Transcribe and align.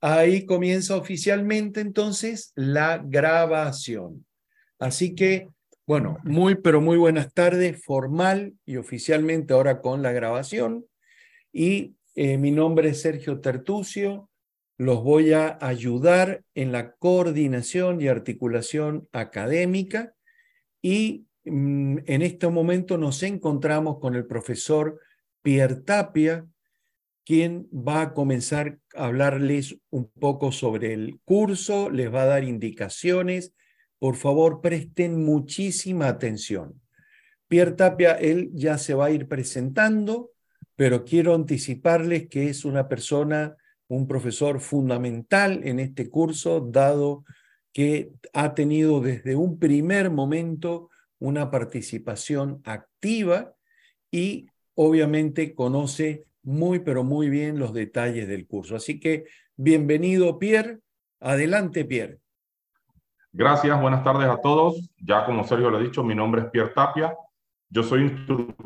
ahí 0.00 0.46
comienza 0.46 0.96
oficialmente 0.96 1.80
entonces 1.80 2.52
la 2.54 2.98
grabación. 3.04 4.24
Así 4.78 5.14
que, 5.14 5.48
bueno, 5.86 6.18
muy, 6.22 6.56
pero 6.56 6.80
muy 6.80 6.96
buenas 6.96 7.32
tardes, 7.32 7.82
formal 7.84 8.54
y 8.64 8.76
oficialmente 8.76 9.54
ahora 9.54 9.80
con 9.80 10.02
la 10.02 10.12
grabación. 10.12 10.86
Y 11.52 11.94
eh, 12.14 12.38
mi 12.38 12.50
nombre 12.50 12.90
es 12.90 13.00
Sergio 13.00 13.40
Tertucio, 13.40 14.28
los 14.76 15.02
voy 15.02 15.32
a 15.32 15.58
ayudar 15.60 16.44
en 16.54 16.70
la 16.70 16.92
coordinación 16.92 18.00
y 18.00 18.06
articulación 18.06 19.08
académica 19.12 20.14
y 20.80 21.26
mm, 21.44 21.98
en 22.06 22.22
este 22.22 22.48
momento 22.48 22.96
nos 22.96 23.22
encontramos 23.24 23.98
con 23.98 24.14
el 24.14 24.26
profesor 24.26 25.00
Pierre 25.42 25.76
Tapia, 25.76 26.46
quien 27.28 27.68
va 27.70 28.00
a 28.00 28.14
comenzar 28.14 28.78
a 28.96 29.04
hablarles 29.04 29.76
un 29.90 30.10
poco 30.18 30.50
sobre 30.50 30.94
el 30.94 31.20
curso, 31.26 31.90
les 31.90 32.10
va 32.10 32.22
a 32.22 32.24
dar 32.24 32.42
indicaciones. 32.42 33.52
Por 33.98 34.16
favor, 34.16 34.62
presten 34.62 35.22
muchísima 35.22 36.08
atención. 36.08 36.80
Pierre 37.46 37.72
Tapia, 37.72 38.12
él 38.12 38.48
ya 38.54 38.78
se 38.78 38.94
va 38.94 39.04
a 39.04 39.10
ir 39.10 39.28
presentando, 39.28 40.30
pero 40.74 41.04
quiero 41.04 41.34
anticiparles 41.34 42.30
que 42.30 42.48
es 42.48 42.64
una 42.64 42.88
persona, 42.88 43.56
un 43.88 44.06
profesor 44.06 44.58
fundamental 44.58 45.60
en 45.64 45.80
este 45.80 46.08
curso, 46.08 46.60
dado 46.60 47.26
que 47.74 48.10
ha 48.32 48.54
tenido 48.54 49.02
desde 49.02 49.36
un 49.36 49.58
primer 49.58 50.10
momento 50.10 50.88
una 51.18 51.50
participación 51.50 52.62
activa 52.64 53.54
y 54.10 54.46
obviamente 54.74 55.54
conoce 55.54 56.24
muy, 56.48 56.78
pero 56.78 57.04
muy 57.04 57.28
bien 57.28 57.58
los 57.58 57.74
detalles 57.74 58.26
del 58.26 58.46
curso. 58.46 58.74
Así 58.74 58.98
que 58.98 59.26
bienvenido, 59.56 60.38
Pierre. 60.38 60.78
Adelante, 61.20 61.84
Pierre. 61.84 62.20
Gracias, 63.32 63.78
buenas 63.78 64.02
tardes 64.02 64.28
a 64.30 64.40
todos. 64.40 64.90
Ya 64.96 65.26
como 65.26 65.44
Sergio 65.44 65.68
lo 65.68 65.76
ha 65.76 65.80
dicho, 65.80 66.02
mi 66.02 66.14
nombre 66.14 66.40
es 66.40 66.46
Pierre 66.48 66.72
Tapia. 66.74 67.14
Yo 67.68 67.82
soy 67.82 68.00
instructor 68.00 68.56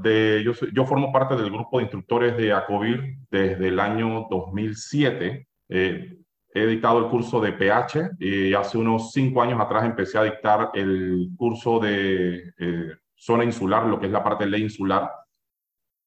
de, 0.00 0.42
yo, 0.42 0.52
yo 0.72 0.86
formo 0.86 1.12
parte 1.12 1.36
del 1.36 1.50
grupo 1.50 1.76
de 1.76 1.84
instructores 1.84 2.34
de 2.38 2.54
ACOVIR 2.54 3.18
desde 3.30 3.68
el 3.68 3.78
año 3.78 4.26
2007. 4.30 5.46
Eh, 5.68 6.18
he 6.54 6.66
dictado 6.66 7.00
el 7.00 7.10
curso 7.10 7.38
de 7.38 7.52
PH 7.52 8.12
y 8.18 8.54
hace 8.54 8.78
unos 8.78 9.12
cinco 9.12 9.42
años 9.42 9.60
atrás 9.60 9.84
empecé 9.84 10.16
a 10.16 10.22
dictar 10.22 10.70
el 10.72 11.32
curso 11.36 11.80
de 11.80 12.54
eh, 12.58 12.92
zona 13.14 13.44
insular, 13.44 13.84
lo 13.84 14.00
que 14.00 14.06
es 14.06 14.12
la 14.12 14.24
parte 14.24 14.44
de 14.44 14.50
ley 14.50 14.62
insular 14.62 15.10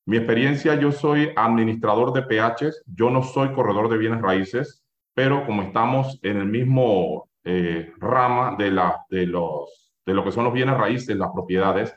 mi 0.07 0.15
experiencia, 0.15 0.75
yo 0.75 0.93
soy 0.93 1.33
administrador 1.35 2.13
de 2.13 2.21
PHs, 2.21 2.85
yo 2.85 3.09
no 3.09 3.23
soy 3.23 3.51
corredor 3.51 3.89
de 3.89 3.97
bienes 3.97 4.21
raíces, 4.21 4.81
pero 5.13 5.45
como 5.45 5.63
estamos 5.63 6.17
en 6.23 6.37
el 6.37 6.45
mismo 6.45 7.29
eh, 7.43 7.91
rama 7.97 8.55
de, 8.57 8.71
la, 8.71 9.05
de, 9.09 9.25
los, 9.25 9.91
de 10.05 10.13
lo 10.13 10.23
que 10.23 10.31
son 10.31 10.45
los 10.45 10.53
bienes 10.53 10.77
raíces, 10.77 11.17
las 11.17 11.31
propiedades, 11.33 11.93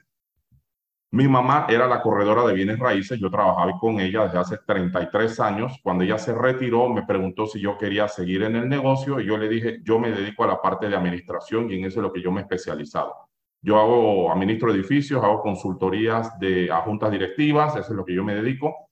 mi 1.13 1.29
mamá 1.29 1.67
era 1.69 1.87
la 1.87 2.03
corredora 2.03 2.45
de 2.47 2.53
bienes 2.53 2.81
raíces, 2.81 3.21
yo 3.21 3.31
trabajaba 3.31 3.79
con 3.79 4.01
ella 4.01 4.25
desde 4.25 4.39
hace 4.39 4.59
33 4.67 5.39
años. 5.39 5.79
Cuando 5.81 6.03
ella 6.03 6.19
se 6.19 6.35
retiró, 6.35 6.89
me 6.89 7.07
preguntó 7.07 7.47
si 7.47 7.61
yo 7.61 7.79
quería 7.79 8.09
seguir 8.09 8.43
en 8.43 8.57
el 8.57 8.69
negocio 8.69 9.21
y 9.21 9.27
yo 9.27 9.39
le 9.39 9.49
dije, 9.49 9.79
yo 9.85 10.01
me 10.01 10.11
dedico 10.11 10.43
a 10.43 10.49
la 10.49 10.61
parte 10.61 10.89
de 10.89 10.97
administración 10.97 11.71
y 11.71 11.75
en 11.79 11.85
eso 11.85 12.01
es 12.01 12.03
lo 12.03 12.13
que 12.13 12.23
yo 12.23 12.33
me 12.33 12.41
he 12.41 12.43
especializado. 12.43 13.30
Yo 13.63 13.79
hago, 13.79 14.33
administro 14.33 14.73
edificios, 14.73 15.23
hago 15.23 15.43
consultorías 15.43 16.39
de, 16.39 16.71
a 16.71 16.81
juntas 16.81 17.11
directivas, 17.11 17.77
eso 17.77 17.91
es 17.91 17.97
lo 17.97 18.05
que 18.05 18.15
yo 18.15 18.25
me 18.25 18.35
dedico. 18.35 18.91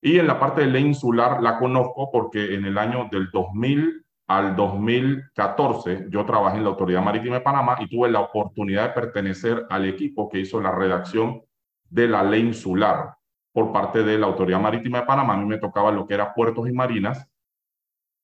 Y 0.00 0.18
en 0.18 0.26
la 0.26 0.38
parte 0.38 0.60
de 0.60 0.68
ley 0.68 0.84
insular 0.84 1.42
la 1.42 1.58
conozco 1.58 2.10
porque 2.12 2.54
en 2.54 2.64
el 2.64 2.78
año 2.78 3.08
del 3.10 3.30
2000 3.32 4.04
al 4.28 4.56
2014 4.56 6.06
yo 6.10 6.24
trabajé 6.24 6.58
en 6.58 6.64
la 6.64 6.70
Autoridad 6.70 7.02
Marítima 7.02 7.36
de 7.36 7.40
Panamá 7.42 7.76
y 7.80 7.88
tuve 7.88 8.10
la 8.10 8.20
oportunidad 8.20 8.88
de 8.88 9.00
pertenecer 9.00 9.66
al 9.70 9.84
equipo 9.86 10.28
que 10.28 10.40
hizo 10.40 10.60
la 10.60 10.72
redacción 10.72 11.42
de 11.88 12.08
la 12.08 12.22
ley 12.22 12.42
insular 12.42 13.16
por 13.52 13.72
parte 13.72 14.02
de 14.02 14.18
la 14.18 14.26
Autoridad 14.26 14.60
Marítima 14.60 15.00
de 15.00 15.06
Panamá. 15.06 15.34
A 15.34 15.36
mí 15.38 15.46
me 15.46 15.58
tocaba 15.58 15.90
lo 15.90 16.06
que 16.06 16.14
era 16.14 16.34
puertos 16.34 16.68
y 16.68 16.72
marinas 16.72 17.28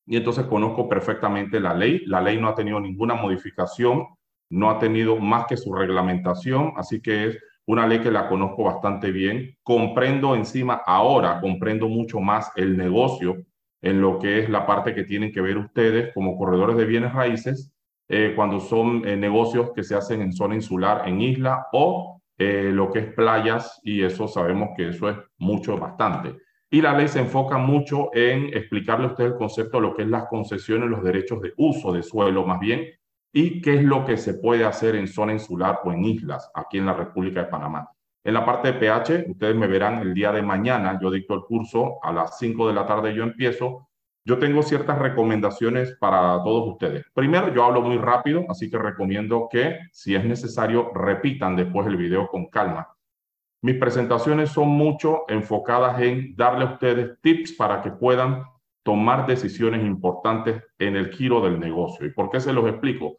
y 0.07 0.17
entonces 0.17 0.45
conozco 0.47 0.89
perfectamente 0.89 1.61
la 1.61 1.75
ley. 1.75 2.03
La 2.07 2.21
ley 2.21 2.39
no 2.41 2.49
ha 2.49 2.55
tenido 2.55 2.81
ninguna 2.81 3.15
modificación 3.15 4.07
no 4.53 4.69
ha 4.71 4.79
tenido 4.79 5.17
más 5.17 5.47
que 5.47 5.57
su 5.57 5.73
reglamentación, 5.73 6.75
así 6.77 7.01
que 7.01 7.29
es 7.29 7.39
una 7.67 7.87
ley 7.87 8.01
que 8.01 8.11
la 8.11 8.29
conozco 8.29 8.65
bastante 8.65 9.11
bien. 9.11 9.57
Comprendo 9.63 10.37
encima 10.37 10.83
ahora, 10.85 11.41
comprendo 11.41 11.89
mucho 11.89 12.21
más 12.21 12.53
el 12.57 12.77
negocio 12.77 13.39
en 13.81 14.03
lo 14.03 14.19
que 14.19 14.41
es 14.41 14.51
la 14.51 14.67
parte 14.67 14.95
que 14.95 15.05
tienen 15.05 15.33
que 15.33 15.41
ver 15.41 15.57
ustedes 15.57 16.13
como 16.13 16.37
corredores 16.37 16.77
de 16.77 16.85
bienes 16.85 17.15
raíces, 17.15 17.73
eh, 18.09 18.35
cuando 18.37 18.61
son 18.61 19.09
eh, 19.09 19.17
negocios 19.17 19.71
que 19.75 19.83
se 19.83 19.95
hacen 19.95 20.21
en 20.21 20.35
zona 20.35 20.55
insular, 20.55 21.09
en 21.09 21.23
isla 21.23 21.69
o 21.73 22.21
eh, 22.37 22.71
lo 22.71 22.91
que 22.93 22.99
es 22.99 23.15
playas, 23.15 23.81
y 23.83 24.03
eso 24.03 24.29
sabemos 24.29 24.71
que 24.77 24.91
eso 24.91 25.09
es 25.09 25.17
mucho, 25.39 25.79
bastante. 25.79 26.37
Y 26.71 26.83
la 26.83 26.95
ley 26.95 27.09
se 27.09 27.21
enfoca 27.21 27.57
mucho 27.57 28.11
en 28.13 28.55
explicarle 28.55 29.07
a 29.07 29.11
ustedes 29.11 29.33
el 29.33 29.39
concepto 29.39 29.79
de 29.79 29.83
lo 29.83 29.95
que 29.95 30.03
es 30.03 30.09
las 30.09 30.27
concesiones, 30.27 30.91
los 30.91 31.03
derechos 31.03 31.41
de 31.41 31.55
uso 31.57 31.91
de 31.93 32.03
suelo, 32.03 32.45
más 32.45 32.61
bien 32.61 32.85
y 33.33 33.61
qué 33.63 33.77
es 33.77 33.83
lo 33.83 34.05
que 34.05 34.17
se 34.17 34.35
puede 34.35 34.65
hacer 34.65 34.95
en 34.95 35.09
zona 35.09 35.33
insular 35.33 35.81
o 35.85 35.93
en 35.93 36.05
islas 36.05 36.51
aquí 36.55 36.79
en 36.79 36.87
la 36.87 36.95
República 36.95 37.45
de 37.45 37.49
Panamá. 37.49 37.89
En 38.25 38.35
la 38.35 38.45
parte 38.45 38.73
de 38.73 38.79
PH, 38.79 39.31
ustedes 39.31 39.57
me 39.57 39.67
verán 39.67 39.99
el 39.99 40.15
día 40.15 40.31
de 40.31 40.43
mañana, 40.43 40.99
yo 41.01 41.11
dicto 41.11 41.35
el 41.35 41.43
curso, 41.43 41.99
a 42.03 42.13
las 42.13 42.39
5 42.39 42.69
de 42.69 42.75
la 42.75 42.87
tarde 42.87 43.15
yo 43.15 43.25
empiezo. 43.25 43.89
Yo 44.25 44.39
tengo 44.39 44.63
ciertas 44.63 44.99
recomendaciones 45.01 45.97
para 45.99 46.41
todos 46.45 46.75
ustedes. 46.75 47.05
Primero, 47.13 47.53
yo 47.53 47.65
hablo 47.65 47.83
muy 47.83 47.97
rápido, 47.97 48.45
así 48.49 48.71
que 48.71 48.79
recomiendo 48.79 49.49
que, 49.51 49.81
si 49.91 50.15
es 50.15 50.25
necesario, 50.25 50.93
repitan 50.95 51.57
después 51.57 51.89
el 51.89 51.97
video 51.97 52.29
con 52.29 52.47
calma. 52.47 52.87
Mis 53.63 53.77
presentaciones 53.79 54.51
son 54.51 54.69
mucho 54.69 55.23
enfocadas 55.29 56.01
en 56.01 56.37
darle 56.37 56.65
a 56.65 56.73
ustedes 56.75 57.21
tips 57.21 57.55
para 57.55 57.83
que 57.83 57.91
puedan 57.91 58.45
tomar 58.85 59.27
decisiones 59.27 59.83
importantes 59.85 60.63
en 60.79 60.95
el 60.95 61.11
giro 61.11 61.41
del 61.41 61.59
negocio. 61.59 62.07
¿Y 62.07 62.11
por 62.11 62.31
qué 62.31 62.39
se 62.39 62.53
los 62.53 62.69
explico? 62.69 63.19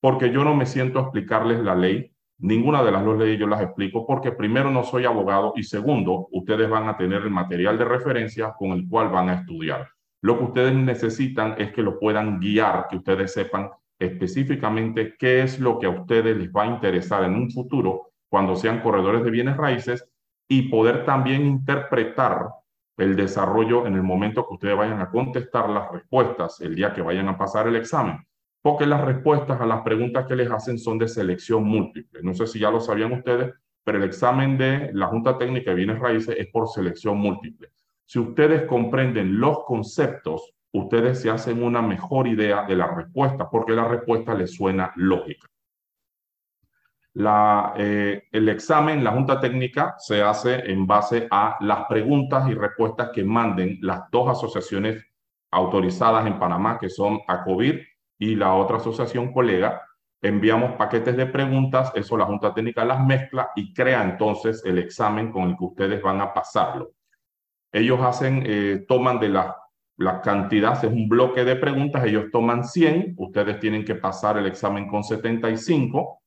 Porque 0.00 0.30
yo 0.30 0.44
no 0.44 0.54
me 0.54 0.66
siento 0.66 0.98
a 0.98 1.02
explicarles 1.02 1.60
la 1.60 1.74
ley. 1.74 2.12
Ninguna 2.38 2.84
de 2.84 2.92
las 2.92 3.04
dos 3.04 3.18
leyes 3.18 3.38
yo 3.38 3.48
las 3.48 3.60
explico 3.60 4.06
porque 4.06 4.30
primero 4.30 4.70
no 4.70 4.84
soy 4.84 5.04
abogado 5.04 5.54
y 5.56 5.64
segundo, 5.64 6.28
ustedes 6.30 6.70
van 6.70 6.88
a 6.88 6.96
tener 6.96 7.22
el 7.22 7.30
material 7.30 7.78
de 7.78 7.84
referencia 7.84 8.54
con 8.56 8.70
el 8.70 8.88
cual 8.88 9.08
van 9.08 9.28
a 9.28 9.34
estudiar. 9.34 9.88
Lo 10.22 10.38
que 10.38 10.44
ustedes 10.44 10.74
necesitan 10.74 11.56
es 11.58 11.72
que 11.72 11.82
lo 11.82 11.98
puedan 11.98 12.38
guiar, 12.38 12.86
que 12.88 12.96
ustedes 12.96 13.32
sepan 13.32 13.70
específicamente 13.98 15.16
qué 15.18 15.42
es 15.42 15.58
lo 15.58 15.78
que 15.80 15.86
a 15.86 15.90
ustedes 15.90 16.36
les 16.36 16.50
va 16.52 16.62
a 16.62 16.66
interesar 16.66 17.24
en 17.24 17.34
un 17.34 17.50
futuro 17.50 18.12
cuando 18.28 18.54
sean 18.54 18.80
corredores 18.80 19.24
de 19.24 19.30
bienes 19.30 19.56
raíces 19.56 20.08
y 20.48 20.68
poder 20.68 21.04
también 21.04 21.44
interpretar 21.44 22.48
el 22.96 23.16
desarrollo 23.16 23.86
en 23.86 23.94
el 23.94 24.02
momento 24.02 24.46
que 24.46 24.54
ustedes 24.54 24.76
vayan 24.76 25.00
a 25.00 25.10
contestar 25.10 25.68
las 25.68 25.90
respuestas 25.90 26.60
el 26.60 26.76
día 26.76 26.92
que 26.92 27.02
vayan 27.02 27.28
a 27.28 27.38
pasar 27.38 27.66
el 27.66 27.76
examen 27.76 28.27
porque 28.62 28.86
las 28.86 29.04
respuestas 29.04 29.60
a 29.60 29.66
las 29.66 29.82
preguntas 29.82 30.26
que 30.26 30.36
les 30.36 30.50
hacen 30.50 30.78
son 30.78 30.98
de 30.98 31.08
selección 31.08 31.64
múltiple. 31.64 32.20
No 32.22 32.34
sé 32.34 32.46
si 32.46 32.58
ya 32.58 32.70
lo 32.70 32.80
sabían 32.80 33.12
ustedes, 33.12 33.54
pero 33.84 33.98
el 33.98 34.04
examen 34.04 34.58
de 34.58 34.90
la 34.92 35.06
Junta 35.06 35.38
Técnica 35.38 35.70
de 35.70 35.76
Bienes 35.76 35.98
Raíces 35.98 36.36
es 36.38 36.48
por 36.48 36.68
selección 36.68 37.18
múltiple. 37.18 37.70
Si 38.04 38.18
ustedes 38.18 38.64
comprenden 38.64 39.38
los 39.38 39.64
conceptos, 39.64 40.54
ustedes 40.72 41.20
se 41.20 41.30
hacen 41.30 41.62
una 41.62 41.82
mejor 41.82 42.26
idea 42.26 42.64
de 42.64 42.76
la 42.76 42.94
respuesta, 42.94 43.48
porque 43.48 43.72
la 43.72 43.86
respuesta 43.86 44.34
les 44.34 44.54
suena 44.54 44.92
lógica. 44.96 45.48
Eh, 47.76 48.28
el 48.30 48.48
examen, 48.48 49.02
la 49.02 49.12
Junta 49.12 49.40
Técnica, 49.40 49.94
se 49.98 50.22
hace 50.22 50.70
en 50.70 50.86
base 50.86 51.26
a 51.30 51.56
las 51.60 51.86
preguntas 51.86 52.48
y 52.48 52.54
respuestas 52.54 53.10
que 53.12 53.24
manden 53.24 53.78
las 53.82 54.10
dos 54.10 54.28
asociaciones 54.28 55.04
autorizadas 55.50 56.26
en 56.26 56.38
Panamá, 56.38 56.78
que 56.78 56.90
son 56.90 57.20
ACOBIR 57.26 57.86
y 58.18 58.34
la 58.34 58.54
otra 58.54 58.78
asociación 58.78 59.32
colega, 59.32 59.82
enviamos 60.20 60.72
paquetes 60.72 61.16
de 61.16 61.26
preguntas, 61.26 61.92
eso 61.94 62.16
la 62.16 62.26
Junta 62.26 62.52
Técnica 62.52 62.84
las 62.84 63.04
mezcla 63.04 63.50
y 63.54 63.72
crea 63.72 64.02
entonces 64.02 64.62
el 64.64 64.78
examen 64.78 65.30
con 65.30 65.50
el 65.50 65.56
que 65.56 65.64
ustedes 65.64 66.02
van 66.02 66.20
a 66.20 66.34
pasarlo. 66.34 66.92
Ellos 67.72 68.00
hacen, 68.00 68.42
eh, 68.44 68.84
toman 68.88 69.20
de 69.20 69.28
la, 69.28 69.56
la 69.98 70.20
cantidad, 70.20 70.84
es 70.84 70.90
un 70.90 71.08
bloque 71.08 71.44
de 71.44 71.56
preguntas, 71.56 72.04
ellos 72.04 72.26
toman 72.32 72.64
100, 72.64 73.14
ustedes 73.16 73.60
tienen 73.60 73.84
que 73.84 73.94
pasar 73.94 74.38
el 74.38 74.46
examen 74.46 74.88
con 74.88 75.04
75. 75.04 76.22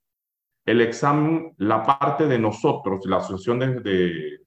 El 0.66 0.82
examen, 0.82 1.54
la 1.58 1.84
parte 1.84 2.28
de 2.28 2.38
nosotros, 2.38 3.06
la 3.06 3.18
asociación 3.18 3.60
de, 3.60 4.40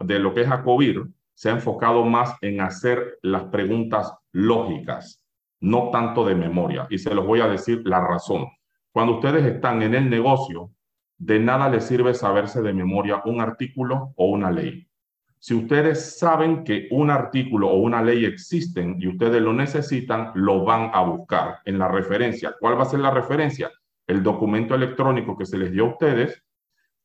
de, 0.00 0.18
lo 0.18 0.34
que 0.34 0.42
es 0.42 0.50
ACOBIR, 0.50 1.06
se 1.34 1.50
ha 1.50 1.52
enfocado 1.52 2.04
más 2.04 2.34
en 2.40 2.60
hacer 2.60 3.18
las 3.22 3.44
preguntas 3.44 4.12
lógicas 4.32 5.22
no 5.60 5.90
tanto 5.90 6.24
de 6.24 6.34
memoria. 6.34 6.86
Y 6.90 6.98
se 6.98 7.14
los 7.14 7.26
voy 7.26 7.40
a 7.40 7.48
decir 7.48 7.82
la 7.84 8.00
razón. 8.00 8.46
Cuando 8.92 9.14
ustedes 9.14 9.44
están 9.44 9.82
en 9.82 9.94
el 9.94 10.08
negocio, 10.08 10.70
de 11.18 11.38
nada 11.38 11.68
les 11.68 11.84
sirve 11.84 12.14
saberse 12.14 12.62
de 12.62 12.72
memoria 12.72 13.22
un 13.24 13.40
artículo 13.40 14.12
o 14.16 14.26
una 14.26 14.50
ley. 14.50 14.86
Si 15.38 15.54
ustedes 15.54 16.18
saben 16.18 16.64
que 16.64 16.88
un 16.90 17.10
artículo 17.10 17.68
o 17.68 17.76
una 17.76 18.02
ley 18.02 18.24
existen 18.24 18.96
y 18.98 19.06
ustedes 19.06 19.40
lo 19.40 19.52
necesitan, 19.52 20.32
lo 20.34 20.64
van 20.64 20.90
a 20.92 21.02
buscar 21.02 21.58
en 21.64 21.78
la 21.78 21.88
referencia. 21.88 22.54
¿Cuál 22.58 22.78
va 22.78 22.82
a 22.82 22.86
ser 22.86 23.00
la 23.00 23.10
referencia? 23.10 23.70
El 24.06 24.22
documento 24.22 24.74
electrónico 24.74 25.36
que 25.36 25.46
se 25.46 25.58
les 25.58 25.72
dio 25.72 25.84
a 25.84 25.90
ustedes, 25.90 26.42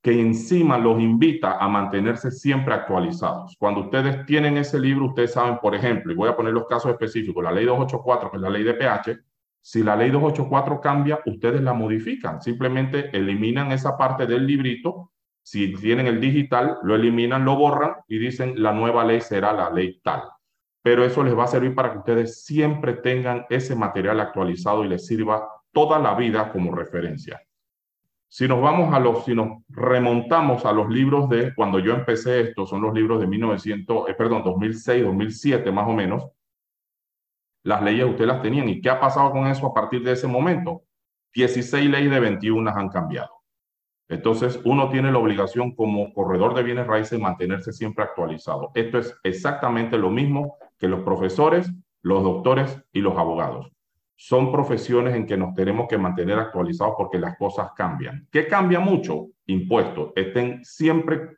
que 0.01 0.19
encima 0.19 0.77
los 0.77 0.99
invita 0.99 1.57
a 1.57 1.67
mantenerse 1.67 2.31
siempre 2.31 2.73
actualizados. 2.73 3.55
Cuando 3.59 3.81
ustedes 3.81 4.25
tienen 4.25 4.57
ese 4.57 4.79
libro, 4.79 5.05
ustedes 5.05 5.33
saben, 5.33 5.59
por 5.59 5.75
ejemplo, 5.75 6.11
y 6.11 6.15
voy 6.15 6.29
a 6.29 6.35
poner 6.35 6.53
los 6.53 6.65
casos 6.65 6.91
específicos, 6.91 7.43
la 7.43 7.51
ley 7.51 7.65
284, 7.65 8.31
que 8.31 8.37
es 8.37 8.41
la 8.41 8.49
ley 8.49 8.63
de 8.63 8.73
pH, 8.73 9.19
si 9.63 9.83
la 9.83 9.95
ley 9.95 10.09
284 10.09 10.81
cambia, 10.81 11.19
ustedes 11.25 11.61
la 11.61 11.73
modifican. 11.73 12.41
Simplemente 12.41 13.15
eliminan 13.15 13.71
esa 13.71 13.95
parte 13.95 14.25
del 14.25 14.47
librito. 14.47 15.11
Si 15.43 15.73
tienen 15.75 16.07
el 16.07 16.19
digital, 16.19 16.79
lo 16.81 16.95
eliminan, 16.95 17.45
lo 17.45 17.55
borran 17.55 17.93
y 18.07 18.17
dicen 18.17 18.61
la 18.61 18.73
nueva 18.73 19.05
ley 19.05 19.21
será 19.21 19.53
la 19.53 19.69
ley 19.69 19.99
tal. 20.03 20.23
Pero 20.81 21.05
eso 21.05 21.23
les 21.23 21.37
va 21.37 21.43
a 21.43 21.47
servir 21.47 21.75
para 21.75 21.91
que 21.91 21.99
ustedes 21.99 22.43
siempre 22.43 22.93
tengan 22.93 23.45
ese 23.49 23.75
material 23.75 24.19
actualizado 24.19 24.83
y 24.83 24.87
les 24.87 25.05
sirva 25.05 25.47
toda 25.71 25.99
la 25.99 26.15
vida 26.15 26.51
como 26.51 26.73
referencia. 26.73 27.39
Si 28.33 28.47
nos 28.47 28.61
vamos 28.61 28.93
a 28.93 28.99
los, 29.01 29.25
si 29.25 29.35
nos 29.35 29.61
remontamos 29.67 30.65
a 30.65 30.71
los 30.71 30.89
libros 30.89 31.27
de 31.27 31.53
cuando 31.53 31.79
yo 31.79 31.91
empecé 31.93 32.39
esto, 32.39 32.65
son 32.65 32.81
los 32.81 32.93
libros 32.93 33.19
de 33.19 33.27
1900, 33.27 34.07
eh, 34.07 34.13
perdón, 34.13 34.41
2006, 34.45 35.03
2007 35.03 35.69
más 35.69 35.85
o 35.85 35.91
menos, 35.91 36.23
las 37.63 37.83
leyes 37.83 38.05
ustedes 38.05 38.29
las 38.29 38.41
tenían. 38.41 38.69
¿Y 38.69 38.79
qué 38.79 38.89
ha 38.89 39.01
pasado 39.01 39.31
con 39.31 39.47
eso 39.47 39.67
a 39.67 39.73
partir 39.73 40.01
de 40.01 40.13
ese 40.13 40.27
momento? 40.27 40.83
16 41.33 41.89
leyes 41.89 42.09
de 42.09 42.19
21 42.21 42.71
han 42.73 42.87
cambiado. 42.87 43.31
Entonces, 44.07 44.61
uno 44.63 44.89
tiene 44.89 45.11
la 45.11 45.17
obligación 45.17 45.75
como 45.75 46.13
corredor 46.13 46.55
de 46.55 46.63
bienes 46.63 46.87
raíces 46.87 47.11
de 47.11 47.23
mantenerse 47.23 47.73
siempre 47.73 48.05
actualizado. 48.05 48.71
Esto 48.75 48.97
es 48.97 49.13
exactamente 49.23 49.97
lo 49.97 50.09
mismo 50.09 50.57
que 50.79 50.87
los 50.87 51.01
profesores, 51.01 51.69
los 52.01 52.23
doctores 52.23 52.81
y 52.93 53.01
los 53.01 53.17
abogados. 53.17 53.73
Son 54.23 54.51
profesiones 54.51 55.15
en 55.15 55.25
que 55.25 55.35
nos 55.35 55.55
tenemos 55.55 55.87
que 55.89 55.97
mantener 55.97 56.37
actualizados 56.37 56.93
porque 56.95 57.17
las 57.17 57.35
cosas 57.39 57.71
cambian. 57.75 58.27
¿Qué 58.31 58.45
cambia 58.45 58.79
mucho? 58.79 59.29
Impuestos. 59.47 60.11
Estén 60.15 60.63
siempre 60.63 61.37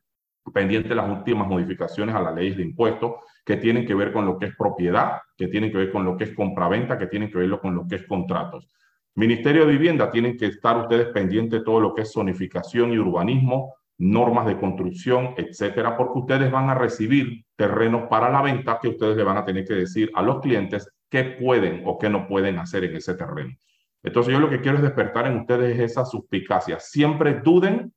pendientes 0.54 0.94
las 0.94 1.10
últimas 1.10 1.48
modificaciones 1.48 2.14
a 2.14 2.22
las 2.22 2.36
leyes 2.36 2.58
de 2.58 2.64
impuestos 2.64 3.14
que 3.46 3.56
tienen 3.56 3.86
que 3.86 3.96
ver 3.96 4.12
con 4.12 4.26
lo 4.26 4.38
que 4.38 4.48
es 4.48 4.58
propiedad, 4.58 5.22
que 5.38 5.48
tienen 5.48 5.72
que 5.72 5.78
ver 5.78 5.94
con 5.94 6.04
lo 6.04 6.18
que 6.18 6.26
es 6.26 6.36
compraventa, 6.36 6.98
que 6.98 7.08
tienen 7.08 7.32
que 7.32 7.38
ver 7.38 7.58
con 7.62 7.74
lo 7.74 7.88
que 7.88 7.96
es 7.96 8.06
contratos. 8.06 8.68
Ministerio 9.16 9.66
de 9.66 9.72
Vivienda, 9.72 10.12
tienen 10.12 10.36
que 10.36 10.48
estar 10.48 10.78
ustedes 10.78 11.08
pendientes 11.14 11.60
de 11.60 11.66
todo 11.66 11.80
lo 11.80 11.96
que 11.96 12.02
es 12.02 12.12
zonificación 12.12 12.92
y 12.92 12.98
urbanismo, 12.98 13.76
normas 13.98 14.46
de 14.46 14.58
construcción, 14.58 15.36
etcétera, 15.38 15.96
porque 15.96 16.20
ustedes 16.20 16.52
van 16.52 16.70
a 16.70 16.76
recibir 16.76 17.46
terrenos 17.56 18.10
para 18.10 18.30
la 18.30 18.42
venta 18.42 18.78
que 18.82 18.90
ustedes 18.90 19.16
le 19.16 19.24
van 19.24 19.38
a 19.38 19.46
tener 19.46 19.64
que 19.64 19.76
decir 19.76 20.12
a 20.16 20.22
los 20.22 20.42
clientes 20.42 20.92
qué 21.14 21.26
pueden 21.26 21.84
o 21.86 22.00
qué 22.00 22.10
no 22.10 22.28
pueden 22.28 22.58
hacer 22.58 22.86
en 22.86 22.96
ese 22.96 23.14
terreno. 23.14 23.56
Entonces 24.02 24.34
yo 24.34 24.40
lo 24.40 24.50
que 24.50 24.62
quiero 24.62 24.78
es 24.78 24.84
despertar 24.84 25.28
en 25.28 25.38
ustedes 25.38 25.80
esa 25.80 26.06
suspicacia. 26.06 26.80
Siempre 26.80 27.36
duden 27.36 27.94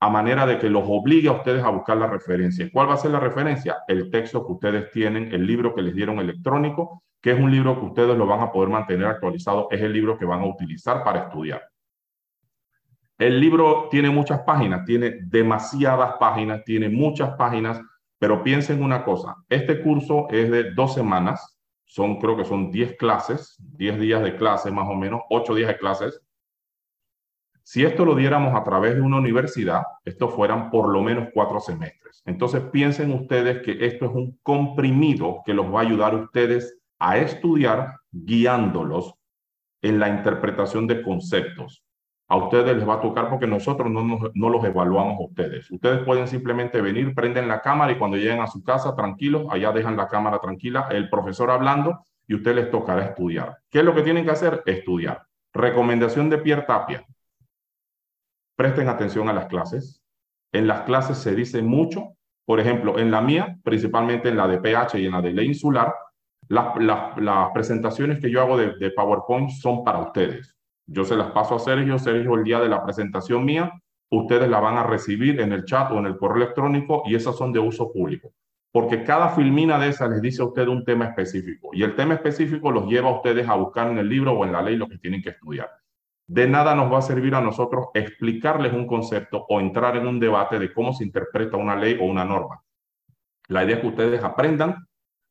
a 0.00 0.08
manera 0.08 0.46
de 0.46 0.58
que 0.58 0.70
los 0.70 0.84
obligue 0.86 1.28
a 1.28 1.32
ustedes 1.32 1.62
a 1.62 1.68
buscar 1.68 1.98
la 1.98 2.06
referencia. 2.06 2.66
¿Cuál 2.72 2.88
va 2.88 2.94
a 2.94 2.96
ser 2.96 3.10
la 3.10 3.20
referencia? 3.20 3.76
El 3.86 4.10
texto 4.10 4.46
que 4.46 4.52
ustedes 4.52 4.90
tienen, 4.90 5.34
el 5.34 5.46
libro 5.46 5.74
que 5.74 5.82
les 5.82 5.94
dieron 5.94 6.18
electrónico, 6.18 7.02
que 7.20 7.32
es 7.32 7.38
un 7.38 7.50
libro 7.50 7.78
que 7.78 7.84
ustedes 7.84 8.16
lo 8.16 8.26
van 8.26 8.40
a 8.40 8.50
poder 8.50 8.70
mantener 8.70 9.06
actualizado, 9.06 9.68
es 9.70 9.82
el 9.82 9.92
libro 9.92 10.16
que 10.16 10.24
van 10.24 10.40
a 10.40 10.46
utilizar 10.46 11.04
para 11.04 11.24
estudiar. 11.24 11.62
El 13.18 13.38
libro 13.38 13.88
tiene 13.90 14.08
muchas 14.08 14.40
páginas, 14.46 14.86
tiene 14.86 15.18
demasiadas 15.26 16.14
páginas, 16.18 16.64
tiene 16.64 16.88
muchas 16.88 17.36
páginas, 17.36 17.82
pero 18.18 18.42
piensen 18.42 18.82
una 18.82 19.04
cosa, 19.04 19.36
este 19.50 19.82
curso 19.82 20.26
es 20.30 20.50
de 20.50 20.72
dos 20.72 20.94
semanas, 20.94 21.53
son 21.94 22.18
creo 22.18 22.36
que 22.36 22.44
son 22.44 22.72
10 22.72 22.96
clases, 22.96 23.56
10 23.76 24.00
días 24.00 24.20
de 24.20 24.34
clases 24.34 24.72
más 24.72 24.88
o 24.88 24.96
menos, 24.96 25.20
8 25.30 25.54
días 25.54 25.68
de 25.68 25.78
clases, 25.78 26.20
si 27.62 27.84
esto 27.84 28.04
lo 28.04 28.16
diéramos 28.16 28.52
a 28.52 28.64
través 28.64 28.96
de 28.96 29.00
una 29.00 29.18
universidad, 29.18 29.82
esto 30.04 30.28
fueran 30.28 30.70
por 30.72 30.88
lo 30.88 31.00
menos 31.02 31.28
cuatro 31.32 31.60
semestres. 31.60 32.20
Entonces 32.26 32.62
piensen 32.72 33.12
ustedes 33.12 33.62
que 33.62 33.86
esto 33.86 34.06
es 34.06 34.10
un 34.10 34.36
comprimido 34.42 35.40
que 35.46 35.54
los 35.54 35.72
va 35.72 35.78
a 35.78 35.82
ayudar 35.82 36.14
a 36.14 36.16
ustedes 36.16 36.80
a 36.98 37.18
estudiar 37.18 38.00
guiándolos 38.10 39.14
en 39.80 40.00
la 40.00 40.08
interpretación 40.08 40.88
de 40.88 41.00
conceptos. 41.00 41.83
A 42.28 42.36
ustedes 42.36 42.76
les 42.76 42.88
va 42.88 42.94
a 42.94 43.00
tocar 43.00 43.28
porque 43.28 43.46
nosotros 43.46 43.90
no, 43.90 44.48
los 44.48 44.64
evaluamos 44.64 45.18
a 45.18 45.24
ustedes. 45.24 45.70
Ustedes 45.70 46.02
pueden 46.04 46.26
simplemente 46.26 46.80
venir, 46.80 47.14
prenden 47.14 47.48
la 47.48 47.60
cámara 47.60 47.92
y 47.92 47.98
cuando 47.98 48.16
lleguen 48.16 48.40
a 48.40 48.46
su 48.46 48.62
casa 48.62 48.96
tranquilos, 48.96 49.46
allá 49.50 49.72
dejan 49.72 49.96
la 49.96 50.08
cámara 50.08 50.38
tranquila, 50.38 50.88
el 50.90 51.10
profesor 51.10 51.50
hablando 51.50 52.00
y 52.26 52.34
ustedes 52.34 52.56
les 52.56 52.70
tocará 52.70 53.04
estudiar. 53.04 53.58
¿Qué 53.70 53.80
es 53.80 53.84
lo 53.84 53.94
que 53.94 54.02
tienen 54.02 54.24
que 54.24 54.30
hacer? 54.30 54.62
Estudiar. 54.64 55.22
Recomendación 55.52 56.30
de 56.30 56.38
Pierre 56.38 56.62
Tapia 56.62 57.04
presten 58.56 58.88
atención 58.88 59.28
a 59.28 59.32
las 59.32 59.46
clases. 59.46 60.02
En 60.52 60.66
las 60.66 60.82
clases 60.82 61.18
se 61.18 61.34
dice 61.34 61.62
mucho, 61.62 62.14
por 62.44 62.60
ejemplo, 62.60 62.98
en 62.98 63.10
la 63.10 63.20
mía, 63.20 63.58
principalmente 63.64 64.28
en 64.28 64.36
la 64.36 64.46
de 64.46 64.58
PH 64.58 64.98
y 64.98 65.06
en 65.06 65.12
la 65.12 65.22
de 65.22 65.32
ley 65.32 65.48
insular, 65.48 65.94
las, 66.48 67.52
presentaciones 67.52 68.20
que 68.20 68.30
yo 68.30 68.42
hago 68.42 68.56
de, 68.58 68.90
PowerPoint 68.90 69.50
son 69.50 69.82
para 69.82 70.00
ustedes. 70.00 70.53
Yo 70.86 71.04
se 71.04 71.16
las 71.16 71.30
paso 71.32 71.56
a 71.56 71.58
Sergio, 71.58 71.98
Sergio 71.98 72.34
el 72.34 72.44
día 72.44 72.60
de 72.60 72.68
la 72.68 72.84
presentación 72.84 73.44
mía, 73.44 73.72
ustedes 74.10 74.48
la 74.48 74.60
van 74.60 74.76
a 74.76 74.84
recibir 74.84 75.40
en 75.40 75.52
el 75.52 75.64
chat 75.64 75.90
o 75.90 75.98
en 75.98 76.06
el 76.06 76.16
correo 76.16 76.44
electrónico 76.44 77.02
y 77.06 77.14
esas 77.14 77.36
son 77.36 77.52
de 77.52 77.58
uso 77.58 77.92
público. 77.92 78.32
Porque 78.72 79.04
cada 79.04 79.30
filmina 79.30 79.78
de 79.78 79.88
esas 79.88 80.10
les 80.10 80.20
dice 80.20 80.42
a 80.42 80.46
usted 80.46 80.66
un 80.66 80.84
tema 80.84 81.06
específico 81.06 81.70
y 81.72 81.82
el 81.82 81.94
tema 81.94 82.14
específico 82.14 82.70
los 82.70 82.86
lleva 82.86 83.08
a 83.08 83.16
ustedes 83.16 83.48
a 83.48 83.54
buscar 83.54 83.88
en 83.90 83.98
el 83.98 84.08
libro 84.08 84.32
o 84.32 84.44
en 84.44 84.52
la 84.52 84.62
ley 84.62 84.76
lo 84.76 84.88
que 84.88 84.98
tienen 84.98 85.22
que 85.22 85.30
estudiar. 85.30 85.70
De 86.26 86.48
nada 86.48 86.74
nos 86.74 86.92
va 86.92 86.98
a 86.98 87.02
servir 87.02 87.34
a 87.34 87.40
nosotros 87.40 87.86
explicarles 87.94 88.72
un 88.72 88.86
concepto 88.86 89.44
o 89.48 89.60
entrar 89.60 89.96
en 89.96 90.06
un 90.06 90.18
debate 90.18 90.58
de 90.58 90.72
cómo 90.72 90.92
se 90.92 91.04
interpreta 91.04 91.56
una 91.56 91.76
ley 91.76 91.98
o 92.00 92.04
una 92.04 92.24
norma. 92.24 92.62
La 93.48 93.64
idea 93.64 93.76
es 93.76 93.82
que 93.82 93.88
ustedes 93.88 94.24
aprendan 94.24 94.86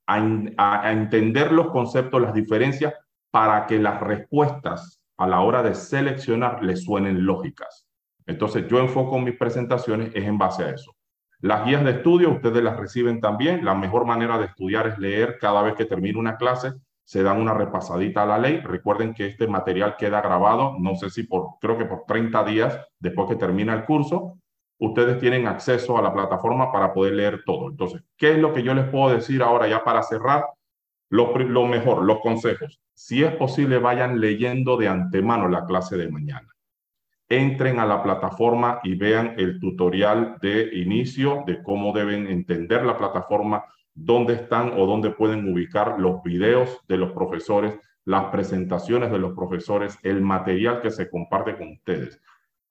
a, 0.07 0.91
entender 0.91 1.51
los 1.51 1.71
conceptos, 1.71 2.21
las 2.21 2.33
diferencias, 2.33 2.93
para 3.31 3.65
que 3.65 3.79
las 3.79 3.99
respuestas 4.01 5.02
a 5.23 5.27
la 5.27 5.41
hora 5.41 5.63
de 5.63 5.75
seleccionar 5.75 6.63
les 6.63 6.83
suenen 6.83 7.25
lógicas. 7.25 7.87
Entonces 8.25 8.67
yo 8.67 8.79
enfoco 8.79 9.19
mis 9.19 9.37
presentaciones 9.37 10.11
es 10.13 10.25
en 10.25 10.37
base 10.37 10.63
a 10.63 10.69
eso. 10.69 10.95
Las 11.39 11.65
guías 11.65 11.83
de 11.83 11.91
estudio 11.91 12.31
ustedes 12.31 12.63
las 12.63 12.77
reciben 12.77 13.19
también. 13.19 13.65
La 13.65 13.75
mejor 13.75 14.05
manera 14.05 14.37
de 14.37 14.45
estudiar 14.45 14.87
es 14.87 14.97
leer 14.97 15.37
cada 15.39 15.61
vez 15.61 15.75
que 15.75 15.85
termine 15.85 16.19
una 16.19 16.37
clase 16.37 16.73
se 17.05 17.21
dan 17.21 17.39
una 17.39 17.53
repasadita 17.53 18.23
a 18.23 18.25
la 18.25 18.37
ley. 18.37 18.61
Recuerden 18.61 19.13
que 19.13 19.27
este 19.27 19.47
material 19.47 19.95
queda 19.97 20.21
grabado, 20.21 20.75
no 20.79 20.95
sé 20.95 21.09
si 21.09 21.23
por, 21.23 21.59
creo 21.59 21.77
que 21.77 21.85
por 21.85 22.05
30 22.05 22.43
días 22.45 22.79
después 22.99 23.29
que 23.29 23.35
termina 23.35 23.73
el 23.73 23.85
curso, 23.85 24.39
ustedes 24.79 25.19
tienen 25.19 25.47
acceso 25.47 25.97
a 25.97 26.01
la 26.01 26.13
plataforma 26.13 26.71
para 26.71 26.93
poder 26.93 27.13
leer 27.13 27.43
todo. 27.45 27.69
Entonces, 27.69 28.01
¿qué 28.17 28.31
es 28.31 28.37
lo 28.37 28.53
que 28.53 28.63
yo 28.63 28.73
les 28.73 28.89
puedo 28.89 29.13
decir 29.13 29.43
ahora 29.43 29.67
ya 29.67 29.83
para 29.83 30.03
cerrar? 30.03 30.45
Lo, 31.13 31.67
mejor, 31.67 32.03
los 32.05 32.21
consejos. 32.21 32.81
Si 32.95 33.23
es 33.23 33.35
posible, 33.35 33.77
vayan 33.77 34.19
leyendo 34.19 34.77
de 34.77 34.87
antemano 34.87 35.47
la 35.47 35.63
clase 35.67 35.95
de 35.95 36.09
mañana. 36.09 36.49
Entren 37.29 37.79
a 37.79 37.85
la 37.85 38.01
plataforma 38.01 38.79
y 38.81 38.95
vean 38.95 39.35
el 39.37 39.59
tutorial 39.59 40.37
de 40.41 40.71
inicio 40.73 41.43
de 41.45 41.61
cómo 41.61 41.93
deben 41.93 42.25
entender 42.25 42.83
la 42.83 42.97
plataforma, 42.97 43.63
dónde 43.93 44.33
están 44.33 44.73
o 44.75 44.87
dónde 44.87 45.11
pueden 45.11 45.47
ubicar 45.53 45.99
los 45.99 46.23
videos 46.23 46.79
de 46.87 46.97
los 46.97 47.11
profesores, 47.11 47.77
las 48.05 48.31
presentaciones 48.31 49.11
de 49.11 49.19
los 49.19 49.35
profesores, 49.35 49.95
el 50.01 50.19
material 50.19 50.81
que 50.81 50.89
se 50.89 51.11
comparte 51.11 51.55
con 51.55 51.73
ustedes. 51.73 52.19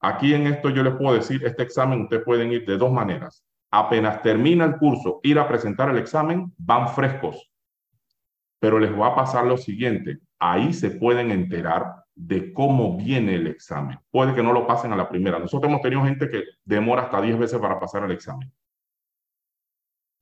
Aquí 0.01 0.35
en 0.35 0.49
esto 0.49 0.69
yo 0.71 0.83
les 0.83 0.97
puedo 0.97 1.15
decir, 1.15 1.45
este 1.45 1.63
examen 1.63 2.01
ustedes 2.01 2.25
pueden 2.25 2.51
ir 2.51 2.67
de 2.67 2.77
dos 2.77 2.91
maneras. 2.91 3.45
Apenas 3.71 4.21
termina 4.21 4.65
el 4.65 4.79
curso, 4.79 5.21
ir 5.23 5.39
a 5.39 5.47
presentar 5.47 5.91
el 5.91 5.99
examen, 5.99 6.53
van 6.59 6.89
frescos. 6.89 7.52
Pero 8.62 8.78
les 8.78 8.97
va 8.97 9.09
a 9.09 9.16
pasar 9.16 9.45
lo 9.45 9.57
siguiente, 9.57 10.21
ahí 10.38 10.73
se 10.73 10.90
pueden 10.90 11.33
enterar 11.33 12.04
de 12.14 12.52
cómo 12.52 12.97
viene 12.97 13.35
el 13.35 13.49
examen. 13.49 13.99
Puede 14.09 14.37
que 14.37 14.42
no 14.45 14.52
lo 14.52 14.69
pasen 14.69 14.92
a 14.92 14.97
la 14.97 15.09
primera. 15.09 15.40
Nosotros 15.40 15.69
hemos 15.69 15.83
tenido 15.83 16.04
gente 16.04 16.28
que 16.28 16.45
demora 16.64 17.02
hasta 17.02 17.21
10 17.21 17.40
veces 17.40 17.59
para 17.59 17.81
pasar 17.81 18.04
el 18.04 18.12
examen. 18.12 18.52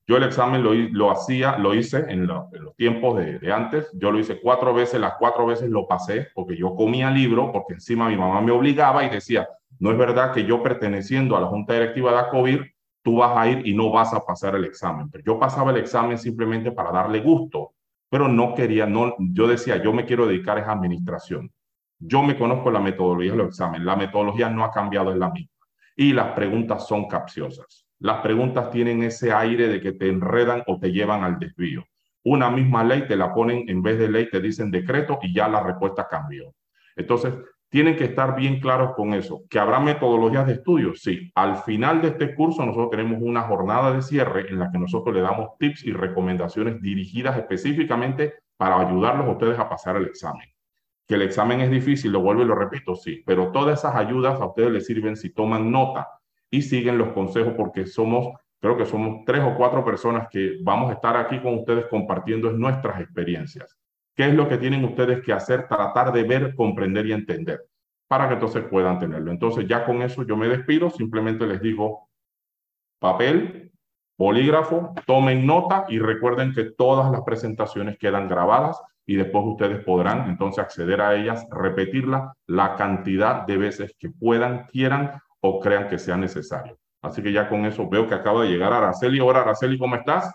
Yo 0.07 0.17
el 0.17 0.23
examen 0.23 0.63
lo, 0.63 0.73
lo 0.73 1.11
hacía, 1.11 1.59
lo 1.59 1.75
hice 1.75 2.03
en, 2.09 2.25
los 2.25 2.75
tiempos 2.77 3.19
de, 3.19 3.53
antes. 3.53 3.91
Yo 3.93 4.11
lo 4.11 4.17
hice 4.17 4.41
cuatro 4.41 4.73
veces, 4.73 4.99
las 4.99 5.17
cuatro 5.19 5.45
veces 5.45 5.69
lo 5.69 5.87
pasé 5.87 6.29
porque 6.33 6.57
yo 6.57 6.75
comía 6.75 7.11
libro, 7.11 7.51
porque 7.51 7.75
encima 7.75 8.09
mi 8.09 8.17
mamá 8.17 8.41
me 8.41 8.51
obligaba 8.51 9.03
y 9.03 9.09
decía, 9.11 9.47
no 9.77 9.91
es 9.91 9.99
verdad 9.99 10.33
que 10.33 10.45
yo 10.45 10.63
perteneciendo 10.63 11.37
a 11.37 11.41
la 11.41 11.47
Junta 11.47 11.73
Directiva 11.73 12.11
de 12.11 12.17
ACOBIR, 12.17 12.73
tú 13.03 13.17
vas 13.17 13.37
a 13.37 13.47
ir 13.47 13.67
y 13.67 13.75
no 13.75 13.91
vas 13.91 14.15
a 14.15 14.25
pasar 14.25 14.55
el 14.55 14.65
examen. 14.65 15.11
Pero 15.11 15.23
yo 15.23 15.39
pasaba 15.39 15.69
el 15.69 15.77
examen 15.77 16.17
simplemente 16.17 16.71
para 16.71 16.91
darle 16.91 17.19
gusto, 17.19 17.73
pero 18.11 18.27
no 18.27 18.53
quería, 18.53 18.85
no, 18.85 19.15
yo 19.17 19.47
decía, 19.47 19.81
yo 19.81 19.91
me 19.91 20.05
quiero 20.05 20.27
dedicar 20.27 20.59
a 20.59 20.71
administración. 20.71 21.51
Yo 21.97 22.21
me 22.21 22.37
conozco 22.37 22.69
la 22.69 22.79
metodología 22.79 23.31
de 23.31 23.37
los. 23.37 23.59
La 23.59 23.95
metodología 23.95 24.49
no 24.49 24.63
ha 24.63 24.71
cambiado, 24.71 25.11
es 25.11 25.17
la 25.17 25.31
misma. 25.31 25.51
Y 25.95 26.13
las 26.13 26.33
preguntas 26.33 26.87
son 26.87 27.07
capciosas 27.07 27.81
las 28.01 28.21
preguntas 28.21 28.71
tienen 28.71 29.03
ese 29.03 29.31
aire 29.31 29.67
de 29.67 29.79
que 29.79 29.91
te 29.93 30.09
enredan 30.09 30.63
o 30.65 30.79
te 30.79 30.91
llevan 30.91 31.23
al 31.23 31.37
desvío. 31.37 31.85
Una 32.23 32.49
misma 32.49 32.83
ley 32.83 33.07
te 33.07 33.15
la 33.15 33.31
ponen 33.31 33.69
en 33.69 33.83
vez 33.83 33.99
de 33.99 34.09
ley, 34.09 34.27
te 34.29 34.41
dicen 34.41 34.71
decreto 34.71 35.19
y 35.21 35.33
ya 35.33 35.47
la 35.47 35.61
respuesta 35.61 36.07
cambió. 36.07 36.51
Entonces, 36.95 37.33
tienen 37.71 37.95
que 37.95 38.03
estar 38.03 38.35
bien 38.35 38.59
claros 38.59 38.91
con 38.95 39.13
eso. 39.13 39.43
¿Que 39.49 39.57
habrá 39.57 39.79
metodologías 39.79 40.45
de 40.45 40.53
estudio? 40.53 40.93
Sí. 40.93 41.31
Al 41.35 41.55
final 41.63 42.01
de 42.01 42.09
este 42.09 42.35
curso 42.35 42.65
nosotros 42.65 42.89
tenemos 42.91 43.19
una 43.21 43.43
jornada 43.43 43.93
de 43.93 44.01
cierre 44.01 44.49
en 44.49 44.59
la 44.59 44.69
que 44.69 44.77
nosotros 44.77 45.15
le 45.15 45.21
damos 45.21 45.57
tips 45.57 45.85
y 45.85 45.93
recomendaciones 45.93 46.81
dirigidas 46.81 47.37
específicamente 47.37 48.33
para 48.57 48.77
ayudarlos 48.77 49.25
a 49.25 49.31
ustedes 49.31 49.57
a 49.57 49.69
pasar 49.69 49.95
el 49.95 50.05
examen. 50.05 50.49
Que 51.07 51.15
el 51.15 51.21
examen 51.21 51.61
es 51.61 51.71
difícil, 51.71 52.11
lo 52.11 52.19
vuelvo 52.19 52.41
y 52.41 52.45
lo 52.45 52.55
repito, 52.55 52.93
sí, 52.93 53.23
pero 53.25 53.51
todas 53.53 53.79
esas 53.79 53.95
ayudas 53.95 54.39
a 54.39 54.45
ustedes 54.47 54.71
les 54.71 54.85
sirven 54.85 55.15
si 55.15 55.33
toman 55.33 55.71
nota 55.71 56.09
y 56.49 56.61
siguen 56.61 56.97
los 56.97 57.13
consejos 57.13 57.53
porque 57.55 57.85
somos, 57.87 58.35
creo 58.59 58.75
que 58.75 58.85
somos 58.85 59.23
tres 59.25 59.43
o 59.45 59.55
cuatro 59.55 59.85
personas 59.85 60.27
que 60.29 60.57
vamos 60.61 60.89
a 60.89 60.95
estar 60.95 61.15
aquí 61.15 61.39
con 61.39 61.59
ustedes 61.59 61.85
compartiendo 61.85 62.51
nuestras 62.51 62.99
experiencias. 62.99 63.80
¿Qué 64.21 64.27
es 64.27 64.35
lo 64.35 64.47
que 64.47 64.59
tienen 64.59 64.85
ustedes 64.85 65.23
que 65.23 65.33
hacer? 65.33 65.67
Tratar 65.67 66.13
de 66.13 66.21
ver, 66.21 66.53
comprender 66.53 67.07
y 67.07 67.11
entender 67.11 67.65
para 68.07 68.27
que 68.27 68.35
entonces 68.35 68.63
puedan 68.69 68.99
tenerlo. 68.99 69.31
Entonces 69.31 69.67
ya 69.67 69.83
con 69.83 70.03
eso 70.03 70.21
yo 70.21 70.37
me 70.37 70.47
despido, 70.47 70.91
simplemente 70.91 71.47
les 71.47 71.59
digo 71.59 72.07
papel, 72.99 73.71
bolígrafo, 74.19 74.93
tomen 75.07 75.47
nota 75.47 75.85
y 75.89 75.97
recuerden 75.97 76.53
que 76.53 76.65
todas 76.65 77.11
las 77.11 77.21
presentaciones 77.21 77.97
quedan 77.97 78.27
grabadas 78.27 78.79
y 79.07 79.15
después 79.15 79.43
ustedes 79.43 79.83
podrán 79.83 80.29
entonces 80.29 80.63
acceder 80.63 81.01
a 81.01 81.15
ellas, 81.15 81.47
repetirla 81.49 82.35
la 82.45 82.75
cantidad 82.75 83.47
de 83.47 83.57
veces 83.57 83.95
que 83.97 84.11
puedan, 84.11 84.67
quieran 84.67 85.19
o 85.39 85.59
crean 85.59 85.87
que 85.87 85.97
sea 85.97 86.15
necesario. 86.15 86.77
Así 87.01 87.23
que 87.23 87.31
ya 87.31 87.49
con 87.49 87.65
eso 87.65 87.89
veo 87.89 88.07
que 88.07 88.13
acaba 88.13 88.43
de 88.43 88.49
llegar 88.49 88.71
Araceli. 88.71 89.19
Hola 89.19 89.41
Araceli, 89.41 89.79
¿cómo 89.79 89.95
estás? 89.95 90.31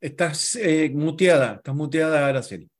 Estás 0.00 0.56
eh, 0.56 0.90
muteada, 0.94 1.56
estás 1.56 1.74
muteada 1.74 2.26
Araceli. 2.26 2.70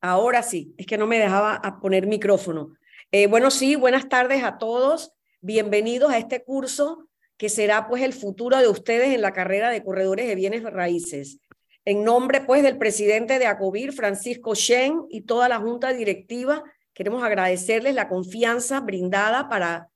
Ahora 0.00 0.42
sí, 0.42 0.74
es 0.78 0.86
que 0.86 0.96
no 0.96 1.06
me 1.06 1.18
dejaba 1.18 1.60
poner 1.82 2.06
micrófono. 2.06 2.74
Eh, 3.12 3.26
bueno, 3.26 3.50
sí, 3.50 3.76
buenas 3.76 4.08
tardes 4.08 4.42
a 4.42 4.56
todos. 4.56 5.12
Bienvenidos 5.42 6.10
a 6.10 6.18
este 6.18 6.42
curso 6.42 7.08
que 7.36 7.50
será 7.50 7.88
pues 7.88 8.02
el 8.02 8.14
futuro 8.14 8.56
de 8.56 8.68
ustedes 8.68 9.14
en 9.14 9.20
la 9.20 9.32
carrera 9.32 9.68
de 9.68 9.82
corredores 9.84 10.26
de 10.28 10.34
bienes 10.34 10.62
raíces. 10.62 11.40
En 11.84 12.04
nombre 12.04 12.40
pues 12.40 12.62
del 12.62 12.78
presidente 12.78 13.38
de 13.38 13.46
ACOBIR, 13.46 13.92
Francisco 13.92 14.54
Shen, 14.54 15.02
y 15.10 15.22
toda 15.22 15.48
la 15.48 15.58
junta 15.58 15.92
directiva, 15.92 16.64
queremos 16.96 17.22
agradecerles 17.22 17.94
la 17.94 18.08
confianza 18.08 18.80
brindada 18.80 19.50
para 19.50 19.90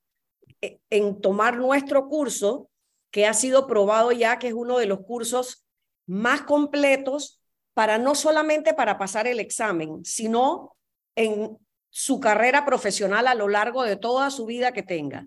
eh, 0.61 0.77
en 0.91 1.19
tomar 1.19 1.57
nuestro 1.57 2.07
curso, 2.07 2.69
que 3.09 3.25
ha 3.25 3.33
sido 3.33 3.65
probado 3.65 4.11
ya 4.11 4.37
que 4.37 4.49
es 4.49 4.53
uno 4.53 4.77
de 4.77 4.85
los 4.85 4.99
cursos 4.99 5.65
más 6.05 6.43
completos 6.43 7.41
para 7.73 7.97
no 7.97 8.13
solamente 8.13 8.75
para 8.75 8.99
pasar 8.99 9.25
el 9.25 9.39
examen, 9.39 10.05
sino 10.05 10.77
en 11.15 11.57
su 11.89 12.19
carrera 12.19 12.65
profesional 12.65 13.25
a 13.25 13.33
lo 13.33 13.47
largo 13.47 13.81
de 13.81 13.95
toda 13.95 14.29
su 14.29 14.45
vida 14.45 14.71
que 14.71 14.83
tenga. 14.83 15.25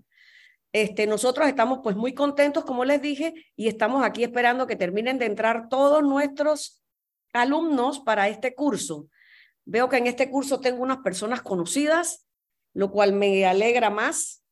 Este, 0.73 1.09
nosotros 1.09 1.49
estamos 1.49 1.81
pues 1.83 1.97
muy 1.97 2.15
contentos, 2.15 2.65
como 2.65 2.85
les 2.85 3.03
dije, 3.03 3.35
y 3.57 3.67
estamos 3.67 4.05
aquí 4.05 4.23
esperando 4.23 4.69
que 4.69 4.77
terminen 4.77 5.19
de 5.19 5.27
entrar 5.27 5.69
todos 5.69 6.05
nuestros 6.05 6.85
alumnos 7.33 7.99
para 7.99 8.29
este 8.29 8.55
curso. 8.55 9.09
Veo 9.67 9.89
que 9.89 9.97
en 9.97 10.07
este 10.07 10.31
curso 10.31 10.61
tengo 10.61 10.83
unas 10.83 10.99
personas 10.99 11.43
conocidas, 11.43 12.27
lo 12.75 12.91
cual 12.91 13.13
me 13.13 13.47
alegra 13.47 13.91
más 13.91 14.43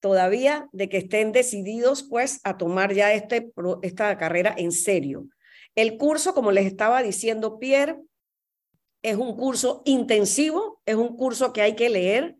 todavía 0.00 0.68
de 0.72 0.88
que 0.88 0.98
estén 0.98 1.32
decididos 1.32 2.02
pues 2.02 2.40
a 2.44 2.58
tomar 2.58 2.92
ya 2.92 3.12
este, 3.12 3.52
esta 3.82 4.16
carrera 4.18 4.54
en 4.56 4.70
serio. 4.70 5.28
El 5.74 5.96
curso, 5.96 6.34
como 6.34 6.52
les 6.52 6.66
estaba 6.66 7.02
diciendo 7.02 7.58
Pierre, 7.58 8.00
es 9.02 9.16
un 9.16 9.36
curso 9.36 9.82
intensivo, 9.84 10.80
es 10.86 10.94
un 10.94 11.16
curso 11.16 11.52
que 11.52 11.62
hay 11.62 11.74
que 11.74 11.88
leer, 11.88 12.36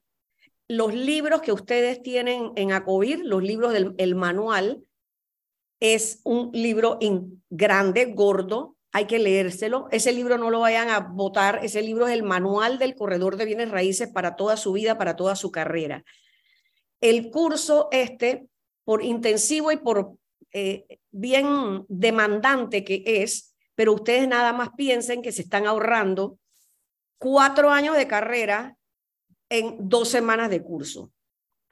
los 0.68 0.94
libros 0.94 1.42
que 1.42 1.52
ustedes 1.52 2.02
tienen 2.02 2.52
en 2.56 2.73
ACOBIR, 2.73 3.21
los 3.25 3.42
libros 3.42 3.73
del 3.73 4.14
manual, 4.14 4.85
es 5.80 6.21
un 6.25 6.50
libro 6.52 6.99
grande, 7.50 8.06
gordo, 8.06 8.74
hay 8.95 9.07
que 9.07 9.19
leérselo. 9.19 9.89
Ese 9.91 10.13
libro 10.13 10.39
no 10.39 10.51
lo 10.51 10.61
vayan 10.61 10.89
a 10.89 11.01
votar, 11.01 11.59
ese 11.65 11.83
libro 11.83 12.07
es 12.07 12.15
el 12.15 12.23
manual 12.23 12.79
del 12.79 12.95
corredor 12.95 13.37
de 13.37 13.45
bienes 13.45 13.73
raíces 13.73 14.09
para 14.09 14.37
toda 14.37 14.57
su 14.57 14.71
vida, 14.71 14.97
para 14.97 15.17
toda 15.17 15.35
su 15.35 15.51
carrera. 15.51 16.05
El 17.01 17.29
curso 17.33 17.89
este, 17.91 18.47
por 18.85 19.03
intensivo 19.03 19.73
y 19.73 19.79
por 19.79 20.13
eh, 20.53 21.01
bien 21.11 21.85
demandante 21.89 22.85
que 22.85 23.03
es, 23.05 23.57
pero 23.75 23.95
ustedes 23.95 24.29
nada 24.29 24.53
más 24.53 24.69
piensen 24.77 25.23
que 25.23 25.33
se 25.33 25.43
están 25.43 25.67
ahorrando 25.67 26.39
cuatro 27.19 27.71
años 27.71 27.97
de 27.97 28.07
carrera 28.07 28.77
en 29.49 29.77
dos 29.89 30.09
semanas 30.09 30.51
de 30.51 30.63
curso. 30.63 31.11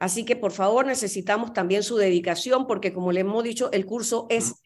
Así 0.01 0.25
que 0.25 0.35
por 0.35 0.51
favor 0.51 0.87
necesitamos 0.87 1.53
también 1.53 1.85
su 1.85 1.97
dedicación 1.97 2.67
porque 2.67 2.93
como 2.93 3.13
le 3.13 3.21
hemos 3.21 3.45
dicho, 3.45 3.71
el 3.71 3.87
curso 3.87 4.27
es, 4.29 4.57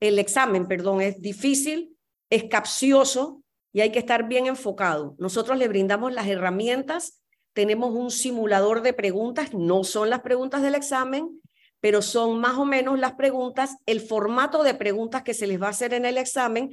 el 0.00 0.18
examen, 0.18 0.66
perdón, 0.66 1.02
es 1.02 1.20
difícil, 1.20 1.96
es 2.30 2.44
capcioso 2.44 3.42
y 3.72 3.80
hay 3.80 3.92
que 3.92 3.98
estar 3.98 4.28
bien 4.28 4.46
enfocado. 4.46 5.14
Nosotros 5.18 5.58
le 5.58 5.68
brindamos 5.68 6.12
las 6.12 6.26
herramientas, 6.26 7.20
tenemos 7.52 7.92
un 7.92 8.10
simulador 8.10 8.82
de 8.82 8.92
preguntas, 8.92 9.52
no 9.52 9.84
son 9.84 10.10
las 10.10 10.20
preguntas 10.20 10.62
del 10.62 10.76
examen, 10.76 11.40
pero 11.80 12.02
son 12.02 12.40
más 12.40 12.56
o 12.58 12.64
menos 12.64 12.98
las 12.98 13.14
preguntas, 13.14 13.76
el 13.86 14.00
formato 14.00 14.62
de 14.62 14.74
preguntas 14.74 15.22
que 15.22 15.34
se 15.34 15.46
les 15.46 15.60
va 15.60 15.68
a 15.68 15.70
hacer 15.70 15.94
en 15.94 16.04
el 16.04 16.18
examen 16.18 16.70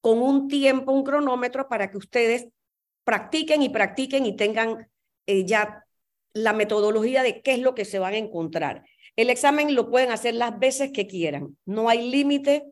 con 0.00 0.20
un 0.20 0.48
tiempo, 0.48 0.92
un 0.92 1.04
cronómetro 1.04 1.68
para 1.68 1.90
que 1.90 1.96
ustedes 1.96 2.48
practiquen 3.04 3.62
y 3.62 3.68
practiquen 3.68 4.26
y 4.26 4.36
tengan 4.36 4.88
eh, 5.26 5.44
ya 5.44 5.84
la 6.34 6.52
metodología 6.52 7.22
de 7.22 7.42
qué 7.42 7.54
es 7.54 7.58
lo 7.60 7.74
que 7.74 7.84
se 7.84 7.98
van 7.98 8.14
a 8.14 8.18
encontrar. 8.18 8.84
El 9.16 9.30
examen 9.30 9.74
lo 9.74 9.90
pueden 9.90 10.10
hacer 10.10 10.34
las 10.34 10.58
veces 10.58 10.90
que 10.92 11.06
quieran, 11.06 11.56
no 11.64 11.88
hay 11.88 12.10
límite 12.10 12.64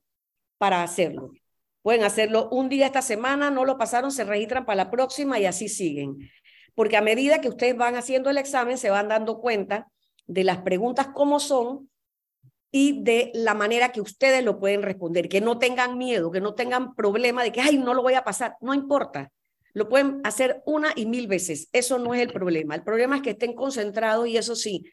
para 0.59 0.83
hacerlo. 0.83 1.33
Pueden 1.91 2.05
hacerlo 2.05 2.49
un 2.53 2.69
día 2.69 2.87
esta 2.87 3.03
semana, 3.03 3.51
no 3.51 3.65
lo 3.65 3.77
pasaron, 3.77 4.13
se 4.13 4.23
registran 4.23 4.65
para 4.65 4.77
la 4.77 4.91
próxima 4.93 5.41
y 5.41 5.47
así 5.47 5.69
siguen. 5.69 6.31
Porque 6.77 6.97
a 6.97 7.03
medida 7.03 7.41
que 7.41 7.49
ustedes 7.49 7.77
van 7.77 7.97
haciendo 7.97 8.31
el 8.31 8.39
examen, 8.39 8.79
se 8.79 8.91
van 8.91 9.09
dando 9.09 9.41
cuenta 9.41 9.89
de 10.29 10.45
las 10.45 10.59
preguntas 10.59 11.09
como 11.09 11.41
son 11.41 11.91
y 12.71 13.03
de 13.03 13.33
la 13.35 13.55
manera 13.55 13.91
que 13.91 14.01
ustedes 14.01 14.45
lo 14.45 14.61
pueden 14.61 14.83
responder, 14.83 15.29
que 15.29 15.41
no 15.41 15.59
tengan 15.59 15.99
miedo, 15.99 16.31
que 16.31 16.41
no 16.41 16.55
tengan 16.55 16.95
problema 16.95 17.43
de 17.43 17.51
que, 17.51 17.61
ay, 17.61 17.79
no 17.79 17.93
lo 17.93 18.03
voy 18.03 18.15
a 18.15 18.23
pasar, 18.23 18.55
no 18.61 18.73
importa. 18.73 19.33
Lo 19.73 19.89
pueden 19.89 20.21
hacer 20.23 20.63
una 20.67 20.93
y 20.95 21.07
mil 21.07 21.27
veces. 21.27 21.71
Eso 21.73 21.99
no 21.99 22.15
es 22.15 22.21
el 22.21 22.33
problema. 22.33 22.77
El 22.77 22.85
problema 22.85 23.17
es 23.17 23.23
que 23.23 23.31
estén 23.31 23.53
concentrados 23.53 24.29
y 24.29 24.37
eso 24.37 24.55
sí, 24.55 24.85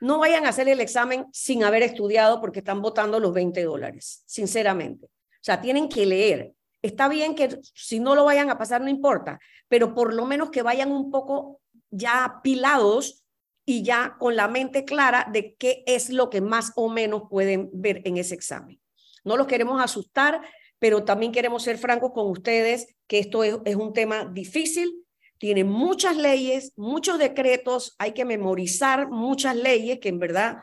no 0.00 0.20
vayan 0.20 0.46
a 0.46 0.48
hacer 0.48 0.70
el 0.70 0.80
examen 0.80 1.26
sin 1.34 1.64
haber 1.64 1.82
estudiado 1.82 2.40
porque 2.40 2.60
están 2.60 2.80
votando 2.80 3.20
los 3.20 3.34
20 3.34 3.62
dólares, 3.62 4.22
sinceramente. 4.24 5.10
O 5.40 5.44
sea, 5.44 5.60
tienen 5.60 5.88
que 5.88 6.04
leer. 6.06 6.52
Está 6.82 7.08
bien 7.08 7.34
que 7.34 7.58
si 7.74 8.00
no 8.00 8.14
lo 8.14 8.24
vayan 8.24 8.50
a 8.50 8.58
pasar, 8.58 8.80
no 8.80 8.88
importa, 8.88 9.38
pero 9.68 9.94
por 9.94 10.14
lo 10.14 10.26
menos 10.26 10.50
que 10.50 10.62
vayan 10.62 10.92
un 10.92 11.10
poco 11.10 11.60
ya 11.90 12.24
apilados 12.24 13.24
y 13.66 13.82
ya 13.82 14.16
con 14.18 14.36
la 14.36 14.48
mente 14.48 14.84
clara 14.84 15.28
de 15.32 15.54
qué 15.54 15.82
es 15.86 16.10
lo 16.10 16.30
que 16.30 16.40
más 16.40 16.72
o 16.76 16.88
menos 16.88 17.22
pueden 17.30 17.70
ver 17.72 18.02
en 18.04 18.16
ese 18.16 18.34
examen. 18.34 18.80
No 19.24 19.36
los 19.36 19.46
queremos 19.46 19.82
asustar, 19.82 20.40
pero 20.78 21.04
también 21.04 21.32
queremos 21.32 21.62
ser 21.62 21.78
francos 21.78 22.12
con 22.12 22.28
ustedes 22.30 22.96
que 23.06 23.18
esto 23.18 23.44
es, 23.44 23.76
un 23.76 23.92
tema 23.92 24.24
difícil, 24.24 25.04
tiene 25.38 25.64
muchas 25.64 26.16
leyes, 26.16 26.72
muchos 26.76 27.18
decretos, 27.18 27.94
hay 27.98 28.12
que 28.12 28.24
memorizar 28.24 29.08
muchas 29.08 29.56
leyes 29.56 29.98
que 30.00 30.08
en 30.08 30.18
verdad, 30.18 30.58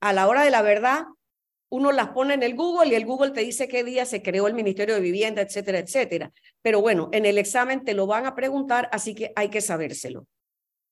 a 0.00 0.12
la 0.12 0.26
hora 0.28 0.42
de 0.42 0.50
la 0.50 0.62
verdad, 0.62 1.04
uno 1.70 1.92
las 1.92 2.08
pone 2.08 2.34
en 2.34 2.42
el 2.42 2.54
Google 2.56 2.90
y 2.90 2.94
el 2.94 3.06
Google 3.06 3.30
te 3.30 3.40
dice 3.40 3.68
qué 3.68 3.84
día 3.84 4.04
se 4.04 4.22
creó 4.22 4.48
el 4.48 4.54
Ministerio 4.54 4.94
de 4.94 5.00
Vivienda, 5.00 5.40
etcétera, 5.40 5.78
etcétera. 5.78 6.32
Pero 6.62 6.80
bueno, 6.80 7.08
en 7.12 7.24
el 7.24 7.38
examen 7.38 7.84
te 7.84 7.94
lo 7.94 8.06
van 8.06 8.26
a 8.26 8.34
preguntar, 8.34 8.88
así 8.92 9.14
que 9.14 9.32
hay 9.36 9.48
que 9.48 9.60
sabérselo. 9.60 10.26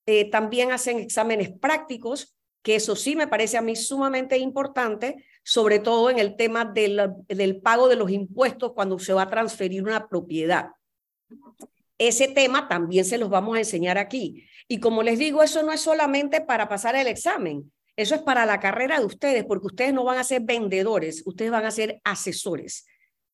Eh, 0.07 0.31
también 0.31 0.71
hacen 0.71 1.01
exámenes 1.01 1.51
prácticos, 1.51 2.37
que 2.63 2.77
eso 2.77 2.95
sí 2.95 3.17
me 3.17 3.27
parece 3.27 3.59
a 3.59 3.63
mí 3.63 3.75
sumamente 3.75 4.39
importante, 4.39 5.25
sobre 5.43 5.81
todo 5.81 6.11
en 6.11 6.19
el 6.21 6.37
tema 6.37 6.65
del, 6.65 7.13
del 7.27 7.61
pago 7.61 7.89
de 7.89 7.97
los 7.97 8.11
impuestos 8.11 8.73
cuando 8.73 8.99
se 8.99 9.13
va 9.13 9.23
a 9.23 9.31
transferir 9.31 9.83
una 9.83 10.09
propiedad. 10.09 10.71
Ese 11.99 12.29
tema 12.29 12.69
también 12.69 13.05
se 13.05 13.19
los 13.19 13.29
vamos 13.29 13.57
a 13.57 13.61
enseñar 13.61 13.99
aquí. 13.99 14.45
Y 14.69 14.79
como 14.79 15.03
les 15.03 15.19
digo, 15.19 15.43
eso 15.43 15.63
no 15.65 15.73
es 15.73 15.81
solamente 15.81 16.41
para 16.41 16.69
pasar 16.69 16.95
el 16.95 17.09
examen, 17.09 17.73
eso 17.99 18.15
es 18.15 18.23
para 18.23 18.47
la 18.47 18.61
carrera 18.61 19.01
de 19.01 19.05
ustedes, 19.05 19.45
porque 19.45 19.67
ustedes 19.67 19.93
no 19.93 20.05
van 20.05 20.19
a 20.19 20.25
ser 20.25 20.43
vendedores, 20.43 21.25
ustedes 21.27 21.51
van 21.51 21.67
a 21.67 21.73
ser 21.73 22.01
asesores. 22.05 22.87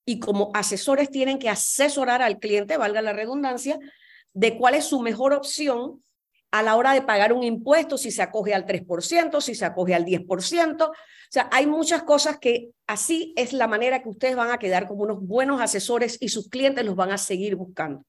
y 0.06 0.18
como 0.20 0.50
asesores 0.52 1.10
tienen 1.10 1.38
que 1.38 1.48
asesorar 1.48 2.20
al 2.20 2.38
cliente, 2.38 2.76
valga 2.76 3.00
la 3.00 3.14
redundancia, 3.14 3.78
de 4.34 4.58
cuál 4.58 4.74
es 4.74 4.84
su 4.84 5.00
mejor 5.00 5.32
opción 5.32 6.02
a 6.50 6.62
la 6.62 6.76
hora 6.76 6.92
de 6.92 7.02
pagar 7.02 7.32
un 7.32 7.42
impuesto, 7.42 7.98
si 7.98 8.10
se 8.10 8.22
acoge 8.22 8.54
al 8.54 8.66
3%, 8.66 9.40
si 9.40 9.54
se 9.54 9.64
acoge 9.64 9.94
al 9.94 10.04
10%. 10.04 10.88
O 10.88 10.92
sea, 11.30 11.48
hay 11.52 11.66
muchas 11.66 12.02
cosas 12.04 12.38
que 12.38 12.70
así 12.86 13.32
es 13.36 13.52
la 13.52 13.66
manera 13.66 14.02
que 14.02 14.08
ustedes 14.08 14.36
van 14.36 14.50
a 14.50 14.58
quedar 14.58 14.86
como 14.86 15.02
unos 15.02 15.20
buenos 15.20 15.60
asesores 15.60 16.18
y 16.20 16.28
sus 16.28 16.48
clientes 16.48 16.84
los 16.84 16.96
van 16.96 17.10
a 17.10 17.18
seguir 17.18 17.56
buscando. 17.56 18.04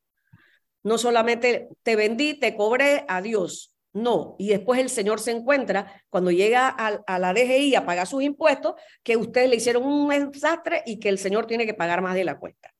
No 0.83 0.97
solamente 0.97 1.69
te 1.83 1.95
vendí, 1.95 2.39
te 2.39 2.55
cobré, 2.55 3.05
adiós. 3.07 3.74
No, 3.95 4.35
y 4.37 4.49
después 4.49 4.81
el 4.81 4.89
señor 4.89 5.21
se 5.21 5.31
encuentra 5.31 6.03
cuando 6.09 6.29
llega 6.29 6.67
a, 6.67 7.17
la 7.17 7.33
DGI 7.33 7.75
a 7.75 7.85
pagar 7.85 8.05
sus 8.07 8.23
impuestos 8.23 8.75
que 9.03 9.15
ustedes 9.15 9.49
le 9.49 9.55
hicieron 9.55 9.83
un 9.83 10.09
desastre 10.33 10.83
y 10.85 10.99
que 10.99 11.07
el 11.07 11.17
señor 11.17 11.47
tiene 11.47 11.65
que 11.65 11.73
pagar 11.73 12.01
más 12.01 12.13
de 12.13 12.25
la 12.25 12.37
cuenta. 12.37 12.73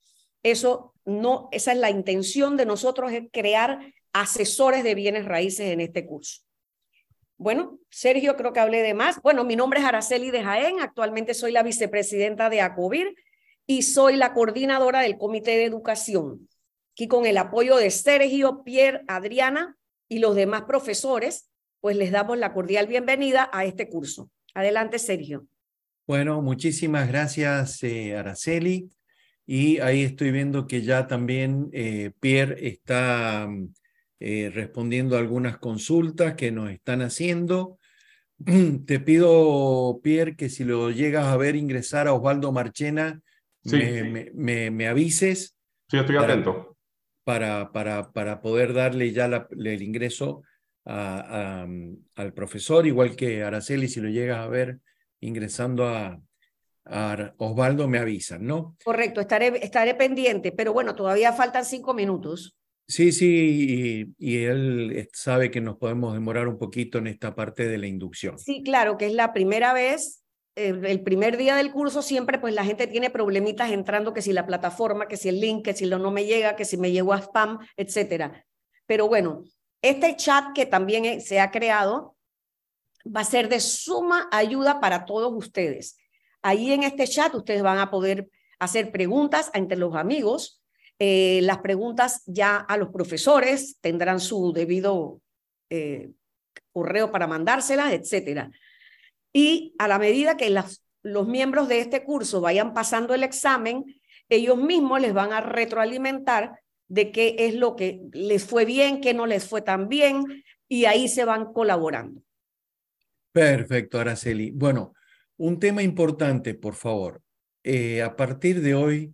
Eso 0.44 0.94
no, 1.06 1.48
esa 1.54 1.72
es 1.72 1.78
la 1.78 1.90
intención 1.90 2.58
de 2.58 2.66
nosotros, 2.66 3.14
es 3.14 3.24
crear 3.32 3.80
asesores 4.12 4.84
de 4.84 4.94
bienes 4.94 5.24
raíces 5.24 5.72
en 5.72 5.80
este 5.80 6.06
curso. 6.06 6.42
Bueno, 7.38 7.80
Sergio, 7.90 8.36
creo 8.36 8.52
que 8.52 8.60
hablé 8.60 8.82
de 8.82 8.94
más. 8.94 9.22
Bueno, 9.22 9.46
mi 9.46 9.56
nombre 9.56 9.80
es 9.80 9.86
Araceli 9.86 10.32
de 10.32 10.44
Jaén, 10.44 10.82
actualmente 10.82 11.34
soy 11.34 11.54
la 11.54 11.64
vicepresidenta 11.64 12.50
de 12.50 12.60
ACOBIR 12.60 13.16
y 13.66 13.84
soy 13.84 14.18
la 14.18 14.34
coordinadora 14.34 15.00
del 15.00 15.18
Comité 15.18 15.52
de 15.52 15.64
Educación. 15.64 16.50
Aquí 16.92 17.08
con 17.08 17.26
el 17.26 17.38
apoyo 17.38 17.78
de 17.78 17.90
Sergio, 17.90 18.64
Pierre, 18.66 19.06
Adriana 19.08 19.78
y 20.08 20.20
los 20.20 20.36
demás 20.36 20.64
profesores, 20.64 21.50
pues 21.82 21.98
les 21.98 22.12
damos 22.12 22.38
la 22.38 22.54
cordial 22.54 22.88
bienvenida 22.88 23.50
a 23.52 23.66
este 23.66 23.90
curso. 23.90 24.30
Adelante, 24.54 25.00
Sergio. 25.00 25.48
Bueno, 26.08 26.42
muchísimas 26.42 27.08
gracias, 27.08 27.82
eh, 27.84 28.16
Araceli. 28.16 28.92
Y 29.48 29.80
ahí 29.80 30.04
estoy 30.04 30.32
viendo 30.32 30.68
que 30.68 30.82
ya 30.82 31.08
también 31.08 31.70
eh, 31.74 32.12
Pierre 32.20 32.68
está 32.68 33.48
eh, 34.20 34.52
respondiendo 34.54 35.16
a 35.16 35.20
algunas 35.20 35.58
consultas 35.58 36.36
que 36.36 36.52
nos 36.52 36.72
están 36.72 37.02
haciendo. 37.02 37.78
Te 38.86 39.00
pido, 39.00 40.00
Pierre, 40.04 40.36
que 40.36 40.50
si 40.50 40.64
lo 40.64 40.92
llegas 40.92 41.26
a 41.26 41.38
ver 41.38 41.56
ingresar 41.56 42.08
a 42.08 42.14
Osvaldo 42.14 42.52
Marchena, 42.52 43.22
me, 43.64 44.32
Me, 44.34 44.70
me, 44.70 44.88
avises. 44.88 45.58
Sí, 45.90 45.98
estoy 45.98 46.18
atento. 46.18 46.75
Para, 47.26 47.74
para, 47.74 48.14
para 48.14 48.40
poder 48.40 48.74
darle 48.74 49.12
ya 49.12 49.26
el 49.52 49.82
ingreso 49.82 50.44
a, 50.86 51.68
al 52.16 52.34
profesor, 52.34 52.88
igual 52.88 53.16
que 53.18 53.44
Araceli, 53.44 53.90
si 53.90 54.00
lo 54.00 54.10
llegas 54.10 54.40
a 54.40 54.48
ver 54.48 54.80
ingresando 55.20 55.88
a, 55.88 56.22
a 56.86 57.34
Osvaldo, 57.38 57.88
me 57.88 57.98
avisan, 57.98 58.46
¿no? 58.46 58.78
Correcto, 58.84 59.22
estaré, 59.22 59.64
estaré 59.64 59.96
pendiente, 59.96 60.52
pero 60.52 60.72
bueno, 60.72 60.96
todavía 60.96 61.34
faltan 61.34 61.66
cinco 61.66 61.94
minutos. 61.94 62.56
Sí, 62.88 63.12
sí, 63.12 64.14
y, 64.20 64.44
él 64.44 65.10
sabe 65.12 65.50
que 65.50 65.60
nos 65.60 65.78
podemos 65.78 66.14
demorar 66.14 66.48
un 66.48 66.60
poquito 66.60 67.00
en 67.00 67.08
esta 67.08 67.34
parte 67.34 67.68
de 67.68 67.80
la 67.80 67.88
inducción. 67.88 68.38
Sí, 68.38 68.62
claro, 68.64 68.98
que 68.98 69.08
es 69.08 69.14
la 69.14 69.34
primera 69.34 69.74
vez, 69.74 70.24
el, 70.56 71.02
primer 71.04 71.38
día 71.38 71.56
del 71.56 71.72
curso 71.72 72.02
siempre 72.02 72.40
pues 72.40 72.54
la 72.54 72.64
gente 72.64 72.88
tiene 72.88 73.10
problemitas 73.10 73.72
entrando, 73.72 74.14
que 74.14 74.22
si 74.22 74.32
la 74.34 74.46
plataforma, 74.46 75.08
que 75.08 75.18
si 75.18 75.30
el 75.30 75.40
link, 75.40 75.66
que 75.66 75.74
si 75.74 75.86
lo 75.86 76.00
no 76.00 76.12
me 76.12 76.26
llega, 76.26 76.56
que 76.56 76.66
si 76.66 76.78
me 76.78 76.92
llegó 76.92 77.14
a 77.14 77.22
spam, 77.22 77.60
etcétera. 77.76 78.46
Pero 78.86 79.08
bueno, 79.08 79.44
este 79.82 80.16
chat 80.16 80.54
que 80.54 80.66
también 80.66 81.22
se 81.22 81.40
ha 81.40 81.52
creado 81.52 82.16
va 83.06 83.22
a 83.22 83.26
ser 83.26 83.50
de 83.50 83.60
suma 83.60 84.28
ayuda 84.32 84.80
para 84.80 85.06
todos 85.06 85.32
ustedes. 85.34 85.98
Ahí 86.42 86.72
en 86.72 86.84
este 86.84 87.08
chat 87.08 87.34
ustedes 87.36 87.62
van 87.62 87.80
a 87.80 87.92
poder 87.92 88.30
hacer 88.60 88.92
preguntas 88.92 89.52
entre 89.54 89.78
los 89.78 89.96
amigos, 89.96 90.62
eh, 90.98 91.42
las 91.44 91.58
preguntas 91.58 92.24
ya 92.26 92.56
a 92.58 92.78
los 92.78 92.90
profesores 92.90 93.78
tendrán 93.82 94.20
su 94.22 94.54
debido 94.54 95.20
eh, 95.70 96.12
correo 96.72 97.12
para 97.12 97.28
mandárselas, 97.28 97.92
etcétera. 97.92 98.50
Y 99.38 99.76
a 99.80 99.90
la 99.90 100.00
medida 100.00 100.38
que 100.38 100.50
los 101.04 101.28
miembros 101.28 101.68
de 101.68 101.82
este 101.82 102.06
curso 102.06 102.40
vayan 102.40 102.74
pasando 102.74 103.14
el 103.14 103.22
examen, 103.22 103.84
ellos 104.30 104.56
mismos 104.56 105.02
les 105.02 105.12
van 105.14 105.34
a 105.34 105.42
retroalimentar 105.42 106.62
de 106.88 107.12
qué 107.12 107.36
es 107.40 107.54
lo 107.54 107.76
que 107.76 108.00
les 108.14 108.46
fue 108.46 108.64
bien, 108.64 109.02
qué 109.02 109.14
no 109.14 109.26
les 109.26 109.46
fue 109.46 109.62
tan 109.62 109.90
bien, 109.90 110.24
y 110.70 110.86
ahí 110.86 111.10
se 111.10 111.26
van 111.26 111.52
colaborando. 111.52 112.22
Perfecto, 113.34 114.00
Araceli. 114.00 114.52
Bueno, 114.52 114.94
un 115.36 115.60
tema 115.60 115.84
importante, 115.84 116.54
por 116.54 116.76
favor. 116.76 117.22
Eh, 117.62 118.02
a 118.04 118.16
partir 118.16 118.62
de 118.62 118.74
hoy, 118.74 119.14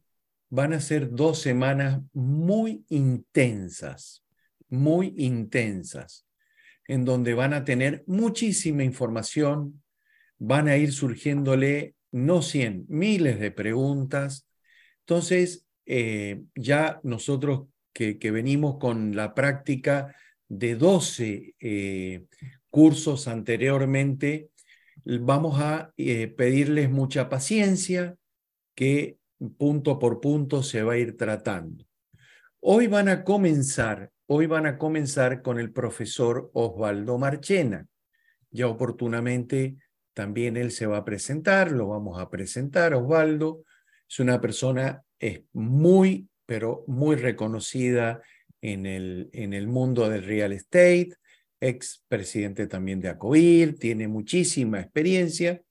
van 0.52 0.74
a 0.74 0.82
ser 0.82 1.10
dos 1.10 1.42
semanas 1.42 2.00
muy 2.14 2.86
intensas, 2.90 4.24
muy 4.70 5.16
intensas, 5.18 6.28
en 6.88 7.06
donde 7.06 7.34
van 7.34 7.56
a 7.56 7.64
tener 7.64 8.04
muchísima 8.06 8.84
información, 8.84 9.81
van 10.44 10.68
a 10.68 10.76
ir 10.76 10.92
surgiéndole 10.92 11.94
no 12.12 12.42
cien, 12.42 12.86
miles 12.90 13.40
de 13.40 13.52
preguntas. 13.52 14.48
Entonces, 15.02 15.68
eh, 15.86 16.42
ya 16.56 17.00
nosotros 17.04 17.68
que, 17.94 18.18
venimos 18.32 18.78
con 18.80 19.16
la 19.16 19.36
práctica 19.36 20.16
de 20.48 20.76
12 20.76 21.54
eh, 21.60 22.26
cursos 22.72 23.28
anteriormente, 23.28 24.50
vamos 25.06 25.62
a 25.62 25.94
eh, 25.98 26.28
pedirles 26.28 26.90
mucha 26.90 27.30
paciencia, 27.30 28.16
que 28.74 29.18
punto 29.58 30.00
por 30.00 30.22
punto 30.22 30.64
se 30.64 30.82
va 30.82 30.94
a 30.94 30.98
ir 30.98 31.18
tratando. 31.18 31.86
Hoy 32.60 32.88
van 32.88 33.10
a 33.10 33.24
comenzar, 33.24 34.10
hoy 34.26 34.48
van 34.48 34.66
a 34.66 34.80
comenzar 34.80 35.44
con 35.44 35.60
el 35.60 35.72
profesor 35.72 36.50
Osvaldo 36.54 37.20
Marchena. 37.20 37.86
Ya 38.50 38.68
oportunamente 38.68 39.78
también 40.14 40.58
él 40.58 40.72
se 40.72 40.86
va 40.86 40.98
a 40.98 41.06
presentar, 41.06 41.72
lo 41.72 41.88
vamos 41.88 42.20
a 42.20 42.30
presentar. 42.30 42.94
Osvaldo 42.94 43.64
es 44.08 44.20
una 44.20 44.42
persona 44.42 45.04
es 45.20 45.42
muy, 45.54 46.28
pero 46.46 46.84
muy 46.88 47.16
reconocida 47.16 48.22
en 48.62 48.86
el, 48.86 49.30
en 49.34 49.54
el 49.54 49.68
mundo 49.68 50.10
del 50.10 50.24
real 50.24 50.52
estate, 50.52 51.14
ex 51.60 52.04
presidente 52.08 52.68
también 52.68 53.00
de 53.00 53.10
ACOIR, 53.10 53.76
tiene 53.78 54.08
muchísima 54.08 54.82
experiencia 54.82 55.62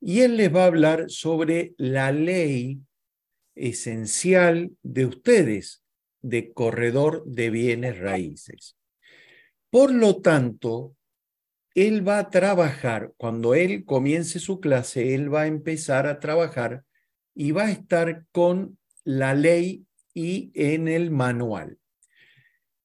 y 0.00 0.20
él 0.20 0.36
les 0.36 0.54
va 0.54 0.64
a 0.64 0.66
hablar 0.66 1.04
sobre 1.08 1.74
la 1.76 2.12
ley 2.12 2.80
esencial 3.54 4.70
de 4.82 5.06
ustedes 5.06 5.82
de 6.22 6.52
corredor 6.52 7.24
de 7.26 7.50
bienes 7.50 7.98
raíces. 7.98 8.76
Por 9.70 9.92
lo 9.92 10.20
tanto, 10.20 10.96
él 11.86 12.06
va 12.06 12.18
a 12.18 12.30
trabajar, 12.30 13.12
cuando 13.16 13.54
él 13.54 13.84
comience 13.84 14.40
su 14.40 14.58
clase, 14.58 15.14
él 15.14 15.32
va 15.32 15.42
a 15.42 15.46
empezar 15.46 16.08
a 16.08 16.18
trabajar 16.18 16.82
y 17.36 17.52
va 17.52 17.66
a 17.66 17.70
estar 17.70 18.26
con 18.32 18.78
la 19.04 19.32
ley 19.34 19.86
y 20.12 20.50
en 20.54 20.88
el 20.88 21.12
manual. 21.12 21.78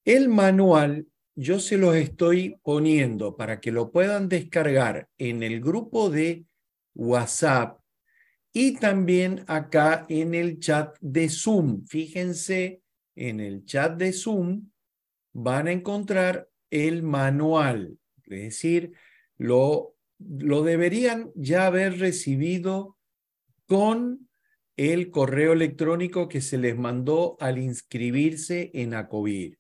El 0.05 0.29
manual 0.29 1.07
yo 1.35 1.59
se 1.59 1.77
los 1.77 1.95
estoy 1.95 2.59
poniendo 2.61 3.35
para 3.35 3.59
que 3.59 3.71
lo 3.71 3.91
puedan 3.91 4.29
descargar 4.29 5.09
en 5.17 5.41
el 5.41 5.59
grupo 5.59 6.11
de 6.11 6.45
WhatsApp 6.93 7.79
y 8.53 8.75
también 8.75 9.43
acá 9.47 10.05
en 10.07 10.35
el 10.35 10.59
chat 10.59 10.95
de 11.01 11.29
Zoom. 11.29 11.83
Fíjense, 11.87 12.83
en 13.15 13.39
el 13.39 13.65
chat 13.65 13.97
de 13.97 14.13
Zoom 14.13 14.69
van 15.33 15.67
a 15.67 15.71
encontrar 15.71 16.47
el 16.69 17.01
manual. 17.01 17.97
Es 18.25 18.41
decir, 18.41 18.93
lo, 19.37 19.95
lo 20.19 20.63
deberían 20.63 21.31
ya 21.35 21.67
haber 21.67 21.99
recibido 21.99 22.97
con 23.65 24.29
el 24.75 25.11
correo 25.11 25.53
electrónico 25.53 26.27
que 26.27 26.41
se 26.41 26.57
les 26.57 26.77
mandó 26.77 27.37
al 27.39 27.59
inscribirse 27.59 28.71
en 28.73 28.93
ACOBIR. 28.93 29.59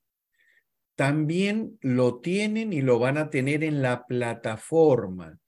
También 0.95 1.77
lo 1.81 2.19
tienen 2.19 2.73
y 2.73 2.81
lo 2.81 2.99
van 2.99 3.17
a 3.17 3.29
tener 3.29 3.63
en 3.63 3.81
la 3.81 4.05
plataforma, 4.05 5.39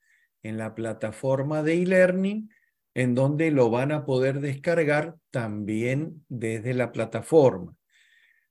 en 0.43 0.57
la 0.57 0.75
plataforma 0.75 1.63
de 1.63 1.81
e-learning 1.81 2.49
en 2.95 3.13
donde 3.13 3.51
lo 3.51 3.69
van 3.69 3.91
a 3.91 4.05
poder 4.05 4.39
descargar 4.39 5.15
también 5.29 6.25
desde 6.29 6.73
la 6.73 6.91
plataforma. 6.91 7.75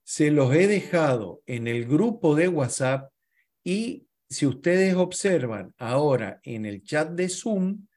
Se 0.03 0.29
los 0.29 0.53
he 0.53 0.67
dejado 0.67 1.41
en 1.47 1.67
el 1.67 1.85
grupo 1.85 2.35
de 2.35 2.47
WhatsApp 2.47 3.11
y 3.63 4.07
si 4.29 4.45
ustedes 4.45 4.95
observan 4.95 5.73
ahora 5.77 6.39
en 6.43 6.65
el 6.65 6.83
chat 6.83 7.11
de 7.11 7.29
Zoom, 7.29 7.87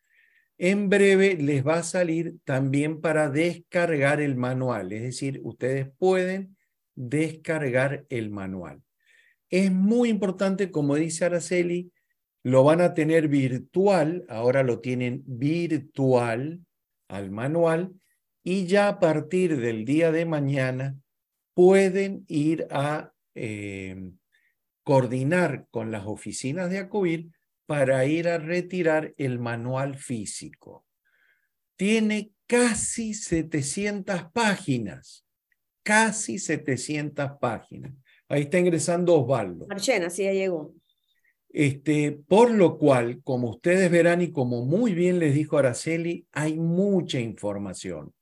en 0.59 0.89
breve 0.89 1.37
les 1.37 1.67
va 1.67 1.77
a 1.77 1.83
salir 1.83 2.37
también 2.45 3.01
para 3.01 3.31
descargar 3.31 4.21
el 4.21 4.37
manual, 4.37 4.93
es 4.93 5.03
decir, 5.03 5.41
ustedes 5.45 5.89
pueden 5.99 6.57
descargar 6.97 8.05
el 8.09 8.31
manual. 8.31 8.83
Es 9.51 9.71
muy 9.71 10.09
importante, 10.09 10.71
como 10.71 10.97
dice 10.97 11.25
Araceli, 11.25 11.93
lo 12.43 12.65
van 12.65 12.81
a 12.81 12.93
tener 12.93 13.29
virtual, 13.29 14.25
ahora 14.29 14.63
lo 14.63 14.81
tienen 14.81 15.23
virtual 15.27 16.61
al 17.09 17.31
manual, 17.31 17.93
y 18.43 18.67
ya 18.67 18.89
a 18.89 18.99
partir 18.99 19.59
del 19.59 19.85
día 19.85 20.11
de 20.11 20.27
mañana 20.27 20.97
pueden 21.55 22.25
ir 22.29 22.67
a 22.71 23.13
eh, 23.35 24.11
coordinar 24.89 25.67
con 25.71 25.91
las 25.91 26.07
oficinas 26.07 26.71
de 26.71 26.79
ACOBIR 26.79 27.29
para 27.67 28.07
ir 28.07 28.27
a 28.27 28.39
retirar 28.39 29.13
el 29.19 29.39
manual 29.39 29.99
físico. 29.99 30.87
Tiene 31.77 32.33
casi 32.47 33.13
700 33.13 34.33
páginas, 34.33 35.27
casi 35.83 36.39
700 36.39 37.33
páginas. 37.39 37.93
Ahí 38.31 38.45
está 38.45 38.61
ingresando 38.61 39.21
Osvaldo. 39.21 39.67
Marchena, 39.67 40.09
sí, 40.09 40.25
ya 40.25 40.33
llegó. 40.33 40.75
Este, 41.51 42.13
por 42.13 42.51
lo 42.51 42.79
cual, 42.79 43.21
como 43.23 43.51
ustedes 43.51 43.91
verán 43.91 44.23
y 44.23 44.33
como 44.33 44.65
muy 44.65 44.95
bien 44.95 45.19
les 45.19 45.35
dijo 45.35 45.59
Araceli, 45.59 46.27
hay 46.33 46.57
mucha 46.57 47.21
información. 47.21 48.15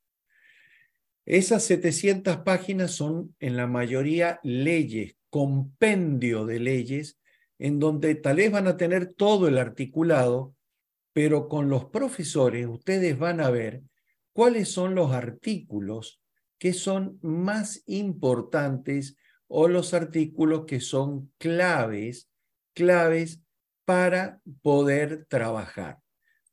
Esas 1.27 1.63
700 1.63 2.39
páginas 2.39 2.91
son 2.91 3.37
en 3.39 3.57
la 3.57 3.69
mayoría 3.69 4.41
leyes, 4.43 5.16
compendio 5.37 6.47
de 6.47 6.59
leyes, 6.59 7.21
en 7.59 7.79
donde 7.79 8.15
tal 8.15 8.37
vez 8.37 8.51
van 8.51 8.69
a 8.69 8.79
tener 8.79 9.13
todo 9.13 9.49
el 9.49 9.59
articulado, 9.59 10.55
pero 11.13 11.47
con 11.47 11.69
los 11.69 11.85
profesores 11.85 12.67
ustedes 12.67 13.19
van 13.19 13.43
a 13.43 13.51
ver 13.51 13.83
cuáles 14.33 14.71
son 14.71 14.95
los 14.95 15.13
artículos 15.13 16.23
que 16.57 16.73
son 16.73 17.19
más 17.21 17.83
importantes 17.85 19.19
o 19.47 19.69
los 19.69 19.93
artículos 19.93 20.65
que 20.65 20.81
son 20.81 21.31
claves, 21.37 22.31
claves 22.73 23.43
para 23.85 24.41
poder 24.63 25.27
trabajar. 25.27 25.99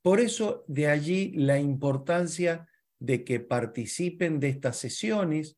Por 0.01 0.19
eso 0.19 0.65
de 0.67 0.87
allí 0.87 1.31
la 1.37 1.57
importancia 1.57 2.67
de 2.99 3.23
que 3.23 3.39
participen 3.39 4.41
de 4.41 4.49
estas 4.49 4.75
sesiones 4.75 5.57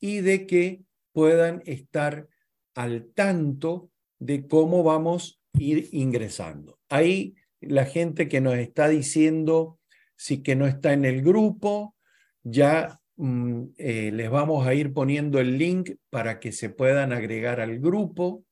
y 0.00 0.22
de 0.22 0.46
que 0.46 0.84
puedan 1.12 1.62
estar 1.66 2.28
al 2.74 3.10
tanto 3.14 3.90
de 4.18 4.46
cómo 4.46 4.82
vamos 4.82 5.40
a 5.54 5.62
ir 5.62 5.88
ingresando. 5.92 6.78
Ahí 6.88 7.34
la 7.60 7.84
gente 7.84 8.28
que 8.28 8.40
nos 8.40 8.54
está 8.54 8.88
diciendo 8.88 9.78
si 10.16 10.42
que 10.42 10.54
no 10.54 10.68
está 10.68 10.92
en 10.92 11.04
el 11.04 11.20
grupo, 11.22 11.96
ya 12.44 13.00
mm, 13.16 13.62
eh, 13.76 14.10
les 14.12 14.30
vamos 14.30 14.64
a 14.66 14.74
ir 14.74 14.92
poniendo 14.92 15.40
el 15.40 15.58
link 15.58 15.96
para 16.10 16.38
que 16.38 16.52
se 16.52 16.70
puedan 16.70 17.12
agregar 17.12 17.60
al 17.60 17.80
grupo, 17.80 18.44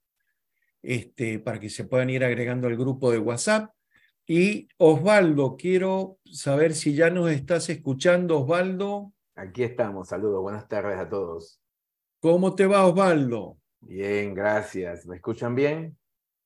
este, 0.83 1.39
para 1.39 1.61
que 1.61 1.71
se 1.71 1.85
puedan 1.85 2.11
ir 2.11 2.25
agregando 2.25 2.67
al 2.67 2.77
grupo 2.77 3.13
de 3.13 3.19
WhatsApp. 3.19 3.71
Y 4.27 4.69
Osvaldo, 4.79 5.57
quiero 5.57 6.19
saber 6.25 6.75
si 6.75 6.95
ya 6.95 7.09
nos 7.11 7.31
estás 7.31 7.69
escuchando, 7.69 8.41
Osvaldo. 8.41 9.13
Aquí 9.37 9.63
estamos, 9.63 10.09
saludos, 10.09 10.43
buenas 10.43 10.67
tardes 10.67 10.99
a 10.99 11.09
todos. 11.09 11.61
¿Cómo 12.19 12.57
te 12.57 12.67
va, 12.67 12.85
Osvaldo? 12.85 13.60
Bien, 13.81 14.35
gracias. 14.35 15.07
¿Me 15.07 15.17
escuchan 15.17 15.55
bien? 15.55 15.97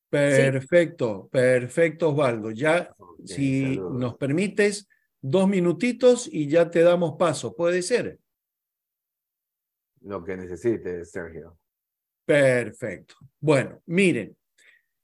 Perfecto, 0.08 1.28
perfecto, 1.30 2.10
Osvaldo. 2.10 2.50
Ya, 2.52 2.94
si 3.24 3.76
nos 3.78 4.16
permites, 4.16 4.88
dos 5.20 5.48
minutitos 5.48 6.28
y 6.30 6.48
ya 6.48 6.70
te 6.70 6.82
damos 6.82 7.16
paso. 7.18 7.56
¿Puede 7.56 7.82
ser? 7.82 8.18
Lo 10.02 10.22
que 10.22 10.36
necesites, 10.36 11.10
Sergio. 11.10 11.58
Perfecto. 12.24 13.14
Bueno, 13.40 13.82
miren, 13.86 14.36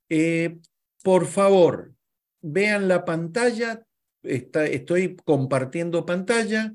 eh, 0.09 0.59
por 1.03 1.27
favor, 1.27 1.93
vean 2.40 2.87
la 2.87 3.05
pantalla, 3.05 3.85
está, 4.23 4.66
estoy 4.66 5.16
compartiendo 5.16 6.07
pantalla, 6.07 6.73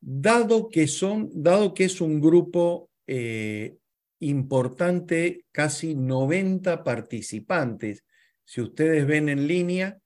dado 0.00 0.68
que 0.68 0.86
son, 0.86 1.30
dado 1.32 1.74
que 1.74 1.84
es 1.84 2.00
un 2.00 2.20
grupo 2.20 2.90
eh, 3.06 3.76
importante, 4.20 5.44
casi 5.52 5.94
90 5.94 6.84
participantes, 6.84 8.04
si 8.44 8.60
ustedes 8.60 9.06
ven 9.06 9.28
en 9.28 9.46
línea, 9.46 9.98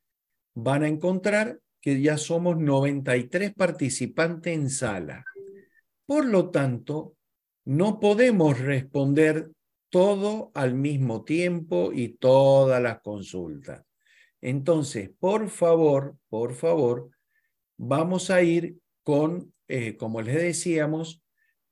van 0.55 0.83
a 0.83 0.88
encontrar 0.88 1.61
que 1.81 2.01
ya 2.01 2.18
somos 2.18 2.57
93 2.57 3.55
participantes 3.55 4.55
en 4.55 4.71
sala. 4.71 5.25
Por 6.07 6.27
lo 6.27 6.51
tanto, 6.51 7.16
no 7.64 8.01
podemos 8.01 8.59
responder 8.59 9.51
todo 9.90 10.51
al 10.55 10.75
mismo 10.75 11.25
tiempo 11.25 11.92
y 11.92 12.09
todas 12.09 12.83
las 12.83 13.01
consultas. 13.01 13.85
Entonces, 14.40 15.11
por 15.18 15.49
favor, 15.49 16.16
por 16.29 16.55
favor, 16.55 17.11
vamos 17.77 18.31
a 18.31 18.42
ir 18.42 18.77
con, 19.03 19.53
eh, 19.68 19.97
como 19.97 20.23
les 20.23 20.37
decíamos, 20.37 21.23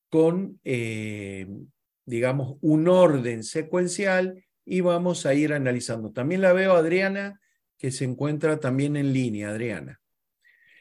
con, 0.09 0.61
eh, 0.65 1.47
digamos, 2.07 2.57
un 2.63 2.89
orden 2.89 3.45
secuencial 3.45 4.45
y 4.65 4.81
vamos 4.81 5.27
a 5.27 5.35
ir 5.35 5.53
analizando. 5.53 6.13
También 6.13 6.41
la 6.41 6.53
veo 6.53 6.75
Adriana, 6.75 7.41
que 7.77 7.91
se 7.91 8.05
encuentra 8.05 8.59
también 8.59 8.97
en 8.97 9.13
línea, 9.13 9.51
Adriana. 9.51 10.01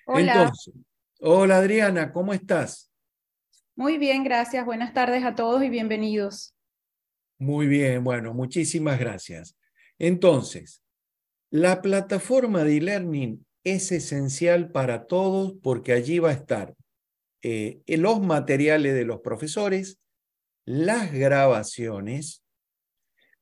Hola. 0.05 0.33
Entonces, 0.33 0.73
hola 1.19 1.57
Adriana, 1.57 2.11
¿cómo 2.13 2.33
estás? 2.33 2.91
Muy 3.75 3.97
bien, 3.97 4.23
gracias. 4.23 4.65
Buenas 4.65 4.93
tardes 4.93 5.23
a 5.23 5.35
todos 5.35 5.61
y 5.63 5.69
bienvenidos. 5.69 6.55
Muy 7.37 7.67
bien, 7.67 8.03
bueno, 8.03 8.33
muchísimas 8.33 8.99
gracias. 8.99 9.57
Entonces, 9.99 10.81
la 11.49 11.81
plataforma 11.81 12.63
de 12.63 12.77
e-learning 12.77 13.45
es 13.63 13.91
esencial 13.91 14.71
para 14.71 15.07
todos 15.07 15.55
porque 15.61 15.91
allí 15.91 16.19
va 16.19 16.29
a 16.29 16.33
estar 16.33 16.75
eh, 17.41 17.81
los 17.87 18.21
materiales 18.21 18.93
de 18.93 19.05
los 19.05 19.19
profesores, 19.21 19.99
las 20.65 21.13
grabaciones 21.13 22.43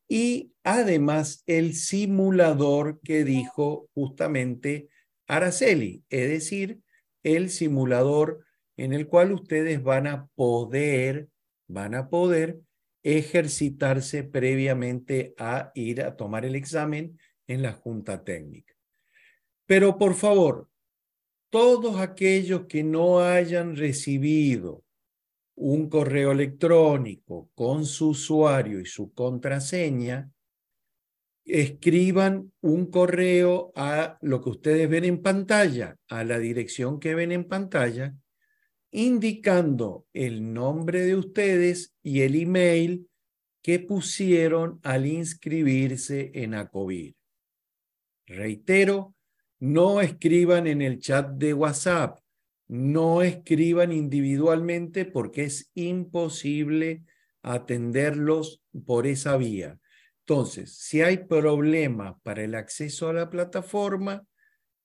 y 0.07 0.53
además 0.63 1.43
el 1.47 1.73
simulador 1.73 2.99
que 3.01 3.23
dijo 3.23 3.89
justamente 3.93 4.89
Araceli, 5.27 6.03
es 6.09 6.29
decir, 6.29 6.81
el 7.23 7.49
simulador 7.49 8.45
en 8.77 8.93
el 8.93 9.07
cual 9.07 9.31
ustedes 9.31 9.81
van 9.81 10.07
a 10.07 10.27
poder, 10.35 11.29
van 11.67 11.95
a 11.95 12.09
poder 12.09 12.59
ejercitarse 13.03 14.23
previamente 14.23 15.33
a 15.37 15.71
ir 15.75 16.01
a 16.01 16.15
tomar 16.15 16.45
el 16.45 16.55
examen 16.55 17.17
en 17.47 17.61
la 17.61 17.73
Junta 17.73 18.23
Técnica. 18.23 18.73
Pero 19.65 19.97
por 19.97 20.15
favor, 20.15 20.69
todos 21.49 21.99
aquellos 21.99 22.65
que 22.65 22.83
no 22.83 23.19
hayan 23.19 23.75
recibido 23.75 24.82
un 25.55 25.89
correo 25.89 26.31
electrónico 26.31 27.49
con 27.53 27.85
su 27.85 28.09
usuario 28.09 28.79
y 28.79 28.85
su 28.85 29.13
contraseña, 29.13 30.31
escriban 31.45 32.51
un 32.61 32.89
correo 32.89 33.71
a 33.75 34.17
lo 34.21 34.41
que 34.41 34.49
ustedes 34.49 34.89
ven 34.89 35.03
en 35.03 35.21
pantalla, 35.21 35.97
a 36.07 36.23
la 36.23 36.39
dirección 36.39 36.99
que 36.99 37.15
ven 37.15 37.31
en 37.31 37.45
pantalla, 37.47 38.15
indicando 38.91 40.05
el 40.13 40.53
nombre 40.53 41.01
de 41.01 41.15
ustedes 41.15 41.93
y 42.01 42.21
el 42.21 42.35
email 42.35 43.09
que 43.61 43.79
pusieron 43.79 44.79
al 44.83 45.05
inscribirse 45.05 46.31
en 46.33 46.53
ACOBIR. 46.53 47.15
Reitero, 48.25 49.15
no 49.59 50.01
escriban 50.01 50.67
en 50.67 50.81
el 50.81 50.99
chat 50.99 51.29
de 51.31 51.53
WhatsApp, 51.53 52.19
no 52.67 53.21
escriban 53.21 53.91
individualmente 53.91 55.05
porque 55.05 55.43
es 55.43 55.71
imposible 55.75 57.03
atenderlos 57.41 58.63
por 58.85 59.07
esa 59.07 59.37
vía. 59.37 59.79
Entonces, 60.19 60.75
si 60.77 61.01
hay 61.01 61.17
problemas 61.17 62.15
para 62.23 62.43
el 62.43 62.55
acceso 62.55 63.09
a 63.09 63.13
la 63.13 63.29
plataforma, 63.29 64.25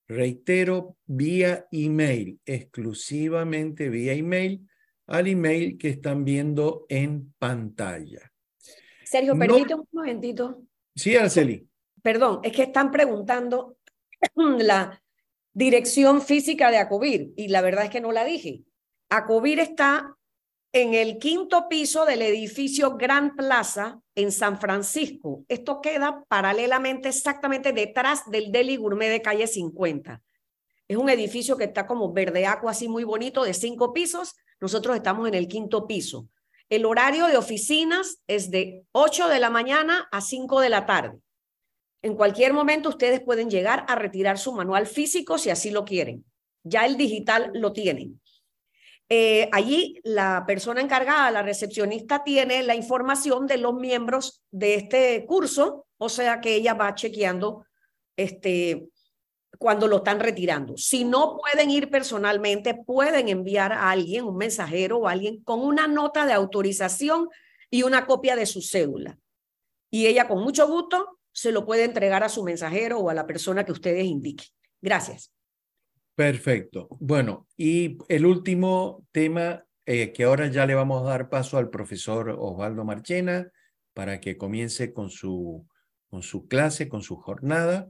reitero, 0.09 0.97
vía 1.07 1.67
email, 1.71 2.41
exclusivamente 2.45 3.88
vía 3.88 4.14
email, 4.14 4.69
al 5.07 5.29
email 5.29 5.79
que 5.79 5.88
están 5.88 6.25
viendo 6.25 6.85
en 6.88 7.33
pantalla. 7.38 8.31
Sergio, 9.05 9.38
permíteme 9.38 9.81
un 9.81 9.88
momentito. 9.93 10.62
Sí, 10.95 11.17
Araceli 11.17 11.69
perdón, 12.03 12.41
es 12.43 12.53
que 12.53 12.62
están 12.62 12.91
preguntando 12.91 13.77
la 14.37 15.03
dirección 15.59 16.23
física 16.23 16.71
de 16.71 16.79
Acobir 16.79 17.33
y 17.37 17.49
la 17.49 17.61
verdad 17.61 17.87
es 17.87 17.90
que 17.90 18.01
no 18.01 18.12
la 18.12 18.25
dije. 18.25 18.62
Acobir 19.11 19.59
está 19.59 20.16
en 20.73 20.94
el 20.94 21.18
quinto 21.18 21.68
piso 21.68 22.05
del 22.05 22.23
edificio 22.23 22.97
Gran 22.97 23.35
Plaza 23.35 24.01
en 24.14 24.31
San 24.31 24.61
Francisco. 24.61 25.44
Esto 25.49 25.81
queda 25.81 26.23
paralelamente 26.29 27.09
exactamente 27.09 27.73
detrás 27.73 28.31
del 28.31 28.53
Deli 28.53 28.77
Gourmet 28.77 29.11
de 29.11 29.21
calle 29.21 29.49
50. 29.49 30.23
Es 30.87 30.97
un 30.97 31.11
edificio 31.11 31.57
que 31.57 31.64
está 31.64 31.88
como 31.88 32.12
verde 32.12 32.47
agua, 32.47 32.71
así 32.71 32.87
muy 32.87 33.03
bonito, 33.03 33.42
de 33.42 33.53
cinco 33.53 33.92
pisos. 33.92 34.37
Nosotros 34.61 34.94
estamos 34.94 35.27
en 35.27 35.35
el 35.35 35.49
quinto 35.49 35.88
piso. 35.88 36.29
El 36.68 36.87
horario 36.87 37.27
de 37.27 37.37
oficinas 37.37 38.23
es 38.29 38.53
de 38.53 38.85
8 38.92 39.29
de 39.29 39.40
la 39.40 39.51
mañana 39.51 40.07
a 40.12 40.21
5 40.21 40.61
de 40.61 40.68
la 40.68 40.87
tarde. 40.87 41.18
En 42.03 42.15
cualquier 42.15 42.53
momento 42.53 42.89
ustedes 42.91 43.21
pueden 43.21 43.51
llegar 43.51 43.85
a 43.89 43.95
retirar 43.97 44.39
su 44.39 44.53
manual 44.53 44.87
físico 44.87 45.37
si 45.39 45.51
así 45.51 45.71
lo 45.71 45.85
quieren. 45.85 46.25
Ya 46.63 46.87
el 46.87 46.97
digital 46.97 47.51
lo 47.55 47.73
tienen. 47.73 48.21
eh, 49.11 49.49
allí 49.53 50.01
la 50.05 50.45
persona 50.47 50.81
encargada, 50.83 51.31
la 51.31 51.43
recepcionista, 51.43 52.23
tiene 52.25 52.63
la 52.63 52.75
información 52.75 53.47
de 53.47 53.57
los 53.57 53.75
miembros 53.75 54.43
de 54.51 54.75
este 54.75 55.25
curso, 55.27 55.87
o 55.97 56.09
sea 56.11 56.41
que 56.41 56.55
ella 56.55 56.75
va 56.75 56.95
chequeando 56.95 57.65
este, 58.17 58.89
cuando 59.59 59.89
lo 59.89 59.99
están 59.99 60.21
retirando. 60.21 60.77
Si 60.77 61.05
no 61.05 61.39
pueden 61.39 61.71
ir 61.71 61.91
personalmente, 61.91 62.75
pueden 62.75 63.29
enviar 63.29 63.73
a 63.73 63.91
alguien, 63.91 64.25
un 64.25 64.37
mensajero 64.37 64.99
o 64.99 65.09
alguien, 65.09 65.43
con 65.43 65.61
una 65.61 65.87
nota 65.89 66.27
de 66.27 66.35
autorización 66.35 67.29
y 67.71 67.83
una 67.85 68.07
copia 68.07 68.37
de 68.37 68.47
su 68.47 68.61
cédula. 68.61 69.19
Y 69.91 70.07
ella 70.07 70.29
con 70.29 70.43
mucho 70.43 70.69
gusto 70.69 71.17
se 71.38 71.53
lo 71.53 71.64
puede 71.64 71.85
entregar 71.85 72.24
a 72.24 72.29
su 72.29 72.42
mensajero 72.42 72.98
o 72.98 73.11
a 73.11 73.14
la 73.14 73.24
persona 73.24 73.64
que 73.64 73.70
ustedes 73.70 74.05
indiquen. 74.05 74.48
Gracias. 74.81 75.33
Perfecto. 76.16 76.88
Bueno, 76.98 77.46
y 77.57 77.96
el 78.09 78.27
último 78.27 79.07
tema 79.12 79.64
eh, 79.87 80.12
que 80.12 80.24
ahora 80.24 80.48
ya 80.48 80.66
le 80.66 80.74
vamos 80.74 81.01
a 81.01 81.11
dar 81.11 81.29
paso 81.29 81.57
al 81.57 81.70
profesor 81.70 82.35
Osvaldo 82.37 82.85
Marchena 82.85 83.53
para 83.94 84.20
que 84.20 84.37
comience 84.37 84.92
con 84.92 85.11
su, 85.11 85.64
con 86.11 86.24
su 86.24 86.48
clase, 86.48 86.88
con 86.88 87.03
su 87.03 87.14
jornada. 87.14 87.88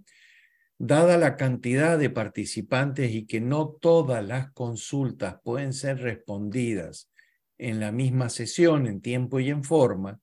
Dada 0.76 1.16
la 1.16 1.36
cantidad 1.36 1.98
de 1.98 2.10
participantes 2.10 3.14
y 3.14 3.26
que 3.26 3.40
no 3.40 3.78
todas 3.80 4.22
las 4.26 4.52
consultas 4.52 5.36
pueden 5.42 5.72
ser 5.72 6.00
respondidas 6.00 7.10
en 7.56 7.80
la 7.80 7.92
misma 7.92 8.28
sesión, 8.28 8.86
en 8.86 9.00
tiempo 9.00 9.40
y 9.40 9.48
en 9.48 9.64
forma, 9.64 10.20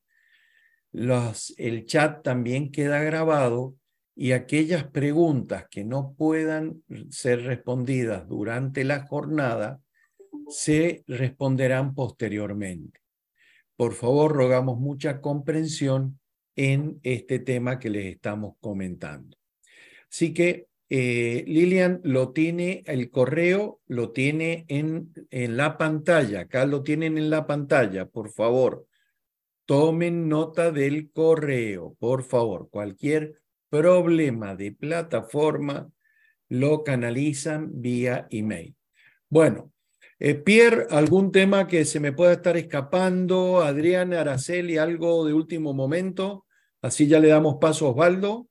el 1.58 1.86
chat 1.86 2.24
también 2.24 2.72
queda 2.72 3.04
grabado 3.04 3.76
y 4.16 4.32
aquellas 4.32 4.86
preguntas 4.86 5.66
que 5.70 5.84
no 5.84 6.16
puedan 6.18 6.84
ser 7.10 7.44
respondidas 7.44 8.28
durante 8.28 8.84
la 8.86 9.06
jornada 9.06 9.82
se 10.48 11.04
responderán 11.08 11.94
posteriormente. 11.94 13.02
Por 13.76 13.94
favor, 13.94 14.34
rogamos 14.34 14.80
mucha 14.80 15.20
comprensión 15.20 16.20
en 16.56 17.00
este 17.04 17.40
tema 17.40 17.78
que 17.80 17.90
les 17.90 18.06
estamos 18.06 18.56
comentando. 18.62 19.38
Así 20.10 20.34
que 20.34 20.68
eh, 20.90 21.44
Lilian 21.46 22.00
lo 22.04 22.32
tiene, 22.32 22.84
el 22.86 23.10
correo 23.10 23.82
lo 23.88 24.12
tiene 24.12 24.66
en, 24.70 25.12
en 25.30 25.58
la 25.58 25.78
pantalla, 25.78 26.42
acá 26.42 26.66
lo 26.66 26.84
tienen 26.84 27.18
en 27.18 27.30
la 27.30 27.46
pantalla, 27.46 28.06
por 28.06 28.30
favor. 28.30 28.88
Tomen 29.66 30.30
nota 30.30 30.72
del 30.72 31.12
correo, 31.12 31.96
por 32.00 32.24
favor. 32.24 32.70
Cualquier 32.70 33.36
problema 33.70 34.56
de 34.56 34.72
plataforma 34.72 35.90
lo 36.50 36.84
canalizan 36.84 37.70
vía 37.82 38.28
email. 38.30 38.76
Bueno, 39.30 39.72
eh, 40.20 40.36
Pierre, 40.36 40.88
¿algún 40.92 41.32
tema 41.32 41.68
que 41.68 41.84
se 41.84 42.00
me 42.00 42.14
pueda 42.14 42.34
estar 42.34 42.56
escapando? 42.58 43.62
Adrián, 43.62 44.14
Araceli, 44.14 44.78
algo 44.78 45.26
de 45.26 45.34
último 45.34 45.74
momento. 45.74 46.46
Así 46.82 47.08
ya 47.08 47.20
le 47.20 47.30
damos 47.30 47.58
paso 47.60 47.88
a 47.88 47.90
Osvaldo. 47.90 48.48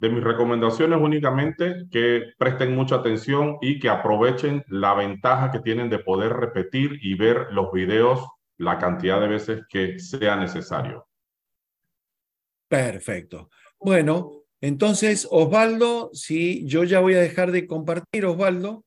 De 0.00 0.08
mis 0.08 0.24
recomendaciones 0.24 0.98
únicamente 1.00 1.86
que 1.90 2.32
presten 2.38 2.74
mucha 2.74 2.96
atención 2.96 3.58
y 3.60 3.78
que 3.78 3.88
aprovechen 3.88 4.64
la 4.68 4.94
ventaja 4.94 5.50
que 5.50 5.60
tienen 5.60 5.90
de 5.90 6.00
poder 6.00 6.32
repetir 6.32 6.98
y 7.02 7.14
ver 7.14 7.48
los 7.52 7.70
videos 7.70 8.26
la 8.56 8.78
cantidad 8.78 9.20
de 9.20 9.28
veces 9.28 9.62
que 9.68 9.98
sea 9.98 10.36
necesario. 10.36 11.06
Perfecto. 12.68 13.50
Bueno, 13.78 14.44
entonces, 14.60 15.26
Osvaldo, 15.30 16.10
si 16.12 16.66
yo 16.66 16.84
ya 16.84 17.00
voy 17.00 17.14
a 17.14 17.20
dejar 17.20 17.52
de 17.52 17.66
compartir, 17.66 18.26
Osvaldo. 18.26 18.84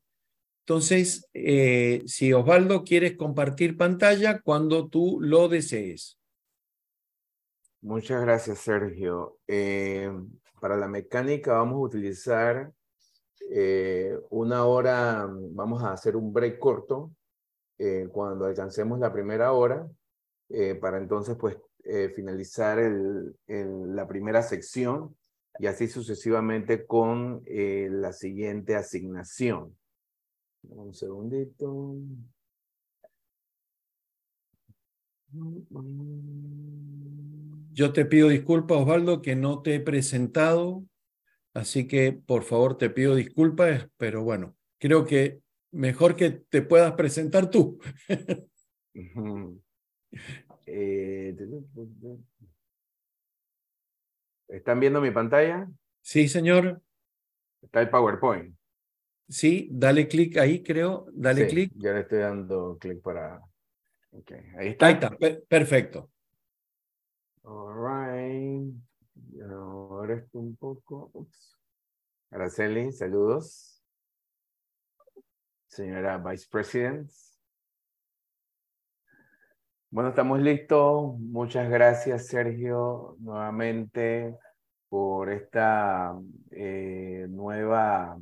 Entonces, 0.65 1.28
eh, 1.34 2.04
si 2.06 2.32
Osvaldo 2.32 2.84
quieres 2.84 3.17
compartir 3.17 3.76
pantalla, 3.76 4.41
cuando 4.41 4.88
tú 4.88 5.19
lo 5.19 5.49
desees. 5.49 6.17
Muchas 7.82 8.21
gracias, 8.21 8.60
Sergio. 8.60 9.39
Eh, 9.47 10.10
para 10.63 10.78
la 10.78 10.88
mecánica 10.88 11.56
vamos 11.56 11.76
a 11.76 11.88
utilizar 11.88 12.71
eh, 13.49 14.17
una 14.30 14.63
hora, 14.63 15.28
vamos 15.30 15.84
a 15.84 15.91
hacer 15.91 16.15
un 16.15 16.32
break 16.32 16.58
corto 16.58 17.12
cuando 18.13 18.45
alcancemos 18.45 18.97
la 18.97 19.12
primera 19.12 19.52
hora, 19.52 19.86
para 20.80 20.99
entonces 20.99 21.36
pues 21.36 21.58
eh, 21.86 22.13
finalizar 22.15 22.80
el, 22.80 23.36
la 23.93 24.08
primera 24.08 24.41
sección 24.41 25.13
y 25.60 25.67
así 25.67 25.89
sucesivamente 25.89 26.86
con 26.86 27.43
eh, 27.45 27.89
la 27.91 28.13
siguiente 28.13 28.73
asignación. 28.78 29.76
Un 30.69 30.93
segundito. 30.93 31.97
Yo 37.74 37.92
te 37.92 38.06
pido 38.06 38.30
disculpas, 38.30 38.78
Osvaldo, 38.78 39.24
que 39.24 39.36
no 39.36 39.64
te 39.64 39.76
he 39.76 39.80
presentado, 39.80 40.86
así 41.56 41.88
que 41.88 42.14
por 42.14 42.44
favor 42.44 42.78
te 42.78 42.92
pido 42.92 43.16
disculpas, 43.16 43.90
pero 43.98 44.24
bueno, 44.24 44.56
creo 44.78 45.06
que 45.06 45.42
mejor 45.72 46.16
que 46.16 46.30
te 46.30 46.62
puedas 46.62 46.94
presentar 46.94 47.50
tú. 47.50 47.80
Eh, 50.66 51.36
¿Están 54.48 54.80
viendo 54.80 55.02
mi 55.02 55.12
pantalla? 55.12 55.70
Sí, 56.02 56.30
señor. 56.30 56.82
Está 57.62 57.82
el 57.82 57.90
PowerPoint. 57.90 58.56
Sí, 59.28 59.68
dale 59.72 60.08
clic 60.08 60.38
ahí, 60.38 60.64
creo. 60.64 61.06
Dale 61.12 61.48
clic. 61.48 61.72
Ya 61.76 61.92
le 61.94 62.00
estoy 62.00 62.20
dando 62.20 62.78
clic 62.80 63.02
para. 63.02 63.42
Okay, 64.12 64.40
ahí 64.58 64.70
está. 64.70 64.88
Ahí 64.88 64.94
está, 64.94 65.18
perfecto. 65.50 66.12
All 67.45 67.73
right. 67.73 68.73
Ahora 69.49 70.15
esto 70.15 70.39
un 70.39 70.56
poco. 70.56 71.12
Araceli, 72.32 72.93
saludos. 72.93 73.84
Señora 75.67 76.17
Vice 76.19 76.47
President. 76.49 77.12
Bueno, 79.89 80.12
estamos 80.12 80.39
listos. 80.39 81.19
Muchas 81.19 81.69
gracias, 81.69 82.27
Sergio, 82.27 83.17
nuevamente 83.19 84.38
por 84.88 85.29
esta 85.29 86.17
eh, 86.51 87.27
nueva 87.29 88.17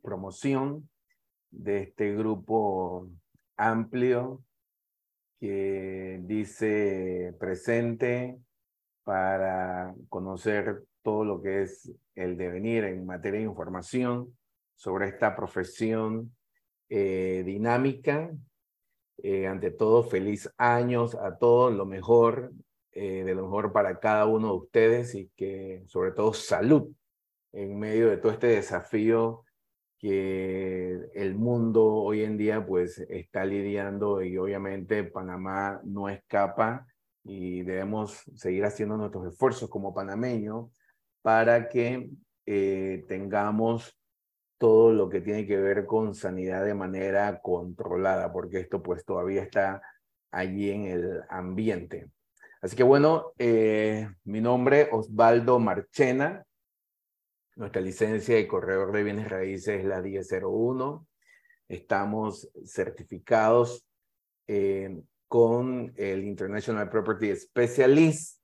promoción 0.00 0.88
de 1.50 1.82
este 1.82 2.14
grupo 2.14 3.10
amplio 3.58 4.42
que 5.40 6.20
dice 6.22 7.34
presente 7.40 8.38
para 9.04 9.94
conocer 10.10 10.84
todo 11.02 11.24
lo 11.24 11.42
que 11.42 11.62
es 11.62 11.90
el 12.14 12.36
devenir 12.36 12.84
en 12.84 13.06
materia 13.06 13.40
de 13.40 13.46
información 13.46 14.36
sobre 14.76 15.08
esta 15.08 15.34
profesión 15.34 16.36
eh, 16.90 17.42
dinámica. 17.46 18.30
Eh, 19.22 19.46
ante 19.46 19.70
todo, 19.70 20.04
feliz 20.04 20.50
años 20.56 21.14
a 21.14 21.36
todos, 21.36 21.74
lo 21.74 21.86
mejor, 21.86 22.52
eh, 22.92 23.24
de 23.24 23.34
lo 23.34 23.44
mejor 23.44 23.72
para 23.72 23.98
cada 23.98 24.26
uno 24.26 24.48
de 24.48 24.58
ustedes 24.58 25.14
y 25.14 25.30
que 25.36 25.82
sobre 25.86 26.12
todo 26.12 26.32
salud 26.32 26.90
en 27.52 27.78
medio 27.78 28.08
de 28.08 28.16
todo 28.18 28.32
este 28.32 28.48
desafío 28.48 29.44
que 30.00 31.10
el 31.14 31.34
mundo 31.34 31.84
hoy 31.84 32.24
en 32.24 32.38
día 32.38 32.64
pues 32.64 32.98
está 33.10 33.44
lidiando 33.44 34.22
y 34.22 34.38
obviamente 34.38 35.04
Panamá 35.04 35.80
no 35.84 36.08
escapa 36.08 36.86
y 37.22 37.62
debemos 37.62 38.22
seguir 38.34 38.64
haciendo 38.64 38.96
nuestros 38.96 39.30
esfuerzos 39.30 39.68
como 39.68 39.92
panameños 39.92 40.70
para 41.20 41.68
que 41.68 42.10
eh, 42.46 43.04
tengamos 43.08 44.00
todo 44.56 44.92
lo 44.92 45.10
que 45.10 45.20
tiene 45.20 45.46
que 45.46 45.58
ver 45.58 45.84
con 45.84 46.14
sanidad 46.14 46.64
de 46.64 46.74
manera 46.74 47.40
controlada, 47.40 48.32
porque 48.32 48.60
esto 48.60 48.82
pues 48.82 49.04
todavía 49.04 49.42
está 49.42 49.82
allí 50.30 50.70
en 50.70 50.86
el 50.86 51.22
ambiente. 51.28 52.10
Así 52.62 52.74
que 52.74 52.82
bueno, 52.82 53.32
eh, 53.38 54.08
mi 54.24 54.40
nombre 54.40 54.88
Osvaldo 54.92 55.58
Marchena, 55.58 56.44
nuestra 57.60 57.82
licencia 57.82 58.36
de 58.36 58.48
corredor 58.48 58.90
de 58.90 59.02
bienes 59.02 59.28
raíces 59.28 59.80
es 59.80 59.84
la 59.84 60.00
1001. 60.00 61.06
Estamos 61.68 62.50
certificados 62.64 63.86
eh, 64.46 64.98
con 65.28 65.92
el 65.94 66.24
International 66.24 66.88
Property 66.88 67.36
Specialist, 67.36 68.40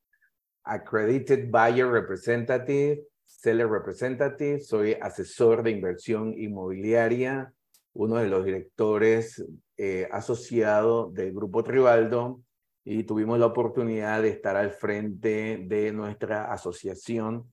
Accredited 0.64 1.48
Buyer 1.50 1.88
Representative, 1.88 3.04
Seller 3.24 3.68
Representative, 3.68 4.60
soy 4.60 4.92
asesor 5.00 5.62
de 5.62 5.70
inversión 5.70 6.34
inmobiliaria, 6.38 7.54
uno 7.94 8.16
de 8.16 8.28
los 8.28 8.44
directores 8.44 9.42
eh, 9.78 10.06
asociados 10.12 11.14
del 11.14 11.32
Grupo 11.32 11.64
Tribaldo. 11.64 12.42
Y 12.84 13.04
tuvimos 13.04 13.38
la 13.38 13.46
oportunidad 13.46 14.20
de 14.20 14.28
estar 14.28 14.56
al 14.56 14.72
frente 14.72 15.64
de 15.66 15.90
nuestra 15.90 16.52
asociación 16.52 17.50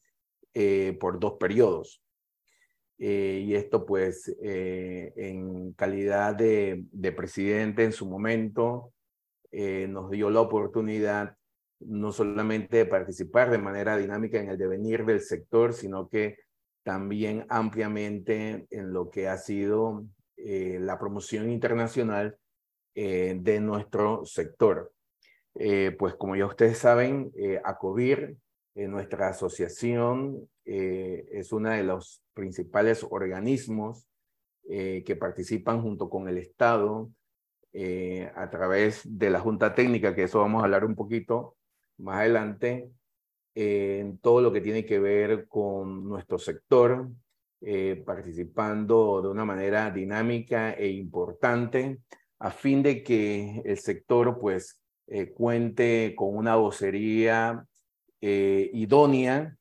eh, 0.53 0.97
por 0.99 1.19
dos 1.19 1.33
periodos. 1.39 2.01
eh, 2.99 3.43
y 3.45 3.55
esto 3.55 3.85
pues 3.85 4.33
eh, 4.41 5.13
en 5.15 5.73
calidad 5.73 6.35
de, 6.35 6.85
de, 6.91 7.11
presidente 7.11 7.83
en 7.83 7.91
su 7.91 8.05
momento 8.05 8.93
eh, 9.51 9.87
nos 9.89 10.11
dio 10.11 10.29
la 10.29 10.41
oportunidad 10.41 11.35
no 11.79 12.11
solamente 12.11 12.77
de 12.77 12.85
participar 12.85 13.49
de 13.51 13.57
manera 13.57 13.97
dinámica 13.97 14.39
en 14.39 14.49
el 14.49 14.57
devenir 14.57 15.05
del 15.05 15.21
sector, 15.21 15.73
sino 15.73 16.07
que 16.07 16.37
también 16.83 17.45
ampliamente 17.49 18.67
en 18.69 18.93
lo 18.93 19.09
que 19.09 19.27
ha 19.27 19.37
sido 19.37 20.05
la 20.37 20.97
promoción 20.99 21.49
internacional 21.49 22.37
de 22.95 23.59
nuestro 23.61 24.25
sector. 24.25 24.93
pues 25.53 26.15
como 26.15 26.35
ya 26.35 26.45
ustedes 26.45 26.77
saben, 26.77 27.31
ACOBIR, 27.63 28.37
nuestra 28.75 29.29
asociación, 29.29 30.49
es 30.65 31.51
uno 31.51 31.69
de 31.69 31.83
los 31.83 32.23
principales 32.33 33.05
organismos 33.07 34.07
eh, 34.65 35.03
que 35.05 35.17
participan 35.17 35.81
junto 35.81 36.09
con 36.09 36.29
el 36.29 36.37
Estado 36.37 37.11
eh, 37.73 38.31
a 38.33 38.49
través 38.49 39.01
de 39.03 39.29
la 39.29 39.41
Junta 39.41 39.75
Técnica, 39.75 40.15
que 40.15 40.23
eso 40.23 40.39
vamos 40.39 40.61
a 40.61 40.65
hablar 40.65 40.85
un 40.85 40.95
poquito 40.95 41.57
más 41.97 42.19
adelante, 42.19 42.89
eh, 43.55 43.99
en 43.99 44.19
todo 44.19 44.39
lo 44.39 44.53
que 44.53 44.61
tiene 44.61 44.85
que 44.85 44.99
ver 44.99 45.47
con 45.47 46.07
nuestro 46.07 46.37
sector, 46.37 47.09
participando 48.05 49.21
de 49.21 49.29
una 49.29 49.45
manera 49.45 49.89
dinámica 49.89 50.73
e 50.73 50.89
importante 50.89 51.99
a 52.39 52.51
fin 52.51 52.83
de 52.83 53.01
que 53.03 53.61
el 53.63 53.77
sector 53.77 54.37
pues 54.37 54.81
cuente 55.33 56.13
con 56.13 56.35
una 56.35 56.57
vocería 56.57 57.65
idónea 58.25 59.57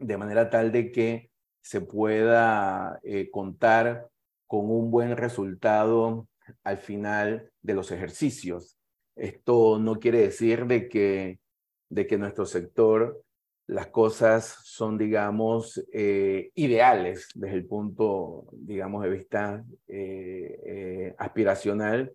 de 0.00 0.16
manera 0.16 0.48
tal 0.50 0.72
de 0.72 0.90
que 0.90 1.30
se 1.62 1.80
pueda 1.80 2.98
eh, 3.02 3.30
contar 3.30 4.08
con 4.46 4.70
un 4.70 4.90
buen 4.90 5.16
resultado 5.16 6.26
al 6.64 6.78
final 6.78 7.50
de 7.62 7.74
los 7.74 7.92
ejercicios. 7.92 8.76
Esto 9.14 9.78
no 9.78 10.00
quiere 10.00 10.20
decir 10.20 10.66
de 10.66 10.88
que, 10.88 11.38
de 11.90 12.06
que 12.06 12.18
nuestro 12.18 12.46
sector 12.46 13.22
las 13.66 13.88
cosas 13.88 14.58
son, 14.64 14.98
digamos, 14.98 15.80
eh, 15.92 16.50
ideales 16.54 17.28
desde 17.34 17.54
el 17.54 17.66
punto, 17.66 18.48
digamos, 18.52 19.04
de 19.04 19.10
vista 19.10 19.64
eh, 19.86 21.14
aspiracional 21.18 22.12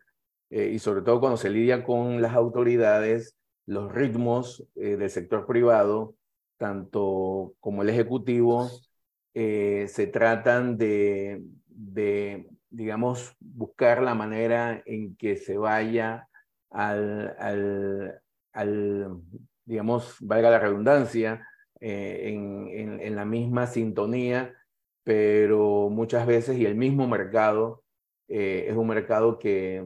y 0.49 0.79
sobre 0.79 1.01
todo 1.01 1.19
cuando 1.19 1.37
se 1.37 1.49
lidia 1.49 1.83
con 1.83 2.21
las 2.21 2.33
autoridades, 2.33 3.35
los 3.65 3.91
ritmos 3.91 4.67
del 4.75 5.09
sector 5.09 5.45
privado, 5.45 6.15
tanto 6.57 7.55
como 7.59 7.81
el 7.81 7.89
ejecutivo, 7.89 8.69
eh, 9.33 9.87
se 9.89 10.07
tratan 10.07 10.77
de, 10.77 11.43
de, 11.67 12.47
digamos, 12.69 13.35
buscar 13.39 14.01
la 14.01 14.15
manera 14.15 14.81
en 14.85 15.15
que 15.17 15.35
se 15.35 15.57
vaya 15.57 16.29
al, 16.69 17.35
al, 17.37 18.21
al 18.53 19.21
digamos, 19.65 20.15
valga 20.21 20.49
la 20.49 20.59
redundancia, 20.59 21.45
eh, 21.81 22.29
en, 22.33 22.99
en, 23.01 23.15
la 23.15 23.25
misma 23.25 23.67
sintonía, 23.67 24.53
pero 25.03 25.89
muchas 25.89 26.25
veces, 26.25 26.57
y 26.57 26.65
el 26.65 26.75
mismo 26.75 27.07
mercado, 27.07 27.83
eh, 28.29 28.67
es 28.69 28.75
un 28.75 28.87
mercado 28.87 29.37
que, 29.37 29.85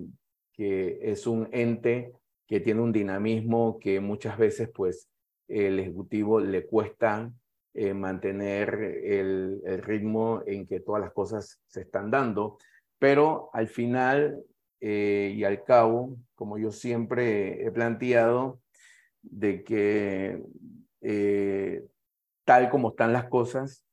que 0.53 0.99
es 1.01 1.25
un 1.25 1.49
ente 1.51 2.13
que 2.49 2.59
tiene 2.59 2.81
un 2.81 2.91
dinamismo 2.91 3.77
que 3.79 3.99
muchas 3.99 4.37
veces, 4.37 4.69
pues, 4.73 5.07
el 5.47 5.79
ejecutivo 5.79 6.39
le 6.39 6.65
cuesta 6.65 7.31
eh, 7.75 7.93
mantener 7.93 8.73
el, 8.73 9.61
ritmo 9.83 10.41
en 10.47 10.65
que 10.65 10.79
todas 10.79 10.99
las 10.99 11.13
cosas 11.13 11.61
se 11.67 11.81
están 11.81 12.09
dando. 12.09 12.57
Pero 12.97 13.51
al 13.53 13.67
final 13.67 14.43
eh, 14.81 15.31
y 15.35 15.43
al 15.43 15.63
cabo, 15.63 16.17
como 16.33 16.57
yo 16.57 16.71
siempre 16.71 17.63
he 17.63 17.71
planteado, 17.71 18.61
de 19.21 19.63
que 19.63 20.41
eh, 21.01 21.85
tal 22.45 22.71
como 22.71 22.89
están 22.89 23.13
las 23.13 23.29
cosas, 23.29 23.85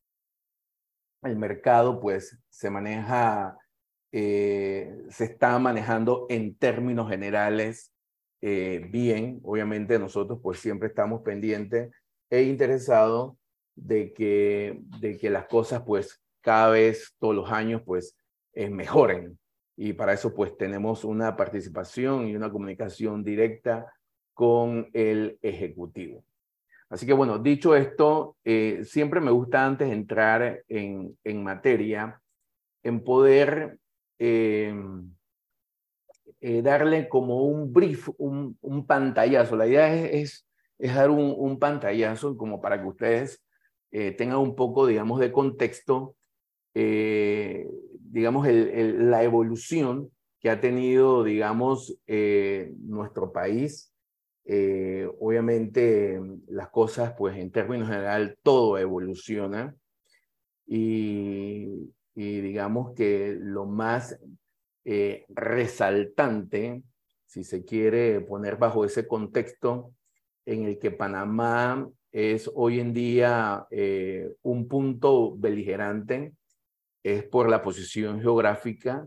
el 1.22 1.36
mercado 1.36 2.00
pues 2.00 2.38
se 2.48 2.70
maneja, 2.70 3.58
se 4.12 5.24
está 5.24 5.58
manejando 5.58 6.24
en 6.30 6.54
términos 6.56 7.10
generales 7.10 7.92
bien. 8.90 9.40
Obviamente 9.42 9.98
nosotros 9.98 10.38
pues 10.42 10.60
siempre 10.60 10.88
estamos 10.88 11.22
pendientes 11.22 11.90
e 12.30 12.42
interesados 12.42 13.34
de 13.74 14.12
que, 14.12 14.80
de 15.00 15.16
que 15.18 15.30
las 15.30 15.46
cosas 15.46 15.82
pues 15.86 16.20
cada 16.40 16.70
vez, 16.70 17.14
todos 17.18 17.34
los 17.34 17.50
años 17.50 17.82
pues 17.84 18.16
eh, 18.52 18.70
mejoren. 18.70 19.38
Y 19.76 19.92
para 19.92 20.12
eso 20.12 20.34
pues 20.34 20.56
tenemos 20.56 21.04
una 21.04 21.36
participación 21.36 22.28
y 22.28 22.36
una 22.36 22.50
comunicación 22.50 23.22
directa 23.22 23.92
con 24.32 24.88
el 24.92 25.38
Ejecutivo. 25.42 26.24
Así 26.88 27.04
que 27.04 27.12
bueno, 27.12 27.38
dicho 27.38 27.74
esto, 27.74 28.36
eh, 28.44 28.82
siempre 28.84 29.20
me 29.20 29.32
gusta 29.32 29.66
antes 29.66 29.90
entrar 29.90 30.62
en, 30.68 31.18
en 31.24 31.42
materia, 31.42 32.20
en 32.82 33.02
poder 33.02 33.78
eh, 36.48 36.62
darle 36.62 37.08
como 37.08 37.42
un 37.42 37.72
brief, 37.72 38.08
un, 38.18 38.86
pantallazo. 38.86 39.56
La 39.56 39.66
idea 39.66 39.92
es, 39.92 40.46
dar 40.78 41.10
un, 41.10 41.58
pantallazo 41.58 42.36
como 42.36 42.60
para 42.60 42.80
que 42.80 42.86
ustedes 42.86 43.44
eh, 43.90 44.12
tenga 44.12 44.38
un 44.38 44.54
poco, 44.54 44.86
digamos, 44.86 45.18
de 45.18 45.32
contexto, 45.32 46.14
eh, 46.72 47.68
digamos, 47.98 48.46
la 48.46 49.24
evolución 49.24 50.08
que 50.38 50.48
ha 50.48 50.60
tenido, 50.60 51.24
digamos, 51.24 51.98
nuestro 52.06 53.32
país. 53.32 53.92
obviamente, 55.18 56.20
las 56.46 56.68
cosas, 56.68 57.14
pues, 57.18 57.36
en 57.38 57.50
términos 57.50 57.88
general, 57.88 58.38
todo 58.44 58.78
evoluciona. 58.78 59.74
Y, 60.64 61.90
y 62.14 62.40
digamos 62.40 62.94
que 62.94 63.36
lo 63.36 63.66
más 63.66 64.16
resaltante, 65.28 66.82
si 67.26 67.42
se 67.42 67.64
quiere 67.64 68.20
poner 68.20 68.56
bajo 68.56 68.84
ese 68.84 69.06
contexto, 69.06 69.92
en 70.46 70.64
el 70.64 70.78
que 70.78 70.92
Panamá 70.92 71.88
es 72.12 72.50
hoy 72.54 72.80
en 72.80 72.94
día 72.94 73.66
eh, 73.70 74.32
un 74.42 74.68
punto 74.68 75.36
beligerante, 75.36 76.32
es 77.02 77.24
por 77.24 77.50
la 77.50 77.62
posición 77.62 78.20
geográfica 78.20 79.06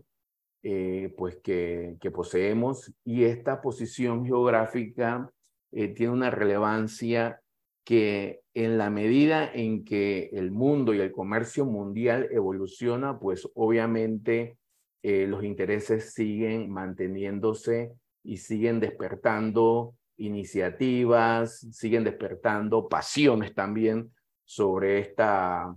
eh, 0.62 1.12
pues 1.16 1.38
que, 1.38 1.96
que, 2.00 2.10
poseemos 2.10 2.92
y 3.04 3.24
esta 3.24 3.62
posición 3.62 4.26
geográfica 4.26 5.30
eh, 5.72 5.88
tiene 5.88 6.12
una 6.12 6.30
relevancia 6.30 7.40
que 7.82 8.42
en 8.52 8.76
la 8.76 8.90
medida 8.90 9.50
en 9.52 9.84
que 9.84 10.28
el 10.32 10.50
mundo 10.50 10.92
y 10.92 11.00
el 11.00 11.12
comercio 11.12 11.64
mundial 11.64 12.28
evoluciona, 12.30 13.18
pues 13.18 13.48
obviamente 13.54 14.58
los 15.02 15.44
intereses 15.44 16.12
siguen 16.12 16.70
manteniéndose 16.70 17.92
y 18.22 18.36
siguen 18.36 18.80
despertando 18.80 19.94
iniciativas, 20.20 21.66
siguen 21.72 22.04
despertando 22.04 22.88
pasiones 22.88 23.54
también 23.54 24.12
sobre 24.44 24.98
esta, 24.98 25.74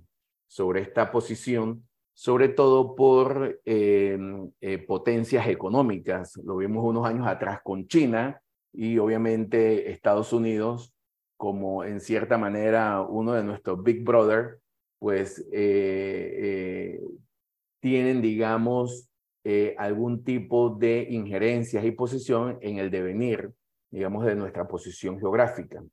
sobre 0.48 0.82
esta 0.82 1.12
posición, 1.12 1.88
sobre 2.14 2.50
todo 2.50 2.96
por 2.96 3.62
eh, 3.66 4.18
eh, 4.62 4.78
potencias 4.80 5.48
económicas. 5.48 6.38
Lo 6.44 6.58
vimos 6.58 6.84
unos 6.84 7.06
años 7.06 7.26
atrás 7.26 7.60
con 7.64 7.88
China 7.88 8.42
y 8.74 8.98
obviamente 8.98 9.92
Estados 9.92 10.34
Unidos, 10.34 10.94
como 11.38 11.84
en 11.84 12.00
cierta 12.02 12.38
manera 12.38 13.02
uno 13.02 13.34
de 13.34 13.44
nuestros 13.44 13.82
Big 13.82 14.04
Brother, 14.04 14.60
pues 15.00 15.48
eh, 15.54 17.00
tienen, 17.80 18.22
digamos, 18.22 19.10
algún 19.78 20.24
tipo 20.24 20.70
de 20.70 21.06
injerencias 21.10 21.84
y 21.84 21.91
posición 21.91 22.58
en 22.62 22.78
el 22.78 22.89
devenir 22.89 23.54
digamos, 23.94 24.26
de 24.26 24.36
nuestra 24.36 24.68
posición 24.68 25.20
geográfica. 25.20 25.84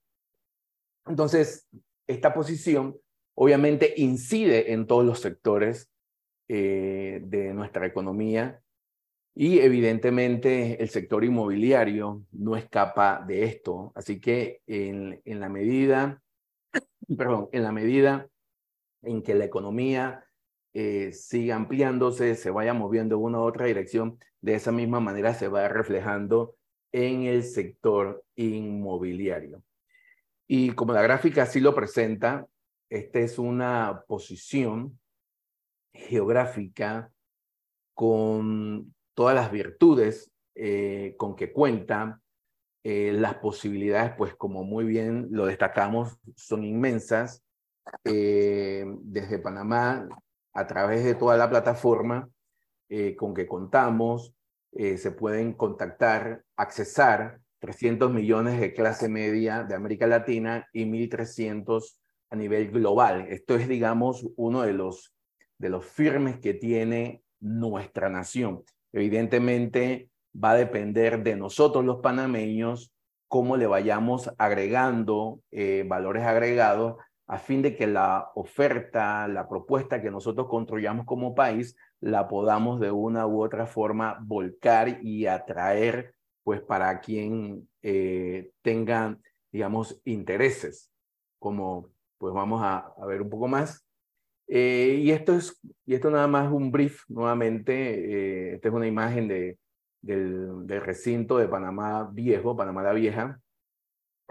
Entonces, 1.06 1.68
esta 2.06 2.32
posición 2.32 2.96
obviamente 3.34 3.92
incide 3.98 4.72
en 4.72 4.86
todos 4.86 5.04
los 5.04 5.20
sectores 5.20 5.90
eh, 6.48 7.20
de 7.22 7.52
nuestra 7.52 7.86
economía 7.86 8.62
y 9.34 9.58
evidentemente 9.58 10.82
el 10.82 10.88
sector 10.88 11.24
inmobiliario 11.24 12.24
no 12.32 12.56
escapa 12.56 13.22
de 13.26 13.44
esto. 13.44 13.92
Así 13.94 14.18
que 14.18 14.62
en, 14.66 15.20
en 15.26 15.38
la 15.38 15.50
medida, 15.50 16.22
perdón, 17.18 17.50
en 17.52 17.62
la 17.62 17.72
medida 17.72 18.28
en 19.02 19.22
que 19.22 19.34
la 19.34 19.44
economía 19.44 20.24
eh, 20.74 21.12
siga 21.12 21.56
ampliándose, 21.56 22.34
se 22.34 22.50
vaya 22.50 22.74
moviendo 22.74 23.16
en 23.16 23.22
una 23.22 23.40
u 23.40 23.42
otra 23.42 23.66
dirección, 23.66 24.18
de 24.40 24.54
esa 24.54 24.72
misma 24.72 25.00
manera 25.00 25.34
se 25.34 25.48
va 25.48 25.68
reflejando 25.68 26.56
en 26.92 27.24
el 27.24 27.44
sector 27.44 28.24
inmobiliario. 28.36 29.62
Y 30.46 30.70
como 30.72 30.92
la 30.92 31.02
gráfica 31.02 31.42
así 31.42 31.60
lo 31.60 31.74
presenta, 31.74 32.46
esta 32.88 33.20
es 33.20 33.38
una 33.38 34.02
posición 34.08 34.98
geográfica 35.92 37.12
con 37.94 38.94
todas 39.14 39.34
las 39.34 39.52
virtudes 39.52 40.30
eh, 40.62 41.14
con 41.16 41.36
que 41.36 41.52
cuenta, 41.52 42.20
eh, 42.82 43.12
las 43.12 43.36
posibilidades, 43.36 44.12
pues 44.16 44.34
como 44.34 44.64
muy 44.64 44.84
bien 44.84 45.28
lo 45.30 45.46
destacamos, 45.46 46.18
son 46.36 46.64
inmensas. 46.64 47.42
Eh, 48.04 48.84
desde 49.02 49.38
Panamá, 49.38 50.06
a 50.52 50.66
través 50.66 51.04
de 51.04 51.14
toda 51.14 51.36
la 51.36 51.48
plataforma 51.48 52.28
con 53.16 53.34
que 53.34 53.46
contamos, 53.46 54.34
se 54.72 55.12
pueden 55.12 55.52
contactar, 55.52 56.42
accesar 56.56 57.40
300 57.60 58.10
millones 58.10 58.58
de 58.58 58.72
clase 58.72 59.08
media 59.08 59.62
de 59.62 59.74
América 59.74 60.06
Latina 60.06 60.66
y 60.72 60.86
1.300 60.86 61.98
a 62.30 62.36
nivel 62.36 62.70
global. 62.70 63.26
Esto 63.28 63.54
es, 63.54 63.68
digamos, 63.68 64.26
uno 64.36 64.62
de 64.62 64.72
los, 64.72 65.14
de 65.58 65.68
los 65.68 65.84
firmes 65.84 66.38
que 66.40 66.54
tiene 66.54 67.22
nuestra 67.38 68.08
nación. 68.08 68.64
Evidentemente, 68.92 70.08
va 70.32 70.52
a 70.52 70.56
depender 70.56 71.22
de 71.22 71.36
nosotros 71.36 71.84
los 71.84 72.00
panameños 72.00 72.92
cómo 73.28 73.56
le 73.56 73.66
vayamos 73.66 74.30
agregando 74.38 75.40
eh, 75.50 75.84
valores 75.86 76.24
agregados 76.24 76.96
a 77.30 77.38
fin 77.38 77.62
de 77.62 77.76
que 77.76 77.86
la 77.86 78.32
oferta, 78.34 79.28
la 79.28 79.48
propuesta 79.48 80.02
que 80.02 80.10
nosotros 80.10 80.48
construyamos 80.48 81.06
como 81.06 81.32
país, 81.32 81.76
la 82.00 82.26
podamos 82.26 82.80
de 82.80 82.90
una 82.90 83.24
u 83.24 83.40
otra 83.40 83.66
forma 83.66 84.18
volcar 84.20 84.98
y 85.00 85.26
atraer, 85.26 86.16
pues 86.42 86.60
para 86.60 86.98
quien 86.98 87.68
eh, 87.82 88.50
tenga, 88.62 89.16
digamos, 89.52 90.00
intereses, 90.04 90.90
como 91.38 91.90
pues 92.18 92.34
vamos 92.34 92.62
a, 92.64 92.92
ver 93.06 93.22
un 93.22 93.30
poco 93.30 93.46
más. 93.46 93.86
Eh, 94.48 94.98
y, 95.00 95.12
esto 95.12 95.34
es, 95.34 95.56
y 95.86 95.94
esto 95.94 96.10
nada 96.10 96.26
más 96.26 96.50
un 96.50 96.72
brief, 96.72 97.04
nuevamente, 97.08 98.54
esta 98.54 98.68
es 98.70 98.74
una 98.74 98.88
imagen 98.88 99.28
de, 99.28 99.56
del, 100.02 100.66
recinto 100.66 101.38
de 101.38 101.46
Panamá 101.46 102.10
Viejo, 102.12 102.56
Panamá 102.56 102.82
la 102.82 102.92
Vieja. 102.92 103.38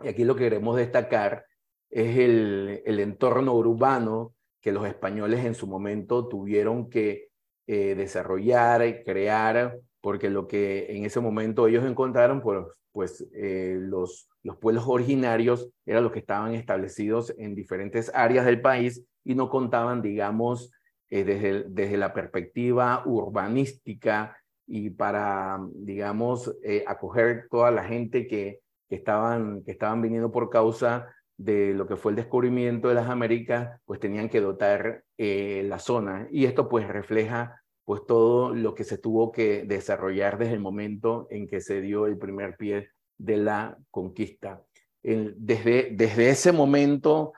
Y 0.03 0.09
aquí 0.09 0.25
lo 0.25 0.35
que 0.35 0.43
queremos 0.43 0.75
destacar 0.75 1.45
es 1.89 2.17
el, 2.17 2.81
el 2.85 2.99
entorno 2.99 3.53
urbano 3.53 4.33
que 4.61 4.71
los 4.71 4.85
españoles 4.87 5.45
en 5.45 5.55
su 5.55 5.67
momento 5.67 6.27
tuvieron 6.27 6.89
que 6.89 7.29
eh, 7.67 7.95
desarrollar 7.95 8.85
y 8.85 9.03
crear, 9.03 9.79
porque 10.01 10.29
lo 10.29 10.47
que 10.47 10.87
en 10.89 11.05
ese 11.05 11.19
momento 11.19 11.67
ellos 11.67 11.85
encontraron, 11.85 12.41
pues, 12.41 12.65
pues 12.91 13.27
eh, 13.33 13.77
los, 13.79 14.29
los 14.43 14.57
pueblos 14.57 14.85
originarios 14.87 15.69
eran 15.85 16.03
los 16.03 16.11
que 16.11 16.19
estaban 16.19 16.55
establecidos 16.55 17.33
en 17.37 17.55
diferentes 17.55 18.11
áreas 18.13 18.45
del 18.45 18.61
país 18.61 19.05
y 19.23 19.35
no 19.35 19.49
contaban, 19.49 20.01
digamos, 20.01 20.71
eh, 21.09 21.23
desde, 21.23 21.63
desde 21.69 21.97
la 21.97 22.13
perspectiva 22.13 23.03
urbanística 23.05 24.37
y 24.67 24.91
para, 24.91 25.59
digamos, 25.73 26.55
eh, 26.63 26.83
acoger 26.87 27.47
toda 27.49 27.71
la 27.71 27.83
gente 27.83 28.27
que, 28.27 28.59
que, 28.87 28.95
estaban, 28.95 29.63
que 29.63 29.71
estaban 29.71 30.01
viniendo 30.01 30.31
por 30.31 30.49
causa 30.49 31.07
de 31.39 31.73
lo 31.73 31.87
que 31.87 31.95
fue 31.95 32.11
el 32.11 32.17
descubrimiento 32.17 32.89
de 32.89 32.95
las 32.95 33.09
Américas, 33.09 33.79
pues 33.85 34.01
tenían 34.01 34.27
que 34.27 34.41
dotar 34.41 35.05
eh, 35.17 35.63
la 35.65 35.79
zona. 35.79 36.27
Y 36.31 36.45
esto 36.45 36.67
pues 36.67 36.85
refleja 36.87 37.63
pues 37.85 38.05
todo 38.05 38.53
lo 38.53 38.75
que 38.75 38.83
se 38.83 38.97
tuvo 38.97 39.31
que 39.31 39.63
desarrollar 39.63 40.37
desde 40.37 40.53
el 40.53 40.59
momento 40.59 41.27
en 41.31 41.47
que 41.47 41.61
se 41.61 41.79
dio 41.79 42.07
el 42.07 42.17
primer 42.17 42.57
pie 42.57 42.89
de 43.17 43.37
la 43.37 43.77
conquista. 43.89 44.61
desde, 45.01 45.91
desde 45.93 46.29
ese 46.29 46.51
momento 46.51 47.31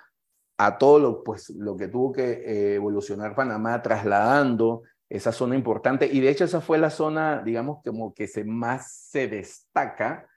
a 0.57 0.79
todo 0.79 0.99
lo, 0.99 1.23
pues, 1.23 1.51
lo 1.51 1.77
que 1.77 1.87
tuvo 1.87 2.11
que 2.11 2.23
eh, 2.23 2.75
evolucionar 2.75 3.35
Panamá, 3.35 3.83
trasladando 3.83 4.81
esa 5.09 5.31
zona 5.31 5.55
importante. 5.55 6.09
Y 6.11 6.21
de 6.21 6.29
hecho 6.29 6.45
esa 6.45 6.59
fue 6.59 6.79
la 6.79 6.89
zona, 6.89 7.43
digamos, 7.43 7.83
como 7.85 8.15
que 8.15 8.27
se 8.27 8.43
más 8.43 8.91
se 9.11 9.27
destaca 9.27 10.27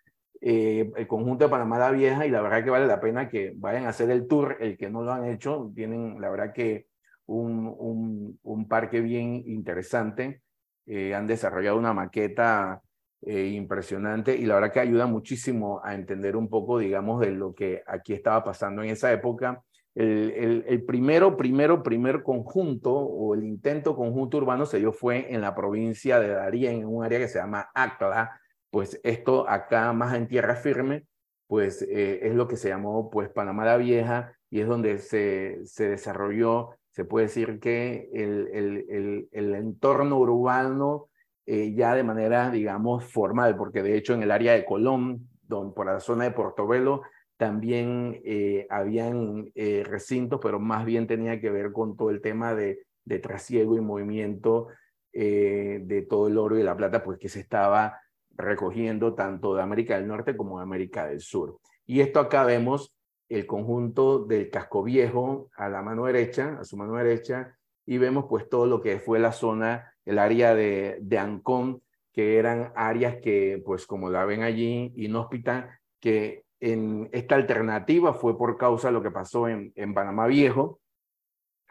eh, 0.47 0.93
el 0.95 1.07
conjunto 1.07 1.47
de 1.47 1.51
Panamá 1.51 1.79
la 1.79 1.91
Vieja 1.91 2.27
y 2.27 2.31
la 2.31 2.43
verdad 2.43 2.63
que 2.63 2.69
vale 2.69 2.87
la 2.87 3.01
pena 3.01 3.31
que 3.31 3.55
vayan 3.57 3.87
a 3.87 3.89
hacer 3.89 4.11
el 4.11 4.29
tour, 4.29 4.59
el 4.61 4.77
que 4.77 4.91
no 4.91 5.03
lo 5.03 5.11
han 5.11 5.25
hecho, 5.25 5.73
tienen 5.75 6.21
la 6.21 6.29
verdad 6.29 6.53
que 6.53 6.87
un, 7.25 8.39
un, 8.43 8.69
parque 8.69 9.01
bien 9.01 9.43
interesante, 9.47 10.43
eh, 10.85 11.15
han 11.15 11.27
desarrollado 11.27 11.79
una 11.79 11.95
maqueta 11.95 12.83
eh, 13.23 13.47
impresionante 13.55 14.37
y 14.37 14.45
la 14.45 14.57
verdad 14.57 14.71
que 14.71 14.81
ayuda 14.81 15.07
muchísimo 15.07 15.81
a 15.83 15.95
entender 15.95 16.37
un 16.37 16.51
poco, 16.51 16.79
digamos, 16.79 17.21
de 17.23 17.31
lo 17.31 17.55
que 17.55 17.83
aquí 17.87 18.13
estaba 18.13 18.45
pasando 18.45 18.83
en 18.83 18.91
esa 18.91 19.11
época. 19.15 19.63
El, 19.95 20.65
el, 20.69 20.85
primero, 20.85 21.39
primero, 21.39 21.83
primer 21.83 22.23
conjunto 22.23 22.93
o 22.93 23.35
el 23.35 23.45
intento 23.45 23.97
conjunto 23.97 24.37
urbano 24.37 24.67
se 24.67 24.79
dio 24.79 24.93
fue 24.93 25.33
en 25.33 25.41
la 25.41 25.55
provincia 25.55 26.21
de 26.21 26.29
Darien, 26.29 26.81
en 26.81 26.87
un 26.87 27.03
área 27.03 27.19
que 27.19 27.29
se 27.29 27.39
llama 27.39 27.71
Acla, 27.75 28.39
pues 28.75 29.01
esto 29.05 29.49
acá 29.49 29.93
más 29.93 30.17
en 30.17 30.27
tierra 30.27 30.57
firme, 30.57 31.07
pues 31.47 31.81
eh, 31.83 32.27
es 32.27 32.35
lo 32.35 32.49
que 32.49 32.57
se 32.57 32.71
llamó 32.71 33.09
pues 33.09 33.29
Panamá 33.29 33.65
la 33.65 33.77
Vieja 33.77 34.37
y 34.51 34.59
es 34.59 34.67
donde 34.67 34.99
se, 34.99 35.61
se 35.65 35.91
desarrolló, 35.91 36.71
se 36.91 37.05
puede 37.05 37.27
decir 37.27 37.61
que 37.61 38.11
el, 38.13 38.49
el, 38.53 39.29
el 39.31 39.55
entorno 39.55 40.19
urbano 40.19 41.09
eh, 41.47 41.73
ya 41.73 41.95
de 41.95 42.03
manera, 42.03 42.51
digamos, 42.51 43.05
formal, 43.05 43.57
porque 43.57 43.81
de 43.81 43.97
hecho 43.97 44.13
en 44.13 44.25
el 44.25 44.33
área 44.33 44.55
de 44.55 44.65
Colón, 44.65 45.29
don, 45.43 45.73
por 45.73 45.87
la 45.87 46.01
zona 46.01 46.25
de 46.25 46.33
Portobelo, 46.33 47.03
también 47.37 48.21
eh, 48.25 48.67
habían 48.71 49.53
recintos, 49.85 50.41
pero 50.43 50.59
más 50.59 50.85
bien 50.85 51.07
tenía 51.07 51.41
que 51.41 51.51
ver 51.51 51.71
con 51.71 51.97
todo 51.97 52.11
el 52.11 52.21
tema 52.21 52.57
de, 52.57 52.81
de 53.05 53.21
trasiego 53.21 53.77
y 53.77 53.81
movimiento 53.81 54.67
de 55.13 56.07
todo 56.11 56.27
el 56.27 56.39
oro 56.39 56.59
y 56.59 56.65
la 56.65 56.77
plata, 56.77 57.05
pues 57.05 57.21
que 57.21 57.29
se 57.29 57.39
estaba 57.39 58.01
recogiendo 58.37 59.15
tanto 59.15 59.55
de 59.55 59.63
América 59.63 59.97
del 59.97 60.09
Norte 60.09 60.37
como 60.37 60.59
de 60.59 60.65
América 60.65 61.07
del 61.07 61.21
Sur. 61.21 61.59
Y 61.87 62.01
esto 62.01 62.21
acá 62.21 62.45
vemos 62.45 62.97
el 63.29 63.47
conjunto 63.47 64.25
del 64.25 64.51
casco 64.51 64.83
viejo 64.83 65.51
a 65.57 65.69
la 65.69 65.83
mano 65.83 66.05
derecha, 66.07 66.59
a 66.61 66.65
su 66.65 66.77
mano 66.77 66.95
derecha, 66.95 67.57
y 67.87 67.99
vemos 67.99 68.27
pues 68.29 68.49
todo 68.49 68.67
lo 68.67 68.81
que 68.81 68.99
fue 68.99 69.19
la 69.19 69.33
zona, 69.33 69.93
el 70.05 70.19
área 70.19 70.55
de, 70.55 70.99
de 71.01 71.19
Ancón, 71.19 71.83
que 72.13 72.39
eran 72.39 72.73
áreas 72.77 73.17
que, 73.17 73.63
pues 73.65 73.87
como 73.87 74.09
la 74.09 74.25
ven 74.25 74.43
allí, 74.43 74.93
inhóspitas, 74.97 75.67
que 76.01 76.45
en 76.61 77.09
esta 77.13 77.35
alternativa 77.35 78.15
fue 78.15 78.39
por 78.39 78.57
causa 78.57 78.89
de 78.89 78.95
lo 78.95 79.03
que 79.03 79.11
pasó 79.11 79.49
en, 79.49 79.73
en 79.75 79.95
Panamá 79.95 80.27
Viejo. 80.27 80.81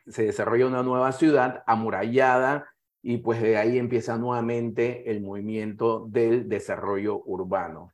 Se 0.05 0.23
desarrolla 0.23 0.67
una 0.67 0.83
nueva 0.83 1.13
ciudad 1.13 1.63
amurallada 1.65 2.72
y 3.03 3.17
pues 3.17 3.41
de 3.41 3.57
ahí 3.57 3.77
empieza 3.77 4.17
nuevamente 4.17 5.11
el 5.11 5.21
movimiento 5.21 6.07
del 6.09 6.47
desarrollo 6.47 7.21
urbano. 7.25 7.91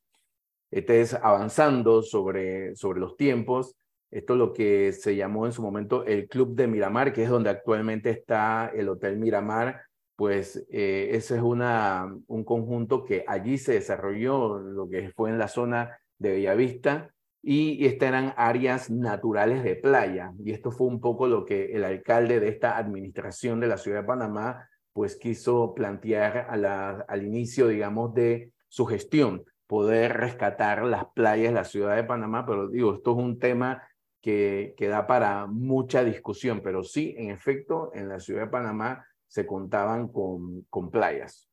Este 0.70 1.02
es 1.02 1.16
avanzando 1.16 2.04
sobre, 2.04 2.76
sobre 2.76 3.00
los 3.00 3.18
tiempos. 3.18 3.76
Esto 4.12 4.34
es 4.34 4.40
lo 4.40 4.54
que 4.54 4.94
se 4.94 5.16
llamó 5.16 5.48
en 5.48 5.52
su 5.52 5.64
momento 5.64 6.06
el 6.06 6.28
Club 6.28 6.56
de 6.56 6.68
Miramar, 6.68 7.12
que 7.12 7.24
es 7.24 7.30
donde 7.30 7.50
actualmente 7.50 8.12
está 8.12 8.72
el 8.74 8.88
Hotel 8.88 9.18
Miramar. 9.18 9.82
Pues 10.16 10.64
eh, 10.70 11.10
ese 11.12 11.38
es 11.38 11.42
una, 11.42 12.16
un 12.28 12.44
conjunto 12.44 13.04
que 13.04 13.26
allí 13.28 13.58
se 13.58 13.74
desarrolló, 13.74 14.60
lo 14.60 14.88
que 14.88 15.10
fue 15.16 15.32
en 15.32 15.40
la 15.40 15.48
zona 15.48 15.98
de 16.20 16.32
Bellavista 16.32 17.12
y 17.42 17.86
estas 17.86 18.10
eran 18.10 18.34
áreas 18.38 18.92
naturales 18.92 19.64
de 19.64 19.76
playa. 19.76 20.34
Y 20.44 20.52
esto 20.52 20.72
fue 20.72 20.88
un 20.88 21.00
poco 21.00 21.26
lo 21.26 21.46
que 21.46 21.72
el 21.74 21.84
alcalde 21.84 22.40
de 22.40 22.50
esta 22.50 22.78
administración 22.78 23.60
de 23.60 23.68
la 23.68 23.78
ciudad 23.78 24.02
de 24.02 24.08
Panamá 24.08 24.69
pues 25.00 25.16
quiso 25.16 25.74
plantear 25.74 26.48
al 27.08 27.24
inicio, 27.24 27.70
digamos, 27.70 28.14
de 28.14 28.52
su 28.68 28.86
gestión, 28.86 29.46
poder 29.66 30.18
rescatar 30.18 30.84
las 30.84 31.06
playas 31.14 31.54
la 31.54 31.64
ciudad 31.64 31.96
de 31.96 32.04
Panamá, 32.04 32.46
pero 32.46 32.68
digo, 32.68 32.96
esto 32.96 33.12
es 33.12 33.18
un 33.18 33.40
tema 33.40 33.82
que, 34.20 34.74
que 34.76 34.90
da 34.90 35.08
para 35.08 35.48
mucha 35.48 36.04
discusión, 36.04 36.60
pero 36.62 36.84
sí, 36.84 37.16
en 37.18 37.30
efecto, 37.30 37.92
en 37.94 38.10
la 38.10 38.20
ciudad 38.20 38.42
de 38.42 38.52
Panamá 38.52 39.06
se 39.26 39.48
contaban 39.48 40.10
con, 40.10 40.64
con 40.64 40.92
playas. 40.92 41.50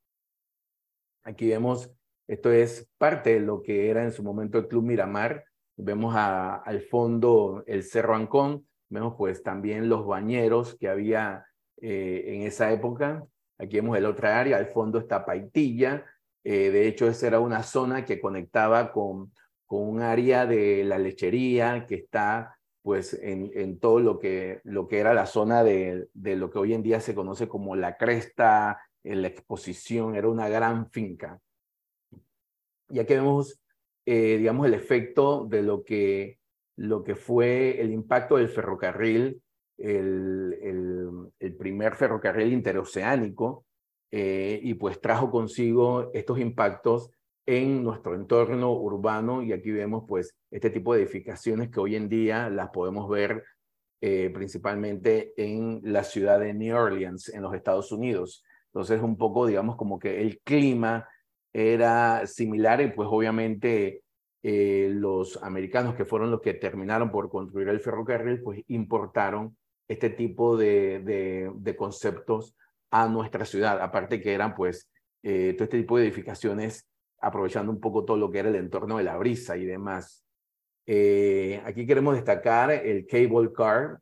Aquí 1.22 1.46
vemos 1.46 1.94
esto 2.26 2.50
es 2.50 2.90
parte 2.98 3.34
de 3.34 3.40
lo 3.46 3.62
que 3.62 3.90
era 3.90 4.02
en 4.02 4.10
su 4.10 4.24
momento 4.24 4.58
el 4.58 4.66
Club 4.66 4.82
Miramar. 4.82 5.44
Vemos 5.76 6.16
al 6.16 6.80
fondo 6.80 7.62
el 7.68 7.84
Cerro 7.84 8.16
Ancón, 8.16 8.66
vemos 8.88 9.14
pues 9.16 9.44
también 9.44 9.88
los 9.88 10.04
bañeros 10.04 10.74
que 10.74 10.88
había 10.88 11.46
eh, 11.80 12.24
en 12.26 12.42
esa 12.42 12.72
época. 12.72 13.24
Aquí 13.58 13.76
vemos 13.76 13.96
el 13.96 14.06
otra 14.06 14.38
área, 14.38 14.56
al 14.56 14.66
fondo 14.66 14.98
está 14.98 15.24
Paitilla. 15.24 16.04
Eh, 16.44 16.70
de 16.70 16.86
hecho, 16.86 17.08
esa 17.08 17.26
era 17.26 17.40
una 17.40 17.62
zona 17.62 18.04
que 18.04 18.20
conectaba 18.20 18.92
con, 18.92 19.32
con 19.66 19.82
un 19.88 20.02
área 20.02 20.46
de 20.46 20.84
la 20.84 20.98
lechería 20.98 21.86
que 21.86 21.96
está 21.96 22.56
pues 22.82 23.14
en, 23.14 23.50
en 23.54 23.80
todo 23.80 23.98
lo 23.98 24.18
que, 24.18 24.60
lo 24.62 24.86
que 24.86 25.00
era 25.00 25.12
la 25.12 25.26
zona 25.26 25.64
de, 25.64 26.08
de 26.14 26.36
lo 26.36 26.50
que 26.50 26.60
hoy 26.60 26.72
en 26.72 26.84
día 26.84 27.00
se 27.00 27.16
conoce 27.16 27.48
como 27.48 27.74
la 27.74 27.96
cresta, 27.96 28.78
en 29.02 29.22
la 29.22 29.28
exposición, 29.28 30.14
era 30.14 30.28
una 30.28 30.48
gran 30.48 30.90
finca. 30.90 31.40
Y 32.88 32.98
aquí 32.98 33.14
vemos, 33.14 33.60
eh, 34.04 34.36
digamos, 34.36 34.66
el 34.66 34.74
efecto 34.74 35.46
de 35.46 35.62
lo 35.62 35.84
que, 35.84 36.38
lo 36.76 37.02
que 37.02 37.14
fue 37.14 37.80
el 37.80 37.92
impacto 37.92 38.36
del 38.36 38.48
ferrocarril 38.48 39.42
el, 39.78 41.32
el, 41.38 41.56
primer 41.56 41.96
ferrocarril 41.96 42.52
interoceánico 42.52 43.64
eh, 44.10 44.60
y 44.62 44.74
pues 44.74 45.00
trajo 45.00 45.30
consigo 45.30 46.10
estos 46.14 46.38
impactos 46.38 47.10
en 47.46 47.82
nuestro 47.82 48.14
entorno 48.14 48.72
urbano 48.72 49.42
y 49.42 49.52
aquí 49.52 49.70
vemos 49.70 50.04
pues 50.08 50.34
este 50.50 50.70
tipo 50.70 50.94
de 50.94 51.02
edificaciones 51.02 51.70
que 51.70 51.80
hoy 51.80 51.96
en 51.96 52.08
día 52.08 52.50
las 52.50 52.70
podemos 52.70 53.08
ver 53.08 53.44
eh, 54.00 54.30
principalmente 54.34 55.32
en 55.36 55.80
la 55.84 56.04
ciudad 56.04 56.40
de 56.40 56.52
New 56.54 56.76
Orleans, 56.76 57.28
en 57.28 57.42
los 57.42 57.54
Estados 57.54 57.92
Unidos. 57.92 58.44
Entonces 58.66 59.00
un 59.00 59.16
poco 59.16 59.46
digamos 59.46 59.76
como 59.76 59.98
que 59.98 60.20
el 60.20 60.40
clima 60.40 61.08
era 61.52 62.26
similar 62.26 62.80
y 62.82 62.88
pues 62.88 63.08
obviamente 63.10 64.02
eh, 64.42 64.90
los 64.92 65.42
americanos 65.42 65.94
que 65.94 66.04
fueron 66.04 66.30
los 66.30 66.40
que 66.40 66.54
terminaron 66.54 67.10
por 67.10 67.30
construir 67.30 67.68
el 67.68 67.80
ferrocarril 67.80 68.42
pues 68.42 68.62
importaron 68.68 69.56
este 69.88 70.10
tipo 70.10 70.56
de, 70.56 71.52
de, 71.54 71.76
conceptos 71.76 72.54
a 72.90 73.08
nuestra 73.08 73.44
ciudad, 73.44 73.80
aparte 73.80 74.20
que 74.20 74.32
eran 74.32 74.54
pues 74.54 74.90
eh, 75.22 75.54
todo 75.54 75.64
este 75.64 75.78
tipo 75.78 75.98
de 75.98 76.04
edificaciones 76.04 76.88
aprovechando 77.20 77.72
un 77.72 77.80
poco 77.80 78.04
todo 78.04 78.16
lo 78.16 78.30
que 78.30 78.38
era 78.38 78.48
el 78.48 78.56
entorno 78.56 78.98
de 78.98 79.04
la 79.04 79.16
brisa 79.16 79.56
y 79.56 79.64
demás. 79.64 80.24
Eh, 80.86 81.60
aquí 81.64 81.86
queremos 81.86 82.14
destacar 82.14 82.70
el 82.70 83.06
cable 83.06 83.52
car. 83.52 84.00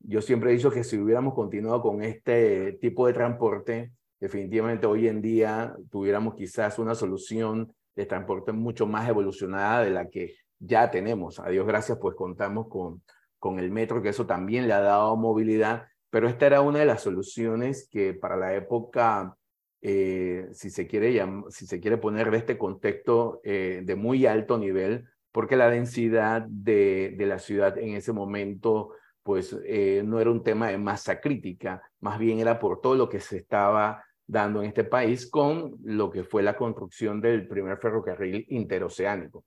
yo 0.00 0.22
siempre 0.22 0.50
he 0.50 0.54
dicho 0.54 0.70
que 0.70 0.84
si 0.84 0.98
hubiéramos 0.98 1.34
continuado 1.34 1.82
con 1.82 2.02
este 2.02 2.72
tipo 2.80 3.06
de 3.06 3.12
transporte, 3.12 3.92
definitivamente 4.18 4.86
hoy 4.86 5.08
en 5.08 5.20
día 5.20 5.76
tuviéramos 5.90 6.34
quizás 6.34 6.78
una 6.78 6.94
solución 6.94 7.72
de 7.94 8.06
transporte 8.06 8.52
mucho 8.52 8.86
más 8.86 9.08
evolucionada 9.08 9.82
de 9.82 9.90
la 9.90 10.08
que 10.08 10.34
ya 10.58 10.90
tenemos. 10.90 11.40
A 11.40 11.48
Dios 11.48 11.66
gracias, 11.66 11.98
pues 11.98 12.14
contamos 12.14 12.68
con, 12.68 13.02
con 13.46 13.60
el 13.60 13.70
metro, 13.70 14.02
que 14.02 14.08
eso 14.08 14.26
también 14.26 14.66
le 14.66 14.74
ha 14.74 14.80
dado 14.80 15.16
movilidad, 15.16 15.86
pero 16.10 16.28
esta 16.28 16.46
era 16.46 16.62
una 16.62 16.80
de 16.80 16.86
las 16.86 17.02
soluciones 17.02 17.88
que 17.88 18.12
para 18.12 18.36
la 18.36 18.54
época, 18.56 19.36
eh, 19.82 20.48
si, 20.52 20.68
se 20.70 20.88
quiere 20.88 21.24
si 21.50 21.64
se 21.64 21.78
quiere 21.78 21.96
poner 21.96 22.32
de 22.32 22.38
este 22.38 22.58
contexto 22.58 23.40
eh, 23.44 23.82
de 23.84 23.94
muy 23.94 24.26
alto 24.26 24.58
nivel, 24.58 25.04
porque 25.30 25.54
la 25.54 25.70
densidad 25.70 26.42
de, 26.48 27.14
de 27.16 27.26
la 27.26 27.38
ciudad 27.38 27.78
en 27.78 27.94
ese 27.94 28.12
momento 28.12 28.94
pues 29.22 29.56
eh, 29.64 30.02
no 30.04 30.18
era 30.18 30.32
un 30.32 30.42
tema 30.42 30.68
de 30.68 30.78
masa 30.78 31.20
crítica, 31.20 31.82
más 32.00 32.18
bien 32.18 32.40
era 32.40 32.58
por 32.58 32.80
todo 32.80 32.96
lo 32.96 33.08
que 33.08 33.20
se 33.20 33.36
estaba 33.36 34.04
dando 34.26 34.60
en 34.60 34.68
este 34.68 34.82
país 34.82 35.30
con 35.30 35.76
lo 35.84 36.10
que 36.10 36.24
fue 36.24 36.42
la 36.42 36.56
construcción 36.56 37.20
del 37.20 37.46
primer 37.46 37.78
ferrocarril 37.78 38.44
interoceánico. 38.48 39.44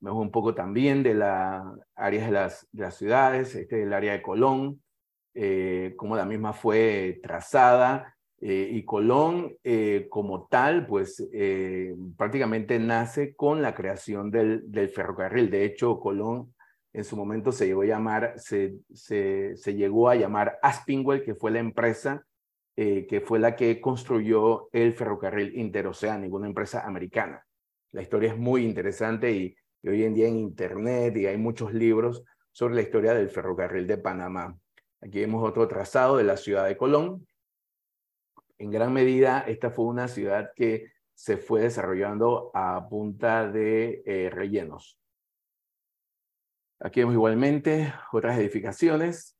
Un 0.00 0.30
poco 0.30 0.54
también 0.54 1.02
de 1.02 1.14
las 1.14 1.62
áreas 1.94 2.26
de 2.26 2.32
las, 2.32 2.68
de 2.72 2.82
las 2.82 2.96
ciudades, 2.96 3.54
este 3.54 3.80
es 3.80 3.86
el 3.86 3.92
área 3.92 4.12
de 4.12 4.22
Colón, 4.22 4.82
eh, 5.34 5.94
cómo 5.96 6.16
la 6.16 6.24
misma 6.24 6.52
fue 6.54 7.20
trazada 7.22 8.16
eh, 8.42 8.70
y 8.72 8.84
Colón 8.84 9.54
eh, 9.62 10.06
como 10.08 10.46
tal, 10.46 10.86
pues 10.86 11.22
eh, 11.34 11.94
prácticamente 12.16 12.78
nace 12.78 13.34
con 13.34 13.60
la 13.60 13.74
creación 13.74 14.30
del, 14.30 14.62
del, 14.72 14.88
ferrocarril. 14.88 15.50
De 15.50 15.64
hecho, 15.66 16.00
Colón 16.00 16.54
en 16.94 17.04
su 17.04 17.16
momento 17.16 17.52
se 17.52 17.66
llegó 17.66 17.82
a 17.82 17.86
llamar, 17.86 18.34
se, 18.38 18.76
se, 18.94 19.56
se 19.56 19.74
llegó 19.74 20.08
a 20.08 20.14
llamar 20.16 20.58
Aspinwell, 20.62 21.22
que 21.22 21.34
fue 21.34 21.50
la 21.50 21.60
empresa 21.60 22.24
que 22.76 23.22
fue 23.22 23.38
la 23.38 23.56
que 23.56 23.78
construyó 23.78 24.70
el 24.72 24.94
ferrocarril 24.94 25.54
interoceánico, 25.58 26.36
una 26.36 26.46
empresa 26.46 26.86
americana. 26.86 27.44
La 27.92 28.00
historia 28.00 28.30
es 28.30 28.38
muy 28.38 28.64
interesante 28.64 29.30
y, 29.30 29.54
y 29.82 29.88
hoy 29.88 30.04
en 30.04 30.14
día 30.14 30.28
en 30.28 30.36
Internet 30.36 31.16
y 31.16 31.26
hay 31.26 31.36
muchos 31.36 31.72
libros 31.72 32.24
sobre 32.52 32.74
la 32.74 32.82
historia 32.82 33.14
del 33.14 33.30
ferrocarril 33.30 33.86
de 33.86 33.98
Panamá. 33.98 34.56
Aquí 35.00 35.20
vemos 35.20 35.48
otro 35.48 35.66
trazado 35.66 36.16
de 36.16 36.24
la 36.24 36.36
ciudad 36.36 36.66
de 36.66 36.76
Colón. 36.76 37.26
En 38.58 38.70
gran 38.70 38.92
medida, 38.92 39.40
esta 39.40 39.70
fue 39.70 39.86
una 39.86 40.08
ciudad 40.08 40.50
que 40.54 40.92
se 41.14 41.36
fue 41.36 41.62
desarrollando 41.62 42.50
a 42.54 42.88
punta 42.88 43.50
de 43.50 44.02
eh, 44.04 44.30
rellenos. 44.30 44.98
Aquí 46.78 47.00
vemos 47.00 47.14
igualmente 47.14 47.92
otras 48.12 48.38
edificaciones. 48.38 49.36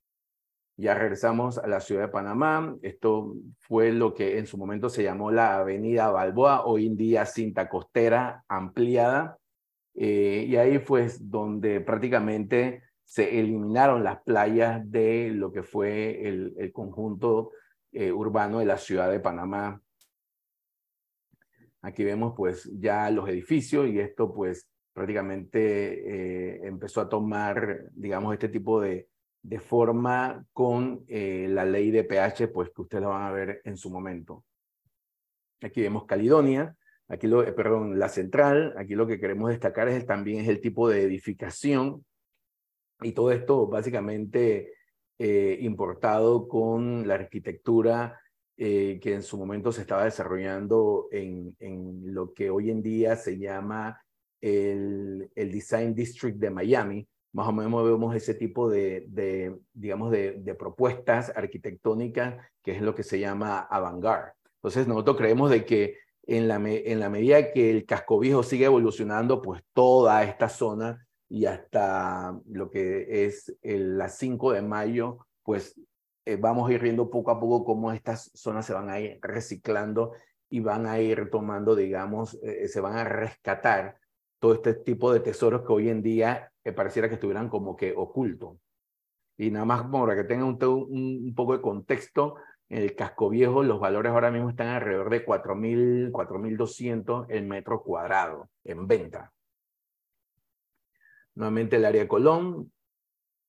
Ya 0.76 0.94
regresamos 0.94 1.58
a 1.58 1.66
la 1.66 1.80
ciudad 1.80 2.02
de 2.02 2.08
Panamá. 2.08 2.76
Esto 2.82 3.34
fue 3.58 3.92
lo 3.92 4.14
que 4.14 4.38
en 4.38 4.46
su 4.46 4.56
momento 4.56 4.88
se 4.88 5.02
llamó 5.02 5.30
la 5.30 5.58
Avenida 5.58 6.10
Balboa, 6.10 6.64
hoy 6.64 6.86
en 6.86 6.96
día 6.96 7.26
cinta 7.26 7.68
costera 7.68 8.44
ampliada. 8.48 9.39
Eh, 9.94 10.46
y 10.48 10.56
ahí 10.56 10.78
fue 10.78 11.08
donde 11.20 11.80
prácticamente 11.80 12.84
se 13.04 13.38
eliminaron 13.38 14.04
las 14.04 14.22
playas 14.22 14.88
de 14.90 15.30
lo 15.30 15.52
que 15.52 15.62
fue 15.62 16.28
el, 16.28 16.72
conjunto 16.72 17.50
eh, 17.92 18.12
urbano 18.12 18.60
de 18.60 18.66
la 18.66 18.78
ciudad 18.78 19.10
de 19.10 19.20
Panamá. 19.20 19.82
Aquí 21.82 22.04
vemos 22.04 22.34
pues 22.36 22.70
ya 22.78 23.10
los 23.10 23.28
edificios 23.28 23.88
y 23.88 23.98
esto 23.98 24.32
pues 24.32 24.68
prácticamente 24.92 26.54
eh, 26.54 26.60
empezó 26.66 27.00
a 27.00 27.08
tomar, 27.08 27.90
digamos, 27.92 28.32
este 28.34 28.48
tipo 28.48 28.80
de, 28.80 29.08
forma 29.58 30.44
con 30.52 31.04
la 31.08 31.64
ley 31.64 31.90
de 31.90 32.04
pH, 32.04 32.48
pues 32.48 32.70
que 32.70 32.82
ustedes 32.82 33.02
lo 33.02 33.08
van 33.08 33.22
a 33.22 33.32
ver 33.32 33.62
en 33.64 33.76
su 33.76 33.90
momento. 33.90 34.44
Aquí 35.62 35.80
vemos 35.80 36.04
Caledonia, 36.04 36.76
aquí 37.10 37.26
lo, 37.26 37.42
eh, 37.42 37.52
perdón, 37.52 37.98
la 37.98 38.08
central, 38.08 38.74
aquí 38.78 38.94
lo 38.94 39.06
que 39.06 39.18
queremos 39.18 39.50
destacar 39.50 39.88
es 39.88 40.06
también 40.06 40.40
es 40.40 40.48
el 40.48 40.60
tipo 40.60 40.88
de 40.88 41.02
edificación 41.02 42.04
y 43.02 43.12
todo 43.12 43.32
esto 43.32 43.66
básicamente 43.66 44.72
eh, 45.18 45.58
importado 45.60 46.48
con 46.48 47.06
la 47.06 47.14
arquitectura 47.14 48.20
eh, 48.56 49.00
que 49.02 49.14
en 49.14 49.22
su 49.22 49.38
momento 49.38 49.72
se 49.72 49.80
estaba 49.80 50.04
desarrollando 50.04 51.08
en, 51.10 51.56
en 51.58 52.14
lo 52.14 52.32
que 52.32 52.50
hoy 52.50 52.70
en 52.70 52.82
día 52.82 53.16
se 53.16 53.38
llama 53.38 54.00
el, 54.40 55.30
el, 55.34 55.50
Design 55.50 55.94
District 55.94 56.38
de 56.38 56.50
Miami. 56.50 57.08
Más 57.32 57.48
o 57.48 57.52
menos 57.52 57.84
vemos 57.84 58.14
ese 58.14 58.34
tipo 58.34 58.68
de, 58.68 59.06
de 59.08 59.56
digamos, 59.72 60.10
de, 60.10 60.40
de, 60.40 60.54
propuestas 60.54 61.32
arquitectónicas, 61.34 62.44
que 62.62 62.72
es 62.72 62.82
lo 62.82 62.94
que 62.94 63.02
se 63.02 63.18
llama 63.18 63.60
avant-garde. 63.60 64.32
Entonces, 64.56 64.86
nosotros 64.86 65.16
creemos 65.16 65.50
de 65.50 65.64
que 65.64 65.96
en 66.26 66.48
la, 66.48 66.56
en 66.56 67.00
la 67.00 67.10
medida 67.10 67.52
que 67.52 67.70
el 67.70 67.86
casco 67.86 68.18
viejo 68.18 68.42
sigue 68.42 68.66
evolucionando, 68.66 69.42
pues 69.42 69.62
toda 69.72 70.22
esta 70.24 70.48
zona 70.48 71.06
y 71.28 71.46
hasta 71.46 72.38
lo 72.46 72.70
que 72.70 73.26
es 73.26 73.56
el, 73.62 73.98
la 73.98 74.08
5 74.08 74.52
de 74.52 74.62
mayo, 74.62 75.26
pues 75.42 75.80
eh, 76.26 76.36
vamos 76.36 76.68
a 76.68 76.72
ir 76.72 76.82
viendo 76.82 77.10
poco 77.10 77.30
a 77.30 77.40
poco 77.40 77.64
cómo 77.64 77.92
estas 77.92 78.30
zonas 78.34 78.66
se 78.66 78.74
van 78.74 78.90
a 78.90 79.00
ir 79.00 79.18
reciclando 79.22 80.12
y 80.50 80.60
van 80.60 80.86
a 80.86 81.00
ir 81.00 81.30
tomando, 81.30 81.74
digamos, 81.76 82.34
eh, 82.42 82.68
se 82.68 82.80
van 82.80 82.96
a 82.96 83.04
rescatar 83.04 83.96
todo 84.40 84.54
este 84.54 84.74
tipo 84.74 85.12
de 85.12 85.20
tesoros 85.20 85.62
que 85.62 85.72
hoy 85.72 85.88
en 85.88 86.02
día 86.02 86.52
eh, 86.64 86.72
pareciera 86.72 87.08
que 87.08 87.14
estuvieran 87.14 87.48
como 87.48 87.76
que 87.76 87.94
ocultos. 87.96 88.58
Y 89.38 89.50
nada 89.50 89.64
más 89.64 89.84
para 89.90 90.16
que 90.16 90.24
tengan 90.24 90.58
un, 90.60 91.34
poco 91.34 91.56
de 91.56 91.62
contexto, 91.62 92.34
el 92.70 92.94
casco 92.94 93.28
viejo 93.28 93.64
los 93.64 93.80
valores 93.80 94.12
ahora 94.12 94.30
mismo 94.30 94.48
están 94.48 94.68
alrededor 94.68 95.10
de 95.10 95.26
4.000, 95.26 96.12
4.200 96.12 97.26
el 97.28 97.46
metro 97.46 97.82
cuadrado 97.82 98.48
en 98.64 98.86
venta. 98.86 99.32
Nuevamente 101.34 101.76
el 101.76 101.84
área 101.84 102.06
Colón, 102.06 102.72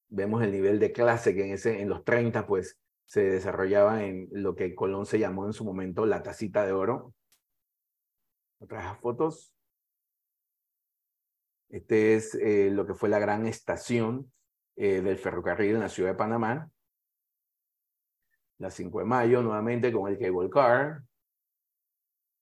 vemos 0.09 0.43
el 0.43 0.51
nivel 0.51 0.79
de 0.79 0.91
clase 0.91 1.35
que 1.35 1.45
en, 1.45 1.53
ese, 1.53 1.81
en 1.81 1.89
los 1.89 2.03
30 2.03 2.47
pues 2.47 2.79
se 3.05 3.21
desarrollaba 3.21 4.03
en 4.03 4.27
lo 4.31 4.55
que 4.55 4.73
Colón 4.73 5.05
se 5.05 5.19
llamó 5.19 5.45
en 5.45 5.53
su 5.53 5.65
momento 5.65 6.05
la 6.07 6.23
tacita 6.23 6.65
de 6.65 6.71
oro. 6.71 7.13
Otras 8.59 8.97
fotos. 8.99 9.53
Este 11.69 12.15
es 12.15 12.35
eh, 12.35 12.69
lo 12.71 12.87
que 12.87 12.95
fue 12.95 13.07
la 13.07 13.19
gran 13.19 13.45
estación 13.45 14.31
eh, 14.75 15.01
del 15.01 15.17
ferrocarril 15.17 15.75
en 15.75 15.81
la 15.81 15.89
ciudad 15.89 16.11
de 16.11 16.17
Panamá. 16.17 16.71
La 18.61 18.69
5 18.69 18.99
de 18.99 19.05
mayo, 19.05 19.41
nuevamente 19.41 19.91
con 19.91 20.09
el 20.09 20.19
cable 20.19 20.49
car 20.49 21.01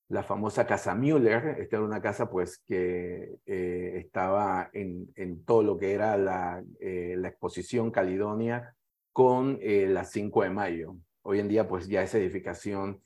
la 0.10 0.24
famosa 0.24 0.66
casa 0.66 0.96
Müller. 0.96 1.56
Esta 1.60 1.78
era 1.78 1.86
una 1.86 2.02
casa 2.02 2.30
pues 2.30 2.58
que 2.68 3.38
eh, 3.46 3.94
estaba 3.96 4.70
en, 4.74 5.12
en, 5.16 5.46
todo 5.46 5.64
lo 5.64 5.78
que 5.78 5.94
era 5.94 6.18
la, 6.18 6.64
eh, 6.80 7.16
la 7.18 7.30
exposición 7.30 7.92
Caledonia 7.92 8.76
con 9.14 9.60
eh, 9.62 9.88
la 9.88 10.04
5 10.04 10.44
de 10.44 10.50
mayo. 10.50 10.96
Hoy 11.22 11.40
en 11.40 11.48
día 11.48 11.68
pues 11.68 11.88
ya 11.88 12.04
esa 12.04 12.18
edificación 12.18 13.02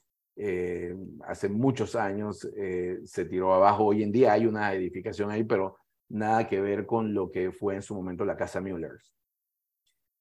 hace 1.28 1.48
muchos 1.48 1.96
años 1.96 2.40
se 2.40 3.26
tiró 3.26 3.54
abajo. 3.54 3.86
Hoy 3.86 4.02
en 4.02 4.12
día 4.12 4.34
hay 4.34 4.48
una 4.48 4.74
edificación 4.74 5.30
ahí, 5.30 5.44
pero 5.44 5.78
nada 6.10 6.48
que 6.48 6.60
ver 6.60 6.88
con 6.88 7.14
lo 7.14 7.30
que 7.30 7.52
fue 7.52 7.76
en 7.76 7.84
su 7.84 7.94
momento 7.94 8.26
la 8.26 8.36
casa 8.36 8.60
Müller 8.60 9.00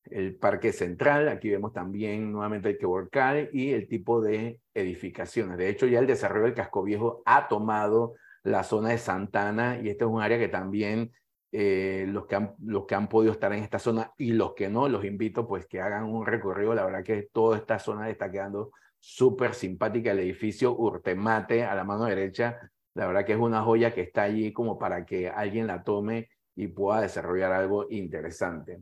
el 0.05 0.37
parque 0.37 0.73
central, 0.73 1.29
aquí 1.29 1.49
vemos 1.51 1.73
también 1.73 2.33
nuevamente 2.33 2.71
el 2.71 2.79
que 2.79 3.51
y 3.53 3.73
el 3.73 3.89
tipo 3.89 4.21
de 4.21 4.61
edificaciones. 4.75 5.59
De 5.59 5.69
hecho, 5.69 5.87
ya 5.87 6.01
el 6.01 6.07
desarrollo 6.07 6.47
del 6.47 6.55
casco 6.55 6.83
viejo 6.83 7.23
ha 7.25 7.49
tomado 7.49 8.15
la 8.43 8.65
zona 8.65 8.91
de 8.91 8.99
Santana 8.99 9.81
y 9.81 9.89
esta 9.89 10.05
es 10.05 10.11
un 10.11 10.21
área 10.21 10.39
que 10.39 10.49
también 10.49 11.13
eh, 11.53 12.07
los, 12.09 12.27
que 12.27 12.37
han, 12.37 12.55
los 12.65 12.87
que 12.87 12.95
han 12.95 13.09
podido 13.09 13.33
estar 13.33 13.53
en 13.53 13.63
esta 13.63 13.79
zona 13.79 14.13
y 14.17 14.33
los 14.33 14.55
que 14.55 14.69
no, 14.69 14.89
los 14.89 15.05
invito 15.05 15.47
pues 15.47 15.67
que 15.67 15.81
hagan 15.81 16.05
un 16.05 16.27
recorrido. 16.27 16.75
La 16.75 16.85
verdad 16.85 17.05
que 17.05 17.29
toda 17.33 17.59
esta 17.59 17.79
zona 17.79 18.11
está 18.11 18.31
quedando 18.31 18.73
súper 18.99 19.55
simpática. 19.55 20.13
El 20.13 20.21
edificio 20.21 20.77
Urtemate 20.77 21.65
a 21.65 21.75
la 21.75 21.85
mano 21.85 22.05
derecha, 22.05 22.59
la 22.95 23.07
verdad 23.07 23.25
que 23.25 23.33
es 23.33 23.39
una 23.39 23.63
joya 23.63 23.95
que 23.95 24.03
está 24.03 24.23
allí 24.23 24.53
como 24.53 24.79
para 24.79 25.05
que 25.05 25.29
alguien 25.29 25.67
la 25.67 25.83
tome 25.83 26.31
y 26.55 26.69
pueda 26.69 27.01
desarrollar 27.01 27.53
algo 27.53 27.87
interesante. 27.91 28.81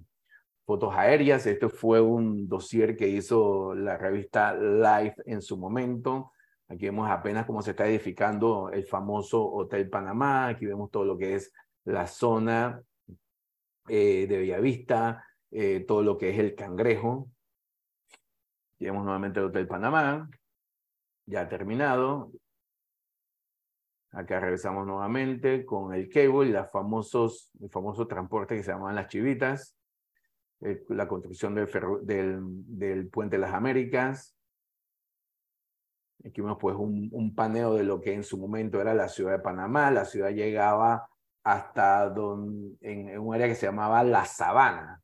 Fotos 0.70 0.94
aéreas, 0.94 1.44
este 1.46 1.68
fue 1.68 2.00
un 2.00 2.46
dossier 2.48 2.96
que 2.96 3.08
hizo 3.08 3.74
la 3.74 3.96
revista 3.96 4.54
Life 4.54 5.20
en 5.26 5.42
su 5.42 5.56
momento. 5.56 6.30
Aquí 6.68 6.84
vemos 6.84 7.10
apenas 7.10 7.44
cómo 7.44 7.60
se 7.60 7.72
está 7.72 7.88
edificando 7.88 8.70
el 8.70 8.86
famoso 8.86 9.44
Hotel 9.44 9.90
Panamá. 9.90 10.46
Aquí 10.46 10.66
vemos 10.66 10.88
todo 10.92 11.04
lo 11.04 11.18
que 11.18 11.34
es 11.34 11.52
la 11.82 12.06
zona 12.06 12.80
eh, 13.88 14.28
de 14.28 14.38
Bellavista, 14.38 15.26
eh, 15.50 15.84
todo 15.88 16.04
lo 16.04 16.16
que 16.16 16.30
es 16.30 16.38
el 16.38 16.54
Cangrejo. 16.54 17.28
Aquí 18.76 18.84
vemos 18.84 19.02
nuevamente 19.02 19.40
el 19.40 19.46
Hotel 19.46 19.66
Panamá, 19.66 20.30
ya 21.26 21.48
terminado. 21.48 22.30
Acá 24.12 24.38
regresamos 24.38 24.86
nuevamente 24.86 25.66
con 25.66 25.92
el 25.94 26.08
cable 26.08 26.50
las 26.50 26.70
famosos, 26.70 27.50
el 27.60 27.70
famoso 27.70 28.06
transporte 28.06 28.54
que 28.54 28.62
se 28.62 28.70
llaman 28.70 28.94
las 28.94 29.08
chivitas. 29.08 29.74
Eh, 30.62 30.84
la 30.88 31.08
construcción 31.08 31.54
del, 31.54 31.68
del, 32.02 32.40
del, 32.66 33.08
Puente 33.08 33.36
de 33.36 33.40
las 33.40 33.54
Américas. 33.54 34.36
Aquí 36.22 36.42
vemos 36.42 36.58
pues 36.60 36.76
un, 36.76 37.34
paneo 37.34 37.74
de 37.74 37.82
lo 37.82 38.00
que 38.00 38.12
en 38.12 38.22
su 38.22 38.36
momento 38.36 38.78
era 38.78 38.92
la 38.92 39.08
ciudad 39.08 39.32
de 39.32 39.38
Panamá. 39.38 39.90
La 39.90 40.04
ciudad 40.04 40.30
llegaba 40.30 41.08
hasta 41.42 42.10
don, 42.10 42.76
en, 42.82 43.08
en 43.08 43.18
un 43.18 43.34
área 43.34 43.48
que 43.48 43.54
se 43.54 43.66
llamaba 43.66 44.04
La 44.04 44.26
Sabana. 44.26 45.00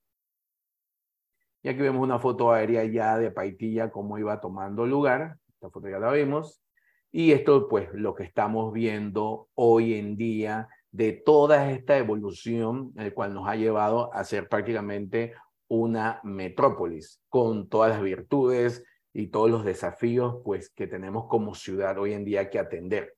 Y 1.62 1.70
aquí 1.70 1.80
vemos 1.80 2.02
una 2.02 2.18
foto 2.18 2.52
aérea 2.52 2.84
ya 2.84 3.16
de 3.18 3.30
Paitilla, 3.30 3.90
cómo 3.90 4.18
iba 4.18 4.40
tomando 4.40 4.86
lugar. 4.86 5.38
Esta 5.48 5.70
foto 5.70 5.88
ya 5.88 5.98
la 5.98 6.12
vimos. 6.12 6.62
Y 7.10 7.32
esto, 7.32 7.66
pues, 7.66 7.88
lo 7.94 8.14
que 8.14 8.24
estamos 8.24 8.74
viendo 8.74 9.48
hoy 9.54 9.94
en 9.94 10.18
día 10.18 10.68
de 10.90 11.12
toda 11.12 11.70
esta 11.70 11.96
evolución, 11.96 12.92
el 12.96 13.14
cual 13.14 13.32
nos 13.32 13.48
ha 13.48 13.56
llevado 13.56 14.12
a 14.12 14.22
ser 14.22 14.48
prácticamente 14.48 15.32
una 15.68 16.20
metrópolis 16.24 17.20
con 17.28 17.68
todas 17.68 17.90
las 17.90 18.02
virtudes 18.02 18.84
y 19.12 19.28
todos 19.28 19.50
los 19.50 19.64
desafíos 19.64 20.36
pues 20.44 20.70
que 20.70 20.86
tenemos 20.86 21.26
como 21.28 21.54
ciudad 21.54 21.98
hoy 21.98 22.12
en 22.12 22.24
día 22.24 22.50
que 22.50 22.58
atender. 22.58 23.16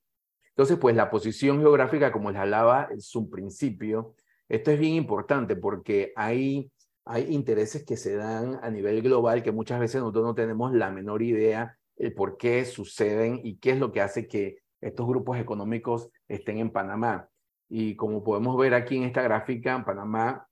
Entonces, 0.51 0.79
pues 0.79 0.97
la 0.97 1.09
posición 1.09 1.61
geográfica, 1.61 2.11
como 2.11 2.33
les 2.33 2.41
hablaba, 2.41 2.89
es 2.91 3.15
un 3.15 3.31
principio. 3.31 4.17
Esto 4.49 4.73
es 4.73 4.79
bien 4.81 4.95
importante 4.95 5.55
porque 5.55 6.13
hay, 6.17 6.73
hay 7.05 7.33
intereses 7.33 7.85
que 7.85 7.97
se 7.97 8.17
dan 8.17 8.59
a 8.63 8.71
nivel 8.71 9.03
global 9.03 9.45
que 9.45 9.53
muchas 9.53 9.79
veces 9.79 10.01
nosotros 10.01 10.25
no 10.25 10.35
tenemos 10.35 10.73
la 10.73 10.91
menor 10.91 11.23
idea 11.23 11.79
el 11.97 12.13
por 12.13 12.37
qué 12.39 12.65
suceden 12.65 13.41
y 13.45 13.59
qué 13.59 13.71
es 13.71 13.79
lo 13.79 13.93
que 13.93 14.01
hace 14.01 14.27
que 14.27 14.59
estos 14.81 15.07
grupos 15.07 15.39
económicos 15.39 16.11
estén 16.27 16.59
en 16.59 16.71
Panamá. 16.71 17.29
Y 17.69 17.95
como 17.95 18.25
podemos 18.25 18.57
ver 18.57 18.75
aquí 18.75 18.97
en 18.97 19.05
esta 19.05 19.23
gráfica, 19.23 19.85
Panamá 19.85 20.48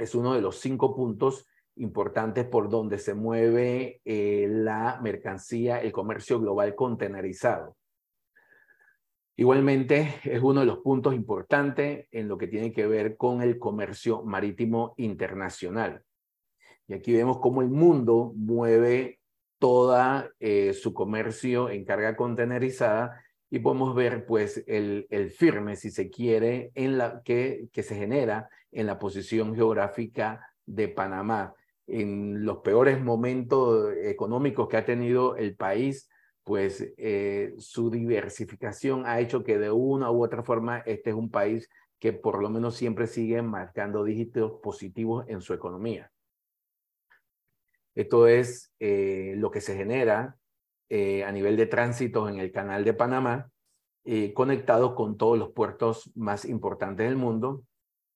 es 0.00 0.14
uno 0.14 0.34
de 0.34 0.40
los 0.40 0.58
cinco 0.58 0.94
puntos 0.94 1.46
importantes 1.76 2.46
por 2.46 2.68
donde 2.68 2.98
se 2.98 3.14
mueve 3.14 4.00
eh, 4.04 4.46
la 4.50 4.98
mercancía, 5.02 5.80
el 5.80 5.92
comercio 5.92 6.40
global 6.40 6.74
contenerizado. 6.74 7.76
Igualmente, 9.36 10.16
es 10.24 10.42
uno 10.42 10.60
de 10.60 10.66
los 10.66 10.78
puntos 10.78 11.14
importantes 11.14 12.06
en 12.10 12.28
lo 12.28 12.36
que 12.36 12.46
tiene 12.46 12.72
que 12.72 12.86
ver 12.86 13.16
con 13.16 13.40
el 13.40 13.58
comercio 13.58 14.22
marítimo 14.22 14.94
internacional. 14.98 16.02
Y 16.86 16.94
aquí 16.94 17.12
vemos 17.14 17.38
cómo 17.38 17.62
el 17.62 17.68
mundo 17.68 18.32
mueve 18.36 19.20
toda 19.58 20.30
eh, 20.40 20.74
su 20.74 20.92
comercio 20.92 21.70
en 21.70 21.84
carga 21.84 22.16
contenerizada 22.16 23.22
y 23.50 23.58
podemos 23.58 23.94
ver 23.94 24.24
pues 24.26 24.62
el, 24.66 25.06
el 25.10 25.30
firme, 25.30 25.74
si 25.74 25.90
se 25.90 26.08
quiere, 26.08 26.70
en 26.74 26.98
la, 26.98 27.22
que, 27.24 27.68
que 27.72 27.82
se 27.82 27.96
genera 27.96 28.48
en 28.70 28.86
la 28.86 28.98
posición 28.98 29.54
geográfica 29.54 30.40
de 30.66 30.88
Panamá. 30.88 31.54
En 31.88 32.44
los 32.44 32.58
peores 32.58 33.00
momentos 33.02 33.92
económicos 33.96 34.68
que 34.68 34.76
ha 34.76 34.84
tenido 34.84 35.36
el 35.36 35.56
país, 35.56 36.08
pues 36.44 36.92
eh, 36.96 37.54
su 37.58 37.90
diversificación 37.90 39.04
ha 39.04 39.18
hecho 39.18 39.42
que 39.42 39.58
de 39.58 39.72
una 39.72 40.12
u 40.12 40.22
otra 40.22 40.44
forma 40.44 40.78
este 40.78 41.10
es 41.10 41.16
un 41.16 41.30
país 41.30 41.68
que 41.98 42.12
por 42.12 42.40
lo 42.40 42.48
menos 42.48 42.76
siempre 42.76 43.08
sigue 43.08 43.42
marcando 43.42 44.04
dígitos 44.04 44.60
positivos 44.62 45.26
en 45.28 45.40
su 45.40 45.52
economía. 45.52 46.10
Esto 47.96 48.28
es 48.28 48.72
eh, 48.78 49.34
lo 49.36 49.50
que 49.50 49.60
se 49.60 49.76
genera 49.76 50.39
eh, 50.90 51.24
a 51.24 51.32
nivel 51.32 51.56
de 51.56 51.66
tránsito 51.66 52.28
en 52.28 52.38
el 52.38 52.52
canal 52.52 52.84
de 52.84 52.92
Panamá, 52.92 53.50
conectado 54.34 54.96
con 54.96 55.16
todos 55.16 55.38
los 55.38 55.52
puertos 55.52 56.10
más 56.16 56.44
importantes 56.44 57.06
del 57.06 57.16
mundo, 57.16 57.62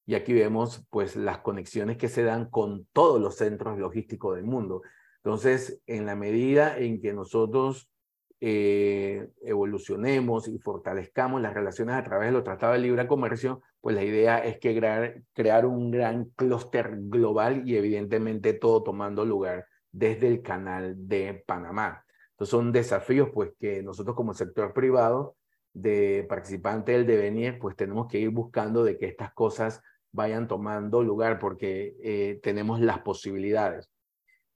y 0.07 0.14
aquí 0.14 0.33
vemos 0.33 0.85
pues 0.91 1.16
las 1.16 1.39
conexiones 1.39 1.97
que 1.97 2.09
se 2.09 2.25
dan 2.25 2.51
con 2.51 2.87
todos 2.93 3.20
los 3.20 3.37
centros 3.37 3.79
logísticos 3.79 4.37
del 4.37 4.45
mundo. 4.45 4.83
Entonces, 5.22 5.81
en 5.87 6.05
la 6.05 6.14
medida 6.14 6.77
en 6.79 7.01
que 7.01 7.14
nosotros 7.14 7.89
eh, 8.41 9.31
evolucionemos 9.41 10.49
y 10.49 10.59
fortalezcamos 10.59 11.41
las 11.41 11.55
relaciones 11.55 11.95
a 11.97 12.05
través 12.05 12.29
de 12.29 12.33
los 12.33 12.45
tratados 12.45 12.77
de 12.77 12.83
libre 12.83 13.07
comercio, 13.07 13.62
pues 13.81 13.97
la 13.97 14.05
idea 14.05 14.39
es 14.39 14.59
que 14.59 14.77
crear, 14.77 15.22
crear 15.33 15.64
un 15.64 15.91
gran 15.91 16.27
clúster 16.37 16.91
global 16.99 17.66
y 17.66 17.77
evidentemente 17.77 18.53
todo 18.53 18.83
tomando 18.83 19.25
lugar 19.25 19.66
desde 19.91 20.29
el 20.29 20.43
canal 20.43 20.95
de 21.09 21.43
Panamá. 21.47 22.04
Entonces 22.35 22.51
son 22.51 22.72
desafíos 22.72 23.30
pues 23.32 23.53
que 23.61 23.82
nosotros 23.82 24.16
como 24.16 24.35
sector 24.35 24.72
privado 24.72 25.37
de 25.72 26.26
participante 26.28 26.93
del 26.93 27.07
devenir, 27.07 27.59
pues 27.61 27.76
tenemos 27.76 28.09
que 28.09 28.18
ir 28.18 28.30
buscando 28.30 28.82
de 28.82 28.99
que 28.99 29.07
estas 29.07 29.32
cosas 29.32 29.80
vayan 30.12 30.49
tomando 30.49 31.03
lugar 31.03 31.39
porque 31.39 31.97
eh, 32.03 32.41
tenemos 32.43 32.80
las 32.80 33.01
posibilidades. 33.01 33.91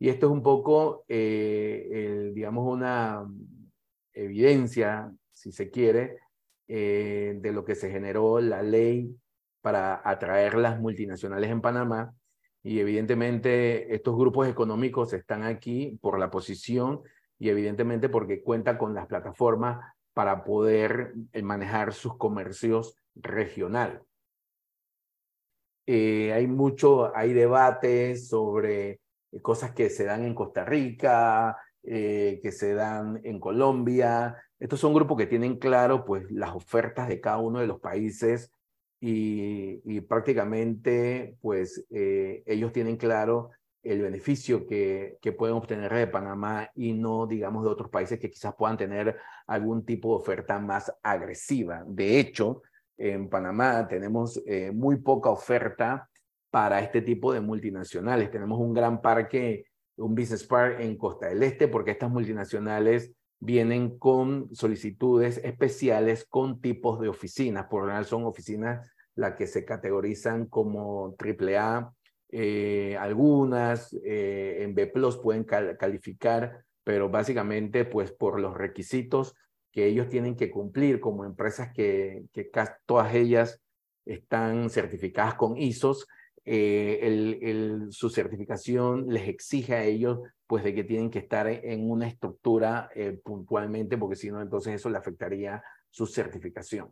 Y 0.00 0.08
esto 0.08 0.26
es 0.26 0.32
un 0.32 0.42
poco, 0.42 1.04
eh, 1.08 2.30
digamos, 2.34 2.72
una 2.72 3.26
evidencia, 4.12 5.12
si 5.32 5.52
se 5.52 5.70
quiere, 5.70 6.18
eh, 6.68 7.38
de 7.40 7.52
lo 7.52 7.64
que 7.64 7.74
se 7.74 7.90
generó 7.90 8.40
la 8.40 8.62
ley 8.62 9.16
para 9.60 10.00
atraer 10.04 10.54
las 10.54 10.80
multinacionales 10.80 11.50
en 11.50 11.60
Panamá. 11.60 12.14
Y 12.62 12.80
evidentemente 12.80 13.94
estos 13.94 14.16
grupos 14.16 14.48
económicos 14.48 15.12
están 15.12 15.42
aquí 15.44 15.98
por 16.00 16.18
la 16.18 16.30
posición 16.30 17.02
y 17.38 17.48
evidentemente 17.48 18.08
porque 18.08 18.42
cuenta 18.42 18.78
con 18.78 18.94
las 18.94 19.06
plataformas 19.06 19.94
para 20.12 20.44
poder 20.44 21.14
manejar 21.42 21.92
sus 21.92 22.16
comercios 22.16 22.96
regional. 23.14 24.02
Eh, 25.90 26.34
hay 26.34 26.46
mucho, 26.46 27.16
hay 27.16 27.32
debates 27.32 28.28
sobre 28.28 29.00
eh, 29.32 29.40
cosas 29.40 29.72
que 29.72 29.88
se 29.88 30.04
dan 30.04 30.22
en 30.22 30.34
Costa 30.34 30.62
Rica, 30.62 31.56
eh, 31.82 32.40
que 32.42 32.52
se 32.52 32.74
dan 32.74 33.18
en 33.24 33.40
Colombia. 33.40 34.36
Estos 34.58 34.80
son 34.80 34.92
grupos 34.92 35.16
que 35.16 35.26
tienen 35.26 35.58
claro 35.58 36.04
pues 36.04 36.30
las 36.30 36.54
ofertas 36.54 37.08
de 37.08 37.22
cada 37.22 37.38
uno 37.38 37.60
de 37.60 37.66
los 37.66 37.80
países 37.80 38.52
y, 39.00 39.80
y 39.86 40.02
prácticamente 40.02 41.38
pues 41.40 41.86
ellos 41.88 42.72
tienen 42.72 42.98
claro 42.98 43.50
el 43.82 44.02
beneficio 44.02 44.66
que, 44.66 45.18
que 45.20 45.32
pueden 45.32 45.56
obtener 45.56 45.92
de 45.92 46.06
Panamá 46.06 46.70
y 46.74 46.92
no, 46.92 47.26
digamos, 47.26 47.64
de 47.64 47.70
otros 47.70 47.90
países 47.90 48.18
que 48.18 48.30
quizás 48.30 48.54
puedan 48.56 48.76
tener 48.76 49.16
algún 49.46 49.84
tipo 49.84 50.10
de 50.10 50.22
oferta 50.22 50.58
más 50.58 50.92
agresiva. 51.02 51.84
De 51.86 52.18
hecho, 52.18 52.62
en 52.96 53.28
Panamá 53.28 53.86
tenemos 53.86 54.42
eh, 54.46 54.72
muy 54.72 54.96
poca 54.96 55.30
oferta 55.30 56.08
para 56.50 56.80
este 56.80 57.02
tipo 57.02 57.32
de 57.32 57.40
multinacionales. 57.40 58.30
Tenemos 58.30 58.58
un 58.58 58.74
gran 58.74 59.00
parque, 59.00 59.66
un 59.96 60.14
business 60.14 60.44
park 60.44 60.80
en 60.80 60.96
Costa 60.96 61.28
del 61.28 61.42
Este, 61.42 61.68
porque 61.68 61.92
estas 61.92 62.10
multinacionales 62.10 63.12
vienen 63.40 63.98
con 63.98 64.52
solicitudes 64.54 65.38
especiales 65.44 66.26
con 66.28 66.60
tipos 66.60 67.00
de 67.00 67.08
oficinas. 67.08 67.66
Por 67.66 67.82
lo 67.82 67.86
general 67.86 68.04
son 68.04 68.24
oficinas 68.24 68.90
las 69.14 69.34
que 69.34 69.46
se 69.46 69.64
categorizan 69.64 70.46
como 70.46 71.14
AAA, 71.18 71.92
eh, 72.30 72.96
algunas 72.98 73.94
eh, 74.04 74.58
en 74.62 74.74
B 74.74 74.86
pueden 75.22 75.44
calificar, 75.44 76.64
pero 76.84 77.08
básicamente 77.08 77.84
pues 77.84 78.12
por 78.12 78.38
los 78.40 78.56
requisitos 78.56 79.34
que 79.72 79.86
ellos 79.86 80.08
tienen 80.08 80.36
que 80.36 80.50
cumplir 80.50 81.00
como 81.00 81.24
empresas 81.24 81.72
que, 81.72 82.24
que 82.32 82.50
todas 82.86 83.14
ellas 83.14 83.60
están 84.04 84.70
certificadas 84.70 85.34
con 85.34 85.56
ISOs, 85.56 86.06
eh, 86.44 87.86
su 87.90 88.08
certificación 88.08 89.06
les 89.08 89.28
exige 89.28 89.74
a 89.74 89.84
ellos 89.84 90.20
pues 90.46 90.64
de 90.64 90.74
que 90.74 90.84
tienen 90.84 91.10
que 91.10 91.18
estar 91.18 91.46
en 91.46 91.90
una 91.90 92.08
estructura 92.08 92.90
puntualmente 93.22 93.98
porque 93.98 94.16
si 94.16 94.30
no 94.30 94.40
entonces 94.40 94.74
eso 94.74 94.88
le 94.88 94.96
afectaría 94.96 95.62
su 95.90 96.06
certificación. 96.06 96.88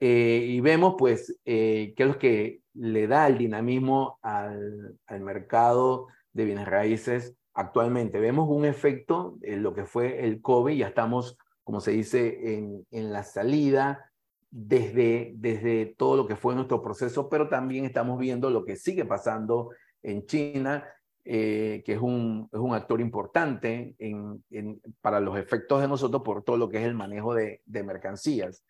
Eh, 0.00 0.44
y 0.46 0.60
vemos 0.60 0.94
pues 0.96 1.38
eh, 1.44 1.92
qué 1.96 2.02
es 2.04 2.08
lo 2.08 2.18
que 2.18 2.62
le 2.74 3.08
da 3.08 3.26
el 3.26 3.36
dinamismo 3.36 4.18
al, 4.22 4.96
al, 5.06 5.20
mercado 5.20 6.06
de 6.32 6.44
bienes 6.44 6.68
raíces 6.68 7.34
actualmente. 7.52 8.20
Vemos 8.20 8.48
un 8.48 8.64
efecto 8.64 9.38
en 9.42 9.64
lo 9.64 9.74
que 9.74 9.84
fue 9.84 10.24
el 10.24 10.40
COVID, 10.40 10.76
ya 10.76 10.88
estamos, 10.88 11.36
como 11.64 11.80
se 11.80 11.90
dice, 11.90 12.54
en, 12.54 12.86
en 12.92 13.12
la 13.12 13.24
salida 13.24 14.12
desde, 14.50 15.32
desde 15.34 15.86
todo 15.86 16.16
lo 16.16 16.26
que 16.28 16.36
fue 16.36 16.54
nuestro 16.54 16.80
proceso, 16.80 17.28
pero 17.28 17.48
también 17.48 17.84
estamos 17.84 18.18
viendo 18.20 18.50
lo 18.50 18.64
que 18.64 18.76
sigue 18.76 19.04
pasando 19.04 19.70
en 20.04 20.24
China, 20.26 20.84
eh, 21.24 21.82
que 21.84 21.94
es 21.94 22.00
un, 22.00 22.48
es 22.52 22.60
un, 22.60 22.72
actor 22.72 23.00
importante 23.00 23.96
en, 23.98 24.42
en, 24.50 24.80
para 25.00 25.18
los 25.18 25.36
efectos 25.36 25.80
de 25.80 25.88
nosotros 25.88 26.22
por 26.22 26.44
todo 26.44 26.56
lo 26.56 26.68
que 26.68 26.78
es 26.78 26.84
el 26.84 26.94
manejo 26.94 27.34
de 27.34 27.60
mercancías. 27.66 28.62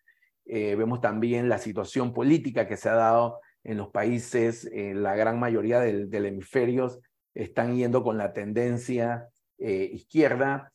Eh, 0.51 0.75
vemos 0.75 0.99
también 0.99 1.47
la 1.47 1.59
situación 1.59 2.11
política 2.11 2.67
que 2.67 2.75
se 2.75 2.89
ha 2.89 2.95
dado 2.95 3.39
en 3.63 3.77
los 3.77 3.89
países, 3.89 4.67
eh, 4.73 4.95
la 4.95 5.15
gran 5.15 5.39
mayoría 5.39 5.79
del, 5.79 6.09
del, 6.09 6.25
hemisferio 6.25 6.89
están 7.35 7.75
yendo 7.75 8.01
con 8.01 8.17
la 8.17 8.33
tendencia 8.33 9.27
eh, 9.59 9.89
izquierda, 9.93 10.73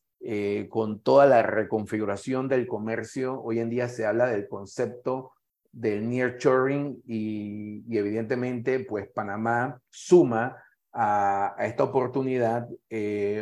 con 0.71 1.01
toda 1.01 1.27
la 1.27 1.43
reconfiguración 1.43 2.49
del 2.49 2.67
comercio. 2.67 3.43
Hoy 3.43 3.59
en 3.59 3.69
día 3.69 3.89
se 3.89 4.07
habla 4.07 4.27
del 4.27 4.49
concepto 4.49 5.33
del 5.71 6.09
nearshoring 6.09 7.03
y, 7.05 7.85
y 7.87 7.99
evidentemente 7.99 8.81
pues 8.81 9.07
Panamá 9.09 9.79
suma 9.91 10.57
a, 10.95 11.55
esta 11.59 11.85
oportunidad 11.85 12.67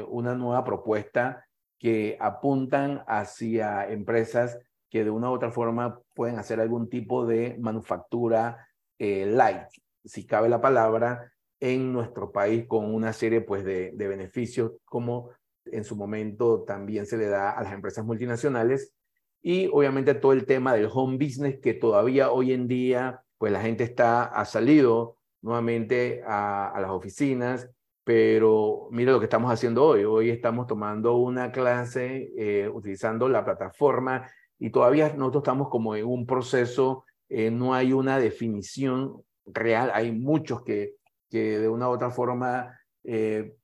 una 0.09 0.35
nueva 0.35 0.65
propuesta 0.65 1.47
que 1.79 2.17
apuntan 2.19 3.05
hacia 3.07 3.89
empresas 3.89 4.59
que 4.93 5.05
de 5.05 5.11
una 5.11 5.31
u 5.31 5.33
otra 5.33 5.51
forma 5.51 5.99
pueden 6.15 6.39
hacer 6.39 6.61
algún 6.61 6.91
tipo 6.91 7.25
de 7.25 7.57
manufactura 7.59 8.69
eh, 8.99 9.25
light, 9.25 9.69
si 10.05 10.27
cabe 10.27 10.51
la 10.51 10.61
palabra, 10.61 11.33
en 11.61 11.95
nuestro 11.95 12.31
país 12.31 12.67
con 12.69 12.95
una 12.95 13.15
serie 13.15 13.41
pues, 13.41 13.65
de, 13.65 13.93
de 13.95 14.09
beneficios 14.09 14.73
como 14.85 15.31
en 15.65 15.85
su 15.85 15.97
momento 15.97 16.65
también 16.65 17.07
se 17.07 17.17
le 17.17 17.29
da 17.29 17.53
a 17.53 17.63
las 17.63 17.73
empresas 17.73 18.05
multinacionales. 18.05 18.93
Y 19.41 19.71
obviamente 19.73 20.13
todo 20.13 20.33
el 20.33 20.45
tema 20.45 20.75
del 20.75 20.91
home 20.93 21.17
business 21.17 21.59
que 21.61 21.73
todavía 21.73 22.31
hoy 22.31 22.53
en 22.53 22.69
día 22.69 23.23
pues 23.39 23.51
la 23.51 23.63
gente 23.63 23.85
está 23.85 24.25
ha 24.25 24.45
salido 24.45 25.17
nuevamente 25.41 26.23
a, 26.27 26.79
las 26.83 26.91
oficinas. 26.91 27.71
Pero 28.05 28.89
mira 28.91 29.13
lo 29.13 29.21
que 29.21 29.27
estamos 29.27 29.51
haciendo 29.51 29.87
hoy. 29.87 30.05
Hoy 30.05 30.29
estamos 30.29 30.67
tomando 30.67 31.17
una 31.17 31.51
clase 31.51 32.31
eh, 32.37 32.69
utilizando 32.69 33.29
la 33.29 33.45
plataforma 33.45 34.29
y 34.63 34.71
todavía 34.71 35.13
nosotros 35.13 35.43
estamos 35.43 35.69
como 35.69 35.97
en 35.97 36.07
un 36.07 36.25
proceso, 36.25 37.05
eh, 37.29 37.51
no 37.51 37.75
hay 37.75 37.93
una 37.93 38.21
definición 38.21 39.25
real, 39.45 39.91
hay 39.93 40.13
muchos 40.13 40.63
que, 40.63 40.95
que 41.29 41.59
de 41.59 41.69
una 41.69 41.89
u 41.89 41.91
otra 41.91 42.13
forma 42.13 42.79
eh, 43.03 43.57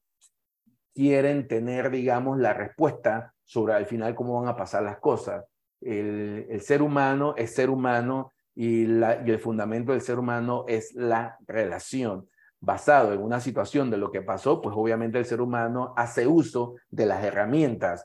quieren 0.92 1.46
tener, 1.46 1.92
digamos, 1.92 2.40
la 2.40 2.52
respuesta 2.52 3.32
sobre 3.44 3.74
al 3.74 3.86
final 3.86 4.16
cómo 4.16 4.40
van 4.40 4.48
a 4.48 4.56
pasar 4.56 4.82
las 4.82 4.98
cosas. 4.98 5.44
El, 5.80 6.46
el 6.50 6.60
ser 6.62 6.82
humano 6.82 7.32
es 7.36 7.54
ser 7.54 7.70
humano 7.70 8.32
y, 8.56 8.86
la, 8.86 9.22
y 9.24 9.30
el 9.30 9.38
fundamento 9.38 9.92
del 9.92 10.00
ser 10.00 10.18
humano 10.18 10.64
es 10.66 10.92
la 10.96 11.38
relación 11.46 12.28
basado 12.58 13.12
en 13.12 13.22
una 13.22 13.38
situación 13.38 13.88
de 13.88 13.98
lo 13.98 14.10
que 14.10 14.22
pasó, 14.22 14.60
pues 14.60 14.74
obviamente 14.76 15.16
el 15.16 15.26
ser 15.26 15.40
humano 15.40 15.94
hace 15.96 16.26
uso 16.26 16.74
de 16.90 17.06
las 17.06 17.22
herramientas 17.22 18.04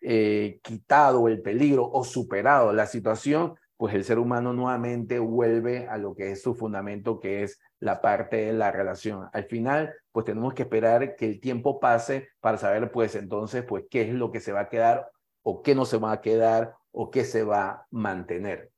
eh, 0.00 0.60
quitado 0.62 1.28
el 1.28 1.42
peligro 1.42 1.88
o 1.90 2.04
superado 2.04 2.72
la 2.72 2.86
situación, 2.86 3.54
pues 3.76 3.94
el 3.94 4.04
ser 4.04 4.18
humano 4.18 4.52
nuevamente 4.52 5.18
vuelve 5.18 5.86
a 5.86 5.98
lo 5.98 6.14
que 6.14 6.32
es 6.32 6.42
su 6.42 6.54
fundamento, 6.54 7.20
que 7.20 7.44
es 7.44 7.60
la 7.78 8.00
parte 8.00 8.36
de 8.36 8.52
la 8.52 8.72
relación. 8.72 9.28
Al 9.32 9.44
final, 9.44 9.94
pues 10.10 10.26
tenemos 10.26 10.52
que 10.54 10.62
esperar 10.62 11.14
que 11.14 11.26
el 11.26 11.40
tiempo 11.40 11.78
pase 11.78 12.28
para 12.40 12.58
saber, 12.58 12.90
pues 12.90 13.14
entonces, 13.14 13.64
pues 13.64 13.84
qué 13.88 14.02
es 14.02 14.14
lo 14.14 14.32
que 14.32 14.40
se 14.40 14.52
va 14.52 14.62
a 14.62 14.68
quedar 14.68 15.10
o 15.42 15.62
qué 15.62 15.74
no 15.74 15.84
se 15.84 15.98
va 15.98 16.12
a 16.12 16.20
quedar 16.20 16.74
o 16.90 17.10
qué 17.10 17.24
se 17.24 17.44
va 17.44 17.70
a 17.70 17.86
mantener. 17.90 18.72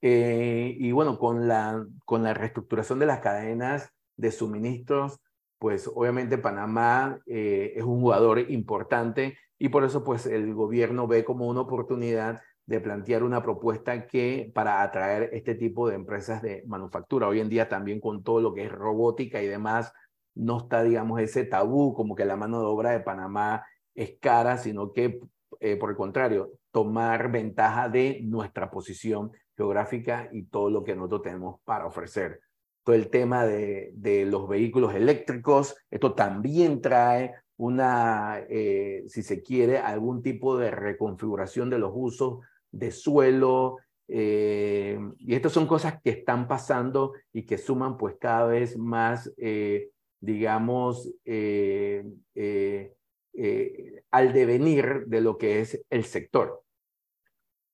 Eh, 0.00 0.76
y 0.78 0.92
bueno, 0.92 1.18
con 1.18 1.48
la, 1.48 1.84
con 2.04 2.22
la 2.22 2.34
reestructuración 2.34 2.98
de 2.98 3.06
las 3.06 3.20
cadenas 3.20 3.92
de 4.16 4.30
suministros, 4.30 5.20
pues 5.58 5.90
obviamente 5.92 6.38
Panamá 6.38 7.20
eh, 7.26 7.72
es 7.76 7.82
un 7.82 8.00
jugador 8.00 8.38
importante 8.50 9.38
y 9.58 9.68
por 9.68 9.84
eso 9.84 10.04
pues 10.04 10.26
el 10.26 10.54
gobierno 10.54 11.06
ve 11.06 11.24
como 11.24 11.48
una 11.48 11.62
oportunidad 11.62 12.40
de 12.66 12.80
plantear 12.80 13.22
una 13.22 13.42
propuesta 13.42 14.06
que 14.06 14.52
para 14.54 14.82
atraer 14.82 15.30
este 15.32 15.54
tipo 15.54 15.88
de 15.88 15.94
empresas 15.94 16.42
de 16.42 16.62
manufactura. 16.66 17.26
Hoy 17.26 17.40
en 17.40 17.48
día 17.48 17.68
también 17.68 17.98
con 17.98 18.22
todo 18.22 18.40
lo 18.40 18.54
que 18.54 18.66
es 18.66 18.72
robótica 18.72 19.42
y 19.42 19.46
demás, 19.46 19.92
no 20.34 20.58
está, 20.58 20.82
digamos, 20.82 21.20
ese 21.20 21.44
tabú 21.44 21.94
como 21.94 22.14
que 22.14 22.24
la 22.24 22.36
mano 22.36 22.60
de 22.60 22.66
obra 22.66 22.90
de 22.90 23.00
Panamá 23.00 23.64
es 23.94 24.18
cara, 24.20 24.58
sino 24.58 24.92
que, 24.92 25.18
eh, 25.60 25.76
por 25.76 25.90
el 25.90 25.96
contrario, 25.96 26.52
tomar 26.70 27.32
ventaja 27.32 27.88
de 27.88 28.20
nuestra 28.22 28.70
posición 28.70 29.32
geográfica 29.56 30.28
y 30.30 30.44
todo 30.44 30.70
lo 30.70 30.84
que 30.84 30.94
nosotros 30.94 31.22
tenemos 31.22 31.60
para 31.64 31.86
ofrecer. 31.86 32.40
El 32.94 33.10
tema 33.10 33.44
de, 33.44 33.90
de 33.94 34.24
los 34.24 34.48
vehículos 34.48 34.94
eléctricos, 34.94 35.76
esto 35.90 36.14
también 36.14 36.80
trae 36.80 37.34
una, 37.58 38.40
eh, 38.48 39.04
si 39.08 39.22
se 39.22 39.42
quiere, 39.42 39.78
algún 39.78 40.22
tipo 40.22 40.56
de 40.56 40.70
reconfiguración 40.70 41.68
de 41.68 41.78
los 41.78 41.90
usos 41.92 42.38
de 42.70 42.90
suelo. 42.92 43.78
Eh, 44.06 44.98
y 45.18 45.34
estas 45.34 45.52
son 45.52 45.66
cosas 45.66 46.00
que 46.02 46.10
están 46.10 46.48
pasando 46.48 47.12
y 47.32 47.44
que 47.44 47.58
suman 47.58 47.98
pues 47.98 48.16
cada 48.18 48.46
vez 48.46 48.78
más, 48.78 49.30
eh, 49.36 49.90
digamos, 50.20 51.12
al 54.10 54.32
devenir 54.32 55.04
de 55.06 55.20
lo 55.20 55.36
que 55.36 55.60
es 55.60 55.84
el 55.90 56.04
sector. 56.04 56.62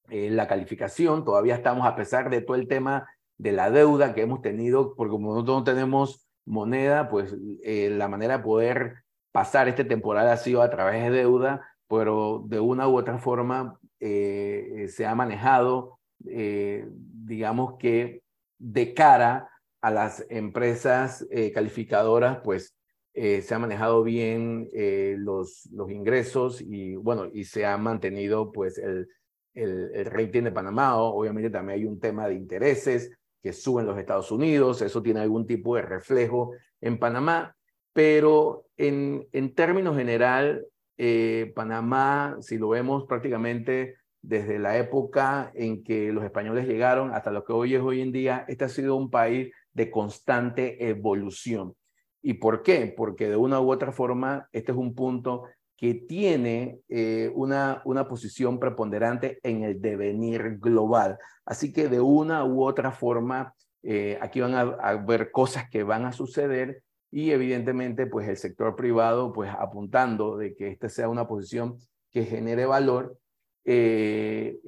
la 0.08 0.46
calificación, 0.46 1.24
todavía 1.24 1.56
estamos, 1.56 1.86
a 1.86 1.96
pesar 1.96 2.30
de 2.30 2.40
todo 2.42 2.56
el 2.56 2.68
tema 2.68 3.06
de 3.44 3.52
la 3.52 3.70
deuda 3.70 4.14
que 4.14 4.22
hemos 4.22 4.40
tenido, 4.40 4.94
porque 4.96 5.10
como 5.10 5.34
nosotros 5.34 5.58
no 5.58 5.64
tenemos 5.64 6.26
moneda, 6.46 7.10
pues 7.10 7.36
la 7.62 8.08
manera 8.08 8.38
de 8.38 8.44
poder 8.44 9.04
pasar 9.32 9.68
esta 9.68 9.86
temporada 9.86 10.32
ha 10.32 10.36
sido 10.38 10.62
a 10.62 10.70
través 10.70 11.02
de 11.04 11.10
deuda, 11.10 11.60
pero 11.86 12.42
de 12.46 12.58
una 12.58 12.88
u 12.88 12.96
otra 12.96 13.18
forma 13.18 13.78
eh, 14.00 14.86
se 14.88 15.04
ha 15.04 15.14
manejado, 15.14 15.98
eh, 16.26 16.88
digamos 16.88 17.76
que 17.78 18.22
de 18.58 18.94
cara 18.94 19.50
a 19.82 19.90
las 19.90 20.24
empresas 20.30 21.26
eh, 21.30 21.52
calificadoras, 21.52 22.38
pues 22.42 22.74
eh, 23.12 23.42
se 23.42 23.54
ha 23.54 23.58
manejado 23.58 24.02
bien 24.02 24.70
eh, 24.72 25.16
los, 25.18 25.68
los 25.70 25.90
ingresos 25.90 26.62
y 26.62 26.96
bueno, 26.96 27.26
y 27.30 27.44
se 27.44 27.66
ha 27.66 27.76
mantenido 27.76 28.50
pues 28.52 28.78
el, 28.78 29.06
el, 29.52 29.90
el 29.94 30.06
rating 30.06 30.44
de 30.44 30.52
Panamá. 30.52 30.96
Obviamente 30.96 31.50
también 31.50 31.80
hay 31.80 31.84
un 31.84 32.00
tema 32.00 32.26
de 32.26 32.34
intereses 32.34 33.10
que 33.44 33.52
suben 33.52 33.84
los 33.84 33.98
Estados 33.98 34.32
Unidos, 34.32 34.80
eso 34.80 35.02
tiene 35.02 35.20
algún 35.20 35.46
tipo 35.46 35.76
de 35.76 35.82
reflejo 35.82 36.52
en 36.80 36.98
Panamá, 36.98 37.54
pero 37.92 38.64
en, 38.78 39.28
en 39.32 39.54
términos 39.54 39.98
general, 39.98 40.66
eh, 40.96 41.52
Panamá, 41.54 42.38
si 42.40 42.56
lo 42.56 42.70
vemos 42.70 43.04
prácticamente 43.04 43.96
desde 44.22 44.58
la 44.58 44.78
época 44.78 45.52
en 45.54 45.84
que 45.84 46.10
los 46.10 46.24
españoles 46.24 46.66
llegaron 46.66 47.12
hasta 47.12 47.30
lo 47.30 47.44
que 47.44 47.52
hoy 47.52 47.74
es 47.74 47.82
hoy 47.82 48.00
en 48.00 48.12
día, 48.12 48.46
este 48.48 48.64
ha 48.64 48.70
sido 48.70 48.96
un 48.96 49.10
país 49.10 49.52
de 49.74 49.90
constante 49.90 50.88
evolución. 50.88 51.74
¿Y 52.22 52.34
por 52.34 52.62
qué? 52.62 52.94
Porque 52.96 53.28
de 53.28 53.36
una 53.36 53.60
u 53.60 53.70
otra 53.70 53.92
forma, 53.92 54.48
este 54.52 54.72
es 54.72 54.78
un 54.78 54.94
punto 54.94 55.42
que 55.76 55.94
tiene 55.94 56.80
eh, 56.88 57.30
una, 57.34 57.82
una 57.84 58.06
posición 58.06 58.60
preponderante 58.60 59.38
en 59.42 59.64
el 59.64 59.80
devenir 59.80 60.58
global. 60.58 61.18
Así 61.44 61.72
que 61.72 61.88
de 61.88 62.00
una 62.00 62.44
u 62.44 62.64
otra 62.64 62.92
forma, 62.92 63.54
eh, 63.82 64.18
aquí 64.20 64.40
van 64.40 64.54
a, 64.54 64.60
a 64.60 64.96
ver 64.96 65.30
cosas 65.30 65.68
que 65.68 65.82
van 65.82 66.04
a 66.04 66.12
suceder 66.12 66.82
y 67.10 67.32
evidentemente 67.32 68.06
pues 68.06 68.28
el 68.28 68.36
sector 68.36 68.76
privado 68.76 69.32
pues 69.32 69.50
apuntando 69.50 70.36
de 70.36 70.54
que 70.54 70.68
esta 70.68 70.88
sea 70.88 71.08
una 71.08 71.28
posición 71.28 71.76
que 72.10 72.24
genere 72.24 72.66
valor 72.66 73.18
eh, 73.66 74.60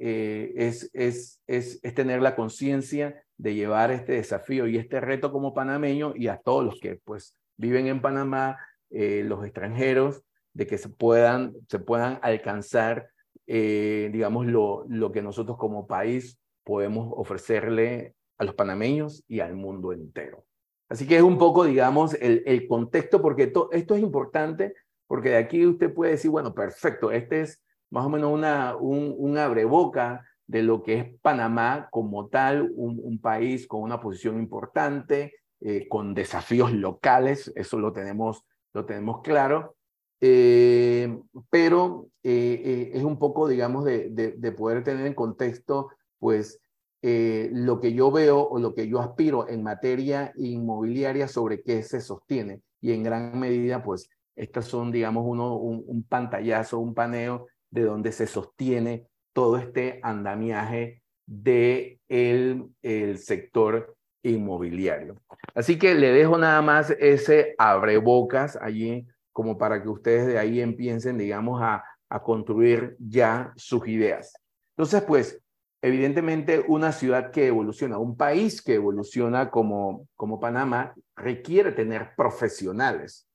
es, 0.55 0.89
es, 0.93 1.41
es, 1.47 1.79
es, 1.83 1.93
tener 1.93 2.21
la 2.21 2.35
conciencia 2.35 3.23
de 3.37 3.53
llevar 3.53 3.91
este 3.91 4.13
desafío 4.13 4.67
y 4.67 4.77
este 4.77 4.99
reto 4.99 5.31
como 5.31 5.53
panameño 5.53 6.13
y 6.15 6.27
a 6.27 6.37
todos 6.37 6.65
los 6.65 6.79
que 6.79 6.99
pues 7.03 7.35
viven 7.57 7.87
en 7.87 8.01
Panamá, 8.01 8.57
los 8.89 9.43
extranjeros, 9.45 10.23
de 10.57 10.65
que 10.65 10.79
se 10.79 10.89
puedan, 10.89 11.53
se 11.69 11.77
puedan 11.77 12.17
alcanzar, 12.23 13.11
eh, 13.45 14.09
digamos, 14.11 14.47
lo, 14.47 14.85
lo 14.89 15.11
que 15.11 15.21
nosotros 15.21 15.55
como 15.55 15.85
país 15.85 16.39
podemos 16.63 17.13
ofrecerle 17.15 18.15
a 18.39 18.43
los 18.43 18.55
panameños 18.55 19.23
y 19.27 19.39
al 19.39 19.55
mundo 19.55 19.93
entero. 19.93 20.45
Así 20.89 21.07
que 21.07 21.17
es 21.17 21.21
un 21.21 21.37
poco, 21.37 21.63
digamos, 21.63 22.15
el, 22.15 22.41
el 22.47 22.67
contexto, 22.67 23.21
porque 23.21 23.45
to, 23.45 23.69
esto 23.71 23.93
es 23.93 24.01
importante, 24.01 24.73
porque 25.05 25.29
de 25.29 25.37
aquí 25.37 25.63
usted 25.63 25.93
puede 25.93 26.13
decir, 26.13 26.31
bueno, 26.31 26.55
perfecto, 26.55 27.11
este 27.11 27.41
es 27.41 27.63
más 27.91 28.03
o 28.03 28.09
menos 28.09 28.33
una, 28.33 28.75
un, 28.75 29.13
un 29.15 29.37
abreboca 29.37 30.25
de 30.47 30.63
lo 30.63 30.81
que 30.81 30.99
es 30.99 31.19
Panamá 31.21 31.87
como 31.91 32.29
tal, 32.29 32.71
un, 32.73 33.19
país 33.21 33.67
con 33.67 33.81
una 33.83 34.01
posición 34.01 34.39
importante, 34.39 35.35
eh, 35.59 35.87
con 35.87 36.15
desafíos 36.15 36.73
locales, 36.73 37.51
eso 37.55 37.77
lo 37.77 37.93
tenemos, 37.93 38.43
lo 38.73 38.85
tenemos 38.85 39.21
claro, 39.21 39.76
eh, 40.19 41.19
pero 41.49 42.07
eh, 42.23 42.91
es 42.93 43.03
un 43.03 43.19
poco, 43.19 43.47
digamos, 43.47 43.85
de, 43.85 44.09
de, 44.09 44.51
poder 44.51 44.83
tener 44.83 45.05
en 45.05 45.13
contexto, 45.13 45.89
pues, 46.19 46.59
lo 47.01 47.79
que 47.79 47.93
yo 47.93 48.11
veo 48.11 48.41
o 48.41 48.59
lo 48.59 48.75
que 48.75 48.89
yo 48.89 48.99
aspiro 48.99 49.47
en 49.47 49.63
materia 49.63 50.33
inmobiliaria 50.35 51.27
sobre 51.27 51.61
qué 51.61 51.81
se 51.83 52.01
sostiene. 52.01 52.61
Y 52.81 52.91
en 52.91 53.03
gran 53.03 53.39
medida, 53.39 53.81
pues, 53.81 54.09
estas 54.35 54.65
son, 54.65 54.91
digamos, 54.91 55.23
uno, 55.25 55.55
un, 55.55 56.03
pantallazo, 56.03 56.79
un 56.79 56.93
paneo 56.93 57.47
de 57.69 57.83
donde 57.83 58.11
se 58.11 58.27
sostiene 58.27 59.07
todo 59.31 59.57
este 59.57 59.99
andamiaje 60.03 61.01
de 61.25 61.99
el 62.09 63.17
sector 63.17 63.95
inmobiliario. 64.23 65.15
Así 65.53 65.77
que 65.77 65.95
le 65.95 66.11
dejo 66.11 66.37
nada 66.37 66.61
más 66.61 66.91
ese 66.99 67.55
abrebocas 67.57 68.57
allí 68.61 69.07
como 69.37 69.55
para 69.55 69.83
que 69.83 69.87
ustedes 69.87 70.25
de 70.25 70.39
ahí 70.39 70.61
empiecen, 70.61 71.19
digamos, 71.19 71.61
a, 71.61 71.83
a 72.09 72.23
construir 72.23 72.95
ya 72.97 73.53
sus 73.55 73.87
ideas. 73.87 74.33
Entonces, 74.75 75.03
pues, 75.03 75.39
evidentemente 75.79 76.65
una 76.67 76.91
ciudad 76.91 77.29
que 77.29 77.45
evoluciona, 77.45 77.99
un 77.99 78.17
país 78.17 78.63
que 78.63 78.73
evoluciona 78.73 79.51
como, 79.51 80.07
como 80.15 80.39
Panamá, 80.39 80.95
requiere 81.15 81.71
tener 81.71 82.15
profesionales 82.17 83.27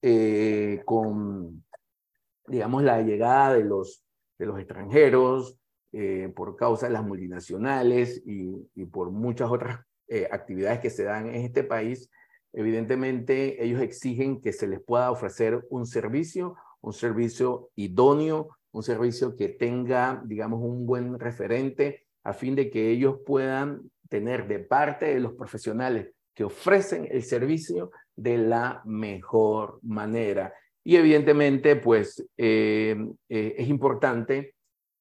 eh, 0.00 0.80
con, 0.84 1.64
digamos, 2.46 2.84
la 2.84 3.02
llegada 3.02 3.54
de 3.54 3.64
los 3.64 4.04
de 4.38 4.46
los 4.46 4.60
extranjeros, 4.60 5.58
eh, 5.90 6.32
por 6.36 6.54
causa 6.54 6.86
de 6.86 6.92
las 6.92 7.02
multinacionales 7.02 8.22
y, 8.24 8.84
por 8.92 9.10
muchas 9.10 9.50
otras 9.50 9.80
eh, 10.06 10.28
actividades 10.30 10.78
que 10.78 10.90
se 10.90 11.02
dan 11.02 11.26
en 11.26 11.34
este 11.46 11.64
país, 11.64 12.08
evidentemente 12.52 13.62
ellos 13.64 13.80
exigen 13.80 14.40
que 14.40 14.52
se 14.52 14.66
les 14.66 14.80
pueda 14.80 15.10
ofrecer 15.10 15.64
un 15.70 15.86
servicio, 15.86 16.56
un 16.80 16.92
servicio 16.92 17.70
idóneo, 17.76 18.48
un 18.72 18.82
servicio 18.82 19.36
que 19.36 19.48
tenga, 19.48 20.22
digamos, 20.24 20.60
un 20.62 20.86
buen 20.86 21.18
referente 21.18 22.06
a 22.24 22.32
fin 22.32 22.54
de 22.54 22.70
que 22.70 22.90
ellos 22.90 23.16
puedan 23.24 23.90
tener 24.08 24.46
de 24.48 24.58
parte 24.60 25.06
de 25.06 25.20
los 25.20 25.34
profesionales 25.34 26.10
que 26.34 26.44
ofrecen 26.44 27.08
el 27.10 27.22
servicio 27.22 27.90
de 28.14 28.38
la 28.38 28.82
mejor 28.84 29.78
manera. 29.82 30.52
Y 30.84 30.96
evidentemente, 30.96 31.76
pues 31.76 32.24
eh, 32.36 32.96
eh, 33.28 33.54
es 33.58 33.68
importante 33.68 34.54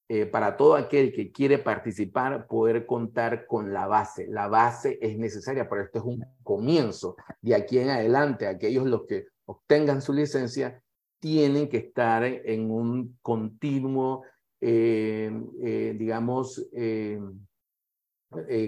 eh, 0.09 0.25
para 0.25 0.55
todo 0.55 0.75
aquel 0.75 1.11
que 1.11 1.31
quiere 1.31 1.57
participar 1.57 2.47
poder 2.47 2.85
contar 2.85 3.45
con 3.45 3.73
la 3.73 3.87
base. 3.87 4.27
La 4.27 4.47
base 4.47 4.97
es 5.01 5.17
necesaria, 5.17 5.67
pero 5.67 5.83
esto 5.83 5.99
es 5.99 6.05
un 6.05 6.25
comienzo. 6.43 7.17
De 7.41 7.55
aquí 7.55 7.79
en 7.79 7.89
adelante, 7.89 8.47
aquellos 8.47 8.85
los 8.85 9.05
que 9.05 9.25
obtengan 9.45 10.01
su 10.01 10.13
licencia 10.13 10.81
tienen 11.19 11.67
que 11.67 11.77
estar 11.77 12.23
en 12.23 12.71
un 12.71 13.17
continuo, 13.21 14.23
digamos, 14.61 16.69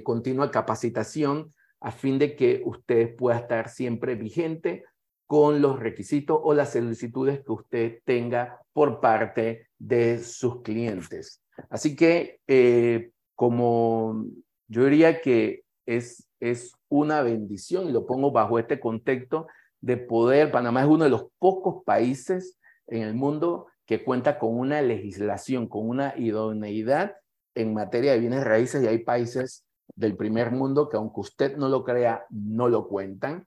continua 0.03 0.51
capacitación 0.51 1.53
a 1.81 1.91
fin 1.91 2.19
de 2.19 2.35
que 2.35 2.61
usted 2.65 3.15
pueda 3.15 3.37
estar 3.37 3.69
siempre 3.69 4.15
vigente 4.15 4.83
con 5.29 5.61
los 5.61 5.79
requisitos 5.79 6.39
o 6.41 6.55
las 6.55 6.71
solicitudes 6.71 7.43
que 7.45 7.51
usted 7.51 7.99
tenga 8.03 8.59
por 8.73 8.99
parte 8.99 9.67
de 9.77 10.23
sus 10.23 10.63
clientes. 10.63 11.43
Así 11.69 11.95
que, 11.95 12.39
eh, 12.47 13.11
como 13.35 14.25
yo 14.67 14.85
diría 14.85 15.21
que 15.21 15.65
es, 15.85 16.27
es 16.39 16.73
una 16.89 17.21
bendición, 17.21 17.87
y 17.87 17.91
lo 17.91 18.07
pongo 18.07 18.31
bajo 18.31 18.57
este 18.57 18.79
contexto, 18.79 19.45
de 19.81 19.97
poder, 19.97 20.49
Panamá 20.49 20.81
es 20.81 20.87
uno 20.87 21.03
de 21.03 21.11
los 21.11 21.27
pocos 21.37 21.83
países 21.85 22.57
en 22.87 23.03
el 23.03 23.13
mundo 23.13 23.67
que 23.85 24.03
cuenta 24.03 24.39
con 24.39 24.57
una 24.57 24.81
legislación, 24.81 25.67
con 25.67 25.87
una 25.87 26.17
idoneidad 26.17 27.17
en 27.53 27.75
materia 27.75 28.13
de 28.13 28.19
bienes 28.19 28.43
raíces 28.45 28.83
y 28.83 28.87
hay 28.87 29.03
países 29.03 29.63
del 29.95 30.17
primer 30.17 30.49
mundo 30.49 30.89
que 30.89 30.97
aunque 30.97 31.19
usted 31.19 31.55
no 31.55 31.69
lo 31.69 31.83
crea, 31.83 32.25
no 32.31 32.67
lo 32.67 32.87
cuentan. 32.87 33.45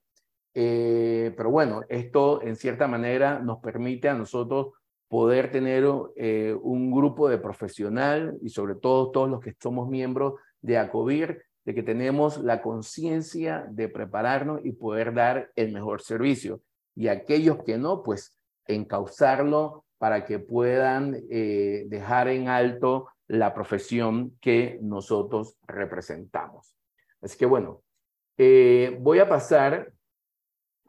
Eh, 0.54 1.32
pero 1.36 1.50
bueno, 1.50 1.82
esto 1.88 2.42
en 2.42 2.56
cierta 2.56 2.86
manera 2.86 3.38
nos 3.38 3.58
permite 3.58 4.08
a 4.08 4.14
nosotros 4.14 4.74
poder 5.08 5.50
tener 5.50 5.84
eh, 6.16 6.56
un 6.62 6.90
grupo 6.90 7.28
de 7.28 7.38
profesional 7.38 8.38
y 8.42 8.48
sobre 8.48 8.74
todo 8.74 9.10
todos 9.10 9.30
los 9.30 9.40
que 9.40 9.54
somos 9.60 9.88
miembros 9.88 10.34
de 10.60 10.78
ACOBIR, 10.78 11.42
de 11.64 11.74
que 11.74 11.82
tenemos 11.82 12.38
la 12.38 12.60
conciencia 12.60 13.66
de 13.70 13.88
prepararnos 13.88 14.60
y 14.64 14.72
poder 14.72 15.14
dar 15.14 15.50
el 15.54 15.72
mejor 15.72 16.02
servicio. 16.02 16.60
Y 16.94 17.08
aquellos 17.08 17.62
que 17.62 17.78
no, 17.78 18.02
pues 18.02 18.38
encauzarlo 18.66 19.84
para 19.98 20.24
que 20.24 20.38
puedan 20.38 21.16
eh, 21.30 21.84
dejar 21.88 22.28
en 22.28 22.48
alto 22.48 23.08
la 23.28 23.54
profesión 23.54 24.36
que 24.40 24.78
nosotros 24.82 25.56
representamos. 25.66 26.76
Así 27.20 27.38
que 27.38 27.46
bueno, 27.46 27.82
voy 28.98 29.20
a 29.20 29.28
pasar 29.28 29.92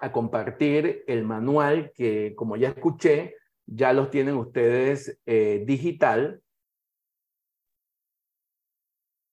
a 0.04 0.12
compartir 0.12 1.06
el 1.08 1.24
manual 1.24 1.94
que, 1.96 2.36
como 2.36 2.58
ya 2.58 2.68
escuché, 2.68 3.38
ya 3.66 3.94
los 3.94 4.10
tienen 4.10 4.36
ustedes 4.36 5.18
eh, 5.26 5.64
digital. 5.66 6.42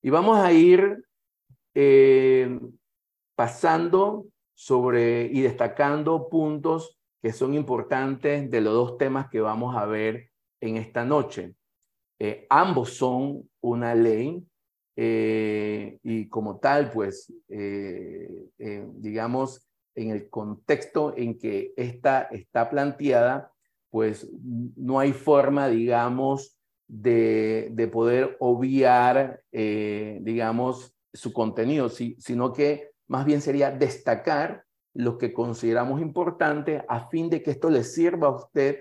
Y 0.01 0.11
vamos 0.11 0.39
a 0.39 0.53
ir 0.53 1.05
eh, 1.75 2.57
pasando 3.35 4.27
sobre 4.55 5.25
y 5.25 5.41
destacando 5.41 6.29
puntos 6.29 6.97
que 7.21 7.33
son 7.33 7.55
importantes 7.55 8.49
de 8.49 8.61
los 8.61 8.73
dos 8.73 8.97
temas 8.97 9.29
que 9.29 9.41
vamos 9.41 9.77
a 9.77 9.87
ver 9.87 10.31
en 10.61 10.77
esta 10.77 11.05
noche. 11.05 11.57
Eh, 12.21 12.47
ambos 12.49 12.95
son 12.95 13.51
una 13.61 13.97
ley 13.97 14.47
y 15.03 16.29
como 16.29 16.59
tal, 16.59 16.91
pues, 16.91 17.33
digamos, 18.59 19.70
en 20.03 20.11
el 20.11 20.29
contexto 20.29 21.15
en 21.17 21.39
que 21.39 21.73
esta 21.77 22.23
está 22.23 22.71
planteada, 22.71 23.53
pues 23.91 24.29
no 24.77 24.99
hay 24.99 25.13
forma, 25.13 25.69
digamos, 25.69 26.57
de, 26.89 27.69
de 27.73 27.89
poder 27.89 28.37
obviar, 28.41 29.43
eh, 29.53 30.19
digamos, 30.23 30.95
su 31.13 31.33
contenido, 31.33 31.89
sino 31.89 32.53
que 32.53 32.91
más 33.09 33.25
bien 33.25 33.41
sería 33.41 33.71
destacar 33.71 34.65
lo 34.95 35.19
que 35.19 35.33
consideramos 35.33 36.01
importante 36.01 36.85
a 36.89 37.09
fin 37.09 37.31
de 37.31 37.43
que 37.43 37.53
esto 37.53 37.71
le 37.71 37.85
sirva 37.85 38.29
a 38.29 38.37
usted 38.37 38.81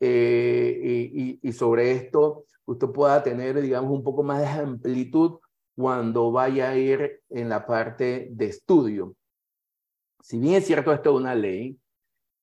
eh, 0.00 1.38
y, 1.42 1.52
sobre 1.52 1.92
esto 1.92 2.44
usted 2.66 2.88
pueda 2.88 3.22
tener, 3.22 3.60
digamos, 3.60 3.90
un 3.90 4.02
poco 4.02 4.22
más 4.22 4.40
de 4.40 4.48
amplitud 4.48 5.38
cuando 5.74 6.32
vaya 6.32 6.70
a 6.70 6.76
ir 6.76 7.22
en 7.30 7.48
la 7.48 7.66
parte 7.66 8.28
de 8.30 8.46
estudio 8.46 9.14
si 10.26 10.40
bien 10.40 10.54
es 10.54 10.66
cierto, 10.66 10.92
esto 10.92 11.10
es 11.10 11.20
una 11.20 11.36
ley, 11.36 11.78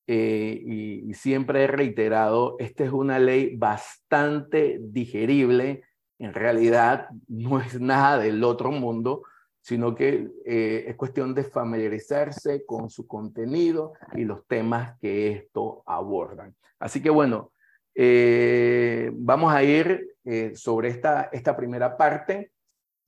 eh, 0.08 1.04
y, 1.06 1.14
siempre 1.16 1.64
he 1.64 1.68
reiterado, 1.68 2.56
esta 2.58 2.86
es 2.86 2.94
una 2.94 3.20
ley 3.20 3.58
bastante 3.58 4.80
digerible, 4.82 5.84
en 6.18 6.34
realidad 6.34 7.10
no 7.28 7.60
es 7.60 7.82
nada 7.82 8.20
del 8.20 8.42
otro 8.46 8.72
mundo, 8.72 9.24
sino 9.60 9.96
que 9.96 10.30
eh, 10.46 10.86
es 10.88 10.96
cuestión 10.96 11.34
de 11.34 11.44
familiarizarse 11.44 12.66
con 12.66 12.90
su 12.90 13.06
contenido 13.06 13.92
y 14.16 14.24
los 14.24 14.48
temas 14.48 14.98
que 15.02 15.34
esto 15.34 15.84
abordan. 15.86 16.56
Así 16.80 17.02
que 17.02 17.10
bueno, 17.10 17.52
eh, 17.96 19.12
vamos 19.14 19.54
a 19.54 19.62
ir 19.62 20.08
sobre 20.56 20.88
esta, 20.88 21.24
esta 21.34 21.54
primera 21.58 21.98
parte. 21.98 22.54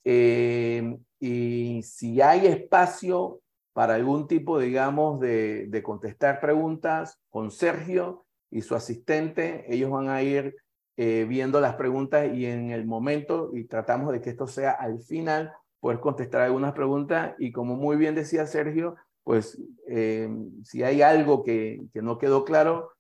y 0.03 1.81
si 1.81 2.21
hay 2.21 2.47
espacio 2.47 3.39
para 3.75 3.95
algún 3.95 4.29
tipo, 4.29 4.57
digamos, 4.57 5.19
de, 5.19 5.81
contestar 5.83 6.39
preguntas 6.39 7.19
con 7.29 7.51
Sergio 7.51 8.25
y 8.49 8.61
su 8.61 8.73
asistente. 8.73 9.65
Ellos 9.67 9.91
van 9.91 10.07
a 10.07 10.23
ir 10.23 10.55
eh, 10.95 11.25
viendo 11.27 11.59
las 11.59 11.75
preguntas 11.75 12.33
y 12.33 12.45
en 12.45 12.71
el 12.71 12.85
momento, 12.85 13.51
y 13.53 13.65
tratamos 13.65 14.13
de 14.13 14.21
que 14.21 14.29
esto 14.29 14.47
sea 14.47 14.71
al 14.71 15.01
final, 15.01 15.51
poder 15.81 15.99
contestar 15.99 16.39
algunas 16.39 16.71
preguntas. 16.71 17.35
Y 17.37 17.51
como 17.51 17.75
muy 17.75 17.97
bien 17.97 18.15
decía 18.15 18.45
Sergio, 18.45 18.95
pues 19.25 19.61
eh, 19.89 20.29
si 20.63 20.83
hay 20.83 21.01
algo 21.01 21.43
que, 21.43 21.81
que, 21.93 22.01
no 22.01 22.17
quedó 22.17 22.45
claro, 22.45 22.93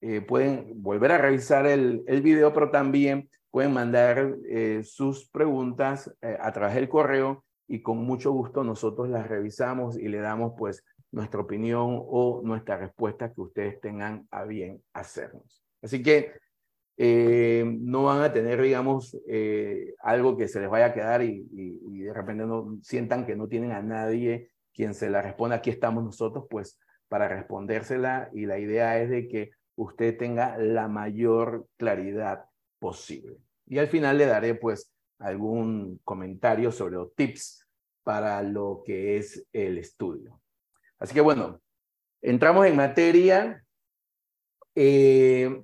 eh, 0.00 0.20
pueden 0.20 0.80
volver 0.80 1.10
a 1.10 1.18
revisar 1.18 1.66
el, 1.66 2.04
el, 2.06 2.22
video, 2.22 2.54
pero 2.54 2.70
también 2.70 3.28
pueden 3.50 3.72
mandar 3.72 4.36
sus 4.84 5.28
preguntas 5.28 6.08
a 6.22 6.52
través 6.52 6.76
del 6.76 6.88
correo 6.88 7.44
y 7.70 7.82
con 7.82 7.98
mucho 7.98 8.32
gusto 8.32 8.64
nosotros 8.64 9.08
las 9.08 9.28
revisamos 9.28 9.96
y 9.96 10.08
le 10.08 10.18
damos 10.18 10.54
pues 10.58 10.84
nuestra 11.12 11.40
opinión 11.40 12.02
o 12.04 12.42
nuestra 12.42 12.76
respuesta 12.76 13.32
que 13.32 13.40
ustedes 13.40 13.80
tengan 13.80 14.26
a 14.32 14.44
bien 14.44 14.82
hacernos. 14.92 15.62
Así 15.80 16.02
que 16.02 16.32
eh, 16.96 17.64
no 17.64 18.02
van 18.04 18.22
a 18.22 18.32
tener, 18.32 18.60
digamos, 18.60 19.16
eh, 19.28 19.94
algo 20.00 20.36
que 20.36 20.48
se 20.48 20.60
les 20.60 20.68
vaya 20.68 20.86
a 20.86 20.92
quedar 20.92 21.22
y, 21.22 21.46
de 22.00 22.12
repente 22.12 22.44
no 22.44 22.76
sientan 22.82 23.24
que 23.24 23.36
no 23.36 23.46
tienen 23.46 23.70
a 23.70 23.82
nadie 23.82 24.50
quien 24.74 24.92
se 24.92 25.08
la 25.08 25.22
responda. 25.22 25.56
Aquí 25.56 25.70
estamos 25.70 26.02
nosotros, 26.02 26.46
pues, 26.50 26.76
para 27.08 27.28
respondérsela 27.28 28.30
y 28.32 28.46
la 28.46 28.58
idea 28.58 29.00
es 29.00 29.10
de 29.10 29.28
que 29.28 29.52
usted 29.76 30.18
tenga 30.18 30.58
la 30.58 30.88
mayor 30.88 31.68
claridad 31.76 32.46
posible. 32.80 33.36
Y 33.66 33.78
al 33.78 33.86
final 33.86 34.18
le 34.18 34.26
daré, 34.26 34.56
pues, 34.56 34.92
algún 35.20 36.00
comentario 36.04 36.72
sobre 36.72 36.96
los 36.96 37.14
tips 37.14 37.66
para 38.02 38.42
lo 38.42 38.82
que 38.84 39.18
es 39.18 39.46
el 39.52 39.78
estudio. 39.78 40.40
Así 40.98 41.14
que 41.14 41.20
bueno, 41.20 41.60
entramos 42.20 42.66
en 42.66 42.76
materia. 42.76 43.64
Eh, 44.74 45.62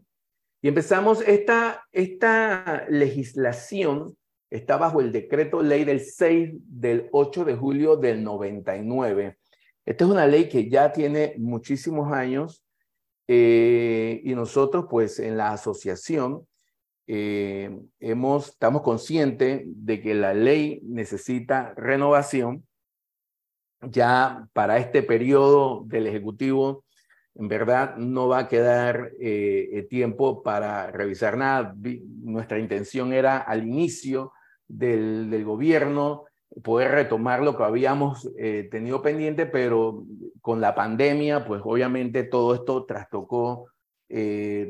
y 0.63 0.69
empezamos, 0.69 1.23
esta, 1.27 1.85
esta 1.93 2.87
legislación 2.89 4.17
está 4.51 4.77
bajo 4.77 5.01
el 5.01 5.13
decreto 5.13 5.63
ley 5.63 5.85
del 5.85 6.01
6 6.01 6.51
del 6.65 7.09
8 7.13 7.45
de 7.45 7.55
julio 7.55 7.97
del 7.97 8.23
99. 8.23 9.39
Esta 9.85 10.05
es 10.05 10.11
una 10.11 10.27
ley 10.27 10.49
que 10.49 10.69
ya 10.69 10.93
tiene 10.93 11.35
muchísimos 11.39 12.13
años 12.13 12.65
eh, 13.29 14.21
y 14.25 14.35
nosotros 14.35 14.87
pues 14.91 15.19
en 15.19 15.37
la 15.37 15.53
asociación 15.53 16.47
eh, 17.09 17.71
hemos, 18.01 18.49
estamos 18.49 18.83
conscientes 18.83 19.63
de 19.65 20.01
que 20.01 20.15
la 20.15 20.35
ley 20.35 20.81
necesita 20.83 21.73
renovación 21.77 22.67
ya 23.81 24.49
para 24.53 24.79
este 24.79 25.03
periodo 25.03 25.85
del 25.87 26.09
Ejecutivo 26.09 26.85
en 27.37 27.49
verdad 27.49 27.97
no 27.97 28.29
va 28.29 28.39
a 28.41 28.49
quedar 28.49 29.13
eh, 29.21 29.87
tiempo 29.91 30.43
para 30.43 30.91
revisar 30.91 31.37
nada. 31.37 31.77
Nuestra 32.23 32.59
intención 32.59 33.13
era 33.13 33.37
al 33.37 33.67
inicio 33.67 34.33
del, 34.67 35.45
gobierno 35.45 36.25
poder 36.65 36.93
retomar 36.93 37.43
lo 37.43 37.55
que 37.57 37.63
habíamos 37.63 38.31
eh, 38.39 38.67
tenido 38.71 39.03
pendiente, 39.03 39.45
pero 39.45 40.07
con 40.41 40.63
la 40.63 40.75
pandemia, 40.75 41.45
pues 41.45 41.61
obviamente 41.63 42.25
todo 42.25 42.55
esto 42.55 42.87
trastocó 42.87 43.67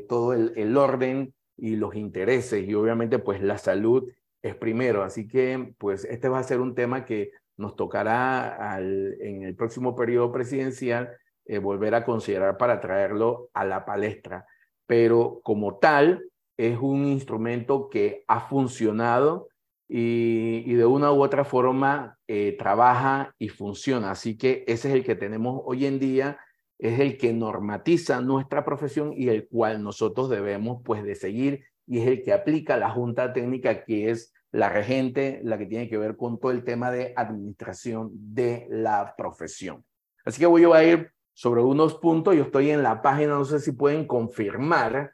todo 0.09 0.33
el, 0.33 0.51
el, 0.57 0.75
orden 0.75 1.33
y 1.57 1.75
los 1.75 1.95
intereses 1.95 2.67
y 2.67 2.73
obviamente 2.73 3.19
pues 3.19 3.41
la 3.41 3.57
salud 3.57 4.09
es 4.41 4.55
primero. 4.55 5.03
Así 5.03 5.27
que 5.27 5.73
pues 5.77 6.05
este 6.05 6.29
va 6.29 6.39
a 6.39 6.43
ser 6.43 6.59
un 6.59 6.75
tema 6.75 7.05
que 7.05 7.31
nos 7.57 7.75
tocará 7.75 8.73
al, 8.73 9.17
en 9.19 9.43
el 9.43 9.55
próximo 9.55 9.95
periodo 9.95 10.31
presidencial 10.31 11.17
eh, 11.45 11.59
volver 11.59 11.95
a 11.95 12.03
considerar 12.03 12.57
para 12.57 12.79
traerlo 12.79 13.49
a 13.53 13.65
la 13.65 13.85
palestra. 13.85 14.45
Pero 14.85 15.41
como 15.43 15.77
tal, 15.77 16.23
es 16.57 16.77
un 16.79 17.05
instrumento 17.05 17.89
que 17.89 18.23
ha 18.27 18.41
funcionado 18.41 19.47
y, 19.87 20.73
de 20.73 20.85
una 20.85 21.11
u 21.11 21.21
otra 21.21 21.45
forma 21.45 22.17
eh, 22.27 22.55
trabaja 22.57 23.33
y 23.37 23.49
funciona. 23.49 24.11
Así 24.11 24.37
que 24.37 24.63
ese 24.67 24.89
es 24.89 24.95
el 24.95 25.03
que 25.03 25.15
tenemos 25.15 25.61
hoy 25.65 25.85
en 25.85 25.99
día, 25.99 26.39
es 26.79 26.99
el 26.99 27.17
que 27.17 27.33
normatiza 27.33 28.21
nuestra 28.21 28.63
profesión 28.63 29.13
y 29.15 29.29
el 29.29 29.47
cual 29.47 29.83
nosotros 29.83 30.29
debemos 30.29 30.81
pues 30.83 31.03
de 31.03 31.15
seguir 31.15 31.63
y 31.87 31.99
es 31.99 32.07
el 32.07 32.23
que 32.23 32.33
aplica 32.33 32.77
la 32.77 32.89
Junta 32.89 33.33
Técnica 33.33 33.83
que 33.83 34.11
es 34.11 34.33
la 34.51 34.69
regente, 34.69 35.41
la 35.43 35.57
que 35.57 35.65
tiene 35.65 35.89
que 35.89 35.97
ver 35.97 36.15
con 36.15 36.39
todo 36.39 36.51
el 36.51 36.63
tema 36.63 36.91
de 36.91 37.13
administración 37.15 38.11
de 38.13 38.67
la 38.69 39.13
profesión. 39.17 39.83
Así 40.25 40.39
que 40.39 40.45
voy 40.45 40.63
a 40.65 40.83
ir 40.83 41.11
sobre 41.33 41.61
unos 41.61 41.95
puntos. 41.95 42.35
Yo 42.35 42.43
estoy 42.43 42.71
en 42.71 42.83
la 42.83 43.01
página, 43.01 43.35
no 43.35 43.45
sé 43.45 43.59
si 43.59 43.71
pueden 43.71 44.05
confirmar. 44.07 45.11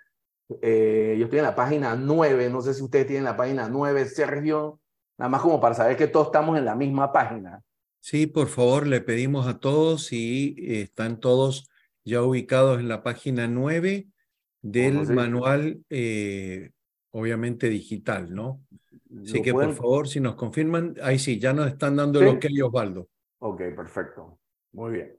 Eh, 0.62 1.16
yo 1.18 1.26
estoy 1.26 1.40
en 1.40 1.46
la 1.46 1.56
página 1.56 1.96
9, 1.96 2.50
no 2.50 2.62
sé 2.62 2.74
si 2.74 2.84
ustedes 2.84 3.08
tienen 3.08 3.24
la 3.24 3.36
página 3.36 3.68
9, 3.70 4.06
Sergio, 4.06 4.80
nada 5.18 5.30
más 5.30 5.42
como 5.42 5.60
para 5.60 5.76
saber 5.76 5.98
que 5.98 6.08
todos 6.08 6.28
estamos 6.28 6.58
en 6.58 6.66
la 6.66 6.76
misma 6.76 7.12
página. 7.12 7.62
Sí, 8.04 8.28
por 8.28 8.50
favor, 8.50 8.86
le 8.86 9.00
pedimos 9.00 9.48
a 9.48 9.60
todos 9.60 10.12
y 10.12 10.56
están 10.58 11.22
todos 11.22 11.70
ya 12.04 12.22
ubicados 12.22 12.82
en 12.82 12.90
la 12.90 13.02
página 13.02 13.48
9 13.48 14.08
del 14.62 15.08
manual, 15.14 15.86
eh, 15.90 16.72
obviamente 17.12 17.70
digital, 17.70 18.36
¿no? 18.36 18.62
Así 19.22 19.42
que 19.42 19.54
por 19.54 19.74
favor, 19.74 20.10
si 20.10 20.20
nos 20.20 20.36
confirman, 20.36 20.96
ahí 21.02 21.18
sí, 21.18 21.40
ya 21.40 21.54
nos 21.54 21.68
están 21.68 21.96
dando 21.96 22.20
lo 22.20 22.38
que 22.40 22.50
Osvaldo. 22.62 23.08
Ok, 23.40 23.62
perfecto. 23.74 24.38
Muy 24.74 24.92
bien. 24.92 25.18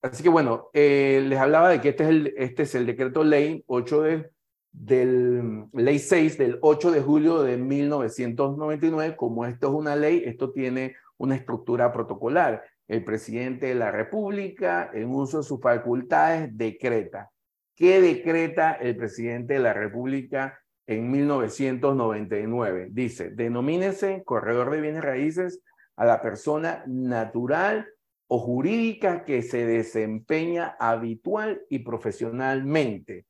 Así 0.00 0.22
que 0.22 0.28
bueno, 0.28 0.70
eh, 0.72 1.20
les 1.26 1.40
hablaba 1.40 1.68
de 1.68 1.80
que 1.80 1.88
este 1.88 2.04
es 2.04 2.10
el, 2.10 2.34
este 2.36 2.62
es 2.62 2.76
el 2.76 2.86
decreto 2.86 3.24
ley 3.24 3.64
8 3.66 4.02
de, 4.02 4.30
del 4.70 5.64
ley 5.72 5.98
6 5.98 6.38
del 6.38 6.58
8 6.60 6.92
de 6.92 7.00
julio 7.00 7.42
de 7.42 7.56
1999. 7.56 9.16
Como 9.16 9.44
esto 9.46 9.66
es 9.66 9.74
una 9.74 9.96
ley, 9.96 10.22
esto 10.24 10.52
tiene 10.52 10.94
una 11.18 11.36
estructura 11.36 11.92
protocolar. 11.92 12.64
El 12.86 13.04
presidente 13.04 13.66
de 13.66 13.74
la 13.74 13.90
República, 13.90 14.90
en 14.92 15.10
uso 15.10 15.38
de 15.38 15.44
sus 15.44 15.60
facultades, 15.60 16.56
decreta. 16.56 17.30
¿Qué 17.74 18.00
decreta 18.00 18.72
el 18.72 18.96
presidente 18.96 19.54
de 19.54 19.60
la 19.60 19.72
República 19.72 20.60
en 20.86 21.10
1999? 21.10 22.88
Dice, 22.90 23.30
denomínese 23.30 24.22
corredor 24.24 24.70
de 24.70 24.80
bienes 24.80 25.02
raíces 25.02 25.60
a 25.96 26.04
la 26.04 26.20
persona 26.20 26.84
natural 26.86 27.88
o 28.26 28.38
jurídica 28.38 29.24
que 29.24 29.42
se 29.42 29.66
desempeña 29.66 30.76
habitual 30.78 31.62
y 31.68 31.80
profesionalmente. 31.80 33.26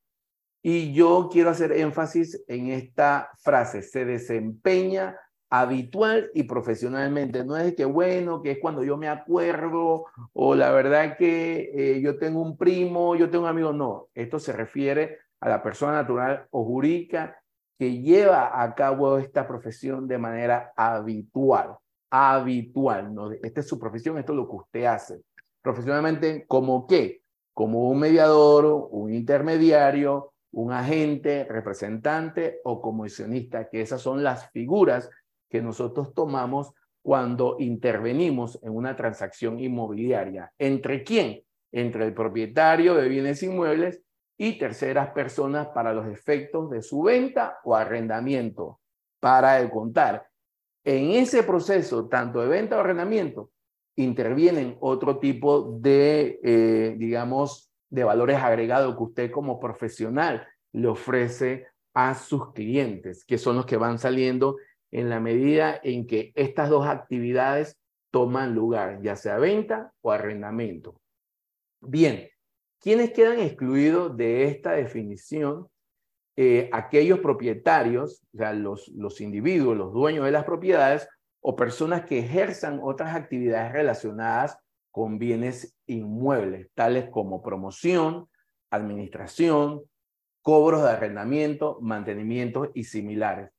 Y 0.62 0.93
yo 0.95 1.28
quiero 1.30 1.51
hacer 1.51 1.72
énfasis 1.72 2.43
en 2.49 2.68
esta 2.68 3.30
frase, 3.43 3.82
se 3.82 4.05
desempeña 4.05 5.18
habitual 5.51 6.30
y 6.34 6.45
profesionalmente. 6.45 7.45
No 7.45 7.57
es 7.57 7.74
que 7.74 7.84
bueno, 7.84 8.42
que 8.42 8.53
es 8.53 8.59
cuando 8.61 8.82
yo 8.82 8.97
me 8.97 9.09
acuerdo 9.09 10.07
o 10.32 10.55
la 10.55 10.72
verdad 10.72 11.16
que 11.16 11.70
eh, 11.74 12.01
yo 12.01 12.18
tengo 12.18 12.42
un 12.42 12.57
primo, 12.57 13.14
yo 13.16 13.30
tengo 13.30 13.45
un 13.45 13.51
amigo. 13.51 13.72
No, 13.72 14.09
esto 14.14 14.38
se 14.38 14.53
refiere 14.53 15.18
a 15.40 15.49
la 15.49 15.62
persona 15.62 15.92
natural 15.92 16.47
o 16.51 16.64
jurídica 16.64 17.40
que 17.78 18.01
lleva 18.01 18.62
a 18.62 18.74
cabo 18.74 19.18
esta 19.18 19.47
profesión 19.47 20.07
de 20.07 20.18
manera 20.18 20.72
habitual 20.76 21.76
habitual. 22.14 23.12
¿no? 23.12 23.32
Esta 23.32 23.61
es 23.61 23.66
su 23.66 23.78
profesión, 23.78 24.18
esto 24.18 24.32
es 24.32 24.36
lo 24.36 24.49
que 24.49 24.57
usted 24.57 24.84
hace. 24.84 25.20
Profesionalmente, 25.61 26.47
¿como 26.47 26.86
qué? 26.86 27.22
Como 27.53 27.88
un 27.90 27.99
mediador, 27.99 28.88
un 28.92 29.12
intermediario, 29.12 30.32
un 30.53 30.72
agente, 30.72 31.45
representante 31.45 32.61
o 32.62 32.80
comisionista, 32.80 33.68
que 33.68 33.80
esas 33.80 34.01
son 34.01 34.22
las 34.22 34.51
figuras 34.51 35.11
que 35.55 35.63
nosotros 35.63 36.13
tomamos 36.15 36.73
cuando 37.01 37.55
intervenimos 37.61 38.59
en 38.65 38.75
una 38.75 38.97
transacción 38.97 39.61
inmobiliaria. 39.61 40.53
¿Entre 40.59 41.05
quién? 41.05 41.45
Entre 41.71 42.05
el 42.07 42.13
propietario 42.13 42.97
de 42.97 43.09
bienes 43.09 43.41
inmuebles 43.45 44.03
y 44.37 44.59
terceras 44.59 45.11
personas 45.13 45.69
para 45.69 45.95
los 45.95 46.09
efectos 46.09 46.71
de 46.71 46.83
su 46.83 47.03
venta 47.03 47.59
o 47.63 47.77
arrendamiento. 47.77 48.81
Para 49.21 49.61
el 49.61 49.71
contar, 49.71 50.27
en 50.83 51.13
ese 51.13 51.45
proceso, 51.45 52.09
tanto 52.09 52.41
de 52.41 52.49
venta 52.49 52.77
o 52.77 52.81
arrendamiento, 52.81 53.53
intervienen 53.95 54.77
otro 54.81 55.21
tipo 55.21 55.79
de, 55.79 56.41
eh, 56.43 56.97
digamos, 56.99 57.71
de 57.91 58.03
valores 58.03 58.39
agregados 58.39 58.97
que 58.97 59.03
usted 59.05 59.31
como 59.31 59.61
profesional 59.61 60.49
le 60.73 60.89
ofrece 60.89 61.69
a 61.95 62.17
sus 62.17 62.53
clientes, 62.53 63.25
que 63.25 63.39
son 63.39 63.55
los 63.55 63.67
que 63.67 63.77
van 63.77 64.01
saliendo 64.01 64.57
en 64.95 65.11
la 65.11 65.18
medida 65.18 65.80
en 65.82 66.07
que 66.07 66.32
estas 66.36 66.70
dos 66.70 66.86
actividades 66.86 67.76
toman 68.12 68.55
lugar, 68.55 69.03
ya 69.03 69.16
sea 69.16 69.38
venta 69.38 69.92
o 70.01 70.12
arrendamiento. 70.12 71.01
Bien, 71.80 72.28
¿quiénes 72.80 73.11
quedan 73.11 73.40
excluidos 73.40 74.16
de 74.16 74.45
esta 74.45 74.70
definición? 74.70 75.66
Eh, 76.36 76.70
aquellos 76.72 77.18
propietarios, 77.18 78.22
o 78.34 78.38
sea, 78.38 78.53
los, 78.53 78.86
los 78.88 79.20
individuos, 79.20 79.76
los 79.76 79.92
dueños 79.92 80.26
de 80.26 80.30
las 80.30 80.45
propiedades 80.45 81.09
o 81.40 81.57
personas 81.57 82.05
que 82.07 82.20
ejerzan 82.20 82.78
otras 82.80 83.16
actividades 83.16 83.72
relacionadas 83.72 84.57
con 84.92 85.18
bienes 85.18 85.76
inmuebles, 85.86 86.68
tales 86.74 87.11
como 87.11 87.42
promoción, 87.42 88.28
administración, 88.70 89.82
cobros 90.40 90.84
de 90.84 90.90
arrendamiento, 90.90 91.78
mantenimiento 91.80 92.70
y 92.74 92.84
similares. 92.84 93.54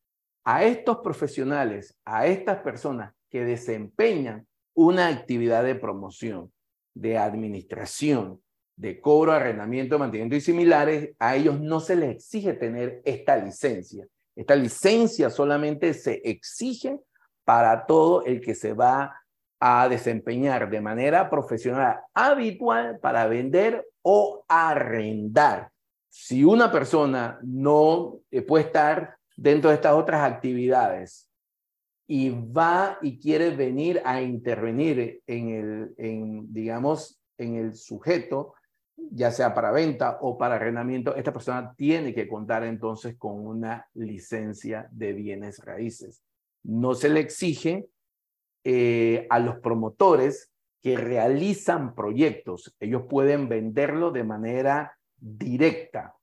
A 0.47 0.63
estos 0.63 0.99
profesionales, 0.99 1.97
a 2.05 2.27
estas 2.27 2.61
personas 2.61 3.13
que 3.31 3.43
desempeñan 3.43 4.47
una 4.75 5.07
actividad 5.07 5.63
de 5.63 5.73
promoción, 5.73 6.51
de 6.93 7.17
administración, 7.17 8.39
de 8.77 9.01
cobro, 9.01 9.31
arrendamiento, 9.31 9.97
mantenimiento 9.97 10.35
y 10.35 10.41
similares, 10.41 11.15
a 11.17 11.35
ellos 11.35 11.59
no 11.59 11.79
se 11.79 11.95
les 11.95 12.15
exige 12.15 12.53
tener 12.53 13.01
esta 13.05 13.37
licencia. 13.37 14.05
Esta 14.35 14.55
licencia 14.55 15.31
solamente 15.31 15.95
se 15.95 16.21
exige 16.23 16.99
para 17.43 17.87
todo 17.87 18.23
el 18.23 18.39
que 18.39 18.53
se 18.53 18.73
va 18.73 19.15
a 19.59 19.89
desempeñar 19.89 20.69
de 20.69 20.81
manera 20.81 21.27
profesional 21.27 22.01
habitual 22.13 22.99
para 22.99 23.25
vender 23.27 23.83
o 24.03 24.45
arrendar. 24.47 25.71
si 26.09 26.45
una 26.45 26.71
persona 26.71 27.39
no 27.41 28.19
eh, 28.31 28.41
puede 28.41 28.65
estar 28.65 29.17
dentro 29.35 29.69
de 29.69 29.75
estas 29.75 29.93
otras 29.93 30.21
actividades 30.21 31.29
y 32.07 32.29
va 32.29 32.97
y 33.01 33.19
quiere 33.19 33.49
venir 33.55 34.01
a 34.05 34.21
intervenir 34.21 35.21
en 35.25 35.49
el, 35.49 35.93
en, 35.97 36.53
digamos, 36.53 37.19
en 37.37 37.55
el 37.55 37.75
sujeto, 37.75 38.53
ya 38.95 39.31
sea 39.31 39.53
para 39.53 39.71
venta 39.71 40.19
o 40.21 40.37
para 40.37 40.55
arrendamiento, 40.55 41.15
esta 41.15 41.33
persona 41.33 41.73
tiene 41.75 42.13
que 42.13 42.27
contar 42.27 42.63
entonces 42.63 43.15
con 43.17 43.45
una 43.45 43.87
licencia 43.93 44.87
de 44.91 45.13
bienes 45.13 45.59
raíces. 45.59 46.23
No 46.63 46.95
se 46.95 47.09
le 47.09 47.19
exige 47.19 47.87
eh, 48.63 49.27
a 49.29 49.39
los 49.39 49.59
promotores 49.59 50.51
que 50.81 50.97
realizan 50.97 51.95
proyectos. 51.95 52.75
Ellos 52.79 53.03
pueden 53.09 53.49
venderlo 53.49 54.11
de 54.11 54.23
manera 54.23 54.97
directa 55.17 56.15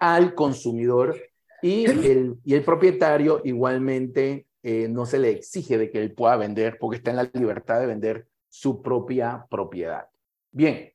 al 0.00 0.34
consumidor 0.34 1.16
y 1.62 1.84
el, 1.86 2.36
y 2.44 2.54
el 2.54 2.62
propietario 2.64 3.40
igualmente 3.44 4.46
eh, 4.62 4.88
no 4.88 5.06
se 5.06 5.18
le 5.18 5.30
exige 5.30 5.78
de 5.78 5.90
que 5.90 6.00
él 6.00 6.12
pueda 6.12 6.36
vender 6.36 6.78
porque 6.78 6.98
está 6.98 7.10
en 7.10 7.16
la 7.16 7.30
libertad 7.32 7.80
de 7.80 7.86
vender 7.86 8.28
su 8.48 8.82
propia 8.82 9.46
propiedad. 9.50 10.08
Bien, 10.50 10.92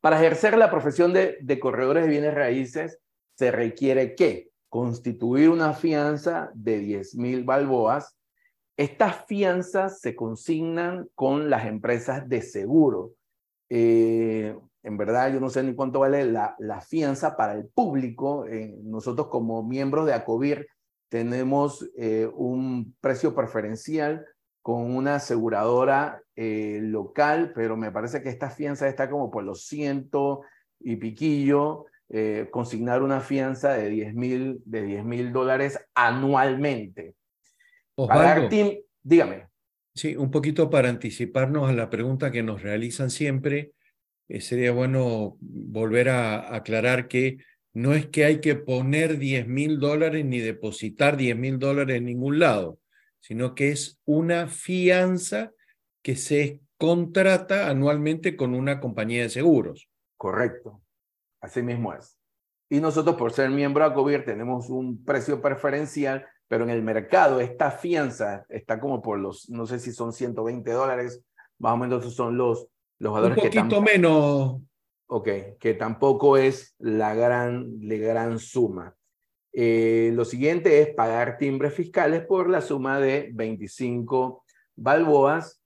para 0.00 0.18
ejercer 0.18 0.56
la 0.56 0.70
profesión 0.70 1.12
de, 1.12 1.38
de 1.40 1.58
corredores 1.58 2.04
de 2.04 2.10
bienes 2.10 2.34
raíces 2.34 2.98
se 3.34 3.50
requiere 3.50 4.14
que 4.14 4.50
constituir 4.68 5.50
una 5.50 5.72
fianza 5.72 6.50
de 6.54 6.78
10 6.78 7.16
mil 7.16 7.44
balboas. 7.44 8.16
Estas 8.76 9.24
fianzas 9.26 10.00
se 10.00 10.14
consignan 10.14 11.08
con 11.14 11.48
las 11.48 11.66
empresas 11.66 12.28
de 12.28 12.42
seguro. 12.42 13.12
Eh, 13.70 14.56
en 14.86 14.96
verdad, 14.96 15.32
yo 15.32 15.40
no 15.40 15.50
sé 15.50 15.64
ni 15.64 15.74
cuánto 15.74 15.98
vale 15.98 16.24
la, 16.24 16.54
la 16.60 16.80
fianza 16.80 17.36
para 17.36 17.54
el 17.54 17.66
público. 17.66 18.46
Eh, 18.46 18.72
nosotros 18.84 19.26
como 19.26 19.64
miembros 19.64 20.06
de 20.06 20.14
ACOBIR 20.14 20.68
tenemos 21.08 21.90
eh, 21.98 22.30
un 22.32 22.94
precio 23.00 23.34
preferencial 23.34 24.24
con 24.62 24.94
una 24.94 25.16
aseguradora 25.16 26.22
eh, 26.36 26.78
local, 26.80 27.50
pero 27.52 27.76
me 27.76 27.90
parece 27.90 28.22
que 28.22 28.28
esta 28.28 28.48
fianza 28.48 28.86
está 28.86 29.10
como 29.10 29.28
por 29.28 29.42
los 29.42 29.66
ciento 29.66 30.42
y 30.78 30.96
piquillo, 30.96 31.86
consignar 32.52 33.02
una 33.02 33.20
fianza 33.20 33.72
de 33.72 33.88
10 33.88 34.14
mil 34.14 34.62
de 34.64 34.82
10 34.82 35.04
mil 35.04 35.32
dólares 35.32 35.80
anualmente. 35.96 37.16
Osvaldo, 37.96 38.48
dígame. 39.02 39.48
Sí, 39.92 40.14
un 40.14 40.30
poquito 40.30 40.70
para 40.70 40.88
anticiparnos 40.88 41.68
a 41.68 41.72
la 41.72 41.90
pregunta 41.90 42.30
que 42.30 42.44
nos 42.44 42.62
realizan 42.62 43.10
siempre 43.10 43.72
eh, 44.28 44.40
sería 44.40 44.72
bueno 44.72 45.36
volver 45.40 46.08
a 46.08 46.54
aclarar 46.54 47.08
que 47.08 47.38
no 47.72 47.94
es 47.94 48.06
que 48.06 48.24
hay 48.24 48.40
que 48.40 48.54
poner 48.54 49.18
10 49.18 49.46
mil 49.48 49.78
dólares 49.78 50.24
ni 50.24 50.40
depositar 50.40 51.16
10 51.16 51.36
mil 51.36 51.58
dólares 51.58 51.98
en 51.98 52.06
ningún 52.06 52.38
lado, 52.38 52.78
sino 53.20 53.54
que 53.54 53.70
es 53.70 54.00
una 54.04 54.48
fianza 54.48 55.52
que 56.02 56.16
se 56.16 56.60
contrata 56.78 57.68
anualmente 57.68 58.36
con 58.36 58.54
una 58.54 58.80
compañía 58.80 59.22
de 59.22 59.28
seguros. 59.28 59.88
Correcto, 60.16 60.80
así 61.40 61.62
mismo 61.62 61.92
es. 61.92 62.18
Y 62.68 62.80
nosotros 62.80 63.16
por 63.16 63.32
ser 63.32 63.50
miembro 63.50 63.84
de 63.84 63.90
ACOBIR 63.90 64.24
tenemos 64.24 64.70
un 64.70 65.04
precio 65.04 65.40
preferencial, 65.40 66.26
pero 66.48 66.64
en 66.64 66.70
el 66.70 66.82
mercado 66.82 67.40
esta 67.40 67.70
fianza 67.70 68.46
está 68.48 68.80
como 68.80 69.02
por 69.02 69.18
los, 69.18 69.50
no 69.50 69.66
sé 69.66 69.78
si 69.78 69.92
son 69.92 70.12
120 70.12 70.70
dólares, 70.70 71.22
más 71.58 71.74
o 71.74 71.76
menos 71.76 72.14
son 72.14 72.36
los 72.36 72.68
un 73.00 73.34
poquito 73.34 73.82
menos. 73.82 74.60
Ok, 75.08 75.28
que 75.60 75.74
tampoco 75.74 76.36
es 76.36 76.74
la 76.78 77.14
gran, 77.14 77.76
la 77.80 77.96
gran 77.96 78.38
suma. 78.38 78.94
Eh, 79.52 80.10
lo 80.14 80.24
siguiente 80.24 80.82
es 80.82 80.94
pagar 80.94 81.38
timbres 81.38 81.74
fiscales 81.74 82.24
por 82.26 82.50
la 82.50 82.60
suma 82.60 82.98
de 83.00 83.30
25 83.32 84.44
balboas. 84.74 85.62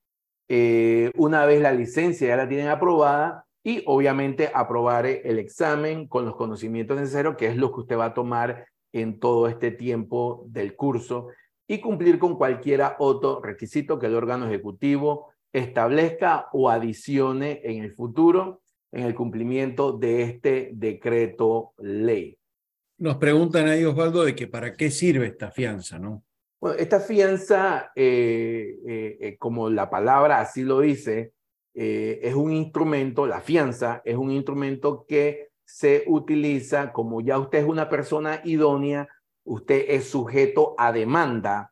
Eh, 0.48 1.10
una 1.16 1.46
vez 1.46 1.60
la 1.60 1.72
licencia 1.72 2.28
ya 2.28 2.36
la 2.36 2.48
tienen 2.48 2.68
aprobada 2.68 3.46
y 3.62 3.82
obviamente 3.86 4.50
aprobar 4.54 5.06
el 5.06 5.38
examen 5.38 6.06
con 6.06 6.24
los 6.24 6.36
conocimientos 6.36 6.98
necesarios, 6.98 7.36
que 7.36 7.46
es 7.46 7.56
lo 7.56 7.72
que 7.72 7.80
usted 7.80 7.98
va 7.98 8.06
a 8.06 8.14
tomar 8.14 8.66
en 8.92 9.18
todo 9.18 9.48
este 9.48 9.70
tiempo 9.70 10.44
del 10.48 10.76
curso 10.76 11.28
y 11.66 11.80
cumplir 11.80 12.18
con 12.18 12.36
cualquier 12.36 12.82
otro 12.98 13.40
requisito 13.40 13.98
que 13.98 14.06
el 14.06 14.16
órgano 14.16 14.46
ejecutivo 14.46 15.29
establezca 15.52 16.48
o 16.52 16.70
adicione 16.70 17.60
en 17.64 17.82
el 17.82 17.92
futuro 17.92 18.62
en 18.92 19.04
el 19.04 19.14
cumplimiento 19.14 19.92
de 19.92 20.22
este 20.22 20.70
decreto 20.72 21.74
ley. 21.78 22.36
Nos 22.98 23.16
preguntan 23.16 23.68
ahí, 23.68 23.84
Osvaldo, 23.84 24.24
de 24.24 24.34
que 24.34 24.46
para 24.46 24.74
qué 24.74 24.90
sirve 24.90 25.26
esta 25.26 25.50
fianza, 25.50 25.98
¿no? 25.98 26.24
Bueno, 26.60 26.76
esta 26.78 27.00
fianza, 27.00 27.92
eh, 27.94 28.76
eh, 28.86 29.16
eh, 29.20 29.36
como 29.38 29.70
la 29.70 29.88
palabra 29.88 30.40
así 30.40 30.62
lo 30.62 30.80
dice, 30.80 31.32
es 31.72 32.34
un 32.34 32.52
instrumento, 32.52 33.26
la 33.26 33.40
fianza 33.40 34.02
es 34.04 34.16
un 34.16 34.32
instrumento 34.32 35.06
que 35.08 35.50
se 35.64 36.02
utiliza 36.08 36.92
como 36.92 37.22
ya 37.22 37.38
usted 37.38 37.60
es 37.60 37.64
una 37.64 37.88
persona 37.88 38.42
idónea, 38.44 39.08
usted 39.44 39.84
es 39.88 40.10
sujeto 40.10 40.74
a 40.76 40.92
demanda 40.92 41.69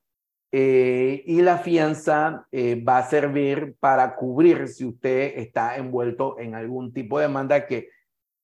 eh, 0.51 1.22
y 1.26 1.42
la 1.42 1.59
fianza 1.59 2.46
eh, 2.51 2.82
va 2.82 2.99
a 2.99 3.09
servir 3.09 3.76
para 3.78 4.16
cubrir 4.16 4.68
si 4.68 4.86
usted 4.86 5.34
está 5.36 5.76
envuelto 5.76 6.38
en 6.38 6.55
algún 6.55 6.92
tipo 6.92 7.18
de 7.18 7.26
demanda 7.26 7.66
que 7.66 7.90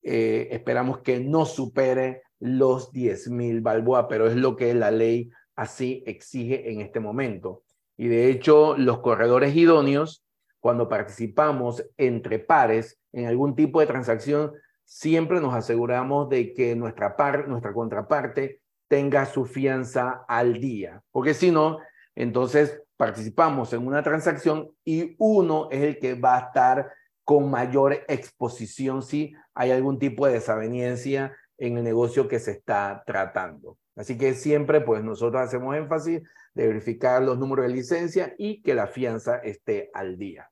eh, 0.03 0.49
esperamos 0.51 0.99
que 0.99 1.19
no 1.19 1.45
supere 1.45 2.21
los 2.39 2.91
10 2.91 3.29
mil 3.31 3.61
balboa, 3.61 4.07
pero 4.07 4.27
es 4.27 4.35
lo 4.35 4.55
que 4.55 4.75
la 4.75 4.91
ley 4.91 5.31
así 5.55 6.03
exige 6.05 6.71
en 6.71 6.81
este 6.81 6.99
momento. 6.99 7.63
Y 7.97 8.07
de 8.07 8.29
hecho, 8.29 8.77
los 8.77 8.99
corredores 8.99 9.55
idóneos, 9.55 10.23
cuando 10.59 10.87
participamos 10.87 11.83
entre 11.97 12.37
pares 12.37 12.99
en 13.13 13.25
algún 13.25 13.55
tipo 13.55 13.79
de 13.79 13.87
transacción, 13.87 14.51
siempre 14.83 15.41
nos 15.41 15.55
aseguramos 15.55 16.29
de 16.29 16.53
que 16.53 16.75
nuestra, 16.75 17.15
par, 17.15 17.47
nuestra 17.47 17.73
contraparte 17.73 18.61
tenga 18.87 19.25
su 19.25 19.45
fianza 19.45 20.23
al 20.27 20.59
día, 20.59 21.01
porque 21.11 21.33
si 21.33 21.49
no, 21.49 21.79
entonces, 22.15 22.81
participamos 22.95 23.73
en 23.73 23.85
una 23.85 24.01
transacción 24.01 24.71
y 24.85 25.15
uno 25.19 25.67
es 25.69 25.83
el 25.83 25.99
que 25.99 26.15
va 26.15 26.37
a 26.37 26.41
estar 26.47 26.91
con 27.25 27.49
mayor 27.49 28.05
exposición 28.07 29.01
si 29.01 29.33
hay 29.53 29.71
algún 29.71 29.99
tipo 29.99 30.25
de 30.25 30.33
desaveniencia 30.33 31.35
en 31.57 31.77
el 31.77 31.83
negocio 31.83 32.27
que 32.27 32.39
se 32.39 32.51
está 32.51 33.03
tratando. 33.05 33.77
Así 33.95 34.17
que 34.17 34.33
siempre, 34.33 34.81
pues 34.81 35.03
nosotros 35.03 35.41
hacemos 35.41 35.75
énfasis 35.75 36.21
de 36.53 36.67
verificar 36.67 37.21
los 37.21 37.37
números 37.37 37.67
de 37.67 37.73
licencia 37.73 38.33
y 38.37 38.61
que 38.61 38.75
la 38.75 38.87
fianza 38.87 39.37
esté 39.37 39.89
al 39.93 40.17
día. 40.17 40.49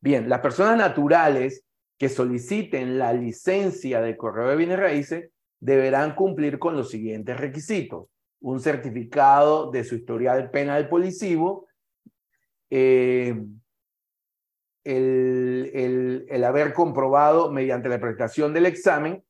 Bien, 0.00 0.28
las 0.28 0.40
personas 0.40 0.76
naturales 0.76 1.64
que 1.98 2.08
soliciten 2.08 2.98
la 2.98 3.12
licencia 3.12 4.00
de 4.00 4.16
correo 4.16 4.48
de 4.48 4.56
bienes 4.56 4.78
raíces 4.78 5.30
deberán 5.60 6.14
cumplir 6.14 6.58
con 6.58 6.76
los 6.76 6.90
siguientes 6.90 7.38
requisitos 7.38 8.08
un 8.42 8.60
certificado 8.60 9.70
de 9.70 9.84
su 9.84 9.94
historial 9.94 10.50
penal 10.50 10.88
policivo, 10.88 11.68
eh, 12.70 13.40
el, 14.84 16.26
el, 16.28 16.44
haber 16.44 16.74
comprobado 16.74 17.52
mediante 17.52 17.88
la 17.88 18.00
prestación 18.00 18.52
del 18.52 18.66
examen 18.66 19.24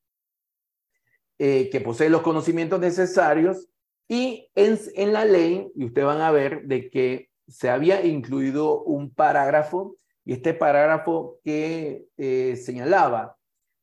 eh, 1.39 1.69
que 1.71 1.81
posee 1.83 2.09
los 2.09 2.23
conocimientos 2.23 2.81
necesarios 2.81 3.69
y 4.09 4.49
en, 4.55 4.79
en 4.95 5.13
la 5.13 5.27
ley, 5.27 5.71
y 5.75 5.85
ustedes 5.85 6.07
van 6.07 6.23
a 6.23 6.31
ver 6.31 6.63
de 6.65 6.89
que 6.89 7.31
se 7.47 7.69
había 7.69 8.05
incluido 8.05 8.83
un 8.83 9.13
parágrafo, 9.13 9.97
y 10.25 10.33
este 10.33 10.55
parágrafo 10.55 11.39
que 11.45 12.07
eh, 12.17 12.57
señalaba 12.57 13.37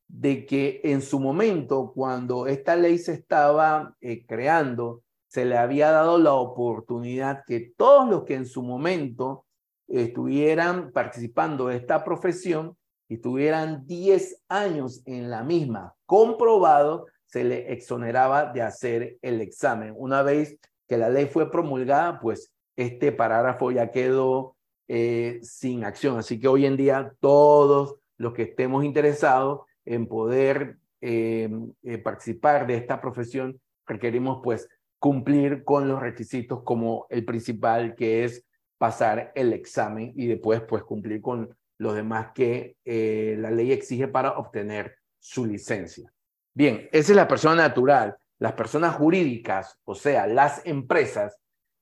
de 0.08 0.48
que 0.48 0.82
en 0.84 1.04
su 1.04 1.20
momento, 1.20 1.92
cuando 1.94 2.48
esta 2.48 2.76
ley 2.76 2.98
se 2.98 3.14
estaba 3.14 3.96
creando, 4.28 5.04
se 5.30 5.46
le 5.46 5.58
había 5.58 5.92
dado 5.92 6.18
la 6.18 6.34
oportunidad 6.34 7.44
que 7.46 7.72
todos 7.78 8.10
los 8.10 8.24
que 8.24 8.34
en 8.34 8.46
su 8.46 8.64
momento 8.64 9.46
estuvieran 9.88 10.92
participando 10.92 11.68
de 11.68 11.78
esta 11.78 12.04
profesión 12.04 12.76
y 13.08 13.18
tuvieran 13.18 13.86
10 13.86 14.44
años 14.50 15.02
en 15.06 15.30
la 15.30 15.44
misma, 15.44 15.96
comprobado, 16.06 17.08
se 17.26 17.44
le 17.44 17.72
exoneraba 17.72 18.52
de 18.52 18.64
hacer 18.64 19.18
el 19.22 19.42
examen. 19.42 19.94
Una 19.96 20.24
vez 20.24 20.60
que 20.88 20.98
la 20.98 21.10
ley 21.10 21.28
fue 21.28 21.52
promulgada, 21.52 22.20
pues 22.20 22.52
este 22.76 23.12
parágrafo 23.12 23.72
ya 23.72 23.92
quedó 23.92 24.56
eh, 24.88 25.40
sin 25.44 25.84
acción. 25.84 26.18
Así 26.18 26.40
que 26.40 26.48
hoy 26.48 26.66
en 26.66 26.76
día 26.76 27.14
todos 27.20 27.96
los 28.18 28.34
que 28.34 28.44
estemos 28.44 28.84
interesados 28.84 29.62
en 29.86 30.08
poder 30.08 30.78
eh, 31.02 31.50
eh, 31.84 31.98
participar 32.00 32.66
de 32.66 32.76
esta 32.76 33.00
profesión, 33.00 33.62
requerimos 33.86 34.42
pues 34.44 34.68
cumplir 35.00 35.64
con 35.64 35.88
los 35.88 36.00
requisitos 36.00 36.62
como 36.64 37.08
el 37.10 37.26
principal, 37.26 37.96
que 37.96 38.26
es 38.26 38.46
pasar 38.78 39.32
el 39.36 39.54
examen 39.54 40.14
y 40.16 40.28
después 40.28 40.62
pues 40.62 40.84
cumplir 40.84 41.22
con 41.22 41.56
los 41.78 41.96
demás 41.96 42.32
que 42.36 42.76
eh, 42.86 43.36
la 43.40 43.52
ley 43.52 43.72
exige 43.72 44.08
para 44.08 44.38
obtener 44.38 44.98
su 45.18 45.46
licencia. 45.46 46.12
Bien, 46.54 46.90
esa 46.92 47.12
es 47.12 47.16
la 47.16 47.28
persona 47.28 47.56
natural. 47.56 48.18
Las 48.38 48.54
personas 48.54 48.96
jurídicas, 48.96 49.78
o 49.86 49.96
sea, 49.96 50.28
las 50.28 50.66
empresas 50.66 51.38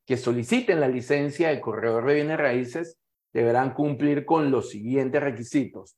que 0.05 0.17
soliciten 0.17 0.79
la 0.79 0.87
licencia 0.87 1.49
de 1.49 1.59
corredor 1.59 2.05
de 2.05 2.15
bienes 2.15 2.37
raíces, 2.37 2.97
deberán 3.33 3.73
cumplir 3.73 4.25
con 4.25 4.51
los 4.51 4.69
siguientes 4.69 5.21
requisitos. 5.21 5.97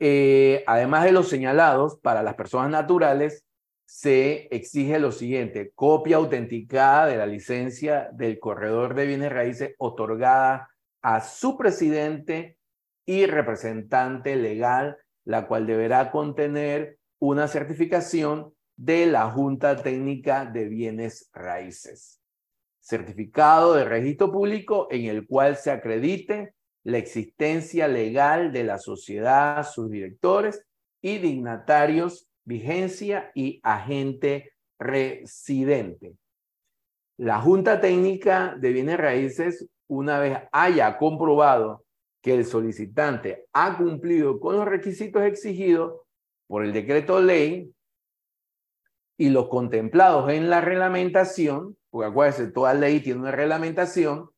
Eh, 0.00 0.62
además 0.66 1.04
de 1.04 1.12
los 1.12 1.28
señalados, 1.28 1.98
para 2.00 2.22
las 2.22 2.34
personas 2.34 2.70
naturales 2.70 3.44
se 3.86 4.48
exige 4.50 4.98
lo 4.98 5.12
siguiente, 5.12 5.72
copia 5.74 6.16
autenticada 6.16 7.06
de 7.06 7.16
la 7.16 7.26
licencia 7.26 8.08
del 8.12 8.38
corredor 8.38 8.94
de 8.94 9.06
bienes 9.06 9.32
raíces 9.32 9.74
otorgada 9.78 10.70
a 11.02 11.20
su 11.20 11.56
presidente 11.56 12.58
y 13.06 13.26
representante 13.26 14.36
legal, 14.36 14.96
la 15.24 15.46
cual 15.46 15.66
deberá 15.66 16.10
contener 16.10 16.98
una 17.18 17.48
certificación 17.48 18.54
de 18.76 19.06
la 19.06 19.30
Junta 19.30 19.76
Técnica 19.76 20.46
de 20.46 20.68
Bienes 20.68 21.30
Raíces. 21.32 22.20
Certificado 22.80 23.74
de 23.74 23.84
registro 23.84 24.32
público 24.32 24.88
en 24.90 25.04
el 25.04 25.26
cual 25.26 25.56
se 25.56 25.70
acredite 25.70 26.54
la 26.82 26.98
existencia 26.98 27.88
legal 27.88 28.52
de 28.52 28.64
la 28.64 28.78
sociedad, 28.78 29.66
sus 29.66 29.90
directores 29.90 30.66
y 31.00 31.18
dignatarios, 31.18 32.28
vigencia 32.44 33.30
y 33.34 33.60
agente 33.62 34.52
residente. 34.78 36.14
La 37.16 37.40
Junta 37.40 37.80
Técnica 37.80 38.56
de 38.58 38.72
Bienes 38.72 38.98
Raíces, 38.98 39.68
una 39.88 40.18
vez 40.18 40.38
haya 40.52 40.96
comprobado 40.98 41.84
que 42.22 42.34
el 42.34 42.44
solicitante 42.44 43.46
ha 43.52 43.76
cumplido 43.76 44.40
con 44.40 44.56
los 44.56 44.64
requisitos 44.64 45.22
exigidos 45.22 46.00
por 46.46 46.64
el 46.64 46.72
decreto 46.72 47.20
ley 47.20 47.70
y 49.16 49.30
los 49.30 49.48
contemplados 49.48 50.30
en 50.30 50.50
la 50.50 50.60
reglamentación, 50.60 51.76
porque 51.90 52.08
acuérdense, 52.08 52.50
toda 52.50 52.74
ley 52.74 53.00
tiene 53.00 53.20
una 53.20 53.30
reglamentación, 53.30 54.30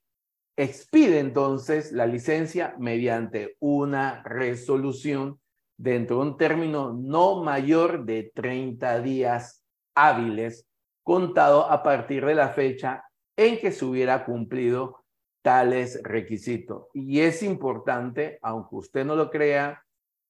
expide 0.57 1.19
entonces 1.21 1.93
la 1.93 2.07
licencia 2.07 2.75
mediante 2.79 3.57
una 3.61 4.23
resolución 4.25 5.41
dentro 5.77 6.17
de 6.17 6.23
un 6.23 6.37
término 6.37 6.93
no 6.93 7.43
mayor 7.43 8.05
de 8.05 8.31
30 8.35 9.01
días 9.01 9.65
hábiles, 9.95 10.67
contado 11.03 11.71
a 11.71 11.83
partir 11.83 12.25
de 12.25 12.35
la 12.35 12.49
fecha 12.51 13.05
en 13.37 13.59
que 13.59 13.71
se 13.71 13.85
hubiera 13.85 14.25
cumplido 14.25 15.05
tales 15.43 16.01
requisitos. 16.03 16.87
Y 16.95 17.21
es 17.21 17.43
importante, 17.43 18.39
aunque 18.43 18.77
usted 18.77 19.05
no 19.05 19.15
lo 19.15 19.31
crea 19.31 19.83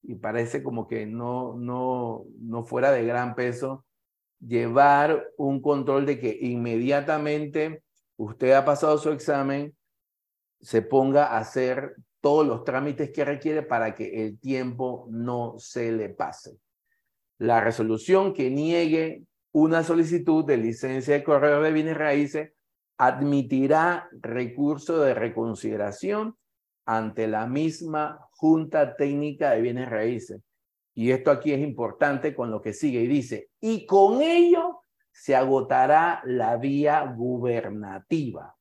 y 0.03 0.15
parece 0.15 0.61
como 0.61 0.87
que 0.87 1.05
no, 1.05 1.55
no, 1.55 2.25
no 2.39 2.63
fuera 2.63 2.91
de 2.91 3.03
gran 3.05 3.33
peso, 3.33 3.85
llevar 4.39 5.27
un 5.37 5.61
control 5.61 6.05
de 6.05 6.19
que 6.19 6.37
inmediatamente 6.39 7.83
usted 8.17 8.51
ha 8.51 8.63
pasado 8.63 8.97
su 8.97 9.11
examen, 9.11 9.75
se 10.61 10.81
ponga 10.81 11.25
a 11.25 11.39
hacer 11.39 11.95
todos 12.21 12.45
los 12.45 12.63
trámites 12.63 13.11
que 13.11 13.25
requiere 13.25 13.61
para 13.63 13.95
que 13.95 14.25
el 14.25 14.39
tiempo 14.39 15.07
no 15.09 15.55
se 15.57 15.91
le 15.91 16.09
pase. 16.09 16.57
La 17.37 17.61
resolución 17.61 18.33
que 18.33 18.49
niegue 18.49 19.23
una 19.51 19.83
solicitud 19.83 20.45
de 20.45 20.57
licencia 20.57 21.13
de 21.13 21.23
correo 21.23 21.61
de 21.61 21.71
bienes 21.71 21.97
raíces 21.97 22.51
admitirá 22.97 24.09
recurso 24.21 24.99
de 25.01 25.13
reconsideración 25.13 26.35
ante 26.85 27.27
la 27.27 27.47
misma 27.47 28.19
Junta 28.31 28.95
Técnica 28.95 29.51
de 29.51 29.61
Bienes 29.61 29.89
Raíces. 29.89 30.41
Y 30.95 31.11
esto 31.11 31.29
aquí 31.29 31.53
es 31.53 31.59
importante 31.59 32.33
con 32.33 32.49
lo 32.49 32.61
que 32.61 32.73
sigue 32.73 33.01
y 33.01 33.07
dice, 33.07 33.49
y 33.59 33.85
con 33.85 34.21
ello 34.21 34.81
se 35.11 35.35
agotará 35.35 36.21
la 36.25 36.57
vía 36.57 37.03
gubernativa. 37.15 38.56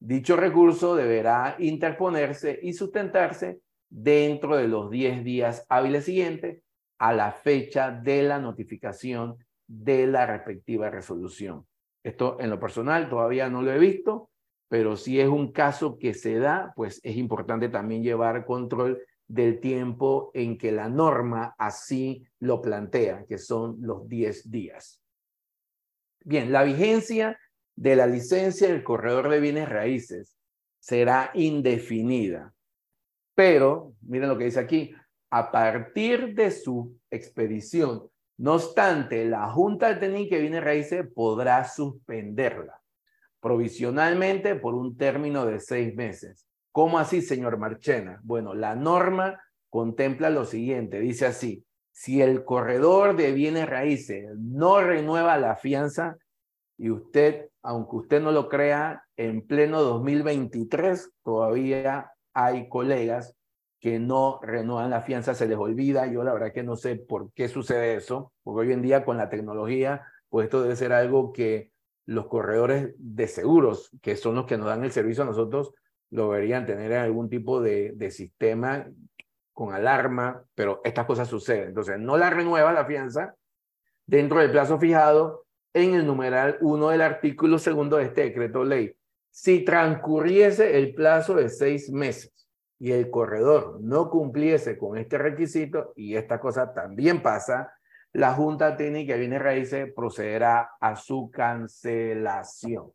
Dicho 0.00 0.36
recurso 0.36 0.94
deberá 0.94 1.56
interponerse 1.58 2.58
y 2.62 2.72
sustentarse 2.72 3.60
dentro 3.88 4.56
de 4.56 4.68
los 4.68 4.90
10 4.90 5.24
días 5.24 5.66
hábiles 5.68 6.04
siguientes 6.04 6.62
a 6.98 7.12
la 7.12 7.32
fecha 7.32 7.90
de 7.90 8.22
la 8.22 8.38
notificación 8.38 9.36
de 9.66 10.06
la 10.06 10.26
respectiva 10.26 10.90
resolución. 10.90 11.66
Esto 12.02 12.38
en 12.40 12.50
lo 12.50 12.60
personal 12.60 13.08
todavía 13.08 13.48
no 13.48 13.62
lo 13.62 13.72
he 13.72 13.78
visto, 13.78 14.30
pero 14.68 14.96
si 14.96 15.20
es 15.20 15.28
un 15.28 15.52
caso 15.52 15.98
que 15.98 16.14
se 16.14 16.38
da, 16.38 16.72
pues 16.76 17.00
es 17.02 17.16
importante 17.16 17.68
también 17.68 18.02
llevar 18.02 18.44
control 18.44 19.02
del 19.26 19.60
tiempo 19.60 20.30
en 20.32 20.56
que 20.56 20.72
la 20.72 20.88
norma 20.88 21.54
así 21.58 22.24
lo 22.40 22.62
plantea, 22.62 23.24
que 23.26 23.38
son 23.38 23.76
los 23.80 24.08
10 24.08 24.50
días. 24.50 25.02
Bien, 26.24 26.52
la 26.52 26.62
vigencia 26.62 27.38
de 27.78 27.94
la 27.94 28.08
licencia 28.08 28.66
del 28.68 28.82
corredor 28.82 29.28
de 29.28 29.38
bienes 29.38 29.68
raíces 29.68 30.36
será 30.80 31.30
indefinida. 31.34 32.52
Pero, 33.36 33.94
miren 34.00 34.28
lo 34.28 34.36
que 34.36 34.46
dice 34.46 34.58
aquí, 34.58 34.92
a 35.30 35.52
partir 35.52 36.34
de 36.34 36.50
su 36.50 36.98
expedición, 37.08 38.10
no 38.38 38.54
obstante, 38.54 39.24
la 39.26 39.48
Junta 39.50 39.98
Técnica 40.00 40.34
de 40.34 40.42
Bienes 40.42 40.64
Raíces 40.64 41.06
podrá 41.14 41.64
suspenderla 41.68 42.80
provisionalmente 43.40 44.56
por 44.56 44.74
un 44.74 44.96
término 44.96 45.46
de 45.46 45.60
seis 45.60 45.94
meses. 45.94 46.46
¿Cómo 46.72 46.98
así, 46.98 47.22
señor 47.22 47.58
Marchena? 47.58 48.20
Bueno, 48.24 48.54
la 48.54 48.74
norma 48.74 49.40
contempla 49.70 50.30
lo 50.30 50.44
siguiente, 50.44 50.98
dice 50.98 51.26
así, 51.26 51.64
si 51.92 52.22
el 52.22 52.44
corredor 52.44 53.14
de 53.14 53.32
bienes 53.32 53.68
raíces 53.68 54.26
no 54.36 54.80
renueva 54.80 55.38
la 55.38 55.54
fianza 55.54 56.16
y 56.78 56.90
usted 56.90 57.48
aunque 57.68 57.96
usted 57.96 58.22
no 58.22 58.32
lo 58.32 58.48
crea, 58.48 59.04
en 59.18 59.46
pleno 59.46 59.82
2023 59.82 61.10
todavía 61.22 62.12
hay 62.32 62.66
colegas 62.70 63.36
que 63.78 63.98
no 63.98 64.40
renuevan 64.42 64.88
la 64.88 65.02
fianza, 65.02 65.34
se 65.34 65.46
les 65.46 65.58
olvida. 65.58 66.06
Yo 66.06 66.24
la 66.24 66.32
verdad 66.32 66.54
que 66.54 66.62
no 66.62 66.76
sé 66.76 66.96
por 66.96 67.30
qué 67.34 67.46
sucede 67.46 67.94
eso, 67.94 68.32
porque 68.42 68.66
hoy 68.66 68.72
en 68.72 68.80
día 68.80 69.04
con 69.04 69.18
la 69.18 69.28
tecnología, 69.28 70.06
pues 70.30 70.44
esto 70.44 70.62
debe 70.62 70.76
ser 70.76 70.94
algo 70.94 71.34
que 71.34 71.72
los 72.06 72.26
corredores 72.26 72.94
de 72.96 73.28
seguros, 73.28 73.90
que 74.00 74.16
son 74.16 74.36
los 74.36 74.46
que 74.46 74.56
nos 74.56 74.68
dan 74.68 74.82
el 74.82 74.92
servicio 74.92 75.24
a 75.24 75.26
nosotros, 75.26 75.74
lo 76.08 76.30
deberían 76.30 76.64
tener 76.64 76.90
en 76.92 77.00
algún 77.00 77.28
tipo 77.28 77.60
de, 77.60 77.92
de 77.96 78.10
sistema 78.10 78.88
con 79.52 79.74
alarma, 79.74 80.42
pero 80.54 80.80
estas 80.84 81.04
cosas 81.04 81.28
suceden. 81.28 81.68
Entonces, 81.68 81.98
no 81.98 82.16
la 82.16 82.30
renueva 82.30 82.72
la 82.72 82.86
fianza 82.86 83.34
dentro 84.06 84.40
del 84.40 84.50
plazo 84.50 84.78
fijado 84.78 85.44
en 85.72 85.94
el 85.94 86.06
numeral 86.06 86.58
1 86.60 86.88
del 86.90 87.00
artículo 87.02 87.58
segundo 87.58 87.96
de 87.96 88.04
este 88.04 88.22
decreto 88.22 88.64
ley. 88.64 88.94
Si 89.30 89.64
transcurriese 89.64 90.78
el 90.78 90.94
plazo 90.94 91.34
de 91.34 91.48
seis 91.48 91.90
meses 91.90 92.48
y 92.78 92.92
el 92.92 93.10
corredor 93.10 93.78
no 93.80 94.10
cumpliese 94.10 94.78
con 94.78 94.96
este 94.96 95.18
requisito, 95.18 95.92
y 95.96 96.16
esta 96.16 96.40
cosa 96.40 96.72
también 96.72 97.22
pasa, 97.22 97.72
la 98.12 98.32
Junta 98.32 98.76
Técnica 98.76 99.12
de 99.12 99.20
Bienes 99.20 99.42
Raíces 99.42 99.92
procederá 99.94 100.70
a 100.80 100.96
su 100.96 101.30
cancelación. 101.30 102.92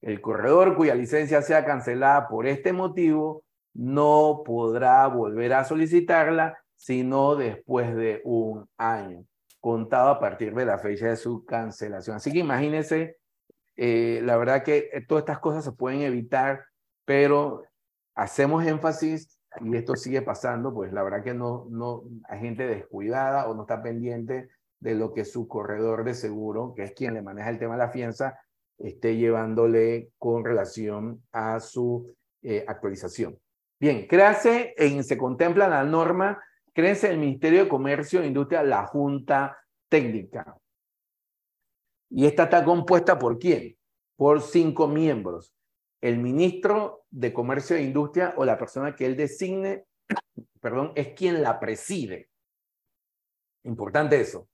El 0.00 0.20
corredor 0.20 0.76
cuya 0.76 0.94
licencia 0.94 1.42
sea 1.42 1.64
cancelada 1.64 2.28
por 2.28 2.46
este 2.46 2.72
motivo 2.72 3.42
no 3.74 4.42
podrá 4.44 5.06
volver 5.08 5.52
a 5.52 5.64
solicitarla 5.64 6.56
sino 6.76 7.34
después 7.34 7.94
de 7.96 8.20
un 8.24 8.68
año 8.76 9.24
contado 9.60 10.10
a 10.10 10.20
partir 10.20 10.54
de 10.54 10.64
la 10.64 10.78
fecha 10.78 11.08
de 11.08 11.16
su 11.16 11.44
cancelación. 11.44 12.16
Así 12.16 12.32
que 12.32 12.38
imagínense, 12.38 13.16
eh, 13.76 14.20
la 14.24 14.36
verdad 14.36 14.62
que 14.62 14.90
eh, 14.92 15.04
todas 15.06 15.22
estas 15.22 15.38
cosas 15.38 15.64
se 15.64 15.72
pueden 15.72 16.02
evitar, 16.02 16.64
pero 17.04 17.64
hacemos 18.14 18.64
énfasis 18.66 19.38
y 19.60 19.76
esto 19.76 19.96
sigue 19.96 20.22
pasando, 20.22 20.72
pues 20.72 20.92
la 20.92 21.02
verdad 21.02 21.22
que 21.22 21.34
no, 21.34 21.66
no 21.70 22.02
hay 22.28 22.40
gente 22.40 22.66
descuidada 22.66 23.48
o 23.48 23.54
no 23.54 23.62
está 23.62 23.82
pendiente 23.82 24.48
de 24.80 24.94
lo 24.94 25.12
que 25.12 25.24
su 25.24 25.48
corredor 25.48 26.04
de 26.04 26.14
seguro, 26.14 26.74
que 26.74 26.84
es 26.84 26.92
quien 26.92 27.14
le 27.14 27.22
maneja 27.22 27.50
el 27.50 27.58
tema 27.58 27.74
de 27.74 27.78
la 27.78 27.90
fianza, 27.90 28.38
esté 28.78 29.16
llevándole 29.16 30.10
con 30.18 30.44
relación 30.44 31.22
a 31.32 31.58
su 31.60 32.14
eh, 32.42 32.64
actualización. 32.68 33.38
Bien, 33.80 34.06
créase 34.06 34.74
en, 34.76 35.02
se 35.04 35.18
contempla 35.18 35.68
la 35.68 35.84
norma 35.84 36.40
crece 36.78 37.10
el 37.10 37.18
Ministerio 37.18 37.64
de 37.64 37.68
Comercio 37.68 38.22
e 38.22 38.28
Industria, 38.28 38.62
la 38.62 38.86
Junta 38.86 39.58
Técnica. 39.88 40.56
Y 42.08 42.24
esta 42.24 42.44
está 42.44 42.64
compuesta 42.64 43.18
por 43.18 43.36
quién? 43.40 43.76
Por 44.14 44.40
cinco 44.40 44.86
miembros. 44.86 45.52
El 46.00 46.18
ministro 46.18 47.02
de 47.10 47.32
Comercio 47.32 47.74
e 47.74 47.82
Industria 47.82 48.32
o 48.36 48.44
la 48.44 48.56
persona 48.56 48.94
que 48.94 49.06
él 49.06 49.16
designe, 49.16 49.86
perdón, 50.60 50.92
es 50.94 51.14
quien 51.14 51.42
la 51.42 51.58
preside. 51.58 52.30
Importante 53.64 54.20
eso. 54.20 54.48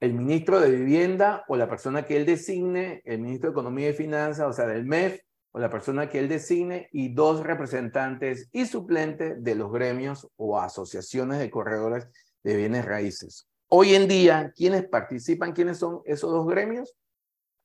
El 0.00 0.14
ministro 0.14 0.58
de 0.58 0.72
Vivienda 0.72 1.44
o 1.46 1.54
la 1.54 1.68
persona 1.68 2.04
que 2.04 2.16
él 2.16 2.26
designe, 2.26 3.00
el 3.04 3.20
ministro 3.20 3.50
de 3.50 3.52
Economía 3.52 3.90
y 3.90 3.94
Finanzas, 3.94 4.48
o 4.48 4.52
sea, 4.52 4.66
del 4.66 4.84
MEF, 4.84 5.20
la 5.58 5.70
persona 5.70 6.08
que 6.08 6.18
él 6.18 6.28
designe 6.28 6.88
y 6.92 7.12
dos 7.12 7.42
representantes 7.42 8.48
y 8.52 8.66
suplentes 8.66 9.42
de 9.42 9.54
los 9.54 9.72
gremios 9.72 10.28
o 10.36 10.60
asociaciones 10.60 11.38
de 11.38 11.50
corredores 11.50 12.08
de 12.42 12.56
bienes 12.56 12.84
raíces. 12.84 13.48
Hoy 13.68 13.94
en 13.94 14.08
día, 14.08 14.52
¿quiénes 14.56 14.86
participan? 14.86 15.52
¿Quiénes 15.52 15.78
son 15.78 16.00
esos 16.04 16.30
dos 16.30 16.46
gremios? 16.46 16.96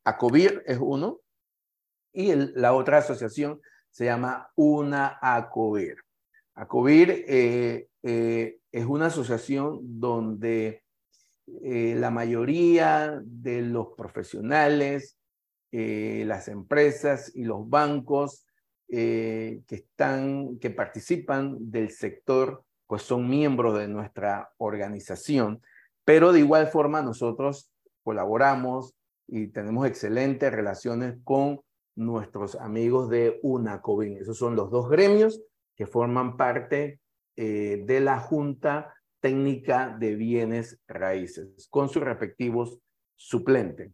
ACOBIR 0.04 0.64
es 0.66 0.78
uno 0.82 1.22
y 2.12 2.34
la 2.36 2.74
otra 2.74 2.98
asociación 2.98 3.62
se 3.90 4.06
llama 4.06 4.52
Una 4.56 5.20
ACOBIR. 5.22 5.98
ACOBIR 6.56 7.26
eh, 7.28 7.88
eh, 8.02 8.58
es 8.72 8.86
una 8.86 9.06
asociación 9.08 9.80
donde 10.00 10.84
eh, 11.64 11.96
la 11.98 12.10
mayoría 12.10 13.22
de 13.24 13.62
los 13.62 13.90
profesionales, 13.96 15.18
las 15.74 16.48
empresas 16.48 17.32
y 17.36 17.46
los 17.46 17.68
bancos 17.68 18.46
que, 18.88 19.64
están, 19.70 20.60
que 20.60 20.70
participan 20.70 21.58
del 21.60 21.90
sector, 21.90 22.64
pues 22.86 23.02
son 23.02 23.28
miembros 23.28 23.80
de 23.80 23.88
nuestra 23.88 24.52
organización. 24.58 25.62
Pero 26.06 26.32
de 26.32 26.40
igual 26.40 26.68
forma 26.68 27.02
nosotros 27.02 27.72
colaboramos 28.04 28.94
y 29.28 29.48
tenemos 29.48 29.88
excelentes 29.88 30.52
relaciones 30.52 31.16
con 31.24 31.62
nuestros 31.96 32.56
amigos 32.56 33.10
de 33.10 33.40
UNACOBIN. 33.42 34.18
Esos 34.18 34.38
son 34.38 34.56
los 34.56 34.70
dos 34.70 34.90
gremios 34.90 35.42
que 35.76 35.88
forman 35.88 36.38
parte 36.38 37.00
eh, 37.36 37.84
de 37.86 38.00
la 38.00 38.20
Junta 38.20 38.94
Técnica 39.20 39.96
de 40.00 40.16
Bienes 40.16 40.80
Raíces, 40.88 41.68
con 41.70 41.90
sus 41.90 42.04
respectivos 42.04 42.80
suplentes. 43.16 43.92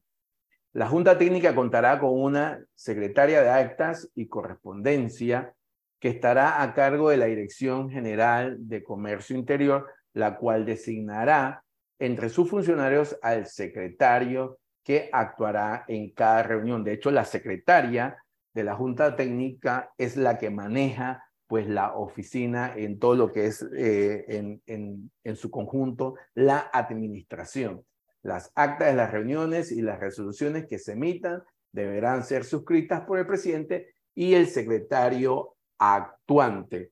La 0.80 0.88
Junta 0.88 1.18
Técnica 1.18 1.54
contará 1.54 2.00
con 2.00 2.18
una 2.18 2.64
secretaria 2.74 3.42
de 3.42 3.50
actas 3.50 4.10
y 4.16 4.30
correspondencia 4.30 5.54
que 6.00 6.08
estará 6.08 6.64
a 6.64 6.74
cargo 6.74 7.10
de 7.10 7.18
la 7.18 7.26
Dirección 7.26 7.90
General 7.90 8.56
de 8.58 8.82
Comercio 8.82 9.36
Interior, 9.36 9.88
la 10.14 10.38
cual 10.38 10.66
designará 10.66 11.66
entre 12.00 12.30
sus 12.30 12.50
funcionarios 12.50 13.20
al 13.22 13.46
secretario 13.48 14.58
que 14.82 15.10
actuará 15.12 15.84
en 15.90 16.12
cada 16.12 16.44
reunión. 16.44 16.86
De 16.86 16.94
hecho, 16.94 17.12
la 17.12 17.26
secretaria 17.26 18.16
de 18.54 18.64
la 18.64 18.76
Junta 18.76 19.18
Técnica 19.18 19.92
es 19.98 20.16
la 20.16 20.38
que 20.38 20.50
maneja 20.50 21.26
pues 21.48 21.68
la 21.68 21.96
oficina 21.96 22.74
en 22.74 23.00
todo 23.00 23.16
lo 23.16 23.34
que 23.34 23.48
es 23.48 23.68
eh, 23.76 24.24
en, 24.30 24.62
en, 24.66 25.12
en 25.26 25.36
su 25.36 25.52
conjunto 25.52 26.16
la 26.36 26.70
administración. 26.72 27.84
Las 28.22 28.52
actas 28.56 28.90
de 28.90 28.96
las 28.96 29.12
reuniones 29.12 29.72
y 29.72 29.82
las 29.82 30.00
resoluciones 30.00 30.66
que 30.68 30.80
se 30.80 30.94
emitan 30.94 31.44
deberán 31.72 32.24
ser 32.24 32.44
suscritas 32.44 33.02
por 33.02 33.20
el 33.20 33.28
presidente 33.28 33.94
y 34.14 34.34
el 34.34 34.48
secretario 34.48 35.56
actuante. 35.78 36.92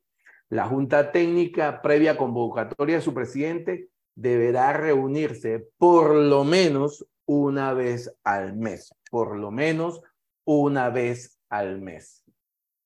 La 0.49 0.65
Junta 0.65 1.11
Técnica, 1.11 1.81
previa 1.81 2.17
convocatoria 2.17 2.95
de 2.95 3.01
su 3.01 3.13
presidente, 3.13 3.89
deberá 4.15 4.73
reunirse 4.73 5.67
por 5.77 6.15
lo 6.15 6.43
menos 6.43 7.05
una 7.25 7.73
vez 7.73 8.15
al 8.23 8.55
mes, 8.55 8.93
por 9.11 9.37
lo 9.37 9.51
menos 9.51 10.01
una 10.45 10.89
vez 10.89 11.37
al 11.49 11.81
mes. 11.81 12.23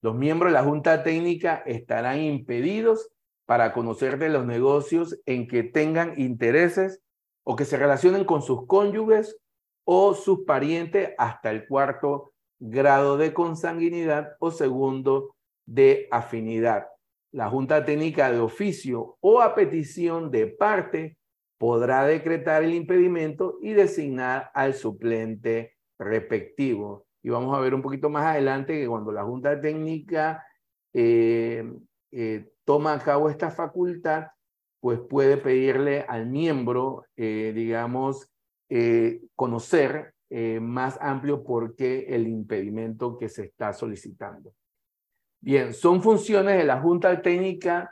Los 0.02 0.16
miembros 0.16 0.52
de 0.52 0.54
la 0.54 0.64
Junta 0.64 1.04
Técnica 1.04 1.62
estarán 1.68 2.20
impedidos 2.20 3.12
para 3.46 3.72
conocer 3.74 4.18
de 4.18 4.30
los 4.30 4.46
negocios 4.46 5.20
en 5.28 5.48
que 5.48 5.62
tengan 5.62 6.20
intereses 6.20 7.02
o 7.44 7.56
que 7.56 7.66
se 7.66 7.78
relacionen 7.78 8.26
con 8.26 8.42
sus 8.42 8.66
cónyuges 8.68 9.38
o 9.84 10.14
sus 10.14 10.42
parientes 10.42 11.12
hasta 11.18 11.52
el 11.52 11.68
cuarto 11.68 12.34
grado 12.60 13.18
de 13.18 13.34
consanguinidad 13.34 14.36
o 14.40 14.52
segundo 14.52 15.36
de 15.66 16.08
afinidad. 16.12 16.88
La 17.32 17.50
Junta 17.50 17.86
Técnica 17.86 18.32
de 18.32 18.40
oficio 18.40 19.18
o 19.22 19.42
a 19.42 19.56
petición 19.56 20.32
de 20.32 20.48
parte 20.48 21.18
podrá 21.58 22.06
decretar 22.06 22.64
el 22.64 22.74
impedimento 22.74 23.58
y 23.62 23.74
designar 23.74 24.52
al 24.54 24.74
suplente 24.74 25.78
respectivo. 25.98 27.06
Y 27.24 27.30
vamos 27.30 27.56
a 27.56 27.62
ver 27.62 27.74
un 27.74 27.82
poquito 27.82 28.10
más 28.10 28.26
adelante 28.26 28.80
que 28.80 28.88
cuando 28.88 29.12
la 29.12 29.24
Junta 29.24 29.62
Técnica 29.62 30.46
eh, 30.94 31.64
eh, 32.12 32.52
toma 32.66 32.94
a 32.94 33.00
cabo 33.00 33.30
esta 33.30 33.52
facultad, 33.52 34.28
pues 34.82 35.00
puede 35.00 35.38
pedirle 35.38 36.02
al 36.02 36.28
miembro, 36.28 37.06
eh, 37.16 37.54
digamos, 37.56 38.28
conocer 39.36 40.14
más 40.62 40.98
amplio 41.02 41.44
por 41.44 41.76
qué 41.76 42.06
el 42.08 42.26
impedimento 42.26 43.18
que 43.18 43.28
se 43.28 43.44
está 43.44 43.74
solicitando. 43.74 44.54
Bien, 45.42 45.74
son 45.74 46.02
funciones 46.02 46.58
de 46.58 46.64
la 46.64 46.80
Junta 46.80 47.22
Técnica 47.22 47.92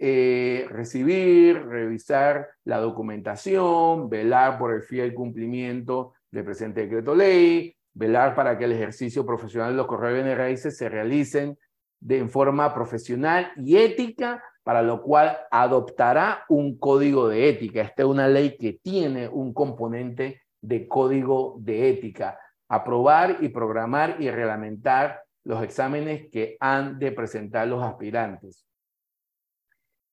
eh, 0.00 0.64
recibir, 0.70 1.66
revisar 1.66 2.50
la 2.62 2.78
documentación, 2.78 4.08
velar 4.08 4.56
por 4.56 4.72
el 4.72 4.82
fiel 4.82 5.12
cumplimiento 5.12 6.14
del 6.30 6.44
presente 6.44 6.82
decreto 6.82 7.16
ley, 7.16 7.74
velar 7.94 8.36
para 8.36 8.56
que 8.56 8.66
el 8.66 8.72
ejercicio 8.72 9.26
profesional 9.26 9.72
de 9.72 9.76
los 9.76 9.88
correos 9.88 10.24
de 10.24 10.36
raíces 10.36 10.76
se 10.76 10.88
realicen 10.88 11.58
de 11.98 12.24
forma 12.28 12.72
profesional 12.72 13.50
y 13.56 13.76
ética, 13.76 14.40
para 14.68 14.82
lo 14.82 15.00
cual 15.00 15.34
adoptará 15.50 16.44
un 16.50 16.76
código 16.76 17.26
de 17.26 17.48
ética. 17.48 17.80
Esta 17.80 18.02
es 18.02 18.08
una 18.08 18.28
ley 18.28 18.58
que 18.58 18.74
tiene 18.74 19.26
un 19.26 19.54
componente 19.54 20.42
de 20.60 20.86
código 20.86 21.56
de 21.60 21.88
ética. 21.88 22.38
Aprobar 22.68 23.38
y 23.40 23.48
programar 23.48 24.16
y 24.20 24.28
reglamentar 24.28 25.22
los 25.44 25.62
exámenes 25.62 26.28
que 26.30 26.58
han 26.60 26.98
de 26.98 27.12
presentar 27.12 27.66
los 27.66 27.82
aspirantes 27.82 28.68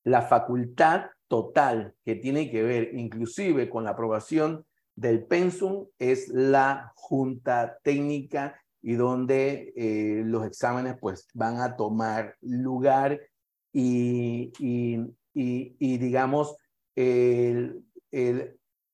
la 0.06 0.22
facultad 0.22 1.08
total 1.28 1.94
que 2.06 2.16
tiene 2.16 2.50
que 2.50 2.64
ver 2.64 2.94
inclusive 2.94 3.70
con 3.70 3.84
la 3.84 3.92
aprobación 3.92 4.66
del 4.96 5.26
pensum 5.26 5.88
es 6.00 6.30
la 6.30 6.94
junta 6.96 7.80
técnica 7.84 8.62
y 8.82 8.94
donde 8.94 9.74
eh, 9.76 10.22
los 10.24 10.46
exámenes 10.46 10.96
pues 11.02 11.28
van 11.34 11.60
a 11.60 11.76
tomar 11.76 12.36
lugar 12.42 13.20
y, 13.78 15.12
digamos 15.98 16.56
el, 16.96 17.84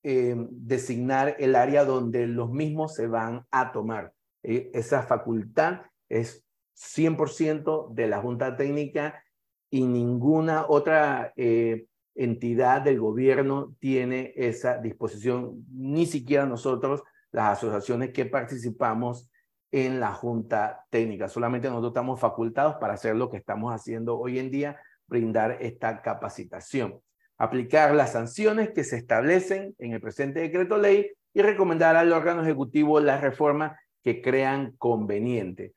em, 0.03 0.47
designar 0.49 1.35
el 1.37 1.55
área 1.55 1.85
donde 1.85 2.25
los 2.25 2.49
mismos 2.51 2.95
se 2.95 3.05
van 3.07 3.45
a 3.51 3.71
tomar. 3.71 4.13
E, 4.41 4.71
esa 4.73 5.03
facultad 5.03 5.81
es 6.09 6.43
100% 6.73 7.89
de 7.93 8.07
la 8.07 8.21
junta 8.21 8.57
técnica 8.57 9.23
y 9.69 9.85
ninguna 9.85 10.65
otra 10.67 11.31
eh, 11.35 11.85
entidad 12.15 12.81
del 12.81 12.99
gobierno 12.99 13.75
tiene 13.79 14.33
esa 14.35 14.79
disposición, 14.79 15.63
ni 15.71 16.07
siquiera 16.07 16.47
nosotros, 16.47 17.03
las 17.31 17.57
asociaciones 17.57 18.11
que 18.11 18.25
participamos 18.25 19.30
en 19.71 19.99
la 19.99 20.13
Junta 20.13 20.85
Técnica. 20.89 21.27
Solamente 21.27 21.69
nosotros 21.69 21.91
estamos 21.91 22.19
facultados 22.19 22.75
para 22.75 22.93
hacer 22.93 23.15
lo 23.15 23.29
que 23.29 23.37
estamos 23.37 23.73
haciendo 23.73 24.19
hoy 24.19 24.39
en 24.39 24.51
día, 24.51 24.79
brindar 25.07 25.57
esta 25.61 26.01
capacitación, 26.01 27.01
aplicar 27.37 27.95
las 27.95 28.11
sanciones 28.13 28.71
que 28.71 28.83
se 28.83 28.97
establecen 28.97 29.75
en 29.79 29.93
el 29.93 30.01
presente 30.01 30.41
decreto 30.41 30.77
ley 30.77 31.11
y 31.33 31.41
recomendar 31.41 31.95
al 31.95 32.11
órgano 32.11 32.43
ejecutivo 32.43 32.99
las 32.99 33.21
reformas 33.21 33.79
que 34.03 34.21
crean 34.21 34.73
conveniente. 34.77 35.73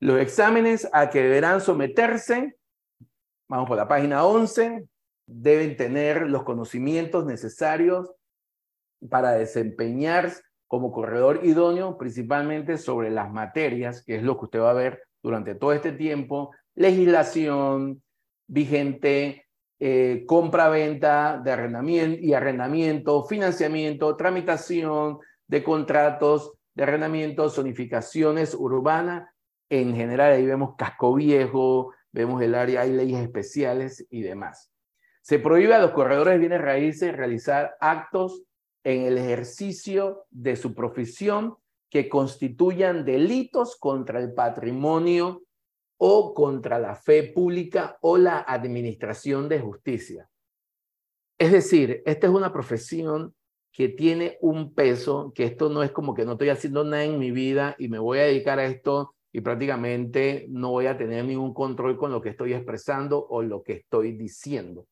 Los 0.00 0.20
exámenes 0.20 0.88
a 0.92 1.10
que 1.10 1.22
deberán 1.22 1.60
someterse 1.60 2.58
vamos 3.48 3.66
por 3.66 3.76
la 3.76 3.88
página 3.88 4.24
11, 4.24 4.86
deben 5.26 5.76
tener 5.76 6.28
los 6.28 6.44
conocimientos 6.44 7.24
necesarios 7.24 8.12
para 9.08 9.32
desempeñarse 9.32 10.42
como 10.68 10.92
corredor 10.92 11.40
idóneo, 11.42 11.96
principalmente 11.96 12.76
sobre 12.76 13.10
las 13.10 13.32
materias, 13.32 14.04
que 14.04 14.16
es 14.16 14.22
lo 14.22 14.38
que 14.38 14.44
usted 14.44 14.60
va 14.60 14.70
a 14.70 14.74
ver 14.74 15.02
durante 15.22 15.54
todo 15.54 15.72
este 15.72 15.92
tiempo, 15.92 16.54
legislación 16.74 18.02
vigente, 18.46 19.46
eh, 19.80 20.24
compra-venta 20.26 21.40
de 21.42 21.52
arrendamiento 21.52 22.20
y 22.20 22.34
arrendamiento, 22.34 23.24
financiamiento, 23.24 24.14
tramitación 24.16 25.18
de 25.46 25.64
contratos 25.64 26.52
de 26.74 26.82
arrendamiento, 26.82 27.48
zonificaciones 27.48 28.54
urbanas, 28.54 29.28
en 29.70 29.96
general 29.96 30.32
ahí 30.32 30.46
vemos 30.46 30.76
casco 30.76 31.14
viejo, 31.14 31.92
vemos 32.12 32.40
el 32.42 32.54
área, 32.54 32.82
hay 32.82 32.92
leyes 32.92 33.20
especiales 33.20 34.06
y 34.10 34.22
demás. 34.22 34.70
Se 35.22 35.38
prohíbe 35.38 35.74
a 35.74 35.78
los 35.78 35.90
corredores 35.90 36.34
de 36.34 36.38
bienes 36.38 36.60
raíces 36.60 37.16
realizar 37.16 37.76
actos 37.80 38.42
en 38.88 39.02
el 39.02 39.18
ejercicio 39.18 40.24
de 40.30 40.56
su 40.56 40.74
profesión 40.74 41.56
que 41.90 42.08
constituyan 42.08 43.04
delitos 43.04 43.76
contra 43.76 44.18
el 44.18 44.32
patrimonio 44.32 45.42
o 45.98 46.32
contra 46.32 46.78
la 46.78 46.94
fe 46.94 47.24
pública 47.24 47.98
o 48.00 48.16
la 48.16 48.38
administración 48.38 49.46
de 49.46 49.60
justicia. 49.60 50.30
Es 51.36 51.52
decir, 51.52 52.02
esta 52.06 52.28
es 52.28 52.32
una 52.32 52.50
profesión 52.50 53.34
que 53.72 53.90
tiene 53.90 54.38
un 54.40 54.72
peso, 54.72 55.32
que 55.34 55.44
esto 55.44 55.68
no 55.68 55.82
es 55.82 55.90
como 55.90 56.14
que 56.14 56.24
no 56.24 56.32
estoy 56.32 56.48
haciendo 56.48 56.82
nada 56.82 57.04
en 57.04 57.18
mi 57.18 57.30
vida 57.30 57.76
y 57.78 57.88
me 57.88 57.98
voy 57.98 58.20
a 58.20 58.24
dedicar 58.24 58.58
a 58.58 58.64
esto 58.64 59.14
y 59.30 59.42
prácticamente 59.42 60.46
no 60.48 60.70
voy 60.70 60.86
a 60.86 60.96
tener 60.96 61.26
ningún 61.26 61.52
control 61.52 61.98
con 61.98 62.10
lo 62.10 62.22
que 62.22 62.30
estoy 62.30 62.54
expresando 62.54 63.26
o 63.28 63.42
lo 63.42 63.62
que 63.62 63.74
estoy 63.74 64.12
diciendo. 64.12 64.86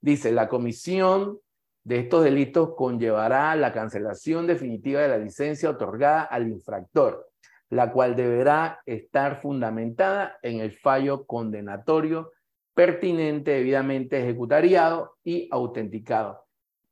Dice, 0.00 0.32
la 0.32 0.48
comisión 0.48 1.38
de 1.84 1.98
estos 1.98 2.24
delitos 2.24 2.74
conllevará 2.76 3.56
la 3.56 3.72
cancelación 3.72 4.46
definitiva 4.46 5.00
de 5.00 5.08
la 5.08 5.18
licencia 5.18 5.70
otorgada 5.70 6.22
al 6.22 6.48
infractor, 6.48 7.28
la 7.70 7.90
cual 7.92 8.14
deberá 8.14 8.80
estar 8.86 9.40
fundamentada 9.40 10.38
en 10.42 10.60
el 10.60 10.72
fallo 10.72 11.24
condenatorio 11.24 12.30
pertinente, 12.74 13.52
debidamente 13.52 14.20
ejecutariado 14.20 15.16
y 15.24 15.48
autenticado. 15.50 16.44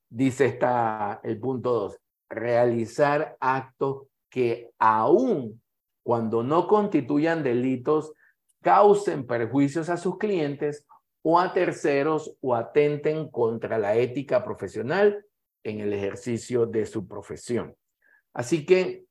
Dice 0.08 0.46
esta, 0.46 1.20
el 1.22 1.38
punto 1.38 1.72
2, 1.72 2.00
realizar 2.28 3.36
actos 3.40 4.06
que 4.28 4.70
aún 4.78 5.60
cuando 6.02 6.42
no 6.42 6.66
constituyan 6.66 7.42
delitos 7.42 8.12
causen 8.62 9.26
perjuicios 9.26 9.88
a 9.88 9.96
sus 9.96 10.18
clientes 10.18 10.86
o 11.22 11.38
a 11.38 11.52
terceros 11.52 12.36
o 12.40 12.54
atenten 12.54 13.28
contra 13.28 13.78
la 13.78 13.96
ética 13.96 14.42
profesional 14.44 15.24
en 15.62 15.80
el 15.80 15.92
ejercicio 15.92 16.66
de 16.66 16.86
su 16.86 17.06
profesión. 17.06 17.76
Así 18.32 18.64
que 18.64 19.04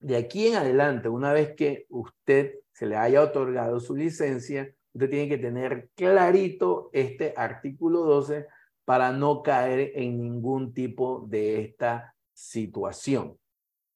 de 0.00 0.16
aquí 0.16 0.46
en 0.46 0.56
adelante, 0.56 1.08
una 1.08 1.32
vez 1.32 1.54
que 1.56 1.86
usted 1.88 2.54
se 2.72 2.86
le 2.86 2.96
haya 2.96 3.22
otorgado 3.22 3.80
su 3.80 3.96
licencia, 3.96 4.72
usted 4.92 5.10
tiene 5.10 5.28
que 5.28 5.38
tener 5.38 5.90
clarito 5.94 6.90
este 6.92 7.34
artículo 7.36 8.04
12 8.04 8.46
para 8.84 9.12
no 9.12 9.42
caer 9.42 9.92
en 9.94 10.18
ningún 10.18 10.72
tipo 10.72 11.26
de 11.28 11.60
esta 11.62 12.14
situación. 12.32 13.38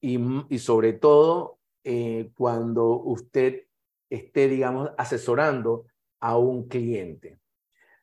Y, 0.01 0.59
sobre 0.59 0.95
todo 0.95 1.61
eh, 1.85 2.33
cuando 2.37 2.97
usted 2.97 3.67
esté, 4.11 4.49
digamos, 4.49 4.91
asesorando 4.99 5.87
a 6.23 6.39
un 6.39 6.69
cliente. 6.69 7.39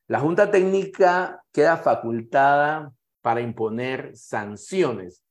La 0.08 0.20
Junta 0.20 0.52
Técnica 0.52 1.42
queda 1.54 1.78
facultada 1.78 2.94
para 3.22 3.42
imponer 3.42 4.16
sanciones 4.16 5.24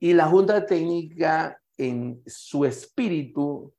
y 0.00 0.14
la 0.14 0.26
Junta 0.26 0.64
Técnica 0.64 1.60
en 1.76 2.22
su 2.26 2.64
espíritu 2.64 3.74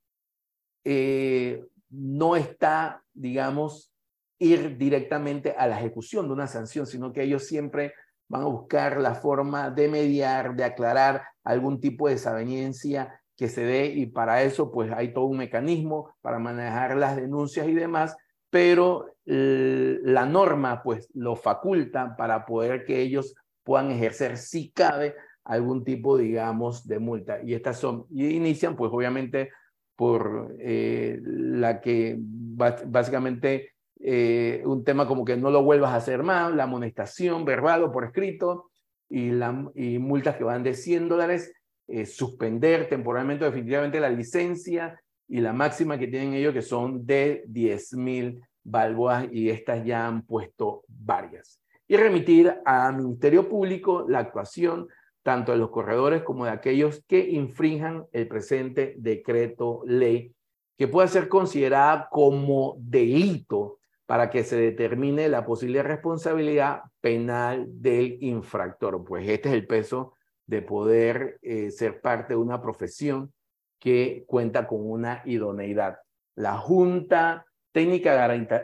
eh, 0.84 1.66
no 1.90 2.36
está, 2.36 3.04
digamos, 3.14 3.92
ir 4.38 4.78
directamente 4.78 5.56
a 5.58 5.68
la 5.68 5.80
ejecución 5.80 6.28
de 6.28 6.34
una 6.34 6.48
sanción, 6.48 6.86
sino 6.86 7.12
que 7.12 7.24
ellos 7.24 7.48
siempre 7.48 7.94
van 8.28 8.44
a 8.44 8.48
buscar 8.48 9.00
la 9.00 9.16
forma 9.16 9.72
de 9.72 9.88
mediar, 9.88 10.56
de 10.56 10.66
aclarar 10.66 11.24
algún 11.44 11.80
tipo 11.80 12.08
de 12.08 12.14
desaveniencia 12.14 13.23
se 13.48 13.64
dé 13.64 13.88
y 13.88 14.08
para 14.08 14.44
eso 14.44 14.72
pues 14.72 14.92
hay 14.92 15.14
todo 15.14 15.26
un 15.26 15.38
mecanismo 15.38 16.14
para 16.22 16.40
manejar 16.40 16.96
las 16.98 17.16
denuncias 17.16 17.68
y 17.68 17.74
demás, 17.74 18.16
pero 18.50 19.08
la 19.26 20.26
norma 20.26 20.84
pues 20.84 21.10
lo 21.14 21.36
faculta 21.36 22.16
para 22.16 22.46
poder 22.46 22.86
que 22.86 23.02
ellos 23.02 23.36
puedan 23.64 23.92
ejercer 23.92 24.38
si 24.38 24.72
cabe 24.72 25.16
algún 25.44 25.84
tipo 25.84 26.18
digamos 26.18 26.88
de 26.88 27.00
multa. 27.00 27.42
Y 27.44 27.54
estas 27.54 27.80
son 27.80 28.06
y 28.10 28.28
inician 28.28 28.76
pues 28.76 28.92
obviamente 28.94 29.52
por 29.96 30.56
eh, 30.60 31.20
la 31.24 31.80
que 31.80 32.18
básicamente 32.20 33.74
eh, 34.00 34.62
un 34.66 34.84
tema 34.84 35.08
como 35.08 35.24
que 35.24 35.38
no 35.38 35.50
lo 35.50 35.64
vuelvas 35.64 35.92
a 35.92 35.98
hacer 35.98 36.24
más, 36.24 36.54
la 36.54 36.64
amonestación 36.64 37.46
verbal 37.46 37.84
o 37.84 37.92
por 37.92 38.04
escrito 38.04 38.70
y, 39.08 39.32
la, 39.32 39.70
y 39.76 40.00
multas 40.00 40.36
que 40.36 40.44
van 40.44 40.64
de 40.64 40.74
100 40.74 41.08
dólares 41.08 41.54
eh, 41.88 42.06
suspender 42.06 42.88
temporalmente 42.88 43.44
o 43.44 43.48
definitivamente 43.48 44.00
la 44.00 44.10
licencia 44.10 45.00
y 45.28 45.40
la 45.40 45.54
máxima 45.54 45.98
que 45.98 46.08
tienen 46.08 46.34
ellos 46.34 46.54
que 46.54 46.62
son 46.62 47.06
de 47.06 47.44
10 47.48 47.94
mil 47.94 48.42
balboas 48.64 49.28
y 49.32 49.50
estas 49.50 49.84
ya 49.86 50.08
han 50.08 50.24
puesto 50.24 50.84
varias. 50.88 51.60
Y 51.88 51.98
remitir 51.98 52.56
al 52.66 52.98
Ministerio 52.98 53.50
Público 53.50 54.06
la 54.08 54.20
actuación 54.20 54.88
tanto 55.24 55.54
de 55.54 55.58
los 55.58 55.70
corredores 55.70 56.24
como 56.24 56.46
de 56.46 56.52
aquellos 56.52 57.04
que 57.08 57.20
infrinjan 57.30 58.06
el 58.12 58.28
presente 58.28 58.96
decreto 58.98 59.82
ley, 59.86 60.34
que 60.78 60.88
pueda 60.88 61.08
ser 61.08 61.30
considerada 61.30 62.10
como 62.12 62.76
delito 62.80 63.80
para 64.06 64.30
que 64.30 64.44
se 64.44 64.58
determine 64.58 65.30
la 65.30 65.46
posible 65.46 65.82
responsabilidad 65.82 66.82
penal 67.00 67.66
del 67.68 68.18
infractor. 68.22 69.04
Pues 69.04 69.28
este 69.28 69.50
es 69.50 69.56
el 69.56 69.66
peso 69.66 70.14
de 70.46 70.62
poder 70.62 71.40
eh, 71.42 71.72
ser 71.72 72.02
parte 72.02 72.34
de 72.34 72.40
una 72.40 72.62
profesión 72.62 73.34
que 73.80 74.24
cuenta 74.28 74.68
con 74.68 74.90
una 74.90 75.22
idoneidad. 75.26 76.00
La 76.36 76.58
Junta 76.58 77.46
Técnica 77.72 78.16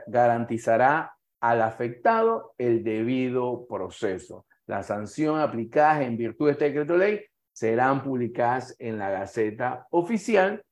garantizará 0.07 1.13
al 1.41 1.61
afectado 1.61 2.53
el 2.57 2.83
debido 2.83 3.65
proceso. 3.67 4.45
Las 4.65 4.87
sanciones 4.87 5.43
aplicadas 5.43 6.01
en 6.01 6.17
virtud 6.17 6.47
de 6.47 6.51
este 6.53 6.65
decreto 6.65 6.95
ley 6.95 7.21
serán 7.51 8.03
publicadas 8.03 8.75
en 8.79 8.97
la 8.97 9.09
Gaceta 9.09 9.87
Oficial 9.89 10.63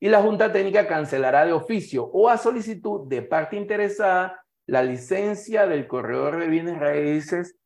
y 0.00 0.08
la 0.08 0.22
Junta 0.22 0.50
Técnica 0.52 0.88
cancelará 0.88 1.44
de 1.44 1.52
oficio 1.52 2.06
o 2.06 2.28
a 2.28 2.38
solicitud 2.38 3.06
de 3.08 3.22
parte 3.22 3.56
interesada 3.56 4.42
la 4.66 4.82
licencia 4.82 5.66
del 5.66 5.86
corredor 5.86 6.40
de 6.40 6.48
bienes 6.48 6.78
raíces 6.78 7.56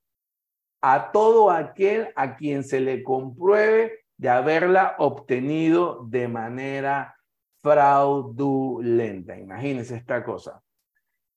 a 0.81 1.11
todo 1.12 1.51
aquel 1.51 2.09
a 2.16 2.36
quien 2.36 2.65
se 2.65 2.81
le 2.81 3.03
compruebe 3.03 4.01
de 4.16 4.28
haberla 4.28 4.94
obtenido 4.98 6.07
de 6.09 6.28
manera 6.28 7.16
fraudulenta. 7.62 9.39
Imagínense 9.39 9.97
esta 9.97 10.24
cosa. 10.24 10.62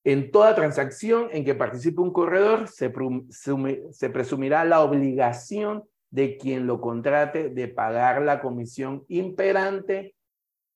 En 0.04 0.32
toda 0.32 0.56
transacción 0.56 1.28
en 1.32 1.44
que 1.44 1.56
participe 1.56 2.02
un 2.02 2.14
corredor, 2.14 2.68
se, 2.68 2.92
se, 3.92 4.10
presumirá 4.10 4.64
la 4.64 4.82
obligación 4.82 5.84
de 6.10 6.38
quien 6.38 6.68
lo 6.68 6.80
contrate 6.80 7.50
de 7.50 7.68
pagar 7.68 8.22
la 8.22 8.42
comisión 8.42 9.04
imperante, 9.08 10.16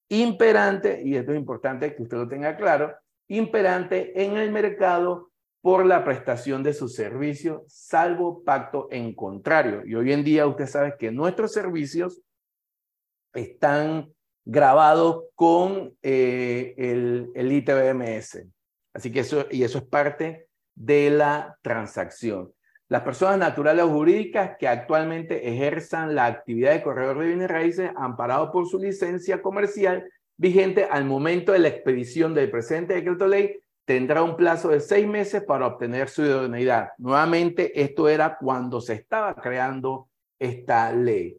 imperante, 0.10 1.02
y 1.04 1.16
esto 1.16 1.32
es 1.32 1.40
importante 1.40 1.96
que 1.96 2.04
usted 2.04 2.18
lo 2.18 2.28
tenga 2.28 2.58
claro, 2.58 2.94
imperante 3.28 4.24
en 4.24 4.38
el 4.38 4.52
mercado 4.52 5.32
por 5.64 5.86
la 5.86 6.04
prestación 6.04 6.62
de 6.62 6.74
su 6.74 6.90
servicio, 6.90 7.64
salvo 7.70 8.44
pacto 8.44 8.90
en 8.92 9.16
contrario. 9.16 9.84
Y 9.86 9.96
hoy 9.96 10.12
en 10.12 10.26
día 10.26 10.46
usted 10.46 10.68
sabe 10.68 10.96
que 11.00 11.10
nuestros 11.10 11.54
servicios 11.54 12.22
están 13.34 14.14
grabados 14.44 15.24
con 15.36 15.96
eh, 16.02 16.74
el, 16.78 17.32
el 17.34 17.52
ITBMS. 17.54 18.44
Así 18.94 19.10
que 19.10 19.22
eso, 19.22 19.46
y 19.52 19.64
eso 19.64 19.78
es 19.78 19.86
parte 19.86 20.50
de 20.76 21.10
la 21.10 21.58
transacción. 21.62 22.52
Las 22.90 23.04
personas 23.04 23.38
naturales 23.38 23.86
o 23.86 23.90
jurídicas 23.90 24.58
que 24.60 24.68
actualmente 24.68 25.48
ejerzan 25.48 26.14
la 26.14 26.26
actividad 26.26 26.74
de 26.74 26.84
corredor 26.84 27.20
de 27.20 27.28
bienes 27.28 27.50
raíces 27.50 27.90
amparado 27.96 28.52
por 28.52 28.68
su 28.68 28.80
licencia 28.80 29.42
comercial 29.42 30.12
vigente 30.36 30.90
al 30.92 31.06
momento 31.06 31.54
de 31.54 31.60
la 31.60 31.70
expedición 31.70 32.34
del 32.34 32.52
presente 32.52 32.96
decreto 32.96 33.28
ley 33.28 33.63
tendrá 33.86 34.24
un 34.24 34.36
plazo 34.36 34.70
de 34.70 34.80
seis 34.80 35.08
meses 35.08 35.44
para 35.44 35.68
obtener 35.68 36.10
su 36.10 36.24
idoneidad. 36.24 36.90
Nuevamente, 36.98 37.82
esto 37.82 38.08
era 38.08 38.38
cuando 38.38 38.80
se 38.82 38.94
estaba 38.94 39.36
creando 39.36 40.08
esta 40.40 40.92
ley. 40.92 41.38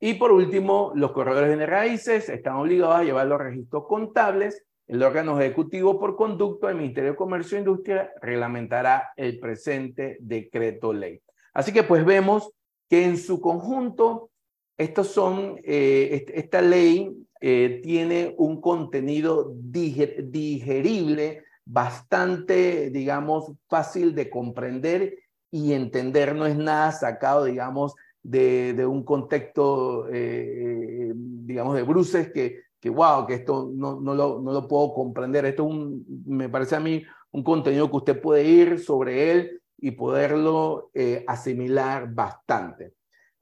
Y 0.00 0.14
por 0.14 0.32
último, 0.32 0.92
los 0.94 1.12
corredores 1.12 1.56
de 1.56 1.66
raíces 1.66 2.28
están 2.28 2.56
obligados 2.56 2.96
a 2.96 3.04
llevar 3.04 3.26
los 3.26 3.38
registros 3.38 3.86
contables. 3.86 4.64
El 4.86 5.02
órgano 5.02 5.40
ejecutivo 5.40 5.98
por 5.98 6.14
conducto 6.16 6.66
del 6.66 6.76
Ministerio 6.76 7.12
de 7.12 7.16
Comercio 7.16 7.56
e 7.56 7.60
Industria 7.60 8.12
reglamentará 8.20 9.12
el 9.16 9.38
presente 9.38 10.18
decreto 10.20 10.92
ley. 10.92 11.22
Así 11.54 11.72
que 11.72 11.84
pues 11.84 12.04
vemos 12.04 12.50
que 12.90 13.04
en 13.04 13.16
su 13.16 13.40
conjunto, 13.40 14.30
estos 14.76 15.08
son, 15.08 15.58
eh, 15.64 16.26
esta 16.34 16.60
ley 16.60 17.16
eh, 17.40 17.80
tiene 17.82 18.34
un 18.36 18.60
contenido 18.60 19.54
digerible 19.54 21.44
bastante, 21.64 22.90
digamos, 22.90 23.52
fácil 23.68 24.14
de 24.14 24.30
comprender 24.30 25.18
y 25.50 25.72
entender, 25.72 26.34
no 26.34 26.46
es 26.46 26.56
nada 26.56 26.92
sacado, 26.92 27.44
digamos, 27.44 27.94
de, 28.22 28.72
de 28.74 28.86
un 28.86 29.04
contexto, 29.04 30.08
eh, 30.10 31.12
digamos, 31.14 31.76
de 31.76 31.82
bruces 31.82 32.32
que, 32.32 32.62
que, 32.80 32.90
wow, 32.90 33.26
que 33.26 33.34
esto 33.34 33.70
no, 33.72 34.00
no, 34.00 34.14
lo, 34.14 34.40
no 34.40 34.52
lo 34.52 34.66
puedo 34.66 34.92
comprender. 34.94 35.44
Esto 35.44 35.64
un, 35.64 36.04
me 36.26 36.48
parece 36.48 36.76
a 36.76 36.80
mí 36.80 37.02
un 37.30 37.42
contenido 37.42 37.90
que 37.90 37.96
usted 37.96 38.20
puede 38.20 38.44
ir 38.44 38.78
sobre 38.78 39.30
él 39.30 39.62
y 39.78 39.92
poderlo 39.92 40.90
eh, 40.94 41.24
asimilar 41.26 42.12
bastante. 42.12 42.94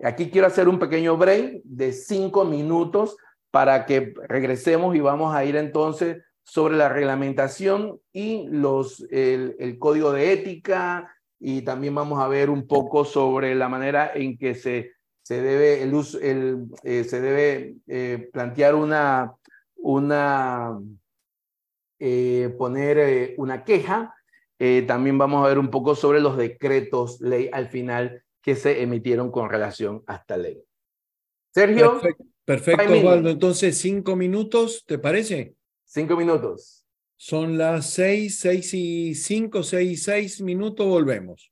Aquí 0.03 0.31
quiero 0.31 0.49
hacer 0.49 0.69
un 0.69 0.79
pequeño 0.79 1.17
break 1.17 1.63
de 1.65 1.93
cinco 1.93 2.45
minutos 2.45 3.17
para 3.53 3.87
que 3.87 4.15
regresemos 4.29 4.97
y 4.97 5.01
vamos 5.01 5.35
a 5.35 5.45
ir 5.45 5.57
entonces 5.57 6.19
sobre 6.45 6.77
la 6.77 6.89
reglamentación 6.89 8.01
y 8.13 8.47
los, 8.49 9.07
el, 9.11 9.79
código 9.79 10.13
de 10.13 10.33
ética 10.33 11.15
y 11.39 11.63
también 11.63 11.95
vamos 11.95 12.21
a 12.21 12.29
ver 12.29 12.51
un 12.51 12.67
poco 12.67 13.05
sobre 13.05 13.55
la 13.55 13.69
manera 13.69 14.13
en 14.15 14.37
que 14.37 14.55
se, 14.55 14.93
se 15.23 15.41
debe, 15.41 15.83
el, 15.83 15.95
el, 16.21 16.67
eh, 16.85 17.05
se 17.05 17.21
debe 17.21 17.77
eh, 17.87 18.29
plantear 18.33 18.75
una, 18.75 19.35
una 19.77 20.79
eh, 21.99 22.55
poner 22.59 23.35
una 23.39 23.65
queja 23.65 24.15
también 24.87 25.19
vamos 25.19 25.45
a 25.45 25.49
ver 25.49 25.59
un 25.59 25.71
poco 25.71 25.97
sobre 25.97 26.21
los 26.21 26.37
decretos 26.37 27.21
ley 27.21 27.51
al 27.53 27.67
final 27.67 28.23
que 28.41 28.55
se 28.55 28.81
emitieron 28.81 29.33
con 29.33 29.51
relación 29.51 30.05
a 30.07 30.17
esta 30.17 30.37
ley. 30.37 30.63
Sergio. 31.53 31.95
Perfecto, 31.95 32.25
perfecto 32.45 32.93
Osvaldo. 32.93 33.31
Entonces, 33.31 33.77
cinco 33.79 34.15
minutos, 34.15 34.85
¿te 34.87 34.99
parece? 34.99 35.57
Cinco 35.95 36.17
minutos. 36.17 36.87
Son 37.19 37.59
las 37.59 37.91
seis, 37.91 38.39
seis 38.39 38.73
y 38.73 39.15
cinco, 39.15 39.63
seis 39.63 39.91
y 39.93 39.97
seis 40.03 40.41
minutos, 40.41 40.87
volvemos. 40.87 41.52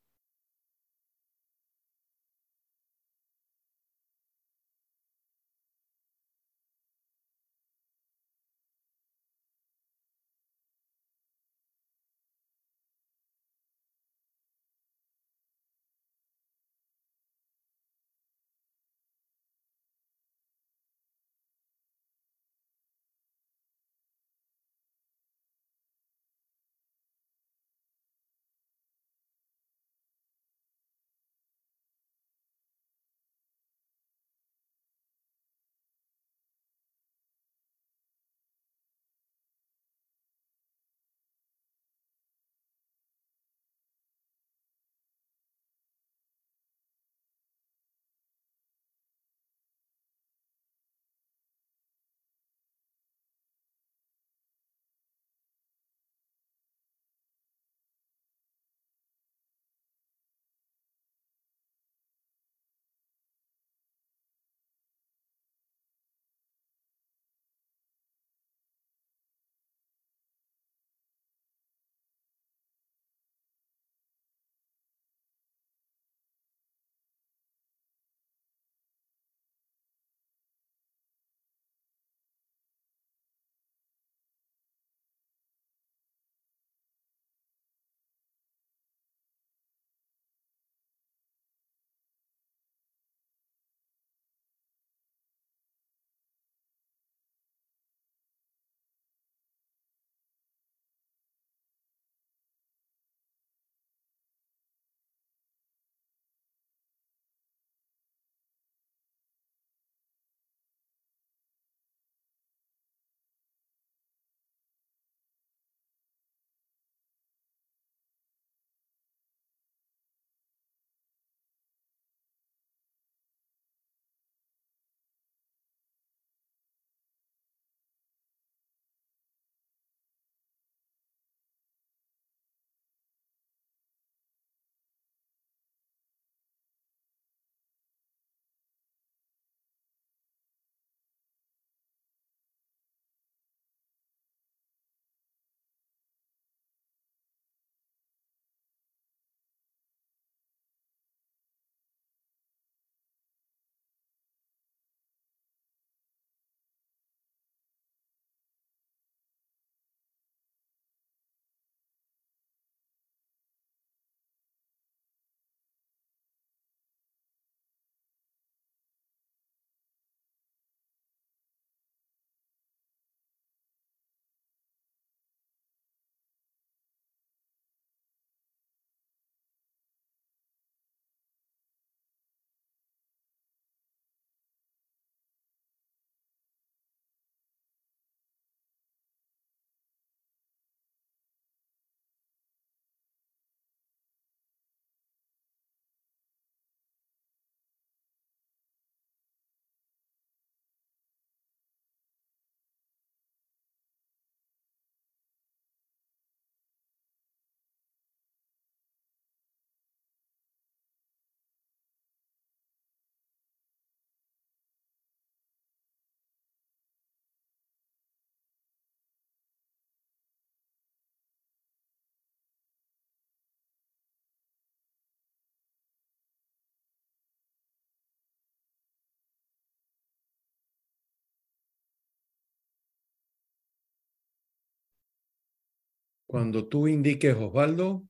Cuando 236.30 236.68
tú 236.68 236.86
indiques, 236.86 237.34
Osvaldo. 237.34 238.04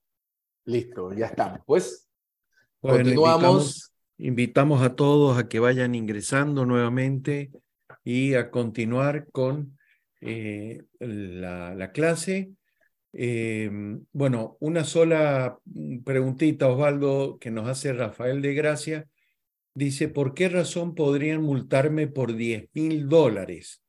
Listo, 0.67 1.15
ya 1.15 1.25
estamos. 1.25 1.61
Pues 1.65 2.07
continuamos. 2.79 3.95
Invitamos, 4.19 4.83
a 4.83 4.95
todos 4.95 5.39
a 5.39 5.49
que 5.49 5.59
vayan 5.59 5.95
ingresando 5.95 6.67
nuevamente 6.67 7.51
y 8.05 8.35
a 8.35 8.51
continuar 8.51 9.27
con 9.33 9.79
eh, 10.21 10.83
la, 10.99 11.93
clase. 11.95 12.51
Em, 13.15 14.05
bueno, 14.13 14.59
una 14.61 14.85
sola 14.85 15.59
preguntita, 16.05 16.69
Osvaldo, 16.69 17.39
que 17.39 17.51
nos 17.51 17.69
hace 17.69 17.95
Rafael 17.95 18.43
de 18.43 18.53
Gracia. 18.53 19.09
Dice, 19.73 20.09
¿por 20.09 20.35
qué 20.35 20.51
razón 20.51 20.95
podrían 20.95 21.41
multarme 21.41 22.07
por 22.07 22.35
10 22.35 22.69
mil 22.75 23.09
dólares? 23.09 23.83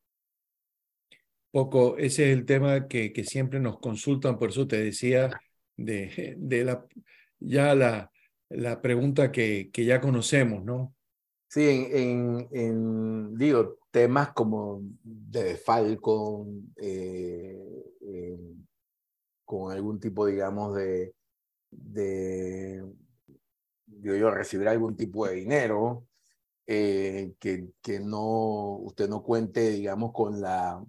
Poco, 1.51 1.97
ese 1.97 2.31
es 2.31 2.37
el 2.37 2.45
tema 2.45 2.87
que, 2.87 3.13
que 3.13 3.23
siempre 3.23 3.59
nos 3.59 3.79
consultan, 3.79 4.39
por 4.39 4.49
eso 4.49 4.67
te 4.67 4.81
decía 4.81 5.29
de, 5.77 6.35
de 6.37 6.63
la, 6.63 6.85
ya 7.39 7.75
la, 7.75 8.11
la 8.49 8.81
pregunta 8.81 9.31
que, 9.31 9.69
que 9.71 9.85
ya 9.85 10.01
conocemos, 10.01 10.63
¿no? 10.63 10.95
Sí, 11.47 11.87
en, 11.91 12.47
en, 12.51 13.35
digo, 13.35 13.77
temas 13.91 14.31
como 14.31 14.81
de 15.03 15.57
Falcon, 15.57 16.73
eh, 16.77 17.57
con 19.51 19.71
algún 19.73 19.99
tipo, 19.99 20.25
digamos, 20.25 20.75
de, 20.75 21.13
de 21.69 22.81
yo, 23.85 24.15
yo 24.15 24.31
recibir 24.31 24.69
algún 24.69 24.95
tipo 24.95 25.27
de 25.27 25.35
dinero, 25.35 26.07
eh, 26.67 27.33
que, 27.37 27.67
que 27.81 27.99
no, 27.99 28.77
usted 28.77 29.09
no 29.09 29.21
cuente, 29.23 29.71
digamos, 29.71 30.13
con 30.13 30.39
la, 30.39 30.81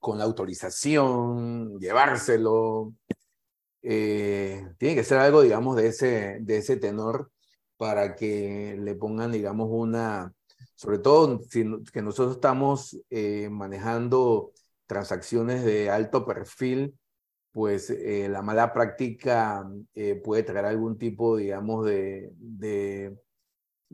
con 0.00 0.18
la 0.18 0.24
autorización, 0.24 1.78
llevárselo. 1.78 2.94
Eh, 3.82 4.66
tiene 4.78 4.94
que 4.94 5.04
ser 5.04 5.18
algo, 5.18 5.42
digamos, 5.42 5.76
de 5.76 5.88
ese, 5.88 6.38
de 6.40 6.58
ese 6.58 6.76
tenor 6.76 7.30
para 7.76 8.14
que 8.14 8.76
le 8.80 8.94
pongan, 8.94 9.32
digamos, 9.32 9.68
una, 9.70 10.32
sobre 10.74 10.98
todo 10.98 11.40
si, 11.50 11.64
que 11.92 12.02
nosotros 12.02 12.36
estamos 12.36 12.98
eh, 13.10 13.48
manejando 13.50 14.52
transacciones 14.86 15.64
de 15.64 15.90
alto 15.90 16.24
perfil, 16.24 16.98
pues 17.52 17.90
eh, 17.90 18.28
la 18.28 18.42
mala 18.42 18.72
práctica 18.72 19.68
puede 20.24 20.42
traer 20.42 20.66
algún 20.66 20.98
tipo, 20.98 21.36
digamos, 21.36 21.86
de, 21.86 22.32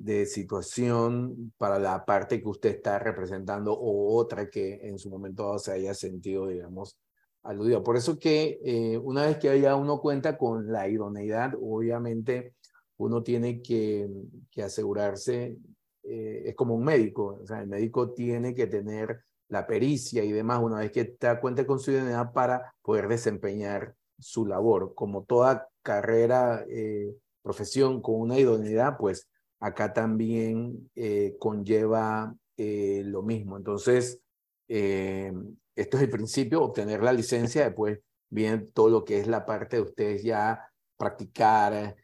de, 0.00 0.26
situación 0.26 1.52
para 1.58 1.78
la 1.78 2.04
parte 2.04 2.40
que 2.40 2.48
usted 2.48 2.70
está 2.70 2.98
representando 2.98 3.72
o 3.72 4.16
otra 4.16 4.48
que 4.48 4.80
en 4.82 4.98
su 4.98 5.10
momento 5.10 5.58
se 5.58 5.72
haya 5.72 5.94
sentido, 5.94 6.46
digamos, 6.46 6.98
aludido. 7.42 7.82
Por 7.82 7.96
eso 7.96 8.18
que 8.18 8.98
una 9.02 9.26
vez 9.26 9.38
que 9.38 9.60
ya 9.60 9.76
uno 9.76 10.00
cuenta 10.00 10.36
con 10.36 10.70
la 10.70 10.88
idoneidad, 10.88 11.54
obviamente 11.60 12.54
uno 12.96 13.22
tiene 13.22 13.62
que, 13.62 14.08
que 14.50 14.62
asegurarse 14.62 15.56
eh, 16.02 16.42
es 16.46 16.54
como 16.54 16.74
un 16.74 16.84
médico, 16.84 17.40
o 17.42 17.46
sea, 17.46 17.60
el 17.60 17.68
médico 17.68 18.10
tiene 18.12 18.54
que 18.54 18.66
tener 18.66 19.22
la 19.48 19.66
pericia 19.66 20.24
y 20.24 20.32
demás 20.32 20.60
una 20.62 20.78
vez 20.78 20.92
que 20.92 21.04
te 21.04 21.40
cuenta 21.40 21.66
con 21.66 21.78
su 21.78 21.90
identidad 21.90 22.32
para 22.32 22.74
poder 22.82 23.08
desempeñar 23.08 23.94
su 24.18 24.46
labor. 24.46 24.94
Como 24.94 25.24
toda 25.24 25.68
carrera, 25.82 26.64
eh, 26.68 27.14
profesión 27.42 28.00
con 28.00 28.16
una 28.20 28.38
idoneidad, 28.38 28.96
pues 28.98 29.28
acá 29.60 29.92
también 29.92 30.90
eh, 30.94 31.36
conlleva 31.38 32.34
lo 32.56 33.22
mismo. 33.22 33.56
Entonces, 33.56 34.20
esto 34.68 35.96
es 35.96 36.02
el 36.02 36.10
principio, 36.10 36.62
obtener 36.62 37.02
la 37.02 37.14
licencia, 37.14 37.64
después 37.64 38.00
viene 38.28 38.58
todo 38.74 38.90
lo 38.90 39.02
que 39.02 39.18
es 39.18 39.26
la 39.26 39.46
parte 39.46 39.76
de 39.76 39.82
ustedes 39.82 40.22
ya 40.22 40.68
practicar, 40.98 41.96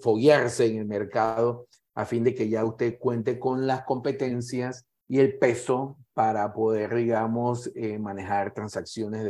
foguearse 0.00 0.66
en 0.66 0.78
el 0.78 0.86
mercado 0.86 1.66
a 1.96 2.04
fin 2.04 2.22
de 2.22 2.34
que 2.34 2.48
ya 2.48 2.64
usted 2.64 2.98
cuente 2.98 3.40
con 3.40 3.66
las 3.66 3.82
competencias 3.84 4.86
y 5.08 5.18
el 5.18 5.38
peso 5.38 5.96
para 6.12 6.52
poder, 6.52 6.94
digamos, 6.94 7.70
eh, 7.74 7.98
manejar 7.98 8.52
transacciones 8.52 9.24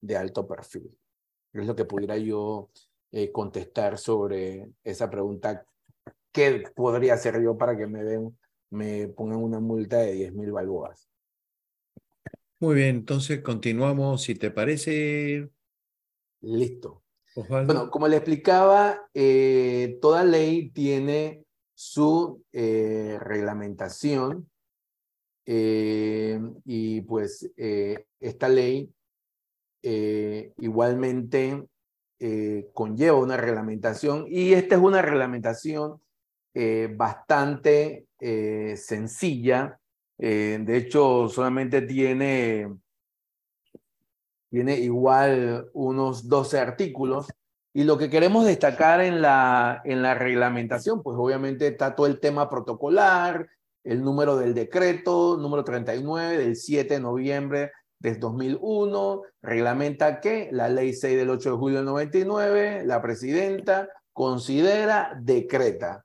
de, 0.00 0.16
alto 0.16 0.46
perfil. 0.46 0.96
Es 1.52 1.66
lo 1.66 1.74
que 1.74 1.84
pudiera 1.84 2.16
yo 2.16 2.70
eh, 3.10 3.32
contestar 3.32 3.98
sobre 3.98 4.68
esa 4.84 5.10
pregunta. 5.10 5.64
¿Qué 6.32 6.64
podría 6.74 7.14
hacer 7.14 7.42
yo 7.42 7.56
para 7.56 7.76
que 7.76 7.86
me, 7.86 8.02
den, 8.02 8.36
me 8.70 9.08
pongan 9.08 9.38
una 9.38 9.60
multa 9.60 9.98
de 9.98 10.12
10 10.12 10.32
mil 10.32 10.50
balboas? 10.50 11.08
Muy 12.58 12.76
bien, 12.76 12.96
entonces 12.96 13.40
continuamos, 13.42 14.22
si 14.22 14.34
te 14.34 14.50
parece. 14.50 15.50
Listo. 16.40 17.02
Bueno, 17.34 17.90
como 17.90 18.08
le 18.08 18.16
explicaba, 18.16 19.08
eh, 19.14 19.98
toda 20.00 20.22
ley 20.22 20.70
tiene 20.70 21.44
su 21.74 22.44
eh, 22.52 23.18
reglamentación 23.20 24.50
eh, 25.46 26.40
y 26.64 27.00
pues 27.02 27.50
esta 27.56 28.48
ley 28.48 28.92
igualmente 29.82 31.66
conlleva 32.74 33.18
una 33.18 33.36
reglamentación 33.36 34.26
y 34.28 34.52
esta 34.52 34.76
es 34.76 34.80
una 34.80 35.02
reglamentación 35.02 36.00
bastante 36.96 38.06
sencilla. 38.76 39.78
de 40.18 40.76
hecho, 40.76 41.28
solamente 41.28 41.82
tiene, 41.82 42.72
tiene 44.50 44.76
igual 44.76 45.70
unos 45.72 46.28
12 46.28 46.58
artículos 46.58 47.26
y 47.74 47.84
lo 47.84 47.96
que 47.96 48.10
queremos 48.10 48.44
destacar 48.44 49.00
en 49.00 49.22
la, 49.22 49.80
en 49.84 50.02
la 50.02 50.14
reglamentación, 50.14 51.02
pues 51.02 51.16
obviamente 51.18 51.68
está 51.68 51.94
todo 51.94 52.06
el 52.06 52.20
tema 52.20 52.50
protocolar, 52.50 53.48
el 53.82 54.02
número 54.02 54.36
del 54.36 54.52
decreto, 54.52 55.38
número 55.38 55.64
39 55.64 56.38
del 56.38 56.56
7 56.56 56.94
de 56.94 57.00
noviembre 57.00 57.72
del 57.98 58.20
2001, 58.20 59.22
reglamenta 59.40 60.20
que 60.20 60.50
la 60.52 60.68
ley 60.68 60.92
6 60.92 61.16
del 61.16 61.30
8 61.30 61.52
de 61.52 61.56
julio 61.56 61.78
del 61.78 61.86
99, 61.86 62.82
la 62.84 63.00
presidenta 63.00 63.88
considera, 64.12 65.18
decreta. 65.20 66.04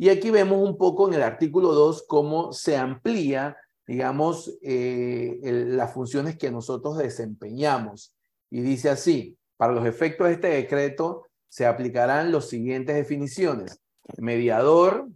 Y 0.00 0.08
aquí 0.08 0.30
vemos 0.30 0.66
un 0.66 0.78
poco 0.78 1.08
en 1.08 1.12
el 1.12 1.22
artículo 1.22 1.74
2 1.74 2.06
cómo 2.08 2.54
se 2.54 2.74
amplía, 2.74 3.58
digamos, 3.86 4.56
eh, 4.62 5.38
las 5.42 5.92
funciones 5.92 6.38
que 6.38 6.50
nosotros 6.50 6.96
desempeñamos. 6.96 8.16
Y 8.48 8.62
dice 8.62 8.88
así, 8.88 9.36
para 9.58 9.74
los 9.74 9.84
efectos 9.86 10.28
de 10.28 10.32
este 10.32 10.48
decreto 10.48 11.26
se 11.50 11.66
aplicarán 11.66 12.32
las 12.32 12.48
siguientes 12.48 12.96
definiciones. 12.96 13.78
Mediador, 14.16 15.06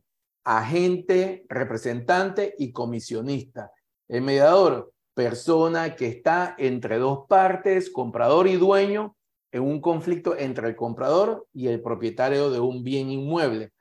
agente, 0.45 1.47
representante 1.49 2.55
y 2.59 2.71
comisionista. 2.71 3.73
El 4.07 4.21
mediador, 4.21 4.93
persona 5.15 5.97
que 5.97 6.09
está 6.09 6.57
entre 6.59 6.99
dos 6.99 7.21
partes, 7.27 7.89
comprador 7.89 8.49
y 8.49 8.57
dueño, 8.57 9.17
en 9.51 9.63
un 9.63 9.81
conflicto 9.81 10.37
entre 10.37 10.69
el 10.69 10.77
comprador 10.77 11.47
y 11.55 11.69
el 11.69 11.81
propietario 11.81 12.51
de 12.51 12.61
un 12.61 12.85
bien 12.85 13.09
inmueble. 13.09 13.73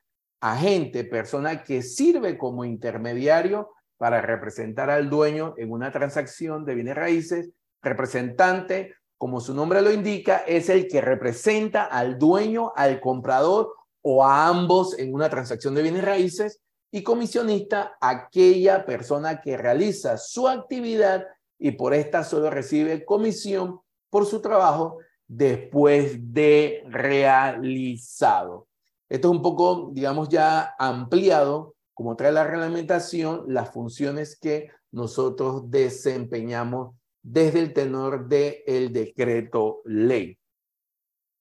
Agente, 0.45 1.05
persona 1.05 1.63
que 1.63 1.81
sirve 1.81 2.37
como 2.37 2.65
intermediario 2.65 3.69
para 3.95 4.19
representar 4.19 4.89
al 4.89 5.09
dueño 5.09 5.53
en 5.55 5.71
una 5.71 5.89
transacción 5.89 6.65
de 6.65 6.75
bienes 6.75 6.95
raíces. 6.95 7.51
Representante, 7.81 8.93
como 9.17 9.39
su 9.39 9.53
nombre 9.53 9.81
lo 9.81 9.89
indica, 9.89 10.39
es 10.39 10.67
el 10.67 10.89
que 10.89 10.99
representa 10.99 11.85
al 11.85 12.19
dueño, 12.19 12.73
al 12.75 12.99
comprador 12.99 13.73
o 14.01 14.25
a 14.25 14.49
ambos 14.49 14.99
en 14.99 15.13
una 15.13 15.29
transacción 15.29 15.75
de 15.75 15.81
bienes 15.81 16.03
raíces 16.03 16.59
y 16.91 17.03
comisionista, 17.03 17.95
aquella 18.01 18.85
persona 18.85 19.39
que 19.39 19.55
realiza 19.55 20.17
su 20.17 20.49
actividad 20.49 21.25
y 21.57 21.71
por 21.71 21.93
esta 21.93 22.25
solo 22.25 22.49
recibe 22.49 23.05
comisión 23.05 23.79
por 24.09 24.25
su 24.25 24.41
trabajo 24.41 24.97
después 25.25 26.33
de 26.33 26.83
realizado. 26.89 28.67
Esto 29.13 29.27
es 29.27 29.35
un 29.35 29.43
poco, 29.43 29.91
digamos, 29.93 30.27
ya 30.27 30.73
ampliado, 30.79 31.75
como 31.93 32.15
trae 32.15 32.31
la 32.31 32.45
reglamentación, 32.45 33.43
las 33.47 33.69
funciones 33.69 34.35
que 34.39 34.71
nosotros 34.89 35.69
desempeñamos 35.69 36.95
desde 37.21 37.59
el 37.59 37.73
tenor 37.73 38.27
del 38.27 38.63
el 38.65 38.91
decreto 38.91 39.83
ley. 39.85 40.35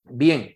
Bien, 0.05 0.55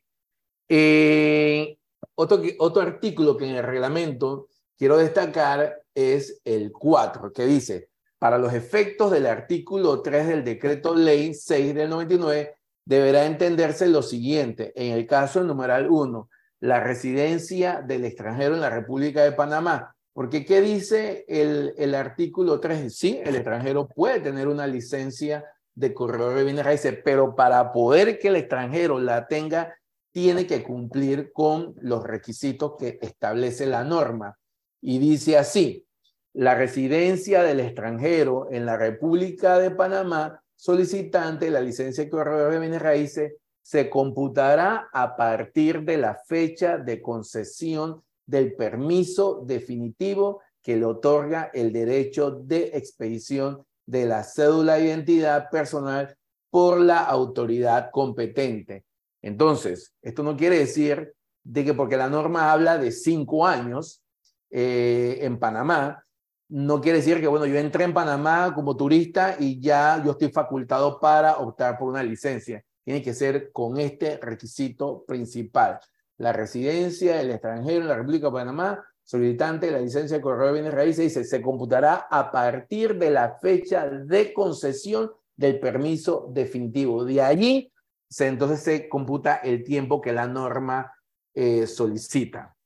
eh, 0.69 1.79
otro, 2.17 2.43
otro 2.59 2.83
artículo 2.83 3.39
que 3.39 3.49
en 3.49 3.57
el 3.57 3.65
reglamento 3.65 4.49
quiero 4.77 4.99
destacar 4.99 5.81
es 5.95 6.43
el 6.45 6.71
4, 6.71 7.33
que 7.33 7.47
dice, 7.47 7.89
para 8.19 8.37
los 8.37 8.53
efectos 8.53 9.11
del 9.11 9.25
artículo 9.25 10.03
3 10.03 10.29
del 10.29 10.45
decreto 10.45 10.95
ley 10.95 11.33
6 11.33 11.75
del 11.75 11.89
99, 11.89 12.59
deberá 12.85 13.25
entenderse 13.25 13.89
lo 13.89 14.03
siguiente. 14.03 14.75
En 14.77 14.93
el 14.93 15.07
caso 15.07 15.39
del 15.39 15.49
numeral 15.49 15.91
1, 15.91 16.29
la 16.61 16.81
residencia 16.81 17.83
del 17.83 18.05
extranjero 18.05 18.55
en 18.55 18.61
la 18.61 18.71
República 18.71 19.23
de 19.23 19.33
Panamá 19.33 19.97
porque 20.17 20.47
¿qué 20.47 20.63
dice 20.63 21.27
el, 21.29 21.75
el 21.77 21.95
artículo 21.95 22.59
3? 22.59 22.97
Sí, 22.97 23.21
el 23.23 23.35
extranjero 23.35 23.87
puede 23.87 24.21
tener 24.21 24.49
una 24.49 24.67
licencia 24.67 25.45
de 25.75 25.93
corredor 25.93 26.37
de 26.37 26.45
bienes 26.45 26.65
raíces, 26.65 26.99
pero 27.05 27.37
para 27.37 27.71
poder 27.71 28.19
que 28.19 28.29
el 28.29 28.37
extranjero 28.37 28.99
la 28.99 29.27
tenga, 29.27 29.77
tiene 30.13 30.47
que 30.47 30.63
cumplir 30.63 31.33
con 31.35 31.75
los 31.83 32.03
requisitos 32.03 32.77
que 32.79 32.99
establece 33.03 33.67
la 33.67 33.85
norma. 33.85 34.39
Y 34.81 34.99
dice 35.01 35.37
así, 35.37 35.87
la 36.33 36.55
residencia 36.55 37.43
del 37.43 37.61
extranjero 37.61 38.49
en 38.51 38.65
la 38.65 38.79
República 38.79 39.59
de 39.59 39.71
Panamá, 39.71 40.43
solicitante 40.55 41.51
la 41.51 41.61
licencia 41.61 42.05
de 42.05 42.09
corredor 42.09 42.53
de 42.53 42.61
bienes 42.61 42.81
raíces, 42.81 43.35
se 43.67 43.91
computará 43.91 44.89
a 44.93 45.17
partir 45.17 45.83
de 45.83 45.99
la 45.99 46.15
fecha 46.15 46.79
de 46.79 47.03
concesión 47.03 48.01
del 48.25 48.55
permiso 48.55 49.43
definitivo 49.45 50.41
que 50.63 50.77
le 50.77 50.85
otorga 50.85 51.51
el 51.53 51.73
derecho 51.73 52.31
de 52.31 52.71
expedición 52.75 53.65
de 53.85 54.07
la 54.07 54.23
cédula 54.23 54.75
de 54.75 54.85
identidad 54.85 55.51
personal 55.51 56.17
por 56.49 56.79
la 56.79 57.01
autoridad 57.01 57.91
competente. 57.91 58.85
Entonces, 59.21 59.93
esto 60.01 60.23
no 60.23 60.37
quiere 60.37 60.61
decir 60.61 61.13
de 61.43 61.65
que 61.65 61.75
porque 61.75 61.97
la 61.97 62.09
norma 62.09 62.53
habla 62.53 62.79
de 62.79 62.93
cinco 62.93 63.49
años 63.49 64.01
eh, 64.49 65.19
en 65.23 65.41
Panamá, 65.41 66.05
no 66.51 66.81
quiere 66.81 66.99
decir 66.99 67.21
que, 67.21 67.27
bueno, 67.27 67.47
yo 67.47 67.57
entré 67.57 67.83
en 67.83 67.95
Panamá 67.95 68.53
como 68.55 68.77
turista 68.77 69.35
y 69.41 69.59
ya 69.59 70.01
yo 70.05 70.13
estoy 70.13 70.31
facultado 70.31 71.01
para 71.01 71.39
optar 71.39 71.77
por 71.77 71.89
una 71.89 72.05
licencia. 72.05 72.63
Tiene 72.87 73.03
que 73.03 73.15
ser 73.15 73.51
con 73.51 73.81
este 73.81 74.17
requisito 74.19 75.05
principal. 75.05 75.81
La 76.19 76.33
residencia 76.33 77.17
del 77.17 77.33
extranjero 77.33 77.83
en 77.83 77.89
la 77.89 77.97
República 77.97 78.29
de 78.29 78.33
Panamá, 78.33 78.87
solicitante 79.03 79.67
de 79.67 79.73
la 79.73 79.81
licencia 79.81 80.17
de 80.17 80.23
corredor 80.23 80.47
de 80.47 80.61
bienes 80.61 80.73
raíces, 80.73 81.07
dice, 81.07 81.25
se 81.25 81.43
computará 81.43 82.07
a 82.09 82.31
partir 82.31 82.97
de 82.97 83.11
la 83.11 83.39
fecha 83.41 83.89
de 83.89 84.33
concesión 84.33 85.11
del 85.35 85.59
permiso 85.59 86.31
definitivo. 86.33 87.05
De 87.05 87.21
allí, 87.21 87.73
se, 88.09 88.29
entonces 88.29 88.61
se 88.61 88.89
computa 88.89 89.35
el 89.35 89.65
tiempo 89.65 90.01
que 90.01 90.13
la 90.13 90.29
norma 90.29 90.93
eh, 91.35 91.67
solicita. 91.67 92.57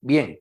Bien, 0.00 0.38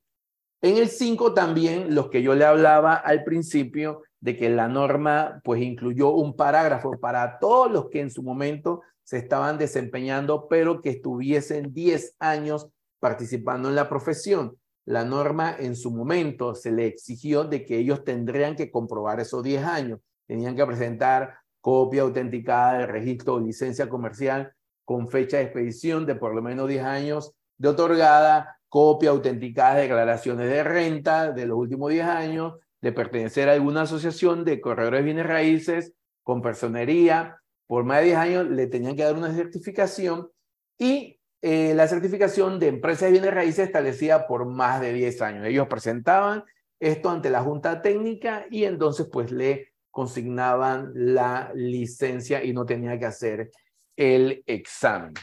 en 0.61 0.77
el 0.77 0.89
5 0.89 1.33
también, 1.33 1.95
los 1.95 2.11
que 2.11 2.21
yo 2.21 2.35
le 2.35 2.45
hablaba 2.45 2.93
al 2.93 3.23
principio, 3.23 4.03
de 4.19 4.37
que 4.37 4.49
la 4.49 4.67
norma 4.67 5.41
pues 5.43 5.61
incluyó 5.61 6.11
un 6.11 6.35
parágrafo 6.35 6.99
para 6.99 7.39
todos 7.39 7.71
los 7.71 7.89
que 7.89 8.01
en 8.01 8.11
su 8.11 8.23
momento 8.23 8.81
se 9.03 9.17
estaban 9.17 9.57
desempeñando, 9.57 10.47
pero 10.49 10.81
que 10.81 10.89
estuviesen 10.89 11.73
10 11.73 12.15
años 12.19 12.67
participando 12.99 13.69
en 13.69 13.75
la 13.75 13.87
profesión. 13.87 14.57
La 14.85 15.05
norma 15.05 15.55
en 15.57 15.75
su 15.75 15.91
momento 15.91 16.55
se 16.55 16.71
le 16.71 16.87
exigió 16.87 17.43
de 17.43 17.65
que 17.65 17.77
ellos 17.77 18.03
tendrían 18.03 18.55
que 18.55 18.71
comprobar 18.71 19.19
esos 19.19 19.43
10 19.43 19.63
años. 19.63 19.99
Tenían 20.27 20.55
que 20.55 20.65
presentar 20.65 21.35
copia 21.61 22.01
autenticada 22.01 22.79
del 22.79 22.87
registro 22.87 23.35
o 23.35 23.39
licencia 23.39 23.89
comercial 23.89 24.53
con 24.85 25.09
fecha 25.09 25.37
de 25.37 25.43
expedición 25.43 26.05
de 26.05 26.15
por 26.15 26.33
lo 26.33 26.41
menos 26.41 26.67
10 26.67 26.83
años 26.83 27.33
de 27.57 27.69
otorgada, 27.69 28.57
copia 28.69 29.09
autenticada 29.09 29.75
de 29.75 29.81
declaraciones 29.83 30.49
de 30.49 30.63
renta 30.63 31.31
de 31.31 31.45
los 31.45 31.57
últimos 31.57 31.91
10 31.91 32.05
años, 32.05 32.53
de 32.81 32.91
pertenecer 32.91 33.49
a 33.49 33.53
alguna 33.53 33.83
asociación 33.83 34.45
de 34.45 34.61
corredores 34.61 34.99
de 34.99 35.05
bienes 35.05 35.25
raíces 35.25 35.93
con 36.23 36.41
personería. 36.41 37.41
Por 37.65 37.83
más 37.83 37.99
de 37.99 38.05
10 38.05 38.17
años 38.17 38.47
le 38.49 38.67
tenían 38.67 38.95
que 38.95 39.03
dar 39.03 39.15
una 39.15 39.33
certificación 39.33 40.29
y 40.77 41.19
eh, 41.41 41.73
la 41.75 41.87
certificación 41.87 42.59
de 42.59 42.67
empresa 42.67 43.05
de 43.05 43.11
bienes 43.11 43.33
raíces 43.33 43.67
establecida 43.67 44.27
por 44.27 44.45
más 44.45 44.81
de 44.81 44.93
10 44.93 45.21
años. 45.21 45.45
Ellos 45.45 45.67
presentaban 45.67 46.43
esto 46.79 47.09
ante 47.09 47.29
la 47.29 47.41
Junta 47.41 47.81
Técnica 47.81 48.45
y 48.49 48.63
entonces 48.63 49.07
pues 49.11 49.31
le 49.31 49.73
consignaban 49.91 50.91
la 50.93 51.51
licencia 51.55 52.43
y 52.43 52.53
no 52.53 52.65
tenía 52.65 52.99
que 52.99 53.05
hacer 53.05 53.51
el 53.95 54.43
examen. 54.45 55.13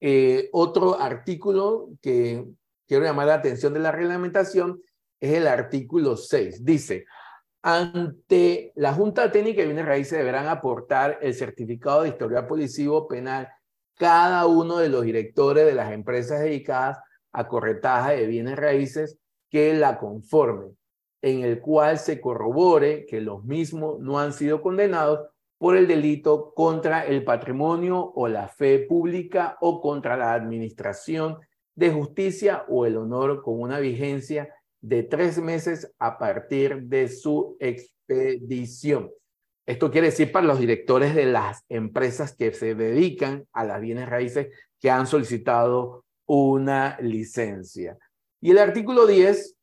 Eh, 0.00 0.48
otro 0.52 1.00
artículo 1.00 1.90
que 2.02 2.44
quiero 2.86 3.04
llamar 3.04 3.26
la 3.26 3.34
atención 3.34 3.72
de 3.72 3.80
la 3.80 3.92
reglamentación 3.92 4.82
es 5.20 5.32
el 5.32 5.46
artículo 5.46 6.16
6. 6.16 6.64
Dice, 6.64 7.06
ante 7.62 8.72
la 8.76 8.92
Junta 8.92 9.32
Técnica 9.32 9.62
de 9.62 9.68
Bienes 9.68 9.86
Raíces 9.86 10.18
deberán 10.18 10.48
aportar 10.48 11.18
el 11.22 11.34
certificado 11.34 12.02
de 12.02 12.10
historial 12.10 12.46
policivo 12.46 13.08
penal 13.08 13.48
cada 13.96 14.46
uno 14.46 14.78
de 14.78 14.88
los 14.88 15.02
directores 15.04 15.64
de 15.66 15.74
las 15.74 15.92
empresas 15.92 16.40
dedicadas 16.40 16.98
a 17.32 17.48
corretaje 17.48 18.16
de 18.16 18.26
bienes 18.26 18.56
raíces 18.56 19.18
que 19.50 19.74
la 19.74 19.98
conformen, 19.98 20.76
en 21.22 21.42
el 21.42 21.60
cual 21.60 21.98
se 21.98 22.20
corrobore 22.20 23.06
que 23.06 23.20
los 23.20 23.44
mismos 23.44 23.98
no 24.00 24.18
han 24.18 24.32
sido 24.32 24.60
condenados 24.60 25.28
por 25.58 25.76
el 25.76 25.86
delito 25.86 26.52
contra 26.54 27.06
el 27.06 27.24
patrimonio 27.24 28.12
o 28.14 28.28
la 28.28 28.48
fe 28.48 28.80
pública 28.80 29.56
o 29.60 29.80
contra 29.80 30.16
la 30.16 30.34
administración 30.34 31.38
de 31.74 31.90
justicia 31.90 32.64
o 32.68 32.86
el 32.86 32.96
honor 32.96 33.42
con 33.42 33.60
una 33.60 33.78
vigencia 33.78 34.53
de 34.84 35.02
tres 35.02 35.38
meses 35.38 35.90
a 35.98 36.18
partir 36.18 36.82
de 36.82 37.08
su 37.08 37.56
expedición. 37.58 39.10
Esto 39.66 39.90
quiere 39.90 40.08
decir 40.08 40.30
para 40.30 40.46
los 40.46 40.58
directores 40.58 41.14
de 41.14 41.24
las 41.24 41.64
empresas 41.70 42.36
que 42.36 42.52
se 42.52 42.74
dedican 42.74 43.48
a 43.54 43.64
las 43.64 43.80
bienes 43.80 44.10
raíces 44.10 44.48
que 44.78 44.90
han 44.90 45.06
solicitado 45.06 46.04
una 46.26 46.98
licencia. 47.00 47.96
Y 48.42 48.50
el 48.50 48.58
artículo 48.58 49.06
10, 49.06 49.56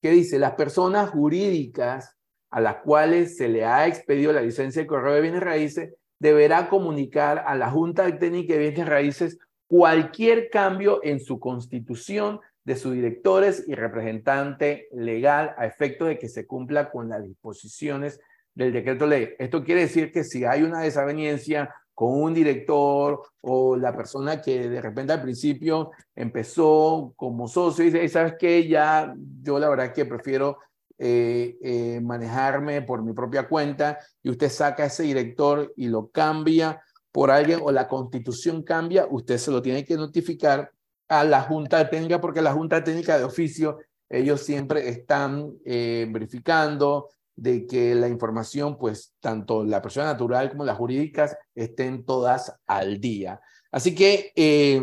que 0.00 0.10
dice, 0.10 0.38
las 0.38 0.52
personas 0.52 1.10
jurídicas 1.10 2.16
a 2.50 2.62
las 2.62 2.76
cuales 2.76 3.36
se 3.36 3.48
le 3.48 3.66
ha 3.66 3.86
expedido 3.86 4.32
la 4.32 4.40
licencia 4.40 4.80
de 4.80 4.88
correo 4.88 5.12
de 5.12 5.20
bienes 5.20 5.42
raíces 5.42 5.94
deberá 6.18 6.70
comunicar 6.70 7.44
a 7.46 7.54
la 7.56 7.70
Junta 7.70 8.18
Técnica 8.18 8.54
de 8.54 8.70
Bienes 8.70 8.88
Raíces 8.88 9.38
cualquier 9.70 10.50
cambio 10.50 10.98
en 11.04 11.20
su 11.20 11.38
constitución 11.38 12.40
de 12.64 12.74
sus 12.74 12.92
directores 12.92 13.62
y 13.68 13.76
representante 13.76 14.88
legal 14.90 15.54
a 15.56 15.64
efecto 15.64 16.06
de 16.06 16.18
que 16.18 16.28
se 16.28 16.44
cumpla 16.44 16.90
con 16.90 17.08
las 17.08 17.22
disposiciones 17.22 18.18
del 18.52 18.72
decreto 18.72 19.06
ley. 19.06 19.28
Esto 19.38 19.62
quiere 19.62 19.82
decir 19.82 20.10
que 20.10 20.24
si 20.24 20.44
hay 20.44 20.64
una 20.64 20.80
desaveniencia 20.80 21.72
con 21.94 22.20
un 22.20 22.34
director 22.34 23.22
o 23.42 23.76
la 23.76 23.96
persona 23.96 24.42
que 24.42 24.68
de 24.68 24.82
repente 24.82 25.12
al 25.12 25.22
principio 25.22 25.92
empezó 26.16 27.12
como 27.14 27.46
socio 27.46 27.84
y 27.84 27.92
dice, 27.92 28.08
¿sabes 28.08 28.34
qué? 28.40 28.66
Ya 28.66 29.14
yo 29.40 29.60
la 29.60 29.68
verdad 29.68 29.92
que 29.92 30.04
prefiero 30.04 30.58
eh, 30.98 31.56
eh, 31.62 32.00
manejarme 32.02 32.82
por 32.82 33.04
mi 33.04 33.12
propia 33.12 33.46
cuenta 33.46 34.00
y 34.20 34.30
usted 34.30 34.48
saca 34.48 34.82
a 34.82 34.86
ese 34.86 35.04
director 35.04 35.72
y 35.76 35.86
lo 35.86 36.08
cambia 36.08 36.82
por 37.12 37.30
alguien 37.30 37.60
o 37.62 37.72
la 37.72 37.88
constitución 37.88 38.62
cambia, 38.62 39.06
usted 39.10 39.38
se 39.38 39.50
lo 39.50 39.60
tiene 39.62 39.84
que 39.84 39.96
notificar 39.96 40.70
a 41.08 41.24
la 41.24 41.42
Junta 41.42 41.88
Técnica 41.90 42.20
porque 42.20 42.40
la 42.40 42.52
Junta 42.52 42.82
Técnica 42.84 43.18
de 43.18 43.24
oficio, 43.24 43.78
ellos 44.08 44.42
siempre 44.42 44.88
están 44.88 45.52
eh, 45.64 46.06
verificando 46.10 47.08
de 47.34 47.66
que 47.66 47.94
la 47.94 48.08
información, 48.08 48.76
pues 48.78 49.14
tanto 49.18 49.64
la 49.64 49.80
persona 49.80 50.06
natural 50.06 50.50
como 50.50 50.64
las 50.64 50.76
jurídicas 50.76 51.36
estén 51.54 52.04
todas 52.04 52.54
al 52.66 53.00
día. 53.00 53.40
Así 53.72 53.94
que 53.94 54.32
eh, 54.36 54.82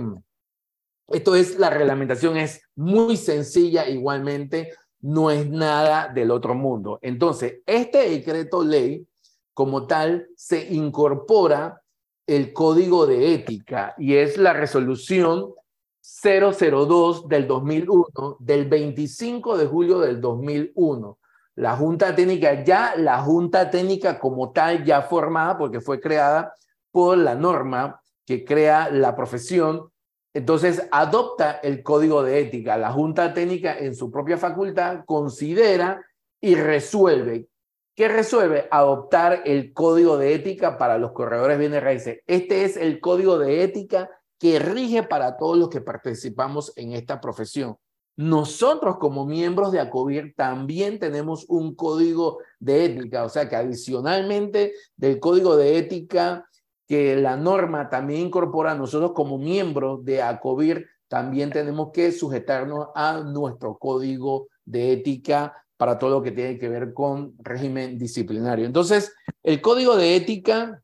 esto 1.09 1.35
es, 1.35 1.57
la 1.57 1.69
reglamentación 1.69 2.37
es 2.37 2.61
muy 2.75 3.15
sencilla 3.15 3.87
igualmente, 3.87 4.73
no 5.01 5.31
es 5.31 5.49
nada 5.49 6.11
del 6.13 6.31
otro 6.31 6.55
mundo. 6.55 6.99
Entonces, 7.01 7.59
este 7.65 8.09
decreto 8.09 8.63
ley 8.63 9.07
como 9.53 9.87
tal 9.87 10.27
se 10.35 10.73
incorpora 10.73 11.81
el 12.27 12.51
código 12.51 13.07
de 13.07 13.33
ética 13.33 13.95
y 13.97 14.15
es 14.15 14.37
la 14.37 14.53
resolución 14.53 15.53
002 16.01 17.27
del 17.27 17.47
2001, 17.47 18.37
del 18.39 18.65
25 18.65 19.57
de 19.57 19.65
julio 19.65 19.99
del 19.99 20.21
2001. 20.21 21.17
La 21.55 21.75
Junta 21.75 22.15
Técnica 22.15 22.63
ya, 22.63 22.95
la 22.97 23.21
Junta 23.21 23.69
Técnica 23.69 24.19
como 24.19 24.51
tal 24.51 24.83
ya 24.85 25.01
formada 25.01 25.57
porque 25.57 25.81
fue 25.81 25.99
creada 25.99 26.53
por 26.91 27.17
la 27.17 27.33
norma 27.35 28.01
que 28.25 28.43
crea 28.43 28.89
la 28.91 29.15
profesión, 29.15 29.89
entonces 30.33 30.87
adopta 30.91 31.51
el 31.63 31.81
código 31.81 32.23
de 32.23 32.41
ética. 32.41 32.77
La 32.77 32.91
Junta 32.91 33.33
Técnica 33.33 33.77
en 33.77 33.95
su 33.95 34.11
propia 34.11 34.37
facultad 34.37 35.05
considera 35.05 36.05
y 36.41 36.55
resuelve 36.55 37.47
¿Qué 37.97 38.07
resuelve? 38.07 38.67
Adoptar 38.69 39.41
el 39.45 39.73
código 39.73 40.19
de 40.19 40.35
ética 40.35 40.77
para 40.77 40.99
los 40.99 41.13
corredores 41.13 41.57
bienes 41.57 41.81
raíces. 41.81 42.19
Este 42.27 42.63
es 42.63 42.77
el 42.77 42.99
código 42.99 43.39
de 43.39 43.63
ética 43.63 44.07
que 44.37 44.59
rige 44.59 45.01
para 45.01 45.35
todos 45.35 45.57
los 45.57 45.69
que 45.69 45.81
participamos 45.81 46.71
en 46.75 46.93
esta 46.93 47.19
profesión. 47.19 47.75
Nosotros 48.15 48.97
como 48.99 49.25
miembros 49.25 49.71
de 49.71 49.79
ACOBIR 49.79 50.35
también 50.35 50.99
tenemos 50.99 51.45
un 51.49 51.73
código 51.73 52.37
de 52.59 52.85
ética, 52.85 53.23
o 53.23 53.29
sea 53.29 53.49
que 53.49 53.55
adicionalmente 53.55 54.73
del 54.95 55.19
código 55.19 55.57
de 55.57 55.79
ética 55.79 56.47
que 56.87 57.15
la 57.15 57.35
norma 57.35 57.89
también 57.89 58.27
incorpora, 58.27 58.75
nosotros 58.75 59.13
como 59.13 59.39
miembros 59.39 60.05
de 60.05 60.21
ACOBIR 60.21 60.85
también 61.07 61.49
tenemos 61.49 61.89
que 61.91 62.11
sujetarnos 62.11 62.89
a 62.93 63.21
nuestro 63.21 63.75
código 63.79 64.49
de 64.65 64.91
ética 64.91 65.66
para 65.77 65.97
todo 65.99 66.09
lo 66.09 66.23
que 66.23 66.31
tiene 66.31 66.57
que 66.57 66.69
ver 66.69 66.93
con 66.93 67.35
régimen 67.37 67.97
disciplinario. 67.97 68.65
Entonces, 68.65 69.13
el 69.43 69.61
código 69.61 69.95
de 69.95 70.15
ética, 70.15 70.83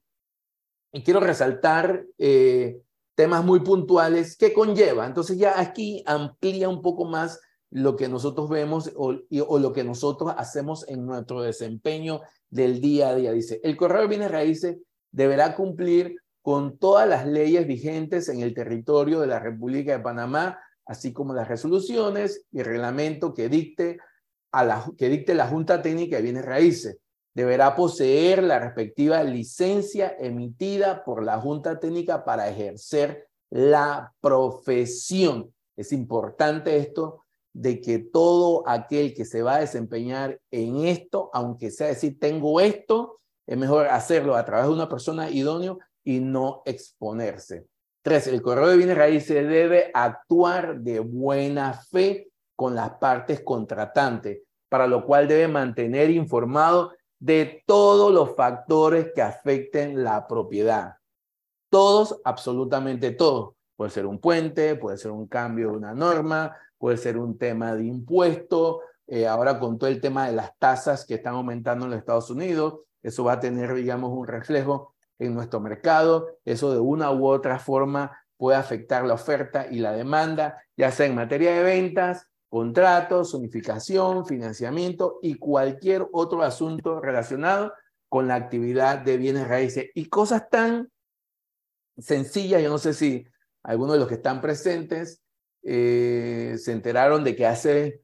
y 0.91 1.03
quiero 1.03 1.19
resaltar 1.19 2.05
eh, 2.19 2.79
temas 3.15 3.43
muy 3.43 3.59
puntuales 3.61 4.37
que 4.37 4.53
conlleva. 4.53 5.05
Entonces 5.05 5.37
ya 5.37 5.59
aquí 5.59 6.03
amplía 6.05 6.69
un 6.69 6.81
poco 6.81 7.05
más 7.05 7.39
lo 7.71 7.95
que 7.95 8.07
nosotros 8.07 8.49
vemos 8.49 8.91
o, 8.95 9.15
o, 9.47 9.59
lo 9.59 9.73
que 9.73 9.83
nosotros 9.83 10.33
hacemos 10.37 10.87
en 10.87 11.05
nuestro 11.05 11.41
desempeño 11.41 12.21
del 12.49 12.79
día 12.79 13.09
a 13.09 13.15
día. 13.15 13.31
Dice, 13.31 13.59
el 13.63 13.75
correo 13.75 14.03
de 14.03 14.07
bienes 14.07 14.31
raíces 14.31 14.77
deberá 15.11 15.55
cumplir 15.55 16.17
con 16.43 16.77
todas 16.77 17.07
las 17.07 17.25
leyes 17.25 17.65
vigentes 17.65 18.29
en 18.29 18.41
el 18.41 18.53
territorio 18.53 19.19
de 19.21 19.27
la 19.27 19.39
República 19.39 19.93
de 19.93 20.03
Panamá, 20.03 20.59
así 20.85 21.13
como 21.13 21.33
las 21.33 21.47
resoluciones 21.47 22.45
y 22.51 22.61
reglamento 22.61 23.33
que 23.33 23.49
dicte 23.49 23.97
a 24.53 24.63
la, 24.63 24.85
que 24.97 25.09
dicte 25.09 25.33
la 25.33 25.47
Junta 25.47 25.81
Técnica 25.81 26.15
de 26.15 26.21
Bienes 26.21 26.45
Raíces. 26.45 26.99
Deberá 27.35 27.75
poseer 27.75 28.43
la 28.43 28.59
respectiva 28.59 29.23
licencia 29.23 30.15
emitida 30.19 31.03
por 31.03 31.23
la 31.23 31.41
Junta 31.41 31.79
Técnica 31.79 32.23
para 32.23 32.47
ejercer 32.47 33.27
la 33.49 34.13
profesión. 34.21 35.51
Es 35.75 35.91
importante 35.91 36.77
esto 36.77 37.23
de 37.51 37.81
que 37.81 37.99
todo 37.99 38.63
aquel 38.67 39.15
que 39.15 39.25
se 39.25 39.41
va 39.41 39.55
a 39.55 39.59
desempeñar 39.59 40.39
en 40.51 40.85
esto, 40.85 41.31
aunque 41.33 41.71
sea 41.71 41.87
decir, 41.87 42.19
tengo 42.19 42.61
esto, 42.61 43.19
es 43.47 43.57
mejor 43.57 43.87
hacerlo 43.87 44.35
a 44.35 44.45
través 44.45 44.67
de 44.67 44.73
una 44.73 44.89
persona 44.89 45.29
idóneo 45.29 45.79
y 46.03 46.19
no 46.19 46.61
exponerse. 46.65 47.65
Tres, 48.03 48.27
el 48.27 48.41
corredor 48.41 48.71
de 48.71 48.77
bienes 48.77 48.97
raíces 48.97 49.47
debe 49.47 49.89
actuar 49.93 50.79
de 50.81 50.99
buena 50.99 51.73
fe 51.73 52.32
con 52.55 52.75
las 52.75 52.91
partes 52.91 53.41
contratantes, 53.41 54.41
para 54.69 54.87
lo 54.87 55.05
cual 55.05 55.27
debe 55.27 55.47
mantener 55.47 56.09
informado 56.09 56.93
de 57.19 57.63
todos 57.65 58.11
los 58.13 58.35
factores 58.35 59.11
que 59.15 59.21
afecten 59.21 60.03
la 60.03 60.27
propiedad. 60.27 60.97
Todos, 61.69 62.19
absolutamente 62.23 63.11
todos. 63.11 63.55
Puede 63.75 63.91
ser 63.91 64.05
un 64.05 64.19
puente, 64.19 64.75
puede 64.75 64.97
ser 64.97 65.11
un 65.11 65.27
cambio 65.27 65.71
de 65.71 65.77
una 65.77 65.93
norma, 65.93 66.55
puede 66.77 66.97
ser 66.97 67.17
un 67.17 67.37
tema 67.37 67.75
de 67.75 67.85
impuesto. 67.85 68.81
Eh, 69.07 69.27
ahora 69.27 69.59
con 69.59 69.77
todo 69.77 69.89
el 69.89 70.01
tema 70.01 70.27
de 70.27 70.33
las 70.33 70.57
tasas 70.59 71.05
que 71.05 71.15
están 71.15 71.35
aumentando 71.35 71.85
en 71.85 71.91
los 71.91 71.99
Estados 71.99 72.29
Unidos, 72.29 72.81
eso 73.01 73.23
va 73.23 73.33
a 73.33 73.39
tener, 73.39 73.73
digamos, 73.73 74.11
un 74.11 74.27
reflejo 74.27 74.93
en 75.19 75.33
nuestro 75.33 75.59
mercado. 75.59 76.37
Eso 76.45 76.73
de 76.73 76.79
una 76.79 77.11
u 77.11 77.27
otra 77.27 77.59
forma 77.59 78.17
puede 78.37 78.57
afectar 78.57 79.05
la 79.05 79.13
oferta 79.13 79.67
y 79.69 79.79
la 79.79 79.93
demanda, 79.93 80.61
ya 80.75 80.91
sea 80.91 81.05
en 81.05 81.15
materia 81.15 81.53
de 81.53 81.63
ventas, 81.63 82.27
contratos, 82.53 83.33
unificación, 83.33 84.27
financiamiento 84.27 85.17
y 85.23 85.39
cualquier 85.39 86.07
otro 86.11 86.43
asunto 86.43 87.01
relacionado 87.01 87.73
con 88.07 88.27
la 88.27 88.35
actividad 88.35 88.99
de 88.99 89.17
bienes 89.17 89.47
raíces. 89.47 89.89
Y 89.95 90.05
cosas 90.05 90.51
tan 90.51 90.91
sencillas, 91.97 92.61
yo 92.61 92.69
no 92.69 92.77
sé 92.77 92.93
si 92.93 93.25
algunos 93.63 93.93
de 93.93 93.99
los 94.01 94.07
que 94.07 94.13
están 94.13 94.39
presentes 94.39 95.23
eh, 95.63 96.55
se 96.59 96.73
enteraron 96.73 97.23
de 97.23 97.35
que 97.35 97.47
hace 97.47 98.03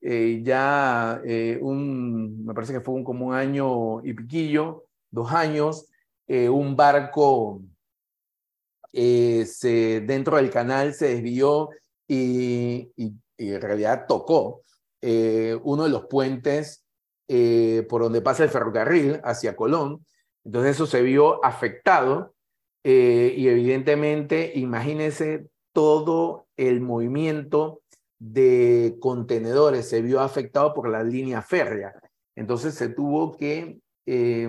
eh, 0.00 0.42
ya 0.44 1.20
eh, 1.24 1.58
un, 1.60 2.44
me 2.44 2.54
parece 2.54 2.74
que 2.74 2.80
fue 2.80 2.94
un, 2.94 3.02
como 3.02 3.26
un 3.26 3.34
año 3.34 4.00
y 4.04 4.12
piquillo, 4.12 4.84
dos 5.10 5.32
años, 5.32 5.88
un 6.28 6.76
barco 6.76 7.64
se, 8.92 10.04
dentro 10.06 10.36
del 10.36 10.50
canal 10.50 10.94
se 10.94 11.14
desvió 11.16 11.70
y, 12.06 12.92
y, 12.94 13.12
en 13.38 13.60
realidad 13.60 14.06
tocó 14.06 14.62
uno 15.00 15.84
de 15.84 15.90
los 15.90 16.06
puentes 16.06 16.84
por 17.26 18.02
donde 18.02 18.20
pasa 18.20 18.44
el 18.44 18.50
ferrocarril 18.50 19.20
hacia 19.22 19.54
Colón. 19.56 20.04
Entonces 20.44 20.76
eso 20.76 20.86
se 20.86 21.02
vio 21.02 21.44
afectado 21.44 22.34
eh, 22.84 23.34
y 23.36 23.48
evidentemente, 23.48 24.52
imagínense 24.54 25.48
todo 25.72 26.46
el 26.56 26.80
movimiento 26.80 27.82
de 28.18 28.96
contenedores 29.00 29.88
se 29.88 30.02
vio 30.02 30.20
afectado 30.20 30.74
por 30.74 30.88
la 30.88 31.02
línea 31.02 31.42
férrea. 31.42 31.94
Entonces 32.34 32.74
se 32.74 32.88
tuvo 32.88 33.36
que 33.36 33.78
eh, 34.06 34.48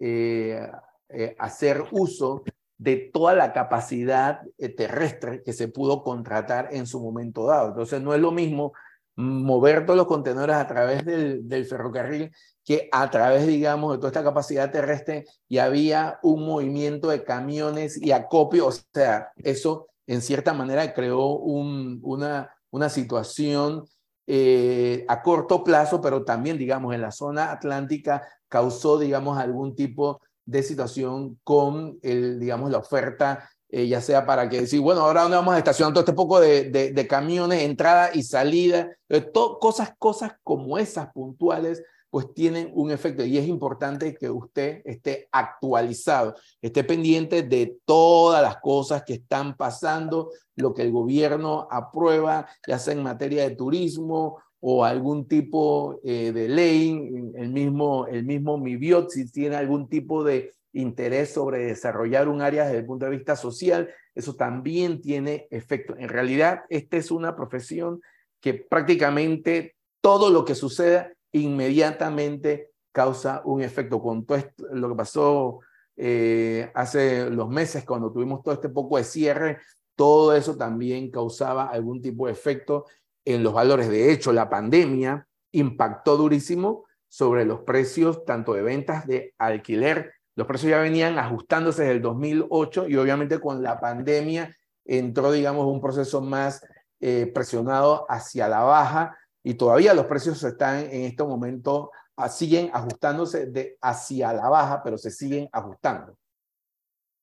eh, 0.00 1.36
hacer 1.38 1.84
uso 1.92 2.42
de 2.78 3.10
toda 3.12 3.34
la 3.34 3.52
capacidad 3.52 4.40
terrestre 4.76 5.42
que 5.42 5.52
se 5.52 5.68
pudo 5.68 6.02
contratar 6.02 6.68
en 6.72 6.86
su 6.86 7.00
momento 7.00 7.46
dado. 7.46 7.68
Entonces 7.68 8.02
no 8.02 8.14
es 8.14 8.20
lo 8.20 8.32
mismo 8.32 8.72
mover 9.16 9.86
todos 9.86 9.96
los 9.96 10.06
contenedores 10.06 10.56
a 10.56 10.66
través 10.66 11.04
del, 11.04 11.66
ferrocarril 11.66 12.30
que 12.64 12.88
a 12.92 13.10
través, 13.10 13.46
digamos, 13.46 13.92
de 13.92 13.98
toda 13.98 14.08
esta 14.08 14.24
capacidad 14.24 14.70
terrestre 14.70 15.24
y 15.48 15.58
había 15.58 16.18
un 16.22 16.44
movimiento 16.44 17.08
de 17.08 17.24
camiones 17.24 18.00
y 18.00 18.12
acopio, 18.12 18.66
o 18.66 18.72
sea, 18.72 19.30
eso 19.36 19.88
en 20.06 20.20
cierta 20.20 20.52
manera 20.52 20.92
creó 20.92 21.28
un, 21.28 22.00
una, 22.02 22.50
una 22.70 22.88
situación 22.88 23.86
eh, 24.26 25.04
a 25.08 25.22
corto 25.22 25.62
plazo, 25.64 26.00
pero 26.00 26.24
también, 26.24 26.58
digamos, 26.58 26.94
en 26.94 27.00
la 27.00 27.12
zona 27.12 27.52
atlántica 27.52 28.22
causó, 28.48 28.98
digamos, 28.98 29.38
algún 29.38 29.74
tipo 29.74 30.20
de 30.46 30.62
situación 30.62 31.38
con, 31.44 31.98
el, 32.02 32.40
digamos, 32.40 32.70
la 32.70 32.78
oferta, 32.78 33.50
eh, 33.68 33.88
ya 33.88 34.00
sea 34.00 34.24
para 34.24 34.48
que 34.48 34.60
decir, 34.62 34.80
bueno, 34.80 35.02
ahora 35.02 35.22
dónde 35.22 35.36
vamos 35.36 35.54
a 35.54 35.58
estacionar 35.58 35.92
todo 35.92 36.02
este 36.02 36.12
poco 36.12 36.40
de, 36.40 36.70
de, 36.70 37.06
camiones, 37.06 37.62
entrada 37.62 38.10
y 38.14 38.22
salida, 38.22 38.88
eh, 39.08 39.30
cosas, 39.60 39.92
cosas 39.98 40.32
como 40.42 40.78
esas 40.78 41.12
puntuales 41.12 41.82
pues 42.08 42.32
tienen 42.32 42.70
un 42.72 42.90
efecto 42.90 43.24
y 43.24 43.36
es 43.36 43.46
importante 43.46 44.14
que 44.14 44.30
usted 44.30 44.80
esté 44.84 45.28
actualizado, 45.32 46.34
esté 46.62 46.84
pendiente 46.84 47.42
de 47.42 47.78
todas 47.84 48.40
las 48.40 48.56
cosas 48.58 49.02
que 49.04 49.14
están 49.14 49.56
pasando, 49.56 50.30
lo 50.54 50.72
que 50.72 50.80
el 50.80 50.92
gobierno 50.92 51.68
aprueba, 51.70 52.48
ya 52.66 52.78
sea 52.78 52.94
en 52.94 53.02
materia 53.02 53.42
de 53.46 53.56
turismo 53.56 54.38
o 54.68 54.84
algún 54.84 55.28
tipo 55.28 56.00
eh, 56.02 56.32
de 56.32 56.48
ley, 56.48 56.90
el 57.36 57.50
mismo, 57.50 58.08
el 58.08 58.24
mismo 58.24 58.58
MIBIOT, 58.58 59.10
si 59.10 59.30
tiene 59.30 59.54
algún 59.54 59.88
tipo 59.88 60.24
de 60.24 60.54
interés 60.72 61.32
sobre 61.32 61.66
desarrollar 61.66 62.26
un 62.26 62.42
área 62.42 62.64
desde 62.64 62.78
el 62.78 62.84
punto 62.84 63.04
de 63.04 63.12
vista 63.12 63.36
social, 63.36 63.88
eso 64.12 64.34
también 64.34 65.00
tiene 65.00 65.46
efecto. 65.52 65.94
En 65.96 66.08
realidad, 66.08 66.62
esta 66.68 66.96
es 66.96 67.12
una 67.12 67.36
profesión 67.36 68.00
que 68.40 68.54
prácticamente 68.54 69.76
todo 70.00 70.30
lo 70.30 70.44
que 70.44 70.56
suceda 70.56 71.12
inmediatamente 71.30 72.70
causa 72.90 73.42
un 73.44 73.62
efecto. 73.62 74.02
Con 74.02 74.26
todo 74.26 74.42
lo 74.72 74.88
que 74.88 74.96
pasó 74.96 75.60
eh, 75.96 76.72
hace 76.74 77.30
los 77.30 77.48
meses, 77.48 77.84
cuando 77.84 78.10
tuvimos 78.10 78.42
todo 78.42 78.54
este 78.54 78.68
poco 78.68 78.96
de 78.96 79.04
cierre, 79.04 79.58
todo 79.94 80.34
eso 80.34 80.56
también 80.56 81.12
causaba 81.12 81.68
algún 81.68 82.02
tipo 82.02 82.26
de 82.26 82.32
efecto 82.32 82.86
en 83.26 83.42
los 83.42 83.52
valores. 83.52 83.90
De 83.90 84.10
hecho, 84.10 84.32
la 84.32 84.48
pandemia 84.48 85.26
impactó 85.52 86.16
durísimo 86.16 86.84
sobre 87.08 87.44
los 87.44 87.60
precios 87.60 88.24
tanto 88.24 88.54
de 88.54 88.62
ventas 88.62 89.06
de 89.06 89.34
alquiler. 89.36 90.14
Los 90.34 90.46
precios 90.46 90.70
ya 90.70 90.78
venían 90.78 91.18
ajustándose 91.18 91.82
desde 91.82 91.96
el 91.96 92.02
2008 92.02 92.88
y 92.88 92.96
obviamente 92.96 93.40
con 93.40 93.62
la 93.62 93.78
pandemia 93.78 94.54
entró, 94.84 95.32
digamos, 95.32 95.66
un 95.66 95.80
proceso 95.80 96.20
más 96.20 96.64
eh, 97.00 97.30
presionado 97.34 98.06
hacia 98.08 98.48
la 98.48 98.60
baja 98.60 99.16
y 99.42 99.54
todavía 99.54 99.94
los 99.94 100.06
precios 100.06 100.42
están 100.42 100.78
en 100.78 101.02
este 101.02 101.24
momento, 101.24 101.90
ah, 102.16 102.28
siguen 102.28 102.70
ajustándose 102.72 103.46
de 103.46 103.76
hacia 103.80 104.32
la 104.32 104.48
baja, 104.48 104.82
pero 104.82 104.98
se 104.98 105.10
siguen 105.10 105.48
ajustando. 105.52 106.16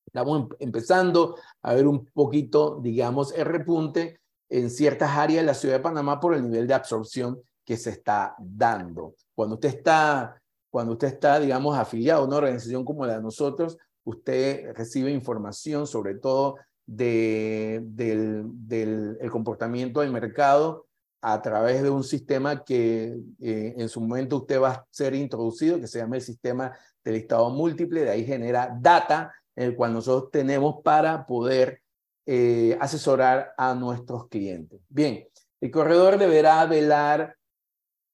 Estamos 0.06 0.42
em, 0.42 0.48
empezando 0.60 1.36
a 1.62 1.74
ver 1.74 1.86
un 1.86 2.06
poquito, 2.06 2.80
digamos, 2.80 3.32
el 3.32 3.44
repunte 3.46 4.20
en 4.48 4.70
ciertas 4.70 5.10
áreas 5.16 5.42
de 5.42 5.46
la 5.46 5.54
ciudad 5.54 5.76
de 5.76 5.82
Panamá 5.82 6.20
por 6.20 6.34
el 6.34 6.42
nivel 6.42 6.66
de 6.66 6.74
absorción 6.74 7.40
que 7.64 7.76
se 7.76 7.90
está 7.90 8.34
dando. 8.38 9.14
Cuando 9.34 9.54
usted 9.54 9.70
está, 9.70 10.40
cuando 10.70 10.92
usted 10.92 11.08
está, 11.08 11.40
digamos, 11.40 11.76
afiliado 11.76 12.22
a 12.22 12.26
una 12.26 12.36
organización 12.36 12.84
como 12.84 13.06
la 13.06 13.16
de 13.16 13.22
nosotros, 13.22 13.78
usted 14.04 14.72
recibe 14.74 15.10
información 15.10 15.86
sobre 15.86 16.14
todo 16.16 16.56
de, 16.86 17.80
del, 17.84 18.44
del 18.66 19.16
el 19.20 19.30
comportamiento 19.30 20.00
del 20.00 20.12
mercado 20.12 20.86
a 21.26 21.40
través 21.40 21.82
de 21.82 21.88
un 21.88 22.04
sistema 22.04 22.64
que 22.64 23.16
eh, 23.40 23.74
en 23.78 23.88
su 23.88 23.98
momento 24.02 24.36
usted 24.36 24.60
va 24.60 24.70
a 24.70 24.86
ser 24.90 25.14
introducido, 25.14 25.80
que 25.80 25.86
se 25.86 25.98
llama 25.98 26.16
el 26.16 26.22
sistema 26.22 26.76
de 27.02 27.12
listado 27.12 27.48
múltiple, 27.48 28.02
de 28.02 28.10
ahí 28.10 28.26
genera 28.26 28.76
data, 28.78 29.32
el 29.56 29.74
cual 29.74 29.94
nosotros 29.94 30.30
tenemos 30.30 30.82
para 30.82 31.24
poder 31.24 31.80
eh, 32.26 32.76
asesorar 32.80 33.52
a 33.56 33.74
nuestros 33.74 34.28
clientes. 34.28 34.80
Bien, 34.88 35.26
el 35.60 35.70
corredor 35.70 36.18
deberá 36.18 36.64
velar 36.66 37.36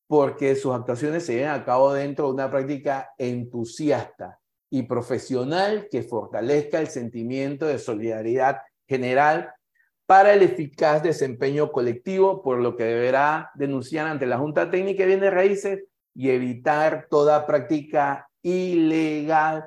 porque 0.09 0.57
sus 0.57 0.75
actuaciones 0.75 1.25
se 1.25 1.35
lleven 1.35 1.51
a 1.51 1.65
cabo 1.65 1.93
dentro 1.93 2.27
de 2.27 2.33
una 2.33 2.51
práctica 2.51 3.11
entusiasta 3.17 4.41
y 4.69 4.83
profesional 4.83 5.89
que 5.91 6.03
fortalezca 6.03 6.81
el 6.81 6.89
sentimiento 6.89 7.67
de 7.67 7.79
solidaridad 7.79 8.59
general 8.89 9.53
para 10.07 10.33
el 10.33 10.43
eficaz 10.43 11.03
desempeño 11.05 11.71
colectivo, 11.71 12.43
por 12.43 12.59
lo 12.59 12.75
que 12.75 12.83
deberá 12.83 13.53
denunciar 13.55 14.09
ante 14.09 14.27
la 14.27 14.39
Junta 14.39 14.69
Técnica 14.69 15.05
de 15.05 15.09
Bienes 15.09 15.33
Raíces 15.33 15.85
y 16.15 16.31
evitar 16.31 17.07
toda 17.09 17.47
práctica 17.47 18.29
ilegal, 18.43 19.65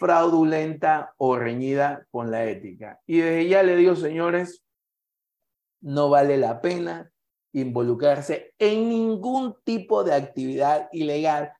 fraudulenta 0.00 1.14
o 1.18 1.36
reñida 1.36 2.04
con 2.10 2.32
la 2.32 2.46
ética. 2.46 3.00
Y 3.06 3.18
desde 3.18 3.48
ya 3.48 3.62
le 3.62 3.76
digo, 3.76 3.94
señores, 3.94 4.64
no 5.80 6.10
vale 6.10 6.36
la 6.36 6.60
pena 6.60 7.12
involucrarse 7.52 8.52
en 8.58 8.88
ningún 8.88 9.54
tipo 9.62 10.02
de 10.02 10.14
actividad 10.14 10.88
ilegal, 10.90 11.52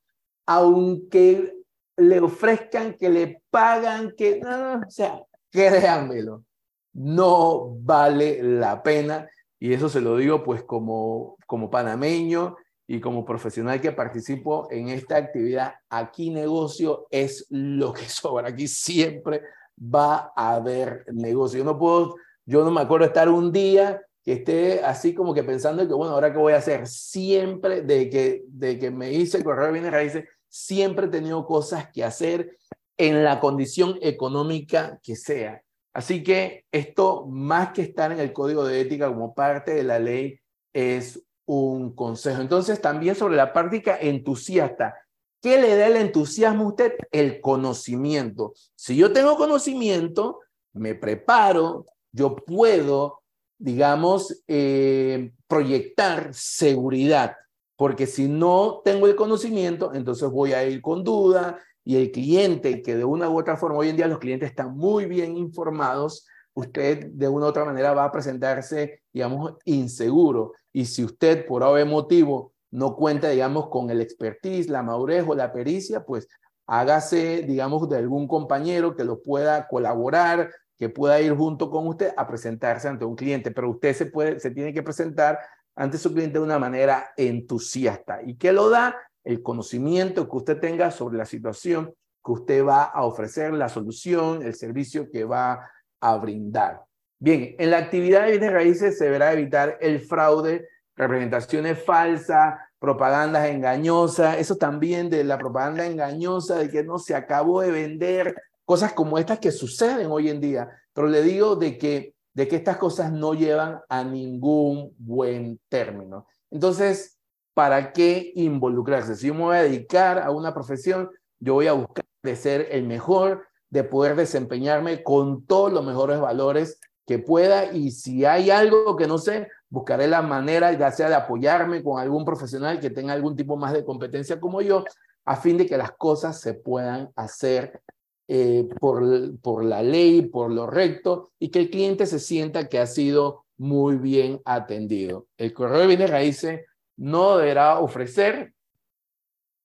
aunque 0.46 1.54
le 1.96 2.20
ofrezcan, 2.20 2.94
que 2.94 3.10
le 3.10 3.42
pagan, 3.50 4.14
que 4.16 4.40
no, 4.40 4.80
o 4.86 4.90
sea, 4.90 5.22
créanmelo 5.50 6.44
no 6.92 7.76
vale 7.80 8.42
la 8.42 8.82
pena. 8.82 9.28
Y 9.58 9.72
eso 9.72 9.88
se 9.88 10.00
lo 10.00 10.16
digo 10.16 10.42
pues 10.42 10.62
como, 10.62 11.36
como 11.46 11.70
panameño 11.70 12.56
y 12.92 12.98
como 12.98 13.24
profesional 13.24 13.80
que 13.80 13.92
participo 13.92 14.66
en 14.68 14.88
esta 14.88 15.16
actividad. 15.16 15.74
Aquí 15.88 16.30
negocio 16.30 17.06
es 17.08 17.46
lo 17.48 17.92
que 17.92 18.02
sobra. 18.08 18.48
Aquí 18.48 18.66
siempre 18.66 19.42
va 19.78 20.32
a 20.34 20.56
haber 20.56 21.04
negocio. 21.12 21.60
Yo 21.60 21.64
no 21.64 21.78
puedo, 21.78 22.16
yo 22.44 22.64
no 22.64 22.72
me 22.72 22.80
acuerdo 22.80 23.06
estar 23.06 23.28
un 23.28 23.52
día 23.52 24.02
que 24.24 24.32
esté 24.32 24.80
así 24.82 25.14
como 25.14 25.32
que 25.32 25.44
pensando 25.44 25.86
que, 25.86 25.94
bueno, 25.94 26.14
ahora 26.14 26.32
qué 26.32 26.38
voy 26.38 26.52
a 26.52 26.56
hacer. 26.56 26.88
Siempre, 26.88 27.82
de 27.82 28.10
que, 28.10 28.42
de 28.48 28.76
que 28.76 28.90
me 28.90 29.12
hice 29.12 29.38
el 29.38 29.44
correo 29.44 29.66
de 29.66 29.72
bienes 29.72 29.92
raíces, 29.92 30.24
siempre 30.48 31.06
he 31.06 31.10
tenido 31.10 31.46
cosas 31.46 31.92
que 31.92 32.02
hacer 32.02 32.56
en 32.96 33.22
la 33.22 33.38
condición 33.38 33.98
económica 34.02 34.98
que 35.00 35.14
sea. 35.14 35.62
Así 35.94 36.24
que 36.24 36.64
esto, 36.72 37.24
más 37.28 37.70
que 37.70 37.82
estar 37.82 38.10
en 38.10 38.18
el 38.18 38.32
código 38.32 38.64
de 38.64 38.80
ética 38.80 39.06
como 39.06 39.32
parte 39.32 39.74
de 39.74 39.84
la 39.84 40.00
ley, 40.00 40.40
es 40.72 41.24
un 41.50 41.94
consejo. 41.94 42.40
Entonces, 42.40 42.80
también 42.80 43.16
sobre 43.16 43.36
la 43.36 43.52
práctica 43.52 43.98
entusiasta. 44.00 44.94
¿Qué 45.42 45.60
le 45.60 45.76
da 45.76 45.88
el 45.88 45.96
entusiasmo 45.96 46.64
a 46.64 46.68
usted? 46.68 46.92
El 47.10 47.40
conocimiento. 47.40 48.52
Si 48.76 48.94
yo 48.94 49.12
tengo 49.12 49.36
conocimiento, 49.36 50.40
me 50.74 50.94
preparo, 50.94 51.86
yo 52.12 52.36
puedo, 52.36 53.22
digamos, 53.58 54.44
eh, 54.46 55.32
proyectar 55.48 56.32
seguridad, 56.32 57.36
porque 57.76 58.06
si 58.06 58.28
no 58.28 58.82
tengo 58.84 59.06
el 59.08 59.16
conocimiento, 59.16 59.92
entonces 59.94 60.30
voy 60.30 60.52
a 60.52 60.64
ir 60.64 60.80
con 60.80 61.02
duda 61.02 61.58
y 61.84 61.96
el 61.96 62.12
cliente, 62.12 62.82
que 62.82 62.94
de 62.94 63.04
una 63.04 63.28
u 63.28 63.38
otra 63.38 63.56
forma, 63.56 63.78
hoy 63.78 63.88
en 63.88 63.96
día 63.96 64.06
los 64.06 64.18
clientes 64.18 64.50
están 64.50 64.76
muy 64.76 65.06
bien 65.06 65.36
informados, 65.36 66.26
usted 66.54 67.06
de 67.06 67.28
una 67.28 67.46
u 67.46 67.48
otra 67.48 67.64
manera 67.64 67.92
va 67.94 68.04
a 68.04 68.12
presentarse, 68.12 69.02
digamos, 69.12 69.54
inseguro. 69.64 70.52
Y 70.72 70.84
si 70.84 71.04
usted 71.04 71.46
por 71.46 71.62
algún 71.62 71.90
motivo 71.90 72.52
no 72.70 72.94
cuenta, 72.94 73.28
digamos, 73.28 73.68
con 73.68 73.90
el 73.90 74.00
expertise, 74.00 74.68
la 74.68 74.82
madurez 74.82 75.24
o 75.26 75.34
la 75.34 75.52
pericia, 75.52 76.04
pues 76.04 76.28
hágase, 76.66 77.42
digamos, 77.42 77.88
de 77.88 77.96
algún 77.96 78.28
compañero 78.28 78.94
que 78.94 79.04
lo 79.04 79.20
pueda 79.22 79.66
colaborar, 79.66 80.50
que 80.78 80.88
pueda 80.88 81.20
ir 81.20 81.34
junto 81.34 81.70
con 81.70 81.86
usted 81.88 82.12
a 82.16 82.26
presentarse 82.26 82.88
ante 82.88 83.04
un 83.04 83.16
cliente, 83.16 83.50
pero 83.50 83.70
usted 83.70 83.94
se, 83.94 84.06
puede, 84.06 84.38
se 84.38 84.50
tiene 84.50 84.72
que 84.72 84.82
presentar 84.82 85.38
ante 85.74 85.98
su 85.98 86.12
cliente 86.12 86.38
de 86.38 86.44
una 86.44 86.58
manera 86.58 87.10
entusiasta. 87.16 88.20
¿Y 88.24 88.36
qué 88.36 88.52
lo 88.52 88.70
da? 88.70 88.96
El 89.24 89.42
conocimiento 89.42 90.28
que 90.28 90.36
usted 90.36 90.60
tenga 90.60 90.90
sobre 90.90 91.18
la 91.18 91.26
situación 91.26 91.92
que 92.24 92.32
usted 92.32 92.64
va 92.64 92.84
a 92.84 93.04
ofrecer, 93.04 93.52
la 93.52 93.68
solución, 93.68 94.42
el 94.42 94.54
servicio 94.54 95.10
que 95.10 95.24
va 95.24 95.70
a 96.00 96.16
brindar. 96.16 96.84
Bien, 97.22 97.54
en 97.58 97.70
la 97.70 97.76
actividad 97.76 98.24
de 98.24 98.30
bienes 98.30 98.50
raíces 98.50 98.96
se 98.96 99.04
deberá 99.04 99.34
evitar 99.34 99.76
el 99.82 100.00
fraude, 100.00 100.66
representaciones 100.96 101.84
falsas, 101.84 102.54
propagandas 102.78 103.46
engañosas, 103.50 104.38
eso 104.38 104.56
también 104.56 105.10
de 105.10 105.22
la 105.22 105.36
propaganda 105.36 105.84
engañosa, 105.84 106.56
de 106.56 106.70
que 106.70 106.82
no 106.82 106.98
se 106.98 107.14
acabó 107.14 107.60
de 107.60 107.72
vender, 107.72 108.34
cosas 108.64 108.94
como 108.94 109.18
estas 109.18 109.38
que 109.38 109.52
suceden 109.52 110.10
hoy 110.10 110.30
en 110.30 110.40
día, 110.40 110.70
pero 110.94 111.08
le 111.08 111.22
digo 111.22 111.56
de 111.56 111.76
que, 111.76 112.14
de 112.32 112.48
que 112.48 112.56
estas 112.56 112.78
cosas 112.78 113.12
no 113.12 113.34
llevan 113.34 113.80
a 113.90 114.02
ningún 114.02 114.94
buen 114.96 115.60
término. 115.68 116.26
Entonces, 116.50 117.18
¿para 117.52 117.92
qué 117.92 118.32
involucrarse? 118.34 119.14
Si 119.14 119.26
yo 119.26 119.34
me 119.34 119.42
voy 119.42 119.56
a 119.58 119.62
dedicar 119.62 120.20
a 120.20 120.30
una 120.30 120.54
profesión, 120.54 121.10
yo 121.38 121.52
voy 121.52 121.66
a 121.66 121.74
buscar 121.74 122.06
de 122.22 122.34
ser 122.34 122.68
el 122.70 122.86
mejor, 122.86 123.46
de 123.68 123.84
poder 123.84 124.16
desempeñarme 124.16 125.02
con 125.02 125.44
todos 125.44 125.70
los 125.70 125.84
mejores 125.84 126.18
valores 126.18 126.80
que 127.06 127.18
pueda 127.18 127.72
y 127.72 127.90
si 127.90 128.24
hay 128.24 128.50
algo 128.50 128.96
que 128.96 129.06
no 129.06 129.18
sé, 129.18 129.48
buscaré 129.68 130.06
la 130.06 130.22
manera 130.22 130.72
ya 130.72 130.90
sea 130.90 131.08
de 131.08 131.14
apoyarme 131.14 131.82
con 131.82 132.00
algún 132.00 132.24
profesional 132.24 132.80
que 132.80 132.90
tenga 132.90 133.12
algún 133.12 133.36
tipo 133.36 133.56
más 133.56 133.72
de 133.72 133.84
competencia 133.84 134.38
como 134.38 134.60
yo, 134.62 134.84
a 135.24 135.36
fin 135.36 135.58
de 135.58 135.66
que 135.66 135.76
las 135.76 135.92
cosas 135.92 136.40
se 136.40 136.54
puedan 136.54 137.10
hacer 137.16 137.80
eh, 138.28 138.68
por, 138.78 139.02
por 139.40 139.64
la 139.64 139.82
ley, 139.82 140.22
por 140.22 140.52
lo 140.52 140.66
recto, 140.66 141.32
y 141.38 141.48
que 141.48 141.58
el 141.58 141.70
cliente 141.70 142.06
se 142.06 142.20
sienta 142.20 142.68
que 142.68 142.78
ha 142.78 142.86
sido 142.86 143.44
muy 143.56 143.96
bien 143.96 144.40
atendido. 144.44 145.26
El 145.36 145.52
correo 145.52 145.80
de 145.80 145.86
bienes 145.88 146.10
raíces 146.10 146.60
no 146.96 147.36
deberá 147.36 147.80
ofrecer 147.80 148.54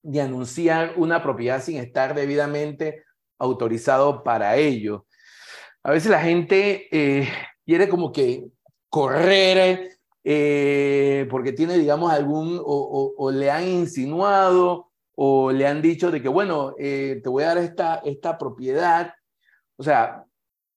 ni 0.03 0.19
anunciar 0.19 0.93
una 0.97 1.21
propiedad 1.23 1.61
sin 1.61 1.77
estar 1.77 2.13
debidamente 2.13 3.03
autorizado 3.39 4.23
para 4.23 4.55
ello. 4.57 5.05
A 5.85 5.91
veces 5.91 6.09
la 6.09 6.19
gente 6.19 6.87
eh, 6.91 7.29
quiere 7.63 7.87
como 7.87 8.11
que 8.11 8.47
correr 8.89 9.91
eh, 10.23 11.27
porque 11.29 11.51
tiene, 11.51 11.77
digamos, 11.77 12.11
algún, 12.11 12.59
o 12.65 13.29
le 13.31 13.51
han 13.51 13.67
insinuado 13.67 14.89
o 15.13 15.51
le 15.51 15.67
han 15.67 15.83
dicho 15.83 16.09
de 16.09 16.23
que, 16.23 16.27
bueno, 16.27 16.73
eh, 16.79 17.21
te 17.21 17.29
voy 17.29 17.43
a 17.43 17.49
dar 17.49 17.59
esta, 17.59 18.01
esta 18.03 18.35
propiedad. 18.39 19.13
O 19.77 19.83
sea, 19.83 20.25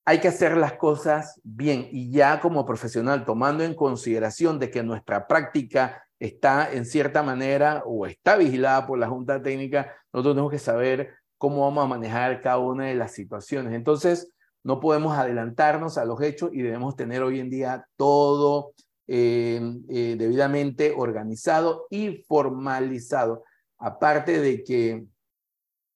hay 0.04 0.18
que 0.20 0.28
hacer 0.28 0.58
las 0.58 0.74
cosas 0.74 1.40
bien 1.42 1.88
y 1.90 2.10
ya 2.10 2.38
como 2.38 2.66
profesional, 2.66 3.24
tomando 3.24 3.64
en 3.64 3.72
consideración 3.72 4.58
de 4.58 4.70
que 4.70 4.82
nuestra 4.82 5.26
práctica 5.26 6.04
está 6.18 6.70
en 6.70 6.84
cierta 6.84 7.22
manera 7.22 7.82
o 7.86 8.04
está 8.04 8.36
vigilada 8.36 8.86
por 8.86 8.98
la 8.98 9.08
Junta 9.08 9.42
Técnica, 9.42 9.90
nosotros 10.12 10.34
tenemos 10.34 10.52
que 10.52 10.58
saber 10.58 11.14
cómo 11.38 11.62
vamos 11.62 11.82
a 11.82 11.88
manejar 11.88 12.42
cada 12.42 12.58
una 12.58 12.88
de 12.88 12.94
las 12.94 13.12
situaciones. 13.12 13.72
Entonces, 13.72 14.34
no 14.68 14.80
podemos 14.80 15.16
adelantarnos 15.16 15.96
a 15.96 16.04
los 16.04 16.20
hechos 16.20 16.50
y 16.52 16.60
debemos 16.60 16.94
tener 16.94 17.22
hoy 17.22 17.40
en 17.40 17.48
día 17.48 17.88
todo 17.96 18.74
eh, 19.06 19.58
eh, 19.88 20.14
debidamente 20.18 20.92
organizado 20.94 21.86
y 21.88 22.22
formalizado 22.28 23.44
aparte 23.78 24.38
de 24.38 24.62
que, 24.62 25.06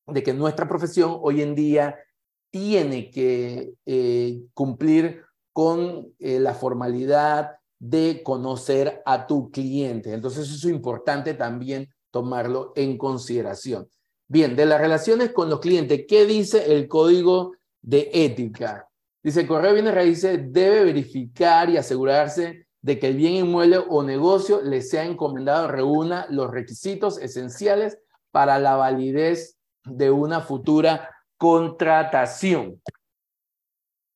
de 0.06 0.22
que 0.22 0.32
nuestra 0.32 0.66
profesión 0.66 1.18
hoy 1.20 1.42
en 1.42 1.54
día 1.54 1.98
tiene 2.50 3.10
que 3.10 3.74
eh, 3.84 4.40
cumplir 4.54 5.22
con 5.52 6.08
la 6.18 6.54
formalidad 6.54 7.56
de 7.78 8.22
conocer 8.24 9.02
a 9.04 9.26
tu 9.26 9.50
cliente. 9.50 10.14
Entonces 10.14 10.48
eso 10.48 10.66
es 10.66 10.72
importante 10.72 11.34
también 11.34 11.90
tomarlo 12.10 12.72
en 12.74 12.96
consideración. 12.96 13.86
Bien, 14.28 14.56
de 14.56 14.64
las 14.64 14.80
relaciones 14.80 15.30
con 15.32 15.50
los 15.50 15.60
clientes, 15.60 16.06
¿qué 16.08 16.24
dice 16.24 16.72
el 16.74 16.88
código 16.88 17.52
de 17.82 18.10
ética? 18.12 18.88
Dice, 19.22 19.42
el 19.42 19.46
correo 19.46 19.74
bienes 19.74 19.94
raíces 19.94 20.52
debe 20.52 20.84
verificar 20.84 21.68
y 21.70 21.76
asegurarse 21.76 22.66
de 22.80 22.98
que 22.98 23.08
el 23.08 23.16
bien 23.16 23.34
inmueble 23.34 23.78
o 23.88 24.02
negocio 24.02 24.60
le 24.60 24.82
sea 24.82 25.04
encomendado 25.04 25.68
reúna 25.68 26.26
los 26.30 26.50
requisitos 26.50 27.18
esenciales 27.18 27.98
para 28.32 28.58
la 28.58 28.74
validez 28.74 29.56
de 29.84 30.10
una 30.10 30.40
futura 30.40 31.10
contratación. 31.36 32.80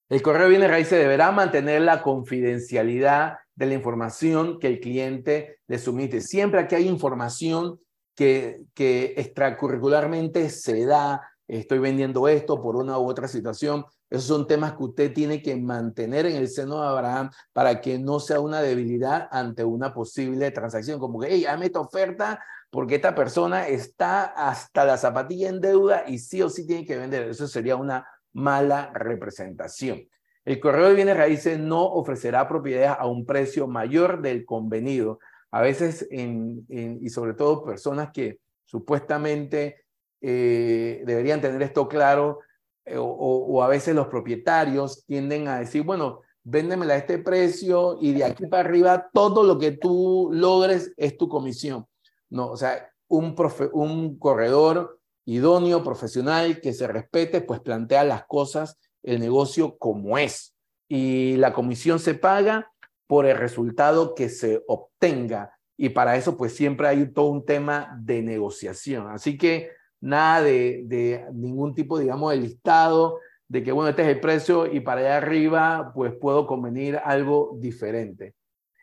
El 0.09 0.23
correo 0.23 0.49
bienes 0.49 0.71
raíces 0.71 0.99
deberá 0.99 1.33
mantener 1.33 1.83
la 1.83 2.03
confidencialidad 2.03 3.39
de 3.55 3.67
la 3.67 3.75
información 3.75 4.59
que 4.59 4.69
el 4.69 4.81
cliente 4.81 5.59
le 5.67 5.79
sumite. 5.79 6.21
Siempre 6.21 6.67
que 6.69 6.77
hay 6.77 6.87
información 6.87 7.81
que, 8.15 8.61
que 8.75 9.15
extracurricularmente 9.17 10.49
se 10.51 10.87
da, 10.87 11.29
estoy 11.49 11.79
vendiendo 11.79 12.29
esto 12.29 12.61
por 12.61 12.77
una 12.77 12.99
u 12.99 13.09
otra 13.09 13.29
situación, 13.29 13.85
esos 14.09 14.27
son 14.27 14.47
temas 14.47 14.75
que 14.75 14.85
usted 14.85 15.13
tiene 15.13 15.43
que 15.43 15.57
mantener 15.57 16.27
en 16.27 16.37
el 16.37 16.49
seno 16.49 16.81
de 16.81 16.89
Abraham 16.89 17.31
para 17.53 17.81
que 17.81 17.99
no 17.99 18.21
sea 18.21 18.41
una 18.41 18.61
debilidad 18.61 19.29
ante 19.31 19.65
una 19.65 19.93
posible 19.93 20.51
transacción. 20.53 21.01
Como 21.01 21.21
que, 21.21 21.29
hey, 21.31 21.45
dame 21.45 21.67
esta 21.67 21.81
oferta 21.81 22.41
porque 22.71 22.97
esta 22.97 23.15
persona 23.15 23.67
está 23.67 24.25
hasta 24.25 24.85
la 24.85 24.97
zapatilla 24.97 25.49
en 25.49 25.61
deuda 25.61 26.05
y 26.07 26.19
sí 26.19 26.43
o 26.43 26.49
sí 26.49 26.67
tiene 26.67 26.85
que 26.85 26.97
vender. 26.97 27.29
Eso 27.29 27.49
sería 27.49 27.77
una 27.77 28.07
mala 28.33 28.93
representación. 28.95 30.09
El 30.45 30.61
correo 30.61 30.89
de 30.89 30.95
bienes 30.95 31.17
raíces 31.17 31.59
no 31.59 31.85
ofrecerá 31.85 32.47
propiedades 32.47 32.97
a 32.99 33.07
un 33.07 33.27
precio 33.27 33.67
mayor 33.67 34.23
del 34.23 34.45
convenido. 34.45 35.19
A 35.51 35.61
veces, 35.61 36.07
en, 36.11 36.65
y 36.69 37.09
sobre 37.09 37.35
todo 37.35 37.65
personas 37.65 38.11
que 38.13 38.39
supuestamente 38.65 39.86
eh, 40.29 41.05
deberían 41.07 41.41
tener 41.41 41.63
esto 41.63 41.87
claro, 41.87 42.41
eh, 42.85 42.97
o, 42.99 43.63
a 43.63 43.69
veces 43.69 43.95
los 43.95 44.09
propietarios 44.09 45.05
tienden 45.07 45.47
a 45.47 45.61
decir, 45.61 45.85
bueno, 45.85 46.23
véndemela 46.43 46.95
a 46.95 46.97
este 46.97 47.19
precio 47.19 47.97
y 48.01 48.13
de 48.13 48.25
aquí 48.25 48.47
para 48.47 48.69
arriba 48.69 49.09
todo 49.13 49.45
lo 49.45 49.57
que 49.57 49.71
tú 49.71 50.31
logres 50.33 50.93
es 50.97 51.17
tu 51.17 51.29
comisión. 51.29 51.87
No, 52.29 52.51
o 52.51 52.57
sea, 52.57 52.91
un, 53.07 53.37
un 53.73 54.19
corredor 54.19 54.99
idóneo, 55.27 55.85
profesional, 55.85 56.61
que 56.61 56.73
se 56.73 56.89
respete, 56.89 57.41
pues 57.41 57.61
plantea 57.61 58.03
las 58.03 58.27
cosas, 58.27 58.81
el 59.05 59.21
negocio 59.21 59.79
como 59.79 60.19
es. 60.19 60.57
Y 60.89 61.37
la 61.37 61.53
comisión 61.53 62.01
se 62.01 62.15
paga 62.15 62.73
por 63.07 63.27
el 63.27 63.37
resultado 63.37 64.17
que 64.17 64.29
se 64.29 64.65
obtenga. 64.67 65.57
Y 65.77 65.91
para 65.91 66.17
eso, 66.17 66.37
pues 66.37 66.57
siempre 66.57 66.89
hay 66.89 67.13
todo 67.13 67.27
un 67.27 67.45
tema 67.45 67.97
de 68.01 68.23
negociación. 68.23 69.09
Así 69.09 69.39
que 69.39 69.71
nada 70.07 70.43
de, 70.43 71.27
ningún 71.35 71.75
tipo, 71.75 71.99
digamos, 71.99 72.33
de 72.33 72.39
listado, 72.39 73.19
de 73.49 73.63
que, 73.63 73.73
bueno, 73.73 73.91
este 73.91 74.03
es 74.03 74.09
el 74.09 74.21
precio 74.21 74.67
y 74.67 74.81
para 74.81 75.01
allá 75.01 75.17
arriba, 75.19 75.93
pues 75.95 76.15
puedo 76.15 76.47
convenir 76.47 76.99
algo 77.05 77.57
diferente. 77.59 78.35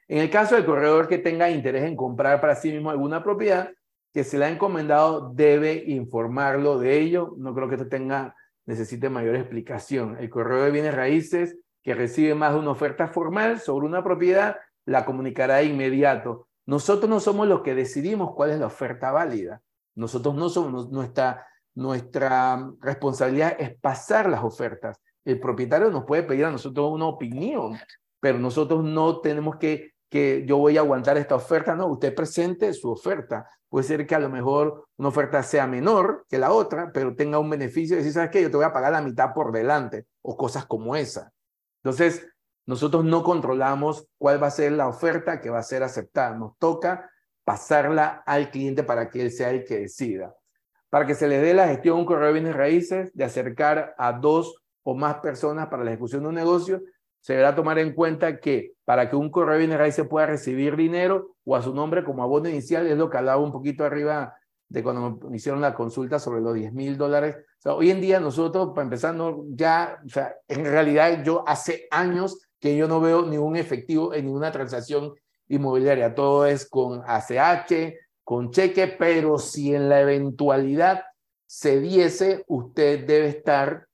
En 0.08 0.20
el 0.20 0.30
caso 0.30 0.56
del 0.56 0.66
corredor 0.66 1.08
que 1.08 1.18
tenga 1.18 1.50
interés 1.50 1.84
en 1.84 1.96
comprar 1.96 2.42
para 2.42 2.56
sí 2.56 2.72
mismo 2.72 2.90
alguna 2.90 3.24
propiedad 3.24 3.72
que 4.14 4.24
se 4.24 4.38
le 4.38 4.46
ha 4.46 4.50
encomendado, 4.50 5.32
debe 5.34 5.84
informarlo 5.88 6.78
de 6.78 7.00
ello. 7.00 7.34
No 7.38 7.56
creo 7.56 7.68
que 7.68 7.76
esto 7.76 7.88
tenga, 7.88 8.36
necesite 8.66 9.10
mayor 9.10 9.36
explicación. 9.36 10.18
El 10.20 10.30
corredor 10.30 10.66
de 10.66 10.72
bienes 10.72 10.94
raíces 10.94 11.58
que 11.82 11.96
recibe 11.96 12.36
más 12.36 12.54
de 12.54 12.60
una 12.60 12.72
oferta 12.72 13.08
formal 13.08 13.60
sobre 13.60 13.88
una 13.88 14.04
propiedad, 14.04 14.58
la 14.86 15.06
comunicará 15.06 15.58
de 15.58 15.66
inmediato. 15.66 16.48
Nosotros 16.66 17.10
no 17.10 17.20
somos 17.20 17.48
los 17.48 17.62
que 17.62 17.76
decidimos 17.76 18.34
cuál 18.36 18.52
es 18.52 18.60
la 18.60 18.68
oferta 18.68 19.12
válida. 19.12 19.62
Nosotros 19.96 20.36
no 20.36 20.50
somos, 20.50 20.90
nuestra, 20.90 21.48
nuestra 21.76 22.72
responsabilidad 22.80 23.56
es 23.60 23.78
pasar 23.80 24.30
las 24.30 24.44
ofertas. 24.44 25.00
El 25.24 25.40
propietario 25.40 25.90
nos 25.90 26.06
puede 26.06 26.24
pedir 26.24 26.46
a 26.46 26.52
nosotros 26.52 26.92
una 26.92 27.06
opinión, 27.06 27.78
pero 28.20 28.40
nosotros 28.40 28.84
no 28.84 29.22
tenemos 29.22 29.58
que 29.58 29.94
que 30.14 30.46
yo 30.46 30.60
voy 30.60 30.78
a 30.78 30.82
aguantar 30.82 31.18
esta 31.18 31.34
oferta, 31.34 31.74
no, 31.74 31.88
usted 31.88 32.14
presente 32.14 32.72
su 32.76 32.92
oferta. 32.92 33.50
Puede 33.68 33.84
ser 33.84 34.06
que 34.06 34.14
a 34.14 34.20
lo 34.20 34.30
mejor 34.30 34.86
una 34.96 35.10
oferta 35.10 35.42
sea 35.42 35.66
menor 35.66 36.28
que 36.30 36.38
la 36.38 36.52
otra, 36.52 36.92
pero 36.94 37.16
tenga 37.16 37.40
un 37.40 37.50
beneficio 37.50 37.96
de 37.96 38.04
decir, 38.04 38.14
¿sabes 38.14 38.30
qué? 38.30 38.44
Yo 38.44 38.52
te 38.52 38.58
voy 38.58 38.66
a 38.68 38.72
pagar 38.72 38.92
la 38.92 39.02
mitad 39.02 39.34
por 39.34 39.52
delante 39.52 40.06
o 40.22 40.38
cosas 40.38 40.68
como 40.68 40.96
esa. 40.96 41.32
Entonces, 41.82 42.28
nosotros 42.68 43.04
no 43.04 43.24
controlamos 43.24 44.06
cuál 44.20 44.42
va 44.42 44.46
a 44.46 44.52
ser 44.52 44.74
la 44.74 44.88
oferta 44.88 45.42
que 45.42 45.50
va 45.50 45.58
a 45.58 45.64
ser 45.64 45.82
aceptada. 45.82 46.38
Nos 46.38 46.60
toca 46.60 47.10
pasarla 47.44 48.24
al 48.26 48.50
cliente 48.52 48.84
para 48.84 49.10
que 49.10 49.22
él 49.22 49.32
sea 49.32 49.52
el 49.52 49.64
que 49.66 49.80
decida. 49.80 50.36
Para 50.90 51.06
que 51.06 51.16
se 51.16 51.28
le 51.28 51.40
dé 51.40 51.54
la 51.54 51.68
gestión 51.68 52.00
un 52.00 52.06
correo 52.06 52.28
de 52.28 52.34
bienes 52.34 52.56
raíces, 52.56 53.12
de 53.14 53.24
acercar 53.24 53.96
a 53.98 54.14
dos 54.14 54.56
o 54.84 54.96
más 54.96 55.16
personas 55.16 55.68
para 55.68 55.84
la 55.84 55.92
ejecución 55.92 56.24
de 56.24 56.30
un 56.30 56.36
negocio, 56.36 56.82
se 57.20 57.34
deberá 57.34 57.56
tomar 57.56 57.80
en 57.80 57.94
cuenta 57.94 58.40
que 58.40 58.74
para 58.86 59.10
que 59.10 59.16
un 59.16 59.30
correo 59.30 59.54
de 59.54 59.60
bienes 59.60 59.78
raíces 59.78 60.08
pueda 60.08 60.26
recibir 60.26 60.76
dinero 60.76 61.36
o 61.46 61.56
a 61.56 61.62
su 61.62 61.74
nombre 61.74 62.04
como 62.04 62.22
abono 62.22 62.50
inicial, 62.50 62.86
es 62.86 62.98
lo 62.98 63.10
que 63.10 63.18
hablaba 63.18 63.42
un 63.42 63.52
poquito 63.52 63.86
arriba 63.86 64.36
de 64.68 64.84
cuando 64.84 65.20
me 65.30 65.38
hicieron 65.38 65.62
la 65.62 65.74
consulta 65.74 66.20
sobre 66.20 66.42
los 66.42 66.54
10 66.54 66.74
mil 66.74 66.98
dólares. 66.98 67.38
O 67.38 67.62
sea, 67.62 67.74
hoy 67.76 67.92
en 67.92 68.02
día 68.02 68.20
nosotros, 68.20 68.70
para 68.70 68.84
empezar, 68.84 69.16
no, 69.16 69.46
ya, 69.50 70.00
o 70.06 70.10
sea, 70.10 70.36
en 70.48 70.66
realidad 70.66 71.24
yo 71.24 71.44
hace 71.48 71.88
años 71.92 72.40
que 72.60 72.76
yo 72.76 72.88
no 72.88 73.00
veo 73.00 73.26
ningún 73.26 73.56
efectivo 73.56 74.14
en 74.14 74.26
ninguna 74.26 74.52
transacción 74.52 75.14
inmobiliaria. 75.48 76.16
Todo 76.16 76.46
es 76.46 76.68
con 76.68 77.02
ACH, 77.06 77.96
con 78.24 78.52
cheque, 78.52 78.88
pero 78.88 79.38
si 79.38 79.74
en 79.74 79.90
la 79.90 80.02
eventualidad 80.02 81.04
se 81.46 81.80
diese, 81.80 82.44
usted 82.48 83.06
debe 83.06 83.28
estar 83.28 83.88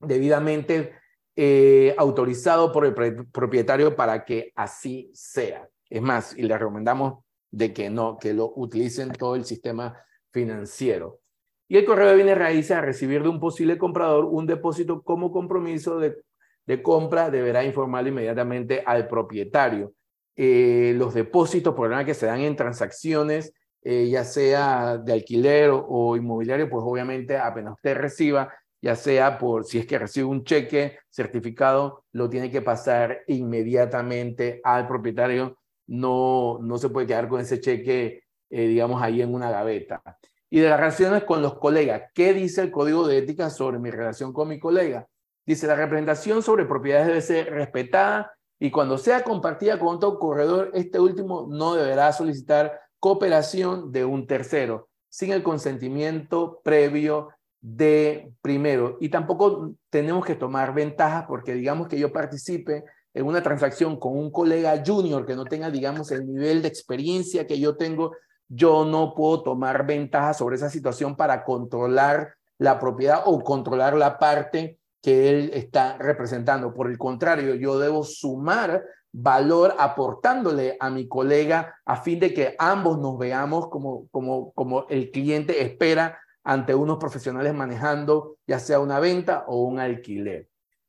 debidamente 0.00 0.92
eh, 1.36 1.94
autorizado 1.98 2.70
por 2.72 2.86
el 2.86 2.94
propietario 3.26 3.96
para 3.96 4.24
que 4.24 4.52
así 4.54 5.10
sea. 5.14 5.68
Es 5.88 6.02
más, 6.02 6.36
y 6.36 6.42
le 6.42 6.56
recomendamos 6.58 7.24
de 7.50 7.72
que 7.72 7.90
no, 7.90 8.18
que 8.18 8.34
lo 8.34 8.52
utilicen 8.56 9.12
todo 9.12 9.36
el 9.36 9.44
sistema 9.44 9.96
financiero. 10.32 11.20
Y 11.68 11.76
el 11.76 11.84
correo 11.84 12.08
de 12.08 12.16
bienes 12.16 12.36
raíces 12.36 12.72
a 12.72 12.80
recibir 12.80 13.22
de 13.22 13.28
un 13.28 13.40
posible 13.40 13.78
comprador 13.78 14.26
un 14.26 14.46
depósito 14.46 15.02
como 15.02 15.32
compromiso 15.32 15.98
de, 15.98 16.22
de 16.66 16.82
compra 16.82 17.30
deberá 17.30 17.64
informar 17.64 18.06
inmediatamente 18.06 18.82
al 18.84 19.08
propietario. 19.08 19.94
Eh, 20.36 20.94
los 20.96 21.14
depósitos, 21.14 21.74
por 21.74 22.04
que 22.04 22.14
se 22.14 22.26
dan 22.26 22.40
en 22.40 22.56
transacciones, 22.56 23.52
eh, 23.82 24.08
ya 24.08 24.24
sea 24.24 24.98
de 24.98 25.12
alquiler 25.12 25.70
o, 25.70 25.86
o, 25.86 26.16
inmobiliario, 26.16 26.68
pues 26.68 26.82
obviamente 26.84 27.36
apenas 27.38 27.74
usted 27.74 27.96
reciba 27.96 28.52
ya 28.84 28.96
sea 28.96 29.38
por 29.38 29.64
si 29.64 29.78
es 29.78 29.86
que 29.86 29.98
recibe 29.98 30.26
un 30.26 30.44
cheque 30.44 30.98
certificado, 31.08 32.04
lo 32.12 32.28
tiene 32.28 32.50
que 32.50 32.60
pasar 32.60 33.22
inmediatamente 33.28 34.60
al 34.62 34.86
propietario. 34.86 35.56
No, 35.86 36.58
no 36.60 36.76
se 36.76 36.90
puede 36.90 37.06
quedar 37.06 37.26
con 37.26 37.40
ese 37.40 37.60
cheque, 37.60 38.24
eh, 38.50 38.66
digamos, 38.66 39.02
ahí 39.02 39.22
en 39.22 39.32
una 39.32 39.50
gaveta. 39.50 40.02
Y 40.50 40.60
de 40.60 40.68
las 40.68 40.78
relaciones 40.78 41.24
con 41.24 41.40
los 41.40 41.58
colegas, 41.58 42.10
¿qué 42.14 42.34
dice 42.34 42.60
el 42.60 42.70
código 42.70 43.08
de 43.08 43.16
ética 43.16 43.48
sobre 43.48 43.78
mi 43.78 43.90
relación 43.90 44.34
con 44.34 44.48
mi 44.48 44.58
colega? 44.58 45.08
Dice, 45.46 45.66
la 45.66 45.76
representación 45.76 46.42
sobre 46.42 46.66
propiedades 46.66 47.06
debe 47.06 47.22
ser 47.22 47.54
respetada 47.54 48.34
y 48.58 48.70
cuando 48.70 48.98
sea 48.98 49.24
compartida 49.24 49.78
con 49.78 49.96
otro 49.96 50.18
corredor, 50.18 50.70
este 50.74 51.00
último 51.00 51.46
no 51.50 51.74
deberá 51.74 52.12
solicitar 52.12 52.80
cooperación 52.98 53.92
de 53.92 54.04
un 54.04 54.26
tercero 54.26 54.88
sin 55.08 55.32
el 55.32 55.42
consentimiento 55.42 56.60
previo 56.64 57.28
de 57.60 58.32
primero. 58.42 58.96
Y 59.00 59.08
tampoco 59.08 59.74
tenemos 59.90 60.24
que 60.24 60.34
tomar 60.34 60.74
ventajas 60.74 61.24
porque 61.26 61.54
digamos 61.54 61.88
que 61.88 61.98
yo 61.98 62.12
participe 62.12 62.84
en 63.12 63.26
una 63.26 63.42
transacción 63.42 63.98
con 63.98 64.16
un 64.16 64.30
colega 64.30 64.82
junior 64.84 65.24
que 65.24 65.36
no 65.36 65.44
tenga, 65.44 65.70
digamos, 65.70 66.10
el 66.10 66.26
nivel 66.26 66.62
de 66.62 66.68
experiencia 66.68 67.46
que 67.46 67.60
yo 67.60 67.76
tengo, 67.76 68.12
yo 68.48 68.84
no 68.84 69.14
puedo 69.14 69.42
tomar 69.42 69.86
ventaja 69.86 70.34
sobre 70.34 70.56
esa 70.56 70.68
situación 70.68 71.16
para 71.16 71.44
controlar 71.44 72.34
la 72.58 72.78
propiedad 72.78 73.22
o 73.24 73.40
controlar 73.40 73.94
la 73.94 74.18
parte 74.18 74.78
que 75.04 75.28
él 75.28 75.50
está 75.52 75.98
representando. 75.98 76.72
Por 76.72 76.90
el 76.90 76.96
contrario, 76.96 77.54
yo 77.56 77.78
debo 77.78 78.04
sumar 78.04 78.82
valor 79.12 79.74
aportándole 79.78 80.78
a 80.80 80.88
mi 80.88 81.06
colega 81.06 81.78
a 81.84 81.96
fin 81.96 82.18
de 82.18 82.32
que 82.32 82.56
ambos 82.58 82.98
nos 82.98 83.18
veamos 83.18 83.68
como, 83.68 84.08
como, 84.10 84.52
como 84.54 84.86
el 84.88 85.10
cliente 85.10 85.62
espera 85.62 86.18
ante 86.42 86.74
unos 86.74 86.96
profesionales 86.96 87.52
manejando 87.52 88.38
ya 88.46 88.58
sea 88.58 88.80
una 88.80 88.98
venta 88.98 89.44
o 89.46 89.64
un 89.64 89.78
alquiler. 89.78 90.48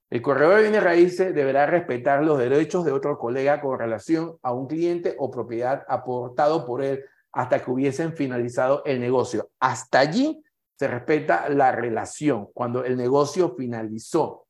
El 0.10 0.22
corredor 0.22 0.56
de 0.56 0.62
bienes 0.62 0.84
raíces 0.84 1.36
deberá 1.36 1.66
respetar 1.66 2.24
los 2.24 2.40
derechos 2.40 2.86
de 2.86 2.94
otro 2.94 3.18
colega 3.18 3.60
con 3.60 3.78
relación 3.78 4.38
a 4.44 4.54
un 4.54 4.68
cliente 4.68 5.16
o 5.20 5.30
propiedad 5.30 5.84
aportado 5.90 6.66
por 6.66 6.82
él 6.82 7.04
hasta 7.34 7.62
que 7.62 7.70
hubiesen 7.70 8.14
finalizado 8.14 8.82
el 8.86 9.02
negocio. 9.02 9.50
Hasta 9.60 10.00
allí 10.00 10.42
se 10.78 10.88
respeta 10.88 11.50
la 11.50 11.72
relación 11.72 12.48
cuando 12.54 12.84
el 12.84 12.98
negocio 12.98 13.56
finalizó. 13.58 14.48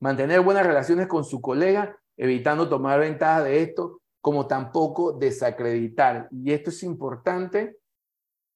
Mantener 0.00 0.40
buenas 0.40 0.66
relaciones 0.66 1.06
con 1.06 1.24
su 1.24 1.40
colega, 1.40 1.96
evitando 2.16 2.68
tomar 2.68 3.00
ventaja 3.00 3.42
de 3.42 3.62
esto, 3.62 4.00
como 4.20 4.46
tampoco 4.46 5.12
desacreditar. 5.12 6.28
Y 6.30 6.52
esto 6.52 6.70
es 6.70 6.82
importante 6.82 7.78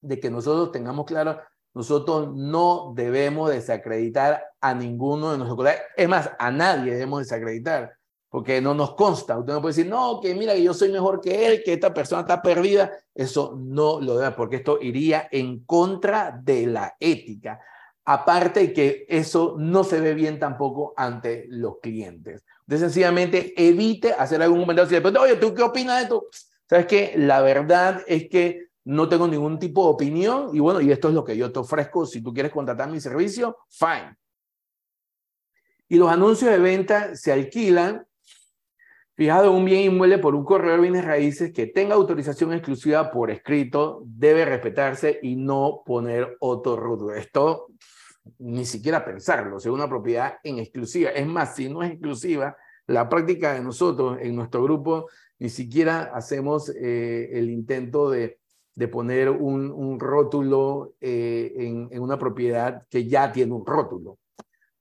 de 0.01 0.21
que 0.21 0.31
nosotros 0.31 0.73
tengamos 0.73 1.07
claro 1.07 1.39
nosotros 1.75 2.35
no 2.35 2.93
debemos 2.95 3.51
desacreditar 3.51 4.45
a 4.61 4.75
ninguno 4.75 5.33
de 5.33 5.39
nuestros 5.39 5.57
colegas. 5.57 5.83
Es 5.97 6.09
más, 6.09 6.31
a 6.39 6.51
nadie 6.51 6.93
debemos 6.93 7.21
desacreditar, 7.21 7.97
porque 8.33 8.63
no 8.63 8.73
nos 8.73 8.95
consta. 8.95 9.39
Usted 9.39 9.53
no 9.53 9.61
puede 9.61 9.75
decir, 9.75 9.91
no, 9.91 10.19
que 10.19 10.35
mira, 10.35 10.55
que 10.55 10.63
yo 10.63 10.73
soy 10.73 10.91
mejor 10.91 11.21
que 11.21 11.47
él, 11.47 11.63
que 11.63 11.75
esta 11.75 11.93
persona 11.93 12.23
está 12.23 12.41
perdida. 12.41 12.91
Eso 13.15 13.55
no 13.61 14.01
lo 14.01 14.17
debe, 14.17 14.31
porque 14.35 14.57
esto 14.57 14.79
iría 14.81 15.29
en 15.31 15.67
contra 15.67 16.41
de 16.43 16.67
la 16.67 16.97
ética. 16.99 17.61
Aparte 18.07 18.73
que 18.73 19.05
eso 19.07 19.57
no 19.59 19.85
se 19.85 20.01
ve 20.01 20.15
bien 20.15 20.39
tampoco 20.39 20.95
ante 20.97 21.45
los 21.51 21.79
clientes. 21.81 22.43
Usted 22.63 22.79
sencillamente 22.79 23.53
evite 23.55 24.15
hacer 24.15 24.41
algún 24.41 24.61
comentario. 24.61 24.89
Si 24.89 25.07
oye, 25.19 25.37
¿tú 25.37 25.53
qué 25.53 25.63
opinas 25.63 25.99
de 25.99 26.03
esto? 26.05 26.27
Sabes 26.67 26.87
que 26.87 27.13
la 27.15 27.43
verdad 27.43 28.03
es 28.07 28.31
que 28.31 28.69
no 28.85 29.11
tengo 29.11 29.29
ningún 29.29 29.59
tipo 29.59 29.85
de 29.85 29.91
opinión 29.91 30.57
y 30.57 30.59
bueno, 30.59 30.81
y 30.81 30.91
esto 30.91 31.09
es 31.09 31.15
lo 31.15 31.23
que 31.23 31.37
yo 31.37 31.53
te 31.53 31.59
ofrezco. 31.59 32.07
Si 32.07 32.23
tú 32.23 32.33
quieres 32.33 32.51
contratar 32.51 32.89
mi 32.89 32.99
servicio, 32.99 33.59
fine. 33.69 34.17
Y 35.87 35.97
los 35.97 36.11
anuncios 36.11 36.51
de 36.51 36.59
venta 36.59 37.15
se 37.15 37.31
alquilan 37.31 38.07
fijado 39.23 39.53
un 39.53 39.65
bien 39.65 39.93
inmueble 39.93 40.19
por 40.19 40.35
un 40.35 40.45
corredor 40.45 40.79
de 40.79 40.83
bienes 40.83 41.05
raíces 41.05 41.53
que 41.53 41.69
tenga 41.69 41.95
autorización 41.95 42.53
exclusiva 42.53 43.13
por 43.13 43.31
escrito, 43.31 44.03
debe 44.05 44.45
respetarse 44.45 45.21
y 45.23 45.37
no 45.37 45.85
poner 45.87 46.37
otro 46.41 46.75
rudo. 46.75 47.15
Esto 47.15 47.69
ni 48.41 48.65
siquiera 48.65 49.05
pensarlo, 49.05 49.61
sea 49.61 49.71
una 49.71 49.89
propiedad 49.89 50.39
en 50.43 50.59
exclusiva. 50.59 51.11
Es 51.11 51.25
más, 51.25 51.55
si 51.55 51.69
no 51.69 51.85
es 51.85 51.93
exclusiva, 51.93 52.57
la 52.89 53.09
práctica 53.09 53.55
de 53.55 53.61
nosotros 53.61 54.19
en 54.21 54.35
nuestro 54.35 54.65
grupo 54.65 55.07
ni 55.39 55.51
siquiera 55.51 56.11
hacemos 56.13 56.69
eh, 56.71 57.31
el 57.33 57.49
intento 57.49 58.11
de 58.11 58.39
poner 58.91 59.31
un, 59.31 60.01
rótulo 60.01 60.95
eh, 61.01 61.53
en, 61.59 62.01
una 62.01 62.19
propiedad 62.19 62.89
que 62.91 63.07
ya 63.07 63.31
tiene 63.31 63.53
un 63.53 63.65
rótulo. 63.65 64.19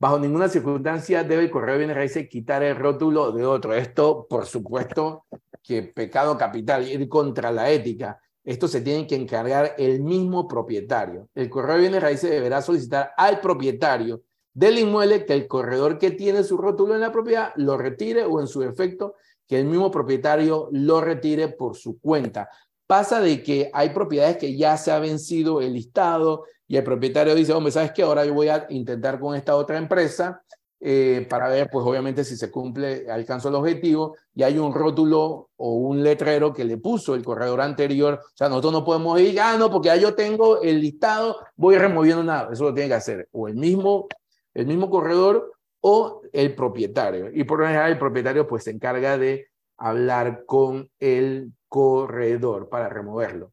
Bajo 0.01 0.17
ninguna 0.17 0.49
circunstancia 0.49 1.23
debe 1.23 1.43
el 1.43 1.51
correo 1.51 1.73
de 1.73 1.77
bienes 1.77 1.95
raíces 1.95 2.27
quitar 2.27 2.63
el 2.63 2.75
rótulo 2.75 3.31
de 3.31 3.45
otro. 3.45 3.75
Esto, 3.75 4.25
por 4.27 4.47
supuesto, 4.47 5.27
que 5.61 5.83
pecado 5.83 6.35
capital, 6.39 6.89
ir 6.89 7.07
contra 7.07 7.51
la 7.51 7.69
ética. 7.69 8.19
Esto 8.43 8.67
se 8.67 8.81
tiene 8.81 9.05
que 9.05 9.13
encargar 9.13 9.75
el 9.77 10.01
mismo 10.01 10.47
propietario. 10.47 11.29
El 11.35 11.51
correo 11.51 11.75
de 11.75 11.81
bienes 11.81 12.01
raíces 12.01 12.31
deberá 12.31 12.63
solicitar 12.63 13.11
al 13.15 13.41
propietario 13.41 14.23
del 14.51 14.79
inmueble 14.79 15.23
que 15.23 15.33
el 15.33 15.47
corredor 15.47 15.99
que 15.99 16.09
tiene 16.09 16.43
su 16.43 16.57
rótulo 16.57 16.95
en 16.95 17.01
la 17.01 17.11
propiedad 17.11 17.53
lo 17.57 17.77
retire 17.77 18.23
o 18.23 18.41
en 18.41 18.47
su 18.47 18.61
defecto 18.61 19.13
que 19.47 19.59
el 19.59 19.65
mismo 19.65 19.91
propietario 19.91 20.67
lo 20.71 20.99
retire 21.01 21.49
por 21.49 21.75
su 21.75 21.99
cuenta. 21.99 22.49
Pasa 22.87 23.21
de 23.21 23.43
que 23.43 23.69
hay 23.71 23.91
propiedades 23.91 24.37
que 24.37 24.57
ya 24.57 24.77
se 24.77 24.91
ha 24.91 24.97
vencido 24.97 25.61
el 25.61 25.73
listado 25.73 26.45
y 26.71 26.77
el 26.77 26.85
propietario 26.85 27.35
dice, 27.35 27.51
hombre, 27.51 27.69
¿sabes 27.69 27.91
qué? 27.91 28.01
Ahora 28.01 28.23
yo 28.23 28.33
voy 28.33 28.47
a 28.47 28.65
intentar 28.69 29.19
con 29.19 29.35
esta 29.35 29.57
otra 29.57 29.77
empresa 29.77 30.41
eh, 30.79 31.27
para 31.29 31.49
ver, 31.49 31.69
pues 31.69 31.85
obviamente 31.85 32.23
si 32.23 32.37
se 32.37 32.49
cumple, 32.49 33.11
alcanzo 33.11 33.49
el 33.49 33.55
objetivo, 33.55 34.15
y 34.33 34.43
hay 34.43 34.57
un 34.57 34.73
rótulo 34.73 35.49
o 35.57 35.73
un 35.73 36.01
letrero 36.01 36.53
que 36.53 36.63
le 36.63 36.77
puso 36.77 37.13
el 37.13 37.25
corredor 37.25 37.59
anterior. 37.59 38.21
O 38.23 38.37
sea, 38.37 38.47
nosotros 38.47 38.71
no 38.71 38.85
podemos 38.85 39.19
ir, 39.19 39.37
ah, 39.41 39.57
no, 39.57 39.69
porque 39.69 39.87
ya 39.87 39.97
yo 39.97 40.15
tengo 40.15 40.61
el 40.61 40.79
listado, 40.79 41.39
voy 41.57 41.77
removiendo 41.77 42.23
nada. 42.23 42.53
Eso 42.53 42.63
lo 42.63 42.73
tiene 42.73 42.87
que 42.87 42.95
hacer 42.95 43.27
o 43.33 43.49
el 43.49 43.57
mismo, 43.57 44.07
el 44.53 44.65
mismo 44.65 44.89
corredor 44.89 45.51
o 45.81 46.21
el 46.31 46.55
propietario. 46.55 47.31
Y 47.33 47.43
por 47.43 47.59
lo 47.59 47.65
general 47.65 47.91
el 47.91 47.99
propietario 47.99 48.47
pues 48.47 48.63
se 48.63 48.71
encarga 48.71 49.17
de 49.17 49.47
hablar 49.75 50.45
con 50.45 50.89
el 50.99 51.51
corredor 51.67 52.69
para 52.69 52.87
removerlo. 52.87 53.51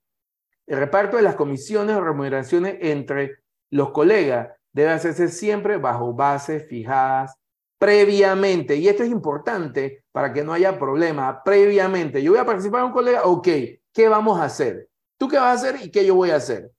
El 0.68 0.78
reparto 0.78 1.16
de 1.16 1.22
las 1.22 1.34
comisiones 1.34 1.96
o 1.96 2.00
remuneraciones 2.02 2.76
entre 2.82 3.38
los 3.70 3.90
colegas 3.90 4.50
deben 4.70 4.92
hacerse 4.92 5.28
siempre 5.28 5.78
bajo 5.78 6.12
bases 6.12 6.68
fijadas 6.68 7.34
previamente. 7.78 8.76
Y 8.76 8.86
esto 8.86 9.02
es 9.02 9.08
importante 9.10 10.04
para 10.12 10.30
que 10.30 10.44
no 10.44 10.52
haya 10.52 10.78
problema. 10.78 11.42
Previamente, 11.42 12.22
yo 12.22 12.32
voy 12.32 12.40
a 12.40 12.44
participar 12.44 12.80
en 12.80 12.86
un 12.88 12.92
colega, 12.92 13.22
ok, 13.22 13.48
¿qué 13.94 14.08
vamos 14.08 14.38
a 14.38 14.44
hacer? 14.44 14.90
¿Tú 15.16 15.26
qué 15.26 15.38
vas 15.38 15.46
a 15.46 15.52
hacer 15.52 15.80
y 15.82 15.90
qué 15.90 16.04
yo 16.04 16.14
voy 16.14 16.30
a 16.30 16.36
hacer? 16.36 16.70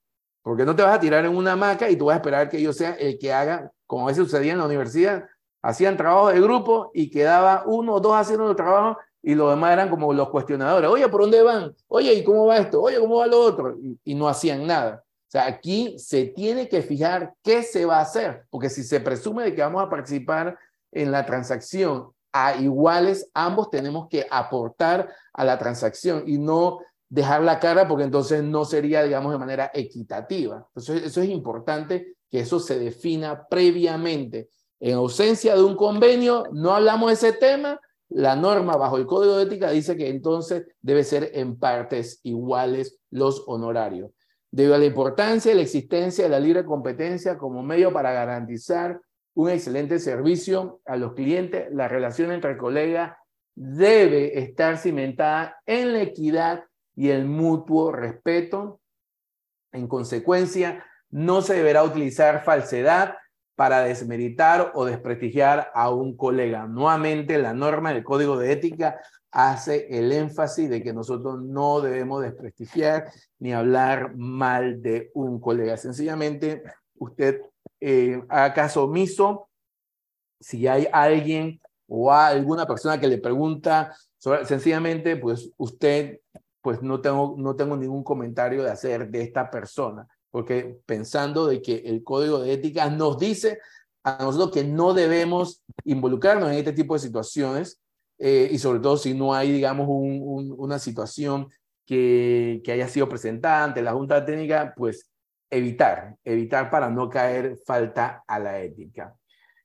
Porque 0.44 0.66
no 0.66 0.76
te 0.76 0.84
vas 0.84 0.96
a 0.96 1.00
tirar 1.00 1.26
en 1.26 1.36
una 1.36 1.54
hamaca 1.54 1.90
y 1.90 1.96
tú 1.96 2.06
vas 2.06 2.14
a 2.14 2.18
esperar 2.18 2.48
que 2.48 2.62
yo 2.62 2.72
sea 2.74 2.92
el 2.94 3.18
que 3.18 3.34
haga, 3.34 3.72
como 3.88 4.04
a 4.04 4.12
veces 4.12 4.24
sucedía 4.24 4.52
en 4.52 4.60
la 4.60 4.66
universidad, 4.66 5.26
hacían 5.64 5.98
trabajo 5.98 6.30
de 6.30 6.40
grupo 6.40 6.92
y 6.94 7.10
quedaba 7.10 7.64
uno 7.66 7.96
o 7.96 8.00
dos 8.00 8.16
haciendo 8.16 8.52
el 8.52 8.56
trabajo 8.56 9.00
y 9.22 9.36
los 9.36 9.50
demás 9.50 9.74
eran 9.74 9.90
como 9.90 10.14
los 10.14 10.30
cuestionadores. 10.30 10.90
Oye, 10.90 11.08
¿por 11.10 11.22
dónde 11.22 11.42
van? 11.42 11.76
Oye, 11.88 12.14
¿y 12.14 12.24
cómo 12.24 12.46
va 12.46 12.58
esto? 12.58 12.82
Oye, 12.82 13.00
¿cómo 13.00 13.18
va 13.18 13.28
lo 13.28 13.40
otro? 13.40 13.76
y 14.04 14.16
no 14.16 14.28
hacían 14.28 14.66
nada. 14.66 15.04
O 15.30 15.32
sea, 15.32 15.46
aquí 15.46 15.96
se 16.00 16.26
tiene 16.26 16.68
que 16.68 16.82
fijar 16.82 17.34
qué 17.44 17.62
se 17.62 17.86
va 17.86 17.98
a 17.98 18.02
hacer, 18.02 18.46
porque 18.50 18.70
si 18.70 18.84
se 18.84 19.00
presume 19.00 19.44
de 19.44 19.54
que 19.54 19.62
vamos 19.62 19.84
a 19.84 19.90
participar 19.90 20.58
en 20.92 21.12
la 21.12 21.26
transacción 21.26 22.10
a 22.32 22.56
iguales, 22.56 23.30
ambos 23.34 23.70
tenemos 23.70 24.08
que 24.10 24.26
aportar 24.30 25.14
a 25.34 25.44
la 25.44 25.60
transacción 25.60 26.24
y 26.26 26.38
no 26.38 26.80
dejar 27.10 27.42
la 27.44 27.60
cara 27.60 27.88
porque 27.88 28.06
entonces 28.06 28.44
no 28.44 28.66
sería, 28.66 29.04
digamos, 29.04 29.32
de 29.32 29.38
manera 29.38 29.72
equitativa. 29.74 30.66
Entonces, 30.70 31.04
eso 31.04 31.22
es 31.22 31.30
importante 31.30 32.16
que 32.30 32.40
eso 32.40 32.60
se 32.60 32.80
defina 32.80 33.48
previamente. 33.48 34.50
En 34.80 34.96
ausencia 34.96 35.56
de 35.56 35.64
un 35.64 35.76
convenio, 35.76 36.46
no 36.52 36.74
hablamos 36.74 37.10
de 37.10 37.14
ese 37.14 37.34
tema. 37.38 37.80
La 38.10 38.36
norma 38.36 38.76
bajo 38.76 38.98
el 38.98 39.06
Código 39.06 39.38
de 39.38 39.44
Ética 39.44 39.70
dice 39.70 39.96
que 39.96 40.10
entonces 40.10 40.66
debe 40.82 41.04
ser 41.04 41.32
en 41.34 41.58
partes 41.58 42.20
iguales 42.24 43.00
los 43.12 43.44
honorarios. 43.48 44.12
Debido 44.52 44.76
a 44.76 44.80
la 44.80 44.86
importancia 44.86 45.52
de 45.52 45.58
la 45.58 45.62
existencia 45.62 46.24
de 46.24 46.30
la 46.32 46.40
libre 46.40 46.66
competencia 46.66 47.38
como 47.38 47.62
medio 47.62 47.94
para 47.94 48.12
garantizar 48.12 49.00
un 49.36 49.50
excelente 49.52 50.00
servicio 50.00 50.82
a 50.86 50.98
los 50.98 51.14
clientes, 51.14 51.68
la 51.72 51.88
relación 51.88 52.32
entre 52.32 52.58
colegas 52.58 53.16
debe 53.56 54.40
estar 54.40 54.78
cimentada 54.78 55.62
en 55.68 55.94
la 55.94 56.02
equidad 56.02 56.64
y 56.96 57.10
el 57.10 57.26
mutuo 57.26 57.92
respeto. 57.92 58.82
En 59.72 59.88
consecuencia, 59.88 60.84
no 61.12 61.42
se 61.44 61.54
deberá 61.56 61.84
utilizar 61.84 62.44
falsedad 62.44 63.16
para 63.60 63.82
desmeritar 63.82 64.72
o 64.74 64.86
desprestigiar 64.86 65.70
a 65.74 65.90
un 65.90 66.16
colega. 66.16 66.66
Nuevamente, 66.66 67.38
la 67.38 67.54
norma 67.54 67.92
del 67.92 68.06
Código 68.06 68.38
de 68.38 68.54
Ética 68.54 69.02
hace 69.32 69.86
el 69.90 70.14
énfasis 70.14 70.70
de 70.70 70.82
que 70.82 70.94
nosotros 70.94 71.42
no 71.42 71.82
debemos 71.82 72.22
desprestigiar 72.22 73.12
ni 73.38 73.52
hablar 73.52 74.16
mal 74.16 74.82
de 74.82 75.12
un 75.14 75.42
colega. 75.42 75.76
Sencillamente, 75.76 76.64
usted 77.00 77.42
eh, 77.82 78.24
haga 78.30 78.54
caso 78.54 78.86
omiso 78.86 79.50
si 80.40 80.66
hay 80.66 80.88
alguien 80.94 81.60
o 81.86 82.14
alguna 82.14 82.66
persona 82.66 82.98
que 82.98 83.10
le 83.10 83.18
pregunta, 83.18 83.94
sencillamente, 84.46 85.18
pues 85.18 85.52
usted, 85.58 86.22
pues 86.62 86.82
no 86.82 87.02
tengo, 87.02 87.36
no 87.38 87.58
tengo 87.58 87.76
ningún 87.76 88.06
comentario 88.06 88.64
de 88.64 88.72
hacer 88.72 89.10
de 89.10 89.22
esta 89.22 89.52
persona, 89.52 90.08
porque 90.32 90.78
pensando 90.86 91.48
de 91.48 91.62
que 91.62 91.84
el 91.86 92.04
código 92.04 92.40
de 92.40 92.54
ética 92.54 92.90
nos 92.90 93.18
dice 93.18 93.60
a 94.04 94.24
nosotros 94.24 94.52
que 94.52 94.64
no 94.64 94.94
debemos 94.94 95.64
involucrarnos 95.84 96.52
en 96.52 96.58
este 96.58 96.74
tipo 96.74 96.94
de 96.94 97.00
situaciones, 97.00 97.82
eh, 98.18 98.50
y 98.52 98.58
sobre 98.60 98.80
todo 98.80 98.98
si 98.98 99.14
no 99.14 99.34
hay, 99.34 99.52
digamos, 99.52 99.88
una 99.90 100.80
situación 100.80 101.50
que, 101.86 102.62
que, 102.64 102.72
haya 102.72 102.88
sido 102.88 103.08
presentada 103.08 103.64
ante 103.64 103.82
la 103.82 103.94
Junta 103.94 104.26
Técnica, 104.26 104.74
pues 104.76 105.10
evitar, 105.50 106.16
evitar 106.24 106.70
para 106.70 106.90
no 106.90 107.10
caer 107.10 107.58
falta 107.66 108.24
a 108.28 108.40
la 108.40 108.62
ética. 108.62 109.16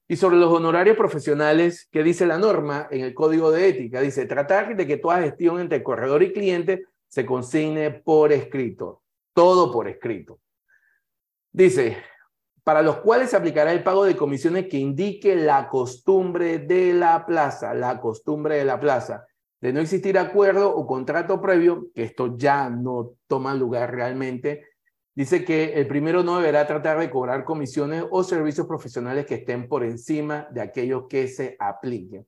Y 0.06 0.16
sobre 0.16 0.36
los 0.36 0.52
honorarios 0.52 0.96
profesionales, 0.96 1.88
¿qué 1.90 2.02
dice 2.02 2.26
la 2.26 2.38
norma 2.38 2.88
en 2.90 3.04
el 3.04 3.14
Código 3.14 3.50
de 3.50 3.68
Ética? 3.68 4.00
Dice, 4.00 4.26
tratar 4.26 4.76
de 4.76 4.86
que 4.86 4.98
toda 4.98 5.22
gestión 5.22 5.60
entre 5.60 5.82
corredor 5.82 6.22
y 6.22 6.32
cliente 6.32 6.84
se 7.08 7.24
consigne 7.24 7.90
por 7.90 8.32
escrito, 8.32 9.02
todo 9.32 9.72
por 9.72 9.88
escrito. 9.88 10.40
Dice, 11.54 11.98
para 12.64 12.82
los 12.82 12.96
cuales 12.96 13.30
se 13.30 13.36
aplicará 13.36 13.70
el 13.72 13.84
pago 13.84 14.04
de 14.04 14.16
comisiones 14.16 14.66
que 14.66 14.76
indique 14.76 15.36
la 15.36 15.68
costumbre 15.68 16.58
de 16.58 16.92
la 16.92 17.24
plaza, 17.26 17.74
la 17.74 18.00
costumbre 18.00 18.56
de 18.56 18.64
la 18.64 18.80
plaza. 18.80 19.24
De 19.60 19.72
no 19.72 19.78
existir 19.78 20.18
acuerdo 20.18 20.74
o 20.74 20.84
contrato 20.84 21.40
previo, 21.40 21.92
que 21.94 22.02
esto 22.02 22.36
ya 22.36 22.68
no 22.68 23.12
toma 23.28 23.54
lugar 23.54 23.94
realmente, 23.94 24.64
dice 25.14 25.44
que 25.44 25.74
el 25.74 25.86
primero 25.86 26.24
no 26.24 26.38
deberá 26.38 26.66
tratar 26.66 26.98
de 26.98 27.08
cobrar 27.08 27.44
comisiones 27.44 28.04
o 28.10 28.24
servicios 28.24 28.66
profesionales 28.66 29.24
que 29.24 29.36
estén 29.36 29.68
por 29.68 29.84
encima 29.84 30.48
de 30.50 30.60
aquellos 30.60 31.04
que 31.08 31.28
se 31.28 31.54
apliquen. 31.60 32.26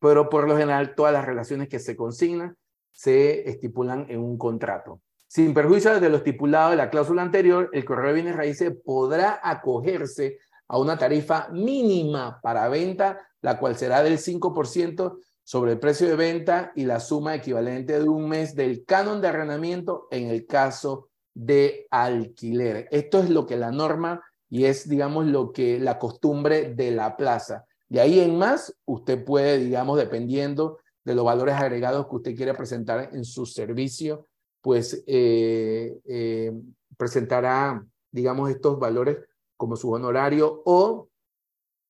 Pero 0.00 0.30
por 0.30 0.48
lo 0.48 0.56
general, 0.56 0.94
todas 0.94 1.12
las 1.12 1.26
relaciones 1.26 1.68
que 1.68 1.78
se 1.78 1.94
consignan 1.94 2.56
se 2.90 3.46
estipulan 3.50 4.06
en 4.08 4.20
un 4.20 4.38
contrato. 4.38 5.02
Sin 5.34 5.54
perjuicio 5.54 5.98
de 5.98 6.10
lo 6.10 6.18
estipulado 6.18 6.72
de 6.72 6.76
la 6.76 6.90
cláusula 6.90 7.22
anterior, 7.22 7.70
el 7.72 7.86
correo 7.86 8.08
de 8.08 8.12
bienes 8.12 8.36
raíces 8.36 8.70
podrá 8.84 9.40
acogerse 9.42 10.36
a 10.68 10.76
una 10.76 10.98
tarifa 10.98 11.48
mínima 11.50 12.38
para 12.42 12.68
venta, 12.68 13.18
la 13.40 13.58
cual 13.58 13.74
será 13.78 14.02
del 14.02 14.18
5% 14.18 15.20
sobre 15.42 15.72
el 15.72 15.78
precio 15.78 16.06
de 16.06 16.16
venta 16.16 16.72
y 16.76 16.84
la 16.84 17.00
suma 17.00 17.34
equivalente 17.34 17.98
de 17.98 18.06
un 18.10 18.28
mes 18.28 18.54
del 18.54 18.84
canon 18.84 19.22
de 19.22 19.28
arrendamiento 19.28 20.06
en 20.10 20.28
el 20.28 20.46
caso 20.46 21.08
de 21.32 21.86
alquiler. 21.90 22.86
Esto 22.90 23.20
es 23.20 23.30
lo 23.30 23.46
que 23.46 23.56
la 23.56 23.70
norma 23.70 24.22
y 24.50 24.66
es, 24.66 24.86
digamos, 24.86 25.24
lo 25.24 25.50
que 25.50 25.80
la 25.80 25.98
costumbre 25.98 26.74
de 26.74 26.90
la 26.90 27.16
plaza. 27.16 27.64
De 27.88 28.02
ahí 28.02 28.20
en 28.20 28.36
más, 28.36 28.76
usted 28.84 29.24
puede, 29.24 29.56
digamos, 29.56 29.96
dependiendo 29.96 30.76
de 31.02 31.14
los 31.14 31.24
valores 31.24 31.54
agregados 31.54 32.06
que 32.06 32.16
usted 32.16 32.36
quiere 32.36 32.52
presentar 32.52 33.08
en 33.14 33.24
su 33.24 33.46
servicio, 33.46 34.26
pues 34.62 35.02
eh, 35.06 35.98
eh, 36.04 36.52
presentará, 36.96 37.84
digamos, 38.12 38.48
estos 38.48 38.78
valores 38.78 39.18
como 39.56 39.76
su 39.76 39.90
honorario 39.90 40.62
o 40.64 41.08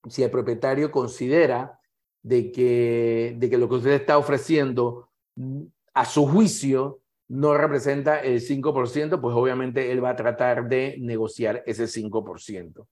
si 0.08 0.22
el 0.22 0.30
propietario 0.30 0.90
considera 0.90 1.78
de 2.22 2.50
que, 2.50 3.36
de 3.38 3.50
que 3.50 3.58
lo 3.58 3.68
que 3.68 3.76
usted 3.76 3.92
está 3.92 4.18
ofreciendo 4.18 5.10
mm, 5.36 5.62
a 5.94 6.04
su 6.06 6.26
juicio 6.26 7.00
no 7.28 7.54
representa 7.54 8.20
el 8.20 8.40
5%, 8.40 9.20
pues 9.20 9.36
obviamente 9.36 9.92
él 9.92 10.02
va 10.02 10.10
a 10.10 10.16
tratar 10.16 10.68
de 10.68 10.96
negociar 10.98 11.62
ese 11.66 11.84
5%. 11.84 12.86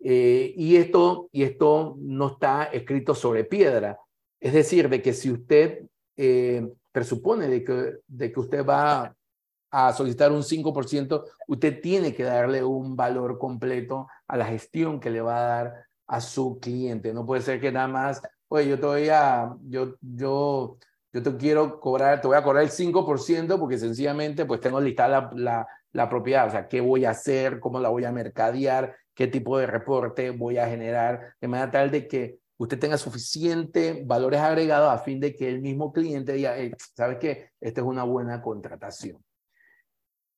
Eh, 0.00 0.54
y, 0.56 0.76
esto, 0.76 1.28
y 1.32 1.42
esto 1.42 1.96
no 1.98 2.28
está 2.28 2.64
escrito 2.64 3.14
sobre 3.14 3.44
piedra. 3.44 3.98
Es 4.40 4.52
decir, 4.52 4.88
de 4.88 5.02
que 5.02 5.12
si 5.12 5.30
usted 5.30 5.86
presupone 6.92 7.48
de 7.48 7.64
que, 7.64 7.94
de 8.06 8.32
que 8.32 8.40
usted 8.40 8.64
va 8.64 9.14
a 9.76 9.92
solicitar 9.92 10.30
un 10.30 10.44
5%, 10.44 11.24
usted 11.48 11.80
tiene 11.80 12.14
que 12.14 12.22
darle 12.22 12.62
un 12.62 12.94
valor 12.94 13.38
completo 13.38 14.06
a 14.28 14.36
la 14.36 14.46
gestión 14.46 15.00
que 15.00 15.10
le 15.10 15.20
va 15.20 15.36
a 15.38 15.48
dar 15.48 15.86
a 16.06 16.20
su 16.20 16.60
cliente. 16.60 17.12
No 17.12 17.26
puede 17.26 17.42
ser 17.42 17.60
que 17.60 17.72
nada 17.72 17.88
más, 17.88 18.22
oye, 18.46 18.68
yo 18.68 18.78
todavía, 18.78 19.52
yo, 19.64 19.96
yo, 20.00 20.78
yo 21.12 21.22
te 21.24 21.36
quiero 21.36 21.80
cobrar, 21.80 22.20
te 22.20 22.28
voy 22.28 22.36
a 22.36 22.44
cobrar 22.44 22.62
el 22.62 22.70
5% 22.70 23.58
porque 23.58 23.76
sencillamente 23.76 24.44
pues 24.44 24.60
tengo 24.60 24.80
listada 24.80 25.08
la, 25.08 25.30
la, 25.34 25.66
la 25.90 26.08
propiedad, 26.08 26.46
o 26.46 26.50
sea, 26.52 26.68
qué 26.68 26.80
voy 26.80 27.04
a 27.04 27.10
hacer, 27.10 27.58
cómo 27.58 27.80
la 27.80 27.88
voy 27.88 28.04
a 28.04 28.12
mercadear, 28.12 28.94
qué 29.12 29.26
tipo 29.26 29.58
de 29.58 29.66
reporte 29.66 30.30
voy 30.30 30.58
a 30.58 30.68
generar, 30.68 31.34
de 31.40 31.48
manera 31.48 31.72
tal 31.72 31.90
de 31.90 32.06
que 32.06 32.38
usted 32.58 32.78
tenga 32.78 32.96
suficiente 32.96 34.04
valores 34.06 34.38
agregados 34.38 34.92
a 34.92 34.98
fin 34.98 35.18
de 35.18 35.34
que 35.34 35.48
el 35.48 35.60
mismo 35.60 35.92
cliente 35.92 36.34
diga, 36.34 36.54
¿sabes 36.96 37.18
qué? 37.18 37.50
Esta 37.60 37.80
es 37.80 37.86
una 37.88 38.04
buena 38.04 38.40
contratación. 38.40 39.23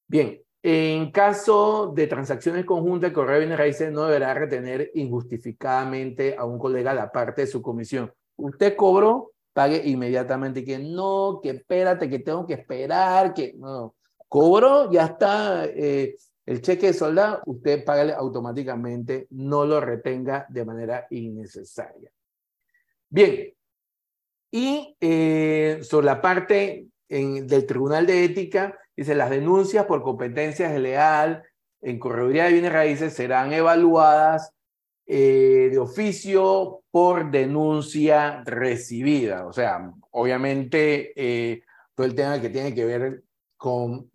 Bien, 0.09 0.41
en 0.63 1.11
caso 1.11 1.93
de 1.95 2.07
transacciones 2.07 2.65
conjuntas, 2.65 3.09
el 3.09 3.15
correo 3.15 3.57
raíces 3.57 3.93
no 3.93 4.07
deberá 4.07 4.35
retener 4.35 4.91
injustificadamente 4.95 6.35
a 6.37 6.45
un 6.45 6.59
colega 6.59 6.95
la 6.95 7.11
parte 7.13 7.43
de 7.43 7.47
su 7.47 7.63
comisión. 7.63 8.13
Usted 8.37 8.75
cobró, 8.77 9.33
pague 9.53 9.83
inmediatamente. 9.85 10.65
Que 10.65 10.79
no, 10.79 11.41
que 11.43 11.51
espérate, 11.51 12.11
que 12.11 12.19
tengo 12.21 12.47
que 12.47 12.55
esperar, 12.55 13.33
que 13.33 13.55
no. 13.57 13.95
Cobró, 14.29 14.91
ya 14.91 15.07
está 15.07 15.67
eh, 15.67 16.17
el 16.45 16.61
cheque 16.61 16.89
de 16.89 16.95
soldado, 16.95 17.43
usted 17.47 17.85
pague 17.85 18.13
automáticamente, 18.13 19.27
no 19.31 19.65
lo 19.65 19.81
retenga 19.81 20.47
de 20.49 20.65
manera 20.65 21.07
innecesaria. 21.11 22.11
Bien, 23.09 23.53
y 24.51 24.97
eh, 25.01 25.79
sobre 25.83 26.07
la 26.07 26.21
parte 26.21 26.87
del 27.09 27.67
Tribunal 27.67 28.07
de 28.07 28.25
Ética, 28.25 28.79
dice, 28.97 29.15
las 29.15 29.31
denuncias 29.31 29.87
por 29.87 30.03
competencias 30.03 30.73
desleal 30.73 31.45
en 31.83 31.99
correduría 31.99 32.45
de 32.45 32.53
bienes 32.53 32.73
raíces 32.73 33.13
serán 33.13 33.53
evaluadas 33.53 34.53
eh, 35.07 35.69
de 35.71 35.79
oficio 35.79 36.81
por 36.91 37.31
denuncia 37.31 38.43
recibida. 38.45 39.47
O 39.47 39.53
sea, 39.53 39.93
obviamente 40.11 41.13
eh, 41.15 41.63
todo 41.95 42.07
el 42.07 42.15
tema 42.15 42.41
que 42.41 42.51
tiene 42.51 42.75
que 42.75 42.85
ver 42.85 43.23
con 43.57 44.11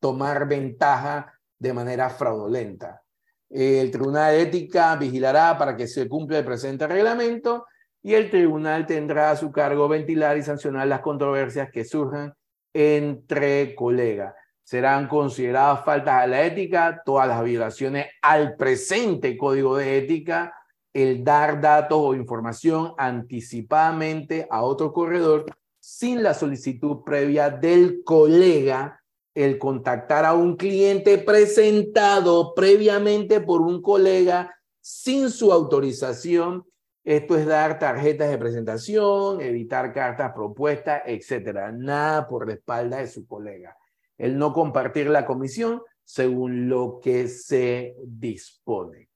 tomar 0.00 0.48
ventaja 0.48 1.32
de 1.58 1.72
manera 1.72 2.10
fraudulenta. 2.10 3.02
El 3.48 3.90
Tribunal 3.90 4.32
de 4.32 4.42
Ética 4.42 4.96
vigilará 4.96 5.56
para 5.56 5.76
que 5.76 5.86
se 5.86 6.08
cumpla 6.08 6.38
el 6.38 6.44
presente 6.44 6.86
reglamento 6.86 7.66
y 8.02 8.14
el 8.14 8.30
tribunal 8.30 8.86
tendrá 8.86 9.30
a 9.30 9.36
su 9.36 9.50
cargo 9.50 9.88
ventilar 9.88 10.36
y 10.36 10.42
sancionar 10.42 10.86
las 10.86 11.00
controversias 11.00 11.70
que 11.70 11.84
surjan 11.84 12.34
entre 12.76 13.74
colegas. 13.74 14.34
Serán 14.62 15.08
consideradas 15.08 15.84
faltas 15.84 16.22
a 16.22 16.26
la 16.26 16.44
ética 16.44 17.02
todas 17.04 17.28
las 17.28 17.42
violaciones 17.42 18.06
al 18.20 18.56
presente 18.56 19.36
código 19.36 19.76
de 19.76 19.98
ética, 19.98 20.52
el 20.92 21.24
dar 21.24 21.60
datos 21.60 21.98
o 22.00 22.14
información 22.14 22.92
anticipadamente 22.98 24.46
a 24.50 24.62
otro 24.62 24.92
corredor 24.92 25.46
sin 25.78 26.22
la 26.22 26.34
solicitud 26.34 27.04
previa 27.04 27.48
del 27.48 28.02
colega, 28.02 29.00
el 29.34 29.56
contactar 29.56 30.24
a 30.24 30.34
un 30.34 30.56
cliente 30.56 31.16
presentado 31.18 32.54
previamente 32.54 33.40
por 33.40 33.60
un 33.62 33.80
colega 33.80 34.52
sin 34.80 35.30
su 35.30 35.52
autorización. 35.52 36.64
Esto 37.06 37.38
es 37.38 37.46
dar 37.46 37.78
tarjetas 37.78 38.28
de 38.28 38.36
presentación, 38.36 39.40
evitar 39.40 39.92
cartas 39.92 40.32
propuestas, 40.32 41.02
etcétera. 41.06 41.70
Nada 41.70 42.26
por 42.26 42.48
la 42.48 42.54
espalda 42.54 42.96
de 42.96 43.06
su 43.06 43.28
colega. 43.28 43.76
El 44.18 44.36
no 44.36 44.52
compartir 44.52 45.08
la 45.08 45.24
comisión 45.24 45.82
según 46.02 46.68
lo 46.68 46.98
que 47.00 47.28
se 47.28 47.94
dispone. 48.04 49.08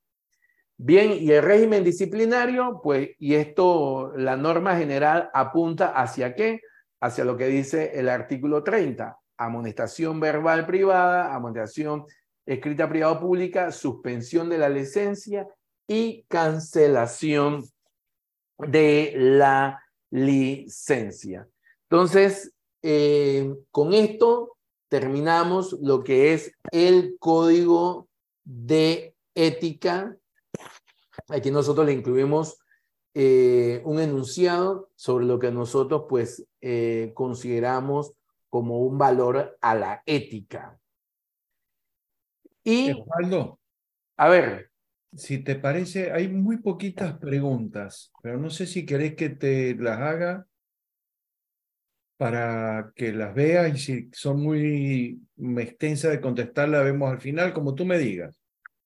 Bien, 0.77 1.15
y 1.19 1.33
el 1.33 1.43
régimen 1.43 1.83
disciplinario, 1.83 2.81
pues, 2.81 3.11
y 3.19 3.35
esto, 3.35 4.13
la 4.17 4.37
norma 4.37 4.77
general 4.77 5.29
apunta 5.35 5.89
hacia 5.89 6.37
qué? 6.37 6.61
Hacia 7.01 7.25
lo 7.25 7.37
que 7.37 7.49
dice 7.49 7.99
el 7.99 8.09
artículo 8.09 8.63
30, 8.63 9.19
amonestación 9.37 10.21
verbal 10.21 10.65
privada, 10.65 11.35
amonestación 11.35 12.05
escrita 12.47 12.89
privada 12.89 13.15
o 13.15 13.21
pública, 13.21 13.73
suspensión 13.73 14.49
de 14.49 14.59
la 14.59 14.69
licencia 14.69 15.49
y 15.89 16.23
cancelación 16.29 17.65
de 18.69 19.13
la 19.17 19.83
licencia. 20.11 21.49
Entonces, 21.89 22.53
eh, 22.83 23.55
con 23.71 23.95
esto 23.95 24.57
terminamos 24.89 25.73
lo 25.81 26.03
que 26.03 26.33
es 26.33 26.53
el 26.73 27.17
código 27.19 28.09
de 28.45 29.15
ética 29.35 30.17
Aquí 31.29 31.51
nosotros 31.51 31.87
le 31.87 31.93
incluimos 31.93 32.59
eh, 33.15 33.83
un 33.85 34.01
enunciado 34.01 34.91
sobre 34.97 35.25
lo 35.25 35.39
que 35.39 35.51
nosotros 35.51 36.05
pues 36.09 36.47
eh, 36.61 37.13
consideramos 37.15 38.13
como 38.49 38.81
un 38.81 38.99
valor 38.99 39.57
a 39.61 39.75
la 39.75 40.03
ética. 40.07 40.79
Y, 42.65 42.93
Osvaldo, 42.93 43.59
a 44.17 44.29
ver. 44.29 44.70
Si 45.15 45.39
te 45.39 45.57
parece, 45.57 46.13
hay 46.13 46.29
muy 46.29 46.59
poquitas 46.59 47.19
preguntas, 47.19 48.13
pero 48.23 48.39
no 48.39 48.49
sé 48.49 48.67
si 48.67 48.87
querés 48.87 49.17
que 49.17 49.31
te 49.31 49.75
las 49.75 49.99
haga 49.99 50.47
para 52.17 52.93
que 52.95 53.13
las 53.13 53.35
veas 53.35 53.75
y 53.75 53.79
si 53.79 54.11
son 54.13 54.43
muy 54.43 55.21
extensas 55.59 56.11
de 56.11 56.21
contestar, 56.21 56.69
la 56.69 56.83
vemos 56.83 57.11
al 57.11 57.21
final, 57.21 57.53
como 57.53 57.75
tú 57.75 57.87
me 57.87 57.99
digas. 57.99 58.39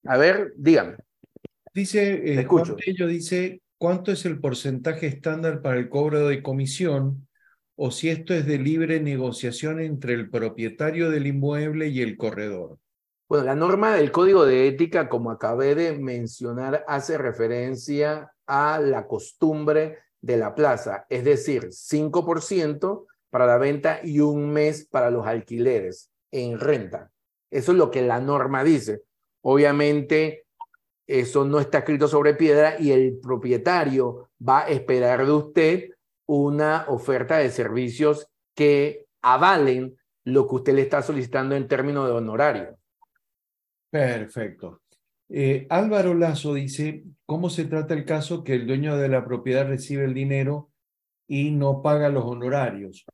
A 0.04 0.16
ver, 0.16 0.54
dígame. 0.56 0.96
Dice, 1.74 2.40
eh, 2.40 2.46
dice, 3.08 3.60
¿cuánto 3.76 4.12
es 4.12 4.24
el 4.24 4.38
porcentaje 4.38 5.08
estándar 5.08 5.60
para 5.60 5.78
el 5.78 5.88
cobro 5.88 6.28
de 6.28 6.42
comisión 6.42 7.26
o 7.74 7.90
si 7.90 8.08
esto 8.08 8.32
es 8.32 8.46
de 8.46 8.58
libre 8.58 9.00
negociación 9.00 9.80
entre 9.80 10.14
el 10.14 10.30
propietario 10.30 11.10
del 11.10 11.26
inmueble 11.26 11.88
y 11.88 12.00
el 12.00 12.16
corredor? 12.16 12.78
Bueno, 13.26 13.46
la 13.46 13.54
norma 13.54 13.94
del 13.94 14.12
Código 14.12 14.44
de 14.44 14.68
Ética, 14.68 15.08
como 15.08 15.30
acabé 15.30 15.74
de 15.74 15.98
mencionar, 15.98 16.84
hace 16.86 17.16
referencia 17.16 18.34
a 18.46 18.78
la 18.78 19.06
costumbre 19.06 20.00
de 20.20 20.36
la 20.36 20.54
plaza, 20.54 21.06
es 21.08 21.24
decir, 21.24 21.68
5% 21.70 23.06
para 23.30 23.46
la 23.46 23.56
venta 23.56 24.00
y 24.04 24.20
un 24.20 24.52
mes 24.52 24.86
para 24.90 25.10
los 25.10 25.26
alquileres 25.26 26.10
en 26.30 26.60
renta. 26.60 27.10
Eso 27.50 27.72
es 27.72 27.78
lo 27.78 27.90
que 27.90 28.02
la 28.02 28.20
norma 28.20 28.62
dice. 28.62 29.02
Obviamente, 29.42 30.44
eso 31.06 31.44
no 31.44 31.60
está 31.60 31.78
escrito 31.78 32.08
sobre 32.08 32.34
piedra 32.34 32.76
y 32.78 32.92
el 32.92 33.18
propietario 33.20 34.30
va 34.46 34.64
a 34.64 34.68
esperar 34.68 35.24
de 35.24 35.32
usted 35.32 35.90
una 36.26 36.84
oferta 36.88 37.38
de 37.38 37.50
servicios 37.50 38.28
que 38.54 39.06
avalen 39.22 39.96
lo 40.24 40.46
que 40.46 40.54
usted 40.56 40.74
le 40.74 40.82
está 40.82 41.02
solicitando 41.02 41.54
en 41.54 41.68
términos 41.68 42.06
de 42.06 42.12
honorario. 42.12 42.73
Perfecto. 43.94 44.82
Eh, 45.28 45.68
Álvaro 45.70 46.14
Lazo 46.14 46.52
dice, 46.54 47.04
¿cómo 47.26 47.48
se 47.48 47.64
trata 47.64 47.94
el 47.94 48.04
caso 48.04 48.42
que 48.42 48.54
el 48.54 48.66
dueño 48.66 48.96
de 48.96 49.08
la 49.08 49.24
propiedad 49.24 49.68
recibe 49.68 50.04
el 50.04 50.14
dinero 50.14 50.72
y 51.28 51.52
no 51.52 51.80
paga 51.80 52.08
los 52.08 52.24
honorarios? 52.24 53.04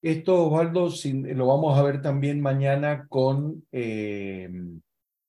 Esto, 0.00 0.46
Osvaldo, 0.46 0.90
lo 1.34 1.46
vamos 1.48 1.76
a 1.76 1.82
ver 1.82 2.00
también 2.00 2.40
mañana 2.40 3.08
con 3.08 3.66
eh, 3.72 4.48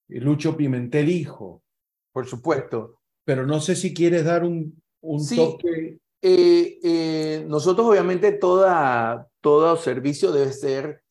Lucho 0.10 0.56
Pimentel 0.56 1.10
Hijo 1.10 1.64
por 2.12 2.28
supuesto. 2.28 3.00
Pero 3.26 3.48
no 3.48 3.62
sé 3.62 3.76
si 3.76 3.96
quieres 3.96 4.26
dar 4.26 4.44
un, 4.44 4.80
un 5.02 5.28
toque. 5.28 5.98
Eh, 6.22 7.46
nosotros 7.48 7.88
obviamente 7.88 8.32
toda, 8.34 9.28
todo 9.42 9.76
servicio 9.76 10.32
debe 10.32 10.54
ser, 10.54 11.02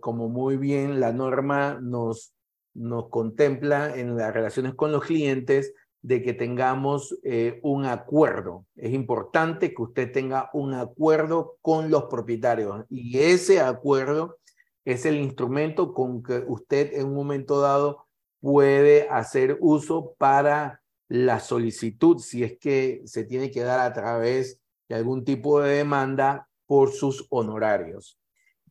como 0.00 0.30
muy 0.30 0.56
bien 0.56 1.00
la 1.00 1.12
norma 1.12 1.78
nos, 1.82 2.33
nos 2.74 3.08
contempla 3.08 3.96
en 3.96 4.16
las 4.16 4.34
relaciones 4.34 4.74
con 4.74 4.92
los 4.92 5.04
clientes, 5.04 5.74
de 6.02 6.22
que 6.22 6.34
tengamos 6.34 7.18
un 7.62 7.86
acuerdo. 7.86 8.66
Es 8.76 8.92
importante 8.92 9.72
que 9.72 9.80
usted 9.80 10.12
tenga 10.12 10.50
un 10.52 10.74
acuerdo 10.74 11.56
con 11.62 11.90
los 11.90 12.04
propietarios 12.04 12.84
y 12.90 13.20
ese 13.20 13.62
acuerdo 13.62 14.36
es 14.84 15.06
el 15.06 15.16
instrumento 15.16 15.94
con 15.94 16.22
que 16.22 16.44
usted 16.46 16.92
en 16.92 17.06
un 17.06 17.14
momento 17.14 17.60
dado 17.60 18.06
puede 18.40 19.08
hacer 19.08 19.56
uso 19.60 20.14
para 20.18 20.82
la 21.08 21.40
solicitud, 21.40 22.18
si 22.18 22.44
es 22.44 22.58
que 22.58 23.02
se 23.06 23.24
tiene 23.24 23.50
que 23.50 23.62
dar 23.62 23.80
a 23.80 23.92
través 23.92 24.60
de 24.88 24.96
algún 24.96 25.24
tipo 25.24 25.60
de 25.60 25.76
demanda 25.76 26.48
por 26.66 26.92
sus 26.92 27.26
honorarios. 27.30 28.18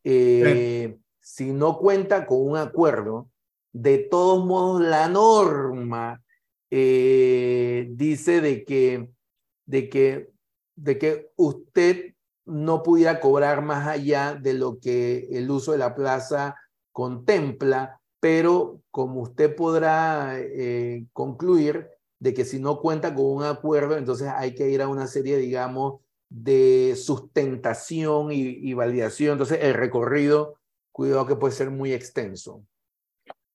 Eh, 0.04 0.96
si 1.20 1.52
no 1.52 1.78
cuenta 1.78 2.26
con 2.26 2.46
un 2.46 2.56
acuerdo, 2.56 3.28
de 3.74 3.98
todos 3.98 4.46
modos 4.46 4.80
la 4.80 5.08
norma 5.08 6.22
eh, 6.70 7.88
dice 7.90 8.40
de 8.40 8.64
que, 8.64 9.10
de, 9.66 9.90
que, 9.90 10.30
de 10.76 10.98
que 10.98 11.30
usted 11.36 12.14
no 12.46 12.82
pudiera 12.82 13.20
cobrar 13.20 13.60
más 13.60 13.86
allá 13.86 14.34
de 14.34 14.54
lo 14.54 14.78
que 14.78 15.28
el 15.32 15.50
uso 15.50 15.72
de 15.72 15.78
la 15.78 15.94
plaza 15.94 16.56
contempla 16.92 18.00
pero 18.24 18.80
como 18.90 19.20
usted 19.20 19.54
podrá 19.54 20.38
eh, 20.38 21.04
concluir 21.12 21.90
de 22.18 22.32
que 22.32 22.46
si 22.46 22.58
no 22.58 22.80
cuenta 22.80 23.14
con 23.14 23.26
un 23.26 23.42
acuerdo, 23.42 23.98
entonces 23.98 24.28
hay 24.28 24.54
que 24.54 24.70
ir 24.70 24.80
a 24.80 24.88
una 24.88 25.06
serie, 25.06 25.36
digamos, 25.36 26.00
de 26.30 26.94
sustentación 26.96 28.32
y, 28.32 28.72
validación. 28.72 29.32
Entonces 29.32 29.58
el 29.60 29.74
recorrido, 29.74 30.54
cuidado 30.90 31.26
que 31.26 31.36
puede 31.36 31.52
ser 31.52 31.70
muy 31.70 31.92
extenso. 31.92 32.64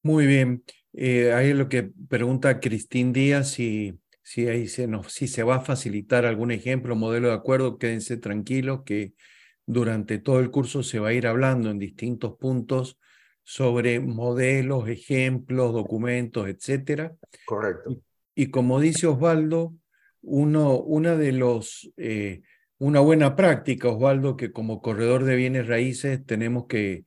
Muy 0.02 0.26
bien. 0.26 0.64
Eh, 0.94 1.34
ahí 1.34 1.54
lo 1.54 1.70
que 1.70 1.92
pregunta 2.10 2.60
Cristín 2.60 3.14
Díaz, 3.14 3.52
si, 3.52 4.00
si, 4.24 4.48
ahí 4.48 4.68
se 4.68 4.88
nos, 4.88 5.12
si 5.12 5.28
se 5.28 5.44
va 5.44 5.58
a 5.58 5.62
facilitar 5.62 6.26
algún 6.26 6.52
ejemplo, 6.52 6.96
modelo 6.96 7.30
de 7.30 7.36
acuerdo, 7.36 7.78
quédense 7.78 8.18
tranquilos 8.18 8.82
que 8.86 9.14
durante 9.66 10.18
todo 10.18 10.40
el 10.40 10.50
curso 10.50 10.82
se 10.82 11.00
va 11.00 11.10
a 11.10 11.14
ir 11.14 11.28
hablando 11.28 11.70
en 11.70 11.78
distintos 11.78 12.38
puntos 12.38 12.98
sobre 13.44 14.00
modelos, 14.00 14.88
ejemplos, 14.88 15.74
documentos, 15.74 16.48
etcétera. 16.48 17.16
Correcto. 17.46 18.02
Y, 18.36 18.52
como 18.52 18.80
dice 18.80 19.08
Osvaldo, 19.08 19.76
uno, 20.22 20.80
una 20.80 21.16
de 21.16 21.32
los, 21.32 21.92
eh, 21.98 22.42
una 22.78 23.00
buena 23.00 23.36
práctica, 23.36 23.90
Osvaldo, 23.90 24.38
que 24.38 24.52
como 24.52 24.82
corredor 24.82 25.24
de 25.24 25.36
bienes 25.36 25.68
raíces 25.68 26.26
tenemos 26.26 26.66
que 26.68 27.06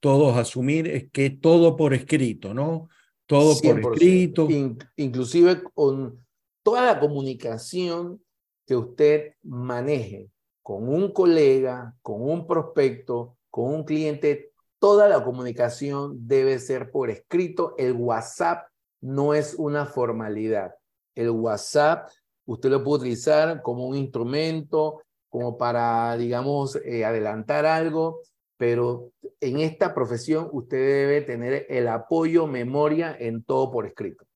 todos 0.00 0.36
asumir 0.36 0.88
es 0.88 1.10
que 1.10 1.30
todo 1.30 1.76
por 1.76 1.94
escrito, 1.94 2.52
¿no? 2.54 2.88
Todo 3.26 3.56
por 3.60 3.94
escrito. 3.94 4.48
inclusive 4.96 5.62
con 5.74 6.24
toda 6.62 6.84
la 6.84 7.00
comunicación 7.00 8.20
que 8.66 8.76
usted 8.76 9.34
maneje 9.42 10.30
con 10.62 10.88
un 10.88 11.12
colega, 11.12 11.96
con 12.02 12.22
un 12.22 12.46
prospecto, 12.46 13.36
con 13.50 13.74
un 13.74 13.84
cliente, 13.84 14.50
Toda 14.80 15.08
la 15.08 15.22
comunicación 15.22 16.26
debe 16.26 16.58
ser 16.58 16.90
por 16.90 17.10
escrito. 17.10 17.74
El 17.76 17.92
WhatsApp 17.92 18.66
no 19.02 19.34
es 19.34 19.54
una 19.54 19.84
formalidad. 19.84 20.74
El 21.14 21.28
WhatsApp 21.28 22.08
usted 22.46 22.70
lo 22.70 22.82
puede 22.82 23.02
utilizar 23.02 23.60
como 23.60 23.86
un 23.86 23.94
instrumento, 23.94 25.02
como 25.28 25.58
para, 25.58 26.16
digamos, 26.16 26.76
eh, 26.76 27.04
adelantar 27.04 27.66
algo, 27.66 28.22
pero 28.60 29.14
en 29.40 29.58
esta 29.58 29.94
profesión 29.94 30.50
usted 30.52 30.76
debe 30.76 31.22
tener 31.22 31.64
el 31.70 31.88
apoyo, 31.88 32.46
memoria 32.46 33.16
en 33.18 33.42
todo 33.42 33.70
por 33.70 33.86
escrito. 33.86 34.26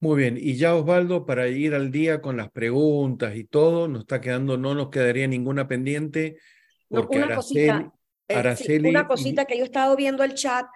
Muy 0.00 0.18
bien, 0.18 0.36
y 0.38 0.56
ya 0.56 0.74
Osvaldo, 0.74 1.24
para 1.24 1.48
ir 1.48 1.74
al 1.74 1.90
día 1.90 2.20
con 2.20 2.36
las 2.36 2.50
preguntas 2.50 3.34
y 3.36 3.44
todo, 3.44 3.88
nos 3.88 4.02
está 4.02 4.20
quedando, 4.20 4.58
no 4.58 4.74
nos 4.74 4.90
quedaría 4.90 5.26
ninguna 5.26 5.66
pendiente, 5.66 6.36
porque 6.90 7.16
una 7.16 7.34
cosita, 7.34 7.90
eh, 8.28 8.80
una 8.86 9.06
cosita 9.08 9.46
que 9.46 9.56
yo 9.56 9.62
he 9.62 9.66
estado 9.66 9.96
viendo 9.96 10.22
el 10.24 10.34
chat 10.34 10.66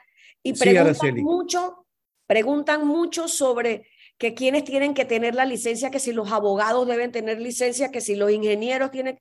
y 0.43 0.55
preguntan 0.55 1.17
mucho, 1.17 1.87
preguntan 2.27 2.87
mucho 2.87 3.29
sobre 3.29 3.87
que 4.17 4.33
quienes 4.33 4.65
tienen 4.65 4.95
que 4.95 5.05
tener 5.05 5.35
la 5.35 5.45
licencia, 5.45 5.91
que 5.91 6.01
si 6.01 6.13
los 6.13 6.33
abogados 6.33 6.89
deben 6.89 7.13
tener 7.13 7.39
licencia, 7.39 7.91
que 7.91 8.01
si 8.01 8.17
los 8.17 8.31
ingenieros 8.31 8.91
tienen. 8.91 9.19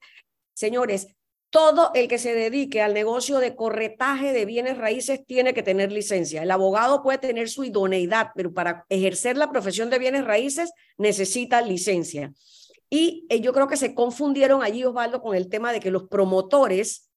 Señores, 0.54 1.17
todo 1.50 1.92
el 1.94 2.08
que 2.08 2.18
se 2.18 2.34
dedique 2.34 2.82
al 2.82 2.94
negocio 2.94 3.40
de 3.40 3.56
corretaje 3.56 4.34
de 4.34 4.46
bienes 4.46 4.78
raíces 4.78 5.26
tiene 5.26 5.54
que 5.54 5.64
tener 5.64 5.92
licencia. 5.92 6.44
El 6.44 6.52
abogado 6.52 7.02
puede 7.02 7.18
tener 7.18 7.50
su 7.50 7.64
idoneidad, 7.64 8.32
pero 8.36 8.54
para 8.54 8.86
ejercer 8.90 9.38
la 9.38 9.50
profesión 9.50 9.90
de 9.90 10.00
bienes 10.00 10.26
raíces 10.26 10.72
necesita 10.98 11.62
licencia. 11.62 12.34
Y 12.90 13.26
eh, 13.30 13.42
yo 13.42 13.54
creo 13.54 13.68
que 13.68 13.78
se 13.78 13.96
confundieron 13.96 14.62
allí, 14.62 14.84
Osvaldo, 14.84 15.22
con 15.22 15.36
el 15.36 15.50
tema 15.50 15.72
de 15.72 15.80
que 15.80 15.92
los 15.92 16.08
promotores 16.08 17.10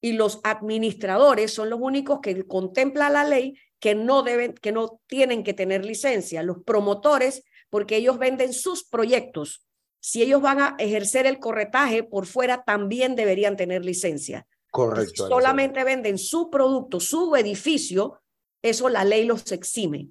y 0.00 0.12
los 0.12 0.40
administradores 0.44 1.52
son 1.52 1.68
los 1.68 1.80
únicos 1.80 2.20
que 2.20 2.46
contempla 2.46 3.10
la 3.10 3.24
ley 3.24 3.58
que 3.78 3.94
no 3.94 4.22
deben, 4.22 4.54
que 4.54 4.72
no 4.72 5.00
tienen 5.06 5.44
que 5.44 5.54
tener 5.54 5.84
licencia. 5.84 6.42
Los 6.42 6.62
promotores, 6.64 7.44
porque 7.68 7.96
ellos 7.96 8.18
venden 8.18 8.52
sus 8.52 8.84
proyectos 8.84 9.66
si 10.00 10.22
ellos 10.22 10.40
van 10.40 10.60
a 10.60 10.76
ejercer 10.78 11.26
el 11.26 11.38
corretaje 11.38 12.02
por 12.02 12.26
fuera, 12.26 12.64
también 12.64 13.16
deberían 13.16 13.56
tener 13.56 13.84
licencia. 13.84 14.46
Correcto. 14.70 15.24
Si 15.24 15.28
solamente 15.28 15.84
venden 15.84 16.16
su 16.16 16.50
producto, 16.50 17.00
su 17.00 17.36
edificio, 17.36 18.20
eso 18.62 18.88
la 18.88 19.04
ley 19.04 19.24
los 19.24 19.50
exime. 19.52 20.08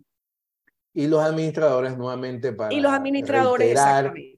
Y 0.94 1.08
los 1.08 1.24
administradores 1.24 1.98
nuevamente 1.98 2.52
para 2.52 2.74
y 2.74 2.82
los 2.82 2.92
administradores 2.92 3.80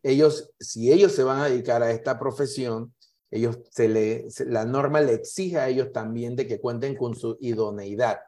ellos 0.03 0.52
si 0.60 0.91
ellos 0.91 1.14
se 1.14 1.23
van 1.23 1.40
a 1.40 1.45
dedicar 1.45 1.82
a 1.82 1.91
esta 1.91 2.19
profesión, 2.19 2.94
ellos 3.32 3.60
se 3.72 3.88
le 3.88 4.28
la 4.45 4.65
norma 4.65 4.99
le 4.99 5.14
exige 5.14 5.57
a 5.57 5.69
ellos 5.69 5.91
también 5.94 6.36
de 6.36 6.48
que 6.48 6.60
cuenten 6.60 6.95
con 6.95 7.15
su 7.15 7.38
idoneidad. 7.40 8.19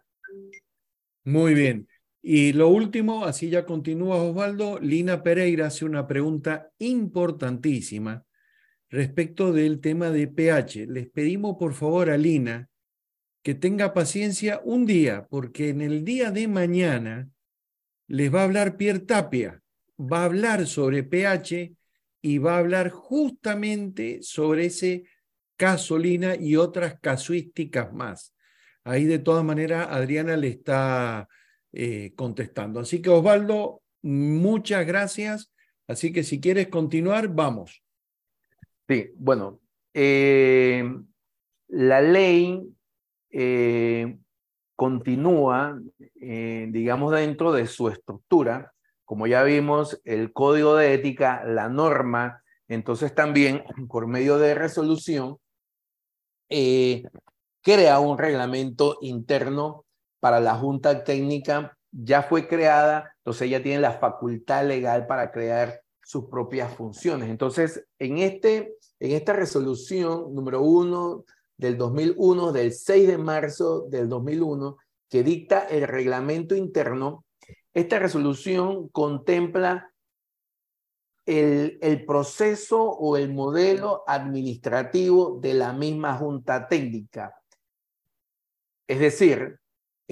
Muy 1.26 1.54
bien. 1.54 1.88
Y 2.26 2.54
lo 2.54 2.70
último, 2.70 3.26
así 3.26 3.50
ya 3.50 3.66
continúa 3.66 4.16
Osvaldo, 4.16 4.80
Lina 4.80 5.22
Pereira 5.22 5.68
hace 5.68 5.84
una 5.84 6.08
pregunta 6.08 6.72
importantísima 6.80 8.24
respecto 8.90 9.52
del 9.52 9.82
tema 9.82 10.10
de 10.10 10.30
pH. 10.30 10.88
Les 10.88 11.10
pedimos 11.10 11.58
por 11.60 11.74
favor 11.74 12.10
a 12.10 12.18
Lina 12.18 12.70
que 13.44 13.56
tenga 13.56 13.94
paciencia 13.94 14.62
un 14.64 14.86
día, 14.86 15.28
porque 15.30 15.68
en 15.68 15.82
el 15.82 16.06
día 16.06 16.32
de 16.32 16.48
mañana 16.48 17.30
les 18.08 18.34
va 18.34 18.40
a 18.40 18.44
hablar 18.46 18.78
Pierre 18.78 19.00
Tapia, 19.00 19.62
va 20.00 20.22
a 20.22 20.26
hablar 20.26 20.66
sobre 20.66 21.04
pH 21.04 21.76
y 22.22 22.38
va 22.38 22.56
a 22.56 22.60
hablar 22.60 22.90
justamente 22.90 24.20
sobre 24.22 24.68
ese 24.68 25.04
caso 25.58 25.98
Lina 25.98 26.38
y 26.38 26.56
otras 26.56 26.98
casuísticas 27.02 27.92
más. 27.92 28.34
Ahí 28.86 29.04
de 29.04 29.20
todas 29.20 29.44
maneras 29.44 29.90
Adriana 29.90 30.38
le 30.38 30.48
está 30.48 31.28
eh, 31.76 32.14
contestando. 32.16 32.82
Así 32.82 33.02
que 33.02 33.10
Osvaldo, 33.10 33.82
muchas 34.04 34.86
gracias. 34.86 35.52
Así 35.88 36.14
que 36.14 36.24
si 36.24 36.40
quieres 36.40 36.68
continuar, 36.68 37.30
vamos. 37.30 37.84
Sí, 38.88 39.10
bueno, 39.16 39.60
eh, 39.92 40.84
la 41.70 42.00
ley 42.00 42.62
eh, 43.32 44.20
continúa, 44.76 45.82
digamos, 46.16 47.12
dentro 47.12 47.52
de 47.52 47.66
su 47.66 47.90
estructura. 47.90 48.72
Como 49.04 49.26
ya 49.26 49.42
vimos, 49.42 50.00
el 50.04 50.32
código 50.32 50.76
de 50.76 50.94
ética, 50.94 51.44
la 51.44 51.70
norma, 51.70 52.44
entonces 52.68 53.16
también 53.16 53.64
por 53.90 54.06
medio 54.06 54.38
de 54.38 54.54
resolución, 54.54 55.38
crea 56.48 58.00
un 58.00 58.18
reglamento 58.20 59.00
interno 59.02 59.83
para 60.24 60.40
la 60.40 60.56
Junta 60.56 61.04
Técnica 61.04 61.78
ya 61.92 62.24
fue 62.24 62.48
creada, 62.48 63.14
entonces 63.18 63.42
ella 63.42 63.62
tiene 63.62 63.82
la 63.82 64.00
facultad 64.00 64.66
legal 64.66 65.06
para 65.06 65.34
crear 65.34 65.82
sus 66.02 66.30
propias 66.30 66.74
funciones. 66.74 67.30
Entonces, 67.30 67.86
en, 68.00 68.20
este, 68.20 68.78
en 69.02 69.12
esta 69.12 69.34
resolución 69.34 70.34
número 70.34 70.62
uno 70.62 71.26
del 71.58 71.78
2001, 71.78 72.54
del 72.54 72.72
6 72.72 73.06
de 73.06 73.18
marzo 73.18 73.82
del 73.90 74.08
2001, 74.08 74.78
que 75.10 75.24
dicta 75.24 75.68
el 75.68 75.86
reglamento 75.90 76.56
interno, 76.56 77.26
esta 77.74 78.00
resolución 78.00 78.88
contempla 78.88 79.92
el 81.26 82.06
proceso 82.08 82.82
o 82.82 83.18
el 83.18 83.34
modelo 83.34 84.06
administrativo 84.08 85.38
de 85.42 85.54
la 85.54 85.74
misma 85.74 86.14
junta 86.14 86.70
técnica. 86.70 87.36
Es 88.88 89.00
decir, 89.00 89.60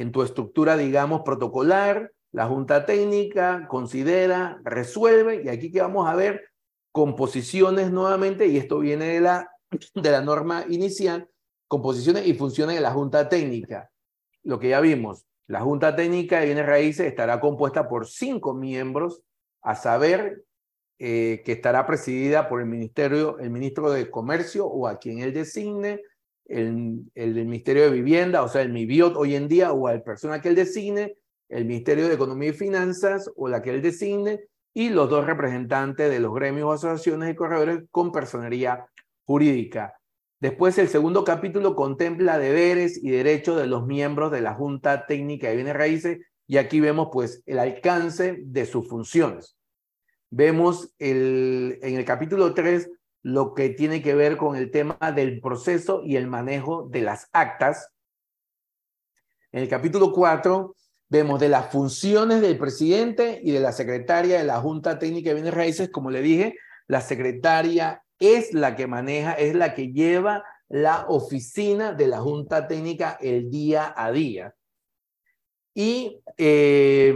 en 0.02 0.12
tu 0.12 0.24
estructura, 0.24 0.78
digamos, 0.78 1.22
protocolar, 1.22 2.12
la 2.32 2.48
Junta 2.48 2.86
Técnica 2.86 3.68
considera, 3.68 4.60
resuelve, 4.64 5.44
y 5.44 5.50
aquí 5.50 5.72
que 5.72 5.82
vamos 5.82 6.08
a 6.08 6.16
ver 6.16 6.50
composiciones 6.92 7.92
nuevamente, 7.92 8.48
y 8.48 8.58
esto 8.58 8.80
viene 8.80 9.06
de 9.06 9.22
la, 9.22 9.52
de 9.96 10.12
la 10.12 10.22
norma 10.22 10.66
inicial, 10.70 11.30
composiciones 11.68 12.28
y 12.28 12.34
funciones 12.34 12.76
de 12.76 12.82
la 12.82 12.92
Junta 12.92 13.30
Técnica. 13.30 13.90
Lo 14.44 14.60
que 14.60 14.70
ya 14.70 14.82
vimos, 14.82 15.26
la 15.48 15.62
Junta 15.62 15.96
Técnica 15.96 16.40
de 16.40 16.48
Bienes 16.48 16.66
Raíces 16.66 17.06
estará 17.06 17.40
compuesta 17.40 17.88
por 17.88 18.08
cinco 18.08 18.54
miembros, 18.54 19.22
a 19.62 19.76
saber, 19.76 20.44
eh, 20.98 21.42
que 21.46 21.52
estará 21.52 21.86
presidida 21.86 22.50
por 22.50 22.62
el 22.62 22.68
Ministerio, 22.68 23.40
el 23.40 23.50
Ministro 23.50 23.92
de 23.92 24.10
Comercio 24.10 24.66
o 24.66 24.88
a 24.88 24.98
quien 24.98 25.20
él 25.20 25.34
designe, 25.34 26.02
el, 26.52 27.34
Ministerio 27.34 27.84
de 27.84 27.92
Vivienda, 27.92 28.44
o 28.44 28.48
sea, 28.48 28.62
el 28.62 28.72
MIBIOT 28.72 29.16
hoy 29.16 29.36
en 29.36 29.48
día, 29.48 29.72
o 29.72 29.88
al 29.88 30.04
persona 30.04 30.42
que 30.42 30.50
él 30.50 30.56
designe, 30.56 31.18
el 31.50 31.66
Ministerio 31.66 32.08
de 32.08 32.16
Economía 32.16 32.50
y 32.50 32.54
Finanzas, 32.54 33.30
o 33.36 33.48
la 33.48 33.62
que 33.62 33.72
él 33.72 33.82
designe, 33.82 34.42
y 34.74 34.90
los 34.90 35.10
dos 35.10 35.26
representantes 35.26 36.10
de 36.10 36.20
los 36.20 36.34
gremios 36.34 36.74
asociaciones 36.74 37.28
de 37.28 37.36
corredores 37.36 37.84
con 37.92 38.12
personería 38.12 38.86
jurídica. 39.26 39.96
Después, 40.40 40.78
el 40.78 40.88
segundo 40.88 41.24
capítulo 41.24 41.76
contempla 41.76 42.38
deberes 42.38 43.02
y 43.02 43.12
derechos 43.12 43.58
de 43.58 43.68
los 43.68 43.86
miembros 43.86 44.32
de 44.32 44.42
la 44.42 44.54
Junta 44.54 45.06
Técnica 45.06 45.50
de 45.50 45.56
Bienes 45.56 45.76
Raíces, 45.76 46.20
y 46.48 46.58
aquí 46.58 46.80
vemos 46.80 47.10
pues 47.12 47.44
el 47.46 47.60
alcance 47.60 48.40
de 48.44 48.66
sus 48.66 48.88
funciones. 48.88 49.58
Vemos 50.30 50.94
el, 51.00 51.80
en 51.82 51.96
el 51.96 52.06
capítulo 52.06 52.54
3 52.54 52.90
lo 53.24 53.54
que 53.54 53.70
tiene 53.70 54.02
que 54.02 54.16
ver 54.16 54.38
con 54.38 54.56
el 54.56 54.72
tema 54.72 54.98
del 55.16 55.40
proceso 55.40 56.02
y 56.04 56.16
el 56.16 56.28
manejo 56.28 56.88
de 56.90 57.02
las 57.02 57.30
actas. 57.34 57.92
En 59.52 59.62
el 59.64 59.70
capítulo 59.70 60.12
4 60.12 60.76
vemos 61.10 61.40
de 61.40 61.50
las 61.50 61.72
funciones 61.72 62.42
del 62.42 62.58
presidente 62.58 63.40
y 63.44 63.52
de 63.52 63.60
la 63.60 63.74
secretaria 63.74 64.40
de 64.40 64.46
la 64.46 64.60
Junta 64.60 64.98
Técnica 64.98 65.30
de 65.30 65.36
Bienes 65.36 65.54
Raíces. 65.54 65.90
Como 65.90 66.10
le 66.10 66.22
dije, 66.22 66.56
la 66.88 67.02
secretaria 67.02 68.04
es 68.18 68.54
la 68.54 68.76
que 68.76 68.88
maneja, 68.88 69.34
es 69.34 69.56
la 69.56 69.74
que 69.74 69.92
lleva 69.92 70.44
la 70.70 71.06
oficina 71.10 71.92
de 71.94 72.08
la 72.08 72.22
Junta 72.22 72.68
Técnica 72.68 73.18
el 73.20 73.52
día 73.52 73.94
a 73.96 74.12
día. 74.12 74.56
Y 75.74 76.22
eh, 76.38 77.14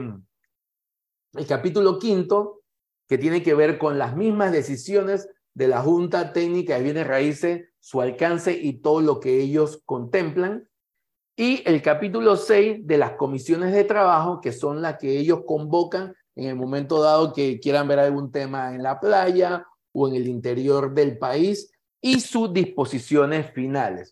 el 1.34 1.48
capítulo 1.48 1.98
quinto, 2.00 2.64
que 3.08 3.18
tiene 3.18 3.44
que 3.44 3.54
ver 3.54 3.78
con 3.78 3.98
las 3.98 4.16
mismas 4.16 4.52
decisiones 4.52 5.30
de 5.56 5.68
la 5.70 5.82
Junta 5.82 6.34
Técnica 6.34 6.76
de 6.76 6.84
Bienes 6.84 7.08
Raíces, 7.08 7.70
su 7.80 8.02
alcance 8.02 8.54
y 8.54 8.74
todo 8.74 9.02
lo 9.02 9.20
que 9.20 9.42
ellos 9.42 9.82
contemplan. 9.86 10.70
Y 11.38 11.64
el 11.66 11.82
capítulo 11.82 12.36
6 12.36 12.86
de 12.86 12.98
las 12.98 13.12
comisiones 13.14 13.74
de 13.74 13.86
trabajo, 13.86 14.42
que 14.42 14.52
son 14.52 14.82
las 14.82 14.98
que 14.98 15.18
ellos 15.18 15.42
convocan 15.46 16.14
en 16.36 16.50
el 16.50 16.56
momento 16.56 17.02
dado 17.02 17.34
que 17.34 17.60
quieran 17.60 17.88
ver 17.88 18.00
algún 18.00 18.32
tema 18.32 18.76
en 18.76 18.84
la 18.84 19.00
playa 19.00 19.66
o 19.94 20.08
en 20.10 20.16
el 20.16 20.28
interior 20.28 20.94
del 20.94 21.18
país 21.18 21.72
y 22.02 22.20
sus 22.20 22.54
disposiciones 22.54 23.52
finales. 23.54 24.12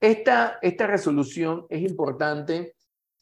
Esta, 0.00 0.58
esta 0.60 0.86
resolución 0.88 1.66
es 1.68 1.82
importante 1.82 2.74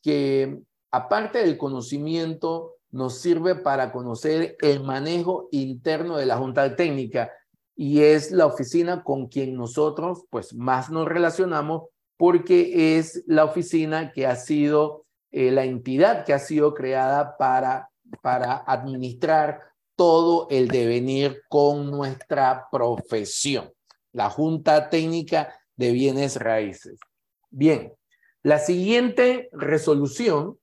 que, 0.02 0.58
aparte 0.90 1.40
del 1.40 1.58
conocimiento, 1.58 2.76
nos 2.90 3.18
sirve 3.18 3.56
para 3.56 3.92
conocer 3.92 4.56
el 4.60 4.82
manejo 4.82 5.48
interno 5.50 6.16
de 6.16 6.24
la 6.24 6.38
Junta 6.38 6.74
Técnica 6.74 7.30
y 7.80 8.02
es 8.02 8.32
la 8.32 8.44
oficina 8.44 9.04
con 9.04 9.28
quien 9.28 9.54
nosotros 9.54 10.24
pues 10.30 10.52
más 10.52 10.90
nos 10.90 11.06
relacionamos 11.06 11.84
porque 12.16 12.98
es 12.98 13.22
la 13.28 13.44
oficina 13.44 14.10
que 14.12 14.26
ha 14.26 14.34
sido 14.34 15.06
eh, 15.30 15.52
la 15.52 15.62
entidad 15.62 16.24
que 16.24 16.32
ha 16.32 16.40
sido 16.40 16.74
creada 16.74 17.36
para, 17.36 17.88
para 18.20 18.56
administrar 18.66 19.60
todo 19.94 20.48
el 20.50 20.66
devenir 20.66 21.40
con 21.48 21.88
nuestra 21.92 22.66
profesión, 22.72 23.72
la 24.12 24.28
Junta 24.28 24.90
Técnica 24.90 25.56
de 25.76 25.92
Bienes 25.92 26.34
Raíces. 26.34 26.98
Bien, 27.48 27.92
la 28.42 28.58
siguiente 28.58 29.50
resolución 29.52 30.58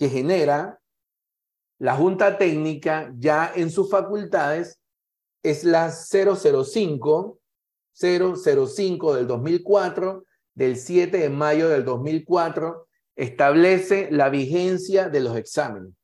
que 0.00 0.08
genera 0.08 0.80
la 1.78 1.94
Junta 1.94 2.38
Técnica 2.38 3.12
ya 3.18 3.52
en 3.54 3.70
sus 3.70 3.90
facultades 3.90 4.80
es 5.42 5.64
la 5.64 5.90
005, 5.90 7.38
005 7.92 9.14
del 9.14 9.26
2004, 9.26 10.24
del 10.54 10.76
7 10.76 11.18
de 11.18 11.30
mayo 11.30 11.68
del 11.68 11.84
2004, 11.84 12.86
establece 13.14 14.08
la 14.10 14.28
vigencia 14.28 15.08
de 15.08 15.20
los 15.20 15.36
exámenes. 15.36 15.94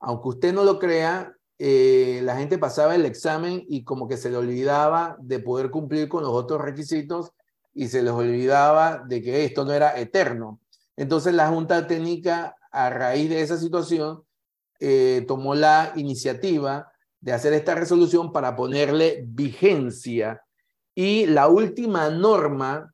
Aunque 0.00 0.28
usted 0.28 0.52
no 0.52 0.64
lo 0.64 0.80
crea, 0.80 1.32
eh, 1.58 2.20
la 2.24 2.36
gente 2.36 2.58
pasaba 2.58 2.96
el 2.96 3.06
examen 3.06 3.64
y 3.68 3.84
como 3.84 4.08
que 4.08 4.16
se 4.16 4.30
le 4.30 4.36
olvidaba 4.36 5.16
de 5.20 5.38
poder 5.38 5.70
cumplir 5.70 6.08
con 6.08 6.24
los 6.24 6.32
otros 6.32 6.60
requisitos 6.60 7.30
y 7.72 7.86
se 7.86 8.02
les 8.02 8.12
olvidaba 8.12 9.04
de 9.06 9.22
que 9.22 9.44
esto 9.44 9.64
no 9.64 9.72
era 9.72 9.96
eterno. 9.98 10.60
Entonces 10.96 11.32
la 11.32 11.48
Junta 11.48 11.86
Técnica, 11.86 12.56
a 12.72 12.90
raíz 12.90 13.30
de 13.30 13.42
esa 13.42 13.56
situación, 13.56 14.24
eh, 14.84 15.24
tomó 15.28 15.54
la 15.54 15.92
iniciativa 15.94 16.92
de 17.20 17.32
hacer 17.32 17.52
esta 17.52 17.76
resolución 17.76 18.32
para 18.32 18.56
ponerle 18.56 19.22
vigencia. 19.28 20.44
Y 20.92 21.26
la 21.26 21.46
última 21.46 22.10
norma 22.10 22.92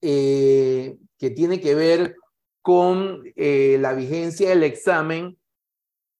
eh, 0.00 0.96
que 1.18 1.30
tiene 1.30 1.60
que 1.60 1.74
ver 1.74 2.14
con 2.60 3.24
eh, 3.34 3.76
la 3.80 3.92
vigencia 3.94 4.50
del 4.50 4.62
examen, 4.62 5.36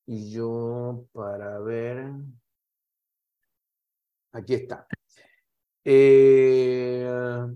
y 0.07 0.33
yo 0.33 1.07
para 1.13 1.61
ver, 1.61 2.11
aquí 4.33 4.55
está, 4.55 4.89
es 5.85 7.55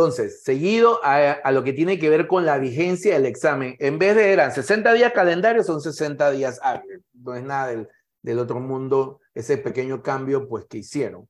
Entonces, 0.00 0.42
seguido 0.42 0.98
a, 1.02 1.52
lo 1.52 1.62
que 1.62 1.74
tiene 1.74 1.98
que 1.98 2.08
ver 2.08 2.26
con 2.26 2.46
la 2.46 2.56
vigencia 2.56 3.12
del 3.12 3.26
examen, 3.26 3.76
en 3.80 3.98
vez 3.98 4.16
de 4.16 4.32
eran 4.32 4.50
60 4.50 4.94
días 4.94 5.12
calendarios, 5.12 5.66
son 5.66 5.82
60 5.82 6.30
días 6.30 6.58
hábiles. 6.62 7.02
No 7.12 7.34
es 7.34 7.44
nada 7.44 7.66
del, 7.66 7.86
del 8.22 8.38
otro 8.38 8.60
mundo 8.60 9.20
ese 9.34 9.58
pequeño 9.58 10.02
cambio 10.02 10.48
pues 10.48 10.64
que 10.64 10.78
hicieron. 10.78 11.28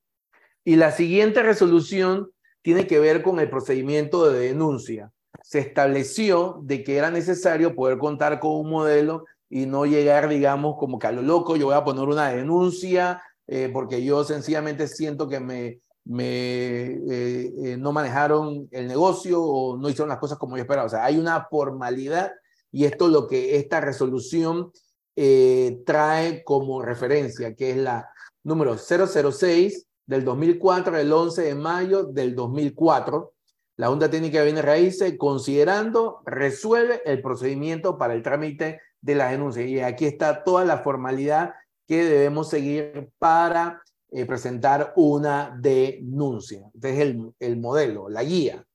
Y 0.62 0.76
la 0.76 0.92
siguiente 0.92 1.42
resolución 1.42 2.30
tiene 2.62 2.86
que 2.86 3.00
ver 3.00 3.24
con 3.24 3.40
el 3.40 3.50
procedimiento 3.50 4.30
de 4.30 4.38
denuncia. 4.38 5.10
Se 5.42 5.58
estableció 5.58 6.60
de 6.62 6.84
que 6.84 6.96
era 6.96 7.10
necesario 7.10 7.74
poder 7.74 7.98
contar 7.98 8.38
con 8.38 8.52
un 8.52 8.70
modelo 8.70 9.24
y 9.48 9.66
no 9.66 9.84
llegar, 9.84 10.28
digamos, 10.28 10.76
como 10.78 11.00
que 11.00 11.08
a 11.08 11.12
lo 11.12 11.22
loco, 11.22 11.56
yo 11.56 11.66
voy 11.66 11.74
a 11.74 11.82
poner 11.82 12.04
una 12.04 12.28
denuncia 12.28 13.20
eh, 13.48 13.68
porque 13.72 14.04
yo 14.04 14.22
sencillamente 14.22 14.86
siento 14.86 15.28
que 15.28 15.40
me, 15.40 15.80
me, 16.04 16.86
eh, 16.86 17.52
eh, 17.64 17.76
no 17.78 17.92
manejaron 17.92 18.68
el 18.70 18.88
negocio 18.88 19.42
o 19.42 19.76
no 19.76 19.88
hicieron 19.88 20.08
las 20.08 20.18
cosas 20.18 20.38
como 20.38 20.56
yo 20.56 20.62
esperaba. 20.62 20.86
O 20.86 20.90
sea, 20.90 21.04
hay 21.04 21.18
una 21.18 21.46
formalidad 21.50 22.32
y 22.72 22.84
esto 22.84 23.06
es 23.06 23.12
lo 23.12 23.26
que 23.26 23.56
esta 23.56 23.80
resolución 23.80 24.72
eh, 25.16 25.82
trae 25.84 26.44
como 26.44 26.82
referencia, 26.82 27.54
que 27.54 27.72
es 27.72 27.76
la 27.76 28.08
número 28.42 28.76
006 28.76 29.86
del 30.06 30.24
2004, 30.24 30.96
el 30.96 31.12
11 31.12 31.42
de 31.42 31.54
mayo 31.54 32.04
del 32.04 32.34
2004. 32.34 33.32
La 33.76 33.88
Junta 33.88 34.10
Técnica 34.10 34.38
de 34.38 34.44
Bienes 34.44 34.64
Raíces, 34.64 35.14
considerando, 35.16 36.20
resuelve 36.26 37.00
el 37.06 37.22
procedimiento 37.22 37.96
para 37.96 38.14
el 38.14 38.22
trámite 38.22 38.80
de 39.00 39.14
la 39.14 39.30
denuncia. 39.30 39.64
Y 39.64 39.80
aquí 39.80 40.04
está 40.04 40.44
toda 40.44 40.64
la 40.64 40.78
formalidad 40.78 41.54
que 41.86 42.04
debemos 42.04 42.50
seguir 42.50 43.10
para 43.18 43.82
eh, 44.12 44.26
presentar 44.26 44.92
una 44.96 45.56
denuncia. 45.60 46.68
Este 46.74 46.90
es 46.90 46.98
el, 46.98 47.32
el 47.38 47.56
modelo, 47.58 48.08
la 48.08 48.24
guía. 48.24 48.66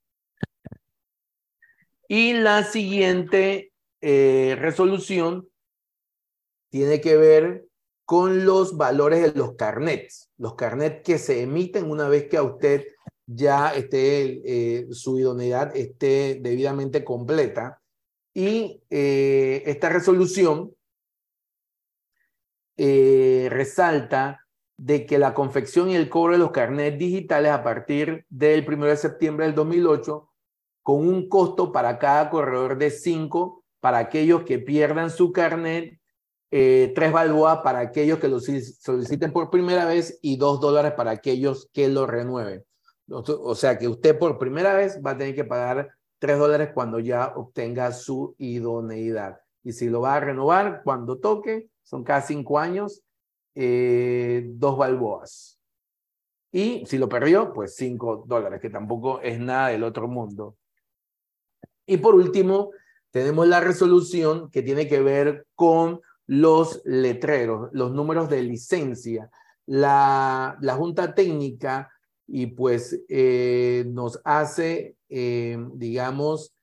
Y 2.07 2.34
la 2.34 2.64
siguiente 2.64 3.74
eh, 3.99 4.56
resolución 4.57 5.49
tiene 6.70 7.02
que 7.02 7.18
ver 7.18 7.66
con 8.06 8.45
los 8.45 8.78
valores 8.78 9.24
de 9.24 9.38
los 9.38 9.56
carnets, 9.56 10.30
los 10.38 10.56
carnets 10.56 11.03
que 11.03 11.18
se 11.18 11.41
emiten 11.41 11.91
una 11.91 12.07
vez 12.07 12.30
que 12.30 12.38
a 12.38 12.44
usted 12.44 12.86
ya 13.26 13.74
esté, 13.74 14.41
eh, 14.45 14.88
su 14.91 15.20
idoneidad 15.20 15.76
esté 15.76 16.40
debidamente 16.41 17.03
completa. 17.03 17.82
Y 18.34 18.82
esta 18.90 19.90
resolución 19.90 20.76
resalta 22.78 24.45
de 24.78 25.06
que 25.06 25.18
la 25.18 25.34
confección 25.34 25.90
y 25.90 25.96
el 25.96 26.10
cobro 26.10 26.34
de 26.34 26.40
los 26.40 26.52
carnets 26.52 26.98
digitales 26.98 27.52
a 27.52 27.64
partir 27.64 28.26
del 28.30 28.66
1 28.68 28.86
de 28.86 28.98
septiembre 28.98 29.46
del 29.46 29.56
2008 29.56 30.30
con 30.84 31.08
un 31.08 31.30
costo 31.30 31.72
para 31.72 31.98
cada 31.98 32.30
corredor 32.30 32.78
de 32.78 32.92
5 32.92 33.64
para 33.80 34.00
aquellos 34.00 34.44
que 34.44 34.60
pierdan 34.60 35.10
su 35.10 35.32
carnet, 35.32 36.00
eh, 36.52 36.92
3 36.96 37.12
balboas 37.12 37.60
para 37.60 37.80
aquellos 37.80 38.20
que 38.20 38.28
lo 38.28 38.40
soliciten 38.40 39.32
por 39.32 39.50
primera 39.50 39.86
vez 39.86 40.20
y 40.22 40.38
2 40.38 40.60
dólares 40.60 40.94
para 40.94 41.12
aquellos 41.12 41.70
que 41.74 41.88
lo 41.88 42.06
renueven. 42.06 42.64
O 43.08 43.56
sea 43.56 43.78
que 43.78 43.88
usted 43.88 44.18
por 44.18 44.38
primera 44.40 44.74
vez 44.74 45.00
va 45.06 45.12
a 45.12 45.18
tener 45.18 45.36
que 45.36 45.44
pagar 45.44 45.90
3 46.20 46.38
dólares 46.38 46.70
cuando 46.74 47.00
ya 47.00 47.34
obtenga 47.36 47.92
su 47.92 48.36
idoneidad. 48.38 49.40
Y 49.64 49.74
si 49.74 49.90
lo 49.90 50.02
va 50.02 50.16
a 50.16 50.20
renovar 50.20 50.82
cuando 50.84 51.20
toque, 51.20 51.70
son 51.84 52.04
cada 52.04 52.22
5 52.22 52.60
años, 52.60 53.05
eh, 53.56 54.44
dos 54.45 54.77
balboas. 54.77 55.60
Y 56.52 56.86
si 56.86 56.98
lo 56.98 57.10
perdió, 57.10 57.52
pues 57.53 57.76
cinco 57.76 58.23
dólares, 58.27 58.61
que 58.61 58.69
tampoco 58.69 59.22
es 59.22 59.40
nada 59.40 59.69
del 59.69 59.84
otro 59.84 60.07
mundo. 60.07 60.57
Y 61.86 61.98
por 61.98 62.15
último, 62.15 62.72
tenemos 63.11 63.48
la 63.48 63.60
resolución 63.61 64.49
que 64.52 64.61
tiene 64.61 64.88
que 64.88 65.02
ver 65.02 65.48
con 65.56 66.02
los 66.27 66.82
letreros, 66.86 67.69
los 67.73 67.91
números 67.91 68.30
de 68.30 68.44
licencia. 68.44 69.30
La, 69.65 70.57
la 70.61 70.76
Junta 70.76 71.15
Técnica 71.15 71.91
y 72.27 72.48
pues 72.48 73.03
eh, 73.07 73.86
nos 73.88 74.19
hace, 74.23 74.95
eh, 75.10 75.57
digamos, 75.73 76.53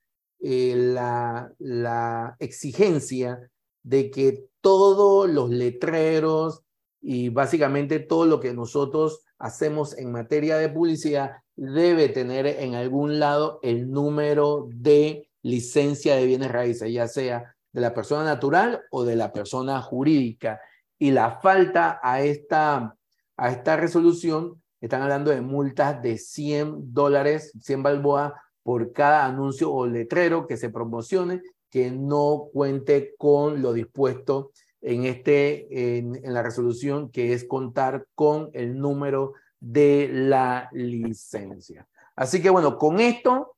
la, 0.40 1.52
la 1.58 2.36
exigencia 2.40 3.48
de 3.82 4.10
que 4.10 4.46
todos 4.60 5.28
los 5.30 5.50
letreros, 5.50 6.62
y 7.02 7.28
básicamente 7.30 7.98
todo 7.98 8.26
lo 8.26 8.38
que 8.38 8.54
nosotros 8.54 9.24
hacemos 9.38 9.98
en 9.98 10.12
materia 10.12 10.56
de 10.56 10.68
publicidad 10.68 11.32
debe 11.56 12.08
tener 12.08 12.46
en 12.46 12.76
algún 12.76 13.18
lado 13.18 13.58
el 13.62 13.90
número 13.90 14.68
de 14.70 15.28
licencia 15.42 16.14
de 16.14 16.26
bienes 16.26 16.52
raíces, 16.52 16.92
ya 16.92 17.08
sea 17.08 17.54
de 17.72 17.80
la 17.80 17.92
persona 17.92 18.24
natural 18.24 18.82
o 18.92 19.04
de 19.04 19.16
la 19.16 19.32
persona 19.32 19.82
jurídica. 19.82 20.60
Y 20.96 21.10
la 21.10 21.40
falta 21.40 21.98
a 22.02 22.22
esta, 22.22 22.96
a 23.36 23.50
esta 23.50 23.76
resolución, 23.76 24.62
están 24.80 25.02
hablando 25.02 25.32
de 25.32 25.40
multas 25.40 26.00
de 26.02 26.18
100 26.18 26.92
dólares, 26.94 27.52
100 27.60 27.82
balboas 27.82 28.32
por 28.62 28.92
cada 28.92 29.26
anuncio 29.26 29.72
o 29.72 29.86
letrero 29.86 30.46
que 30.46 30.56
se 30.56 30.70
promocione 30.70 31.42
que 31.68 31.90
no 31.90 32.48
cuente 32.52 33.14
con 33.16 33.62
lo 33.62 33.72
dispuesto 33.72 34.52
en, 34.82 35.06
este, 35.06 35.98
en, 35.98 36.20
la 36.24 36.42
resolución, 36.42 37.10
que 37.10 37.32
es 37.32 37.44
contar 37.44 38.06
con 38.14 38.50
el 38.52 38.78
número 38.78 39.34
de 39.60 40.10
la 40.12 40.68
licencia. 40.72 41.88
Así 42.16 42.42
que 42.42 42.50
bueno, 42.50 42.76
con 42.76 43.00
esto 43.00 43.54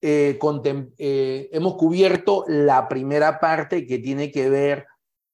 eh, 0.00 0.38
eh, 0.98 1.48
hemos 1.52 1.74
cubierto 1.76 2.44
la 2.48 2.88
primera 2.88 3.38
parte 3.38 3.86
que 3.86 3.98
tiene 3.98 4.32
que 4.32 4.50
ver 4.50 4.86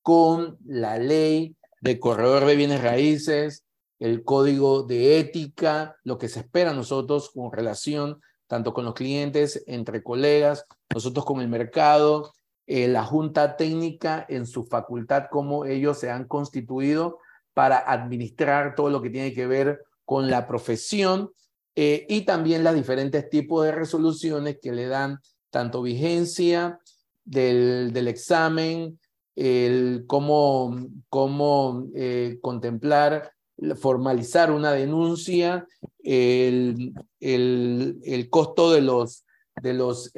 con 0.03 0.59
la 0.67 0.99
ley 0.99 1.57
de 1.81 1.99
corredor 1.99 2.45
de 2.45 2.57
bienes 2.57 2.83
raíces, 2.83 3.65
el 3.99 4.25
código 4.25 4.83
de 4.83 5.19
ética, 5.19 5.97
lo 6.05 6.19
que 6.19 6.29
se 6.29 6.41
espera 6.41 6.73
nosotros 6.73 7.31
con 7.31 7.53
relación 7.53 8.21
tanto 8.49 8.73
con 8.73 8.85
los 8.85 8.95
clientes, 8.95 9.63
entre 9.67 10.03
colegas, 10.03 10.65
nosotros 10.93 11.25
con 11.25 11.41
el 11.41 11.49
mercado, 11.49 12.33
eh, 12.71 12.87
la 12.87 13.03
Junta 13.03 13.57
Técnica 13.57 14.27
en 14.29 14.47
su 14.47 14.63
facultad, 14.67 15.29
cómo 15.31 15.65
ellos 15.65 15.99
se 15.99 16.11
han 16.11 16.29
constituido 16.29 17.19
para 17.55 17.79
administrar 17.79 18.75
todo 18.75 18.91
lo 18.91 19.01
que 19.01 19.09
tiene 19.09 19.33
que 19.33 19.47
ver 19.47 19.87
con 20.05 20.29
la 20.29 20.47
profesión 20.47 21.31
eh, 21.75 22.05
y 22.11 22.27
también 22.27 22.63
los 22.63 22.75
diferentes 22.75 23.31
tipos 23.31 23.65
de 23.65 23.73
resoluciones 23.73 24.59
que 24.61 24.73
le 24.73 24.87
dan 24.87 25.19
tanto 25.49 25.81
vigencia 25.81 26.79
del, 27.25 27.91
del 27.95 28.07
examen, 28.07 29.01
el 29.35 30.05
cómo, 30.07 30.77
cómo 31.09 31.87
eh, 31.95 32.39
contemplar, 32.43 33.33
formalizar 33.77 34.53
una 34.53 34.73
denuncia, 34.73 35.67
el, 36.01 36.93
el, 37.19 37.99
el, 38.05 38.29
costo 38.29 38.73
de 38.73 38.83
los, 38.83 39.25
de 39.63 39.73
los, 39.73 40.13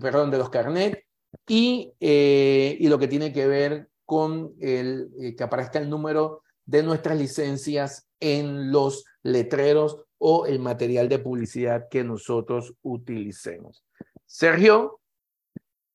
perdón, 0.00 0.30
de 0.30 0.38
los 0.38 0.48
carnet 0.48 1.07
y, 1.48 1.92
eh, 2.00 2.76
y 2.78 2.88
lo 2.88 2.98
que 2.98 3.08
tiene 3.08 3.32
que 3.32 3.46
ver 3.46 3.88
con 4.04 4.54
el, 4.60 5.10
eh, 5.20 5.34
que 5.34 5.44
aparezca 5.44 5.78
el 5.78 5.90
número 5.90 6.42
de 6.64 6.82
nuestras 6.82 7.18
licencias 7.18 8.06
en 8.20 8.70
los 8.70 9.04
letreros 9.22 10.04
o 10.18 10.46
el 10.46 10.58
material 10.58 11.08
de 11.08 11.18
publicidad 11.18 11.88
que 11.88 12.04
nosotros 12.04 12.74
utilicemos. 12.82 13.84
Sergio. 14.26 15.00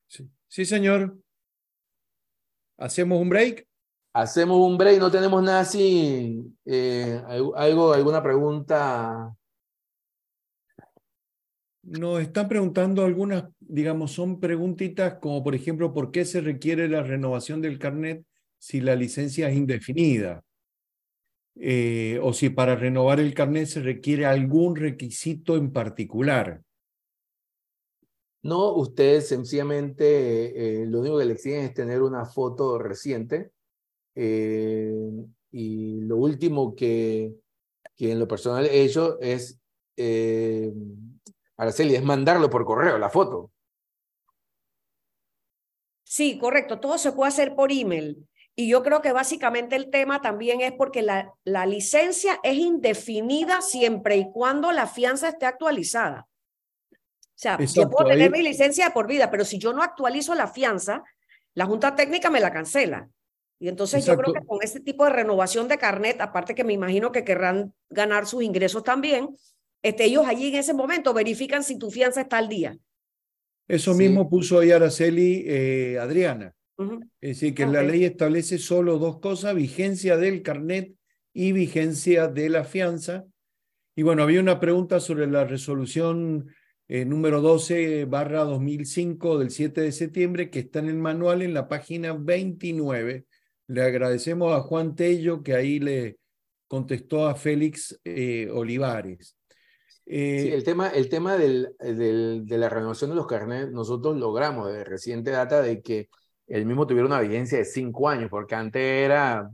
Sí, 0.07 0.29
sí 0.47 0.65
señor. 0.65 1.17
¿Hacemos 2.77 3.21
un 3.21 3.29
break? 3.29 3.67
Hacemos 4.13 4.57
un 4.57 4.77
break, 4.77 4.99
no 4.99 5.11
tenemos 5.11 5.41
nada 5.41 5.61
así. 5.61 6.43
Eh, 6.65 7.21
algo, 7.55 7.93
¿Alguna 7.93 8.21
pregunta? 8.21 9.35
Nos 11.83 12.21
están 12.21 12.47
preguntando 12.47 13.03
algunas, 13.03 13.45
digamos, 13.59 14.13
son 14.13 14.39
preguntitas 14.39 15.15
como 15.19 15.43
por 15.43 15.53
ejemplo, 15.53 15.93
¿por 15.93 16.11
qué 16.11 16.23
se 16.23 16.41
requiere 16.41 16.87
la 16.87 17.03
renovación 17.03 17.61
del 17.61 17.77
carnet 17.77 18.25
si 18.57 18.79
la 18.79 18.95
licencia 18.95 19.49
es 19.49 19.57
indefinida? 19.57 20.43
Eh, 21.55 22.19
o 22.23 22.33
si 22.33 22.49
para 22.49 22.75
renovar 22.75 23.19
el 23.19 23.33
carnet 23.33 23.67
se 23.67 23.81
requiere 23.81 24.25
algún 24.25 24.75
requisito 24.75 25.55
en 25.57 25.71
particular. 25.71 26.63
No, 28.43 28.73
ustedes 28.75 29.27
sencillamente 29.29 30.81
eh, 30.81 30.85
lo 30.85 30.99
único 30.99 31.17
que 31.17 31.25
le 31.25 31.33
exigen 31.33 31.61
es 31.61 31.73
tener 31.73 32.01
una 32.01 32.25
foto 32.25 32.77
reciente. 32.77 33.51
Eh, 34.15 34.93
y 35.51 36.01
lo 36.01 36.17
último 36.17 36.75
que, 36.75 37.35
que, 37.95 38.11
en 38.11 38.19
lo 38.19 38.27
personal 38.27 38.65
he 38.65 38.83
hecho 38.83 39.19
es, 39.21 39.59
eh, 39.95 40.73
Araceli, 41.57 41.95
es 41.95 42.03
mandarlo 42.03 42.49
por 42.49 42.65
correo, 42.65 42.97
la 42.97 43.09
foto. 43.09 43.51
Sí, 46.03 46.37
correcto. 46.37 46.79
Todo 46.79 46.97
se 46.97 47.11
puede 47.11 47.29
hacer 47.29 47.55
por 47.55 47.71
email. 47.71 48.27
Y 48.55 48.69
yo 48.69 48.83
creo 48.83 49.01
que 49.01 49.11
básicamente 49.11 49.75
el 49.75 49.89
tema 49.89 50.21
también 50.21 50.61
es 50.61 50.73
porque 50.73 51.01
la, 51.01 51.33
la 51.43 51.65
licencia 51.65 52.39
es 52.43 52.55
indefinida 52.55 53.61
siempre 53.61 54.17
y 54.17 54.31
cuando 54.31 54.71
la 54.71 54.85
fianza 54.85 55.29
esté 55.29 55.47
actualizada. 55.47 56.27
O 56.91 57.35
sea, 57.35 57.57
yo 57.57 57.89
puedo 57.89 58.09
tener 58.09 58.29
mi 58.29 58.43
licencia 58.43 58.91
por 58.91 59.07
vida, 59.07 59.31
pero 59.31 59.43
si 59.43 59.57
yo 59.57 59.73
no 59.73 59.81
actualizo 59.81 60.35
la 60.35 60.47
fianza, 60.47 61.03
la 61.55 61.65
Junta 61.65 61.95
Técnica 61.95 62.29
me 62.29 62.39
la 62.39 62.53
cancela. 62.53 63.09
Y 63.59 63.69
entonces 63.69 64.05
yo 64.05 64.15
creo 64.17 64.33
que 64.33 64.45
con 64.45 64.59
este 64.61 64.81
tipo 64.81 65.05
de 65.05 65.11
renovación 65.11 65.67
de 65.67 65.77
carnet, 65.77 66.21
aparte 66.21 66.53
que 66.53 66.63
me 66.63 66.73
imagino 66.73 67.11
que 67.11 67.23
querrán 67.23 67.73
ganar 67.89 68.27
sus 68.27 68.43
ingresos 68.43 68.83
también, 68.83 69.35
este, 69.83 70.05
ellos 70.05 70.25
allí 70.25 70.47
en 70.47 70.55
ese 70.55 70.73
momento 70.73 71.13
verifican 71.13 71.63
si 71.63 71.77
tu 71.77 71.91
fianza 71.91 72.21
está 72.21 72.37
al 72.37 72.49
día. 72.49 72.77
Eso 73.67 73.93
mismo 73.93 74.29
puso 74.29 74.59
ahí 74.59 74.71
Araceli 74.71 75.43
eh, 75.45 75.99
Adriana. 75.99 76.53
Es 77.21 77.39
decir, 77.39 77.53
que 77.53 77.65
la 77.65 77.83
ley 77.83 78.03
establece 78.03 78.57
solo 78.57 78.97
dos 78.97 79.19
cosas, 79.19 79.55
vigencia 79.55 80.17
del 80.17 80.41
carnet 80.41 80.93
y 81.33 81.51
vigencia 81.51 82.27
de 82.27 82.49
la 82.49 82.63
fianza. 82.63 83.25
Y 83.95 84.01
bueno, 84.01 84.23
había 84.23 84.39
una 84.39 84.59
pregunta 84.59 84.99
sobre 84.99 85.27
la 85.27 85.45
resolución 85.45 86.47
eh, 86.87 87.05
número 87.05 87.41
12 87.41 88.05
barra 88.05 88.43
2005 88.43 89.39
del 89.39 89.51
7 89.51 89.81
de 89.81 89.91
septiembre, 89.91 90.49
que 90.49 90.59
está 90.59 90.79
en 90.79 90.89
el 90.89 90.97
manual 90.97 91.41
en 91.41 91.53
la 91.53 91.67
página 91.67 92.13
29. 92.13 93.25
Le 93.67 93.81
agradecemos 93.81 94.53
a 94.53 94.61
Juan 94.61 94.95
Tello 94.95 95.43
que 95.43 95.53
ahí 95.53 95.79
le 95.79 96.17
contestó 96.67 97.27
a 97.27 97.35
Félix 97.35 97.99
eh, 98.03 98.49
Olivares. 98.51 99.37
Eh, 100.05 100.51
el 100.53 100.63
tema, 100.63 100.89
el 100.89 101.09
tema 101.09 101.37
del, 101.37 101.75
del, 101.79 102.45
de 102.45 102.57
la 102.57 102.69
renovación 102.69 103.09
de 103.09 103.15
los 103.15 103.27
carnets, 103.27 103.71
nosotros 103.71 104.17
logramos 104.17 104.71
de 104.71 104.83
reciente 104.83 105.31
data 105.31 105.61
de 105.61 105.81
que 105.81 106.09
el 106.47 106.65
mismo 106.65 106.85
tuviera 106.85 107.07
una 107.07 107.21
vigencia 107.21 107.57
de 107.57 107.65
cinco 107.65 108.09
años, 108.09 108.29
porque 108.29 108.55
antes 108.55 108.81
era 108.81 109.49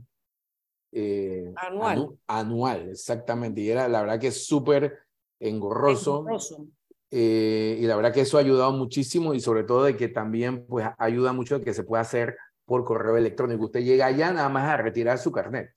anual. 1.56 2.08
anual, 2.26 2.90
exactamente, 2.90 3.60
y 3.60 3.70
era 3.70 3.88
la 3.88 4.00
verdad 4.02 4.20
que 4.20 4.28
es 4.28 4.46
súper 4.46 4.98
engorroso. 5.38 6.18
engorroso. 6.18 6.66
Eh, 7.12 7.78
y 7.80 7.86
la 7.86 7.96
verdad 7.96 8.12
que 8.12 8.20
eso 8.20 8.36
ha 8.36 8.40
ayudado 8.40 8.72
muchísimo 8.72 9.34
y 9.34 9.40
sobre 9.40 9.64
todo 9.64 9.84
de 9.84 9.96
que 9.96 10.08
también 10.08 10.64
pues 10.66 10.86
ayuda 10.98 11.32
mucho 11.32 11.58
de 11.58 11.64
que 11.64 11.74
se 11.74 11.82
pueda 11.82 12.02
hacer 12.02 12.36
por 12.64 12.84
correo 12.84 13.16
electrónico. 13.16 13.64
Usted 13.64 13.80
llega 13.80 14.06
allá 14.06 14.32
nada 14.32 14.48
más 14.48 14.68
a 14.68 14.76
retirar 14.76 15.18
su 15.18 15.32
carnet. 15.32 15.70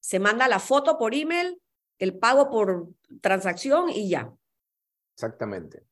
Se 0.00 0.18
manda 0.18 0.48
la 0.48 0.58
foto 0.58 0.98
por 0.98 1.14
email, 1.14 1.60
el 2.02 2.18
pago 2.18 2.50
por 2.50 2.88
transacción 3.20 3.88
y 3.88 4.08
ya. 4.08 4.32
Exactamente. 5.14 5.84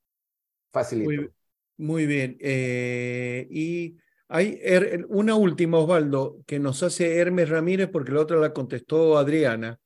Facilito. 0.72 1.32
Muy, 1.76 2.06
bien. 2.06 2.36
Eh, 2.40 3.46
y 3.48 3.96
hay 4.28 4.60
una 5.08 5.36
última, 5.36 5.78
Osvaldo, 5.78 6.42
que 6.46 6.58
nos 6.58 6.82
hace 6.82 7.16
Hermes 7.16 7.48
Ramírez 7.48 7.88
porque 7.92 8.12
la 8.12 8.20
otra 8.22 8.38
la 8.38 8.52
contestó 8.52 9.18
Adriana. 9.18 9.78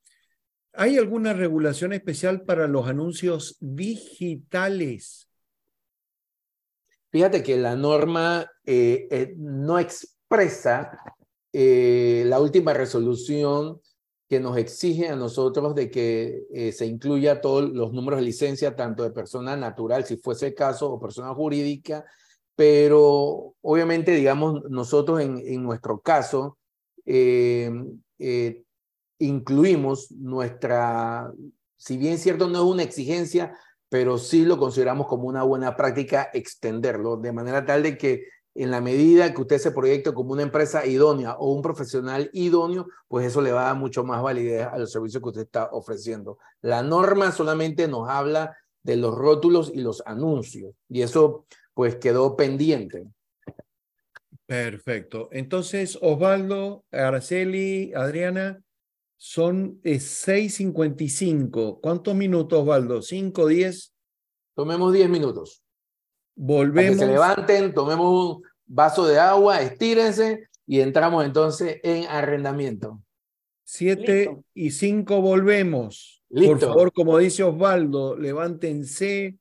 ¿Hay 0.73 0.97
alguna 0.97 1.35
regulación 1.35 1.93
especial 1.93 2.43
para 2.43 2.67
los 2.67 2.89
anuncios 2.89 3.59
digitales? 3.61 5.29
Fíjate 7.11 7.43
que 7.43 7.59
la 7.59 7.77
norma 7.77 8.51
eh, 8.65 9.07
eh, 9.11 9.35
no 9.37 9.79
expresa 9.79 10.99
eh, 11.53 12.25
la 12.27 12.41
última 12.41 12.73
resolución 12.73 13.81
que 14.29 14.41
nos 14.41 14.57
exige 14.57 15.09
a 15.09 15.17
nosotros 15.17 15.75
de 15.75 15.91
que 15.91 16.73
se 16.73 16.87
incluya 16.87 17.41
todos 17.41 17.71
los 17.71 17.93
números 17.93 18.21
de 18.21 18.27
licencia, 18.27 18.75
tanto 18.75 19.03
de 19.03 19.11
persona 19.11 19.57
natural, 19.57 20.05
si 20.05 20.17
fuese 20.17 20.49
el 20.49 20.55
caso, 20.55 20.91
o 20.91 21.01
persona 21.01 21.35
jurídica, 21.35 22.05
pero 22.57 23.55
obviamente, 23.61 24.13
digamos, 24.13 24.63
nosotros 24.71 25.21
en, 25.21 25.43
en 25.45 25.63
nuestro 25.63 26.01
caso, 26.01 26.59
incluimos 29.19 30.11
nuestra, 30.13 31.33
si 31.77 31.97
bien 31.97 32.19
cierto 32.19 32.49
no 32.49 32.59
es 32.59 32.65
una 32.65 32.83
exigencia, 32.83 33.57
pero 33.89 34.19
sí 34.19 34.45
lo 34.45 34.59
consideramos 34.59 35.07
como 35.07 35.29
una 35.29 35.43
buena 35.43 35.77
práctica 35.77 36.31
extenderlo, 36.33 37.17
de 37.17 37.33
manera 37.33 37.65
tal 37.65 37.83
de 37.83 37.97
que 37.97 38.25
en 38.55 38.71
la 38.71 38.81
medida 38.81 39.35
que 39.35 39.41
usted 39.41 39.59
se 39.59 39.73
proyecte 39.73 40.15
como 40.15 40.33
una 40.33 40.43
empresa 40.43 40.87
idónea 40.87 41.35
o 41.35 41.53
un 41.53 41.61
profesional 41.63 42.31
idóneo, 42.33 42.87
pues 43.09 43.27
eso 43.27 43.41
le 43.43 43.53
va 43.53 43.63
a 43.63 43.67
dar 43.67 43.77
mucho 43.77 44.05
más 44.05 44.23
validez 44.23 44.67
a 44.67 44.79
los 44.79 44.93
servicios 44.93 45.23
que 45.23 45.29
usted 45.29 45.43
está 45.43 45.71
ofreciendo. 45.73 46.39
La 46.61 46.83
norma 46.83 47.33
solamente 47.33 47.89
nos 47.89 48.09
habla 48.09 48.57
de 48.83 48.97
los 48.97 49.15
rótulos 49.15 49.73
y 49.75 49.81
los 49.81 50.03
anuncios, 50.07 50.75
y 50.89 51.03
eso 51.03 51.47
pues 51.73 51.97
quedó 51.97 52.37
pendiente. 52.37 53.05
Perfecto. 54.47 55.29
Entonces, 55.33 55.99
Osvaldo, 56.01 56.85
Araceli, 56.93 57.93
Adriana, 57.95 58.63
son 59.17 59.81
6.55. 59.83 61.81
¿Cuántos 61.81 62.15
minutos, 62.15 62.61
Osvaldo? 62.61 63.01
¿5, 63.01 63.47
10? 63.49 63.95
Tomemos 64.55 64.93
10 64.93 65.09
minutos. 65.09 65.64
Volvemos. 66.37 66.99
que 66.99 67.05
se 67.05 67.11
levanten, 67.11 67.75
tomemos 67.75 68.37
un 68.37 68.43
vaso 68.67 69.07
de 69.07 69.19
agua, 69.19 69.61
estírense 69.61 70.49
y 70.67 70.81
entramos 70.81 71.25
entonces 71.25 71.81
en 71.83 72.07
arrendamiento. 72.07 73.01
7 73.65 74.37
y 74.55 74.71
5 74.71 75.21
volvemos. 75.21 76.23
Por 76.29 76.59
favor, 76.59 76.93
como 76.93 77.19
dice 77.19 77.43
Osvaldo, 77.45 78.17
levántense, 78.17 79.39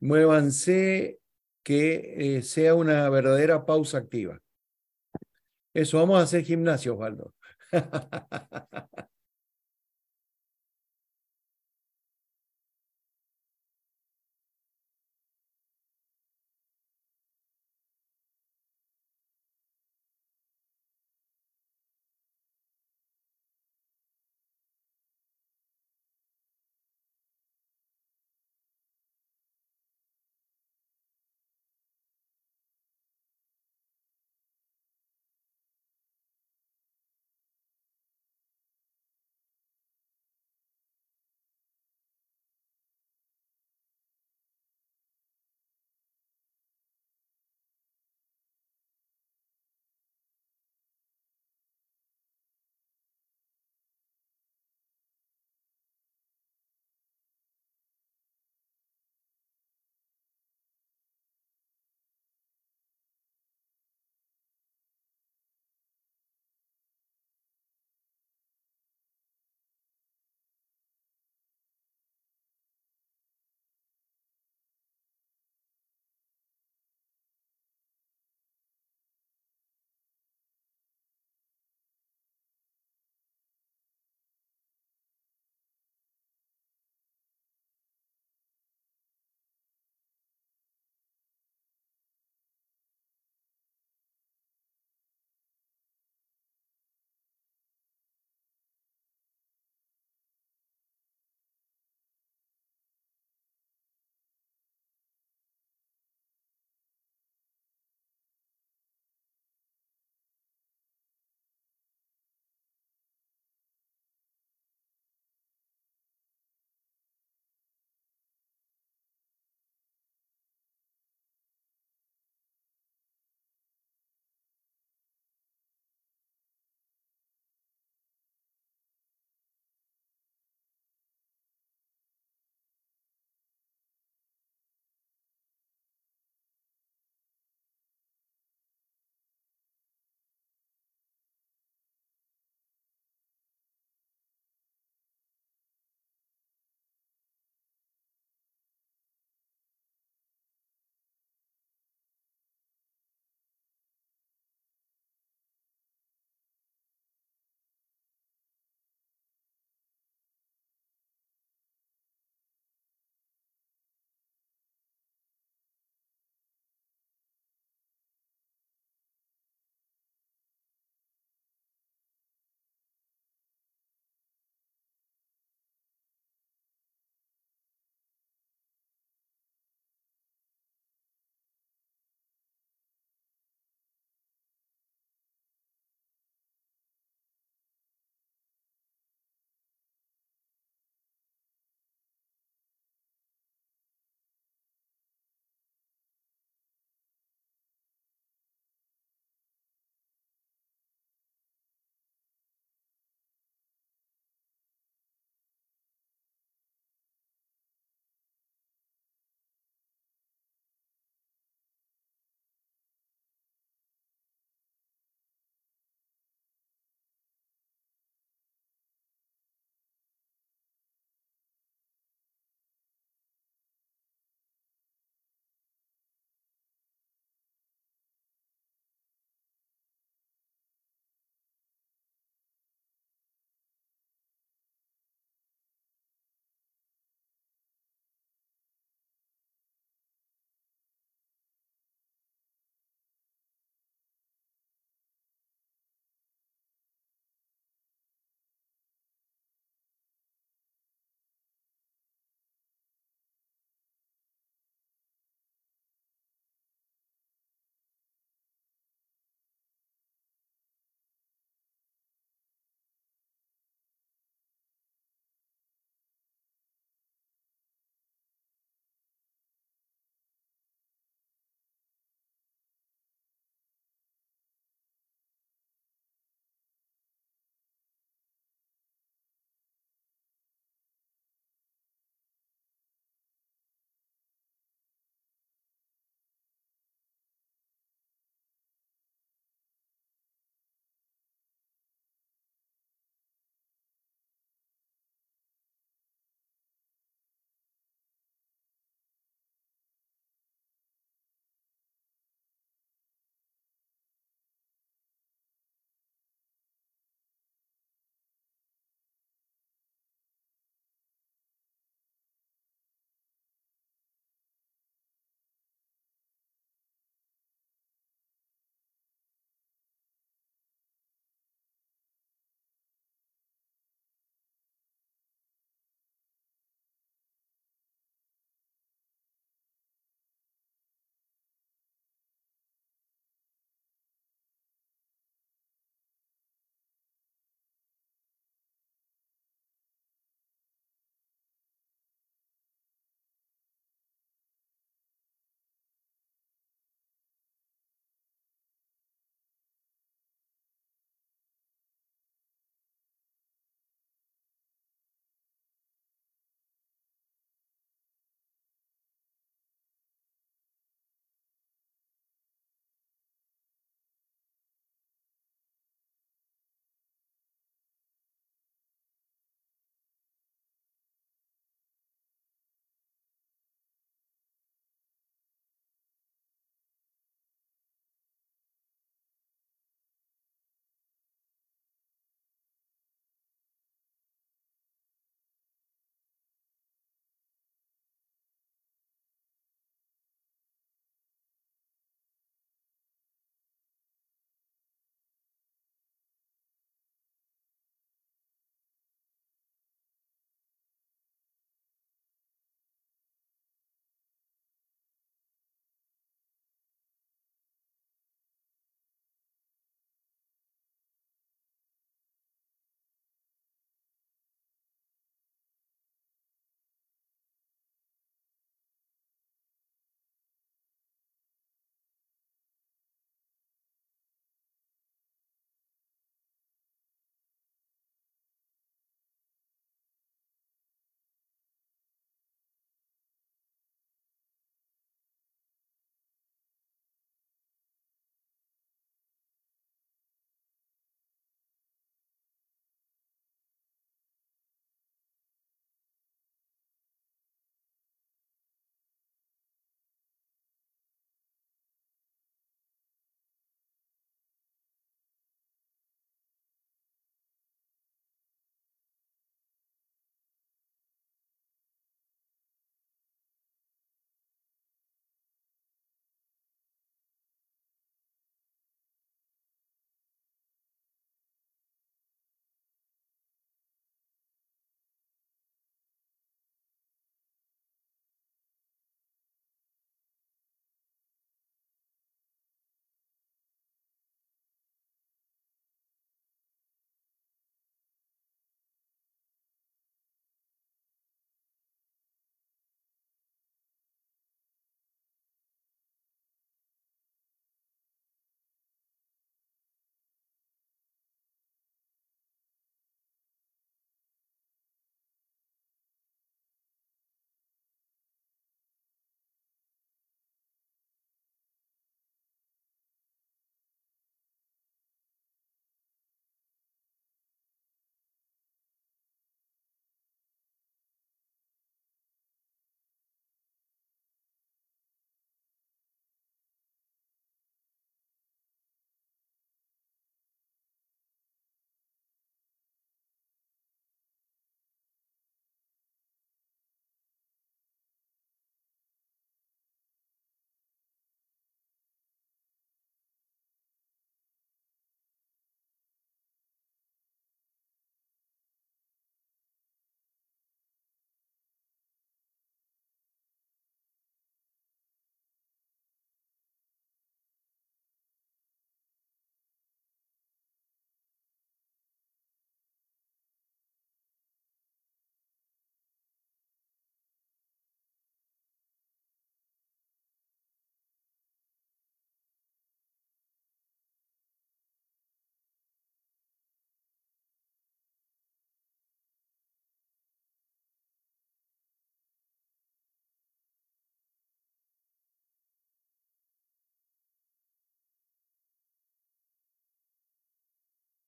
muévanse, 0.00 1.20
que 1.62 2.36
eh, 2.36 2.42
sea 2.42 2.74
una 2.74 3.08
verdadera 3.08 3.64
pausa 3.64 3.98
activa. 3.98 4.40
Eso, 5.74 5.98
vamos 5.98 6.18
a 6.18 6.22
hacer 6.22 6.44
gimnasio, 6.44 6.94
Osvaldo. 6.94 7.34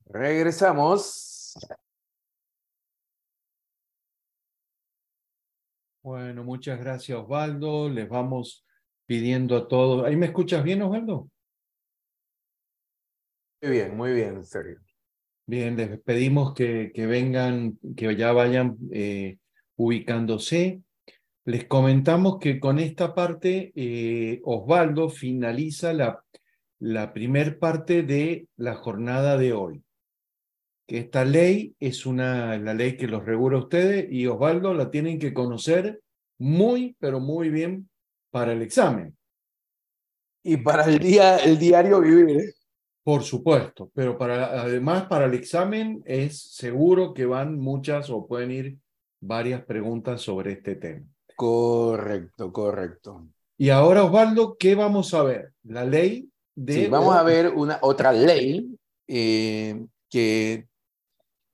Regresamos. 0.06 1.54
Bueno, 6.02 6.44
muchas 6.44 6.78
gracias 6.78 7.18
Osvaldo. 7.18 7.88
Les 7.88 8.08
vamos 8.08 8.64
pidiendo 9.06 9.56
a 9.56 9.68
todos. 9.68 10.04
¿Ahí 10.06 10.16
me 10.16 10.26
escuchas 10.26 10.62
bien, 10.62 10.82
Osvaldo? 10.82 11.28
Muy 13.62 13.72
bien, 13.72 13.96
muy 13.96 14.12
bien, 14.12 14.44
Sergio. 14.44 14.80
Bien, 15.46 15.76
les 15.76 16.00
pedimos 16.00 16.54
que, 16.54 16.92
que 16.94 17.06
vengan, 17.06 17.78
que 17.96 18.14
ya 18.16 18.32
vayan 18.32 18.76
eh, 18.92 19.38
ubicándose. 19.76 20.82
Les 21.46 21.66
comentamos 21.66 22.38
que 22.38 22.60
con 22.60 22.78
esta 22.78 23.14
parte 23.14 23.72
eh, 23.74 24.40
Osvaldo 24.44 25.10
finaliza 25.10 25.92
la, 25.92 26.24
la 26.78 27.12
primer 27.12 27.58
parte 27.58 28.02
de 28.02 28.48
la 28.56 28.74
jornada 28.74 29.36
de 29.36 29.52
hoy. 29.52 29.84
Que 30.86 30.98
esta 30.98 31.24
ley 31.24 31.74
es 31.80 32.06
una, 32.06 32.58
la 32.58 32.74
ley 32.74 32.96
que 32.96 33.06
los 33.06 33.24
regula 33.24 33.58
ustedes 33.58 34.06
y 34.10 34.26
Osvaldo 34.26 34.74
la 34.74 34.90
tienen 34.90 35.18
que 35.18 35.32
conocer 35.32 36.02
muy, 36.38 36.96
pero 36.98 37.20
muy 37.20 37.48
bien 37.48 37.88
para 38.30 38.52
el 38.52 38.62
examen. 38.62 39.16
Y 40.42 40.58
para 40.58 40.84
el, 40.84 40.98
día, 40.98 41.38
el 41.38 41.58
diario 41.58 42.00
vivir. 42.00 42.40
¿eh? 42.40 42.52
Por 43.02 43.22
supuesto, 43.22 43.90
pero 43.94 44.18
para, 44.18 44.62
además 44.62 45.06
para 45.06 45.26
el 45.26 45.34
examen 45.34 46.02
es 46.04 46.40
seguro 46.54 47.14
que 47.14 47.26
van 47.26 47.58
muchas 47.58 48.10
o 48.10 48.26
pueden 48.26 48.50
ir 48.50 48.78
varias 49.20 49.62
preguntas 49.62 50.20
sobre 50.20 50.52
este 50.52 50.76
tema. 50.76 51.06
Correcto, 51.36 52.52
correcto. 52.52 53.26
Y 53.56 53.70
ahora, 53.70 54.04
Osvaldo, 54.04 54.56
¿qué 54.58 54.74
vamos 54.74 55.14
a 55.14 55.22
ver? 55.22 55.52
La 55.64 55.84
ley 55.84 56.28
de... 56.54 56.72
Sí, 56.72 56.86
vamos 56.86 57.14
a 57.14 57.22
ver 57.22 57.48
una, 57.48 57.78
otra 57.82 58.12
ley 58.12 58.74
eh, 59.06 59.84
que, 60.10 60.66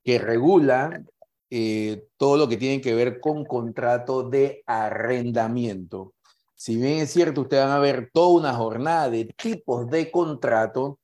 que 0.04 0.18
regula 0.18 1.02
eh, 1.50 2.06
todo 2.16 2.36
lo 2.36 2.48
que 2.48 2.56
tiene 2.56 2.80
que 2.80 2.94
ver 2.94 3.20
con 3.20 3.44
contrato 3.44 4.22
de 4.22 4.62
arrendamiento. 4.66 6.14
Si 6.54 6.76
bien 6.76 7.00
es 7.00 7.10
cierto, 7.10 7.42
ustedes 7.42 7.64
van 7.64 7.72
a 7.72 7.78
ver 7.78 8.10
toda 8.12 8.38
una 8.38 8.54
jornada 8.54 9.10
de 9.10 9.24
tipos 9.24 9.88
de 9.88 10.10
contrato, 10.10 11.00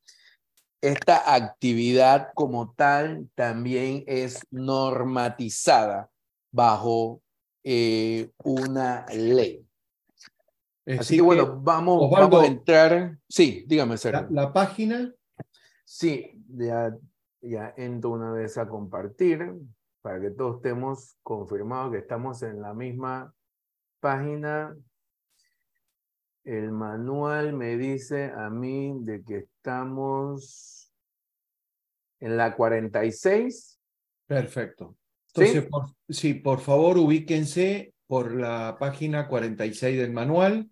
esta 0.80 1.34
actividad 1.34 2.28
como 2.34 2.72
tal 2.74 3.28
también 3.34 4.04
es 4.06 4.40
normatizada 4.50 6.10
bajo 6.52 7.22
eh, 7.64 8.30
una 8.44 9.06
ley. 9.12 9.66
Así 10.98 11.16
que 11.16 11.22
bueno, 11.22 11.58
vamos, 11.60 12.04
Osvaldo, 12.04 12.28
vamos 12.28 12.44
a 12.44 12.46
entrar. 12.46 13.18
Sí, 13.28 13.64
dígame, 13.66 13.96
Sergio. 13.96 14.28
La, 14.30 14.42
la, 14.42 14.52
página. 14.52 15.12
Sí, 15.84 16.40
ya, 16.48 16.96
ya 17.48 17.74
entro 17.76 18.10
una 18.10 18.32
vez 18.32 18.58
a 18.58 18.68
compartir 18.68 19.52
para 20.02 20.20
que 20.20 20.30
todos 20.30 20.56
estemos 20.56 21.16
confirmados 21.22 21.92
que 21.92 21.98
estamos 21.98 22.42
en 22.42 22.60
la 22.60 22.74
misma 22.74 23.34
página. 24.00 24.76
El 26.44 26.70
manual 26.70 27.52
me 27.54 27.76
dice 27.76 28.30
a 28.36 28.48
mí 28.50 28.94
de 29.00 29.24
que 29.24 29.38
estamos 29.38 30.92
en 32.20 32.36
la 32.36 32.54
46. 32.54 33.80
Perfecto. 34.26 34.96
Entonces, 35.28 35.64
¿Sí? 35.64 35.68
Por, 35.68 35.84
sí, 36.08 36.34
por 36.34 36.60
favor, 36.60 36.98
ubíquense 36.98 37.92
por 38.06 38.32
la 38.32 38.76
página 38.78 39.28
46 39.28 39.98
del 39.98 40.12
manual. 40.12 40.70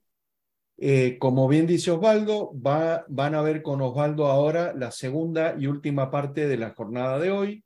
Eh, 0.77 1.19
como 1.19 1.47
bien 1.47 1.67
dice 1.67 1.93
Osvaldo, 1.93 2.53
va, 2.55 3.05
van 3.09 3.35
a 3.35 3.43
ver 3.43 3.63
con 3.63 3.81
Osvaldo 3.81 4.27
ahora 4.27 4.75
la 4.75 4.91
segunda 4.91 5.55
y 5.59 5.67
última 5.67 6.11
parte 6.11 6.49
de 6.49 6.57
la 6.57 6.75
jornada 6.75 7.19
de 7.19 7.31
hoy, 7.31 7.65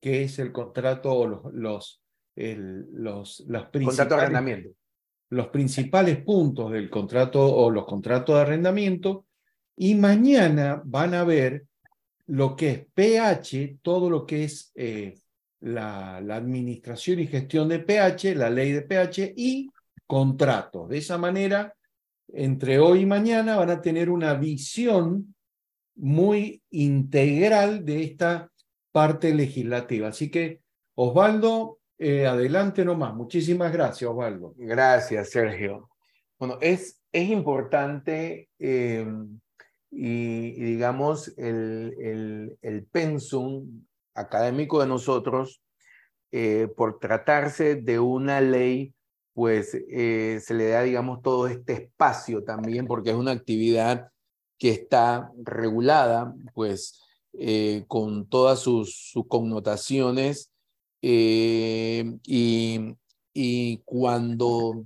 que 0.00 0.22
es 0.22 0.38
el 0.38 0.52
contrato 0.52 1.12
o 1.12 1.26
los, 1.26 1.52
los, 1.52 2.02
el, 2.36 2.86
los, 2.92 3.44
las 3.48 3.68
contrato 3.70 4.16
de 4.16 4.20
arrendamiento. 4.20 4.70
Los 5.30 5.48
principales 5.48 6.22
puntos 6.22 6.72
del 6.72 6.90
contrato 6.90 7.40
o 7.42 7.70
los 7.70 7.86
contratos 7.86 8.34
de 8.34 8.42
arrendamiento. 8.42 9.24
Y 9.74 9.94
mañana 9.94 10.82
van 10.84 11.14
a 11.14 11.24
ver 11.24 11.64
lo 12.26 12.54
que 12.54 12.70
es 12.70 12.86
PH, 12.92 13.78
todo 13.80 14.10
lo 14.10 14.26
que 14.26 14.44
es 14.44 14.70
eh, 14.74 15.14
la, 15.60 16.20
la, 16.20 16.36
administración 16.36 17.20
y 17.20 17.26
gestión 17.26 17.68
de 17.68 17.78
PH, 17.78 18.34
la 18.34 18.50
ley 18.50 18.72
de 18.72 18.82
PH 18.82 19.32
y 19.34 19.70
contratos. 20.06 20.90
De 20.90 20.98
esa 20.98 21.16
manera, 21.16 21.74
entre 22.32 22.78
hoy 22.78 23.00
y 23.00 23.06
mañana 23.06 23.56
van 23.56 23.70
a 23.70 23.80
tener 23.80 24.10
una 24.10 24.34
visión 24.34 25.34
muy 25.94 26.62
integral 26.70 27.84
de 27.84 28.02
esta 28.02 28.50
parte 28.90 29.34
legislativa. 29.34 30.08
Así 30.08 30.30
que, 30.30 30.60
Osvaldo, 30.94 31.78
eh, 31.98 32.26
adelante 32.26 32.84
nomás. 32.84 33.14
Muchísimas 33.14 33.72
gracias, 33.72 34.10
Osvaldo. 34.10 34.54
Gracias, 34.56 35.30
Sergio. 35.30 35.88
Bueno, 36.38 36.58
es, 36.60 37.00
es 37.12 37.28
importante 37.28 38.48
eh, 38.58 39.06
y, 39.90 40.50
digamos 40.52 41.36
el, 41.38 41.94
el, 42.00 42.58
el 42.62 42.84
pensum 42.86 43.84
académico 44.14 44.80
de 44.80 44.86
nosotros, 44.86 45.62
eh, 46.32 46.68
por 46.76 46.98
tratarse 46.98 47.76
de 47.76 47.98
una 47.98 48.40
ley, 48.40 48.94
pues 49.34 49.74
eh, 49.74 50.40
se 50.42 50.54
le 50.54 50.68
da, 50.68 50.82
digamos, 50.82 51.22
todo 51.22 51.46
este 51.46 51.72
espacio 51.74 52.44
también, 52.44 52.86
porque 52.86 53.10
es 53.10 53.16
una 53.16 53.32
actividad 53.32 54.10
que 54.58 54.70
está 54.70 55.32
regulada, 55.42 56.34
pues, 56.54 57.00
eh, 57.32 57.84
con 57.88 58.28
todas 58.28 58.60
sus, 58.60 59.12
connotaciones. 59.28 60.50
y, 61.00 62.14
y 63.34 63.78
cuando, 63.84 64.84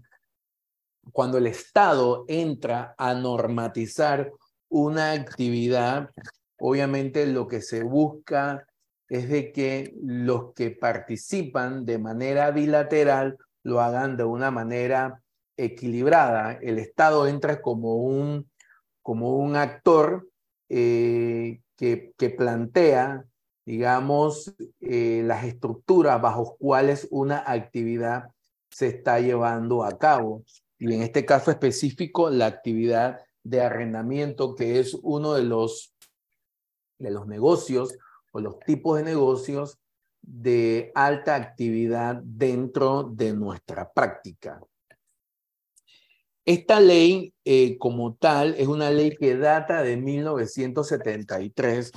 cuando 1.12 1.38
el 1.38 1.46
Estado 1.46 2.24
entra 2.28 2.94
a 2.96 3.14
normatizar 3.14 4.32
una 4.68 5.12
actividad, 5.12 6.10
obviamente 6.58 7.26
lo 7.26 7.46
que 7.48 7.60
se 7.60 7.82
busca 7.82 8.66
es 9.08 9.28
de 9.28 9.52
que 9.52 9.94
los 10.02 10.52
que 10.54 10.70
participan 10.70 11.84
de 11.84 11.98
manera 11.98 12.50
bilateral 12.50 13.38
lo 13.66 13.80
hagan 13.80 14.16
de 14.16 14.22
una 14.22 14.52
manera 14.52 15.20
equilibrada. 15.56 16.52
El 16.62 16.78
Estado 16.78 17.26
entra 17.26 17.60
como 17.60 17.96
un, 17.96 18.48
como 19.02 19.36
un 19.38 19.56
actor 19.56 20.28
eh, 20.68 21.60
que, 21.74 22.12
que, 22.16 22.30
plantea, 22.30 23.24
digamos, 23.64 24.54
eh, 24.80 25.22
las 25.24 25.44
estructuras 25.44 26.22
bajo 26.22 26.56
cuales 26.58 27.08
una 27.10 27.42
actividad 27.44 28.30
se 28.70 28.86
está 28.86 29.18
llevando 29.18 29.82
a 29.82 29.98
cabo. 29.98 30.44
Y 30.78 30.94
en 30.94 31.02
este 31.02 31.24
caso 31.24 31.50
específico, 31.50 32.30
la 32.30 32.46
actividad 32.46 33.18
de 33.42 33.62
arrendamiento, 33.62 34.54
que 34.54 34.78
es 34.78 34.94
uno 35.02 35.34
de 35.34 35.42
los, 35.42 35.92
de 37.00 37.10
los 37.10 37.26
negocios 37.26 37.98
o 38.30 38.38
los 38.38 38.60
tipos 38.60 38.98
de 38.98 39.02
negocios 39.02 39.80
de 40.26 40.90
alta 40.94 41.36
actividad 41.36 42.16
dentro 42.16 43.04
de 43.04 43.32
nuestra 43.32 43.90
práctica. 43.90 44.60
Esta 46.44 46.80
ley 46.80 47.32
eh, 47.44 47.78
como 47.78 48.14
tal 48.14 48.54
es 48.54 48.66
una 48.68 48.90
ley 48.90 49.16
que 49.16 49.36
data 49.36 49.82
de 49.82 49.96
1973. 49.96 51.92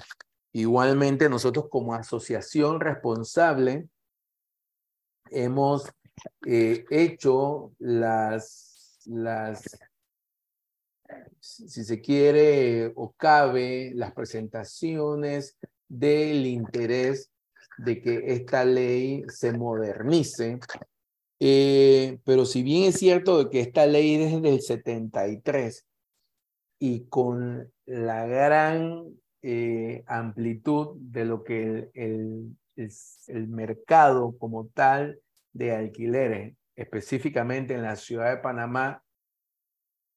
Igualmente 0.54 1.30
nosotros 1.30 1.68
como 1.70 1.94
asociación 1.94 2.80
responsable 2.80 3.88
hemos 5.32 5.92
eh, 6.46 6.86
hecho 6.90 7.74
las, 7.78 9.00
las, 9.06 9.78
si 11.40 11.84
se 11.84 12.02
quiere 12.02 12.92
o 12.96 13.14
cabe, 13.14 13.92
las 13.94 14.14
presentaciones 14.14 15.58
del 15.88 16.46
interés 16.46 17.32
de 17.80 18.02
que 18.02 18.34
esta 18.34 18.66
ley 18.66 19.24
se 19.30 19.54
modernice. 19.54 20.60
Eh, 21.40 22.20
pero 22.26 22.46
si 22.46 22.64
bien 22.64 22.90
es 22.90 22.96
cierto 23.00 23.44
de 23.44 23.50
que 23.50 23.62
esta 23.62 23.86
ley 23.86 24.16
es 24.16 24.42
del 24.42 24.62
73 24.62 25.86
y 26.80 27.06
con 27.06 27.72
la 27.86 28.26
gran 28.26 29.06
eh, 29.42 30.04
amplitud 30.08 30.98
de 31.00 31.26
lo 31.26 31.44
que 31.44 31.62
el, 31.64 31.92
el, 31.94 32.58
el, 32.76 32.92
el, 33.28 33.48
mercado 33.48 34.38
como 34.38 34.68
tal 34.68 35.22
de 35.54 35.74
alquileres, 35.74 36.56
específicamente 36.76 37.74
en 37.74 37.84
la 37.84 37.96
ciudad 37.96 38.32
de 38.32 38.42
Panamá, 38.42 39.02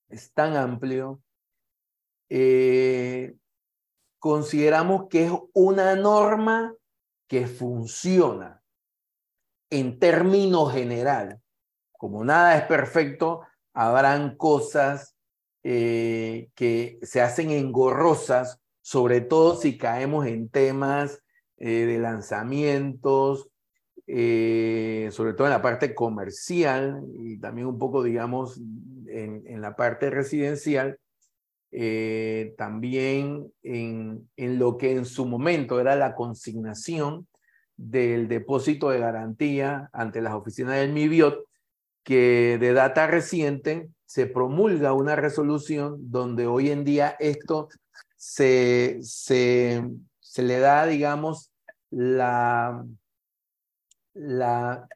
es 0.08 0.32
tan 0.32 0.56
amplio, 0.56 1.22
eh, 2.28 3.34
consideramos 4.18 5.08
que 5.08 5.26
es 5.26 5.32
una 5.52 5.94
norma 5.96 6.74
que 7.32 7.46
funciona 7.46 8.62
en 9.70 9.98
términos 9.98 10.70
general. 10.70 11.40
Como 11.92 12.26
nada 12.26 12.58
es 12.58 12.64
perfecto, 12.64 13.40
habrán 13.72 14.36
cosas 14.36 15.16
eh, 15.62 16.50
que 16.54 16.98
se 17.00 17.22
hacen 17.22 17.50
engorrosas, 17.50 18.60
sobre 18.82 19.22
todo 19.22 19.56
si 19.56 19.78
caemos 19.78 20.26
en 20.26 20.50
temas 20.50 21.22
eh, 21.56 21.86
de 21.86 21.98
lanzamientos, 22.00 23.48
eh, 24.06 25.08
sobre 25.10 25.32
todo 25.32 25.46
en 25.46 25.54
la 25.54 25.62
parte 25.62 25.94
comercial 25.94 27.02
y 27.14 27.40
también 27.40 27.66
un 27.66 27.78
poco, 27.78 28.02
digamos, 28.02 28.60
en, 29.06 29.42
en 29.46 29.62
la 29.62 29.74
parte 29.74 30.10
residencial, 30.10 30.98
eh, 31.72 32.54
también 32.58 33.50
en, 33.62 34.28
en, 34.36 34.58
lo 34.58 34.76
que 34.76 34.92
en 34.92 35.06
su 35.06 35.24
momento 35.24 35.80
era 35.80 35.96
la 35.96 36.14
consignación 36.14 37.26
del 37.76 38.28
depósito 38.28 38.90
de 38.90 39.00
garantía 39.00 39.88
ante 39.92 40.20
las 40.20 40.34
oficinas 40.34 40.76
del 40.76 40.92
MIBIOT, 40.92 41.46
que 42.04 42.58
de 42.60 42.72
data 42.74 43.06
reciente 43.06 43.88
se 44.04 44.26
promulga 44.26 44.92
una 44.92 45.16
resolución 45.16 45.96
donde 46.10 46.46
hoy 46.46 46.70
en 46.70 46.84
día 46.84 47.16
esto 47.18 47.68
se, 48.16 48.98
se, 49.00 49.82
se 50.20 50.42
le 50.42 50.58
da, 50.58 50.86
digamos, 50.86 51.50
la, 51.90 52.84
la 54.12 54.86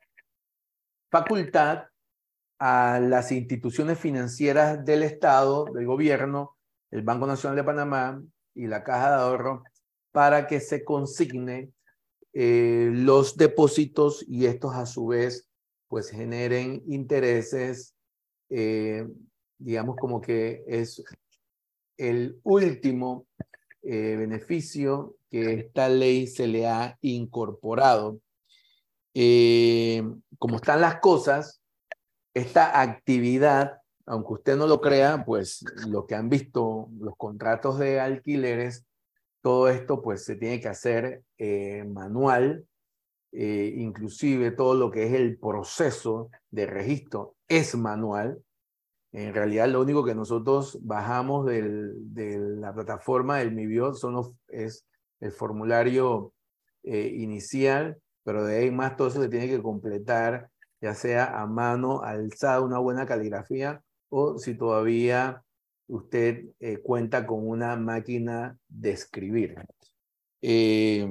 facultad 1.10 1.84
a 2.58 3.00
las 3.00 3.32
instituciones 3.32 3.98
financieras 3.98 4.84
del 4.84 5.02
Estado, 5.02 5.66
del 5.72 5.86
gobierno, 5.86 6.55
el 6.96 7.02
Banco 7.02 7.26
Nacional 7.26 7.56
de 7.56 7.64
Panamá 7.64 8.22
y 8.54 8.66
la 8.66 8.82
Caja 8.82 9.10
de 9.10 9.22
Ahorro 9.22 9.62
para 10.12 10.46
que 10.46 10.60
se 10.60 10.82
consigne 10.82 11.70
eh, 12.32 12.90
los 12.90 13.36
depósitos 13.36 14.24
y 14.26 14.46
estos 14.46 14.74
a 14.74 14.86
su 14.86 15.06
vez 15.08 15.50
pues 15.88 16.10
generen 16.10 16.82
intereses, 16.86 17.94
eh, 18.48 19.06
digamos 19.58 19.96
como 19.96 20.22
que 20.22 20.64
es 20.66 21.04
el 21.98 22.40
último 22.42 23.26
eh, 23.82 24.16
beneficio 24.16 25.16
que 25.30 25.52
esta 25.52 25.90
ley 25.90 26.26
se 26.26 26.46
le 26.46 26.66
ha 26.66 26.96
incorporado. 27.02 28.20
como 30.38 30.56
están 30.56 30.80
las 30.80 31.00
cosas, 31.00 31.60
esta 32.34 32.80
actividad 32.80 33.80
aunque 34.06 34.34
usted 34.34 34.56
no 34.56 34.66
lo 34.68 34.80
crea, 34.80 35.24
pues 35.24 35.64
lo 35.88 36.06
que 36.06 36.14
han 36.14 36.28
visto, 36.28 36.88
los 36.98 37.16
contratos 37.16 37.78
de 37.78 38.00
alquileres, 38.00 38.86
todo 39.42 39.68
esto 39.68 40.00
pues 40.00 40.24
se 40.24 40.36
tiene 40.36 40.60
que 40.60 40.68
hacer 40.68 41.22
eh, 41.38 41.84
manual, 41.84 42.66
eh, 43.32 43.74
inclusive 43.76 44.52
todo 44.52 44.74
lo 44.74 44.90
que 44.90 45.06
es 45.06 45.12
el 45.12 45.38
proceso 45.38 46.30
de 46.50 46.66
registro 46.66 47.34
es 47.48 47.74
manual. 47.76 48.40
En 49.12 49.34
realidad 49.34 49.68
lo 49.68 49.80
único 49.80 50.04
que 50.04 50.14
nosotros 50.14 50.78
bajamos 50.82 51.46
del, 51.46 51.92
de 52.14 52.38
la 52.38 52.72
plataforma 52.72 53.38
del 53.38 53.52
MIBIOT 53.52 53.96
son 53.96 54.14
los, 54.14 54.32
es 54.48 54.86
el 55.20 55.32
formulario 55.32 56.32
eh, 56.84 57.12
inicial, 57.16 57.98
pero 58.22 58.44
de 58.44 58.58
ahí 58.58 58.70
más 58.70 58.96
todo 58.96 59.08
eso 59.08 59.20
se 59.20 59.28
tiene 59.28 59.48
que 59.48 59.62
completar, 59.62 60.48
ya 60.80 60.94
sea 60.94 61.40
a 61.40 61.46
mano, 61.46 62.02
alzada, 62.02 62.60
una 62.60 62.78
buena 62.78 63.06
caligrafía 63.06 63.82
o 64.08 64.38
si 64.38 64.54
todavía 64.54 65.42
usted 65.88 66.46
eh, 66.60 66.78
cuenta 66.78 67.26
con 67.26 67.46
una 67.46 67.76
máquina 67.76 68.58
de 68.68 68.90
escribir. 68.90 69.56
Eh, 70.42 71.08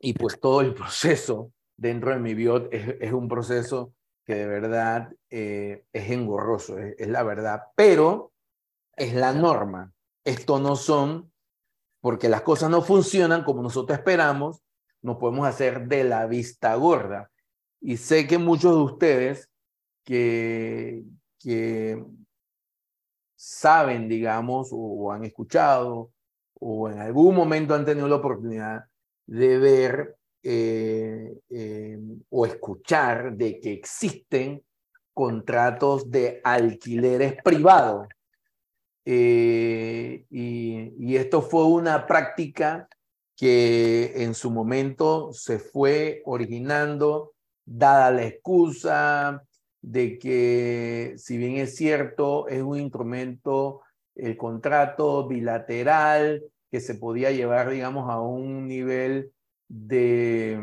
y 0.00 0.12
pues 0.14 0.40
todo 0.40 0.60
el 0.60 0.74
proceso 0.74 1.52
dentro 1.76 2.10
de 2.10 2.18
mi 2.18 2.34
biot 2.34 2.72
es, 2.72 3.12
un 3.12 3.28
proceso 3.28 3.94
que 4.24 4.34
de 4.34 4.46
verdad 4.46 5.12
eh, 5.30 5.84
es 5.92 6.10
engorroso, 6.10 6.78
es, 6.78 7.08
la 7.08 7.22
verdad, 7.22 7.62
pero 7.74 8.32
es 8.96 9.14
la 9.14 9.32
norma. 9.32 9.92
Esto 10.24 10.60
no 10.60 10.76
son, 10.76 11.32
porque 12.00 12.28
las 12.28 12.42
cosas 12.42 12.70
no 12.70 12.82
funcionan 12.82 13.42
como 13.42 13.62
nosotros 13.62 13.98
esperamos, 13.98 14.62
no 15.02 15.18
podemos 15.18 15.48
hacer 15.48 15.88
de 15.88 16.04
la 16.04 16.26
vista 16.26 16.74
gorda. 16.76 17.30
Y 17.80 17.96
sé 17.96 18.28
que 18.28 18.38
muchos 18.38 18.76
de 18.76 18.82
ustedes 18.82 19.50
que, 20.04 21.02
que 21.42 22.02
saben, 23.34 24.08
digamos, 24.08 24.68
o, 24.72 25.10
han 25.12 25.24
escuchado, 25.24 26.12
o 26.60 26.88
en 26.88 27.00
algún 27.00 27.34
momento 27.34 27.74
han 27.74 27.84
tenido 27.84 28.06
la 28.06 28.16
oportunidad 28.16 28.84
de 29.26 29.58
ver 29.58 30.16
eh, 30.44 31.38
eh, 31.50 31.98
o 32.30 32.46
escuchar 32.46 33.36
de 33.36 33.58
que 33.60 33.72
existen 33.72 34.62
contratos 35.12 36.10
de 36.10 36.40
alquileres 36.44 37.34
privados. 37.42 38.06
Eh, 39.04 40.24
y, 40.30 40.94
y, 40.98 41.16
esto 41.16 41.42
fue 41.42 41.64
una 41.64 42.06
práctica 42.06 42.88
que 43.36 44.12
en 44.22 44.34
su 44.34 44.52
momento 44.52 45.32
se 45.32 45.58
fue 45.58 46.22
originando, 46.24 47.34
dada 47.64 48.12
la 48.12 48.24
excusa 48.26 49.42
de 49.82 50.18
que 50.18 51.14
si 51.18 51.36
bien 51.36 51.56
es 51.56 51.76
cierto, 51.76 52.48
es 52.48 52.62
un 52.62 52.78
instrumento, 52.78 53.82
el 54.14 54.36
contrato 54.36 55.26
bilateral, 55.26 56.42
que 56.70 56.80
se 56.80 56.94
podía 56.94 57.30
llevar, 57.32 57.70
digamos, 57.70 58.08
a 58.10 58.20
un 58.20 58.66
nivel 58.66 59.32
de, 59.68 60.58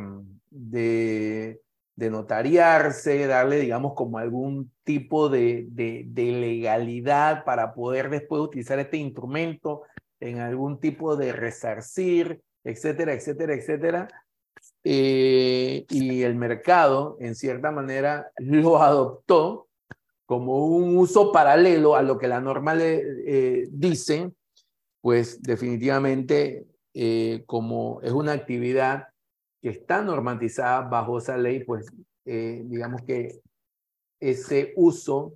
de, 0.50 1.60
notariarse, 1.96 3.28
darle, 3.28 3.60
digamos, 3.60 3.94
como 3.94 4.18
algún 4.18 4.72
tipo 4.84 5.30
de, 5.30 5.68
de, 5.70 6.06
de 6.08 6.32
legalidad 6.32 7.44
para 7.44 7.74
poder 7.74 8.10
después 8.10 8.42
utilizar 8.42 8.80
este 8.80 8.98
instrumento 8.98 9.84
en 10.20 10.40
algún 10.40 10.80
tipo 10.80 11.16
de 11.16 11.34
resarcir, 11.34 12.42
etcétera, 12.64 13.14
etcétera, 13.14 13.54
etcétera. 13.54 14.08
Eh, 14.84 15.86
y 15.90 16.22
el 16.24 16.36
mercado, 16.36 17.18
en 17.20 17.36
cierta 17.36 17.72
manera, 17.72 18.32
lo 18.38 18.82
adoptó 18.82 19.68
como 20.26 20.68
un 20.68 20.98
uso 20.98 21.32
paralelo 21.32 21.96
a 21.96 22.04
lo 22.04 22.18
que 22.18 22.28
la 22.28 22.40
norma 22.40 22.76
le 22.76 23.02
eh, 23.26 23.68
dice, 23.72 24.32
pues 25.02 25.42
definitivamente 25.42 26.68
eh, 26.94 27.44
como 27.48 28.00
es 28.04 28.12
una 28.12 28.34
actividad 28.34 29.08
que 29.62 29.70
está 29.70 30.02
normatizada 30.02 30.82
bajo 30.82 31.18
esa 31.18 31.38
ley, 31.38 31.64
pues 31.64 31.88
digamos 32.26 33.02
que 33.02 33.42
ese 34.20 34.72
uso 34.76 35.34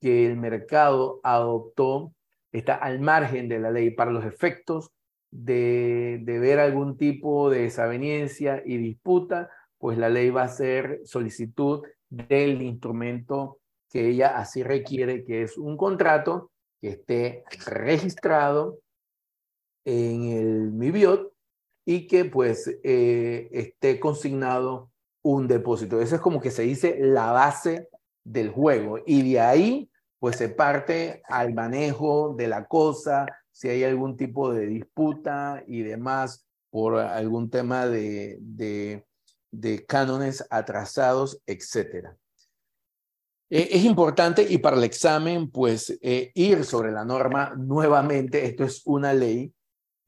que 0.00 0.26
el 0.26 0.36
mercado 0.36 1.18
adoptó 1.24 2.14
está 2.52 2.76
al 2.76 3.00
margen 3.00 3.48
de 3.48 3.58
la 3.58 3.72
ley 3.72 3.90
para 3.90 4.12
los 4.12 4.24
efectos 4.24 4.92
de, 5.30 6.22
ver 6.24 6.58
algún 6.58 6.96
tipo 6.96 7.50
de 7.50 7.62
desaveniencia 7.62 8.62
y 8.64 8.76
disputa, 8.76 9.50
pues 9.78 9.98
la 9.98 10.08
ley 10.08 10.30
va 10.30 10.42
a 10.44 10.48
ser 10.48 11.00
solicitud 11.04 11.82
del 12.08 12.62
instrumento 12.62 13.58
que 13.88 14.08
ella 14.08 14.38
así 14.38 14.62
requiere, 14.62 15.24
que 15.24 15.42
es 15.42 15.56
un 15.56 15.76
contrato 15.76 16.50
que 16.80 16.90
esté 16.90 17.44
registrado 17.66 18.78
en 19.84 20.24
el 20.24 20.72
MIBIOT 20.72 21.32
y 21.86 22.06
que 22.06 22.24
pues 22.24 22.68
eh, 22.84 23.48
esté 23.52 23.98
consignado 23.98 24.90
un 25.22 25.48
depósito. 25.48 26.00
Eso 26.00 26.16
es 26.16 26.20
como 26.20 26.40
que 26.40 26.50
se 26.50 26.62
dice 26.62 26.96
la 27.00 27.32
base 27.32 27.88
del 28.24 28.50
juego 28.50 28.98
y 29.06 29.32
de 29.32 29.40
ahí 29.40 29.90
pues 30.18 30.36
se 30.36 30.50
parte 30.50 31.22
al 31.28 31.54
manejo 31.54 32.34
de 32.36 32.46
la 32.46 32.66
cosa, 32.66 33.26
si 33.52 33.68
hay 33.68 33.84
algún 33.84 34.16
tipo 34.16 34.52
de 34.52 34.66
disputa 34.66 35.62
y 35.66 35.82
demás 35.82 36.46
por 36.70 36.96
algún 36.96 37.50
tema 37.50 37.86
de, 37.86 39.04
cánones 39.86 40.46
atrasados, 40.50 41.42
etc. 41.46 42.08
Eh, 43.50 43.68
es 43.72 43.84
importante 43.84 44.46
y 44.48 44.58
para 44.58 44.76
el 44.76 44.84
examen, 44.84 45.50
pues, 45.50 45.98
eh, 46.00 46.30
ir 46.34 46.64
sobre 46.64 46.92
la 46.92 47.04
norma 47.04 47.54
nuevamente, 47.56 48.46
esto 48.46 48.64
es 48.64 48.82
una 48.86 49.12
ley, 49.12 49.52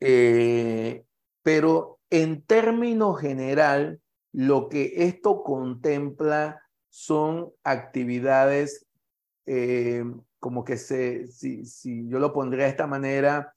eh, 0.01 1.05
pero 1.43 1.99
en 2.11 2.43
términos 2.43 3.21
general, 3.21 4.01
lo 4.33 4.69
que 4.69 4.93
esto 4.97 5.43
contempla 5.43 6.63
son 6.89 7.53
actividades 7.65 8.87
como 10.43 10.65
que 10.65 10.77
se, 10.77 11.29
si, 11.29 11.65
si 11.65 12.09
yo 12.09 12.19
lo 12.19 12.33
pondría 12.33 12.65
de 12.65 12.71
esta 12.71 12.89
manera, 12.89 13.55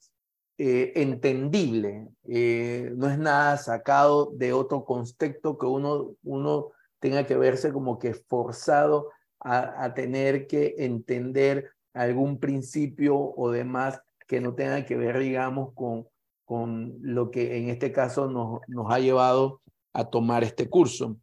eh, 0.56 0.92
entendible, 0.94 2.06
eh, 2.28 2.92
no 2.94 3.10
es 3.10 3.18
nada 3.18 3.56
sacado 3.56 4.30
de 4.32 4.52
otro 4.52 4.84
contexto 4.84 5.58
que 5.58 5.66
uno, 5.66 6.14
uno 6.22 6.68
tenga 7.00 7.26
que 7.26 7.36
verse 7.36 7.72
como 7.72 7.98
que 7.98 8.14
forzado 8.14 9.10
a, 9.40 9.82
a, 9.84 9.94
tener 9.94 10.46
que 10.46 10.76
entender 10.78 11.72
algún 11.92 12.38
principio 12.38 13.18
o 13.18 13.50
demás 13.50 14.00
que 14.28 14.40
no 14.40 14.54
tenga 14.54 14.84
que 14.84 14.96
ver, 14.96 15.18
digamos, 15.18 15.74
con, 15.74 16.06
con 16.44 16.98
lo 17.00 17.32
que 17.32 17.58
en 17.58 17.68
este 17.68 17.90
caso 17.90 18.30
nos, 18.30 18.60
nos 18.68 18.92
ha 18.92 19.00
llevado 19.00 19.60
a 19.92 20.04
tomar 20.04 20.44
este 20.44 20.70
curso. 20.70 21.16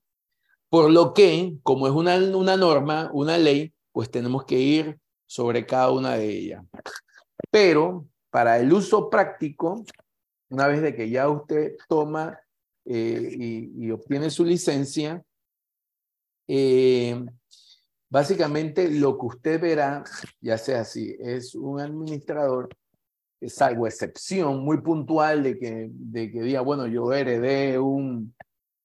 Por 0.68 0.92
lo 0.92 1.14
que, 1.14 1.56
como 1.64 1.88
es 1.88 1.94
una, 1.94 2.18
una 2.18 2.58
norma, 2.58 3.10
una 3.14 3.38
ley, 3.38 3.74
pues 3.94 4.12
tenemos 4.12 4.44
que 4.44 4.60
ir 4.60 5.00
sobre 5.34 5.66
cada 5.66 5.90
una 5.90 6.14
de 6.14 6.30
ellas. 6.30 6.64
Pero 7.50 8.08
para 8.30 8.60
el 8.60 8.72
uso 8.72 9.10
práctico, 9.10 9.84
una 10.50 10.68
vez 10.68 10.84
de 10.84 10.96
que 10.96 11.10
ya 11.10 11.28
usted 11.28 11.76
toma 11.90 12.40
y, 12.86 13.90
obtiene 13.90 14.30
su 14.30 14.46
licencia, 14.46 15.24
básicamente 18.12 18.92
lo 18.92 19.18
que 19.18 19.26
usted 19.26 19.60
verá, 19.60 20.04
ya 20.40 20.60
sea 20.60 20.82
así, 20.82 21.16
es 21.20 21.56
un 21.56 21.80
administrador 21.80 22.70
salvo 23.48 23.88
excepción 23.88 24.64
muy 24.64 24.82
puntual 24.82 25.42
de 25.42 25.58
que, 25.58 25.90
de 25.90 26.32
que 26.32 26.42
diga, 26.44 26.62
bueno, 26.62 26.86
yo 26.86 27.12
heredé 27.12 27.80
un, 27.80 28.36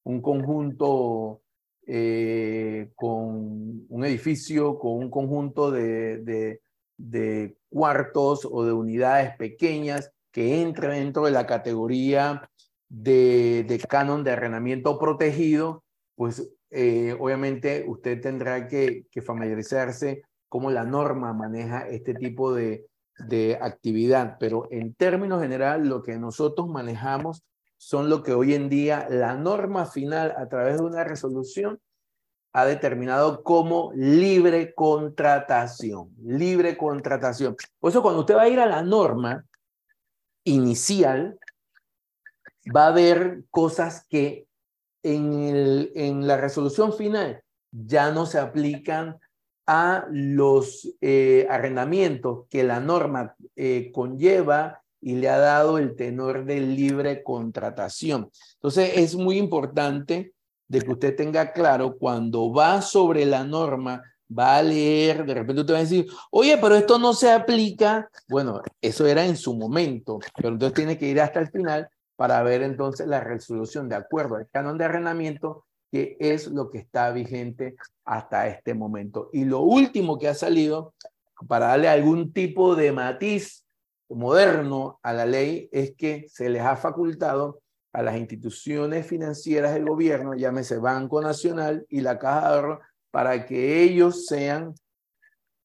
un 0.05 0.23
conjunto 0.23 1.43
eh, 1.91 2.91
con 2.97 3.86
un 3.89 4.05
edificio, 4.05 4.78
con 4.78 4.92
un 4.92 5.10
conjunto 5.10 5.70
de, 5.70 6.60
de, 6.99 7.57
cuartos 7.70 8.47
o 8.50 8.65
de 8.65 8.73
unidades 8.73 9.34
pequeñas 9.36 10.12
que 10.31 10.60
entra 10.60 10.92
dentro 10.92 11.25
de 11.25 11.31
la 11.31 11.47
categoría 11.47 12.50
de, 12.91 13.65
de 13.67 13.78
canon 13.78 14.23
de 14.23 14.33
arrendamiento 14.33 14.99
protegido, 14.99 15.83
pues 16.15 16.47
eh, 16.70 17.17
obviamente 17.18 17.86
usted 17.89 18.20
tendrá 18.20 18.68
que, 18.68 19.07
que 19.10 19.23
familiarizarse 19.23 20.23
cómo 20.49 20.70
la 20.70 20.84
norma 20.84 21.33
maneja 21.33 21.89
este 21.89 22.12
tipo 22.12 22.55
de, 22.55 22.86
de 23.18 23.58
actividad, 23.60 24.36
pero 24.39 24.68
en 24.70 24.92
términos 24.92 25.41
general 25.41 25.89
lo 25.89 26.02
que 26.02 26.18
nosotros 26.18 26.68
manejamos 26.68 27.42
son 27.78 28.10
lo 28.10 28.23
que 28.23 28.32
hoy 28.32 28.55
en 28.55 28.68
día 28.68 29.07
la 29.08 29.34
norma 29.34 29.86
final 29.86 30.34
a 30.36 30.48
través 30.48 30.78
de 30.78 30.84
una 30.84 31.05
resolución 31.05 31.81
ha 32.52 32.65
determinado 32.65 33.42
como 33.42 33.92
libre 33.94 34.74
contratación, 34.74 36.10
libre 36.23 36.76
contratación. 36.76 37.57
Por 37.78 37.90
eso 37.90 38.02
cuando 38.02 38.20
usted 38.20 38.36
va 38.36 38.42
a 38.42 38.48
ir 38.48 38.58
a 38.58 38.66
la 38.66 38.82
norma 38.82 39.44
inicial, 40.44 41.39
va 42.74 42.84
a 42.84 42.89
haber 42.89 43.44
cosas 43.50 44.07
que 44.08 44.47
en, 45.02 45.32
el, 45.34 45.92
en 45.94 46.26
la 46.26 46.36
resolución 46.36 46.92
final 46.92 47.42
ya 47.70 48.10
no 48.10 48.26
se 48.26 48.39
aplican 48.39 49.18
a 49.66 50.07
los 50.10 50.89
eh, 51.00 51.47
arrendamientos 51.50 52.47
que 52.48 52.65
la 52.65 52.81
norma 52.81 53.36
eh, 53.55 53.92
conlleva 53.92 54.82
y 55.01 55.17
le 55.17 55.28
ha 55.28 55.39
dado 55.39 55.78
el 55.78 55.94
tenor 55.97 56.44
de 56.44 56.60
libre 56.60 57.23
contratación. 57.23 58.31
Entonces 58.55 58.93
es 58.97 59.15
muy 59.15 59.39
importante 59.39 60.33
de 60.67 60.83
que 60.83 60.93
usted 60.93 61.17
tenga 61.17 61.52
claro 61.52 61.97
cuando 61.97 62.52
va 62.52 62.83
sobre 62.83 63.25
la 63.25 63.44
norma, 63.44 64.02
va 64.36 64.57
a 64.57 64.62
leer, 64.62 65.25
de 65.25 65.35
repente 65.35 65.62
usted 65.62 65.75
va 65.75 65.78
a 65.78 65.83
decir, 65.83 66.07
oye, 66.31 66.59
pero 66.59 66.75
esto 66.75 66.99
no 66.99 67.15
se 67.15 67.31
aplica. 67.31 68.10
Bueno, 68.28 68.60
eso 68.81 69.07
era 69.07 69.25
en 69.25 69.36
su 69.36 69.55
momento, 69.55 70.18
pero 70.36 70.51
entonces 70.51 70.75
tiene 70.75 70.99
que 70.99 71.09
ir 71.09 71.20
hasta 71.20 71.41
el 71.41 71.49
final 71.49 71.89
para 72.17 72.43
ver 72.43 72.62
entonces 72.62 73.07
la 73.07 73.20
resolución 73.20 73.89
de 73.89 73.97
acuerdo 73.97 74.36
al 74.36 74.49
canon 74.49 74.77
de 74.77 74.85
arrendamiento 74.85 75.65
que 75.91 76.17
es 76.20 76.49
lo 76.49 76.70
que 76.70 76.78
está 76.78 77.10
vigente 77.12 77.77
hasta 78.05 78.49
este 78.49 78.75
momento. 78.75 79.31
Y 79.33 79.44
lo 79.44 79.60
último 79.60 80.18
que 80.18 80.28
ha 80.28 80.35
salido, 80.35 80.94
para 81.47 81.68
darle 81.68 81.89
algún 81.89 82.33
tipo 82.33 82.75
de 82.75 82.93
matiz 82.93 83.65
moderno 84.09 84.99
a 85.03 85.12
la 85.12 85.27
ley, 85.27 85.69
es 85.73 85.95
que 85.95 86.27
se 86.28 86.49
les 86.49 86.62
ha 86.62 86.77
facultado 86.77 87.61
a 87.93 88.03
las 88.03 88.17
instituciones 88.17 89.07
financieras 89.07 89.75
del 89.75 89.87
gobierno, 89.87 90.35
llámese 90.35 90.78
Banco 90.78 91.20
Nacional 91.20 91.87
y 91.89 92.01
la 92.01 92.19
Caja 92.19 92.41
de 92.41 92.55
Ahorro, 92.55 92.81
para 93.11 93.47
que 93.47 93.83
ellos 93.83 94.27
sean, 94.27 94.75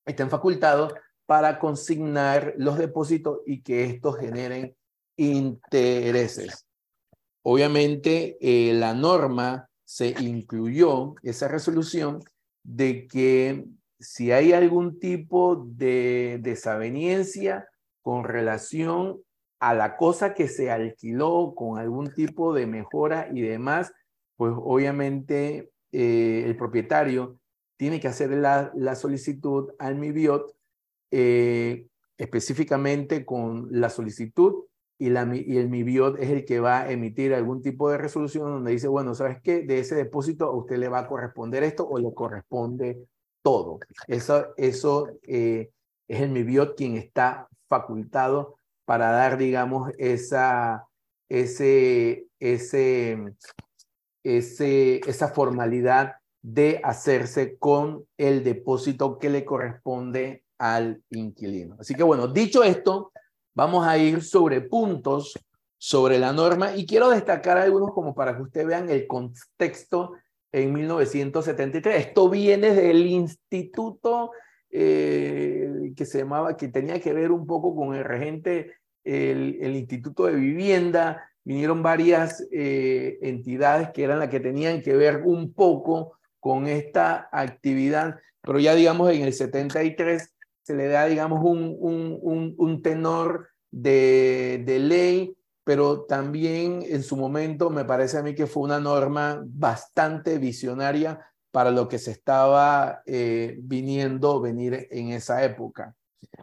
estén 0.05 0.29
facultados 0.29 0.93
para 1.25 1.59
consignar 1.59 2.53
los 2.57 2.77
depósitos 2.77 3.39
y 3.45 3.61
que 3.61 3.85
estos 3.85 4.17
generen 4.17 4.75
intereses. 5.17 6.65
Obviamente, 7.43 8.37
eh, 8.39 8.73
la 8.73 8.93
norma 8.93 9.69
se 9.83 10.07
incluyó 10.21 11.15
esa 11.23 11.47
resolución 11.47 12.23
de 12.63 13.07
que 13.07 13.65
si 13.99 14.31
hay 14.31 14.53
algún 14.53 14.99
tipo 14.99 15.65
de 15.67 16.39
desaveniencia 16.41 17.67
con 18.03 18.23
relación 18.25 19.23
a 19.59 19.73
la 19.73 19.95
cosa 19.97 20.33
que 20.33 20.47
se 20.47 20.69
alquiló 20.69 21.53
con 21.55 21.79
algún 21.79 22.13
tipo 22.13 22.53
de 22.53 22.67
mejora 22.67 23.29
y 23.33 23.41
demás, 23.41 23.93
pues 24.35 24.53
obviamente 24.55 25.71
eh, 25.91 26.43
el 26.45 26.55
propietario 26.57 27.39
tiene 27.77 27.99
que 27.99 28.09
hacer 28.09 28.29
la, 28.31 28.71
la 28.75 28.95
solicitud 28.95 29.71
al 29.79 29.95
MIBIOT 29.95 30.53
eh, 31.11 31.87
específicamente 32.17 33.25
con 33.25 33.67
la 33.71 33.89
solicitud 33.89 34.65
y, 34.97 35.09
la, 35.09 35.29
y 35.33 35.57
el 35.57 35.69
MIBIOT 35.69 36.19
es 36.19 36.29
el 36.29 36.45
que 36.45 36.59
va 36.59 36.81
a 36.81 36.91
emitir 36.91 37.33
algún 37.33 37.61
tipo 37.61 37.89
de 37.89 37.97
resolución 37.97 38.45
donde 38.45 38.71
dice, 38.71 38.87
bueno, 38.87 39.15
¿sabes 39.15 39.41
qué? 39.41 39.61
De 39.61 39.79
ese 39.79 39.95
depósito 39.95 40.45
a 40.45 40.55
usted 40.55 40.77
le 40.77 40.89
va 40.89 40.99
a 40.99 41.07
corresponder 41.07 41.63
esto 41.63 41.87
o 41.87 41.99
le 41.99 42.13
corresponde 42.13 43.07
todo. 43.41 43.79
Eso, 44.07 44.53
eso 44.57 45.09
eh, 45.23 45.69
es 46.07 46.21
el 46.21 46.31
MIBIOT 46.31 46.77
quien 46.77 46.95
está 46.95 47.47
facultado 47.73 48.59
para 48.85 49.09
dar, 49.09 49.37
digamos, 49.37 49.91
esa, 49.97 50.85
ese, 51.27 52.27
ese, 52.39 53.17
ese, 54.23 55.01
esa 55.07 55.29
formalidad 55.29 56.17
de 56.43 56.79
hacerse 56.83 57.57
con 57.57 58.05
el 58.17 58.43
depósito 58.43 59.17
que 59.17 59.29
le 59.31 59.43
corresponde 59.43 60.43
al 60.59 61.01
inquilino. 61.09 61.77
Así 61.79 61.95
que 61.95 62.03
bueno, 62.03 62.27
dicho 62.27 62.63
esto, 62.63 63.11
vamos 63.55 63.87
a 63.87 63.97
ir 63.97 64.23
sobre 64.23 64.61
puntos 64.61 65.33
sobre 65.79 66.19
la 66.19 66.31
norma 66.31 66.75
y 66.75 66.85
quiero 66.85 67.09
destacar 67.09 67.57
algunos 67.57 67.91
como 67.93 68.13
para 68.13 68.35
que 68.35 68.43
ustedes 68.43 68.67
vean 68.67 68.89
el 68.89 69.07
contexto 69.07 70.13
en 70.51 70.71
1973. 70.73 72.07
Esto 72.07 72.29
viene 72.29 72.71
del 72.71 73.07
instituto 73.07 74.31
eh, 74.75 75.93
que 75.95 76.03
se 76.03 76.17
llamaba, 76.17 76.57
que 76.57 76.67
tenía 76.67 76.99
que 76.99 77.13
ver 77.13 77.31
un 77.31 77.45
poco 77.45 77.75
con 77.75 77.93
el 77.93 78.03
regente, 78.03 78.73
el, 79.03 79.75
Instituto 79.75 80.25
de 80.25 80.33
Vivienda. 80.33 81.29
Vinieron 81.43 81.83
varias 81.83 82.43
eh, 82.51 83.19
entidades 83.21 83.91
que 83.91 84.03
eran 84.03 84.17
las 84.17 84.29
que 84.29 84.39
tenían 84.39 84.81
que 84.81 84.95
ver 84.95 85.21
un 85.25 85.53
poco 85.53 86.17
con 86.39 86.65
esta 86.65 87.29
actividad, 87.31 88.15
pero 88.41 88.59
ya 88.59 88.73
digamos 88.73 89.11
en 89.11 89.21
el 89.21 89.33
73 89.33 90.33
se 90.63 90.75
le 90.75 90.87
da, 90.87 91.05
digamos, 91.05 91.43
un, 91.43 91.77
un, 91.79 92.55
un, 92.57 92.81
tenor 92.81 93.49
de, 93.69 94.63
de, 94.65 94.79
ley, 94.79 95.37
pero 95.63 96.05
también 96.05 96.83
en 96.87 97.03
su 97.03 97.15
momento 97.15 97.69
me 97.69 97.85
parece 97.85 98.17
a 98.17 98.23
mí 98.23 98.33
que 98.33 98.47
fue 98.47 98.63
una 98.63 98.79
norma 98.79 99.43
bastante 99.45 100.39
visionaria 100.39 101.19
para 101.53 101.69
lo 101.69 101.87
que 101.87 101.99
se 101.99 102.09
estaba 102.09 103.03
eh, 103.05 103.59
viniendo 103.59 104.41
venir 104.41 104.87
en 104.89 105.09
esa 105.09 105.43
época. 105.43 105.95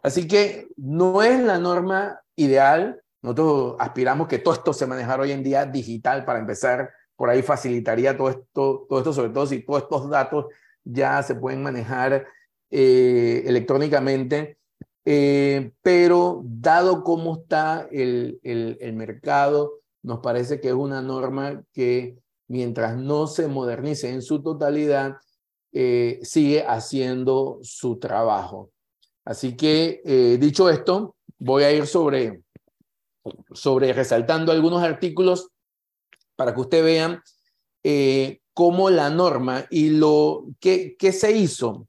Así 0.04 0.28
que 0.28 0.68
no 0.76 1.20
es 1.24 1.40
la 1.40 1.58
norma 1.58 2.20
ideal. 2.36 3.02
Nosotros 3.20 3.74
aspiramos 3.80 4.28
que 4.28 4.38
todo 4.38 4.54
esto 4.54 4.72
se 4.72 4.86
manejara 4.86 5.24
hoy 5.24 5.32
en 5.32 5.42
día 5.42 5.66
digital 5.66 6.24
para 6.24 6.38
empezar. 6.38 6.92
Por 7.16 7.28
ahí 7.28 7.42
facilitaría 7.42 8.16
todo 8.16 8.30
esto, 8.30 8.86
todo 8.88 9.00
esto, 9.00 9.12
sobre 9.12 9.30
todo 9.30 9.46
si 9.48 9.58
todos 9.64 9.82
estos 9.82 10.08
datos 10.08 10.46
ya 10.84 11.20
se 11.24 11.34
pueden 11.34 11.60
manejar 11.60 12.28
eh, 12.70 13.42
electrónicamente, 13.46 14.58
eh, 15.04 15.72
pero 15.82 16.42
dado 16.44 17.02
cómo 17.02 17.40
está 17.40 17.88
el, 17.90 18.38
el, 18.44 18.92
mercado, 18.92 19.80
nos 20.04 20.20
parece 20.20 20.60
que 20.60 20.68
es 20.68 20.74
una 20.74 21.02
norma 21.02 21.64
que 21.72 22.16
mientras 22.50 22.96
no 22.96 23.26
se 23.26 23.48
modernice 23.48 24.10
en 24.10 24.22
su 24.22 24.42
totalidad, 24.42 25.16
eh, 25.72 26.18
sigue 26.22 26.64
haciendo 26.66 27.58
su 27.62 27.98
trabajo. 27.98 28.70
Así 29.24 29.56
que, 29.56 30.00
dicho 30.40 30.68
esto, 30.68 31.16
voy 31.38 31.62
a 31.62 31.72
ir 31.72 31.86
sobre, 31.86 32.42
sobre 33.52 33.92
resaltando 33.92 34.50
algunos 34.50 34.82
artículos 34.82 35.50
para 36.34 36.54
que 36.54 36.60
usted 36.60 36.84
vean 36.84 37.22
cómo 38.54 38.90
la 38.90 39.10
norma 39.10 39.66
y 39.70 39.90
lo 39.90 40.46
que, 40.58 40.96
que 40.96 41.12
se 41.12 41.32
hizo 41.32 41.86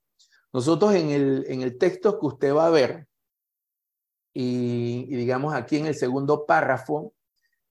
nosotros 0.53 0.93
en 0.95 1.09
el, 1.09 1.45
en 1.47 1.61
el 1.61 1.77
texto 1.77 2.19
que 2.19 2.25
usted 2.25 2.53
va 2.53 2.67
a 2.67 2.71
ver, 2.71 3.07
y, 4.33 5.05
digamos 5.15 5.53
aquí 5.53 5.77
en 5.77 5.87
el 5.87 5.95
segundo 5.95 6.45
párrafo, 6.45 7.13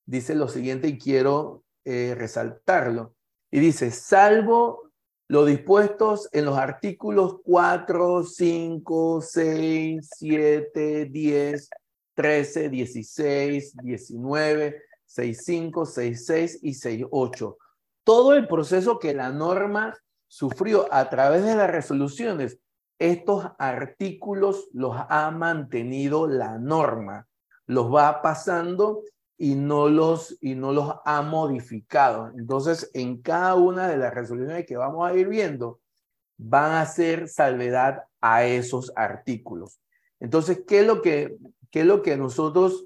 dice 0.06 0.34
lo 0.34 0.48
siguiente 0.48 0.88
y 0.88 0.98
quiero 0.98 1.64
eh, 1.84 2.14
resaltarlo. 2.16 3.14
Y 3.50 3.60
dice, 3.60 3.90
salvo 3.90 4.90
lo 5.28 5.44
dispuestos 5.44 6.28
en 6.32 6.44
los 6.44 6.58
artículos 6.58 7.36
4, 7.44 8.24
5, 8.24 9.20
6, 9.22 10.10
7, 10.16 11.04
10, 11.06 11.70
13, 12.14 12.68
16, 12.68 13.76
19, 13.76 14.82
65, 15.06 15.86
66 15.86 16.58
y 16.62 16.74
68. 16.74 17.58
Todo 18.04 18.34
el 18.34 18.48
proceso 18.48 18.98
que 18.98 19.14
la 19.14 19.30
norma 19.30 19.96
sufrió 20.26 20.92
a 20.92 21.08
través 21.10 21.44
de 21.44 21.54
las 21.54 21.70
resoluciones 21.70 22.58
estos 23.00 23.46
artículos 23.58 24.68
los 24.74 24.94
ha 25.08 25.30
mantenido 25.30 26.26
la 26.26 26.58
norma, 26.58 27.26
los 27.66 27.92
va 27.92 28.20
pasando 28.20 29.02
y 29.42 29.54
no 29.54 29.88
los, 29.88 30.36
y 30.42 30.54
no 30.54 30.70
los 30.70 30.96
ha 31.06 31.22
modificado. 31.22 32.30
Entonces, 32.36 32.90
en 32.92 33.22
cada 33.22 33.54
una 33.54 33.88
de 33.88 33.96
las 33.96 34.12
resoluciones 34.12 34.66
que 34.66 34.76
vamos 34.76 35.08
a 35.08 35.14
ir 35.14 35.28
viendo, 35.28 35.80
van 36.36 36.72
a 36.72 36.82
hacer 36.82 37.26
salvedad 37.26 38.02
a 38.20 38.44
esos 38.44 38.92
artículos. 38.96 39.80
Entonces, 40.20 40.62
¿qué 40.68 40.80
es 40.80 40.86
lo 40.86 41.00
que, 41.00 41.38
qué 41.70 41.80
es 41.80 41.86
lo 41.86 42.02
que 42.02 42.18
nosotros, 42.18 42.84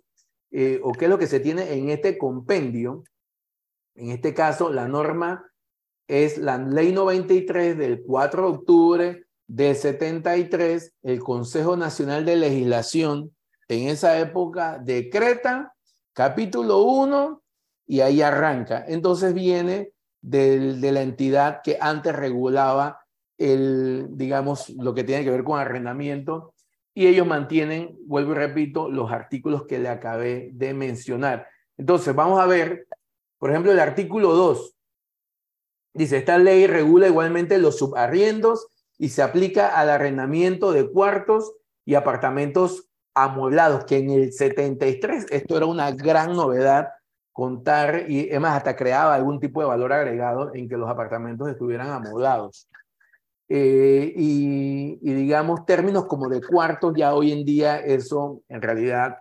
eh, 0.52 0.80
o 0.84 0.92
qué 0.92 1.06
es 1.06 1.10
lo 1.10 1.18
que 1.18 1.26
se 1.26 1.40
tiene 1.40 1.72
en 1.74 1.90
este 1.90 2.16
compendio? 2.16 3.02
En 3.96 4.12
este 4.12 4.32
caso, 4.32 4.72
la 4.72 4.86
norma 4.86 5.50
es 6.06 6.38
la 6.38 6.56
ley 6.56 6.92
93 6.92 7.76
del 7.76 8.00
4 8.04 8.42
de 8.42 8.48
octubre 8.48 9.26
del 9.48 9.74
73, 9.74 10.94
el 11.02 11.18
Consejo 11.18 11.76
Nacional 11.76 12.24
de 12.24 12.36
Legislación 12.36 13.34
en 13.66 13.88
esa 13.88 14.20
época 14.20 14.78
decreta 14.78 15.73
capítulo 16.14 16.82
1 16.82 17.42
y 17.86 18.00
ahí 18.00 18.22
arranca. 18.22 18.84
Entonces 18.88 19.34
viene 19.34 19.92
de 20.22 20.90
la 20.90 21.02
entidad 21.02 21.60
que 21.62 21.76
antes 21.78 22.16
regulaba 22.16 23.04
el, 23.36 24.06
digamos, 24.10 24.70
lo 24.70 24.94
que 24.94 25.04
tiene 25.04 25.24
que 25.24 25.30
ver 25.30 25.44
con 25.44 25.60
arrendamiento 25.60 26.54
y 26.94 27.08
ellos 27.08 27.26
mantienen, 27.26 27.98
vuelvo 28.06 28.32
y 28.32 28.36
repito, 28.36 28.88
los 28.88 29.10
artículos 29.10 29.66
que 29.66 29.80
le 29.80 29.88
acabé 29.88 30.50
de 30.52 30.72
mencionar. 30.72 31.48
Entonces, 31.76 32.14
vamos 32.14 32.40
a 32.40 32.46
ver, 32.46 32.86
por 33.38 33.50
ejemplo, 33.50 33.72
el 33.72 33.80
artículo 33.80 34.32
2. 34.32 34.76
Dice, 35.92 36.18
esta 36.18 36.38
ley 36.38 36.66
regula 36.68 37.08
igualmente 37.08 37.58
los 37.58 37.78
subarriendos 37.78 38.68
y 38.96 39.08
se 39.08 39.22
aplica 39.22 39.78
al 39.78 39.90
arrendamiento 39.90 40.70
de 40.70 40.88
cuartos 40.88 41.54
y 41.84 41.96
apartamentos 41.96 42.88
amueblados, 43.14 43.84
que 43.84 43.98
en 43.98 44.10
el 44.10 44.32
73 44.32 45.26
esto 45.30 45.56
era 45.56 45.66
una 45.66 45.92
gran 45.92 46.34
novedad, 46.34 46.88
contar, 47.32 48.06
y 48.08 48.30
además 48.30 48.58
hasta 48.58 48.76
creaba 48.76 49.14
algún 49.14 49.40
tipo 49.40 49.60
de 49.60 49.66
valor 49.66 49.92
agregado 49.92 50.54
en 50.54 50.68
que 50.68 50.76
los 50.76 50.88
apartamentos 50.88 51.48
estuvieran 51.48 51.90
amueblados. 51.90 52.68
Eh, 53.48 54.12
y, 54.16 54.96
digamos, 55.00 55.66
términos 55.66 56.06
como 56.06 56.28
de 56.28 56.40
cuartos, 56.40 56.94
ya 56.96 57.14
hoy 57.14 57.32
en 57.32 57.44
día 57.44 57.78
eso 57.78 58.42
en 58.48 58.62
realidad 58.62 59.18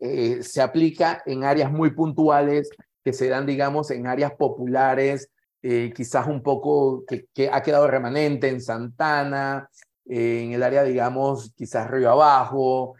eh, 0.00 0.42
se 0.42 0.62
aplica 0.62 1.22
en 1.26 1.44
áreas 1.44 1.70
muy 1.70 1.90
puntuales, 1.90 2.70
que 3.04 3.12
se 3.12 3.28
dan, 3.28 3.46
digamos, 3.46 3.90
en 3.90 4.06
áreas 4.06 4.32
populares, 4.32 5.28
eh, 5.62 5.92
quizás 5.94 6.26
un 6.28 6.42
poco 6.42 7.04
que, 7.06 7.26
que, 7.34 7.50
ha 7.50 7.62
quedado 7.62 7.86
remanente 7.88 8.48
en 8.48 8.60
Santana, 8.60 9.68
en 10.06 10.52
el 10.52 10.62
área, 10.62 10.82
digamos, 10.82 11.52
quizás 11.56 11.90
Río 11.90 12.10
Abajo, 12.10 12.94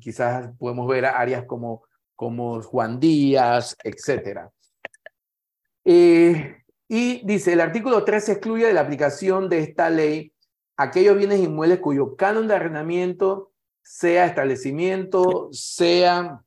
quizás 0.00 0.50
podemos 0.58 0.86
ver 0.88 1.06
áreas 1.06 1.44
como, 1.46 1.84
como 2.14 2.60
Juan 2.62 3.00
Díaz, 3.00 3.76
etc. 3.82 4.50
Eh, 5.84 6.62
y 6.88 7.26
dice, 7.26 7.54
el 7.54 7.60
artículo 7.60 8.04
3 8.04 8.28
excluye 8.28 8.66
de 8.66 8.74
la 8.74 8.82
aplicación 8.82 9.48
de 9.48 9.60
esta 9.60 9.88
ley 9.90 10.32
aquellos 10.76 11.16
bienes 11.16 11.40
inmuebles 11.40 11.80
cuyo 11.80 12.16
canon 12.16 12.48
de 12.48 12.54
arrendamiento 12.54 13.52
sea 13.82 14.26
establecimiento, 14.26 15.48
sea 15.52 16.42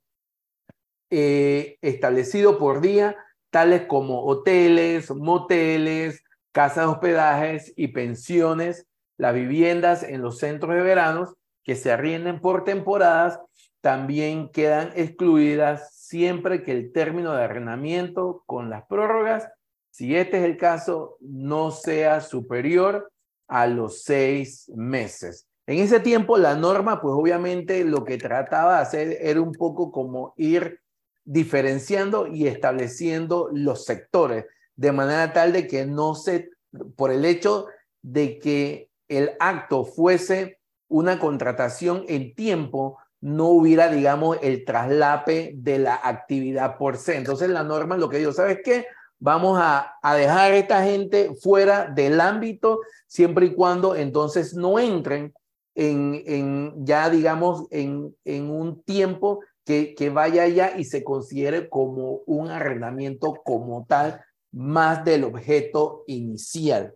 eh, 1.09 1.77
establecido 1.81 2.59
por 2.59 2.81
día, 2.81 3.15
tales 3.49 3.87
como 3.87 4.25
hoteles, 4.25 5.09
moteles, 5.09 6.23
casas 6.51 6.85
de 6.85 6.91
hospedajes 6.91 7.73
y 7.75 7.87
pensiones, 7.87 8.85
las 9.17 9.33
viviendas 9.33 10.03
en 10.03 10.21
los 10.21 10.37
centros 10.37 10.75
de 10.75 10.81
veranos 10.81 11.33
que 11.63 11.75
se 11.75 11.91
arrienden 11.91 12.39
por 12.39 12.63
temporadas 12.63 13.39
también 13.81 14.49
quedan 14.49 14.91
excluidas 14.95 15.93
siempre 15.93 16.63
que 16.63 16.71
el 16.71 16.91
término 16.91 17.33
de 17.33 17.43
arrendamiento 17.43 18.43
con 18.45 18.69
las 18.69 18.85
prórrogas, 18.87 19.47
si 19.91 20.15
este 20.15 20.39
es 20.39 20.43
el 20.43 20.57
caso, 20.57 21.17
no 21.21 21.71
sea 21.71 22.21
superior 22.21 23.11
a 23.47 23.67
los 23.67 24.03
seis 24.03 24.69
meses. 24.75 25.47
En 25.67 25.79
ese 25.79 25.99
tiempo 25.99 26.37
la 26.37 26.55
norma, 26.55 27.01
pues 27.01 27.13
obviamente 27.15 27.83
lo 27.83 28.03
que 28.03 28.17
trataba 28.17 28.77
de 28.77 28.81
hacer 28.81 29.17
era 29.21 29.41
un 29.41 29.53
poco 29.53 29.91
como 29.91 30.33
ir 30.35 30.81
diferenciando 31.25 32.27
y 32.27 32.47
estableciendo 32.47 33.49
los 33.53 33.85
sectores, 33.85 34.45
de 34.75 34.91
manera 34.91 35.31
tal 35.31 35.53
de 35.53 35.67
que 35.67 35.85
no 35.85 36.15
se, 36.15 36.49
por 36.95 37.11
el 37.11 37.23
hecho 37.23 37.67
de 38.01 38.39
que 38.39 38.89
el 39.07 39.31
acto 39.39 39.85
fuese 39.85 40.58
una 40.89 41.19
contratación 41.19 42.03
en 42.07 42.35
tiempo, 42.35 42.97
no 43.21 43.47
hubiera, 43.47 43.89
digamos, 43.89 44.37
el 44.41 44.65
traslape 44.65 45.53
de 45.55 45.79
la 45.79 45.95
actividad 46.03 46.77
por 46.77 46.97
sí. 46.97 47.13
Entonces 47.13 47.49
la 47.49 47.63
norma 47.63 47.97
lo 47.97 48.09
que 48.09 48.17
digo, 48.17 48.33
¿sabes 48.33 48.59
qué? 48.63 48.85
Vamos 49.19 49.59
a, 49.61 49.95
a 50.01 50.15
dejar 50.15 50.51
a 50.51 50.55
esta 50.57 50.83
gente 50.83 51.31
fuera 51.41 51.87
del 51.87 52.19
ámbito 52.21 52.79
siempre 53.07 53.47
y 53.47 53.53
cuando 53.53 53.95
entonces 53.95 54.53
no 54.53 54.79
entren 54.79 55.33
en, 55.75 56.23
en 56.25 56.85
ya, 56.85 57.09
digamos, 57.09 57.67
en, 57.71 58.15
en 58.25 58.49
un 58.49 58.81
tiempo 58.83 59.41
que, 59.65 59.93
que 59.95 60.09
vaya 60.09 60.47
ya 60.47 60.77
y 60.77 60.83
se 60.83 61.03
considere 61.03 61.69
como 61.69 62.21
un 62.25 62.49
arrendamiento 62.49 63.35
como 63.43 63.85
tal, 63.85 64.21
más 64.51 65.05
del 65.05 65.25
objeto 65.25 66.03
inicial. 66.07 66.95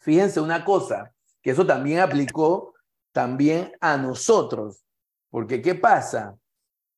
Fíjense 0.00 0.40
una 0.40 0.64
cosa, 0.64 1.13
que 1.44 1.50
eso 1.50 1.66
también 1.66 2.00
aplicó 2.00 2.74
también 3.12 3.72
a 3.80 3.98
nosotros. 3.98 4.82
Porque 5.30 5.60
¿qué 5.60 5.74
pasa? 5.74 6.38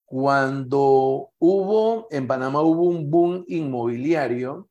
Cuando 0.04 1.32
hubo, 1.38 2.06
en 2.12 2.28
Panamá 2.28 2.62
hubo 2.62 2.84
un 2.84 3.10
boom 3.10 3.44
inmobiliario 3.48 4.68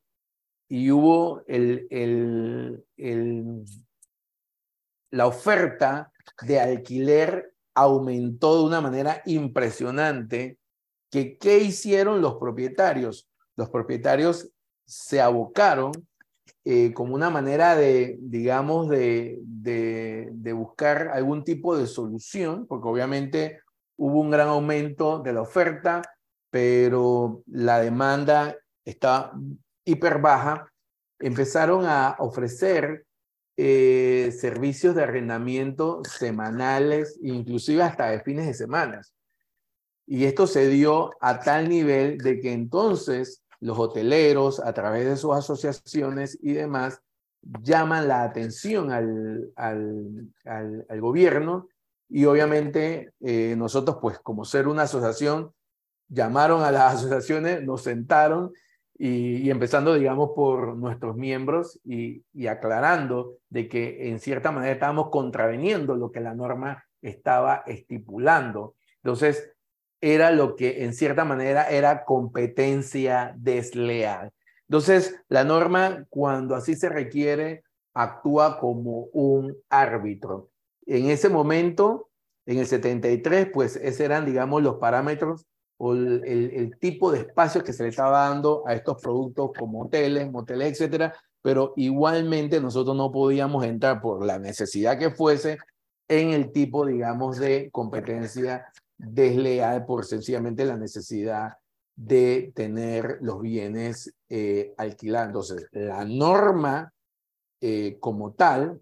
y 0.66 0.90
hubo 0.90 1.44
el, 1.46 1.86
el, 1.90 2.84
el, 2.96 3.64
la 5.10 5.26
oferta 5.26 6.10
de 6.40 6.58
alquiler 6.58 7.52
aumentó 7.74 8.56
de 8.56 8.64
una 8.64 8.80
manera 8.80 9.20
impresionante, 9.26 10.58
que 11.10 11.36
¿qué 11.36 11.58
hicieron 11.58 12.22
los 12.22 12.36
propietarios? 12.36 13.28
Los 13.56 13.68
propietarios 13.68 14.50
se 14.86 15.20
abocaron 15.20 15.92
eh, 16.68 16.92
como 16.92 17.14
una 17.14 17.30
manera 17.30 17.76
de, 17.76 18.16
digamos, 18.18 18.88
de, 18.88 19.38
de, 19.40 20.52
buscar 20.52 21.10
algún 21.14 21.44
tipo 21.44 21.76
de 21.78 21.86
solución, 21.86 22.66
porque 22.66 22.88
obviamente 22.88 23.60
hubo 23.96 24.20
un 24.20 24.32
gran 24.32 24.48
aumento 24.48 25.20
de 25.20 25.32
la 25.32 25.42
oferta, 25.42 26.02
pero 26.50 27.44
la 27.46 27.78
demanda 27.78 28.56
está 28.84 29.30
hiper 29.84 30.18
baja, 30.18 30.68
empezaron 31.20 31.84
a 31.86 32.16
ofrecer 32.18 33.06
eh, 33.56 34.34
servicios 34.36 34.96
de 34.96 35.04
arrendamiento 35.04 36.02
semanales, 36.04 37.16
inclusive 37.22 37.84
hasta 37.84 38.10
de 38.10 38.22
fines 38.22 38.44
de 38.44 38.54
semana. 38.54 39.02
Y 40.04 40.24
esto 40.24 40.48
se 40.48 40.66
dio 40.66 41.12
a 41.20 41.38
tal 41.38 41.68
nivel 41.68 42.18
de 42.18 42.40
que 42.40 42.52
entonces 42.52 43.44
los 43.60 43.78
hoteleros, 43.78 44.60
a 44.60 44.72
través 44.72 45.06
de 45.06 45.16
sus 45.16 45.34
asociaciones 45.34 46.38
y 46.42 46.52
demás, 46.52 47.02
llaman 47.62 48.08
la 48.08 48.24
atención 48.24 48.90
al, 48.90 49.52
al, 49.56 51.00
gobierno 51.00 51.68
y 52.08 52.24
obviamente 52.24 53.12
eh, 53.20 53.54
nosotros, 53.56 53.98
pues 54.00 54.18
como 54.18 54.44
ser 54.44 54.68
una 54.68 54.82
asociación, 54.82 55.52
llamaron 56.08 56.62
a 56.62 56.70
las 56.70 56.94
asociaciones, 56.96 57.62
nos 57.62 57.82
sentaron 57.82 58.52
y, 58.98 59.50
empezando, 59.50 59.94
digamos, 59.94 60.30
por 60.34 60.74
nuestros 60.76 61.16
miembros 61.16 61.78
y, 61.84 62.24
y, 62.32 62.46
aclarando 62.46 63.36
de 63.50 63.68
que 63.68 64.08
en 64.08 64.20
cierta 64.20 64.50
manera 64.50 64.72
estábamos 64.72 65.10
contraveniendo 65.10 65.96
lo 65.96 66.10
que 66.10 66.20
la 66.20 66.34
norma 66.34 66.82
estaba 67.02 67.62
estipulando. 67.66 68.74
Entonces, 69.02 69.52
era 70.00 70.30
lo 70.30 70.56
que 70.56 70.84
en 70.84 70.94
cierta 70.94 71.24
manera 71.24 71.68
era 71.70 72.04
competencia 72.04 73.34
desleal. 73.36 74.30
Entonces, 74.68 75.16
la 75.28 75.44
norma, 75.44 76.06
cuando 76.08 76.54
así 76.54 76.74
se 76.74 76.88
requiere, 76.88 77.64
actúa 77.94 78.58
como 78.58 79.08
un 79.12 79.56
árbitro. 79.70 80.50
En 80.86 81.10
ese 81.10 81.28
momento, 81.28 82.10
en 82.46 82.58
el 82.58 82.66
73, 82.66 83.48
pues 83.52 83.76
esos 83.76 84.00
eran, 84.00 84.26
digamos, 84.26 84.62
los 84.62 84.76
parámetros 84.76 85.46
o 85.78 85.92
el, 85.94 86.76
tipo 86.80 87.12
de 87.12 87.20
espacio 87.20 87.62
que 87.62 87.72
se 87.72 87.82
le 87.82 87.90
estaba 87.90 88.28
dando 88.28 88.64
a 88.66 88.74
estos 88.74 89.00
productos 89.02 89.50
como 89.58 89.82
hoteles, 89.82 90.30
moteles, 90.30 90.72
etcétera, 90.72 91.14
pero 91.42 91.74
igualmente 91.76 92.60
nosotros 92.60 92.96
no 92.96 93.12
podíamos 93.12 93.64
entrar 93.64 94.00
por 94.00 94.24
la 94.24 94.38
necesidad 94.38 94.98
que 94.98 95.10
fuese 95.10 95.58
en 96.08 96.30
el 96.30 96.52
tipo, 96.52 96.86
digamos, 96.86 97.38
de 97.38 97.70
competencia 97.70 98.66
desleal 98.98 99.84
por 99.84 100.04
sencillamente 100.04 100.64
la 100.64 100.76
necesidad 100.76 101.52
de 101.94 102.52
tener 102.54 103.18
los 103.22 103.40
bienes 103.40 104.14
eh, 104.28 104.74
alquilados. 104.76 105.50
Entonces, 105.50 105.68
la 105.72 106.04
norma 106.04 106.92
eh, 107.60 107.96
como 108.00 108.34
tal 108.34 108.80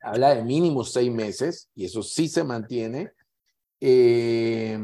habla 0.00 0.34
de 0.34 0.44
mínimo 0.44 0.84
seis 0.84 1.12
meses, 1.12 1.68
y 1.74 1.84
eso 1.84 2.02
sí 2.02 2.28
se 2.28 2.44
mantiene, 2.44 3.12
eh, 3.80 4.78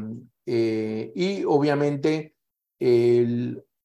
eh, 0.45 1.11
y 1.15 1.43
obviamente 1.43 2.35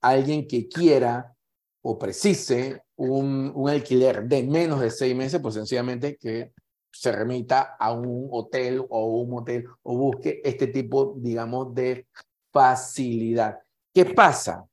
alguien 0.01 0.47
que 0.47 0.69
quiera 0.69 1.35
o 1.83 1.99
precise 1.99 2.83
un, 2.97 3.53
un 3.55 3.71
alquiler 3.71 4.25
de 4.25 4.43
menos 4.43 4.81
de 4.81 4.91
seis 4.91 5.17
meses, 5.17 5.41
pues 5.41 5.55
sencillamente 5.55 6.17
que 6.17 6.53
se 6.93 7.11
remita 7.11 7.77
a 7.79 7.93
un 7.93 8.29
hotel 8.31 8.85
o 8.89 9.07
un 9.07 9.31
motel 9.31 9.67
o 9.83 9.97
busque 9.97 10.41
este 10.45 10.67
tipo, 10.69 11.15
digamos, 11.17 11.75
de 11.75 12.07
facilidad. 12.53 13.59
¿Qué 13.95 14.05
pasa? 14.05 14.67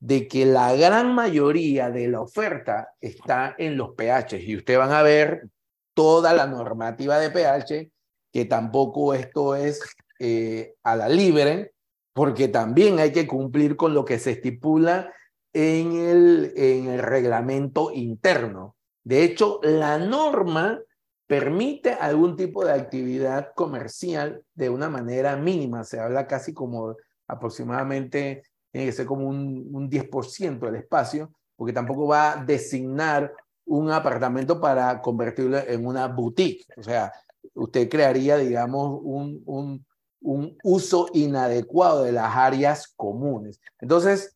De 0.00 0.26
que 0.26 0.46
la 0.46 0.74
gran 0.74 1.14
mayoría 1.14 1.90
de 1.90 2.08
la 2.08 2.22
oferta 2.22 2.88
está 3.00 3.54
en 3.58 3.76
los 3.76 3.94
PH 3.94 4.38
y 4.42 4.56
ustedes 4.56 4.78
van 4.78 4.92
a 4.92 5.02
ver 5.02 5.48
toda 5.94 6.32
la 6.32 6.46
normativa 6.46 7.18
de 7.18 7.30
PH, 7.30 7.90
que 8.32 8.44
tampoco 8.46 9.14
esto 9.14 9.54
es 9.54 9.80
eh, 10.18 10.74
a 10.82 10.96
la 10.96 11.08
libre, 11.08 11.72
porque 12.12 12.48
también 12.48 12.98
hay 12.98 13.12
que 13.12 13.26
cumplir 13.26 13.76
con 13.76 13.94
lo 13.94 14.04
que 14.04 14.18
se 14.18 14.32
estipula 14.32 15.12
en 15.52 15.92
el, 15.92 16.52
en 16.56 16.88
el 16.88 17.00
reglamento 17.00 17.92
interno. 17.92 18.76
De 19.04 19.22
hecho, 19.22 19.60
la 19.62 19.98
norma 19.98 20.80
permite 21.26 21.92
algún 21.92 22.36
tipo 22.36 22.64
de 22.64 22.72
actividad 22.72 23.52
comercial 23.54 24.42
de 24.54 24.70
una 24.70 24.88
manera 24.88 25.36
mínima. 25.36 25.84
Se 25.84 26.00
habla 26.00 26.26
casi 26.26 26.52
como 26.52 26.96
aproximadamente, 27.26 28.42
tiene 28.70 28.86
que 28.86 28.92
ser 28.92 29.06
como 29.06 29.28
un, 29.28 29.68
un 29.72 29.90
10% 29.90 30.58
del 30.58 30.76
espacio, 30.76 31.32
porque 31.56 31.72
tampoco 31.72 32.06
va 32.08 32.32
a 32.32 32.44
designar 32.44 33.32
un 33.66 33.90
apartamento 33.90 34.60
para 34.60 35.00
convertirlo 35.00 35.58
en 35.58 35.86
una 35.86 36.08
boutique. 36.08 36.66
O 36.76 36.82
sea, 36.82 37.12
usted 37.54 37.88
crearía, 37.88 38.36
digamos, 38.36 39.00
un, 39.02 39.42
un, 39.46 39.86
un 40.20 40.58
uso 40.62 41.08
inadecuado 41.14 42.04
de 42.04 42.12
las 42.12 42.36
áreas 42.36 42.92
comunes. 42.96 43.60
Entonces, 43.80 44.33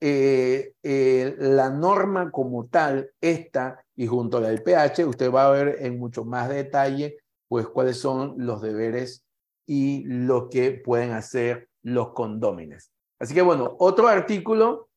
eh, 0.00 0.72
eh, 0.82 1.36
la 1.38 1.68
norma 1.68 2.30
como 2.30 2.66
tal, 2.66 3.10
esta 3.20 3.84
y 3.94 4.06
junto 4.06 4.38
a 4.38 4.40
la 4.40 4.48
del 4.48 4.62
pH, 4.62 5.04
usted 5.04 5.30
va 5.30 5.46
a 5.46 5.50
ver 5.50 5.76
en 5.80 5.98
mucho 5.98 6.24
más 6.24 6.48
detalle, 6.48 7.18
pues 7.48 7.68
cuáles 7.68 7.98
son 7.98 8.34
los 8.38 8.62
deberes 8.62 9.24
y 9.66 10.04
lo 10.04 10.48
que 10.48 10.72
pueden 10.72 11.12
hacer 11.12 11.68
los 11.82 12.12
condómines. 12.12 12.90
Así 13.18 13.34
que 13.34 13.42
bueno, 13.42 13.76
otro 13.78 14.08
artículo, 14.08 14.88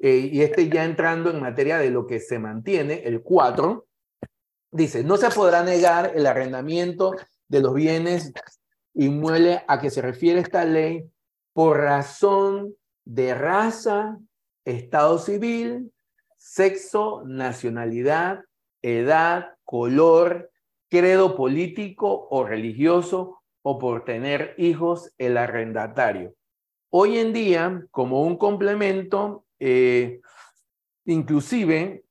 eh, 0.00 0.28
y 0.32 0.42
este 0.42 0.68
ya 0.68 0.84
entrando 0.84 1.30
en 1.30 1.40
materia 1.40 1.78
de 1.78 1.90
lo 1.90 2.06
que 2.06 2.18
se 2.18 2.38
mantiene, 2.38 3.02
el 3.04 3.22
4, 3.22 3.86
dice, 4.72 5.04
no 5.04 5.16
se 5.16 5.30
podrá 5.30 5.62
negar 5.62 6.12
el 6.14 6.26
arrendamiento 6.26 7.14
de 7.48 7.60
los 7.60 7.74
bienes 7.74 8.32
inmuebles 8.94 9.60
a 9.68 9.80
que 9.80 9.90
se 9.90 10.02
refiere 10.02 10.40
esta 10.40 10.64
ley 10.64 11.08
por 11.52 11.78
razón 11.78 12.74
de 13.04 13.34
raza, 13.34 14.18
estado 14.68 15.18
civil, 15.18 15.92
sexo, 16.36 17.22
nacionalidad, 17.24 18.44
edad, 18.82 19.54
color, 19.64 20.50
credo 20.88 21.36
político 21.36 22.28
o 22.30 22.44
religioso 22.44 23.42
o 23.62 23.78
por 23.78 24.04
tener 24.04 24.54
hijos 24.58 25.12
el 25.18 25.36
arrendatario. 25.36 26.34
Hoy 26.90 27.18
en 27.18 27.32
día, 27.32 27.84
como 27.90 28.22
un 28.22 28.36
complemento, 28.36 29.44
eh, 29.58 30.20
inclusive 31.04 32.04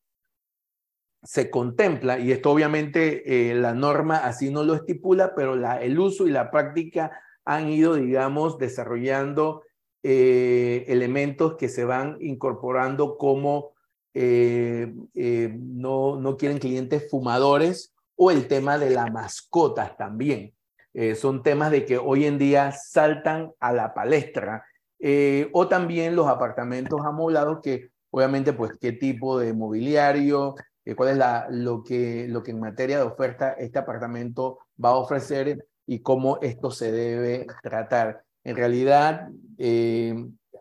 se 1.24 1.50
contempla, 1.50 2.20
y 2.20 2.32
esto 2.32 2.52
obviamente 2.52 3.50
eh, 3.50 3.56
la 3.56 3.74
norma 3.74 4.18
así 4.18 4.52
no 4.52 4.64
lo 4.64 4.76
estipula, 4.76 5.34
pero 5.36 5.56
el 5.56 6.00
uso 6.00 6.28
y 6.28 6.32
la 6.32 6.52
práctica 6.52 7.20
han 7.44 7.70
ido, 7.70 7.96
digamos, 7.96 8.58
desarrollando 8.58 9.64
eh, 10.10 10.86
elementos 10.88 11.58
que 11.58 11.68
se 11.68 11.84
van 11.84 12.18
incorporando 12.22 13.18
como 13.18 13.74
no, 14.14 16.20
no 16.20 16.38
quieren 16.38 16.58
clientes 16.58 17.08
fumadores 17.12 17.94
o 18.16 18.32
el 18.32 18.48
tema 18.48 18.78
de 18.78 18.90
las 18.90 19.12
mascotas 19.12 19.96
también. 19.96 20.54
Eh, 20.94 21.14
son 21.14 21.44
temas 21.44 21.70
de 21.70 21.86
que 21.86 22.00
hoy 22.00 22.26
en 22.26 22.40
día 22.40 22.72
saltan 22.72 23.52
a 23.60 23.72
la 23.72 23.94
palestra. 23.94 24.66
Eh, 25.00 25.52
o 25.54 25.68
también 25.68 26.16
los 26.16 26.28
apartamentos 26.28 27.02
amoblados 27.06 27.60
que 27.62 27.92
obviamente 28.10 28.52
pues 28.52 28.72
qué 28.82 28.94
tipo 28.94 29.38
de 29.38 29.54
mobiliario, 29.54 30.56
eh, 30.84 30.96
cuál 30.96 31.10
es 31.10 31.18
la, 31.18 31.46
lo, 31.52 31.84
que, 31.84 32.26
lo 32.28 32.42
que 32.42 32.50
en 32.50 32.60
materia 32.60 32.98
de 32.98 33.04
oferta 33.04 33.52
este 33.52 33.78
apartamento 33.78 34.58
va 34.84 34.90
a 34.90 34.96
ofrecer 34.96 35.68
y 35.86 36.00
cómo 36.00 36.40
esto 36.42 36.72
se 36.72 36.92
debe 36.92 37.46
tratar. 37.62 38.24
En 38.48 38.56
realidad, 38.56 39.30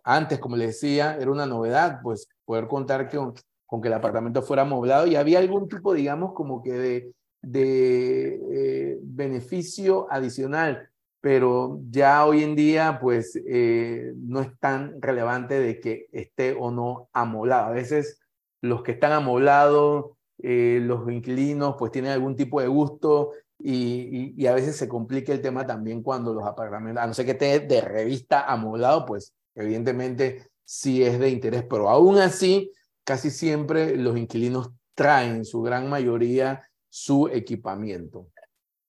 antes, 0.02 0.38
como 0.40 0.56
les 0.56 0.68
decía, 0.68 1.16
era 1.20 1.30
una 1.30 1.46
novedad, 1.46 2.00
pues 2.02 2.28
poder 2.44 2.66
contar 2.66 3.08
con, 3.08 3.34
con 3.64 3.80
que 3.80 3.88
el 3.88 3.94
apartamento 3.94 4.42
fuera 4.42 4.62
amoblado 4.62 5.06
y 5.06 5.14
había 5.14 5.38
algún 5.38 5.68
tipo, 5.68 5.94
digamos, 5.94 6.32
como 6.32 6.62
que 6.62 6.72
de 6.72 8.40
eh, 8.52 8.98
beneficio 9.02 10.06
adicional, 10.10 10.88
pero 11.20 11.80
ya 11.90 12.26
hoy 12.26 12.42
en 12.42 12.56
día 12.56 12.98
pues 13.00 13.40
eh, 13.46 14.12
no 14.16 14.40
es 14.40 14.48
tan 14.58 15.00
relevante 15.00 15.58
de 15.60 15.80
que 15.80 16.06
esté 16.12 16.56
o 16.58 16.70
no 16.70 17.08
amoblado. 17.12 17.66
A 17.66 17.70
veces 17.70 18.20
los 18.62 18.82
que 18.82 18.92
están 18.92 19.12
amoblados, 19.12 20.16
eh, 20.38 20.80
los 20.82 21.08
inquilinos 21.10 21.76
pues 21.78 21.92
tienen 21.92 22.10
algún 22.10 22.36
tipo 22.36 22.60
de 22.60 22.68
gusto 22.68 23.32
y, 23.68 24.46
a 24.46 24.54
veces 24.54 24.76
se 24.76 24.88
complica 24.88 25.32
el 25.32 25.40
tema 25.40 25.66
también 25.66 26.02
cuando 26.02 26.32
los 26.32 26.46
apartamentos, 26.46 27.02
a 27.02 27.06
no 27.06 27.14
ser 27.14 27.24
que 27.24 27.32
esté 27.32 27.60
de 27.60 27.80
revista 27.80 28.44
amoblado, 28.44 29.04
pues 29.04 29.34
evidentemente 29.56 30.48
sí 30.64 31.02
es 31.02 31.18
de 31.18 31.30
interés, 31.30 31.64
pero 31.68 31.88
aún 31.88 32.18
así 32.18 32.70
casi 33.02 33.30
siempre 33.30 33.96
los 33.96 34.16
inquilinos 34.16 34.70
traen 34.94 35.44
su 35.44 35.62
gran 35.62 35.90
mayoría 35.90 36.62
su 36.88 37.28
equipamiento, 37.28 38.28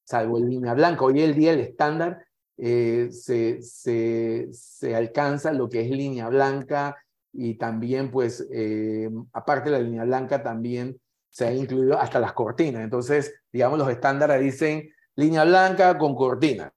salvo 0.04 0.38
en 0.38 0.50
línea 0.50 0.74
blanca. 0.76 1.04
Hoy 1.04 1.22
el 1.22 1.34
día 1.34 1.54
el 1.54 1.60
estándar 1.60 2.24
eh, 2.56 3.10
se, 3.12 3.62
se, 3.64 4.48
se, 4.52 4.96
alcanza 4.96 5.54
lo 5.54 5.70
que 5.70 5.82
es 5.82 5.90
línea 5.90 6.30
blanca 6.30 6.96
y 7.34 7.56
también 7.56 8.12
pues 8.12 8.48
eh, 8.52 9.10
aparte 9.34 9.72
de 9.72 9.78
la 9.78 9.84
línea 9.84 10.04
blanca 10.06 10.42
también 10.42 11.00
se 11.38 11.46
ha 11.46 11.54
incluido 11.54 12.00
hasta 12.00 12.20
las 12.20 12.34
cortinas. 12.34 12.82
Entonces, 12.82 13.32
digamos, 13.52 13.78
los 13.78 13.92
estándares 13.92 14.42
dicen 14.42 14.90
línea 15.16 15.44
blanca 15.44 15.96
con 15.96 16.16
cortinas. 16.16 16.72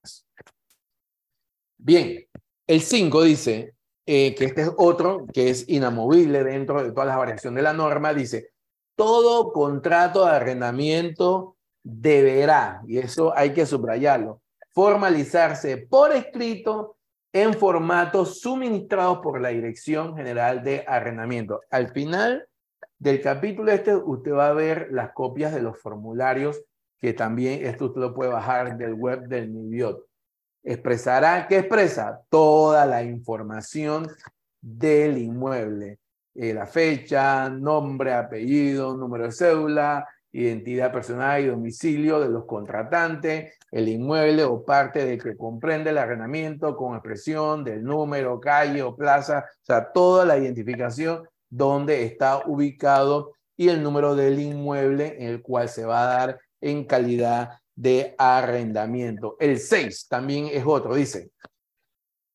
Bien, 1.79 2.27
el 2.67 2.83
5 2.83 3.23
dice 3.23 3.75
eh, 4.05 4.35
que 4.35 4.45
este 4.45 4.61
es 4.63 4.71
otro 4.77 5.25
que 5.33 5.49
es 5.49 5.67
inamovible 5.67 6.45
dentro 6.45 6.83
de 6.83 6.93
todas 6.93 7.07
las 7.07 7.17
variaciones 7.17 7.57
de 7.57 7.63
la 7.63 7.73
norma, 7.73 8.13
dice 8.13 8.51
todo 8.97 9.51
contrato 9.51 10.27
de 10.27 10.33
arrendamiento 10.33 11.57
deberá, 11.83 12.83
y 12.87 12.99
eso 12.99 13.35
hay 13.35 13.55
que 13.55 13.65
subrayarlo, 13.65 14.43
formalizarse 14.75 15.79
por 15.79 16.13
escrito 16.13 16.99
en 17.33 17.55
formatos 17.55 18.41
suministrados 18.41 19.21
por 19.23 19.41
la 19.41 19.49
Dirección 19.49 20.15
General 20.15 20.63
de 20.63 20.85
Arrendamiento. 20.87 21.63
Al 21.71 21.91
final 21.95 22.47
del 23.01 23.21
capítulo 23.21 23.73
este, 23.73 23.97
usted 23.97 24.33
va 24.33 24.49
a 24.49 24.53
ver 24.53 24.89
las 24.93 25.13
copias 25.13 25.53
de 25.53 25.63
los 25.63 25.77
formularios, 25.79 26.63
que 26.99 27.13
también 27.15 27.67
esto 27.67 27.87
usted 27.87 28.01
lo 28.01 28.15
puede 28.15 28.31
bajar 28.31 28.77
del 28.77 28.95
web 28.95 29.27
del 29.27 29.49
MIBIOT. 29.51 30.07
Expresará, 30.63 31.49
¿qué 31.49 31.59
expresa? 31.59 32.21
Toda 32.29 32.87
la 32.87 33.03
información 33.03 34.07
del 34.61 35.19
inmueble 35.19 35.99
eh, 36.35 36.55
la 36.55 36.67
fecha, 36.67 37.49
nombre, 37.51 38.15
apellido, 38.15 38.97
número 38.97 39.25
de 39.25 39.33
cédula, 39.33 40.09
identidad 40.33 40.93
personal 40.93 41.43
y 41.43 41.47
domicilio 41.49 42.21
de 42.21 42.29
los 42.29 42.45
contratantes, 42.45 43.59
el 43.73 43.89
inmueble 43.89 44.45
o 44.45 44.65
parte 44.65 45.05
de 45.05 45.19
que 45.19 45.37
comprende 45.37 45.91
el 45.91 45.99
arrendamiento 45.99 46.77
con 46.77 46.95
expresión 46.95 47.65
del 47.65 47.83
número, 47.83 48.39
calle 48.39 48.83
o 48.83 48.95
plaza, 48.97 49.45
o 49.49 49.65
sea, 49.65 49.91
toda 49.93 50.25
la 50.25 50.39
identificación 50.39 51.29
donde 51.51 52.05
está 52.05 52.43
ubicado 52.47 53.35
y 53.57 53.69
el 53.69 53.83
número 53.83 54.15
del 54.15 54.39
inmueble 54.39 55.17
en 55.19 55.29
el 55.29 55.43
cual 55.43 55.69
se 55.69 55.85
va 55.85 56.03
a 56.03 56.17
dar 56.17 56.41
en 56.61 56.85
calidad 56.85 57.59
de 57.75 58.15
arrendamiento. 58.17 59.37
El 59.39 59.59
6 59.59 60.09
también 60.09 60.49
es 60.51 60.65
otro, 60.67 60.95
dice, 60.95 61.31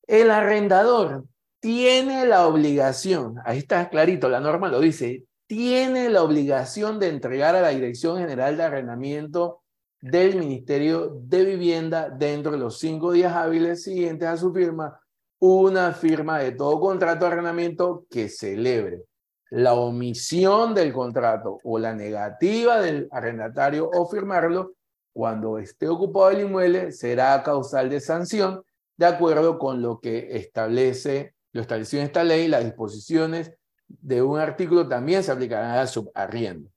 el 0.07 0.29
arrendador 0.29 1.25
tiene 1.59 2.25
la 2.25 2.47
obligación, 2.47 3.37
ahí 3.45 3.59
está 3.59 3.89
clarito, 3.89 4.29
la 4.29 4.39
norma 4.39 4.69
lo 4.69 4.79
dice, 4.79 5.25
tiene 5.47 6.09
la 6.09 6.23
obligación 6.23 6.99
de 6.99 7.09
entregar 7.09 7.55
a 7.55 7.61
la 7.61 7.69
Dirección 7.69 8.17
General 8.17 8.57
de 8.57 8.63
Arrendamiento 8.63 9.63
del 10.01 10.35
Ministerio 10.35 11.19
de 11.23 11.45
Vivienda 11.45 12.09
dentro 12.09 12.51
de 12.51 12.59
los 12.59 12.77
cinco 12.79 13.11
días 13.11 13.33
hábiles 13.33 13.83
siguientes 13.83 14.27
a 14.27 14.37
su 14.37 14.53
firma 14.53 14.99
una 15.45 15.93
firma 15.93 16.39
de 16.39 16.51
todo 16.51 16.79
contrato 16.79 17.25
de 17.25 17.31
arrendamiento 17.31 18.05
que 18.09 18.29
celebre 18.29 19.03
la 19.51 19.73
omisión 19.73 20.73
del 20.73 20.91
contrato 20.91 21.59
o 21.63 21.77
la 21.77 21.93
negativa 21.93 22.81
del 22.81 23.07
arrendatario 23.11 23.89
o 23.93 24.07
firmarlo 24.07 24.73
cuando 25.13 25.59
esté 25.59 25.87
ocupado 25.87 26.31
el 26.31 26.41
inmueble 26.41 26.91
será 26.91 27.41
causal 27.43 27.89
de 27.89 28.01
sanción 28.01 28.63
de 28.97 29.05
acuerdo 29.05 29.59
con 29.59 29.81
lo 29.81 29.99
que 29.99 30.35
establece, 30.37 31.35
lo 31.51 31.61
establecido 31.61 32.01
en 32.01 32.07
esta 32.07 32.23
ley, 32.23 32.47
las 32.47 32.63
disposiciones 32.63 33.53
de 33.87 34.21
un 34.21 34.39
artículo 34.39 34.87
también 34.87 35.23
se 35.23 35.31
aplicarán 35.31 35.77
al 35.77 35.87
subarriendo. 35.87 36.69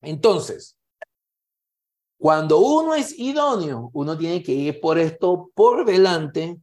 Entonces, 0.00 0.76
cuando 2.18 2.58
uno 2.58 2.94
es 2.94 3.18
idóneo, 3.18 3.90
uno 3.92 4.16
tiene 4.16 4.42
que 4.42 4.52
ir 4.52 4.80
por 4.80 4.98
esto 4.98 5.50
por 5.54 5.84
delante 5.84 6.58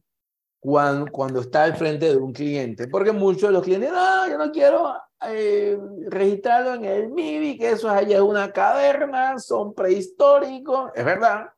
cuando, 0.64 1.12
cuando 1.12 1.40
está 1.42 1.64
al 1.64 1.76
frente 1.76 2.06
de 2.06 2.16
un 2.16 2.32
cliente, 2.32 2.88
porque 2.88 3.12
muchos 3.12 3.42
de 3.42 3.50
los 3.50 3.62
clientes, 3.62 3.92
no, 3.92 4.26
yo 4.26 4.38
no 4.38 4.50
quiero 4.50 4.94
eh, 5.28 5.78
registrarlo 6.08 6.72
en 6.72 6.86
el 6.86 7.10
MIBI, 7.10 7.58
que 7.58 7.72
eso 7.72 7.90
allá 7.90 8.16
es 8.16 8.22
una 8.22 8.50
caverna, 8.50 9.38
son 9.38 9.74
prehistóricos, 9.74 10.90
es 10.94 11.04
verdad, 11.04 11.50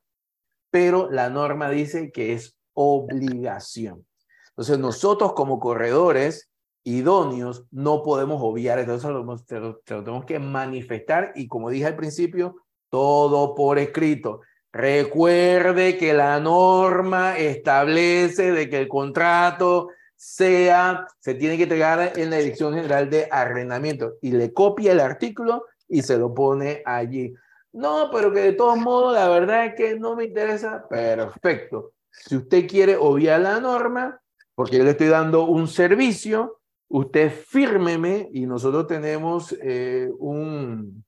pero 0.69 1.09
la 1.09 1.29
norma 1.29 1.69
dice 1.69 2.11
que 2.11 2.33
es 2.33 2.57
obligación. 2.73 4.05
Entonces 4.49 4.77
nosotros 4.77 5.31
como 5.31 5.61
corredores 5.61 6.51
idóneos 6.83 7.65
no 7.71 8.03
podemos 8.03 8.41
obviar, 8.43 8.77
entonces 8.77 9.09
lo, 9.09 9.79
tenemos 9.85 10.25
que 10.25 10.37
manifestar 10.37 11.31
y 11.33 11.47
como 11.47 11.69
dije 11.69 11.85
al 11.85 11.95
principio, 11.95 12.57
todo 12.89 13.55
por 13.55 13.79
escrito. 13.79 14.41
Recuerde 14.77 15.97
que 15.97 16.13
la 16.13 16.39
norma 16.39 17.35
establece 17.35 18.51
de 18.51 18.69
que 18.69 18.77
el 18.77 18.87
contrato 18.87 19.89
sea, 20.15 21.07
se 21.17 21.33
tiene 21.33 21.57
que 21.57 21.63
entregar 21.63 22.13
en 22.15 22.29
la 22.29 22.37
Dirección 22.37 22.75
General 22.75 23.09
de 23.09 23.27
Arrendamiento 23.31 24.17
y 24.21 24.33
le 24.33 24.53
copia 24.53 24.91
el 24.91 24.99
artículo 24.99 25.65
y 25.87 26.03
se 26.03 26.19
lo 26.19 26.31
pone 26.31 26.83
allí. 26.85 27.33
No, 27.73 28.11
pero 28.13 28.31
que 28.31 28.41
de 28.41 28.53
todos 28.53 28.77
modos 28.77 29.15
la 29.15 29.27
verdad 29.29 29.65
es 29.65 29.73
que 29.73 29.99
no 29.99 30.15
me 30.15 30.25
interesa. 30.25 30.87
Perfecto. 30.87 31.93
Si 32.11 32.35
usted 32.35 32.67
quiere 32.67 32.97
obviar 32.97 33.41
la 33.41 33.59
norma, 33.59 34.21
porque 34.53 34.77
yo 34.77 34.83
le 34.83 34.91
estoy 34.91 35.07
dando 35.07 35.45
un 35.45 35.67
servicio, 35.67 36.59
usted 36.87 37.31
fírmeme 37.31 38.29
y 38.31 38.45
nosotros 38.45 38.85
tenemos 38.85 39.55
eh, 39.59 40.11
un, 40.19 41.03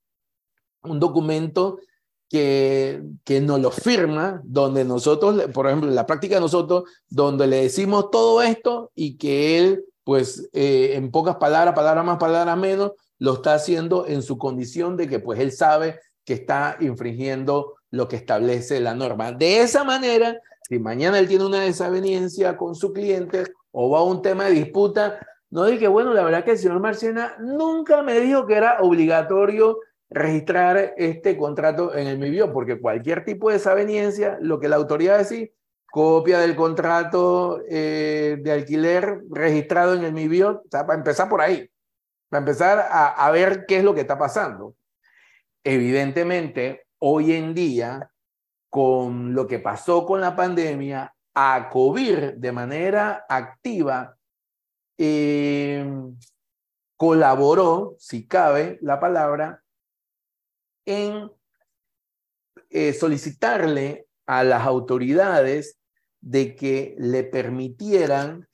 un 0.82 1.00
documento 1.00 1.78
que, 2.30 3.02
que 3.26 3.42
nos 3.42 3.60
lo 3.60 3.72
firma, 3.72 4.42
donde 4.44 4.86
nosotros, 4.86 5.44
por 5.52 5.68
ejemplo, 5.68 5.90
en 5.90 5.96
la 5.96 6.06
práctica 6.06 6.36
de 6.36 6.42
nosotros, 6.42 6.84
donde 7.10 7.48
le 7.48 7.64
decimos 7.64 8.12
todo 8.12 8.42
esto 8.42 8.92
y 8.96 9.18
que 9.18 9.58
él, 9.58 9.86
pues, 10.04 10.48
eh, 10.54 10.92
en 10.94 11.12
pocas 11.12 11.38
palabras, 11.38 11.74
palabras 11.74 12.06
más, 12.06 12.18
palabras 12.18 12.58
menos, 12.58 12.92
lo 13.18 13.34
está 13.34 13.56
haciendo 13.56 14.06
en 14.08 14.22
su 14.22 14.38
condición 14.38 14.96
de 14.96 15.08
que, 15.10 15.20
pues, 15.20 15.40
él 15.40 15.52
sabe 15.52 16.00
que 16.24 16.34
está 16.34 16.78
infringiendo 16.80 17.74
lo 17.90 18.08
que 18.08 18.16
establece 18.16 18.80
la 18.80 18.94
norma. 18.94 19.32
De 19.32 19.62
esa 19.62 19.84
manera, 19.84 20.38
si 20.68 20.78
mañana 20.78 21.18
él 21.18 21.28
tiene 21.28 21.46
una 21.46 21.62
desaveniencia 21.62 22.56
con 22.56 22.76
su 22.76 22.94
cliente 22.94 23.44
o 23.72 23.90
va 23.90 24.00
a 24.00 24.04
un 24.04 24.22
tema 24.22 24.46
de 24.46 24.52
disputa, 24.52 25.20
no 25.50 25.66
diga, 25.66 25.90
bueno, 25.90 26.14
la 26.14 26.24
verdad 26.24 26.46
que 26.46 26.52
el 26.52 26.60
señor 26.60 26.80
Marciana 26.80 27.36
nunca 27.40 28.04
me 28.04 28.20
dijo 28.20 28.46
que 28.46 28.54
era 28.54 28.78
obligatorio 28.82 29.80
registrar 30.10 30.94
este 30.98 31.38
contrato 31.38 31.96
en 31.96 32.08
el 32.08 32.18
MIBIO, 32.18 32.52
porque 32.52 32.80
cualquier 32.80 33.24
tipo 33.26 33.50
de 33.50 33.56
desaveniencia, 33.56 34.38
lo 34.42 34.60
que 34.60 34.68
la 34.68 34.78
autoridad 34.78 35.18
decir, 35.18 35.54
copia 35.92 36.40
del 36.40 36.56
contrato 36.56 37.62
eh, 37.70 38.38
de 38.42 38.52
alquiler 38.52 39.22
registrado 39.30 39.94
en 39.94 40.04
el 40.04 40.14
MIBIO, 40.14 40.64
o 40.66 40.70
sea, 40.70 40.86
para 40.86 40.98
empezar 40.98 41.30
por 41.30 41.42
ahí, 41.42 41.70
para 42.30 42.40
empezar 42.40 42.80
a, 42.80 43.08
a 43.08 43.32
ver 43.32 43.66
qué 43.68 43.78
es 43.78 43.84
lo 43.84 43.94
que 43.94 44.02
está 44.02 44.18
pasando. 44.18 44.76
Evidentemente, 45.64 46.88
hoy 47.00 47.34
en 47.34 47.54
día, 47.54 48.12
con 48.70 49.34
lo 49.34 49.48
que 49.48 49.60
pasó 49.60 50.06
con 50.06 50.22
la 50.22 50.36
pandemia, 50.36 51.14
a 51.34 51.70
COVID 51.70 52.34
de 52.34 52.52
manera 52.52 53.26
activa 53.30 54.18
eh, 54.98 55.90
colaboró, 56.98 57.96
si 57.98 58.28
cabe 58.28 58.78
la 58.82 59.00
palabra, 59.00 59.64
en 60.90 61.32
eh, 62.72 62.94
solicitarle 62.94 64.08
a 64.26 64.44
las 64.44 64.66
autoridades 64.66 65.80
de 66.20 66.56
que 66.56 66.96
le 66.98 67.24
permitieran 67.24 68.48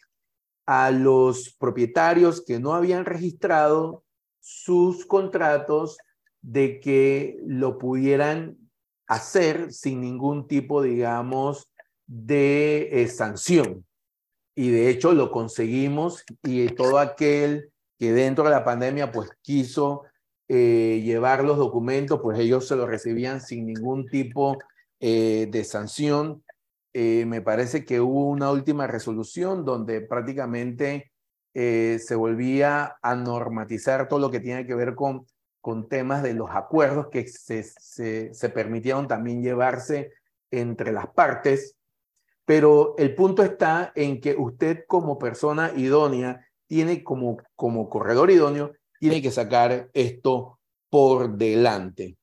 a 0.65 0.91
los 0.91 1.55
propietarios 1.57 2.43
que 2.43 2.59
no 2.59 2.73
habían 2.73 3.05
registrado 3.05 4.03
sus 4.41 5.05
contratos 5.05 5.97
de 6.41 6.79
que 6.81 7.39
lo 7.45 7.77
pudieran 7.77 8.57
hacer 9.07 9.71
sin 9.71 10.01
ningún 10.01 10.47
tipo, 10.47 10.81
digamos, 10.81 11.71
de 12.05 13.01
eh, 13.01 13.07
sanción. 13.07 13.85
Y 14.55 14.71
de 14.71 14.89
hecho 14.89 15.13
lo 15.13 15.31
conseguimos 15.31 16.23
y 16.43 16.67
todo 16.69 16.99
aquel 16.99 17.71
que 17.97 18.11
dentro 18.11 18.43
de 18.43 18.49
la 18.51 18.65
pandemia 18.65 19.11
pues 19.11 19.29
quiso 19.41 20.03
eh, 20.47 21.01
llevar 21.03 21.43
los 21.43 21.57
documentos, 21.57 22.19
pues 22.21 22.37
ellos 22.39 22.67
se 22.67 22.75
los 22.75 22.87
recibían 22.87 23.41
sin 23.41 23.65
ningún 23.65 24.05
tipo 24.07 24.57
eh, 24.99 25.47
de 25.49 25.63
sanción. 25.63 26.43
Eh, 26.93 27.25
me 27.25 27.41
parece 27.41 27.83
que 27.83 27.99
hubo 27.99 28.29
una 28.29 28.51
última 28.51 28.87
resolución 28.87 29.65
donde 29.65 30.01
prácticamente 30.01 31.11
se 31.57 32.15
volvía 32.15 32.97
a 33.01 33.15
normatizar 33.15 34.09
todo 34.09 34.19
lo 34.19 34.29
que 34.29 34.41
tiene 34.41 34.67
que 34.67 34.75
ver 34.75 34.93
con, 34.93 35.25
con 35.61 35.87
temas 35.87 36.21
de 36.21 36.33
los 36.33 36.49
acuerdos 36.51 37.07
que 37.09 37.25
se, 37.29 37.63
se, 37.63 38.33
se 38.33 38.49
permitieron 38.49 39.07
también 39.07 39.41
llevarse 39.41 40.11
entre 40.51 40.91
las 40.91 41.07
partes. 41.07 41.77
Pero 42.43 42.95
el 42.97 43.15
punto 43.15 43.41
está 43.41 43.93
en 43.95 44.19
que 44.19 44.35
usted 44.37 44.83
como 44.85 45.17
persona 45.17 45.71
idónea 45.77 46.45
tiene 46.67 47.03
como, 47.03 47.37
como 47.55 47.89
corredor 47.89 48.31
idóneo, 48.31 48.73
tiene 49.05 49.21
que 49.21 49.29
sacar 49.29 49.91
esto 49.93 50.57
por 50.89 51.37
delante. 51.37 52.17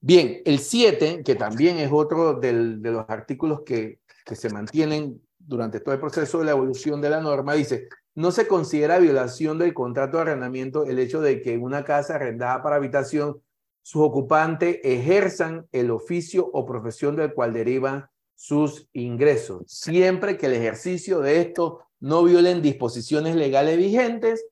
Bien, 0.00 0.40
el 0.46 0.60
7, 0.60 1.22
que 1.22 1.34
también 1.34 1.76
es 1.76 1.90
otro 1.92 2.40
de 2.40 2.54
los 2.54 3.04
artículos 3.06 3.60
que, 3.66 4.00
se 4.24 4.48
mantienen 4.48 5.20
durante 5.38 5.80
todo 5.80 5.94
el 5.94 6.00
proceso 6.00 6.38
de 6.38 6.46
la 6.46 6.52
evolución 6.52 7.02
de 7.02 7.10
la 7.10 7.20
norma, 7.20 7.52
dice, 7.52 7.88
no 8.14 8.30
se 8.30 8.46
considera 8.46 8.98
violación 8.98 9.58
del 9.58 9.74
contrato 9.74 10.16
de 10.16 10.22
arrendamiento 10.22 10.86
el 10.86 10.98
hecho 10.98 11.20
de 11.20 11.42
que 11.42 11.58
una 11.58 11.84
casa 11.84 12.14
arrendada 12.14 12.62
para 12.62 12.76
habitación 12.76 13.42
sus 13.82 14.00
ocupantes 14.00 14.78
ejerzan 14.84 15.66
el 15.70 15.90
oficio 15.90 16.48
o 16.50 16.64
profesión 16.64 17.14
del 17.14 17.34
cual 17.34 17.52
derivan 17.52 18.06
sus 18.34 18.88
ingresos, 18.94 19.64
siempre 19.66 20.38
que 20.38 20.46
el 20.46 20.54
ejercicio 20.54 21.20
de 21.20 21.42
esto 21.42 21.80
no 22.00 22.24
violen 22.24 22.62
disposiciones 22.62 23.36
legales 23.36 23.76
vigentes 23.76 24.46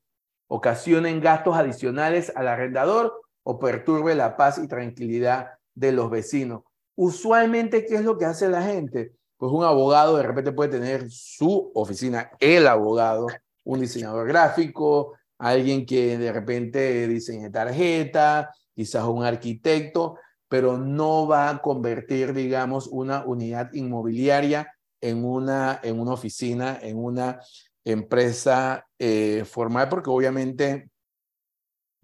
ocasionen 0.53 1.21
gastos 1.21 1.55
adicionales 1.55 2.29
al 2.35 2.49
arrendador 2.49 3.21
o 3.43 3.57
perturbe 3.57 4.15
la 4.15 4.35
paz 4.35 4.57
y 4.57 4.67
tranquilidad 4.67 5.51
de 5.73 5.93
los 5.93 6.09
vecinos. 6.09 6.63
Usualmente, 6.95 7.85
¿qué 7.85 7.95
es 7.95 8.03
lo 8.03 8.17
que 8.17 8.25
hace 8.25 8.49
la 8.49 8.61
gente? 8.61 9.13
Pues 9.37 9.49
un 9.53 9.63
abogado 9.63 10.17
de 10.17 10.23
repente 10.23 10.51
puede 10.51 10.71
tener 10.71 11.09
su 11.09 11.71
oficina, 11.73 12.31
el 12.41 12.67
abogado, 12.67 13.27
un 13.63 13.79
diseñador 13.79 14.27
gráfico, 14.27 15.13
alguien 15.37 15.85
que 15.85 16.17
de 16.17 16.33
repente 16.33 17.07
diseñe 17.07 17.49
tarjeta, 17.49 18.51
quizás 18.75 19.05
un 19.05 19.23
arquitecto, 19.23 20.17
pero 20.49 20.77
no 20.77 21.27
va 21.27 21.49
a 21.49 21.61
convertir, 21.61 22.33
digamos, 22.33 22.87
una 22.87 23.23
unidad 23.23 23.71
inmobiliaria 23.71 24.69
en 24.99 25.23
una, 25.23 25.79
en 25.81 25.97
una 25.97 26.11
oficina, 26.11 26.77
en 26.81 27.01
una 27.01 27.39
empresa 27.83 28.87
eh, 28.99 29.43
formal, 29.45 29.89
porque 29.89 30.09
obviamente, 30.09 30.89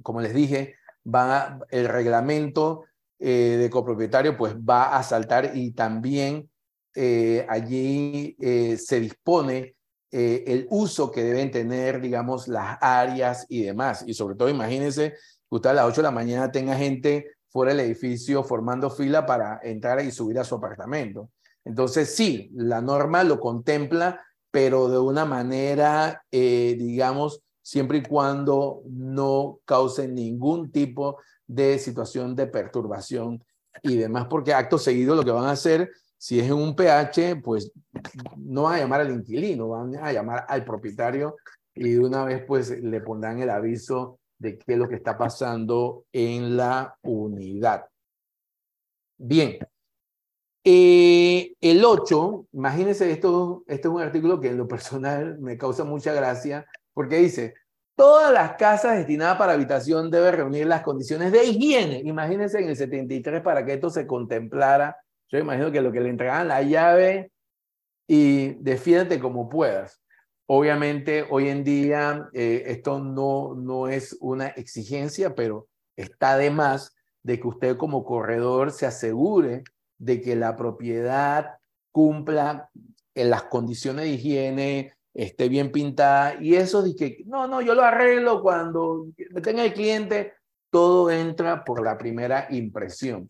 como 0.01 0.21
les 0.21 0.33
dije, 0.33 0.75
va 1.05 1.59
el 1.69 1.87
reglamento 1.87 2.85
eh, 3.19 3.57
de 3.59 3.69
copropietario 3.69 4.37
pues 4.37 4.55
va 4.55 4.97
a 4.97 5.03
saltar 5.03 5.51
y 5.55 5.71
también 5.71 6.49
eh, 6.95 7.45
allí 7.49 8.35
se 8.39 8.99
dispone 8.99 9.75
el 10.09 10.65
uso 10.69 11.11
que 11.11 11.23
deben 11.23 11.51
tener, 11.51 12.01
digamos, 12.01 12.47
las 12.47 12.77
áreas 12.81 13.45
y 13.49 13.63
demás. 13.63 14.03
Y 14.07 14.13
sobre 14.13 14.35
todo, 14.35 14.49
imagínense 14.49 15.11
que 15.11 15.55
usted 15.55 15.69
a 15.69 15.73
las 15.73 15.85
8 15.85 15.97
de 15.97 16.03
la 16.03 16.11
mañana 16.11 16.51
tenga 16.51 16.75
gente 16.75 17.37
fuera 17.49 17.71
del 17.73 17.81
edificio 17.81 18.43
formando 18.43 18.89
fila 18.89 19.25
para 19.25 19.59
entrar 19.61 20.03
y 20.03 20.11
subir 20.11 20.39
a 20.39 20.43
su 20.43 20.55
apartamento. 20.55 21.29
Entonces, 21.65 22.15
sí, 22.15 22.49
la 22.53 22.81
norma 22.81 23.23
lo 23.23 23.39
contempla, 23.39 24.25
pero 24.57 24.89
de 24.89 24.97
una 24.97 25.23
manera, 25.23 26.23
eh, 26.31 26.75
digamos, 26.79 27.43
siempre 27.61 27.99
y 27.99 28.01
cuando 28.01 28.81
no 28.87 29.59
cause 29.65 30.07
ningún 30.07 30.71
tipo 30.71 31.19
de 31.45 31.77
situación 31.77 32.35
de 32.35 32.47
perturbación 32.47 33.43
y 33.83 33.97
demás, 33.97 34.25
porque 34.27 34.55
acto 34.55 34.79
seguido 34.79 35.13
lo 35.13 35.23
que 35.23 35.29
van 35.29 35.45
a 35.45 35.51
hacer, 35.51 35.91
si 36.17 36.39
es 36.39 36.47
en 36.47 36.53
un 36.53 36.75
PH, 36.75 37.39
pues 37.43 37.71
no 38.35 38.63
van 38.63 38.73
a 38.73 38.79
llamar 38.79 39.01
al 39.01 39.11
inquilino, 39.11 39.67
van 39.67 39.95
a 39.97 40.11
llamar 40.11 40.43
al 40.49 40.65
propietario 40.65 41.35
y 41.75 41.91
de 41.91 41.99
una 41.99 42.25
vez 42.25 42.43
pues 42.43 42.71
le 42.71 42.99
pondrán 43.01 43.37
el 43.37 43.51
aviso 43.51 44.17
de 44.39 44.57
qué 44.57 44.73
es 44.73 44.79
lo 44.79 44.89
que 44.89 44.95
está 44.95 45.19
pasando 45.19 46.05
en 46.11 46.57
la 46.57 46.97
unidad. 47.03 47.85
Bien, 49.19 49.59
Eh, 50.69 51.53
el 51.61 51.85
8, 51.85 52.47
imagínense, 52.51 53.09
esto, 53.09 53.63
esto 53.67 53.87
es 53.87 53.95
un 53.95 54.01
artículo 54.01 54.41
que 54.41 54.49
en 54.49 54.57
lo 54.57 54.67
personal 54.67 55.39
me 55.39 55.57
causa 55.57 55.85
mucha 55.85 56.11
gracia, 56.11 56.65
porque 56.93 57.19
dice, 57.19 57.53
todas 57.95 58.33
las 58.33 58.57
casas 58.57 58.97
destinadas 58.97 59.37
para 59.37 59.53
habitación 59.53 60.11
deben 60.11 60.35
reunir 60.35 60.67
las 60.67 60.81
condiciones 60.81 61.31
de 61.31 61.45
higiene. 61.45 62.01
Imagínense 62.03 62.59
en 62.59 62.67
el 62.67 62.75
73 62.75 63.41
para 63.43 63.63
que 63.63 63.75
esto 63.75 63.89
se 63.89 64.05
contemplara. 64.05 64.97
Yo 65.29 65.39
imagino 65.39 65.71
que 65.71 65.81
lo 65.81 65.93
que 65.93 66.01
le 66.01 66.09
entregaban 66.09 66.49
la 66.49 66.61
llave 66.61 67.31
y 68.05 68.55
defiéndete 68.55 69.21
como 69.21 69.47
puedas. 69.47 70.01
Obviamente, 70.47 71.25
hoy 71.29 71.47
en 71.47 71.63
día 71.63 72.27
eh, 72.33 72.63
esto 72.65 72.99
no, 72.99 73.55
no 73.55 73.87
es 73.87 74.17
una 74.19 74.47
exigencia, 74.47 75.33
pero 75.33 75.69
está 75.95 76.37
de 76.37 76.51
más 76.51 76.93
de 77.23 77.39
que 77.39 77.47
usted 77.47 77.77
como 77.77 78.03
corredor 78.03 78.71
se 78.71 78.85
asegure 78.85 79.63
de 79.97 80.21
que 80.21 80.35
la 80.35 80.55
propiedad 80.55 81.57
cumpla 81.91 82.69
en 83.15 83.29
las 83.29 83.43
condiciones 83.43 84.05
de 84.05 84.11
higiene, 84.11 84.93
esté 85.17 85.49
bien 85.49 85.71
pintada 85.71 86.35
y 86.39 86.55
eso 86.55 86.83
de 86.83 86.95
que, 86.95 87.23
no, 87.25 87.47
no, 87.47 87.61
yo 87.61 87.73
lo 87.73 87.81
arreglo 87.81 88.41
cuando 88.43 89.07
tenga 89.41 89.65
el 89.65 89.73
cliente, 89.73 90.33
todo 90.69 91.09
entra 91.09 91.63
por 91.63 91.83
la 91.83 91.97
primera 91.97 92.47
impresión. 92.51 93.27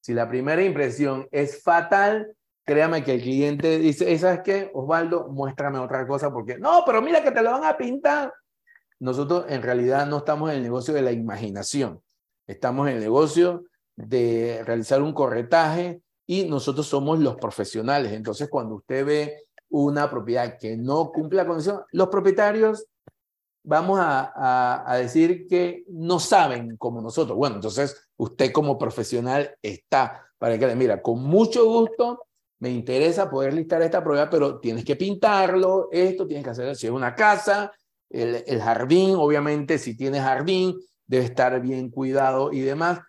Si 0.00 0.14
la 0.14 0.28
primera 0.28 0.62
impresión 0.62 1.26
es 1.32 1.60
fatal, 1.62 2.36
créame 2.64 3.02
que 3.02 3.14
el 3.14 3.22
cliente 3.22 3.78
dice, 3.78 4.16
¿sabes 4.16 4.42
qué? 4.44 4.70
Osvaldo, 4.74 5.28
muéstrame 5.28 5.78
otra 5.78 6.06
cosa 6.06 6.32
porque, 6.32 6.56
no, 6.56 6.84
pero 6.86 7.02
mira 7.02 7.22
que 7.22 7.32
te 7.32 7.42
lo 7.42 7.50
van 7.50 7.64
a 7.64 7.76
pintar. 7.76 8.32
Nosotros 9.00 9.46
en 9.48 9.62
realidad 9.62 10.06
no 10.06 10.18
estamos 10.18 10.50
en 10.50 10.58
el 10.58 10.62
negocio 10.62 10.94
de 10.94 11.02
la 11.02 11.10
imaginación, 11.10 12.00
estamos 12.46 12.88
en 12.88 12.94
el 12.94 13.00
negocio 13.00 13.64
de 13.96 14.62
realizar 14.64 15.02
un 15.02 15.12
corretaje 15.12 16.00
y 16.26 16.44
nosotros 16.44 16.86
somos 16.86 17.18
los 17.18 17.36
profesionales. 17.36 18.12
Entonces, 18.12 18.48
cuando 18.48 18.76
usted 18.76 19.04
ve 19.04 19.44
una 19.70 20.10
propiedad 20.10 20.56
que 20.58 20.76
no 20.76 21.10
cumple 21.10 21.38
la 21.38 21.46
condición, 21.46 21.82
los 21.92 22.08
propietarios 22.08 22.86
vamos 23.64 23.98
a, 24.00 24.84
a, 24.92 24.96
decir 24.98 25.46
que 25.48 25.84
no 25.88 26.20
saben 26.20 26.76
como 26.76 27.00
nosotros. 27.00 27.36
Bueno, 27.36 27.56
entonces 27.56 28.08
usted 28.16 28.52
como 28.52 28.78
profesional 28.78 29.56
está 29.62 30.24
para 30.38 30.58
que 30.58 30.66
le 30.66 30.76
mira, 30.76 31.00
con 31.00 31.22
mucho 31.22 31.64
gusto 31.64 32.26
me 32.60 32.70
interesa 32.70 33.30
poder 33.30 33.54
listar 33.54 33.82
esta 33.82 34.02
propiedad, 34.02 34.28
pero 34.30 34.60
tienes 34.60 34.84
que 34.84 34.96
pintarlo, 34.96 35.88
esto 35.90 36.26
tienes 36.26 36.44
que 36.44 36.50
hacer, 36.50 36.76
si 36.76 36.86
es 36.86 36.92
una 36.92 37.14
casa, 37.14 37.72
el, 38.10 38.44
el 38.46 38.60
jardín, 38.60 39.16
obviamente 39.16 39.78
si 39.78 39.96
tiene 39.96 40.20
jardín, 40.20 40.78
debe 41.06 41.24
estar 41.24 41.60
bien 41.60 41.90
cuidado 41.90 42.52
y 42.52 42.60
demás. 42.60 43.00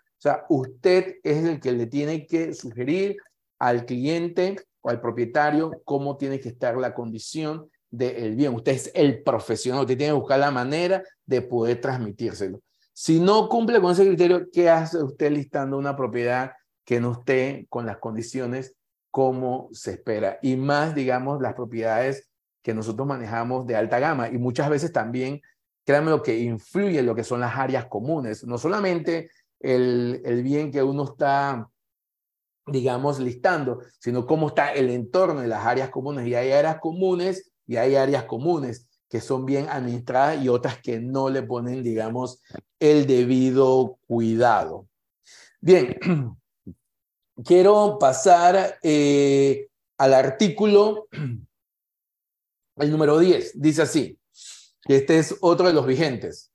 Usted 0.49 1.15
es 1.23 1.45
el 1.45 1.59
que 1.59 1.71
le 1.71 1.87
tiene 1.87 2.25
que 2.25 2.53
sugerir 2.53 3.17
al 3.59 3.85
cliente 3.85 4.55
o 4.81 4.89
al 4.89 5.01
propietario 5.01 5.71
cómo 5.83 6.17
tiene 6.17 6.39
que 6.39 6.49
estar 6.49 6.77
la 6.77 6.93
condición 6.93 7.69
del 7.89 8.35
bien. 8.35 8.53
Usted 8.53 8.73
es 8.73 8.91
el 8.93 9.23
profesional, 9.23 9.81
usted 9.81 9.97
tiene 9.97 10.13
que 10.13 10.19
buscar 10.19 10.39
la 10.39 10.51
manera 10.51 11.03
de 11.25 11.41
poder 11.41 11.81
transmitírselo. 11.81 12.59
Si 12.93 13.19
no 13.19 13.49
cumple 13.49 13.81
con 13.81 13.91
ese 13.91 14.05
criterio, 14.05 14.47
¿qué 14.51 14.69
hace 14.69 15.03
usted 15.03 15.31
listando 15.31 15.77
una 15.77 15.95
propiedad 15.95 16.53
que 16.85 16.99
no 16.99 17.13
esté 17.13 17.65
con 17.69 17.85
las 17.85 17.97
condiciones 17.97 18.75
como 19.11 19.69
se 19.73 19.91
espera? 19.91 20.39
Y 20.41 20.55
más, 20.55 20.95
digamos, 20.95 21.41
las 21.41 21.55
propiedades 21.55 22.29
que 22.61 22.73
nosotros 22.73 23.07
manejamos 23.07 23.67
de 23.67 23.75
alta 23.75 23.99
gama 23.99 24.29
y 24.29 24.37
muchas 24.37 24.69
veces 24.69 24.91
también, 24.91 25.41
créanme 25.85 26.09
lo 26.11 26.23
que 26.23 26.39
influye 26.39 26.99
en 26.99 27.05
lo 27.05 27.15
que 27.15 27.23
son 27.23 27.41
las 27.41 27.55
áreas 27.55 27.85
comunes, 27.85 28.43
no 28.43 28.57
solamente 28.57 29.29
el, 29.59 30.21
el 30.25 30.43
bien 30.43 30.71
que 30.71 30.83
uno 30.83 31.03
está 31.05 31.69
digamos, 32.67 33.19
listando, 33.19 33.81
sino 33.99 34.25
cómo 34.25 34.47
está 34.47 34.73
el 34.73 34.89
entorno 34.89 35.41
de 35.41 35.47
las 35.47 35.65
áreas 35.65 35.89
comunes. 35.89 36.27
Y 36.27 36.35
hay 36.35 36.51
áreas 36.51 36.79
comunes 36.79 37.51
y 37.67 37.77
hay 37.77 37.95
áreas 37.95 38.23
comunes 38.23 38.87
que 39.09 39.21
son 39.21 39.45
bien 39.45 39.69
administradas 39.69 40.43
y 40.43 40.49
otras 40.49 40.79
que 40.81 40.99
no 40.99 41.29
le 41.29 41.43
ponen, 41.43 41.83
digamos, 41.83 42.41
el 42.79 43.05
debido 43.05 43.97
cuidado. 44.07 44.87
Bien, 45.61 45.97
quiero 47.45 47.97
pasar 47.99 48.77
eh, 48.81 49.67
al 49.97 50.13
artículo, 50.13 51.07
el 52.77 52.91
número 52.91 53.19
10. 53.19 53.61
Dice 53.61 53.83
así, 53.83 54.19
que 54.81 54.97
este 54.97 55.19
es 55.19 55.35
otro 55.41 55.67
de 55.67 55.73
los 55.73 55.85
vigentes. 55.85 56.51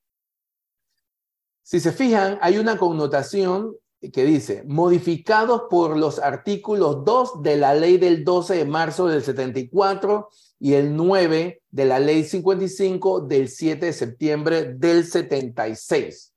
Si 1.70 1.78
se 1.78 1.92
fijan, 1.92 2.36
hay 2.40 2.58
una 2.58 2.76
connotación 2.76 3.76
que 4.12 4.24
dice, 4.24 4.64
modificados 4.66 5.66
por 5.70 5.96
los 5.96 6.18
artículos 6.18 7.04
2 7.04 7.44
de 7.44 7.56
la 7.58 7.76
ley 7.76 7.96
del 7.96 8.24
12 8.24 8.56
de 8.56 8.64
marzo 8.64 9.06
del 9.06 9.22
74 9.22 10.30
y 10.58 10.74
el 10.74 10.96
9 10.96 11.62
de 11.70 11.84
la 11.84 12.00
ley 12.00 12.24
55 12.24 13.20
del 13.20 13.48
7 13.48 13.86
de 13.86 13.92
septiembre 13.92 14.74
del 14.74 15.04
76. 15.04 16.34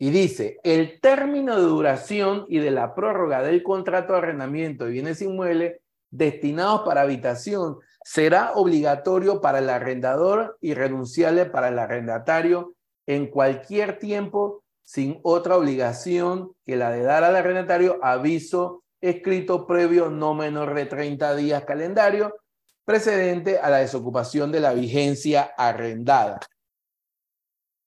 Y 0.00 0.10
dice, 0.10 0.58
el 0.64 0.98
término 1.00 1.54
de 1.54 1.62
duración 1.62 2.44
y 2.48 2.58
de 2.58 2.72
la 2.72 2.96
prórroga 2.96 3.44
del 3.44 3.62
contrato 3.62 4.14
de 4.14 4.18
arrendamiento 4.18 4.86
de 4.86 4.90
bienes 4.90 5.22
inmuebles 5.22 5.78
destinados 6.10 6.80
para 6.80 7.02
habitación 7.02 7.78
será 8.02 8.54
obligatorio 8.54 9.40
para 9.40 9.60
el 9.60 9.70
arrendador 9.70 10.58
y 10.60 10.74
renunciable 10.74 11.44
para 11.44 11.68
el 11.68 11.78
arrendatario 11.78 12.74
en 13.06 13.28
cualquier 13.28 14.00
tiempo 14.00 14.63
sin 14.84 15.18
otra 15.22 15.56
obligación 15.56 16.52
que 16.64 16.76
la 16.76 16.90
de 16.90 17.02
dar 17.02 17.24
al 17.24 17.34
arrendatario 17.34 17.98
aviso 18.02 18.84
escrito 19.00 19.66
previo 19.66 20.10
no 20.10 20.34
menor 20.34 20.74
de 20.74 20.86
30 20.86 21.34
días 21.36 21.64
calendario 21.64 22.36
precedente 22.84 23.58
a 23.58 23.70
la 23.70 23.78
desocupación 23.78 24.52
de 24.52 24.60
la 24.60 24.74
vigencia 24.74 25.52
arrendada. 25.56 26.40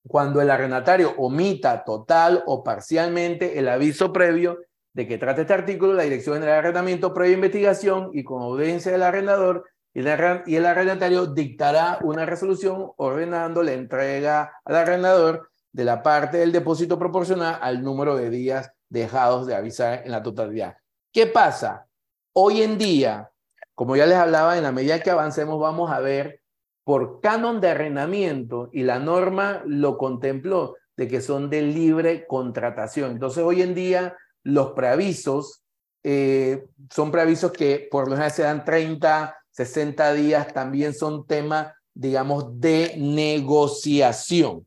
Cuando 0.07 0.41
el 0.41 0.49
arrendatario 0.49 1.13
omita 1.17 1.83
total 1.83 2.43
o 2.47 2.63
parcialmente 2.63 3.59
el 3.59 3.69
aviso 3.69 4.11
previo 4.11 4.59
de 4.93 5.07
que 5.07 5.17
trata 5.17 5.41
este 5.41 5.53
artículo, 5.53 5.93
la 5.93 6.03
Dirección 6.03 6.35
General 6.35 6.55
de 6.55 6.59
Arrendamiento 6.59 7.13
previa 7.13 7.35
investigación 7.35 8.09
y 8.13 8.23
con 8.23 8.41
audiencia 8.41 8.91
del 8.91 9.03
arrendador 9.03 9.65
y 9.93 10.55
el 10.55 10.65
arrendatario 10.65 11.25
dictará 11.25 11.97
una 12.03 12.25
resolución 12.25 12.91
ordenando 12.97 13.63
la 13.63 13.73
entrega 13.73 14.53
al 14.63 14.75
arrendador 14.75 15.49
de 15.77 15.85
la 15.85 16.01
parte 16.01 16.37
del 16.37 16.51
depósito 16.51 16.97
proporcional 16.97 17.59
al 17.61 17.83
número 17.83 18.15
de 18.15 18.31
días 18.31 18.71
dejados 18.89 19.45
de 19.45 19.53
avisar 19.53 20.01
en 20.05 20.11
la 20.11 20.23
totalidad. 20.23 20.77
¿Qué 21.13 21.27
pasa? 21.27 21.85
Hoy 22.33 22.63
en 22.63 22.79
día, 22.79 23.29
como 23.75 23.95
ya 23.95 24.07
les 24.07 24.17
hablaba, 24.17 24.57
en 24.57 24.63
la 24.63 24.71
medida 24.71 24.99
que 24.99 25.11
avancemos 25.11 25.59
vamos 25.59 25.91
a 25.91 25.99
ver 25.99 26.41
por 26.83 27.21
canon 27.21 27.61
de 27.61 27.69
arrendamiento 27.69 28.71
y 28.73 28.81
la 28.81 28.97
norma 28.97 29.61
lo 29.67 29.99
contempló 29.99 30.77
de 30.95 31.07
que 31.07 31.21
son 31.21 31.47
de 31.47 31.61
libre 31.61 32.25
contratación. 32.25 33.11
Entonces 33.11 33.43
hoy 33.43 33.61
en 33.61 33.75
día 33.75 34.17
los 34.41 34.71
preavisos 34.71 35.61
eh, 36.01 36.65
son 36.89 37.11
preavisos 37.11 37.51
que 37.51 37.87
por 37.91 38.05
lo 38.05 38.15
general 38.15 38.31
se 38.31 38.41
dan 38.41 38.65
30, 38.65 39.37
60 39.51 40.13
días, 40.13 40.51
también 40.51 40.95
son 40.95 41.27
tema, 41.27 41.75
digamos, 41.93 42.59
de 42.59 42.95
negociación. 42.97 44.65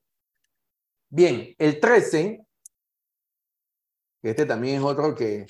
Bien, 1.13 1.55
el 1.59 1.81
13, 1.81 2.41
este 4.23 4.47
también 4.47 4.77
es 4.77 4.83
otro 4.83 5.13
que 5.13 5.45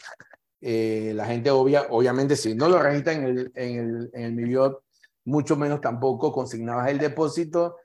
eh, 0.63 1.13
la 1.15 1.27
gente 1.27 1.51
obvia, 1.51 1.87
obviamente 1.91 2.35
si 2.35 2.55
no 2.55 2.67
lo 2.67 2.83
registra 2.83 3.13
en 3.13 3.25
el, 3.25 3.53
en 3.55 3.79
el, 3.79 4.11
en 4.15 4.39
el 4.39 4.77
mucho 5.27 5.57
menos 5.57 5.83
tampoco 5.83 6.33
consignabas 6.33 6.89
el 6.89 6.97
depósito 6.99 7.77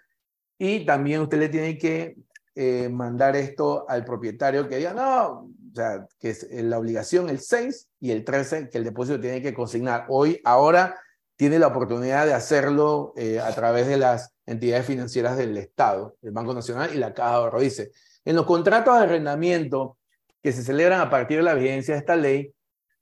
y 0.58 0.86
también 0.86 1.20
usted 1.20 1.38
le 1.38 1.50
tiene 1.50 1.78
que 1.78 2.16
eh, 2.56 2.88
mandar 2.88 3.36
esto 3.36 3.86
al 3.90 4.06
propietario 4.06 4.70
que 4.70 4.78
diga, 4.78 4.94
no, 4.94 5.42
o 5.42 5.76
sea, 5.76 6.08
que 6.18 6.30
es 6.30 6.48
la 6.50 6.80
obligación 6.80 7.28
el 7.28 7.42
6 7.42 7.90
y 8.00 8.12
el 8.12 8.24
13 8.24 8.70
que 8.70 8.78
el 8.78 8.86
depósito 8.86 9.20
tiene 9.20 9.42
que 9.42 9.54
consignar. 9.54 10.06
Hoy, 10.08 10.40
ahora 10.46 10.98
tiene 11.36 11.60
la 11.60 11.68
oportunidad 11.68 12.26
de 12.26 12.34
hacerlo 12.34 13.14
eh, 13.18 13.40
a 13.40 13.54
través 13.54 13.88
de 13.88 13.98
las 13.98 14.34
entidades 14.46 14.86
financieras 14.86 15.38
del 15.38 15.58
Estado, 15.58 16.16
el 16.22 16.32
Banco 16.32 16.54
Nacional 16.54 16.92
y 16.94 16.98
la 16.98 17.14
Caja 17.14 17.32
de 17.32 17.36
Ahorro. 17.36 17.60
Dice, 17.60 17.92
en 18.24 18.36
los 18.36 18.46
contratos 18.46 18.98
de 18.98 19.04
arrendamiento 19.04 19.98
que 20.42 20.54
se 20.54 20.64
celebran 20.64 21.02
a 21.02 21.10
partir 21.10 21.38
de 21.38 21.44
la 21.44 21.54
vigencia 21.54 21.96
de 21.96 22.00
esta 22.00 22.16
ley, 22.16 22.54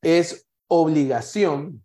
es 0.01 0.47
obligación 0.67 1.83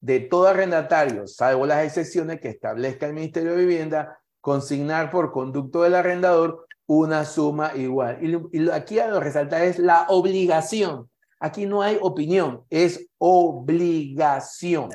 de 0.00 0.20
todo 0.20 0.48
arrendatario, 0.48 1.26
salvo 1.26 1.66
las 1.66 1.84
excepciones 1.84 2.40
que 2.40 2.48
establezca 2.48 3.06
el 3.06 3.14
Ministerio 3.14 3.52
de 3.52 3.58
Vivienda, 3.58 4.18
consignar 4.40 5.10
por 5.10 5.32
conducto 5.32 5.82
del 5.82 5.94
arrendador 5.94 6.66
una 6.86 7.24
suma 7.24 7.72
igual. 7.74 8.18
Y, 8.52 8.68
aquí 8.70 8.98
a 8.98 9.08
lo 9.08 9.20
resaltar 9.20 9.62
es 9.62 9.78
la 9.78 10.06
obligación. 10.08 11.08
Aquí 11.40 11.66
no 11.66 11.82
hay 11.82 11.98
opinión, 12.00 12.64
es 12.68 13.06
obligación 13.18 14.90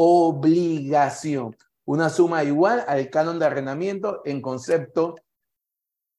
obligación. 0.00 1.56
Una 1.84 2.08
suma 2.08 2.44
igual 2.44 2.84
al 2.86 3.10
canon 3.10 3.40
de 3.40 3.46
arrendamiento 3.46 4.22
en 4.24 4.40
concepto 4.40 5.16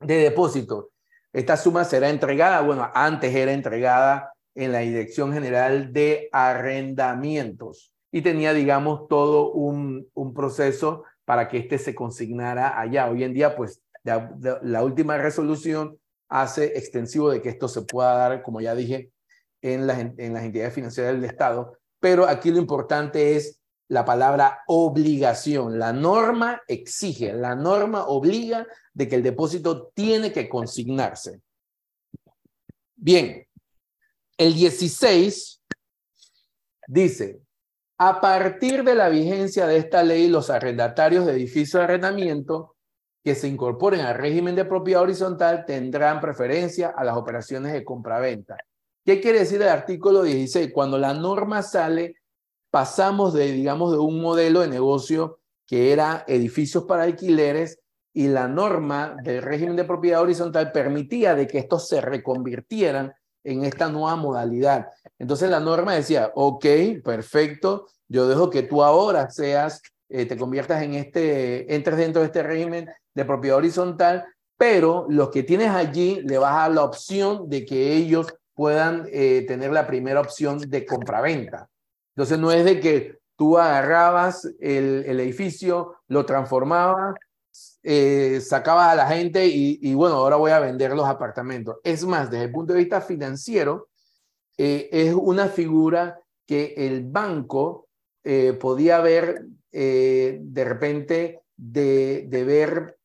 de 0.02 0.16
depósito. 0.16 0.92
Esta 1.32 1.56
suma 1.56 1.86
será 1.86 2.10
entregada, 2.10 2.60
bueno, 2.60 2.92
antes 2.94 3.34
era 3.34 3.54
entregada 3.54 4.34
en 4.54 4.74
la 4.74 4.80
Dirección 4.80 5.32
General 5.32 5.94
de 5.94 6.28
Arrendamientos 6.34 7.94
y 8.12 8.22
tenía, 8.22 8.54
digamos, 8.54 9.08
todo 9.08 9.52
un, 9.54 10.10
un 10.14 10.34
proceso 10.34 11.06
para 11.24 11.48
que 11.48 11.60
éste 11.60 11.78
se 11.78 11.96
consignara 11.96 12.78
allá. 12.78 13.10
Hoy 13.10 13.24
en 13.24 13.34
día, 13.34 13.56
pues, 13.56 13.82
la, 14.04 14.84
última 14.84 15.18
resolución 15.18 15.98
hace 16.28 16.78
extensivo 16.78 17.30
de 17.30 17.42
que 17.42 17.50
esto 17.50 17.70
se 17.70 17.84
pueda 17.84 18.14
dar, 18.14 18.42
como 18.42 18.60
ya 18.60 18.76
dije, 18.76 19.12
en 19.62 19.88
las, 19.88 20.00
en 20.00 20.34
las 20.34 20.44
entidades 20.44 20.74
financieras 20.74 21.14
del 21.14 21.24
Estado, 21.24 21.78
pero 22.02 22.28
aquí 22.28 22.52
lo 22.52 22.58
importante 22.58 23.38
es 23.38 23.59
la 23.90 24.06
palabra 24.06 24.64
obligación. 24.68 25.78
La 25.78 25.92
norma 25.92 26.62
exige, 26.68 27.34
la 27.34 27.56
norma 27.56 28.06
obliga 28.08 28.66
de 28.94 29.08
que 29.08 29.16
el 29.16 29.24
depósito 29.24 29.92
tiene 29.94 30.32
que 30.32 30.48
consignarse. 30.48 31.42
Bien, 32.96 33.46
el 34.38 34.54
16 34.54 35.62
dice, 36.88 37.42
a 37.98 38.22
partir 38.22 38.84
de 38.84 38.96
la 38.96 39.10
vigencia 39.10 39.68
de 39.68 39.78
esta 39.78 40.04
ley, 40.04 40.28
los 40.28 40.50
arrendatarios 40.50 41.26
de 41.26 41.34
edificios 41.34 41.80
de 41.80 41.84
arrendamiento 41.84 42.76
que 43.24 43.36
se 43.36 43.48
incorporen 43.48 44.02
al 44.02 44.16
régimen 44.16 44.56
de 44.56 44.66
propiedad 44.66 45.02
horizontal 45.02 45.66
tendrán 45.66 46.22
preferencia 46.22 46.90
a 46.90 47.04
las 47.04 47.18
operaciones 47.18 47.74
de 47.74 47.84
compraventa. 47.84 48.58
¿Qué 49.04 49.20
quiere 49.20 49.40
decir 49.40 49.62
el 49.62 49.70
artículo 49.70 50.24
16? 50.24 50.72
Cuando 50.72 50.98
la 50.98 51.14
norma 51.14 51.62
sale, 51.64 52.16
pasamos 52.72 53.34
de, 53.34 53.52
digamos, 53.52 53.92
de 53.92 53.98
un 53.98 54.22
modelo 54.22 54.62
de 54.62 54.68
negocio 54.68 55.40
que 55.66 55.92
era 55.92 56.24
edificios 56.28 56.86
para 56.86 57.04
alquileres 57.04 57.80
y 58.14 58.28
la 58.28 58.48
norma 58.48 59.16
del 59.24 59.42
régimen 59.42 59.76
de 59.76 59.84
propiedad 59.84 60.22
horizontal 60.22 60.72
permitía 60.72 61.36
de 61.36 61.48
que 61.48 61.60
estos 61.60 61.88
se 61.88 62.02
reconvirtieran 62.02 63.14
en 63.44 63.64
esta 63.64 63.90
nueva 63.90 64.16
modalidad. 64.16 64.88
Entonces 65.18 65.50
la 65.50 65.60
norma 65.60 65.94
decía, 65.94 66.32
ok, 66.36 66.66
perfecto, 67.04 67.88
yo 68.08 68.28
dejo 68.28 68.50
que 68.50 68.64
tú 68.64 68.84
ahora 68.84 69.30
seas, 69.30 69.82
eh, 70.10 70.26
te 70.26 70.38
conviertas 70.38 70.82
en 70.82 70.96
este, 70.96 71.74
entres 71.74 71.98
dentro 71.98 72.22
de 72.22 72.28
este 72.28 72.44
régimen 72.44 72.90
de 73.14 73.26
propiedad 73.26 73.58
horizontal, 73.58 74.26
pero 74.58 75.06
los 75.08 75.30
que 75.30 75.44
tienes 75.44 75.70
allí 75.70 76.22
le 76.24 76.38
vas 76.38 76.54
a 76.54 76.60
dar 76.62 76.72
la 76.72 76.84
opción 76.84 77.50
de 77.50 77.66
que 77.66 77.94
ellos 77.94 78.28
puedan 78.54 79.08
eh, 79.12 79.46
tener 79.48 79.72
la 79.72 79.88
primera 79.88 80.20
opción 80.20 80.60
de 80.60 80.86
compraventa. 80.86 81.70
Entonces 82.20 82.38
no 82.38 82.52
es 82.52 82.66
de 82.66 82.82
que 82.82 83.18
tú 83.38 83.58
agarrabas 83.58 84.44
el, 84.60 85.06
el 85.08 85.22
edificio, 85.22 85.96
lo 86.10 86.26
transformabas, 86.26 87.16
eh, 87.82 88.42
sacabas 88.42 88.92
a 88.92 88.96
la 88.96 89.08
gente 89.08 89.48
y, 89.48 89.94
bueno, 89.94 90.16
ahora 90.16 90.36
voy 90.36 90.52
a 90.52 90.60
vender 90.60 90.92
los 90.92 91.08
apartamentos. 91.08 91.78
Es 91.82 92.04
más, 92.04 92.30
desde 92.30 92.44
el 92.44 92.52
punto 92.52 92.74
de 92.74 92.80
vista 92.80 93.00
financiero, 93.00 93.88
eh, 94.58 94.90
es 94.92 95.14
una 95.14 95.48
figura 95.48 96.20
que 96.46 96.74
el 96.76 97.06
banco 97.06 97.88
eh, 98.26 98.52
podía 98.52 99.00
ver 99.00 99.46
de 99.72 100.66
repente 100.66 101.44
de, 101.56 102.28
ver 102.44 102.98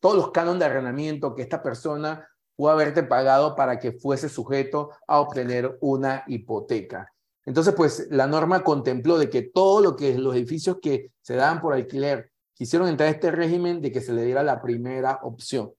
todos 0.00 0.16
los 0.16 0.30
cánones 0.30 0.60
de 0.60 0.66
arrendamiento 0.66 1.34
que 1.34 1.42
esta 1.42 1.60
persona 1.60 2.28
pudo 2.54 2.70
haberte 2.70 3.02
pagado 3.02 3.56
para 3.56 3.80
que 3.80 3.90
fuese 3.90 4.28
sujeto 4.28 4.90
a 5.08 5.18
obtener 5.18 5.76
una 5.80 6.22
hipoteca. 6.28 7.12
Entonces, 7.48 7.72
pues 7.74 8.08
la 8.10 8.26
norma 8.26 8.62
contempló 8.62 9.16
de 9.16 9.30
que 9.30 9.40
todo 9.40 9.80
lo 9.80 9.96
que 9.96 10.18
los 10.18 10.36
edificios 10.36 10.76
que 10.82 11.12
se 11.22 11.34
daban 11.34 11.62
por 11.62 11.72
alquiler 11.72 12.30
quisieron 12.52 12.88
entrar 12.88 13.08
a 13.08 13.12
este 13.12 13.30
régimen 13.30 13.80
de 13.80 13.90
que 13.90 14.02
se 14.02 14.12
le 14.12 14.22
diera 14.22 14.42
la 14.42 14.60
primera 14.60 15.20
opción. 15.22 15.72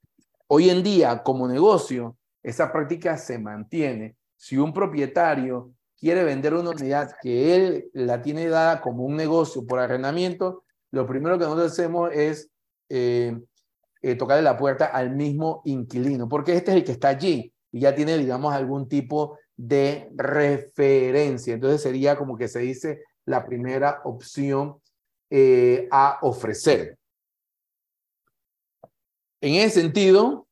Hoy 0.48 0.72
en 0.72 0.82
día, 0.82 1.22
como 1.22 1.48
negocio, 1.48 2.18
esa 2.42 2.72
práctica 2.72 3.18
se 3.18 3.38
mantiene. 3.38 4.16
Si 4.36 4.58
un 4.58 4.74
propietario 4.74 5.70
quiere 5.96 6.24
vender 6.24 6.56
una 6.56 6.72
unidad 6.72 7.12
que 7.22 7.56
él 7.56 7.92
la 7.94 8.24
tiene 8.24 8.48
dada 8.48 8.82
como 8.82 9.04
un 9.04 9.16
negocio 9.16 9.64
por 9.64 9.78
arrendamiento, 9.78 10.64
lo 10.90 11.06
primero 11.06 11.38
que 11.38 11.44
nosotros 11.44 11.74
hacemos 11.74 12.10
es 12.12 12.50
eh, 12.90 13.40
eh, 14.02 14.16
tocarle 14.16 14.42
la 14.42 14.58
puerta 14.58 14.88
al 14.88 15.16
mismo 15.16 15.62
inquilino, 15.66 16.28
porque 16.28 16.56
este 16.56 16.72
es 16.72 16.78
el 16.78 16.84
que 16.84 16.94
está 16.94 17.10
allí 17.10 17.54
y 17.72 17.82
ya 17.82 17.94
tiene, 17.94 18.18
digamos, 18.18 18.56
algún 18.56 18.88
tipo 18.88 19.38
de 19.60 20.10
referencia. 20.16 21.54
Entonces 21.54 21.82
sería 21.82 22.18
como 22.18 22.38
que 22.38 22.48
se 22.48 22.60
dice 22.60 23.04
la 23.26 23.46
primera 23.46 24.00
opción 24.06 24.82
eh, 25.30 25.90
a 25.92 26.20
ofrecer. 26.22 26.98
En 29.42 29.56
ese 29.56 29.82
sentido, 29.82 30.48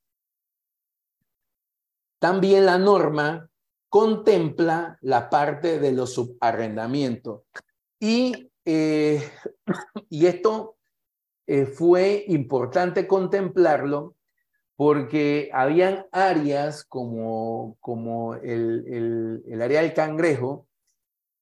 también 2.20 2.66
la 2.66 2.78
norma 2.78 3.50
contempla 3.88 4.98
la 5.00 5.30
parte 5.30 5.80
de 5.80 5.94
los 5.94 6.14
subarrendamientos. 6.14 7.44
Y, 8.02 8.52
eh, 8.66 9.22
y 10.10 10.26
esto 10.26 10.76
eh, 11.48 11.66
fue 11.66 12.26
importante 12.28 13.08
contemplarlo 13.08 14.17
porque 14.78 15.50
habían 15.54 16.06
áreas 16.12 16.86
como, 16.86 17.78
como 17.82 18.36
el, 18.36 19.44
el, 19.46 19.62
área 19.62 19.82
del 19.82 19.96
cangrejo, 19.96 20.68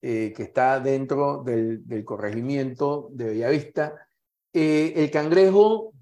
eh, 0.01 0.33
que 0.35 0.43
está 0.43 0.79
dentro 0.79 1.43
del, 1.43 1.85
del, 1.85 2.05
corregimiento 2.05 3.09
de 3.11 3.25
Bellavista. 3.25 4.07
Eh, 4.53 4.93
el 4.95 5.11
cangrejo 5.11 5.93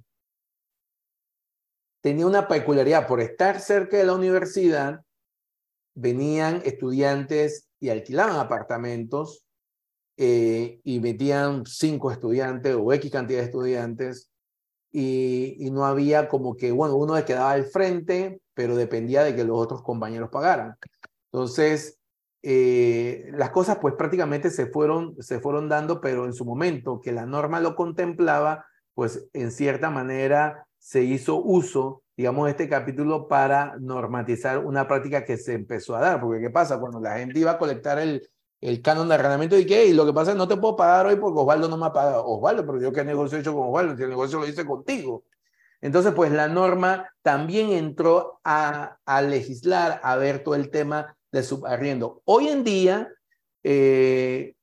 tenía 2.01 2.27
una 2.27 2.47
peculiaridad, 2.47 3.07
por 3.07 3.19
estar 3.19 3.59
cerca 3.59 3.97
de 3.97 4.05
la 4.05 4.13
universidad, 4.13 5.01
venían 5.95 6.61
estudiantes 6.65 7.67
y 7.79 7.89
alquilaban 7.89 8.35
apartamentos 8.35 9.43
eh, 10.17 10.79
y 10.83 10.99
metían 10.99 11.65
cinco 11.65 12.11
estudiantes 12.11 12.75
o 12.79 12.93
X 12.93 13.11
cantidad 13.11 13.39
de 13.39 13.45
estudiantes 13.45 14.32
y, 14.95 15.71
no 15.71 15.85
había 15.85 16.29
como 16.29 16.55
que, 16.55 16.71
bueno, 16.71 16.95
uno 16.95 17.15
quedaba 17.25 17.51
al 17.51 17.65
frente, 17.65 18.39
pero 18.53 18.75
dependía 18.75 19.23
de 19.23 19.35
que 19.35 19.43
los 19.43 19.59
otros 19.59 19.81
compañeros 19.81 20.29
pagaran. 20.31 20.75
Entonces, 21.31 21.99
eh, 22.43 23.31
las 23.33 23.49
cosas 23.49 23.79
pues 23.81 23.95
prácticamente 23.95 24.51
se 24.51 24.67
fueron, 24.67 25.15
se 25.19 25.39
fueron 25.39 25.67
dando, 25.67 25.99
pero 25.99 26.25
en 26.25 26.33
su 26.33 26.45
momento 26.45 27.01
que 27.01 27.11
la 27.11 27.25
norma 27.25 27.59
lo 27.59 27.75
contemplaba, 27.75 28.67
pues 28.93 29.27
en 29.33 29.51
cierta 29.51 29.89
manera 29.89 30.67
se 30.77 31.03
hizo 31.03 31.41
uso, 31.41 32.03
digamos, 32.15 32.45
de 32.45 32.51
este 32.51 32.69
capítulo 32.69 33.27
para 33.27 33.75
normatizar 33.79 34.59
una 34.59 34.87
práctica 34.87 35.25
que 35.25 35.37
se 35.37 35.53
empezó 35.53 35.95
a 35.95 36.01
dar. 36.01 36.21
Porque 36.21 36.41
¿qué 36.41 36.49
pasa? 36.51 36.79
Cuando 36.79 36.99
la 36.99 37.17
gente 37.17 37.39
iba 37.39 37.51
a 37.51 37.57
colectar 37.57 37.97
el, 37.97 38.21
el 38.63 38.81
canon 38.81 39.09
de 39.09 39.15
arrendamiento 39.15 39.57
y 39.57 39.65
qué, 39.65 39.85
y 39.85 39.93
lo 39.93 40.05
que 40.05 40.13
pasa 40.13 40.31
es 40.31 40.37
no 40.37 40.47
te 40.47 40.55
puedo 40.55 40.75
pagar 40.75 41.07
hoy 41.07 41.17
porque 41.17 41.39
Osvaldo 41.39 41.67
no 41.67 41.77
me 41.77 41.85
ha 41.87 41.93
pagado. 41.93 42.25
Osvaldo, 42.25 42.65
pero 42.65 42.79
yo 42.79 42.93
qué 42.93 43.03
negocio 43.03 43.37
he 43.37 43.41
hecho 43.41 43.53
con 43.53 43.67
Osvaldo, 43.67 43.97
si 43.97 44.03
el 44.03 44.09
negocio 44.09 44.39
lo 44.39 44.47
hice 44.47 44.65
contigo. 44.65 45.25
Entonces, 45.81 46.13
pues 46.13 46.31
la 46.31 46.47
norma 46.47 47.09
también 47.21 47.71
entró 47.71 48.39
a, 48.45 48.99
a 49.05 49.21
legislar, 49.21 49.99
a 50.01 50.15
ver 50.15 50.41
todo 50.41 50.55
el 50.55 50.69
tema 50.69 51.17
de 51.29 51.43
subarriendo. 51.43 52.21
Hoy 52.23 52.47
en 52.47 52.63
día, 52.63 53.11
eh, 53.63 54.55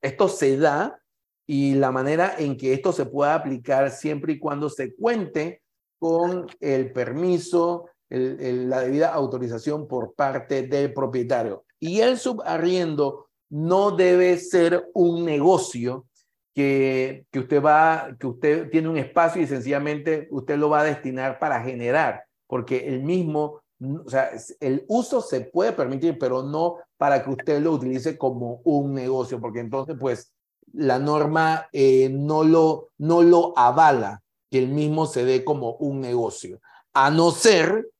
esto 0.00 0.28
se 0.28 0.56
da 0.56 0.98
y 1.46 1.74
la 1.74 1.92
manera 1.92 2.34
en 2.38 2.56
que 2.56 2.72
esto 2.72 2.90
se 2.92 3.04
pueda 3.04 3.34
aplicar 3.34 3.90
siempre 3.90 4.32
y 4.32 4.38
cuando 4.38 4.70
se 4.70 4.94
cuente 4.94 5.60
con 5.98 6.46
el 6.58 6.90
permiso, 6.90 7.90
el, 8.08 8.40
el, 8.40 8.70
la 8.70 8.80
debida 8.80 9.12
autorización 9.12 9.86
por 9.86 10.14
parte 10.14 10.62
del 10.62 10.94
propietario. 10.94 11.66
Y 11.78 12.00
el 12.00 12.18
subarriendo 12.18 13.28
no 13.52 13.90
debe 13.90 14.38
ser 14.38 14.88
un 14.94 15.26
negocio 15.26 16.06
que, 16.54 17.26
que, 17.30 17.40
usted 17.40 17.62
va, 17.62 18.16
que 18.18 18.26
usted 18.26 18.70
tiene 18.70 18.88
un 18.88 18.96
espacio 18.96 19.42
y 19.42 19.46
sencillamente 19.46 20.26
usted 20.30 20.56
lo 20.56 20.70
va 20.70 20.80
a 20.80 20.84
destinar 20.84 21.38
para 21.38 21.62
generar, 21.62 22.24
porque 22.46 22.88
el 22.88 23.02
mismo, 23.02 23.60
o 23.78 24.08
sea, 24.08 24.30
el 24.58 24.86
uso 24.88 25.20
se 25.20 25.42
puede 25.42 25.72
permitir, 25.72 26.16
pero 26.18 26.42
no 26.42 26.78
para 26.96 27.22
que 27.22 27.28
usted 27.28 27.60
lo 27.60 27.72
utilice 27.72 28.16
como 28.16 28.62
un 28.64 28.94
negocio, 28.94 29.38
porque 29.38 29.60
entonces, 29.60 29.96
pues, 30.00 30.32
la 30.72 30.98
norma 30.98 31.68
eh, 31.72 32.08
no, 32.08 32.44
lo, 32.44 32.88
no 32.96 33.20
lo 33.22 33.52
avala 33.58 34.22
que 34.50 34.60
el 34.60 34.68
mismo 34.68 35.04
se 35.04 35.26
dé 35.26 35.44
como 35.44 35.74
un 35.74 36.00
negocio, 36.00 36.58
a 36.94 37.10
no 37.10 37.32
ser 37.32 37.90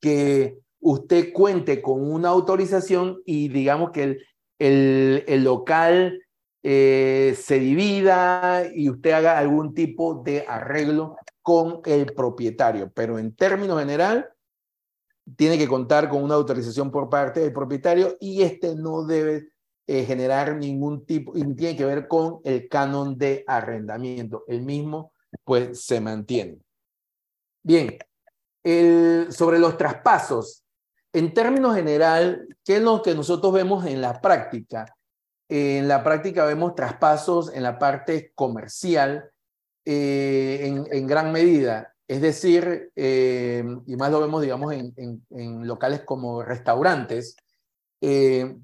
que 0.00 0.60
usted 0.78 1.32
cuente 1.32 1.82
con 1.82 2.08
una 2.12 2.28
autorización 2.28 3.20
y 3.26 3.48
digamos 3.48 3.90
que 3.90 4.02
el, 4.04 4.22
el, 4.60 5.24
el 5.26 5.42
local 5.42 6.22
eh, 6.62 7.34
se 7.40 7.58
divida 7.58 8.64
y 8.72 8.90
usted 8.90 9.12
haga 9.12 9.38
algún 9.38 9.74
tipo 9.74 10.22
de 10.22 10.44
arreglo 10.46 11.16
con 11.42 11.80
el 11.86 12.06
propietario. 12.14 12.92
Pero 12.94 13.18
en 13.18 13.34
términos 13.34 13.80
general, 13.80 14.28
tiene 15.36 15.56
que 15.56 15.68
contar 15.68 16.08
con 16.08 16.22
una 16.22 16.34
autorización 16.34 16.90
por 16.90 17.08
parte 17.08 17.40
del 17.40 17.52
propietario 17.52 18.16
y 18.20 18.42
este 18.42 18.74
no 18.76 19.04
debe 19.04 19.48
eh, 19.86 20.04
generar 20.04 20.56
ningún 20.56 21.06
tipo, 21.06 21.36
y 21.36 21.42
tiene 21.54 21.76
que 21.76 21.84
ver 21.84 22.06
con 22.06 22.40
el 22.44 22.68
canon 22.68 23.16
de 23.16 23.42
arrendamiento. 23.46 24.44
El 24.46 24.62
mismo, 24.62 25.12
pues, 25.44 25.82
se 25.84 26.00
mantiene. 26.00 26.58
Bien, 27.62 27.96
sobre 29.30 29.58
los 29.58 29.76
traspasos, 29.76 30.64
en 31.12 31.34
términos 31.34 31.74
general, 31.74 32.46
¿qué 32.64 32.76
es 32.76 32.82
lo 32.82 33.02
que 33.02 33.14
nosotros 33.14 33.52
vemos 33.52 33.86
en 33.86 34.00
la 34.00 34.20
práctica? 34.20 34.96
En 35.48 35.88
la 35.88 36.04
práctica 36.04 36.44
vemos 36.44 36.74
traspasos 36.74 37.52
en 37.52 37.64
la 37.64 37.78
parte 37.78 38.32
comercial 38.34 39.30
eh, 39.84 40.84
en, 40.90 41.06
gran 41.06 41.32
medida. 41.32 41.94
Es 42.06 42.20
decir, 42.20 42.92
eh, 42.94 43.64
y 43.86 43.96
más 43.96 44.12
lo 44.12 44.20
vemos, 44.20 44.42
digamos, 44.42 44.72
en, 44.72 45.66
locales 45.66 46.02
como 46.02 46.42
restaurantes, 46.42 47.36
eh, 48.00 48.56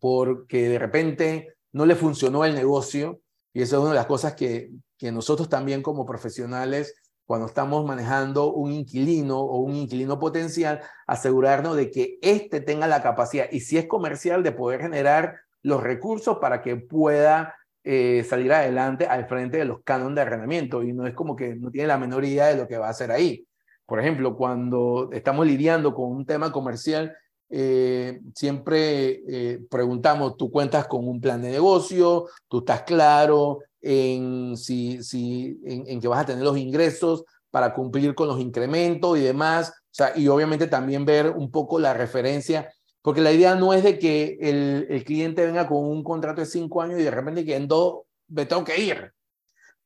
porque 0.00 0.68
de 0.68 0.78
repente 0.78 1.54
no 1.72 1.86
le 1.86 1.94
funcionó 1.94 2.44
el 2.44 2.54
negocio, 2.54 3.20
y 3.52 3.62
eso 3.62 3.76
es 3.76 3.80
una 3.82 3.90
de 3.90 3.96
las 3.96 4.06
cosas 4.06 4.34
que 4.34 4.72
nosotros 5.00 5.48
también 5.48 5.82
como 5.82 6.06
profesionales 6.06 6.94
cuando 7.32 7.46
estamos 7.46 7.86
manejando 7.86 8.52
un 8.52 8.72
inquilino 8.72 9.40
o 9.40 9.60
un 9.60 9.74
inquilino 9.74 10.18
potencial, 10.18 10.82
asegurarnos 11.06 11.76
de 11.76 11.90
que 11.90 12.18
éste 12.20 12.60
tenga 12.60 12.86
la 12.86 13.02
capacidad, 13.02 13.46
y 13.50 13.60
si 13.60 13.78
es 13.78 13.86
comercial, 13.86 14.42
de 14.42 14.52
poder 14.52 14.82
generar 14.82 15.36
los 15.62 15.82
recursos 15.82 16.36
para 16.42 16.60
que 16.60 16.76
pueda 16.76 17.54
eh, 17.84 18.22
salir 18.28 18.52
adelante 18.52 19.06
al 19.06 19.28
frente 19.28 19.56
de 19.56 19.64
los 19.64 19.82
cánones 19.82 20.16
de 20.16 20.20
arrendamiento. 20.20 20.82
Y 20.82 20.92
no 20.92 21.06
es 21.06 21.14
como 21.14 21.34
que 21.34 21.54
no 21.54 21.70
tiene 21.70 21.88
la 21.88 21.96
menor 21.96 22.22
idea 22.22 22.48
de 22.48 22.56
lo 22.56 22.68
que 22.68 22.76
va 22.76 22.88
a 22.88 22.90
hacer 22.90 23.10
ahí. 23.10 23.46
Por 23.86 23.98
ejemplo, 23.98 24.36
cuando 24.36 25.08
estamos 25.10 25.46
lidiando 25.46 25.94
con 25.94 26.12
un 26.12 26.26
tema 26.26 26.52
comercial, 26.52 27.16
eh, 27.48 28.20
siempre 28.34 29.22
eh, 29.26 29.58
preguntamos, 29.70 30.36
¿tú 30.36 30.50
cuentas 30.50 30.86
con 30.86 31.08
un 31.08 31.18
plan 31.18 31.40
de 31.40 31.50
negocio? 31.50 32.26
¿Tú 32.46 32.58
estás 32.58 32.82
claro? 32.82 33.60
En, 33.82 34.56
si, 34.56 35.02
si, 35.02 35.60
en, 35.64 36.00
que 36.00 36.08
vas 36.08 36.22
a 36.22 36.26
tener 36.26 36.44
los 36.44 36.56
ingresos 36.56 37.24
para 37.50 37.74
cumplir 37.74 38.14
con 38.14 38.28
los 38.28 38.40
incrementos 38.40 39.18
y 39.18 39.22
demás. 39.22 39.70
O 39.70 39.94
sea, 39.94 40.12
y 40.16 40.28
obviamente 40.28 40.68
también 40.68 41.04
ver 41.04 41.30
un 41.30 41.50
poco 41.50 41.78
la 41.78 41.92
referencia, 41.92 42.72
porque 43.02 43.20
la 43.20 43.32
idea 43.32 43.54
no 43.54 43.74
es 43.74 43.82
de 43.82 43.98
que 43.98 44.38
el, 44.40 44.86
el 44.88 45.04
cliente 45.04 45.44
venga 45.44 45.66
con 45.66 45.84
un 45.84 46.02
contrato 46.02 46.40
de 46.40 46.46
cinco 46.46 46.80
años 46.80 47.00
y 47.00 47.02
de 47.02 47.10
repente 47.10 47.44
que 47.44 47.56
en 47.56 47.68
dos 47.68 48.02
me 48.28 48.46
tengo 48.46 48.64
que 48.64 48.80
ir. 48.80 49.12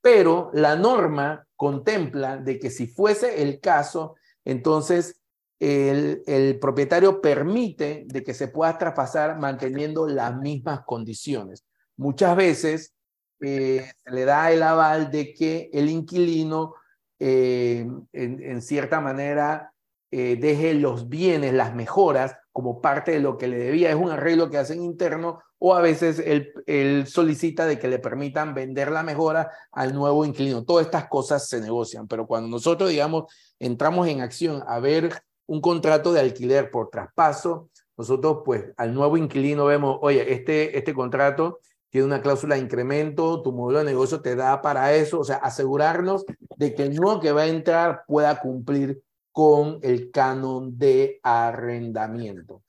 Pero 0.00 0.50
la 0.52 0.76
norma 0.76 1.44
contempla 1.57 2.36
de 2.36 2.58
que 2.58 2.70
si 2.70 2.86
fuese 2.86 3.42
el 3.42 3.58
caso, 3.58 4.15
entonces 4.44 5.20
el, 5.58 6.23
el, 6.26 6.58
propietario 6.58 7.20
permite 7.20 8.05
de 8.07 8.23
que 8.23 8.34
se 8.34 8.49
pueda 8.49 8.76
traspasar 8.76 9.39
manteniendo 9.39 10.07
las 10.07 10.36
mismas 10.36 10.81
condiciones. 10.84 11.65
Muchas 11.97 12.36
veces 12.36 12.94
eh, 13.41 13.91
le 14.07 14.25
da 14.25 14.51
el 14.53 14.63
aval 14.63 15.11
de 15.11 15.33
que 15.33 15.71
el 15.73 15.89
inquilino, 15.89 16.75
eh, 17.19 17.87
en, 18.13 18.63
cierta 18.63 19.01
manera, 19.01 19.73
eh, 20.11 20.37
deje 20.37 20.75
los 20.75 21.09
bienes, 21.09 21.53
las 21.53 21.75
mejoras, 21.75 22.37
como 22.53 22.81
parte 22.81 23.13
de 23.13 23.21
lo 23.21 23.37
que 23.37 23.49
le 23.49 23.59
debía. 23.59 23.91
Es 23.91 23.97
un 23.97 24.11
arreglo 24.11 24.51
que 24.51 24.59
hacen 24.59 24.83
interno 24.83 25.41
o 25.59 25.75
a 25.75 25.81
veces 25.81 26.19
él, 26.19 27.07
solicita 27.07 27.67
de 27.67 27.79
que 27.79 27.89
le 27.89 27.99
permitan 27.99 28.55
vender 28.55 28.91
la 28.91 29.03
mejora 29.03 29.51
al 29.73 29.95
nuevo 29.95 30.25
inquilino. 30.25 30.65
Todas 30.65 30.87
estas 30.87 31.09
cosas 31.09 31.49
se 31.49 31.61
negocian, 31.61 32.07
pero 32.09 32.27
cuando 32.27 32.49
nosotros, 32.49 32.91
digamos, 32.91 33.33
entramos 33.59 34.07
en 34.09 34.21
acción 34.21 34.63
a 34.67 34.81
ver 34.81 35.23
un 35.47 35.61
contrato 35.61 36.13
de 36.13 36.21
alquiler 36.21 36.71
por 36.71 36.91
traspaso, 36.91 37.71
nosotros 37.97 38.39
pues 38.45 38.65
al 38.77 38.93
nuevo 38.93 39.17
inquilino 39.17 39.65
vemos, 39.65 39.99
oye, 40.03 40.33
este, 40.33 40.77
este 40.77 40.93
contrato 40.93 41.61
tiene 41.91 42.07
una 42.07 42.21
cláusula 42.21 42.57
de 42.57 42.63
incremento, 42.63 43.43
tu 43.43 43.53
modelo 43.53 43.79
de 43.79 43.85
negocio 43.85 44.21
te 44.21 44.37
da 44.37 44.61
para 44.61 44.95
eso, 44.95 45.21
o 45.21 45.25
sea, 45.25 45.37
asegurarnos 45.37 46.25
de 46.57 46.75
que 46.75 46.83
el 46.83 46.95
nuevo 46.97 47.21
que 47.21 47.33
va 47.33 47.43
a 47.43 47.47
entrar 47.47 48.05
pueda 48.07 48.39
cumplir 48.41 49.03
con 49.33 49.79
el 49.83 50.11
canon 50.11 50.79
de 50.79 51.21
arrendamiento. 51.23 52.63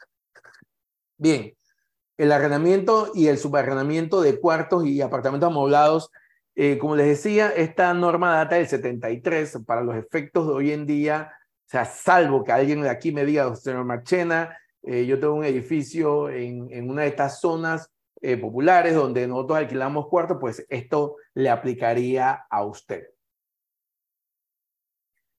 Bien, 1.18 1.54
el 2.18 2.32
arrendamiento 2.32 3.12
y 3.14 3.28
el 3.28 3.38
subarrendamiento 3.38 4.22
de 4.22 4.40
cuartos 4.40 4.86
y 4.86 5.02
apartamentos 5.02 5.48
amoblados, 5.48 6.12
eh, 6.56 6.78
como 6.78 6.96
les 6.96 7.08
decía, 7.08 7.50
esta 7.50 7.94
norma 7.94 8.36
data 8.36 8.56
del 8.56 8.68
73 8.68 9.60
para 9.66 9.82
los 9.82 9.96
efectos 9.96 10.48
de 10.48 10.54
hoy 10.54 10.72
en 10.72 10.86
día, 10.86 11.32
o 11.66 11.70
sea, 11.70 11.86
salvo 11.86 12.44
que 12.44 12.52
alguien 12.52 12.82
de 12.82 12.90
aquí 12.90 13.12
me 13.12 13.26
diga, 13.26 13.56
señor 13.56 13.84
Marchena, 13.86 14.58
eh, 14.84 15.06
yo 15.06 15.20
tengo 15.20 15.36
un 15.36 15.46
edificio 15.46 16.30
en, 16.30 16.68
en 16.72 16.90
una 16.90 17.04
de 17.04 17.10
estas 17.10 17.40
zonas 17.40 17.92
eh, 18.22 18.38
populares 18.38 18.96
donde 18.96 19.28
nosotros 19.28 19.60
alquilamos 19.60 20.08
cuartos, 20.08 20.38
pues 20.40 20.66
esto 20.70 21.16
le 21.34 21.50
aplicaría 21.50 22.46
a 22.50 22.64
usted. 22.66 23.04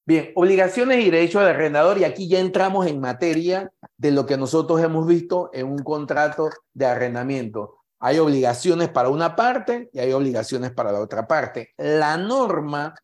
Bien, 0.08 0.32
obligaciones 0.36 1.04
y 1.04 1.10
derechos 1.10 1.42
del 1.42 1.50
arrendador, 1.50 1.98
y 1.98 2.04
aquí 2.04 2.28
ya 2.28 2.38
entramos 2.38 2.86
en 2.86 2.98
materia 2.98 3.70
de 3.98 4.10
lo 4.10 4.24
que 4.24 4.38
nosotros 4.38 4.80
hemos 4.80 5.06
visto 5.06 5.50
en 5.52 5.66
un 5.66 5.80
contrato 5.80 6.48
de 6.72 6.86
arrendamiento. 6.86 7.78
Hay 8.00 8.18
obligaciones 8.18 8.88
para 8.88 9.10
una 9.10 9.36
parte 9.36 9.90
y 9.92 9.98
hay 9.98 10.12
obligaciones 10.12 10.70
para 10.70 10.92
la 10.92 11.00
otra 11.00 11.26
parte. 11.26 11.74
La 11.76 12.16
norma 12.16 12.94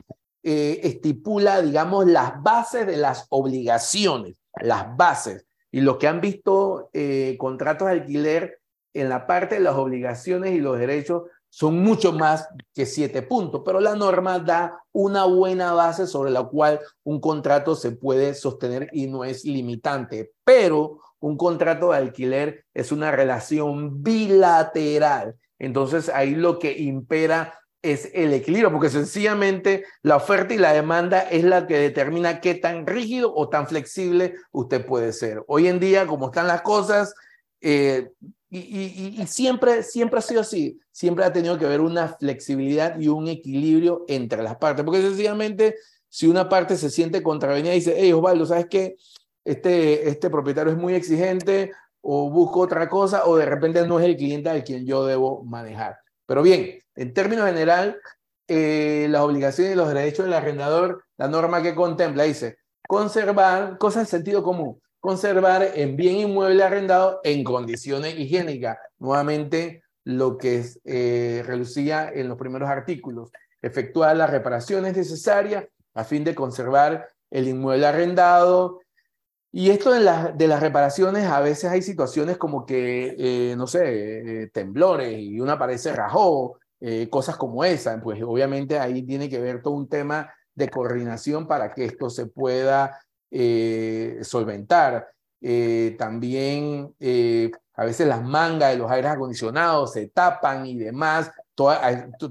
eh, 0.42 0.80
estipula, 0.82 1.60
digamos, 1.60 2.06
las 2.06 2.42
bases 2.42 2.86
de 2.86 2.96
las 2.96 3.26
obligaciones, 3.28 4.40
las 4.62 4.96
bases. 4.96 5.46
Y 5.70 5.80
los 5.80 5.98
que 5.98 6.06
han 6.06 6.20
visto 6.20 6.88
eh, 6.92 7.36
contratos 7.38 7.88
de 7.88 7.94
alquiler 7.94 8.60
en 8.94 9.08
la 9.08 9.26
parte 9.26 9.56
de 9.56 9.60
las 9.60 9.74
obligaciones 9.74 10.52
y 10.52 10.60
los 10.60 10.78
derechos 10.78 11.24
son 11.50 11.78
mucho 11.78 12.12
más 12.12 12.48
que 12.74 12.84
siete 12.84 13.22
puntos, 13.22 13.62
pero 13.64 13.78
la 13.78 13.94
norma 13.94 14.40
da 14.40 14.82
una 14.90 15.24
buena 15.24 15.72
base 15.72 16.06
sobre 16.06 16.32
la 16.32 16.42
cual 16.42 16.80
un 17.04 17.20
contrato 17.20 17.76
se 17.76 17.92
puede 17.92 18.34
sostener 18.34 18.88
y 18.92 19.06
no 19.06 19.24
es 19.24 19.44
limitante, 19.44 20.32
pero 20.42 21.00
un 21.20 21.36
contrato 21.36 21.90
de 21.90 21.98
alquiler 21.98 22.64
es 22.74 22.90
una 22.90 23.12
relación 23.12 24.02
bilateral. 24.02 25.36
Entonces 25.58 26.08
ahí 26.08 26.34
lo 26.34 26.58
que 26.58 26.76
impera 26.76 27.60
es 27.82 28.10
el 28.14 28.32
equilibrio, 28.32 28.72
porque 28.72 28.88
sencillamente 28.88 29.84
la 30.02 30.16
oferta 30.16 30.54
y 30.54 30.58
la 30.58 30.72
demanda 30.72 31.20
es 31.20 31.44
la 31.44 31.66
que 31.66 31.78
determina 31.78 32.40
qué 32.40 32.54
tan 32.54 32.86
rígido 32.86 33.32
o 33.34 33.48
tan 33.48 33.68
flexible 33.68 34.34
usted 34.52 34.84
puede 34.84 35.12
ser. 35.12 35.44
Hoy 35.46 35.68
en 35.68 35.78
día, 35.78 36.06
como 36.06 36.26
están 36.26 36.46
las 36.46 36.62
cosas, 36.62 37.14
eh, 37.66 38.10
y, 38.50 39.26
siempre, 39.26 39.82
siempre 39.82 40.18
ha 40.18 40.22
sido 40.22 40.42
así, 40.42 40.78
siempre 40.92 41.24
ha 41.24 41.32
tenido 41.32 41.58
que 41.58 41.64
haber 41.64 41.80
una 41.80 42.08
flexibilidad 42.08 43.00
y 43.00 43.08
un 43.08 43.26
equilibrio 43.26 44.04
entre 44.06 44.42
las 44.42 44.56
partes, 44.56 44.84
porque 44.84 45.00
sencillamente 45.00 45.76
si 46.10 46.26
una 46.26 46.46
parte 46.48 46.76
se 46.76 46.90
siente 46.90 47.22
contravenida 47.22 47.72
y 47.72 47.78
dice, 47.78 47.94
hey 47.96 48.12
Osvaldo, 48.12 48.44
¿sabes 48.44 48.66
qué? 48.70 48.96
Este, 49.44 50.08
este 50.08 50.28
propietario 50.28 50.72
es 50.72 50.78
muy 50.78 50.94
exigente 50.94 51.72
o 52.02 52.30
busco 52.30 52.60
otra 52.60 52.88
cosa 52.88 53.24
o 53.24 53.36
de 53.36 53.46
repente 53.46 53.86
no 53.86 53.98
es 53.98 54.04
el 54.04 54.16
cliente 54.16 54.50
al 54.50 54.62
quien 54.62 54.86
yo 54.86 55.06
debo 55.06 55.42
manejar. 55.42 55.96
Pero 56.26 56.42
bien, 56.42 56.78
en 56.96 57.14
términos 57.14 57.46
general, 57.46 57.98
eh, 58.46 59.06
las 59.08 59.22
obligaciones 59.22 59.72
y 59.72 59.76
los 59.76 59.88
derechos 59.88 60.26
del 60.26 60.34
arrendador, 60.34 61.02
la 61.16 61.28
norma 61.28 61.62
que 61.62 61.74
contempla 61.74 62.24
dice 62.24 62.58
conservar 62.86 63.78
cosas 63.78 64.04
de 64.04 64.10
sentido 64.10 64.42
común 64.42 64.78
conservar 65.04 65.72
en 65.74 65.96
bien 65.96 66.16
inmueble 66.16 66.64
arrendado 66.64 67.20
en 67.24 67.44
condiciones 67.44 68.18
higiénicas. 68.18 68.78
Nuevamente, 68.98 69.82
lo 70.02 70.38
que 70.38 70.64
eh, 70.86 71.42
relucía 71.44 72.10
en 72.10 72.26
los 72.26 72.38
primeros 72.38 72.70
artículos. 72.70 73.30
Efectuar 73.60 74.16
las 74.16 74.30
reparaciones 74.30 74.96
necesarias 74.96 75.66
a 75.92 76.04
fin 76.04 76.24
de 76.24 76.34
conservar 76.34 77.06
el 77.30 77.48
inmueble 77.48 77.86
arrendado. 77.86 78.80
Y 79.52 79.68
esto 79.68 79.92
de, 79.92 80.00
las 80.00 80.60
reparaciones, 80.60 81.26
a 81.26 81.40
veces 81.40 81.70
hay 81.70 81.82
situaciones 81.82 82.38
como 82.38 82.64
que, 82.64 83.14
eh, 83.18 83.56
no 83.58 83.66
sé, 83.66 84.44
eh, 84.44 84.50
temblores 84.54 85.18
y 85.18 85.38
una 85.38 85.58
pared 85.58 85.76
se 85.76 85.94
rajó, 85.94 86.58
cosas 87.10 87.36
como 87.36 87.62
esa. 87.62 88.00
Pues 88.00 88.22
obviamente 88.22 88.78
ahí 88.78 89.02
tiene 89.02 89.28
que 89.28 89.38
ver 89.38 89.60
todo 89.60 89.74
un 89.74 89.86
tema 89.86 90.32
de 90.54 90.70
coordinación 90.70 91.46
para 91.46 91.74
que 91.74 91.84
esto 91.84 92.08
se 92.08 92.24
pueda 92.24 93.03
eh, 93.36 94.20
solventar. 94.22 95.08
Eh, 95.40 95.96
también 95.98 96.94
eh, 97.00 97.50
a 97.74 97.84
veces 97.84 98.06
las 98.06 98.22
mangas 98.22 98.70
de 98.70 98.78
los 98.78 98.88
aires 98.88 99.10
acondicionados 99.10 99.92
se 99.92 100.06
tapan 100.06 100.64
y 100.66 100.78
demás. 100.78 101.32
Todo, 101.56 101.76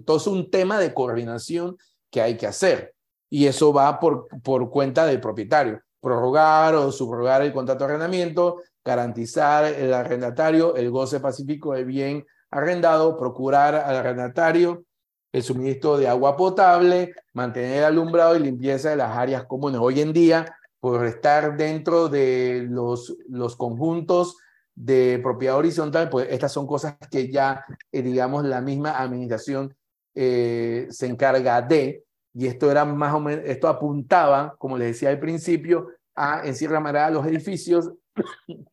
todo, 0.06 0.18
es 0.18 0.28
un 0.28 0.50
tema 0.50 0.80
de 0.80 0.94
coordinación 0.94 1.78
que 2.10 2.22
hay 2.22 2.38
que 2.38 2.48
hacer. 2.48 2.96
Y 3.30 3.48
eso 3.48 3.74
va 3.74 4.00
por, 4.00 4.28
por 4.42 4.70
cuenta 4.70 5.06
del 5.06 5.20
propietario. 5.20 5.82
Prorrogar 6.00 6.76
o 6.76 6.90
subrogar 6.92 7.42
el 7.42 7.52
contrato 7.52 7.80
de 7.80 7.92
arrendamiento, 7.92 8.62
garantizar 8.84 9.66
el 9.66 9.94
arrendatario 9.94 10.76
el 10.78 10.90
goce 10.90 11.20
pacífico 11.20 11.74
de 11.74 11.84
bien 11.84 12.26
arrendado, 12.50 13.18
procurar 13.18 13.76
al 13.76 13.98
arrendatario 13.98 14.86
el 15.34 15.44
suministro 15.44 15.98
de 15.98 16.08
agua 16.08 16.38
potable, 16.38 17.14
mantener 17.34 17.80
el 17.80 17.84
alumbrado 17.86 18.38
y 18.38 18.40
limpieza 18.40 18.92
de 18.92 18.98
las 18.98 19.18
áreas 19.18 19.46
comunes. 19.46 19.82
Hoy 19.82 20.00
en 20.00 20.14
día 20.14 20.46
por 20.84 21.06
estar 21.06 21.56
dentro 21.56 22.10
de 22.10 22.68
los, 22.70 23.16
los 23.30 23.56
conjuntos 23.56 24.36
de 24.76 25.18
propiedad 25.24 25.56
horizontal, 25.56 26.10
pues 26.10 26.28
estas 26.30 26.52
son 26.52 26.68
cosas 26.68 26.98
que 27.10 27.32
ya, 27.32 27.64
eh, 27.90 28.02
digamos, 28.02 28.44
la 28.44 28.60
misma 28.60 29.00
administración 29.00 29.74
eh, 30.14 30.88
se 30.90 31.08
encarga 31.08 31.62
de, 31.62 32.04
y 32.34 32.48
esto 32.48 32.70
era 32.70 32.84
más 32.84 33.14
o 33.14 33.22
menos, 33.22 33.46
esto 33.46 33.70
apuntaba, 33.70 34.58
como 34.58 34.78
les 34.78 34.90
decía 34.90 35.08
al 35.08 35.22
principio, 35.22 35.88
a, 36.16 36.46
en 36.46 36.54
Sierra 36.54 36.82
Mará, 36.82 37.10
los 37.10 37.26
edificios 37.28 37.94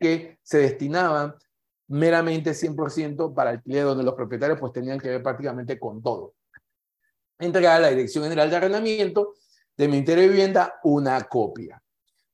que 0.01 0.41
se 0.43 0.59
destinaban 0.59 1.37
meramente 1.87 2.55
100% 2.55 3.33
para 3.33 3.51
alquiler, 3.51 3.85
donde 3.85 4.03
los 4.03 4.15
propietarios 4.15 4.59
pues 4.59 4.73
tenían 4.73 4.99
que 4.99 5.11
ver 5.11 5.23
prácticamente 5.23 5.79
con 5.79 6.03
todo. 6.03 6.35
Entregar 7.39 7.77
a 7.77 7.83
la 7.83 7.91
Dirección 7.91 8.25
General 8.25 8.51
de 8.51 8.57
Arrendamiento 8.57 9.35
del 9.77 9.91
Ministerio 9.91 10.25
de 10.25 10.29
Vivienda 10.29 10.81
una 10.83 11.23
copia. 11.29 11.80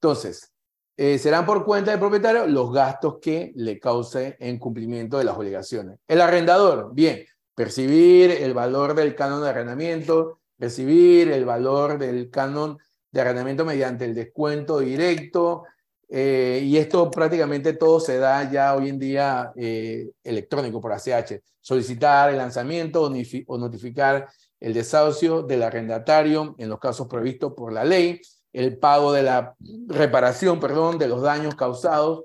Entonces, 0.06 0.52
eh, 0.96 1.18
serán 1.18 1.44
por 1.44 1.64
cuenta 1.64 1.90
del 1.90 1.98
propietario 1.98 2.46
los 2.46 2.72
gastos 2.72 3.16
que 3.20 3.50
le 3.56 3.80
cause 3.80 4.36
en 4.38 4.56
cumplimiento 4.56 5.18
de 5.18 5.24
las 5.24 5.36
obligaciones. 5.36 5.98
El 6.06 6.20
arrendador, 6.20 6.94
bien, 6.94 7.24
percibir 7.56 8.30
el 8.30 8.54
valor 8.54 8.94
del 8.94 9.16
canon 9.16 9.42
de 9.42 9.48
arrendamiento, 9.48 10.38
recibir 10.58 11.32
el 11.32 11.44
valor 11.44 11.98
del 11.98 12.30
canon 12.30 12.78
de 13.10 13.20
arrendamiento 13.20 13.64
mediante 13.64 14.04
el 14.04 14.14
descuento 14.14 14.78
directo, 14.78 15.64
eh, 16.08 16.60
y 16.62 16.76
esto 16.76 17.10
prácticamente 17.10 17.72
todo 17.72 17.98
se 17.98 18.18
da 18.18 18.48
ya 18.48 18.76
hoy 18.76 18.90
en 18.90 19.00
día 19.00 19.52
eh, 19.56 20.08
electrónico 20.22 20.80
por 20.80 20.92
ACH. 20.92 21.42
Solicitar 21.60 22.30
el 22.30 22.36
lanzamiento 22.36 23.10
o 23.48 23.58
notificar 23.58 24.28
el 24.60 24.72
desahucio 24.72 25.42
del 25.42 25.64
arrendatario 25.64 26.54
en 26.58 26.68
los 26.68 26.78
casos 26.78 27.08
previstos 27.08 27.54
por 27.54 27.72
la 27.72 27.84
ley, 27.84 28.20
el 28.56 28.78
pago 28.78 29.12
de 29.12 29.22
la 29.22 29.54
reparación, 29.86 30.58
perdón, 30.58 30.96
de 30.96 31.08
los 31.08 31.20
daños 31.20 31.54
causados 31.56 32.24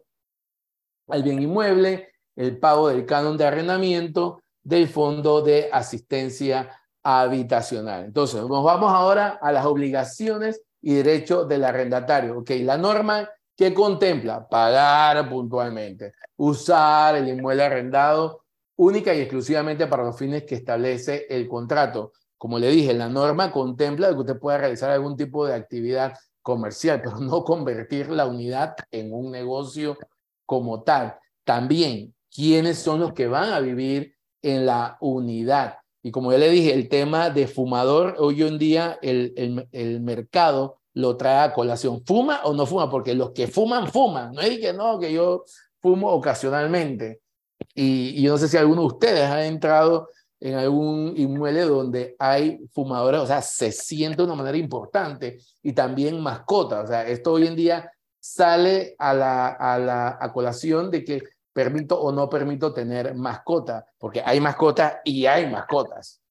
al 1.09 1.23
bien 1.23 1.41
inmueble, 1.41 2.13
el 2.37 2.57
pago 2.57 2.87
del 2.87 3.05
canon 3.05 3.35
de 3.35 3.45
arrendamiento 3.45 4.41
del 4.63 4.87
fondo 4.87 5.41
de 5.41 5.69
asistencia 5.73 6.79
habitacional. 7.03 8.05
Entonces, 8.05 8.41
nos 8.45 8.63
vamos 8.63 8.93
ahora 8.93 9.39
a 9.41 9.51
las 9.51 9.65
obligaciones 9.65 10.61
y 10.81 10.93
derechos 10.93 11.49
del 11.49 11.65
arrendatario. 11.65 12.39
Ok, 12.39 12.51
la 12.61 12.77
norma 12.77 13.29
que 13.57 13.73
contempla 13.73 14.47
pagar 14.47 15.29
puntualmente, 15.29 16.13
usar 16.37 17.17
el 17.17 17.27
inmueble 17.27 17.63
arrendado 17.63 18.45
única 18.77 19.13
y 19.13 19.19
exclusivamente 19.19 19.85
para 19.85 20.05
los 20.05 20.17
fines 20.17 20.43
que 20.43 20.55
establece 20.55 21.25
el 21.29 21.49
contrato. 21.49 22.13
Como 22.41 22.57
le 22.57 22.71
dije, 22.71 22.95
la 22.95 23.07
norma 23.07 23.51
contempla 23.51 24.09
que 24.09 24.15
usted 24.15 24.39
pueda 24.39 24.57
realizar 24.57 24.89
algún 24.89 25.15
tipo 25.15 25.45
de 25.45 25.53
actividad 25.53 26.17
comercial, 26.41 26.99
pero 27.03 27.19
no 27.19 27.43
convertir 27.43 28.09
la 28.09 28.25
unidad 28.25 28.73
en 28.89 29.13
un 29.13 29.29
negocio 29.29 29.95
como 30.47 30.81
tal. 30.81 31.19
También, 31.43 32.15
¿quiénes 32.33 32.79
son 32.79 32.99
los 32.99 33.13
que 33.13 33.27
van 33.27 33.53
a 33.53 33.59
vivir 33.59 34.15
en 34.41 34.65
la 34.65 34.97
unidad? 35.01 35.77
Y 36.01 36.09
como 36.09 36.31
ya 36.31 36.39
le 36.39 36.49
dije, 36.49 36.73
el 36.73 36.89
tema 36.89 37.29
de 37.29 37.45
fumador, 37.45 38.15
hoy 38.17 38.41
en 38.41 38.57
día 38.57 38.97
el, 39.03 39.35
el, 39.37 39.67
el 39.71 40.01
mercado 40.01 40.79
lo 40.95 41.17
trae 41.17 41.45
a 41.45 41.53
colación. 41.53 42.03
¿Fuma 42.07 42.41
o 42.45 42.53
no 42.53 42.65
fuma? 42.65 42.89
Porque 42.89 43.13
los 43.13 43.33
que 43.33 43.45
fuman, 43.45 43.87
fuman. 43.91 44.33
No 44.33 44.41
es 44.41 44.57
que 44.57 44.73
no, 44.73 44.97
que 44.97 45.13
yo 45.13 45.43
fumo 45.79 46.09
ocasionalmente. 46.09 47.21
Y, 47.75 48.19
yo 48.19 48.31
no 48.31 48.37
sé 48.39 48.47
si 48.47 48.57
alguno 48.57 48.81
de 48.81 48.87
ustedes 48.87 49.29
ha 49.29 49.45
entrado 49.45 50.09
en 50.41 50.55
algún 50.55 51.13
inmueble 51.15 51.61
donde 51.61 52.15
hay 52.17 52.59
fumadores, 52.73 53.21
o 53.21 53.27
sea, 53.27 53.43
se 53.43 53.71
siente 53.71 54.17
de 54.17 54.23
una 54.23 54.35
manera 54.35 54.57
importante 54.57 55.37
y 55.61 55.71
también 55.73 56.19
mascotas. 56.19 56.85
O 56.85 56.87
sea, 56.87 57.07
esto 57.07 57.33
hoy 57.33 57.45
en 57.45 57.55
día 57.55 57.91
sale 58.19 58.95
a 58.97 59.13
la, 59.13 59.49
a 59.49 59.77
la 59.77 60.17
a 60.19 60.33
colación 60.33 60.89
de 60.89 61.05
que 61.05 61.21
permito 61.53 61.99
o 62.01 62.11
no 62.11 62.27
permito 62.27 62.73
tener 62.73 63.13
mascota, 63.13 63.85
porque 63.99 64.23
hay 64.25 64.39
mascotas 64.39 64.95
y 65.05 65.27
hay 65.27 65.47
mascotas. 65.47 66.21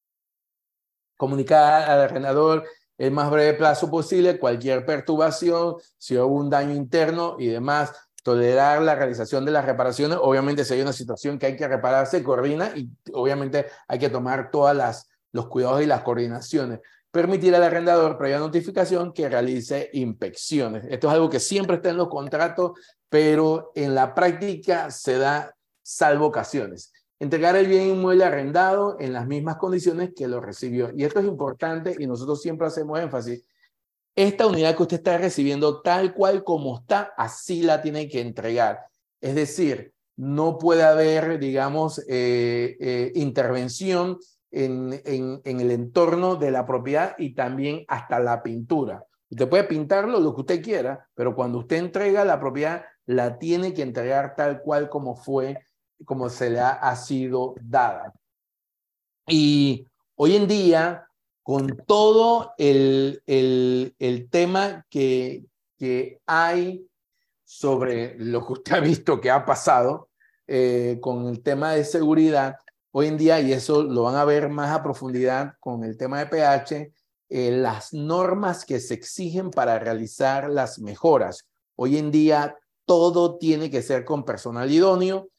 Comunicar 1.16 1.88
al 1.88 2.00
arrendador 2.00 2.64
el 2.98 3.12
más 3.12 3.30
breve 3.30 3.54
plazo 3.54 3.90
posible 3.90 4.38
cualquier 4.38 4.84
perturbación, 4.84 5.76
si 5.96 6.18
hubo 6.18 6.34
un 6.34 6.50
daño 6.50 6.74
interno 6.74 7.36
y 7.38 7.46
demás, 7.46 7.92
tolerar 8.22 8.82
la 8.82 8.94
realización 8.94 9.44
de 9.44 9.52
las 9.52 9.64
reparaciones. 9.64 10.18
Obviamente, 10.20 10.64
si 10.64 10.74
hay 10.74 10.82
una 10.82 10.92
situación 10.92 11.38
que 11.38 11.46
hay 11.46 11.56
que 11.56 11.68
reparar, 11.68 12.06
se 12.06 12.22
coordina 12.22 12.72
y 12.76 12.90
obviamente 13.12 13.66
hay 13.88 13.98
que 13.98 14.08
tomar 14.08 14.50
todos 14.50 15.04
los 15.32 15.48
cuidados 15.48 15.82
y 15.82 15.86
las 15.86 16.02
coordinaciones. 16.02 16.80
Permitir 17.10 17.54
al 17.54 17.64
arrendador, 17.64 18.16
previa 18.16 18.38
notificación, 18.38 19.12
que 19.12 19.28
realice 19.28 19.90
inspecciones. 19.92 20.84
Esto 20.88 21.08
es 21.08 21.14
algo 21.14 21.28
que 21.28 21.40
siempre 21.40 21.76
está 21.76 21.90
en 21.90 21.96
los 21.96 22.08
contratos, 22.08 22.72
pero 23.08 23.72
en 23.74 23.94
la 23.94 24.14
práctica 24.14 24.90
se 24.90 25.18
da 25.18 25.54
salvo 25.82 26.26
ocasiones 26.26 26.92
entregar 27.20 27.54
el 27.54 27.66
bien 27.66 27.88
inmueble 27.88 28.24
arrendado 28.24 28.96
en 28.98 29.12
las 29.12 29.26
mismas 29.26 29.56
condiciones 29.56 30.12
que 30.16 30.26
lo 30.26 30.40
recibió. 30.40 30.90
Y 30.96 31.04
esto 31.04 31.20
es 31.20 31.26
importante 31.26 31.94
y 31.98 32.06
nosotros 32.06 32.40
siempre 32.40 32.66
hacemos 32.66 32.98
énfasis. 32.98 33.44
Esta 34.14 34.46
unidad 34.46 34.76
que 34.76 34.82
usted 34.82 34.96
está 34.98 35.18
recibiendo 35.18 35.82
tal 35.82 36.14
cual 36.14 36.44
como 36.44 36.78
está, 36.78 37.12
así 37.16 37.62
la 37.62 37.80
tiene 37.80 38.08
que 38.08 38.20
entregar. 38.20 38.80
Es 39.20 39.34
decir, 39.34 39.92
no 40.16 40.58
puede 40.58 40.82
haber, 40.82 41.38
digamos, 41.38 42.00
eh, 42.08 42.76
eh, 42.80 43.12
intervención 43.14 44.18
en, 44.50 45.00
en, 45.04 45.60
el 45.60 45.70
entorno 45.70 46.36
de 46.36 46.50
la 46.50 46.66
propiedad 46.66 47.14
y 47.18 47.34
también 47.34 47.84
hasta 47.88 48.18
la 48.18 48.42
pintura. 48.42 49.04
Usted 49.30 49.48
puede 49.48 49.64
pintarlo 49.64 50.18
lo 50.18 50.34
que 50.34 50.40
usted 50.40 50.62
quiera, 50.62 51.08
pero 51.14 51.34
cuando 51.34 51.58
usted 51.58 51.76
entrega 51.76 52.24
la 52.24 52.40
propiedad, 52.40 52.84
la 53.06 53.38
tiene 53.38 53.72
que 53.72 53.82
entregar 53.82 54.34
tal 54.36 54.60
cual 54.60 54.88
como 54.88 55.14
fue 55.14 55.58
como 56.04 56.28
se 56.28 56.50
le 56.50 56.60
ha, 56.60 56.96
sido 56.96 57.54
dada. 57.60 58.12
Y 59.26 59.86
hoy 60.16 60.36
en 60.36 60.46
día, 60.46 61.06
con 61.50 61.82
todo 61.84 62.54
el, 62.58 63.24
el, 63.26 64.28
tema 64.30 64.86
que, 64.88 65.46
que 65.76 66.20
hay 66.24 66.86
sobre 67.44 68.14
lo 68.20 68.46
que 68.46 68.52
usted 68.52 68.74
ha 68.76 68.78
visto 68.78 69.20
que 69.20 69.32
ha 69.32 69.44
pasado 69.44 70.10
eh, 70.46 70.98
con 71.00 71.26
el 71.26 71.42
tema 71.42 71.72
de 71.72 71.82
seguridad, 71.82 72.54
hoy 72.92 73.08
en 73.08 73.16
día, 73.16 73.40
y 73.40 73.52
eso 73.52 73.82
lo 73.82 74.04
van 74.04 74.14
a 74.14 74.24
ver 74.24 74.48
más 74.48 74.70
a 74.70 74.80
profundidad 74.80 75.54
con 75.58 75.82
el 75.82 75.96
tema 75.96 76.20
de 76.20 76.26
pH, 76.26 76.92
eh, 77.28 77.50
las 77.50 77.92
normas 77.92 78.64
que 78.64 78.78
se 78.78 78.94
exigen 78.94 79.50
para 79.50 79.76
realizar 79.80 80.48
las 80.48 80.78
mejoras. 80.78 81.48
Hoy 81.74 81.98
en 81.98 82.12
día 82.12 82.56
todo 82.84 83.38
tiene 83.38 83.72
que 83.72 83.82
ser 83.82 84.04
con 84.04 84.24
personal 84.24 84.70
idóneo, 84.70 85.30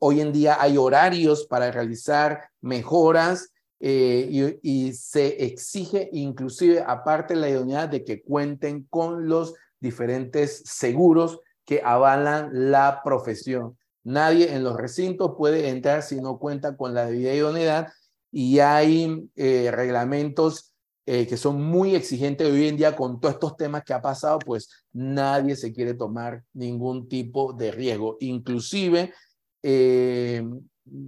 Hoy 0.00 0.20
en 0.20 0.32
día 0.32 0.60
hay 0.60 0.76
horarios 0.76 1.46
para 1.46 1.70
realizar 1.70 2.50
mejoras 2.60 3.50
eh, 3.80 4.58
y, 4.62 4.92
se 4.92 5.44
exige 5.44 6.08
inclusive, 6.12 6.82
aparte 6.86 7.34
de 7.34 7.40
la 7.40 7.48
idoneidad, 7.48 7.88
de 7.88 8.04
que 8.04 8.22
cuenten 8.22 8.84
con 8.90 9.28
los 9.28 9.54
diferentes 9.80 10.62
seguros 10.64 11.40
que 11.64 11.80
avalan 11.84 12.70
la 12.70 13.02
profesión. 13.04 13.76
Nadie 14.02 14.54
en 14.54 14.64
los 14.64 14.76
recintos 14.76 15.34
puede 15.36 15.68
entrar 15.68 16.02
si 16.02 16.20
no 16.20 16.38
cuenta 16.38 16.76
con 16.76 16.94
la 16.94 17.06
debida 17.06 17.34
idoneidad 17.34 17.88
y 18.32 18.58
hay 18.58 19.30
eh, 19.36 19.70
reglamentos 19.70 20.74
eh, 21.06 21.26
que 21.26 21.36
son 21.36 21.62
muy 21.62 21.94
exigentes 21.94 22.50
hoy 22.50 22.68
en 22.68 22.76
día 22.76 22.96
con 22.96 23.20
todos 23.20 23.34
estos 23.34 23.56
temas 23.56 23.82
que 23.84 23.94
ha 23.94 24.02
pasado, 24.02 24.38
pues 24.40 24.68
nadie 24.92 25.56
se 25.56 25.72
quiere 25.72 25.94
tomar 25.94 26.42
ningún 26.52 27.08
tipo 27.08 27.52
de 27.52 27.70
riesgo. 27.70 28.16
Inclusive 28.20 29.12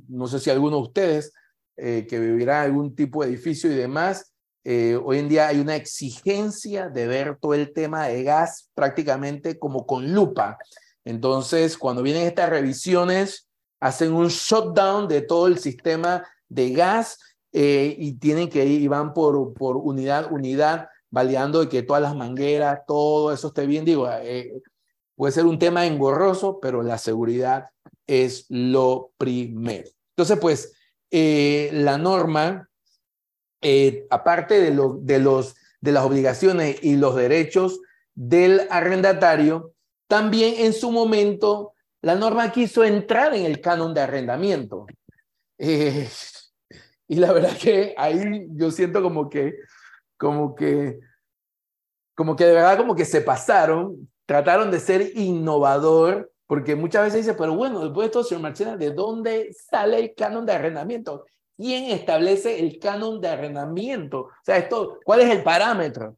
no 0.09 0.27
sé 0.27 0.39
si 0.39 0.51
alguno 0.51 0.77
de 0.77 0.83
ustedes 0.83 1.33
eh, 1.83 2.07
que 2.07 2.19
vivirá 2.19 2.63
algún 2.63 2.95
tipo 2.95 3.23
de 3.23 3.31
edificio 3.31 3.73
y 3.73 3.75
demás, 3.75 4.35
eh, 4.65 5.01
hoy 5.03 5.19
en 5.19 5.29
día 5.31 5.49
hay 5.49 5.59
una 5.61 5.77
exigencia 5.77 6.91
de 6.91 7.07
ver 7.07 7.39
todo 7.41 7.55
el 7.55 7.73
tema 7.73 8.07
de 8.07 8.23
gas 8.23 8.71
prácticamente 8.75 9.59
como 9.59 9.87
con 9.87 10.13
lupa. 10.13 10.59
Entonces, 11.05 11.79
cuando 11.79 12.03
vienen 12.03 12.27
estas 12.27 12.51
revisiones, 12.51 13.49
hacen 13.81 14.13
un 14.13 14.29
shutdown 14.29 15.09
de 15.09 15.23
todo 15.23 15.47
el 15.47 15.59
sistema 15.59 16.23
de 16.49 16.73
gas 16.73 17.19
y 17.53 18.13
tienen 18.19 18.51
que 18.51 18.67
ir 18.67 18.83
y 18.83 18.87
van 18.87 19.15
por, 19.15 19.55
por 19.55 19.79
unidad, 19.79 20.31
unidad, 20.31 20.89
validando 21.11 21.67
que 21.69 21.83
todas 21.83 22.03
las 22.03 22.15
mangueras, 22.15 22.81
todo 22.87 23.33
eso 23.33 23.49
esté 23.49 23.67
bien. 23.67 23.87
Digo, 23.87 24.07
puede 25.17 25.33
ser 25.33 25.47
un 25.47 25.59
tema 25.59 25.87
engorroso, 25.87 26.61
pero 26.61 26.83
la 26.83 26.99
seguridad 26.99 27.71
es 28.07 28.45
lo 28.51 29.13
primero. 29.17 29.89
Entonces, 30.15 30.39
pues, 30.39 30.75
eh, 31.11 31.71
la 31.73 31.99
norma, 31.99 32.69
eh, 33.61 34.07
aparte 34.11 34.61
de, 34.61 34.73
lo, 34.73 34.95
de, 34.95 35.19
los, 35.19 35.57
de 35.81 35.93
las 35.93 36.05
obligaciones 36.05 36.83
y 36.83 36.97
los 36.97 37.17
derechos 37.17 37.81
del 38.15 38.67
arrendatario, 38.71 39.75
también 40.07 40.55
en 40.65 40.73
su 40.73 40.91
momento 40.91 41.73
la 42.03 42.15
norma 42.15 42.51
quiso 42.53 42.85
entrar 42.85 43.35
en 43.35 43.45
el 43.45 43.61
canon 43.61 43.93
de 43.93 44.01
arrendamiento. 44.01 44.87
Eh, 45.59 46.09
y 47.09 47.17
la 47.17 47.33
verdad 47.33 47.57
que 47.57 47.95
ahí 47.97 48.47
yo 48.51 48.71
siento 48.71 49.03
como 49.03 49.29
que, 49.29 49.55
como 50.17 50.55
que, 50.55 51.01
como 52.15 52.37
que 52.37 52.45
de 52.45 52.55
verdad 52.55 52.77
como 52.77 52.95
que 52.95 53.05
se 53.05 53.21
pasaron, 53.21 54.11
trataron 54.27 54.71
de 54.71 54.81
ser 54.81 55.17
innovador 55.17 56.31
porque 56.51 56.75
muchas 56.75 57.05
veces 57.05 57.25
dice, 57.25 57.39
pero 57.39 57.55
bueno, 57.55 57.79
después 57.79 58.09
de 58.09 58.11
todo, 58.11 58.25
señor 58.25 58.43
Marchena, 58.43 58.77
¿de 58.77 58.91
dónde 58.91 59.55
sale 59.55 60.01
el 60.01 60.17
canon 60.17 60.45
de 60.45 60.53
arrendamiento? 60.53 61.25
¿Quién 61.57 61.93
establece 61.93 62.59
el 62.59 62.81
canon 62.81 63.21
de 63.21 63.29
arrendamiento? 63.29 64.23
O 64.23 64.31
sea, 64.45 64.57
esto, 64.57 64.99
¿cuál 65.05 65.21
es 65.21 65.31
el 65.31 65.45
parámetro? 65.45 66.17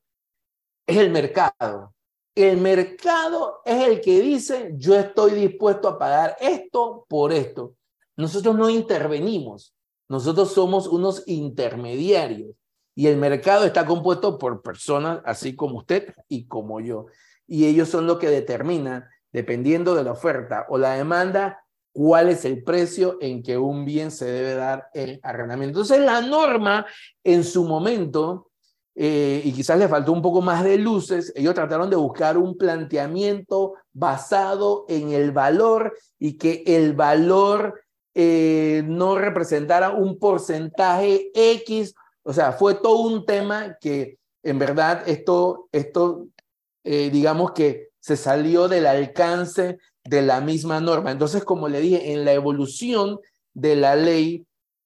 Es 0.87 0.97
el 0.97 1.11
mercado. 1.11 1.93
el 2.35 2.57
mercado 2.57 3.61
es 3.67 3.87
el 3.87 4.01
que 4.01 4.23
dice, 4.23 4.73
yo 4.79 4.95
estoy 4.95 5.33
dispuesto 5.33 5.87
a 5.87 5.99
pagar 5.99 6.35
esto 6.41 7.05
por 7.11 7.31
esto. 7.31 7.75
Nosotros 8.17 8.57
no 8.57 8.71
intervenimos, 8.71 9.75
nosotros 10.09 10.51
somos 10.55 10.87
unos 10.87 11.25
intermediarios 11.27 12.57
y 12.95 13.07
el 13.07 13.19
mercado 13.19 13.67
está 13.67 13.85
compuesto 13.85 14.39
por 14.39 14.63
personas 14.63 15.21
así 15.27 15.55
como 15.55 15.81
usted 15.81 16.15
y 16.27 16.47
como 16.47 16.81
yo. 16.81 17.05
Y 17.47 17.67
ellos 17.67 17.91
son 17.91 18.07
los 18.07 18.19
que 18.19 18.31
determinan, 18.31 19.05
dependiendo 19.33 19.95
de 19.95 20.05
la 20.05 20.13
oferta 20.13 20.67
o 20.69 20.79
la 20.79 20.95
demanda, 20.95 21.65
cuál 21.93 22.29
es 22.29 22.45
el 22.45 22.63
precio 22.63 23.19
en 23.21 23.43
que 23.43 23.59
un 23.59 23.85
bien 23.85 24.11
se 24.11 24.25
debe 24.27 24.55
dar 24.55 24.89
en 24.95 25.21
arrendamiento. 25.23 25.81
Entonces 25.81 26.05
la 26.05 26.21
norma 26.23 26.87
en 27.23 27.45
su 27.45 27.65
momento 27.65 28.51
eh, 28.95 29.41
y 29.45 29.53
quizás 29.53 29.79
le 29.79 29.89
faltó 29.89 30.13
un 30.13 30.21
poco 30.21 30.43
más 30.43 30.65
de 30.65 30.77
luces, 30.77 31.33
ellos 31.35 31.55
trataron 31.55 31.89
de 31.89 31.97
buscar 31.97 32.37
un 32.37 32.59
planteamiento 32.59 33.75
basado 33.93 34.85
en 34.89 35.13
el 35.13 35.33
valor 35.33 35.97
y 36.19 36.37
que 36.37 36.63
el 36.67 36.93
valor 36.93 37.83
eh, 38.15 38.83
no 38.87 39.17
representara 39.17 39.91
un 39.91 40.19
porcentaje 40.19 41.31
X. 41.35 41.95
O 42.23 42.33
sea, 42.35 42.53
fue 42.53 42.75
todo 42.75 43.01
un 43.01 43.25
tema 43.25 43.79
que 43.81 44.19
en 44.43 44.59
verdad 44.59 45.03
esto, 45.07 45.69
esto 45.73 46.27
eh, 46.85 47.09
digamos 47.11 47.53
que 47.53 47.92
se 48.03 48.17
salió 48.17 48.67
del 48.67 48.87
alcance 48.87 49.79
de 50.05 50.23
la 50.23 50.41
misma 50.41 50.81
norma. 50.81 51.13
Entonces, 51.13 51.45
como 51.45 51.69
le 51.69 51.81
dije, 51.81 52.13
en 52.13 52.25
la 52.25 52.33
evolución 52.33 53.21
de 53.55 53.77
la 53.77 53.95
ley, 53.95 54.45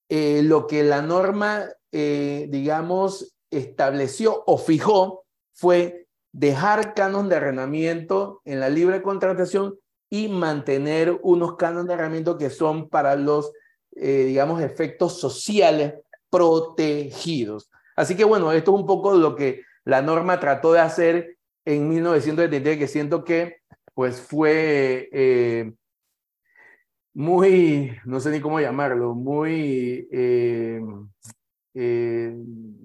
lo 0.09 0.67
que 0.67 0.83
la 0.83 1.01
norma, 1.01 1.65
digamos, 1.91 3.35
estableció 3.49 4.43
o 4.45 4.57
fijó 4.57 5.23
fue 5.53 6.07
dejar 6.31 6.93
canon 6.93 7.29
de 7.29 7.37
arrendamiento 7.37 8.41
en 8.45 8.59
la 8.59 8.69
libre 8.69 9.01
contratación 9.01 9.79
y 10.09 10.27
mantener 10.27 11.19
unos 11.23 11.55
canon 11.55 11.87
de 11.87 11.95
arrendamiento 11.95 12.37
que 12.37 12.51
son 12.51 12.89
para 12.89 13.15
los, 13.15 13.51
eh, 13.95 14.25
digamos, 14.25 14.61
efectos 14.61 15.19
sociales 15.19 15.95
protegidos. 16.29 17.71
Así 17.95 18.15
que 18.15 18.23
bueno, 18.23 18.51
esto 18.51 18.71
es 18.71 18.79
un 18.79 18.85
poco 18.85 19.13
lo 19.13 19.35
que 19.35 19.63
la 19.83 20.01
norma 20.01 20.39
trató 20.39 20.73
de 20.73 20.79
hacer 20.79 21.36
en 21.67 21.89
1973, 21.89 22.77
que 22.77 22.87
siento 22.87 23.25
que 23.25 23.57
pues 23.93 24.21
fue 24.21 25.09
eh, 25.11 25.73
muy, 27.13 27.91
no 28.05 28.21
sé 28.21 28.29
ni 28.29 28.39
cómo 28.39 28.61
llamarlo, 28.61 29.13
muy 29.13 30.07
eh, 30.09 30.81
eh, 31.73 32.37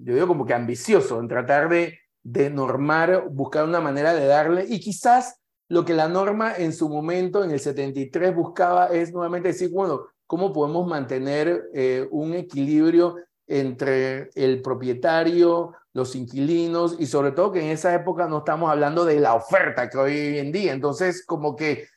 yo 0.03 0.13
digo 0.13 0.27
como 0.27 0.45
que 0.45 0.53
ambicioso 0.53 1.21
en 1.21 1.29
tratar 1.29 1.69
de, 1.69 1.97
de 2.23 2.49
normar, 2.49 3.29
buscar 3.29 3.63
una 3.63 3.79
manera 3.79 4.13
de 4.13 4.25
darle, 4.25 4.65
y 4.67 4.81
quizás 4.81 5.39
lo 5.69 5.85
que 5.85 5.93
la 5.93 6.09
norma 6.09 6.53
en 6.53 6.73
su 6.73 6.89
momento, 6.89 7.41
en 7.41 7.51
el 7.51 7.61
73, 7.61 8.35
buscaba 8.35 8.87
es 8.87 9.13
nuevamente 9.13 9.47
decir, 9.47 9.69
bueno, 9.71 10.07
¿cómo 10.27 10.51
podemos 10.51 10.85
mantener 10.85 11.69
un 12.11 12.33
equilibrio 12.33 13.15
entre 13.47 14.29
el 14.35 14.61
propietario, 14.61 15.73
los 15.93 16.15
inquilinos 16.15 16.95
y 16.99 17.05
sobre 17.05 17.31
todo 17.31 17.51
que 17.51 17.61
en 17.61 17.69
esa 17.69 17.93
época 17.93 18.27
no 18.27 18.39
estamos 18.39 18.69
hablando 18.71 19.05
de 19.05 19.19
la 19.19 19.35
oferta 19.35 19.89
que 19.89 19.97
hoy 19.97 20.39
en 20.39 20.51
día. 20.51 20.73
Entonces, 20.73 21.25
como 21.25 21.55
que 21.55 21.87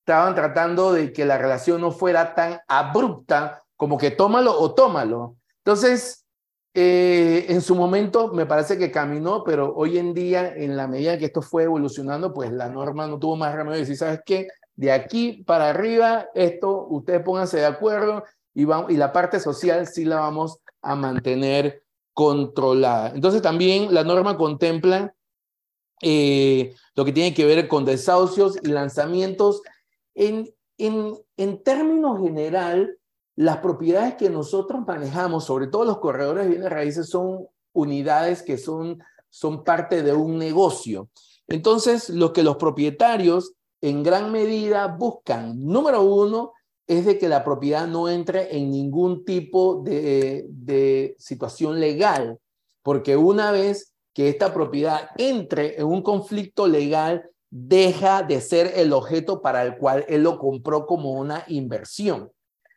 estaban 0.00 0.34
tratando 0.34 0.92
de 0.92 1.12
que 1.12 1.24
la 1.24 1.36
relación 1.36 1.80
no 1.80 1.90
fuera 1.90 2.34
tan 2.34 2.60
abrupta 2.68 3.62
como 3.76 3.98
que 3.98 4.10
tómalo 4.10 4.58
o 4.58 4.74
tómalo. 4.74 5.36
Entonces, 5.64 6.24
eh, 6.74 7.46
en 7.48 7.60
su 7.60 7.74
momento 7.74 8.32
me 8.32 8.46
parece 8.46 8.78
que 8.78 8.92
caminó, 8.92 9.42
pero 9.42 9.74
hoy 9.74 9.98
en 9.98 10.14
día, 10.14 10.54
en 10.54 10.76
la 10.76 10.86
medida 10.86 11.18
que 11.18 11.26
esto 11.26 11.42
fue 11.42 11.64
evolucionando, 11.64 12.32
pues 12.32 12.52
la 12.52 12.68
norma 12.68 13.06
no 13.06 13.18
tuvo 13.18 13.36
más 13.36 13.54
remedio 13.54 13.74
de 13.74 13.80
decir, 13.80 13.96
¿sabes 13.96 14.20
qué? 14.24 14.48
De 14.76 14.92
aquí 14.92 15.42
para 15.44 15.70
arriba, 15.70 16.28
esto, 16.34 16.86
ustedes 16.88 17.22
pónganse 17.22 17.58
de 17.58 17.66
acuerdo 17.66 18.22
y, 18.54 18.64
vamos, 18.64 18.90
y 18.90 18.96
la 18.96 19.12
parte 19.12 19.40
social 19.40 19.86
sí 19.88 20.04
la 20.04 20.20
vamos 20.20 20.60
a 20.82 20.94
mantener 20.94 21.79
controlada. 22.14 23.10
Entonces 23.14 23.42
también 23.42 23.92
la 23.94 24.04
norma 24.04 24.36
contempla 24.36 25.14
eh, 26.02 26.74
lo 26.94 27.04
que 27.04 27.12
tiene 27.12 27.34
que 27.34 27.44
ver 27.44 27.68
con 27.68 27.84
desahucios 27.84 28.58
y 28.62 28.68
lanzamientos. 28.68 29.62
En, 30.14 30.52
en, 30.78 31.14
en 31.36 31.62
términos 31.62 32.20
general, 32.20 32.98
las 33.36 33.58
propiedades 33.58 34.14
que 34.14 34.30
nosotros 34.30 34.82
manejamos, 34.86 35.44
sobre 35.44 35.66
todo 35.66 35.84
los 35.84 35.98
corredores 35.98 36.44
de 36.44 36.50
bienes 36.50 36.70
raíces, 36.70 37.08
son 37.08 37.46
unidades 37.72 38.42
que 38.42 38.58
son, 38.58 39.02
son 39.28 39.62
parte 39.64 40.02
de 40.02 40.12
un 40.12 40.38
negocio. 40.38 41.08
Entonces, 41.48 42.10
lo 42.10 42.32
que 42.32 42.42
los 42.42 42.56
propietarios 42.56 43.54
en 43.80 44.02
gran 44.02 44.30
medida 44.30 44.86
buscan, 44.88 45.58
número 45.58 46.02
uno, 46.02 46.52
es 46.90 47.06
de 47.06 47.18
que 47.18 47.28
la 47.28 47.44
propiedad 47.44 47.86
no 47.86 48.08
entre 48.08 48.56
en 48.56 48.72
ningún 48.72 49.24
tipo 49.24 49.80
de, 49.84 51.14
situación 51.18 51.78
legal, 51.78 52.40
porque 52.82 53.16
una 53.16 53.52
vez 53.52 53.92
que 54.12 54.28
esta 54.28 54.52
propiedad 54.52 55.10
entre 55.16 55.80
en 55.80 55.86
un 55.86 56.02
conflicto 56.02 56.66
legal, 56.66 57.30
deja 57.48 58.24
de 58.24 58.40
ser 58.40 58.72
el 58.74 58.92
objeto 58.92 59.40
para 59.40 59.62
el 59.62 59.76
cual 59.76 60.04
él 60.08 60.24
lo 60.24 60.36
compró 60.40 60.86
como 60.86 61.12
una 61.12 61.44
inversión. 61.46 62.32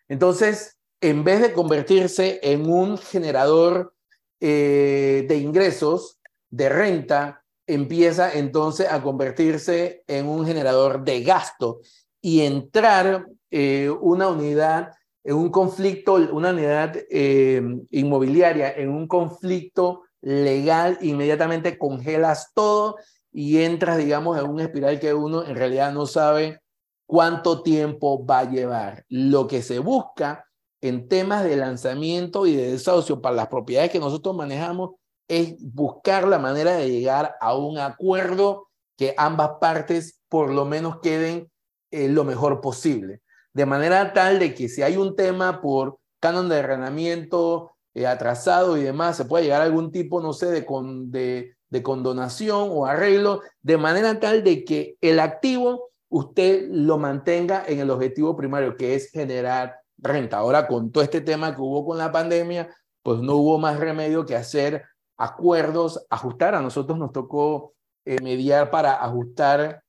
Entonces, 0.07 0.77
en 1.01 1.23
vez 1.23 1.41
de 1.41 1.53
convertirse 1.53 2.39
en 2.43 2.69
un 2.69 2.99
generador 2.99 3.95
eh, 4.39 5.25
de 5.27 5.37
ingresos, 5.37 6.19
de 6.51 6.69
renta, 6.69 7.43
empieza 7.65 8.31
entonces 8.31 8.91
a 8.91 9.01
convertirse 9.01 10.03
en 10.05 10.27
un 10.27 10.45
generador 10.45 11.03
de 11.03 11.23
gasto 11.23 11.81
y 12.21 12.41
entrar 12.41 13.25
eh, 13.55 13.87
una 13.87 14.29
unidad 14.29 14.93
en 15.23 15.35
un 15.35 15.51
conflicto, 15.51 16.15
una 16.15 16.49
unidad 16.49 16.95
eh, 17.11 17.61
inmobiliaria, 17.91 18.71
en 18.71 18.89
un 18.89 19.07
conflicto 19.07 20.01
legal, 20.21 20.97
inmediatamente 21.01 21.77
congelas 21.77 22.51
todo 22.55 22.95
y 23.31 23.59
entras, 23.59 23.99
digamos, 23.99 24.39
en 24.39 24.49
un 24.49 24.59
espiral 24.59 24.99
que 24.99 25.13
uno 25.13 25.45
en 25.45 25.55
realidad 25.55 25.93
no 25.93 26.07
sabe 26.07 26.61
cuánto 27.05 27.61
tiempo 27.61 28.25
va 28.25 28.39
a 28.39 28.49
llevar. 28.49 29.05
Lo 29.07 29.47
que 29.47 29.61
se 29.61 29.77
busca 29.77 30.45
en 30.81 31.07
temas 31.07 31.43
de 31.43 31.55
lanzamiento 31.55 32.47
y 32.47 32.55
de 32.55 32.71
desahucio 32.71 33.21
para 33.21 33.35
las 33.35 33.49
propiedades 33.49 33.91
que 33.91 33.99
nosotros 33.99 34.35
manejamos 34.35 34.95
es 35.27 35.55
buscar 35.59 36.27
la 36.27 36.39
manera 36.39 36.75
de 36.75 36.89
llegar 36.89 37.35
a 37.39 37.55
un 37.55 37.77
acuerdo 37.77 38.67
que 38.97 39.13
ambas 39.15 39.51
partes 39.61 40.21
por 40.27 40.51
lo 40.51 40.65
menos 40.65 41.01
queden 41.03 41.51
eh, 41.91 42.07
lo 42.07 42.23
mejor 42.23 42.59
posible. 42.59 43.21
De 43.53 43.65
manera 43.65 44.13
tal 44.13 44.39
de 44.39 44.53
que 44.53 44.67
si 44.67 44.81
hay 44.81 44.97
un 44.97 45.15
tema 45.15 45.61
por 45.61 45.99
canon 46.19 46.49
de 46.49 46.59
arrendamiento 46.59 47.71
eh, 47.93 48.07
atrasado 48.07 48.77
y 48.77 48.83
demás, 48.83 49.17
se 49.17 49.25
puede 49.25 49.45
llegar 49.45 49.61
a 49.61 49.65
algún 49.65 49.91
tipo, 49.91 50.21
no 50.21 50.33
sé, 50.33 50.47
de, 50.47 50.65
con, 50.65 51.11
de, 51.11 51.55
condonación 51.83 52.69
o 52.71 52.85
arreglo, 52.85 53.41
de 53.61 53.77
manera 53.77 54.19
tal 54.19 54.43
de 54.43 54.63
que 54.63 54.95
el 55.01 55.19
activo 55.19 55.89
usted 56.09 56.67
lo 56.69 56.97
mantenga 56.97 57.63
en 57.67 57.79
el 57.79 57.89
objetivo 57.89 58.35
primario, 58.35 58.77
que 58.77 58.95
es 58.95 59.09
generar 59.11 59.77
renta. 59.97 60.37
Ahora, 60.37 60.67
con 60.67 60.91
todo 60.91 61.03
este 61.03 61.21
tema 61.21 61.55
que 61.55 61.61
hubo 61.61 61.85
con 61.85 61.97
la 61.97 62.11
pandemia, 62.11 62.69
pues 63.01 63.19
no 63.19 63.35
hubo 63.35 63.57
más 63.57 63.79
remedio 63.79 64.25
que 64.25 64.35
hacer 64.35 64.83
acuerdos, 65.17 66.05
ajustar. 66.09 66.55
A 66.55 66.61
nosotros 66.61 66.97
nos 66.97 67.11
tocó 67.11 67.73
eh, 68.05 68.21
mediar 68.21 68.69
para 68.69 69.03
ajustar 69.03 69.83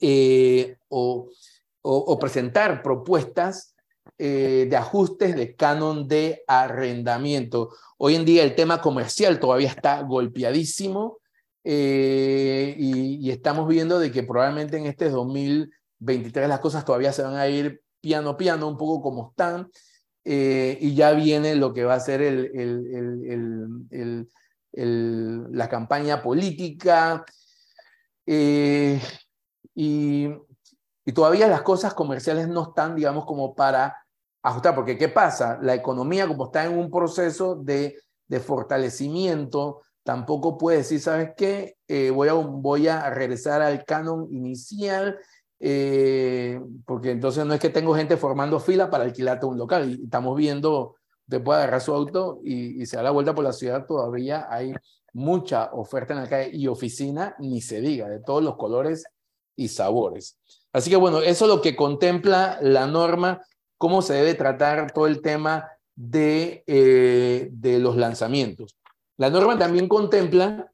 eh, 0.00 0.76
o, 0.88 1.28
o, 1.82 2.18
presentar 2.18 2.82
propuestas 2.82 3.74
eh, 4.18 4.66
de 4.68 4.76
ajustes 4.76 5.34
de 5.34 5.54
canon 5.54 6.06
de 6.06 6.42
arrendamiento. 6.46 7.70
Hoy 7.96 8.16
en 8.16 8.24
día 8.24 8.42
el 8.42 8.54
tema 8.54 8.80
comercial 8.80 9.40
todavía 9.40 9.68
está 9.68 10.02
golpeadísimo. 10.02 11.18
Eh, 11.64 12.74
y, 12.78 13.30
estamos 13.30 13.68
viendo 13.68 13.98
de 13.98 14.10
que 14.10 14.22
probablemente 14.22 14.78
en 14.78 14.86
este 14.86 15.10
2023 15.10 16.48
las 16.48 16.60
cosas 16.60 16.84
todavía 16.84 17.12
se 17.12 17.22
van 17.22 17.36
a 17.36 17.48
ir 17.48 17.82
piano 18.00 18.36
piano, 18.36 18.66
un 18.66 18.78
poco 18.78 19.02
como 19.02 19.30
están, 19.30 19.70
eh, 20.24 20.78
y 20.80 20.94
ya 20.94 21.12
viene 21.12 21.54
lo 21.54 21.74
que 21.74 21.84
va 21.84 21.94
a 21.94 22.00
ser 22.00 22.50
la 24.72 25.68
campaña 25.68 26.22
política, 26.22 27.24
y, 29.74 30.28
y 31.04 31.12
todavía 31.12 31.48
las 31.48 31.62
cosas 31.62 31.94
comerciales 31.94 32.48
no 32.48 32.68
están, 32.68 32.94
digamos, 32.94 33.24
como 33.24 33.54
para 33.54 33.96
ajustar, 34.42 34.74
porque 34.74 34.98
¿qué 34.98 35.08
pasa? 35.08 35.58
La 35.62 35.74
economía 35.74 36.26
como 36.26 36.46
está 36.46 36.64
en 36.64 36.78
un 36.78 36.90
proceso 36.90 37.56
de, 37.56 37.96
fortalecimiento, 38.44 39.82
tampoco 40.04 40.56
puede 40.56 40.78
decir, 40.78 41.00
¿sabes 41.00 41.30
qué? 41.36 41.76
Eh, 41.88 42.10
voy, 42.10 42.28
a, 42.28 42.34
voy 42.34 42.86
a 42.86 43.10
regresar 43.10 43.60
al 43.60 43.84
canon 43.84 44.28
inicial, 44.30 45.18
eh, 45.58 46.60
porque 46.86 47.10
entonces 47.10 47.44
no 47.44 47.54
es 47.54 47.60
que 47.60 47.70
tengo 47.70 47.94
gente 47.94 48.16
formando 48.16 48.60
fila 48.60 48.88
para 48.88 49.04
alquilarte 49.04 49.46
un 49.46 49.58
local. 49.58 49.90
Y 49.90 50.04
estamos 50.04 50.36
viendo, 50.36 50.94
te 51.28 51.40
puede 51.40 51.58
agarrar 51.62 51.80
su 51.80 51.92
auto 51.92 52.40
y, 52.44 52.80
y 52.80 52.86
se 52.86 52.96
da 52.96 53.02
la 53.02 53.10
vuelta 53.10 53.34
por 53.34 53.42
la 53.42 53.52
ciudad, 53.52 53.84
todavía 53.84 54.46
hay 54.48 54.72
mucha 55.12 55.70
oferta 55.72 56.14
en 56.14 56.20
la 56.20 56.28
calle 56.28 56.50
y 56.56 56.68
oficina, 56.68 57.34
ni 57.40 57.60
se 57.60 57.80
diga, 57.80 58.08
de 58.08 58.20
todos 58.20 58.44
los 58.44 58.56
colores 58.56 59.04
y 59.56 59.68
sabores. 59.68 60.39
Así 60.72 60.90
que 60.90 60.96
bueno, 60.96 61.20
eso 61.20 61.44
es 61.44 61.50
lo 61.50 61.60
que 61.60 61.74
contempla 61.74 62.58
la 62.62 62.86
norma, 62.86 63.42
cómo 63.76 64.02
se 64.02 64.14
debe 64.14 64.34
tratar 64.34 64.92
todo 64.92 65.06
el 65.06 65.20
tema 65.20 65.68
de, 65.96 66.62
eh, 66.66 67.48
de 67.52 67.78
los 67.78 67.96
lanzamientos. 67.96 68.76
La 69.16 69.30
norma 69.30 69.58
también 69.58 69.88
contempla, 69.88 70.72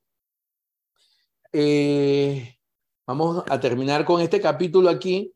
eh, 1.52 2.58
vamos 3.06 3.42
a 3.48 3.58
terminar 3.58 4.04
con 4.04 4.20
este 4.20 4.40
capítulo 4.40 4.88
aquí 4.90 5.32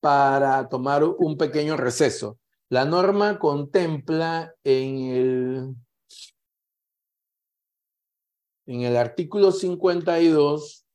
para 0.00 0.68
tomar 0.68 1.04
un 1.04 1.36
pequeño 1.36 1.76
receso. 1.76 2.38
La 2.68 2.84
norma 2.84 3.38
contempla 3.38 4.54
en 4.64 4.98
el, 4.98 5.74
en 8.66 8.82
el 8.82 8.96
artículo 8.96 9.52
52 9.52 10.85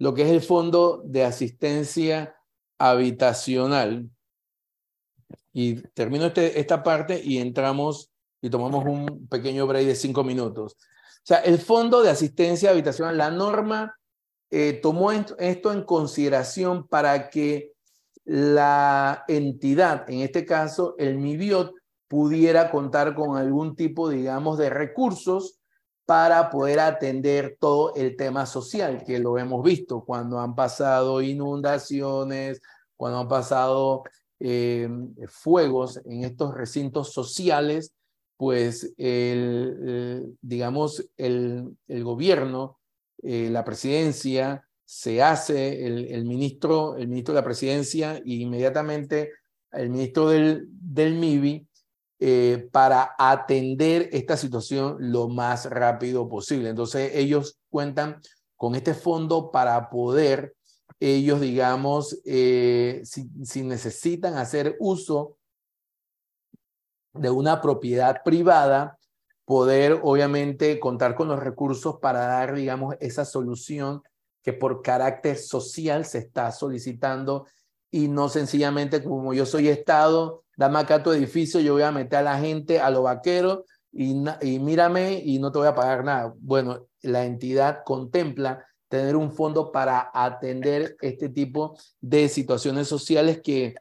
lo 0.00 0.14
que 0.14 0.22
es 0.22 0.30
el 0.30 0.40
Fondo 0.40 1.02
de 1.04 1.24
Asistencia 1.24 2.34
Habitacional. 2.78 4.08
Y 5.52 5.74
termino 5.90 6.24
este, 6.26 6.58
esta 6.58 6.82
parte 6.82 7.20
y 7.22 7.36
entramos 7.36 8.10
y 8.40 8.48
tomamos 8.48 8.86
un 8.86 9.28
pequeño 9.28 9.66
break 9.66 9.86
de 9.86 9.94
cinco 9.94 10.24
minutos. 10.24 10.72
O 10.72 11.22
sea, 11.22 11.38
el 11.40 11.58
Fondo 11.58 12.02
de 12.02 12.08
Asistencia 12.08 12.70
Habitacional, 12.70 13.18
la 13.18 13.30
norma 13.30 13.94
eh, 14.50 14.80
tomó 14.82 15.12
esto 15.12 15.70
en 15.70 15.84
consideración 15.84 16.88
para 16.88 17.28
que 17.28 17.74
la 18.24 19.24
entidad, 19.28 20.08
en 20.08 20.20
este 20.20 20.46
caso 20.46 20.94
el 20.96 21.18
MIBIOT, 21.18 21.74
pudiera 22.08 22.70
contar 22.70 23.14
con 23.14 23.36
algún 23.36 23.76
tipo, 23.76 24.08
digamos, 24.08 24.56
de 24.56 24.70
recursos 24.70 25.59
para 26.10 26.50
poder 26.50 26.80
atender 26.80 27.56
todo 27.60 27.94
el 27.94 28.16
tema 28.16 28.44
social, 28.44 29.04
que 29.04 29.20
lo 29.20 29.38
hemos 29.38 29.62
visto 29.62 30.04
cuando 30.04 30.40
han 30.40 30.56
pasado 30.56 31.22
inundaciones, 31.22 32.60
cuando 32.96 33.20
han 33.20 33.28
pasado 33.28 34.02
eh, 34.40 34.88
fuegos 35.28 36.00
en 36.04 36.24
estos 36.24 36.52
recintos 36.52 37.12
sociales, 37.12 37.94
pues 38.36 38.92
el, 38.98 40.36
digamos, 40.42 41.08
el, 41.16 41.76
el 41.86 42.02
gobierno, 42.02 42.80
eh, 43.22 43.48
la 43.48 43.62
presidencia, 43.64 44.66
se 44.84 45.22
hace 45.22 45.86
el, 45.86 46.24
ministro, 46.24 46.96
el 46.96 47.06
ministro 47.06 47.34
de 47.34 47.40
la 47.40 47.44
presidencia 47.44 48.16
e 48.16 48.22
inmediatamente 48.24 49.30
el 49.70 49.90
ministro 49.90 50.28
del, 50.28 50.66
del 50.72 51.14
MIBI 51.14 51.68
eh, 52.22 52.68
para 52.70 53.14
atender 53.18 54.10
esta 54.12 54.36
situación 54.36 54.96
lo 54.98 55.28
más 55.28 55.64
rápido 55.70 56.28
posible. 56.28 56.68
Entonces, 56.68 57.12
ellos 57.14 57.58
cuentan 57.70 58.20
con 58.56 58.74
este 58.74 58.92
fondo 58.92 59.50
para 59.50 59.88
poder, 59.88 60.54
ellos, 61.00 61.40
digamos, 61.40 62.20
eh, 62.26 63.00
si, 63.04 63.30
si 63.42 63.62
necesitan 63.62 64.36
hacer 64.36 64.76
uso 64.80 65.38
de 67.14 67.30
una 67.30 67.62
propiedad 67.62 68.22
privada, 68.22 68.98
poder 69.46 70.00
obviamente 70.02 70.78
contar 70.78 71.14
con 71.14 71.28
los 71.28 71.40
recursos 71.40 72.00
para 72.00 72.20
dar, 72.20 72.54
digamos, 72.54 72.96
esa 73.00 73.24
solución 73.24 74.02
que 74.42 74.52
por 74.52 74.82
carácter 74.82 75.38
social 75.38 76.04
se 76.04 76.18
está 76.18 76.52
solicitando 76.52 77.46
y 77.90 78.08
no 78.08 78.28
sencillamente 78.28 79.02
como 79.02 79.34
yo 79.34 79.46
soy 79.46 79.68
Estado, 79.68 80.44
dame 80.60 80.78
acá 80.78 81.02
tu 81.02 81.10
edificio, 81.10 81.58
yo 81.60 81.72
voy 81.72 81.82
a 81.84 81.90
meter 81.90 82.18
a 82.18 82.22
la 82.22 82.38
gente, 82.38 82.80
a 82.80 82.90
los 82.90 83.02
vaqueros, 83.02 83.60
y, 83.90 84.14
mírame 84.58 85.22
y 85.24 85.38
no 85.38 85.50
te 85.50 85.58
voy 85.58 85.66
a 85.66 85.74
pagar 85.74 86.04
nada. 86.04 86.34
Bueno, 86.38 86.86
la 87.00 87.24
entidad 87.24 87.80
contempla 87.82 88.62
tener 88.86 89.16
un 89.16 89.32
fondo 89.32 89.72
para 89.72 90.10
atender 90.12 90.96
este 91.00 91.30
tipo 91.30 91.78
de 92.02 92.28
situaciones 92.28 92.88
sociales 92.88 93.40
que 93.42 93.74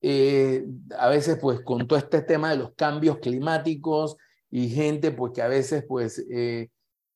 eh, 0.00 0.64
a 0.98 1.10
veces 1.10 1.36
pues 1.38 1.60
con 1.60 1.86
todo 1.86 1.98
este 1.98 2.22
tema 2.22 2.50
de 2.50 2.56
los 2.56 2.72
cambios 2.72 3.18
climáticos 3.18 4.16
y 4.50 4.70
gente 4.70 5.10
pues 5.10 5.34
que 5.34 5.42
a 5.42 5.48
veces 5.48 5.84
pues 5.86 6.24
eh, 6.30 6.70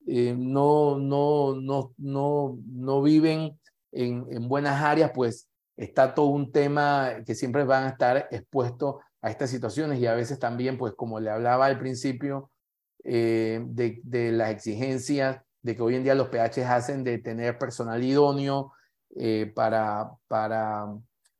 eh, 0.06 0.34
no, 0.36 0.98
no, 0.98 1.54
no, 1.54 1.94
no, 1.96 2.58
no 2.66 3.02
viven 3.02 3.58
en, 3.92 4.26
en 4.30 4.46
buenas 4.46 4.82
áreas 4.82 5.10
pues 5.14 5.48
está 5.76 6.14
todo 6.14 6.26
un 6.26 6.52
tema 6.52 7.22
que 7.26 7.34
siempre 7.34 7.64
van 7.64 7.84
a 7.84 7.88
estar 7.90 8.28
expuestos 8.30 8.96
a 9.20 9.30
estas 9.30 9.50
situaciones 9.50 9.98
y 10.00 10.06
a 10.06 10.14
veces 10.14 10.38
también, 10.38 10.78
pues 10.78 10.94
como 10.94 11.18
le 11.20 11.30
hablaba 11.30 11.66
al 11.66 11.78
principio, 11.78 12.50
eh, 13.02 13.60
de, 13.66 14.00
de, 14.02 14.32
las 14.32 14.50
exigencias 14.50 15.40
de 15.62 15.76
que 15.76 15.82
hoy 15.82 15.94
en 15.94 16.04
día 16.04 16.14
los 16.14 16.28
PH 16.28 16.64
hacen 16.64 17.04
de 17.04 17.18
tener 17.18 17.58
personal 17.58 18.02
idóneo 18.02 18.72
eh, 19.16 19.50
para, 19.54 20.10
para, 20.28 20.86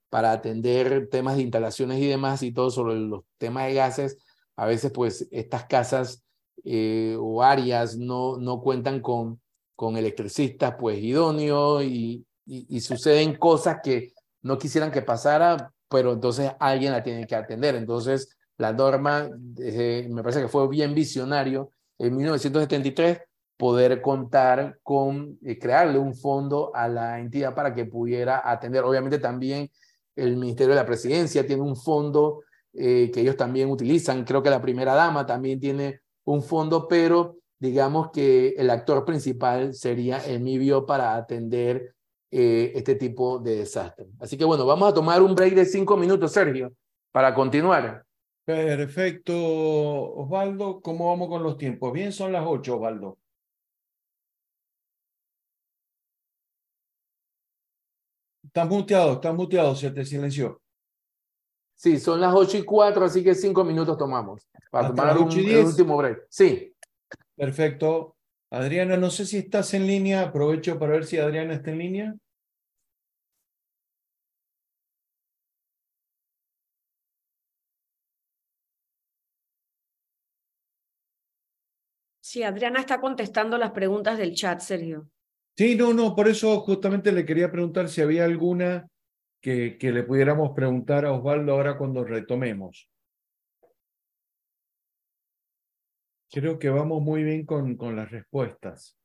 para 0.09 0.33
atender 0.33 1.09
temas 1.11 1.37
de 1.37 1.43
instalaciones 1.43 1.99
y 1.99 2.07
demás 2.07 2.43
y 2.43 2.53
todo 2.53 2.71
sobre 2.71 2.97
los 2.97 3.25
temas 3.39 3.67
de 3.67 3.75
gases, 3.75 4.19
a 4.57 4.67
veces 4.67 4.93
pues 4.93 5.29
estas 5.31 5.65
casas 5.67 6.23
eh, 6.65 7.17
o 7.19 7.43
áreas 7.43 7.97
no, 7.97 8.39
no 8.39 8.61
cuentan 8.61 9.01
con, 9.01 9.41
con 9.77 9.97
electricistas 9.97 10.77
pues 10.79 10.99
idóneos 10.99 11.83
y, 11.85 12.27
y, 12.47 12.77
y 12.77 12.81
suceden 12.81 13.37
cosas 13.37 13.79
que 13.83 14.13
no 14.45 14.59
quisieran 14.59 14.93
que 14.93 15.03
pasara, 15.03 15.73
pero 15.89 16.13
entonces 16.13 16.53
alguien 16.61 16.93
la 16.93 17.03
tiene 17.03 17.27
que 17.27 17.35
atender. 17.35 17.75
Entonces, 17.75 18.37
la 18.59 18.73
norma, 18.73 19.29
eh, 19.59 20.07
me 20.11 20.23
parece 20.23 20.43
que 20.43 20.49
fue 20.49 20.69
bien 20.69 20.95
visionario 20.95 21.71
en 21.99 22.17
1973 22.17 23.21
poder 23.57 24.03
contar 24.03 24.79
con, 24.83 25.39
eh, 25.43 25.59
crearle 25.59 25.99
un 25.99 26.15
fondo 26.15 26.75
a 26.75 26.89
la 26.89 27.19
entidad 27.21 27.55
para 27.55 27.75
que 27.75 27.87
pudiera 27.87 28.43
atender. 28.49 28.85
Obviamente 28.85 29.19
también 29.19 29.71
el 30.15 30.37
Ministerio 30.37 30.75
de 30.75 30.81
la 30.81 30.87
Presidencia 30.87 31.47
tiene 31.47 31.63
un 31.63 31.77
fondo 31.77 32.43
eh, 32.73 33.11
que 33.13 33.21
ellos 33.21 33.37
también 33.37 33.71
utilizan. 33.71 34.25
Creo 34.25 34.43
que 34.43 34.51
la 34.51 34.61
primera 34.61 34.95
dama 34.95 35.25
también 35.25 35.59
tiene 35.59 36.01
un 36.25 36.43
fondo, 36.43 36.87
pero 36.89 37.37
digamos 37.59 38.11
que 38.11 38.49
el 38.59 38.69
actor 38.71 39.05
principal 39.05 39.75
sería 39.75 40.19
el 40.19 40.41
MIBIO 40.41 40.85
para 40.85 41.15
atender 41.15 41.95
eh, 42.37 42.73
este 42.75 42.97
tipo 42.97 43.39
de 43.39 43.59
desastre. 43.59 44.07
Así 44.19 44.37
que 44.37 44.45
bueno, 44.45 44.67
vamos 44.67 44.89
a 44.91 44.95
tomar 44.95 45.23
un 45.23 45.37
break 45.37 45.55
de 45.55 45.65
cinco 45.65 45.97
minutos, 45.97 46.33
Sergio, 46.33 46.73
para 47.13 47.33
continuar. 47.33 48.05
Perfecto, 48.45 49.33
Osvaldo. 49.37 50.81
¿Cómo 50.81 51.11
vamos 51.11 51.29
con 51.29 51.45
los 51.45 51.57
tiempos? 51.57 51.93
Bien, 51.93 52.13
son 52.13 52.33
las 52.33 52.45
ocho, 52.45 52.75
Osvaldo. 52.75 53.19
Estás 58.43 58.69
muteado, 58.69 59.13
estás 59.13 59.35
muteado, 59.35 59.77
se 59.77 59.93
te 59.93 60.05
silenció. 60.05 60.61
Sí, 61.77 62.01
son 62.01 62.21
las 62.21 62.35
ocho 62.35 62.59
y 62.59 62.65
cuatro, 62.65 63.05
así 63.05 63.23
que 63.23 63.35
cinco 63.35 63.63
minutos 63.63 63.97
tomamos 63.97 64.49
para 64.73 64.89
tomar 64.89 65.19
un, 65.19 65.31
el 65.31 65.67
último 65.67 65.97
break. 65.97 66.27
Sí. 66.29 66.75
Perfecto. 67.37 68.17
Adriana, 68.51 68.97
no 68.97 69.11
sé 69.11 69.25
si 69.25 69.39
estás 69.39 69.73
en 69.75 69.87
línea. 69.87 70.23
Aprovecho 70.23 70.79
para 70.81 70.93
ver 70.93 71.05
si 71.05 71.19
Adriana 71.19 71.55
está 71.55 71.71
en 71.71 71.79
línea. 71.79 72.15
Sí, 82.35 82.43
Adriana 82.43 82.81
está 82.81 83.01
contestando 83.01 83.57
las 83.59 83.71
preguntas 83.71 84.19
del 84.19 84.35
chat, 84.35 84.59
Sergio. 84.59 85.09
Sí, 85.57 85.77
no, 85.77 85.95
no, 85.95 86.17
por 86.17 86.27
eso 86.27 86.59
justamente 86.63 87.13
le 87.13 87.25
quería 87.25 87.49
preguntar 87.49 87.89
si 87.89 88.01
había 88.01 88.25
alguna 88.25 88.89
que, 89.41 89.79
que 89.79 89.93
le 89.93 90.03
pudiéramos 90.03 90.51
preguntar 90.51 91.05
a 91.05 91.13
Osvaldo 91.13 91.53
ahora 91.53 91.79
cuando 91.79 92.03
retomemos. 92.03 92.91
Creo 96.29 96.59
que 96.59 96.71
vamos 96.71 97.03
muy 97.03 97.23
bien 97.23 97.47
con, 97.47 97.77
con 97.77 97.95
las 97.95 98.11
respuestas. 98.11 98.99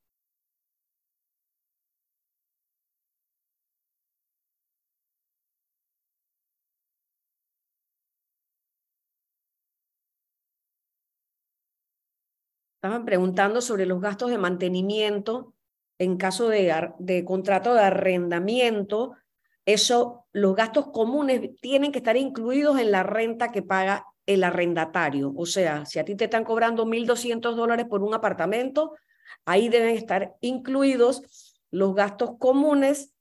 Estaban 12.79 13.03
preguntando 13.03 13.59
sobre 13.59 13.85
los 13.85 13.99
gastos 13.99 14.29
de 14.29 14.37
mantenimiento 14.37 15.53
en 15.97 16.15
caso 16.15 16.47
de, 16.47 17.25
contrato 17.27 17.73
de 17.73 17.81
arrendamiento. 17.81 19.17
Eso, 19.65 20.27
los 20.31 20.55
gastos 20.55 20.87
comunes 20.87 21.41
tienen 21.59 21.91
que 21.91 21.97
estar 21.97 22.15
incluidos 22.15 22.79
en 22.79 22.91
la 22.91 23.03
renta 23.03 23.51
que 23.51 23.63
paga 23.63 24.05
el 24.25 24.45
arrendatario. 24.45 25.33
O 25.35 25.45
sea, 25.45 25.85
si 25.85 25.99
a 25.99 26.05
ti 26.05 26.15
te 26.15 26.23
están 26.23 26.45
cobrando 26.45 26.85
1.200 26.85 27.53
dólares 27.53 27.85
por 27.89 28.01
un 28.01 28.13
apartamento, 28.13 28.95
ahí 29.43 29.67
deben 29.67 29.97
estar 29.97 30.37
incluidos 30.39 31.59
los 31.71 31.93
gastos 31.93 32.37
comunes 32.39 33.13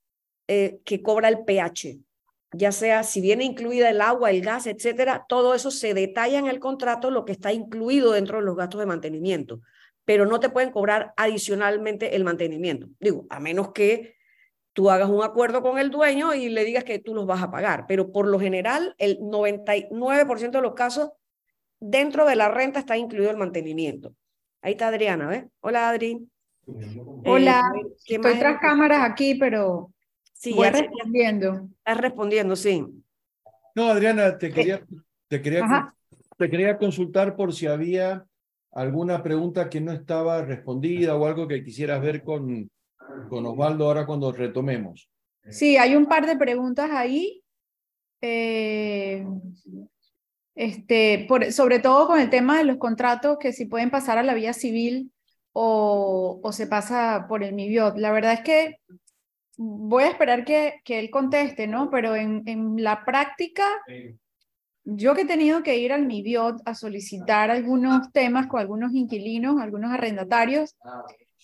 eh, 0.46 0.78
que 0.84 1.02
cobra 1.02 1.28
el 1.30 1.44
PH. 1.44 1.98
Ya 2.52 2.72
sea 2.72 3.02
si 3.02 3.20
viene 3.20 3.44
incluida 3.44 3.90
el 3.90 4.00
agua, 4.00 4.30
el 4.30 4.40
gas, 4.40 4.66
etcétera, 4.66 5.26
todo 5.28 5.54
eso 5.54 5.70
se 5.70 5.94
detalla 5.94 6.38
en 6.38 6.46
el 6.46 6.60
contrato 6.60 7.10
lo 7.10 7.24
que 7.24 7.32
está 7.32 7.52
incluido 7.52 8.12
dentro 8.12 8.38
de 8.38 8.44
los 8.44 8.56
gastos 8.56 8.80
de 8.80 8.86
mantenimiento, 8.86 9.60
pero 10.04 10.24
no 10.26 10.40
te 10.40 10.48
pueden 10.48 10.70
cobrar 10.70 11.12
adicionalmente 11.16 12.16
el 12.16 12.24
mantenimiento. 12.24 12.88
Digo, 13.00 13.26
a 13.28 13.40
menos 13.40 13.72
que 13.72 14.16
tú 14.72 14.90
hagas 14.90 15.08
un 15.08 15.22
acuerdo 15.22 15.60
con 15.60 15.78
el 15.78 15.90
dueño 15.90 16.34
y 16.34 16.48
le 16.48 16.64
digas 16.64 16.84
que 16.84 16.98
tú 16.98 17.14
los 17.14 17.26
vas 17.26 17.42
a 17.42 17.50
pagar, 17.50 17.84
pero 17.86 18.12
por 18.12 18.26
lo 18.26 18.38
general 18.38 18.94
el 18.98 19.18
99% 19.18 20.50
de 20.50 20.62
los 20.62 20.74
casos 20.74 21.10
dentro 21.80 22.24
de 22.26 22.36
la 22.36 22.48
renta 22.48 22.80
está 22.80 22.96
incluido 22.96 23.30
el 23.30 23.36
mantenimiento. 23.36 24.14
Ahí 24.62 24.72
está 24.72 24.88
Adriana, 24.88 25.28
¿ves? 25.28 25.44
Hola 25.60 25.88
Adri. 25.88 26.26
Hola, 27.24 27.62
eh, 27.76 28.14
estoy 28.16 28.38
tras 28.38 28.60
cámaras 28.60 29.08
aquí, 29.08 29.34
pero 29.34 29.92
Sí, 30.38 30.52
Voy 30.52 30.70
respondiendo. 30.70 31.68
Estás 31.78 31.98
respondiendo, 31.98 32.54
sí. 32.54 32.86
No, 33.74 33.90
Adriana, 33.90 34.38
te 34.38 34.52
quería, 34.52 34.80
te 35.26 35.42
quería, 35.42 35.92
te 36.36 36.48
quería 36.48 36.78
consultar 36.78 37.34
por 37.34 37.52
si 37.52 37.66
había 37.66 38.24
alguna 38.70 39.20
pregunta 39.20 39.68
que 39.68 39.80
no 39.80 39.90
estaba 39.90 40.42
respondida 40.42 41.16
o 41.16 41.26
algo 41.26 41.48
que 41.48 41.64
quisieras 41.64 42.00
ver 42.00 42.22
con, 42.22 42.70
con 43.28 43.46
Osvaldo 43.46 43.86
ahora 43.86 44.06
cuando 44.06 44.30
retomemos. 44.30 45.10
Sí, 45.50 45.76
hay 45.76 45.96
un 45.96 46.06
par 46.06 46.24
de 46.24 46.36
preguntas 46.36 46.88
ahí. 46.92 47.42
Eh, 48.20 49.26
este, 50.54 51.26
por, 51.28 51.52
sobre 51.52 51.80
todo 51.80 52.06
con 52.06 52.20
el 52.20 52.30
tema 52.30 52.58
de 52.58 52.64
los 52.64 52.76
contratos 52.76 53.38
que 53.40 53.52
si 53.52 53.66
pueden 53.66 53.90
pasar 53.90 54.18
a 54.18 54.22
la 54.22 54.34
vía 54.34 54.52
civil 54.52 55.10
o, 55.52 56.38
o 56.40 56.52
se 56.52 56.68
pasa 56.68 57.26
por 57.28 57.42
el 57.42 57.54
MIBIOT. 57.54 57.98
La 57.98 58.12
verdad 58.12 58.34
es 58.34 58.40
que 58.42 58.76
voy 59.58 60.04
a 60.04 60.10
esperar 60.10 60.44
que, 60.44 60.80
que 60.84 61.00
él 61.00 61.10
conteste, 61.10 61.66
¿no? 61.66 61.90
Pero 61.90 62.14
en, 62.14 62.42
en, 62.46 62.82
la 62.82 63.04
práctica, 63.04 63.64
yo 64.84 65.14
que 65.14 65.22
he 65.22 65.26
tenido 65.26 65.62
que 65.64 65.76
ir 65.76 65.92
al 65.92 66.06
MIBIOT 66.06 66.62
a 66.64 66.74
solicitar 66.74 67.50
algunos 67.50 68.12
temas 68.12 68.46
con 68.46 68.60
algunos 68.60 68.94
inquilinos, 68.94 69.60
algunos 69.60 69.90
arrendatarios, 69.90 70.76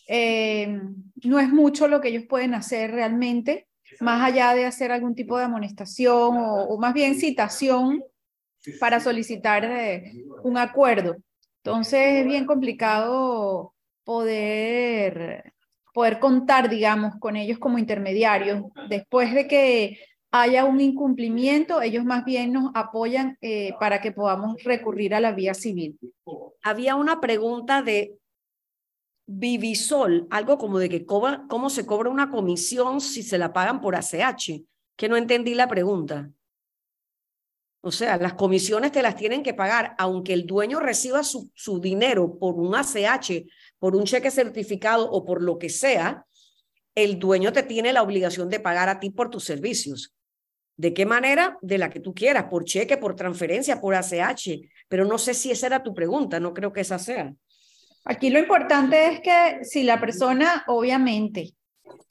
eh, 0.07 0.81
no 1.25 1.41
es 1.41 1.49
mucho 1.49 1.89
lo 1.89 2.01
que 2.01 2.09
ellos 2.09 2.25
pueden 2.29 2.55
hacer 2.55 2.93
realmente, 2.93 3.67
más 4.01 4.23
allá 4.23 4.55
de 4.55 4.67
hacer 4.67 4.93
algún 4.93 5.15
tipo 5.15 5.37
de 5.37 5.45
amonestación 5.45 6.37
o, 6.39 6.79
más 6.79 6.95
bien 6.95 7.17
citación 7.17 8.03
para 8.79 9.01
solicitar 9.01 9.65
eh, 9.65 10.25
un 10.45 10.57
acuerdo. 10.57 11.17
Entonces 11.65 12.21
es 12.21 12.27
bien 12.27 12.47
complicado 12.47 13.75
poder 14.05 15.54
poder 15.95 16.19
contar, 16.19 16.69
digamos, 16.69 17.15
con 17.21 17.37
ellos 17.37 17.59
como 17.59 17.79
intermediarios. 17.79 18.65
Después 18.89 19.33
de 19.33 19.47
que 19.47 19.99
haya 20.33 20.65
un 20.65 20.81
incumplimiento, 20.81 21.81
ellos 21.81 22.05
más 22.05 22.25
bien 22.25 22.53
nos 22.53 22.73
apoyan 22.75 23.39
eh, 23.41 23.73
para 23.79 24.01
que 24.01 24.11
podamos 24.11 24.61
recurrir 24.65 25.15
a 25.15 25.21
la 25.21 25.33
vía 25.33 25.55
civil. 25.55 25.97
Había 26.63 26.97
una 26.97 27.21
pregunta 27.21 27.81
de 27.81 28.19
Vivisol, 29.27 30.27
algo 30.31 30.59
como 30.59 30.81
de 30.81 30.89
que 30.89 31.07
cómo 31.07 31.71
se 31.71 31.87
cobra 31.87 32.11
una 32.11 32.29
comisión 32.29 33.01
si 33.01 33.23
se 33.23 33.39
la 33.39 33.53
pagan 33.53 33.81
por 33.81 33.95
ACH, 33.95 34.65
que 34.97 35.09
no 35.09 35.17
entendí 35.17 35.55
la 35.55 35.69
pregunta. 35.69 36.29
O 37.81 37.93
sea, 37.93 38.17
las 38.17 38.35
comisiones 38.35 38.91
te 38.91 39.03
las 39.03 39.15
tienen 39.15 39.45
que 39.45 39.55
pagar, 39.55 39.95
aunque 39.99 40.33
el 40.33 40.45
dueño 40.47 40.81
reciba 40.81 41.23
su, 41.23 41.53
su 41.55 41.81
dinero 41.81 42.37
por 42.39 42.55
un 42.55 42.75
ACH 42.75 43.47
por 43.85 43.97
un 43.97 44.05
cheque 44.05 44.31
certificado 44.31 45.11
o 45.11 45.27
por 45.27 45.43
lo 45.43 45.59
que 45.59 45.69
sea, 45.69 46.25
el 46.95 47.19
dueño 47.19 47.53
te 47.53 47.63
tiene 47.63 47.93
la 47.93 48.01
obligación 48.03 48.49
de 48.49 48.59
pagar 48.59 48.89
a 48.89 48.99
ti 48.99 49.11
por 49.11 49.29
tus 49.29 49.45
servicios. 49.45 50.15
¿De 50.79 50.95
qué 50.95 51.05
manera? 51.05 51.59
De 51.61 51.77
la 51.77 51.91
que 51.91 52.01
tú 52.01 52.15
quieras, 52.15 52.45
por 52.45 52.65
cheque, 52.65 52.97
por 52.97 53.15
transferencia, 53.15 53.83
por 53.83 53.95
ACH. 53.95 54.71
Pero 54.89 55.05
no 55.05 55.19
sé 55.19 55.35
si 55.35 55.51
esa 55.51 55.67
era 55.67 55.83
tu 55.83 55.93
pregunta, 55.93 56.41
no 56.41 56.55
creo 56.55 56.73
que 56.73 56.81
esa 56.81 56.99
sea. 56.99 57.35
Aquí 58.07 58.31
lo 58.31 58.39
importante 58.39 59.09
es 59.09 59.21
que 59.21 59.63
si 59.65 59.83
la 59.83 60.01
persona, 60.01 60.65
obviamente, 60.67 61.55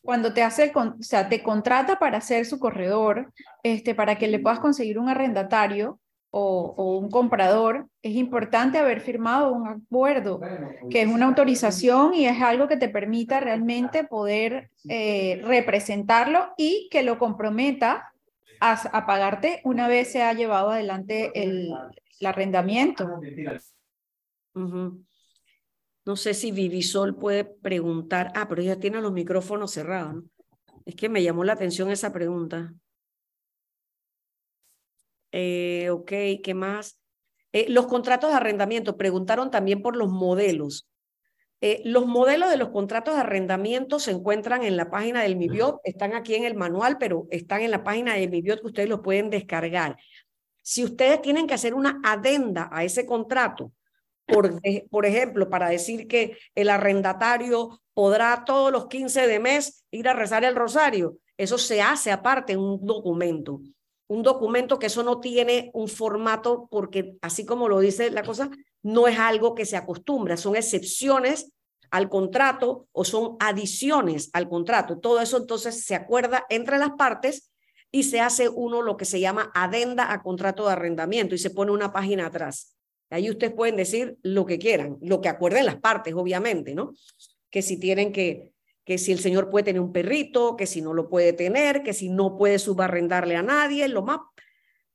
cuando 0.03 0.31
te 0.31 0.43
hace, 0.43 0.71
o 0.75 0.93
sea, 0.99 1.27
te 1.27 1.41
contrata 1.41 1.97
para 1.97 2.21
ser 2.21 2.45
su 2.45 2.59
corredor, 2.59 3.33
este, 3.63 3.95
para 3.95 4.19
que 4.19 4.27
le 4.27 4.37
puedas 4.37 4.59
conseguir 4.59 4.99
un 4.99 5.09
arrendatario, 5.09 5.99
o, 6.35 6.97
un 6.97 7.11
comprador, 7.11 7.87
es 8.01 8.15
importante 8.15 8.79
haber 8.79 9.01
firmado 9.01 9.53
un 9.53 9.67
acuerdo, 9.67 10.41
que 10.89 11.03
es 11.03 11.07
una 11.07 11.27
autorización 11.27 12.15
y 12.15 12.25
es 12.25 12.41
algo 12.41 12.67
que 12.67 12.75
te 12.75 12.89
permita 12.89 13.39
realmente 13.39 14.03
poder 14.03 14.71
eh, 14.89 15.41
representarlo 15.43 16.53
y 16.57 16.89
que 16.89 17.03
lo 17.03 17.19
comprometa 17.19 18.11
a, 18.59 19.05
pagarte 19.05 19.61
una 19.63 19.87
vez 19.87 20.11
se 20.11 20.23
ha 20.23 20.33
llevado 20.33 20.71
adelante 20.71 21.31
el, 21.35 21.71
arrendamiento. 22.25 23.07
No 24.55 26.15
sé 26.15 26.33
si 26.33 26.51
Vivisol 26.51 27.15
puede 27.15 27.45
preguntar. 27.45 28.31
Ah, 28.33 28.47
pero 28.49 28.61
ella 28.61 28.79
tiene 28.79 29.01
los 29.01 29.11
micrófonos 29.11 29.71
cerrados. 29.71 30.23
Es 30.85 30.95
que 30.95 31.09
me 31.09 31.21
llamó 31.21 31.43
la 31.43 31.53
atención 31.53 31.91
esa 31.91 32.11
pregunta. 32.11 32.73
Eh, 35.33 35.89
ok, 35.89 36.11
¿qué 36.43 36.53
más? 36.53 36.99
Eh, 37.51 37.65
los 37.67 37.87
contratos 37.87 38.29
de 38.29 38.37
arrendamiento, 38.37 38.97
preguntaron 38.97 39.51
también 39.51 39.81
por 39.81 39.95
los 39.95 40.09
modelos. 40.09 40.87
Eh, 41.59 41.81
los 41.85 42.05
modelos 42.05 42.49
de 42.49 42.57
los 42.57 42.69
contratos 42.69 43.15
de 43.15 43.21
arrendamiento 43.21 43.97
se 43.99 44.11
encuentran 44.11 44.63
en 44.63 44.77
la 44.77 44.89
página 44.89 45.23
del 45.23 45.35
MIBIOT, 45.35 45.79
están 45.83 46.13
aquí 46.13 46.35
en 46.35 46.43
el 46.43 46.55
manual, 46.55 46.97
pero 46.99 47.25
están 47.31 47.61
en 47.61 47.71
la 47.71 47.83
página 47.83 48.13
del 48.13 48.29
MIBIOT 48.29 48.61
que 48.61 48.67
ustedes 48.67 48.89
los 48.89 48.99
pueden 48.99 49.29
descargar. 49.29 49.97
Si 50.61 50.83
ustedes 50.83 51.21
tienen 51.21 51.47
que 51.47 51.55
hacer 51.55 51.73
una 51.73 51.99
adenda 52.03 52.69
a 52.71 52.83
ese 52.83 53.05
contrato, 53.05 53.71
por, 54.25 54.61
por 54.89 55.05
ejemplo, 55.05 55.49
para 55.49 55.69
decir 55.69 56.07
que 56.07 56.37
el 56.53 56.69
arrendatario 56.69 57.81
podrá 57.93 58.43
todos 58.45 58.71
los 58.71 58.87
15 58.87 59.27
de 59.27 59.39
mes 59.39 59.85
ir 59.89 60.07
a 60.07 60.13
rezar 60.13 60.43
el 60.43 60.55
rosario, 60.55 61.17
eso 61.37 61.57
se 61.57 61.81
hace 61.81 62.11
aparte 62.11 62.53
en 62.53 62.59
un 62.59 62.85
documento 62.85 63.61
un 64.07 64.23
documento 64.23 64.79
que 64.79 64.87
eso 64.87 65.03
no 65.03 65.19
tiene 65.19 65.71
un 65.73 65.87
formato 65.87 66.67
porque 66.69 67.17
así 67.21 67.45
como 67.45 67.67
lo 67.69 67.79
dice 67.79 68.11
la 68.11 68.23
cosa, 68.23 68.49
no 68.81 69.07
es 69.07 69.17
algo 69.17 69.55
que 69.55 69.65
se 69.65 69.77
acostumbra, 69.77 70.37
son 70.37 70.55
excepciones 70.55 71.51
al 71.89 72.09
contrato 72.09 72.87
o 72.91 73.05
son 73.05 73.37
adiciones 73.39 74.29
al 74.33 74.49
contrato. 74.49 74.99
Todo 74.99 75.21
eso 75.21 75.37
entonces 75.37 75.85
se 75.85 75.95
acuerda 75.95 76.45
entre 76.49 76.77
las 76.77 76.91
partes 76.91 77.51
y 77.91 78.03
se 78.03 78.19
hace 78.19 78.49
uno 78.49 78.81
lo 78.81 78.97
que 78.97 79.05
se 79.05 79.19
llama 79.19 79.51
adenda 79.53 80.11
a 80.11 80.23
contrato 80.23 80.65
de 80.65 80.73
arrendamiento 80.73 81.35
y 81.35 81.37
se 81.37 81.51
pone 81.51 81.71
una 81.71 81.93
página 81.93 82.25
atrás. 82.25 82.75
Ahí 83.11 83.29
ustedes 83.29 83.53
pueden 83.53 83.75
decir 83.75 84.17
lo 84.23 84.47
que 84.47 84.57
quieran, 84.57 84.97
lo 85.01 85.21
que 85.21 85.29
acuerden 85.29 85.67
las 85.67 85.79
partes, 85.79 86.15
obviamente, 86.15 86.73
¿no? 86.73 86.93
Que 87.51 87.61
si 87.61 87.79
tienen 87.79 88.11
que 88.11 88.52
que 88.85 88.97
si 88.97 89.11
el 89.11 89.19
señor 89.19 89.49
puede 89.49 89.65
tener 89.65 89.81
un 89.81 89.93
perrito, 89.93 90.55
que 90.55 90.67
si 90.67 90.81
no 90.81 90.93
lo 90.93 91.09
puede 91.09 91.33
tener, 91.33 91.83
que 91.83 91.93
si 91.93 92.09
no 92.09 92.37
puede 92.37 92.59
subarrendarle 92.59 93.35
a 93.35 93.43
nadie, 93.43 93.87
lo 93.87 94.01
más 94.01 94.19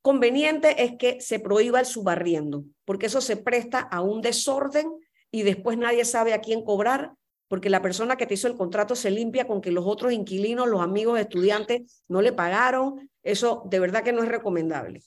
conveniente 0.02 0.82
es 0.84 0.92
que 0.98 1.20
se 1.20 1.40
prohíba 1.40 1.80
el 1.80 1.86
subarriendo, 1.86 2.64
porque 2.84 3.06
eso 3.06 3.20
se 3.20 3.36
presta 3.36 3.80
a 3.80 4.00
un 4.00 4.20
desorden 4.20 4.90
y 5.30 5.42
después 5.42 5.78
nadie 5.78 6.04
sabe 6.04 6.32
a 6.34 6.40
quién 6.40 6.64
cobrar, 6.64 7.12
porque 7.48 7.70
la 7.70 7.82
persona 7.82 8.16
que 8.16 8.26
te 8.26 8.34
hizo 8.34 8.46
el 8.46 8.56
contrato 8.56 8.94
se 8.94 9.10
limpia 9.10 9.46
con 9.46 9.60
que 9.60 9.70
los 9.70 9.86
otros 9.86 10.12
inquilinos, 10.12 10.68
los 10.68 10.82
amigos 10.82 11.18
estudiantes 11.18 12.02
no 12.08 12.20
le 12.20 12.32
pagaron, 12.32 13.10
eso 13.22 13.62
de 13.66 13.80
verdad 13.80 14.02
que 14.02 14.12
no 14.12 14.22
es 14.22 14.28
recomendable. 14.28 15.02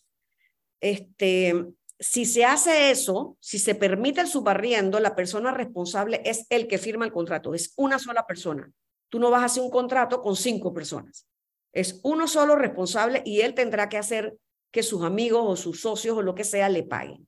Este, 0.79 1.53
si 2.01 2.25
se 2.25 2.43
hace 2.43 2.89
eso, 2.89 3.37
si 3.39 3.59
se 3.59 3.75
permite 3.75 4.21
el 4.21 4.27
subarriendo, 4.27 4.99
la 4.99 5.15
persona 5.15 5.51
responsable 5.51 6.19
es 6.25 6.47
el 6.49 6.67
que 6.67 6.79
firma 6.79 7.05
el 7.05 7.11
contrato, 7.11 7.53
es 7.53 7.73
una 7.77 7.99
sola 7.99 8.25
persona. 8.25 8.71
Tú 9.07 9.19
no 9.19 9.29
vas 9.29 9.43
a 9.43 9.45
hacer 9.45 9.61
un 9.61 9.69
contrato 9.69 10.19
con 10.19 10.35
cinco 10.35 10.73
personas. 10.73 11.27
Es 11.71 11.99
uno 12.03 12.27
solo 12.27 12.55
responsable 12.55 13.21
y 13.23 13.41
él 13.41 13.53
tendrá 13.53 13.87
que 13.87 13.99
hacer 13.99 14.35
que 14.71 14.81
sus 14.81 15.03
amigos 15.03 15.43
o 15.45 15.55
sus 15.55 15.81
socios 15.81 16.17
o 16.17 16.23
lo 16.23 16.33
que 16.33 16.43
sea 16.43 16.69
le 16.69 16.81
paguen. 16.81 17.27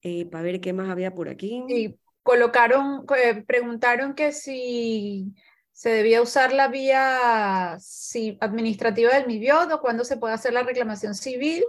Eh, 0.00 0.24
para 0.24 0.44
ver 0.44 0.60
qué 0.62 0.72
más 0.72 0.88
había 0.88 1.14
por 1.14 1.28
aquí. 1.28 1.62
Y 1.68 1.94
colocaron, 2.22 3.04
eh, 3.22 3.44
preguntaron 3.46 4.14
que 4.14 4.32
si 4.32 5.34
se 5.72 5.90
debía 5.90 6.22
usar 6.22 6.54
la 6.54 6.68
vía 6.68 7.76
si, 7.80 8.38
administrativa 8.40 9.12
del 9.12 9.26
MIBIOD 9.26 9.72
o 9.72 9.80
cuándo 9.82 10.04
se 10.04 10.16
puede 10.16 10.32
hacer 10.32 10.54
la 10.54 10.62
reclamación 10.62 11.14
civil. 11.14 11.64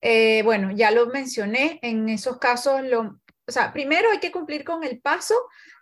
Eh, 0.00 0.42
bueno, 0.44 0.70
ya 0.72 0.90
lo 0.90 1.06
mencioné, 1.06 1.78
en 1.82 2.08
esos 2.08 2.38
casos, 2.38 2.82
lo, 2.84 3.20
o 3.46 3.52
sea, 3.52 3.72
primero 3.72 4.10
hay 4.10 4.18
que 4.18 4.30
cumplir 4.30 4.64
con 4.64 4.84
el 4.84 5.00
paso 5.00 5.34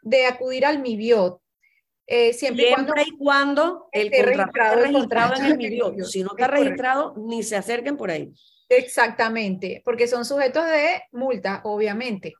de 0.03 0.27
acudir 0.27 0.65
al 0.65 0.81
MIBIOT. 0.81 1.41
Eh, 2.09 2.33
siempre, 2.33 2.71
y 3.05 3.17
cuando, 3.19 3.89
el 3.91 4.07
esté 4.07 4.23
registrado, 4.23 4.85
en 5.37 5.45
el 5.45 5.57
MIBIOT. 5.57 5.97
Si 6.05 6.23
no 6.23 6.31
está 6.31 6.47
registrado, 6.47 7.15
ni 7.17 7.43
se 7.43 7.57
acerquen 7.57 7.97
por 7.97 8.11
ahí. 8.11 8.33
Exactamente, 8.69 9.83
porque 9.85 10.07
son 10.07 10.25
sujetos 10.25 10.65
de 10.67 11.03
multa, 11.13 11.61
obviamente. 11.65 12.35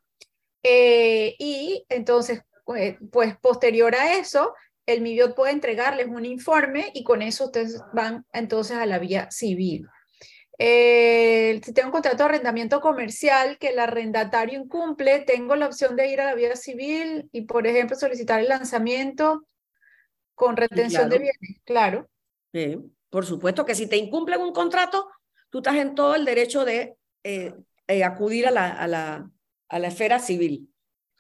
Eh, 0.63 1.35
y 1.39 1.85
entonces, 1.89 2.43
pues, 2.65 2.97
pues, 3.11 3.37
posterior 3.39 3.95
a 3.95 4.15
eso, 4.19 4.55
el 4.87 5.01
MIBIOT 5.01 5.35
puede 5.35 5.53
entregarles 5.53 6.07
un 6.07 6.25
informe 6.25 6.91
y 6.95 7.03
con 7.03 7.23
eso 7.23 7.47
ustedes 7.47 7.81
van 7.93 8.25
entonces 8.33 8.77
a 8.77 8.87
la 8.87 8.99
vía 8.99 9.29
civil. 9.31 9.87
Eh, 10.59 11.61
si 11.63 11.73
tengo 11.73 11.89
un 11.89 11.93
contrato 11.93 12.17
de 12.19 12.25
arrendamiento 12.25 12.81
comercial 12.81 13.59
que 13.59 13.69
el 13.69 13.79
arrendatario 13.79 14.59
incumple, 14.59 15.21
tengo 15.21 15.55
la 15.55 15.67
opción 15.67 15.97
de 15.97 16.09
ir 16.09 16.21
a 16.21 16.25
la 16.25 16.35
vía 16.35 16.57
civil 16.57 17.29
y, 17.31 17.43
por 17.43 17.67
ejemplo, 17.67 17.97
solicitar 17.97 18.41
el 18.41 18.49
lanzamiento 18.49 19.47
con 20.35 20.57
retención 20.57 21.09
de 21.09 21.19
bienes, 21.19 21.61
claro. 21.65 22.09
Sí, 22.53 22.79
por 23.11 23.27
supuesto 23.27 23.65
que 23.67 23.75
si 23.75 23.87
te 23.87 23.97
incumplen 23.97 24.41
un 24.41 24.53
contrato, 24.53 25.11
tú 25.51 25.59
estás 25.59 25.77
en 25.77 25.95
todo 25.95 26.15
el 26.15 26.25
derecho 26.25 26.65
de 26.65 26.97
eh, 27.23 27.55
eh, 27.87 28.05
acudir 28.05 28.47
a 28.47 28.51
la, 28.51 28.71
a, 28.71 28.87
la, 28.87 29.31
a 29.69 29.79
la 29.79 29.89
esfera 29.89 30.19
civil. 30.19 30.73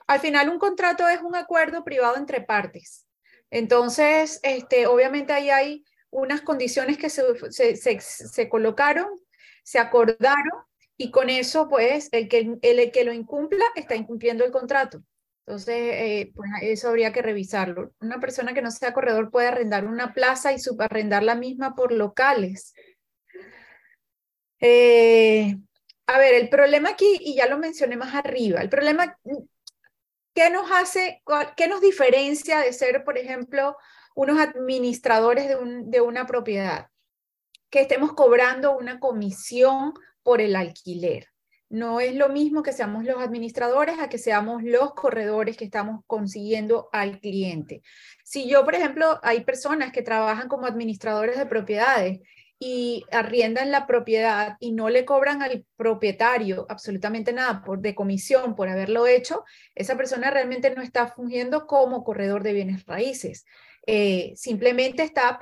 Al 0.07 0.21
final, 0.21 0.49
un 0.49 0.59
contrato 0.59 1.09
es 1.09 1.21
un 1.21 1.35
acuerdo 1.35 1.85
privado 1.85 2.17
entre 2.17 2.41
partes. 2.41 3.07
Entonces, 3.51 4.41
este, 4.43 4.87
obviamente 4.87 5.33
ahí 5.33 5.51
hay 5.51 5.85
unas 6.11 6.41
condiciones 6.41 6.97
que 6.97 7.11
se, 7.11 7.23
se, 7.51 7.77
se, 7.77 8.01
se 8.01 8.49
colocaron 8.49 9.21
se 9.67 9.81
acordaron 9.81 10.63
y 10.97 11.11
con 11.11 11.29
eso, 11.29 11.69
pues, 11.69 12.09
el 12.13 12.29
que, 12.29 12.57
el, 12.63 12.93
que 12.93 13.05
lo 13.05 13.13
incumpla 13.13 13.65
está 13.75 13.97
incumpliendo 13.97 14.45
el 14.45 14.53
contrato. 14.53 15.03
Entonces, 15.45 15.75
eh, 15.77 16.33
pues 16.37 16.49
eso 16.63 16.89
habría 16.89 17.13
que 17.13 17.21
revisarlo. 17.21 17.93
Una 18.01 18.21
persona 18.21 18.55
que 18.55 18.63
no 18.63 18.71
sea 18.71 18.95
corredor 18.95 19.33
puede 19.33 19.49
arrendar 19.49 19.85
una 19.85 20.15
plaza 20.15 20.53
y 20.53 20.61
subarrendar 20.61 21.25
la 21.25 21.35
misma 21.35 21.75
por 21.75 21.91
locales. 21.91 22.75
Eh, 24.61 25.57
a 26.07 26.19
ver, 26.19 26.35
el 26.35 26.49
problema 26.49 26.91
aquí, 26.91 27.19
y 27.21 27.35
ya 27.35 27.49
lo 27.49 27.59
mencioné 27.59 27.97
más 27.97 28.15
arriba, 28.15 28.61
el 28.61 28.69
problema, 28.69 29.19
¿qué 30.33 30.49
nos 30.49 30.71
hace, 30.71 31.23
qué 31.57 31.67
nos 31.67 31.81
diferencia 31.81 32.61
de 32.61 32.73
ser, 32.73 33.03
por 33.03 33.19
ejemplo, 33.19 33.77
unos 34.15 34.39
administradores 34.39 35.49
de, 35.49 35.57
un, 35.57 35.91
de 35.91 36.01
una 36.01 36.25
propiedad? 36.25 36.89
Que 37.71 37.81
estemos 37.81 38.13
cobrando 38.13 38.77
una 38.77 39.01
comisión 39.01 39.93
por 40.23 40.41
el 40.41 40.57
alquiler. 40.57 41.29
No 41.69 41.99
es 41.99 42.15
lo 42.15 42.29
mismo 42.29 42.63
que 42.63 42.73
seamos 42.73 43.05
los 43.05 43.21
administradores 43.21 43.99
a 43.99 44.09
que 44.09 44.19
seamos 44.19 44.63
los 44.63 44.95
corredores 44.95 45.57
que 45.57 45.65
estamos 45.65 46.03
consiguiendo 46.07 46.89
al 46.93 47.19
cliente. 47.19 47.83
Si 48.25 48.49
yo, 48.49 48.65
por 48.65 48.77
ejemplo, 48.77 49.19
hay 49.23 49.43
personas 49.43 49.91
que 49.91 50.03
trabajan 50.03 50.49
como 50.49 50.67
administradores 50.67 51.37
de 51.37 51.47
propiedades 51.47 52.21
y 52.59 53.05
arriendan 53.11 53.71
la 53.71 53.87
propiedad 53.87 54.57
y 54.61 54.73
no 54.73 54.89
le 54.89 55.05
cobran 55.05 55.43
al 55.43 55.67
propietario 55.77 56.67
absolutamente 56.69 57.33
nada 57.33 57.63
por, 57.63 57.81
de 57.81 57.95
comisión 57.95 58.55
por 58.55 58.69
haberlo 58.69 59.07
hecho, 59.07 59.45
esa 59.75 59.97
persona 59.97 60.31
realmente 60.31 60.75
no 60.75 60.83
está 60.83 61.09
fungiendo 61.09 61.67
como 61.67 62.05
corredor 62.05 62.43
de 62.43 62.55
bienes 62.55 62.87
raíces. 62.87 63.45
Eh, 63.87 64.33
simplemente 64.35 65.05
está 65.05 65.39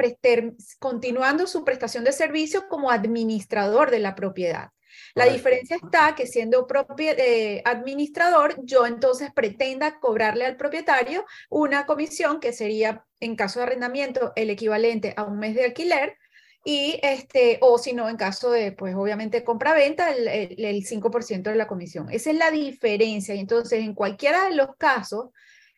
continuando 0.78 1.46
su 1.46 1.64
prestación 1.64 2.04
de 2.04 2.12
servicio 2.12 2.68
como 2.68 2.90
administrador 2.90 3.90
de 3.90 4.00
la 4.00 4.14
propiedad. 4.14 4.68
La 5.14 5.26
diferencia 5.26 5.76
está 5.76 6.14
que 6.14 6.26
siendo 6.26 6.66
eh, 6.98 7.62
administrador, 7.64 8.56
yo 8.64 8.86
entonces 8.86 9.32
pretenda 9.32 9.98
cobrarle 9.98 10.44
al 10.44 10.56
propietario 10.56 11.24
una 11.48 11.86
comisión 11.86 12.40
que 12.40 12.52
sería, 12.52 13.04
en 13.20 13.36
caso 13.36 13.60
de 13.60 13.66
arrendamiento, 13.66 14.32
el 14.36 14.50
equivalente 14.50 15.14
a 15.16 15.24
un 15.24 15.38
mes 15.38 15.54
de 15.54 15.64
alquiler, 15.64 16.16
y 16.64 16.98
este, 17.02 17.58
o 17.60 17.78
si 17.78 17.92
no, 17.92 18.08
en 18.08 18.16
caso 18.16 18.50
de, 18.50 18.72
pues 18.72 18.94
obviamente 18.94 19.44
compra-venta, 19.44 20.10
el, 20.10 20.26
el, 20.26 20.64
el 20.64 20.84
5% 20.84 21.42
de 21.42 21.56
la 21.56 21.66
comisión. 21.66 22.08
Esa 22.10 22.30
es 22.30 22.36
la 22.36 22.50
diferencia. 22.50 23.34
Y 23.34 23.40
entonces, 23.40 23.80
en 23.80 23.94
cualquiera 23.94 24.46
de 24.46 24.56
los 24.56 24.74
casos, 24.78 25.28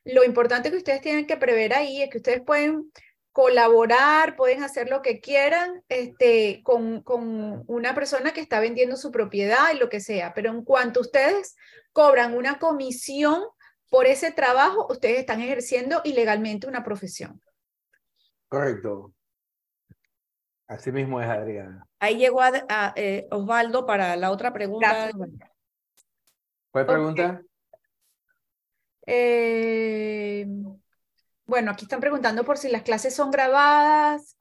lo 0.07 0.25
importante 0.25 0.71
que 0.71 0.77
ustedes 0.77 1.01
tienen 1.01 1.27
que 1.27 1.37
prever 1.37 1.75
ahí 1.75 2.01
es 2.01 2.11
que 2.11 2.19
ustedes 2.19 2.41
pueden 2.41 2.93
colaborar, 3.33 4.37
pueden 4.37 4.63
hacer 4.63 4.89
lo 4.89 5.03
que 5.03 5.21
quieran 5.21 5.83
este, 5.89 6.63
con, 6.63 7.03
con, 7.03 7.65
una 7.67 7.95
persona 7.95 8.33
que 8.33 8.41
está 8.41 8.61
vendiendo 8.61 8.97
su 8.97 9.11
propiedad 9.11 9.75
y 9.75 9.79
lo 9.79 9.89
que 9.89 10.01
sea, 10.01 10.33
pero 10.33 10.51
en 10.51 10.65
cuanto 10.65 11.01
ustedes 11.01 11.57
cobran 11.93 12.35
una 12.35 12.59
comisión 12.59 13.43
por 13.91 14.07
ese 14.07 14.33
trabajo, 14.33 14.87
ustedes 14.89 15.19
están 15.19 15.43
ejerciendo 15.43 16.01
ilegalmente 16.05 16.67
una 16.67 16.83
profesión. 16.83 17.43
Correcto. 18.49 19.13
Así 20.69 20.91
mismo 20.91 21.21
es, 21.21 21.29
Adriana. 21.29 21.87
Ahí 21.99 22.17
llegó 22.17 22.41
a, 22.43 22.93
eh, 22.97 23.27
Osvaldo 23.31 23.87
para 23.87 24.17
la 24.17 24.31
otra 24.31 24.53
pregunta. 24.53 25.11
¿Cuál 26.71 26.87
pregunta? 26.87 27.43
Eh, 29.07 30.47
bueno, 31.47 31.71
aquí 31.71 31.85
están 31.85 32.01
preguntando 32.01 32.45
por 32.45 32.59
si 32.59 32.69
las 32.69 32.83
clases 32.83 33.15
son 33.15 33.31
grabadas. 33.31 34.37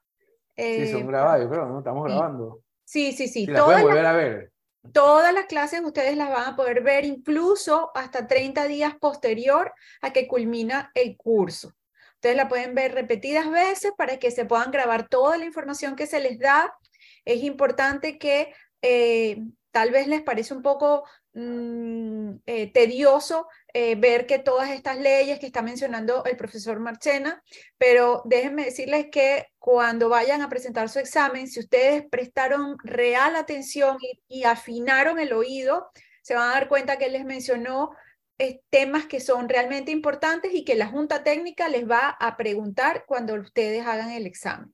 sí, 0.58 0.92
son 0.92 1.02
eh, 1.02 1.08
grabadas, 1.08 1.42
yo 1.42 1.50
creo, 1.50 1.66
¿no? 1.68 1.80
Estamos 1.80 2.04
grabando. 2.06 2.62
Sí, 2.84 3.14
sí, 3.14 3.28
sí. 3.28 3.46
las 3.46 3.64
pueden 3.64 3.84
volver 3.84 4.06
a 4.06 4.14
ver. 4.14 4.52
Todas 4.92 5.34
las 5.34 5.46
clases 5.46 5.82
ustedes 5.84 6.16
las 6.16 6.30
van 6.30 6.54
a 6.54 6.56
poder 6.56 6.82
ver 6.82 7.06
incluso 7.06 7.92
hasta 7.96 8.28
30 8.28 8.66
días 8.66 8.96
posterior 9.00 9.74
a 10.02 10.14
que 10.14 10.28
culmina 10.28 10.92
el 10.94 11.18
curso. 11.18 11.74
Ustedes 12.16 12.36
la 12.36 12.48
pueden 12.48 12.76
ver 12.76 12.94
repetidas 12.94 13.50
veces 13.50 13.94
para 13.98 14.18
que 14.18 14.32
se 14.32 14.46
puedan 14.46 14.72
grabar 14.72 15.08
toda 15.08 15.38
la 15.38 15.46
información 15.46 15.96
que 15.96 16.08
se 16.08 16.20
les 16.20 16.40
da. 16.40 16.76
Es 17.24 17.44
importante 17.44 18.18
que 18.18 18.54
eh, 18.82 19.44
tal 19.72 19.92
vez 19.92 20.08
les 20.08 20.22
parece 20.22 20.54
un 20.54 20.62
poco 20.62 21.04
mm, 21.36 22.38
tedioso 22.74 23.48
eh, 23.78 23.96
ver 23.96 24.26
que 24.26 24.40
todas 24.40 24.70
estas 24.70 24.98
leyes 24.98 25.38
que 25.38 25.48
está 25.48 25.62
mencionando 25.62 26.24
el 26.24 26.38
profesor 26.38 26.80
Marchena, 26.80 27.44
pero 27.78 28.22
déjenme 28.24 28.64
decirles 28.64 29.08
que 29.12 29.48
cuando 29.60 30.08
vayan 30.08 30.42
a 30.42 30.48
presentar 30.48 30.88
su 30.88 31.00
examen, 31.00 31.48
si 31.48 31.60
ustedes 31.60 32.06
prestaron 32.10 32.78
real 32.84 33.36
atención 33.36 33.98
y, 34.30 34.46
afinaron 34.46 35.20
el 35.20 35.34
oído, 35.34 35.90
se 36.22 36.36
van 36.36 36.50
a 36.50 36.54
dar 36.54 36.70
cuenta 36.70 36.98
que 36.98 37.08
él 37.08 37.14
les 37.14 37.26
mencionó 37.26 37.92
eh, 38.38 38.62
temas 38.70 39.08
que 39.08 39.20
son 39.20 39.50
realmente 39.50 39.92
importantes 39.92 40.54
y 40.54 40.64
que 40.64 40.76
la 40.76 40.88
Junta 40.88 41.24
Técnica 41.24 41.68
les 41.68 41.86
va 41.86 42.10
a 42.10 42.38
preguntar 42.38 43.04
cuando 43.06 43.34
ustedes 43.36 43.86
hagan 43.86 44.12
el 44.12 44.26
examen. 44.26 44.74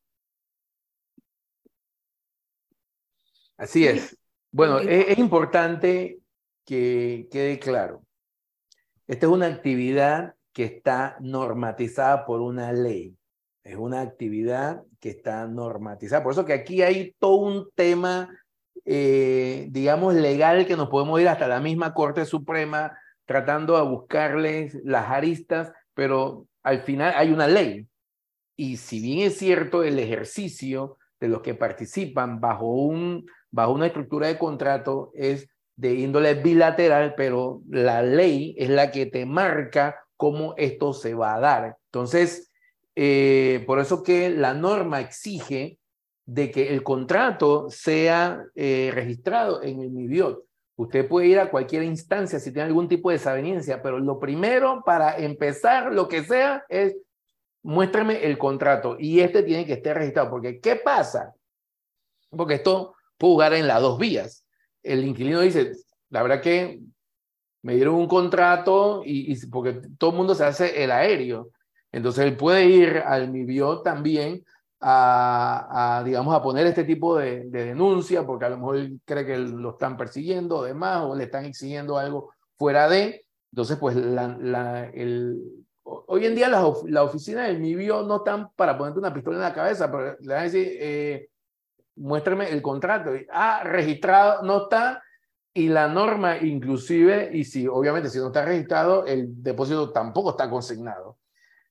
Así 3.57 3.87
es. 3.87 4.15
Bueno, 4.51 4.79
es 4.79 5.17
importante 5.17 6.20
que 6.65 7.27
quede 7.31 7.59
claro. 7.59 8.03
Esta 9.07 9.25
es 9.25 9.31
una 9.31 9.47
actividad 9.47 10.35
que 10.53 10.63
está 10.63 11.17
normatizada 11.19 12.25
por 12.25 12.41
una 12.41 12.71
ley. 12.71 13.15
Es 13.63 13.75
una 13.75 14.01
actividad 14.01 14.83
que 14.99 15.09
está 15.09 15.47
normatizada. 15.47 16.23
Por 16.23 16.33
eso 16.33 16.45
que 16.45 16.53
aquí 16.53 16.81
hay 16.81 17.15
todo 17.19 17.35
un 17.35 17.69
tema, 17.75 18.29
eh, 18.85 19.67
digamos, 19.69 20.13
legal 20.15 20.65
que 20.65 20.75
nos 20.75 20.89
podemos 20.89 21.19
ir 21.21 21.27
hasta 21.27 21.47
la 21.47 21.59
misma 21.59 21.93
Corte 21.93 22.25
Suprema 22.25 22.97
tratando 23.25 23.77
de 23.77 23.89
buscarles 23.89 24.77
las 24.83 25.09
aristas, 25.09 25.71
pero 25.93 26.47
al 26.63 26.81
final 26.81 27.13
hay 27.15 27.31
una 27.31 27.47
ley. 27.47 27.87
Y 28.55 28.77
si 28.77 28.99
bien 28.99 29.27
es 29.27 29.37
cierto, 29.37 29.83
el 29.83 29.99
ejercicio 29.99 30.97
de 31.19 31.27
los 31.27 31.41
que 31.41 31.53
participan 31.53 32.41
bajo, 32.41 32.67
un, 32.67 33.25
bajo 33.49 33.73
una 33.73 33.87
estructura 33.87 34.27
de 34.27 34.37
contrato 34.37 35.11
es 35.13 35.47
de 35.81 35.95
índole 35.95 36.35
bilateral, 36.35 37.15
pero 37.17 37.63
la 37.67 38.03
ley 38.03 38.53
es 38.55 38.69
la 38.69 38.91
que 38.91 39.07
te 39.07 39.25
marca 39.25 39.95
cómo 40.15 40.53
esto 40.57 40.93
se 40.93 41.15
va 41.15 41.33
a 41.33 41.39
dar. 41.39 41.77
Entonces, 41.85 42.51
eh, 42.95 43.63
por 43.65 43.79
eso 43.79 44.03
que 44.03 44.29
la 44.29 44.53
norma 44.53 45.01
exige 45.01 45.79
de 46.23 46.51
que 46.51 46.71
el 46.71 46.83
contrato 46.83 47.71
sea 47.71 48.45
eh, 48.53 48.91
registrado 48.93 49.63
en 49.63 49.81
el 49.81 49.89
MIBIOT. 49.89 50.43
Usted 50.75 51.07
puede 51.07 51.27
ir 51.29 51.39
a 51.39 51.49
cualquier 51.49 51.81
instancia 51.81 52.39
si 52.39 52.51
tiene 52.51 52.67
algún 52.67 52.87
tipo 52.87 53.09
de 53.09 53.17
desaveniencia, 53.17 53.81
pero 53.81 53.97
lo 53.97 54.19
primero 54.19 54.83
para 54.85 55.17
empezar, 55.17 55.91
lo 55.91 56.07
que 56.07 56.23
sea, 56.23 56.63
es 56.69 56.95
muéstrame 57.63 58.23
el 58.23 58.37
contrato 58.37 58.97
y 58.99 59.19
este 59.21 59.41
tiene 59.41 59.65
que 59.65 59.73
estar 59.73 59.97
registrado. 59.97 60.29
Porque, 60.29 60.59
¿qué 60.59 60.75
pasa? 60.75 61.33
Porque 62.29 62.53
esto 62.53 62.93
puede 63.17 63.33
jugar 63.33 63.53
en 63.55 63.65
las 63.65 63.81
dos 63.81 63.97
vías 63.97 64.45
el 64.83 65.05
inquilino 65.05 65.41
dice, 65.41 65.73
la 66.09 66.23
verdad 66.23 66.41
que 66.41 66.79
me 67.63 67.75
dieron 67.75 67.95
un 67.95 68.07
contrato 68.07 69.03
y, 69.05 69.35
porque 69.47 69.81
todo 69.97 70.11
el 70.11 70.17
mundo 70.17 70.35
se 70.35 70.45
hace 70.45 70.83
el 70.83 70.91
aéreo. 70.91 71.49
Entonces 71.91 72.25
él 72.25 72.37
puede 72.37 72.65
ir 72.65 72.97
al 72.97 73.29
MIBIO 73.29 73.81
también 73.81 74.43
a, 74.79 76.01
digamos, 76.03 76.35
a 76.35 76.41
poner 76.41 76.65
este 76.65 76.83
tipo 76.83 77.17
de, 77.17 77.45
denuncia 77.49 78.25
porque 78.25 78.45
a 78.45 78.49
lo 78.49 78.57
mejor 78.57 78.77
él 78.77 78.99
cree 79.05 79.25
que 79.25 79.37
lo 79.37 79.71
están 79.71 79.95
persiguiendo 79.97 80.57
o 80.57 80.63
demás 80.63 81.03
o 81.03 81.15
le 81.15 81.25
están 81.25 81.45
exigiendo 81.45 81.97
algo 81.97 82.33
fuera 82.57 82.89
de. 82.89 83.25
Entonces, 83.51 83.77
pues 83.77 83.95
hoy 85.83 86.25
en 86.25 86.35
día 86.35 86.47
las 86.47 86.83
la 86.85 87.03
oficinas 87.03 87.47
del 87.47 87.59
MIBIO 87.59 88.03
no 88.03 88.17
están 88.17 88.49
para 88.55 88.77
ponerte 88.77 88.99
una 88.99 89.13
pistola 89.13 89.37
en 89.37 89.43
la 89.43 89.53
cabeza, 89.53 89.91
pero 89.91 90.17
le 90.19 90.33
van 90.33 90.41
a 90.41 90.43
decir, 90.43 90.67
eh, 90.79 91.29
muéstrame 91.95 92.49
el 92.49 92.61
contrato. 92.61 93.11
Ah, 93.31 93.61
registrado 93.63 94.43
no 94.43 94.63
está 94.63 95.03
y 95.53 95.67
la 95.67 95.87
norma 95.87 96.37
inclusive, 96.37 97.29
y 97.33 97.43
si 97.43 97.67
obviamente 97.67 98.09
si 98.09 98.17
no 98.19 98.27
está 98.27 98.45
registrado, 98.45 99.05
el 99.05 99.43
depósito 99.43 99.91
tampoco 99.91 100.31
está 100.31 100.49
consignado. 100.49 101.17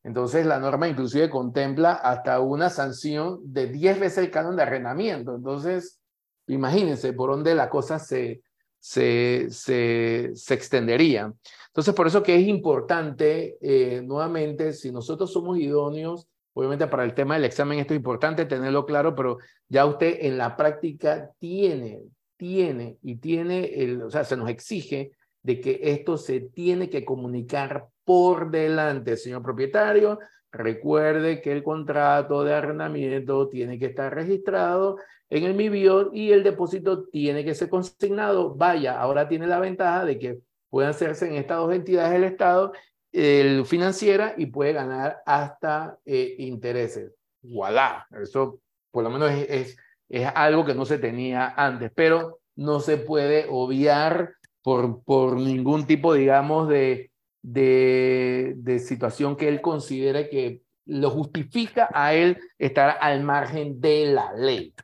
Entonces 0.02 0.46
la 0.46 0.58
norma 0.58 0.88
inclusive 0.88 1.30
contempla 1.30 1.92
hasta 1.92 2.40
una 2.40 2.70
sanción 2.70 3.40
de 3.42 3.66
10 3.66 4.00
veces 4.00 4.18
el 4.18 4.30
canon 4.30 4.56
de 4.56 4.62
arrendamiento. 4.62 5.34
Entonces, 5.34 6.00
imagínense 6.46 7.12
por 7.12 7.30
dónde 7.30 7.54
la 7.54 7.68
cosa 7.68 7.98
se, 7.98 8.42
se, 8.78 9.48
se, 9.50 10.30
se 10.34 10.54
extendería. 10.54 11.32
Entonces, 11.68 11.94
por 11.94 12.06
eso 12.06 12.22
que 12.22 12.34
es 12.34 12.48
importante, 12.48 13.58
eh, 13.60 14.02
nuevamente, 14.02 14.72
si 14.72 14.90
nosotros 14.90 15.32
somos 15.32 15.58
idóneos, 15.58 16.26
obviamente 16.54 16.86
para 16.86 17.04
el 17.04 17.14
tema 17.14 17.34
del 17.34 17.44
examen 17.44 17.78
esto 17.78 17.94
es 17.94 17.98
importante 17.98 18.46
tenerlo 18.46 18.86
claro, 18.86 19.14
pero 19.14 19.38
ya 19.68 19.86
usted 19.86 20.18
en 20.20 20.38
la 20.38 20.56
práctica 20.56 21.30
tiene, 21.38 22.02
tiene 22.36 22.98
y 23.02 23.16
tiene, 23.16 23.64
el, 23.82 24.02
o 24.02 24.10
sea, 24.10 24.24
se 24.24 24.36
nos 24.36 24.48
exige 24.48 25.12
de 25.42 25.60
que 25.60 25.80
esto 25.82 26.16
se 26.16 26.40
tiene 26.40 26.90
que 26.90 27.04
comunicar 27.04 27.88
por 28.04 28.50
delante, 28.50 29.16
señor 29.16 29.42
propietario. 29.42 30.18
Recuerde 30.52 31.40
que 31.40 31.52
el 31.52 31.62
contrato 31.62 32.42
de 32.42 32.54
arrendamiento 32.54 33.48
tiene 33.48 33.78
que 33.78 33.86
estar 33.86 34.12
registrado 34.12 34.98
en 35.28 35.44
el 35.44 35.54
MIBIOR 35.54 36.10
y 36.12 36.32
el 36.32 36.42
depósito 36.42 37.04
tiene 37.04 37.44
que 37.44 37.54
ser 37.54 37.68
consignado. 37.68 38.54
Vaya, 38.54 39.00
ahora 39.00 39.28
tiene 39.28 39.46
la 39.46 39.60
ventaja 39.60 40.04
de 40.04 40.18
que 40.18 40.38
puede 40.68 40.88
hacerse 40.88 41.28
en 41.28 41.34
estas 41.34 41.58
dos 41.58 41.72
entidades 41.72 42.12
del 42.12 42.24
Estado, 42.24 42.72
el 43.12 43.66
financiera, 43.66 44.34
y 44.36 44.46
puede 44.46 44.72
ganar 44.72 45.22
hasta 45.26 45.98
eh, 46.04 46.36
intereses. 46.38 47.12
Voilà, 47.42 48.06
eso 48.22 48.60
por 48.90 49.04
lo 49.04 49.10
menos 49.10 49.30
es, 49.30 49.76
es, 50.08 50.26
algo 50.34 50.64
que 50.64 50.74
no 50.74 50.84
se 50.84 50.98
tenía 50.98 51.54
antes, 51.56 51.92
pero 51.94 52.40
no 52.56 52.80
se 52.80 52.96
puede 52.96 53.46
obviar 53.48 54.32
por, 54.62 55.02
por 55.04 55.36
ningún 55.36 55.86
tipo, 55.86 56.14
digamos, 56.14 56.68
de, 56.68 57.10
de, 57.42 58.54
de 58.56 58.78
situación 58.78 59.36
que 59.36 59.48
él 59.48 59.60
considere 59.60 60.28
que 60.28 60.62
lo 60.86 61.10
justifica 61.10 61.88
a 61.92 62.14
él 62.14 62.38
estar 62.58 62.98
al 63.00 63.22
margen 63.22 63.80
de 63.80 64.06
la 64.06 64.32
ley. 64.34 64.74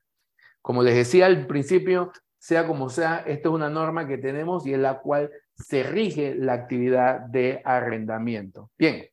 Como 0.63 0.83
les 0.83 0.95
decía 0.95 1.27
al 1.27 1.47
principio, 1.47 2.13
sea 2.39 2.67
como 2.67 2.89
sea, 2.89 3.25
esto 3.27 3.49
es 3.49 3.55
una 3.55 3.69
norma 3.69 4.07
que 4.07 4.19
tenemos 4.19 4.67
y 4.67 4.75
en 4.75 4.83
la 4.83 5.01
cual 5.01 5.31
se 5.57 5.83
rige 5.83 6.35
la 6.35 6.55
actividad 6.55 7.21
de 7.21 7.63
arrendamiento. 7.65 8.71
Bien, 8.77 9.09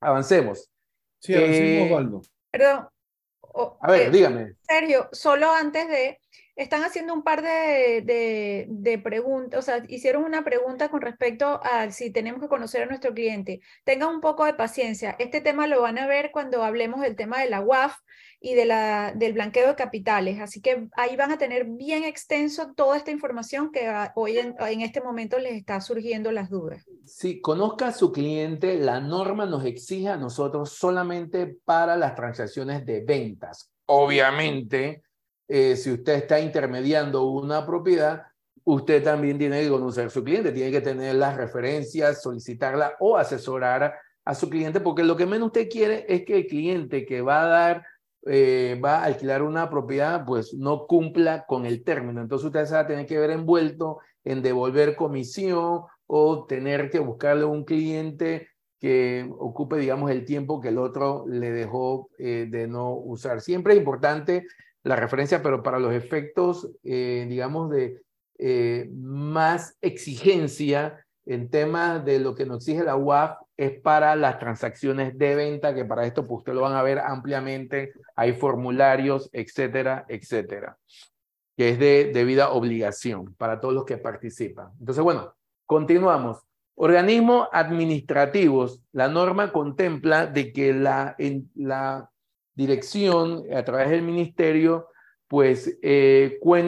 avancemos. 0.00 0.70
Sí, 1.20 1.34
avancemos, 1.34 1.60
eh, 1.60 1.84
Osvaldo. 1.84 2.22
Perdón. 2.50 2.88
a 3.80 3.90
ver, 3.90 4.08
eh, 4.08 4.10
dígame. 4.10 4.52
Sergio, 4.62 5.08
solo 5.12 5.50
antes 5.50 5.88
de, 5.88 6.18
están 6.56 6.82
haciendo 6.82 7.12
un 7.14 7.22
par 7.22 7.42
de, 7.42 8.02
de, 8.04 8.66
de, 8.68 8.98
preguntas, 8.98 9.58
o 9.58 9.62
sea, 9.62 9.84
hicieron 9.88 10.24
una 10.24 10.42
pregunta 10.42 10.88
con 10.88 11.02
respecto 11.02 11.60
a 11.62 11.90
si 11.90 12.10
tenemos 12.10 12.40
que 12.40 12.48
conocer 12.48 12.82
a 12.82 12.86
nuestro 12.86 13.14
cliente. 13.14 13.60
Tengan 13.84 14.08
un 14.08 14.20
poco 14.20 14.44
de 14.44 14.54
paciencia. 14.54 15.16
Este 15.18 15.40
tema 15.40 15.66
lo 15.66 15.82
van 15.82 15.98
a 15.98 16.06
ver 16.06 16.30
cuando 16.32 16.64
hablemos 16.64 17.00
del 17.00 17.16
tema 17.16 17.40
de 17.40 17.50
la 17.50 17.60
UAF 17.60 17.96
y 18.40 18.54
de 18.54 18.64
la, 18.64 19.12
del 19.14 19.32
blanqueo 19.32 19.68
de 19.68 19.74
capitales. 19.74 20.40
Así 20.40 20.60
que 20.60 20.88
ahí 20.96 21.16
van 21.16 21.32
a 21.32 21.38
tener 21.38 21.64
bien 21.64 22.04
extenso 22.04 22.72
toda 22.74 22.96
esta 22.96 23.10
información 23.10 23.70
que 23.72 23.92
hoy 24.14 24.38
en, 24.38 24.54
en 24.60 24.80
este 24.80 25.00
momento 25.00 25.38
les 25.38 25.54
está 25.54 25.80
surgiendo 25.80 26.30
las 26.30 26.50
dudas. 26.50 26.84
Si 27.04 27.40
conozca 27.40 27.88
a 27.88 27.92
su 27.92 28.12
cliente, 28.12 28.78
la 28.78 29.00
norma 29.00 29.46
nos 29.46 29.64
exige 29.64 30.08
a 30.08 30.16
nosotros 30.16 30.70
solamente 30.70 31.58
para 31.64 31.96
las 31.96 32.14
transacciones 32.14 32.86
de 32.86 33.00
ventas. 33.04 33.70
Obviamente 33.86 35.02
eh, 35.48 35.76
si 35.76 35.90
usted 35.92 36.12
está 36.14 36.38
intermediando 36.38 37.24
una 37.24 37.64
propiedad, 37.64 38.24
usted 38.64 39.02
también 39.02 39.38
tiene 39.38 39.62
que 39.62 39.70
conocer 39.70 40.06
a 40.06 40.10
su 40.10 40.22
cliente, 40.22 40.52
tiene 40.52 40.70
que 40.70 40.82
tener 40.82 41.14
las 41.14 41.36
referencias, 41.36 42.20
solicitarla 42.20 42.96
o 43.00 43.16
asesorar 43.16 43.94
a 44.26 44.34
su 44.34 44.50
cliente, 44.50 44.80
porque 44.80 45.02
lo 45.02 45.16
que 45.16 45.24
menos 45.24 45.46
usted 45.46 45.70
quiere 45.70 46.04
es 46.06 46.26
que 46.26 46.36
el 46.36 46.46
cliente 46.46 47.06
que 47.06 47.22
va 47.22 47.44
a 47.44 47.48
dar, 47.48 47.86
eh, 48.26 48.80
va 48.84 48.98
a 48.98 49.04
alquilar 49.04 49.42
una 49.42 49.70
propiedad, 49.70 50.24
pues 50.26 50.54
no 50.54 50.86
cumpla 50.86 51.46
con 51.46 51.66
el 51.66 51.84
término. 51.84 52.20
Entonces 52.20 52.46
usted 52.46 52.64
se 52.64 52.74
va 52.74 52.80
a 52.80 52.86
tener 52.86 53.06
que 53.06 53.18
ver 53.18 53.30
envuelto 53.30 53.98
en 54.24 54.42
devolver 54.42 54.96
comisión 54.96 55.82
o 56.06 56.46
tener 56.46 56.90
que 56.90 56.98
buscarle 56.98 57.44
un 57.44 57.64
cliente 57.64 58.48
que 58.80 59.28
ocupe, 59.38 59.76
digamos, 59.76 60.10
el 60.10 60.24
tiempo 60.24 60.60
que 60.60 60.68
el 60.68 60.78
otro 60.78 61.24
le 61.26 61.50
dejó 61.50 62.10
eh, 62.18 62.46
de 62.48 62.68
no 62.68 62.94
usar. 62.94 63.40
Siempre 63.40 63.74
es 63.74 63.78
importante 63.78 64.46
la 64.84 64.96
referencia, 64.96 65.42
pero 65.42 65.62
para 65.62 65.78
los 65.78 65.92
efectos, 65.92 66.70
eh, 66.84 67.26
digamos, 67.28 67.70
de 67.70 68.02
más 68.92 69.76
exigencia 69.80 71.04
en 71.26 71.50
temas 71.50 72.04
de 72.04 72.20
lo 72.20 72.36
que 72.36 72.46
nos 72.46 72.58
exige 72.58 72.84
la 72.84 72.94
UAF 72.94 73.36
es 73.58 73.72
para 73.80 74.14
las 74.14 74.38
transacciones 74.38 75.18
de 75.18 75.34
venta, 75.34 75.74
que 75.74 75.84
para 75.84 76.06
esto 76.06 76.26
pues, 76.26 76.38
ustedes 76.38 76.54
lo 76.54 76.62
van 76.62 76.76
a 76.76 76.82
ver 76.82 77.00
ampliamente, 77.00 77.92
hay 78.14 78.32
formularios, 78.32 79.28
etcétera, 79.32 80.06
etcétera, 80.08 80.78
que 81.56 81.70
es 81.70 81.78
de 81.80 82.12
debida 82.14 82.50
obligación 82.50 83.34
para 83.34 83.60
todos 83.60 83.74
los 83.74 83.84
que 83.84 83.98
participan. 83.98 84.70
Entonces, 84.78 85.02
bueno, 85.02 85.34
continuamos. 85.66 86.38
Organismos 86.76 87.48
administrativos, 87.52 88.80
la 88.92 89.08
norma 89.08 89.50
contempla 89.50 90.26
de 90.26 90.52
que 90.52 90.72
la, 90.72 91.16
en, 91.18 91.50
la 91.56 92.08
dirección, 92.54 93.42
a 93.52 93.64
través 93.64 93.90
del 93.90 94.02
ministerio, 94.02 94.86
pues 95.26 95.76
eh, 95.82 96.38
con 96.40 96.60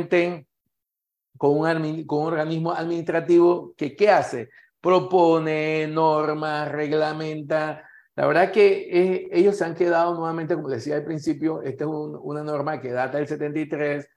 un, 1.57 2.05
con 2.05 2.23
un 2.23 2.33
organismo 2.33 2.73
administrativo 2.73 3.75
que, 3.77 3.95
¿qué 3.95 4.11
hace? 4.11 4.49
Propone 4.81 5.87
normas, 5.87 6.71
reglamenta. 6.71 7.89
La 8.17 8.27
verdad 8.27 8.51
que 8.51 8.89
eh, 8.91 9.29
ellos 9.33 9.57
se 9.57 9.65
han 9.65 9.75
quedado 9.75 10.15
nuevamente, 10.15 10.55
como 10.55 10.69
decía 10.69 10.97
al 10.97 11.05
principio, 11.05 11.63
esta 11.63 11.85
es 11.85 11.91
un, 11.91 12.19
una 12.23 12.43
norma 12.43 12.81
que 12.81 12.91
data 12.91 13.19
del 13.19 13.29
73, 13.29 14.09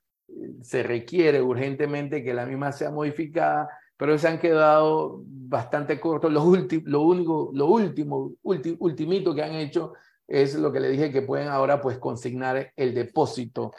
se 0.61 0.83
requiere 0.83 1.41
urgentemente 1.41 2.23
que 2.23 2.33
la 2.33 2.45
misma 2.45 2.71
sea 2.71 2.91
modificada, 2.91 3.69
pero 3.97 4.17
se 4.17 4.27
han 4.27 4.39
quedado 4.39 5.21
bastante 5.25 5.99
cortos. 5.99 6.31
Lo, 6.31 6.43
lo 6.85 7.01
único, 7.01 7.51
lo 7.53 7.67
último, 7.67 8.33
ultimito 8.41 9.35
que 9.35 9.43
han 9.43 9.55
hecho 9.55 9.93
es 10.27 10.55
lo 10.55 10.71
que 10.71 10.79
le 10.79 10.89
dije 10.89 11.11
que 11.11 11.21
pueden 11.21 11.47
ahora 11.47 11.81
pues 11.81 11.97
consignar 11.99 12.71
el 12.75 12.93
depósito. 12.93 13.73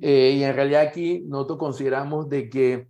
Eh, 0.00 0.34
y 0.36 0.44
en 0.44 0.54
realidad 0.54 0.82
aquí 0.82 1.22
nosotros 1.26 1.58
consideramos 1.58 2.28
de 2.28 2.48
que, 2.48 2.88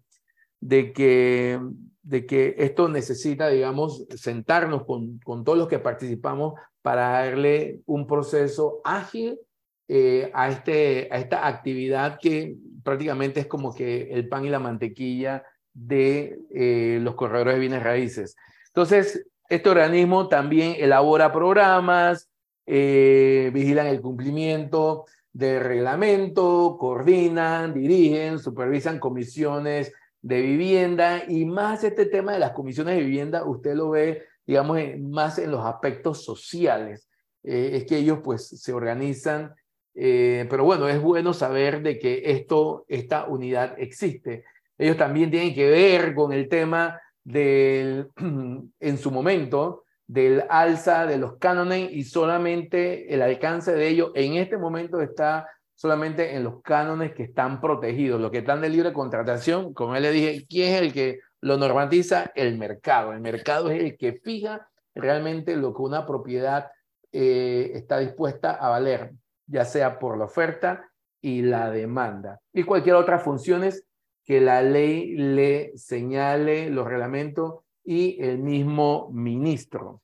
de 0.60 0.92
que, 0.92 1.60
de 2.07 2.25
que 2.25 2.55
esto 2.59 2.89
necesita, 2.89 3.49
digamos, 3.49 4.07
sentarnos 4.15 4.85
con, 4.85 5.18
con 5.25 5.43
todos 5.43 5.59
los 5.59 5.67
que 5.67 5.81
participamos 5.81 6.55
para 6.81 7.09
darle 7.09 7.81
un 7.85 8.07
proceso 8.07 8.81
ágil 8.85 9.41
eh, 9.89 10.31
a, 10.33 10.49
este, 10.49 11.09
a 11.10 11.18
esta 11.18 11.49
actividad 11.49 12.18
que 12.23 12.55
prácticamente 12.85 13.41
es 13.41 13.47
como 13.47 13.75
que 13.75 14.12
el 14.12 14.28
pan 14.28 14.44
y 14.44 14.51
la 14.51 14.60
mantequilla 14.60 15.43
de 15.75 16.39
eh, 16.55 17.01
los 17.02 17.17
corredores 17.17 17.55
de 17.55 17.60
bienes 17.60 17.83
raíces. 17.83 18.36
Entonces, 18.68 19.26
este 19.49 19.68
organismo 19.68 20.28
también 20.28 20.76
elabora 20.78 21.33
programas, 21.33 22.31
eh, 22.67 23.51
vigilan 23.52 23.89
el 23.89 24.01
cumplimiento 24.01 25.07
del 25.33 25.60
reglamento, 25.60 26.76
coordinan, 26.78 27.75
dirigen, 27.75 28.39
supervisan 28.39 29.01
comisiones 29.01 29.93
de 30.27 30.43
vivienda 30.43 31.23
y 31.29 31.45
más 31.45 31.85
este 31.85 32.05
tema 32.05 32.33
de 32.33 32.41
las 32.41 32.51
comisiones 32.51 32.97
de 32.97 33.05
vivienda, 33.05 33.45
usted 33.45 33.77
lo 33.77 33.91
ve, 33.91 34.25
digamos, 34.45 34.81
más 34.99 35.39
en 35.39 35.53
los 35.53 35.65
aspectos 35.65 36.25
sociales. 36.25 37.09
Eh, 37.45 37.71
es 37.75 37.85
que 37.85 37.99
ellos 37.99 38.19
pues 38.25 38.49
se 38.49 38.73
organizan, 38.73 39.55
eh, 39.95 40.45
pero 40.51 40.65
bueno, 40.65 40.89
es 40.89 41.01
bueno 41.01 41.33
saber 41.33 41.81
de 41.81 42.01
que 42.01 42.23
esto, 42.25 42.85
esta 42.89 43.27
unidad 43.27 43.79
existe. 43.79 44.45
Ellos 44.77 44.97
también 44.97 45.31
tienen 45.31 45.55
que 45.55 45.71
ver 45.71 46.13
con 46.17 46.33
el 46.33 46.49
tema 46.49 47.01
del, 47.23 48.11
en 48.81 48.99
su 48.99 49.13
momento, 49.13 49.85
del 50.09 50.43
alza 50.51 51.07
de 51.07 51.19
los 51.19 51.37
cánones 51.37 51.93
y 51.93 52.03
solamente 52.03 53.15
el 53.15 53.23
alcance 53.23 53.73
de 53.73 53.89
ello 53.89 54.11
en 54.17 54.35
este 54.35 54.59
momento 54.59 55.01
está 55.01 55.47
solamente 55.77 56.35
en 56.35 56.43
los 56.43 56.63
cánones 56.63 57.15
que 57.15 57.23
están 57.23 57.61
protegidos, 57.61 58.21
los 58.21 58.31
que 58.31 58.39
están 58.39 58.61
de 58.63 58.71
libre 58.71 58.93
contratación, 58.93 59.75
como 59.75 59.95
él 59.95 60.03
le 60.03 60.11
dije, 60.11 60.47
¿quién 60.49 60.75
es 60.75 60.83
el 60.83 60.93
que 60.93 61.21
lo 61.41 61.59
normatiza? 61.59 62.33
El 62.35 62.59
mercado. 62.59 63.13
El 63.13 63.21
mercado 63.21 63.71
es 63.71 63.81
el 63.81 63.97
que 63.97 64.15
fija 64.15 64.69
realmente 64.95 65.55
lo 65.55 65.75
que 65.75 65.83
una 65.83 66.07
propiedad 66.07 66.71
eh, 67.13 67.73
está 67.75 67.99
dispuesta 67.99 68.53
a 68.53 68.71
valer, 68.71 69.13
ya 69.47 69.65
sea 69.65 69.99
por 69.99 70.17
la 70.17 70.25
oferta 70.25 70.91
y 71.21 71.43
la 71.43 71.71
demanda. 71.71 72.41
Y 72.53 72.63
cualquier 72.63 72.97
otra 72.97 73.19
funciones 73.19 73.87
que 74.25 74.41
la 74.41 74.63
ley 74.63 75.15
le 75.15 75.77
señale, 75.77 76.71
los 76.71 76.87
reglamentos 76.87 77.61
y 77.85 78.17
el 78.23 78.39
mismo 78.39 79.11
ministro. 79.13 80.03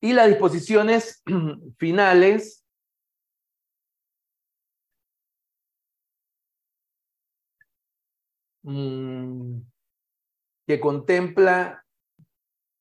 Y 0.00 0.12
las 0.12 0.28
disposiciones 0.28 1.22
finales 1.78 2.57
mm, 8.68 9.60
que 10.66 10.80
contempla 10.80 11.84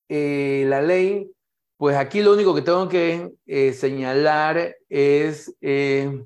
eh, 0.09 0.65
la 0.67 0.81
ley 0.81 1.31
pues 1.77 1.95
aquí 1.95 2.21
lo 2.23 2.33
único 2.33 2.55
que 2.55 2.63
tengo 2.63 2.89
que 2.89 3.31
eh, 3.45 3.71
señalar 3.71 4.75
es 4.89 5.55
eh, 5.61 6.25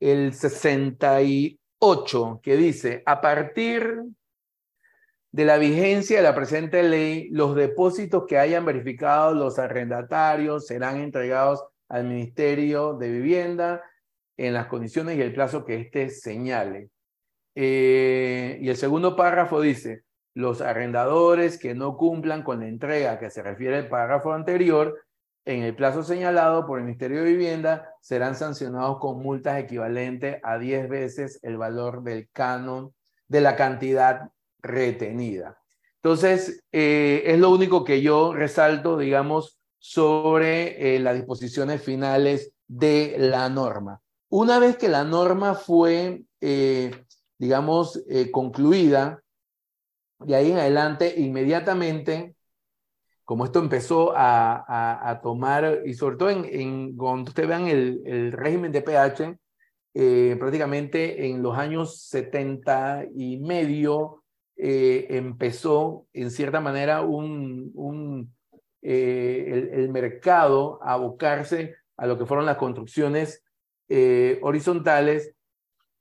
el 0.00 0.32
68, 0.32 2.40
que 2.42 2.56
dice, 2.56 3.02
a 3.04 3.20
partir 3.20 4.04
de 5.32 5.44
la 5.44 5.58
vigencia 5.58 6.16
de 6.16 6.22
la 6.22 6.34
presente 6.34 6.82
ley, 6.82 7.28
los 7.30 7.54
depósitos 7.54 8.24
que 8.26 8.38
hayan 8.38 8.64
verificado 8.64 9.34
los 9.34 9.58
arrendatarios 9.58 10.66
serán 10.66 10.98
entregados 11.00 11.62
al 11.90 12.04
Ministerio 12.04 12.94
de 12.94 13.10
Vivienda 13.10 13.82
en 14.38 14.54
las 14.54 14.66
condiciones 14.66 15.18
y 15.18 15.20
el 15.20 15.34
plazo 15.34 15.66
que 15.66 15.80
éste 15.80 16.08
señale. 16.08 16.88
Eh, 17.54 18.58
y 18.60 18.68
el 18.68 18.76
segundo 18.76 19.16
párrafo 19.16 19.60
dice, 19.60 20.04
los 20.34 20.60
arrendadores 20.60 21.58
que 21.58 21.74
no 21.74 21.96
cumplan 21.96 22.42
con 22.42 22.60
la 22.60 22.66
entrega 22.66 23.18
que 23.18 23.30
se 23.30 23.42
refiere 23.42 23.76
al 23.76 23.88
párrafo 23.88 24.32
anterior 24.32 25.04
en 25.44 25.62
el 25.62 25.76
plazo 25.76 26.02
señalado 26.02 26.66
por 26.66 26.78
el 26.78 26.84
Ministerio 26.84 27.22
de 27.22 27.30
Vivienda 27.30 27.94
serán 28.00 28.34
sancionados 28.34 28.98
con 28.98 29.22
multas 29.22 29.58
equivalentes 29.58 30.40
a 30.42 30.58
10 30.58 30.88
veces 30.88 31.38
el 31.42 31.58
valor 31.58 32.02
del 32.02 32.28
canon 32.32 32.94
de 33.28 33.40
la 33.40 33.54
cantidad 33.54 34.30
retenida. 34.60 35.58
Entonces, 36.02 36.64
eh, 36.72 37.22
es 37.26 37.38
lo 37.38 37.50
único 37.50 37.84
que 37.84 38.02
yo 38.02 38.34
resalto, 38.34 38.98
digamos, 38.98 39.58
sobre 39.78 40.96
eh, 40.96 40.98
las 40.98 41.14
disposiciones 41.14 41.82
finales 41.82 42.52
de 42.66 43.16
la 43.18 43.48
norma. 43.48 44.00
Una 44.30 44.58
vez 44.58 44.76
que 44.76 44.88
la 44.88 45.04
norma 45.04 45.54
fue, 45.54 46.24
digamos, 47.44 48.02
concluida, 48.32 49.22
de 50.20 50.34
ahí 50.34 50.50
en 50.50 50.58
adelante, 50.58 51.14
inmediatamente, 51.18 52.34
como 53.24 53.44
esto 53.44 53.58
empezó 53.58 54.12
a, 54.14 55.20
tomar, 55.22 55.82
y 55.84 55.94
sobre 55.94 56.16
todo 56.16 56.30
en, 56.30 56.96
cuando 56.96 57.30
ustedes 57.30 57.48
vean 57.48 57.66
el, 57.68 58.32
régimen 58.32 58.72
de 58.72 58.82
pH, 58.82 59.38
eh, 59.94 60.36
prácticamente 60.38 61.26
en 61.26 61.42
los 61.42 61.56
años 61.56 62.00
70 62.08 63.06
y 63.14 63.38
medio 63.38 64.24
eh, 64.56 65.06
empezó 65.10 66.06
en 66.12 66.30
cierta 66.30 66.60
manera 66.60 67.02
un, 67.02 68.32
eh, 68.82 69.70
el, 69.72 69.88
mercado 69.90 70.80
a 70.82 70.94
abocarse 70.94 71.76
a 71.96 72.06
lo 72.06 72.18
que 72.18 72.26
fueron 72.26 72.46
las 72.46 72.56
construcciones 72.56 73.42
horizontales 74.42 75.34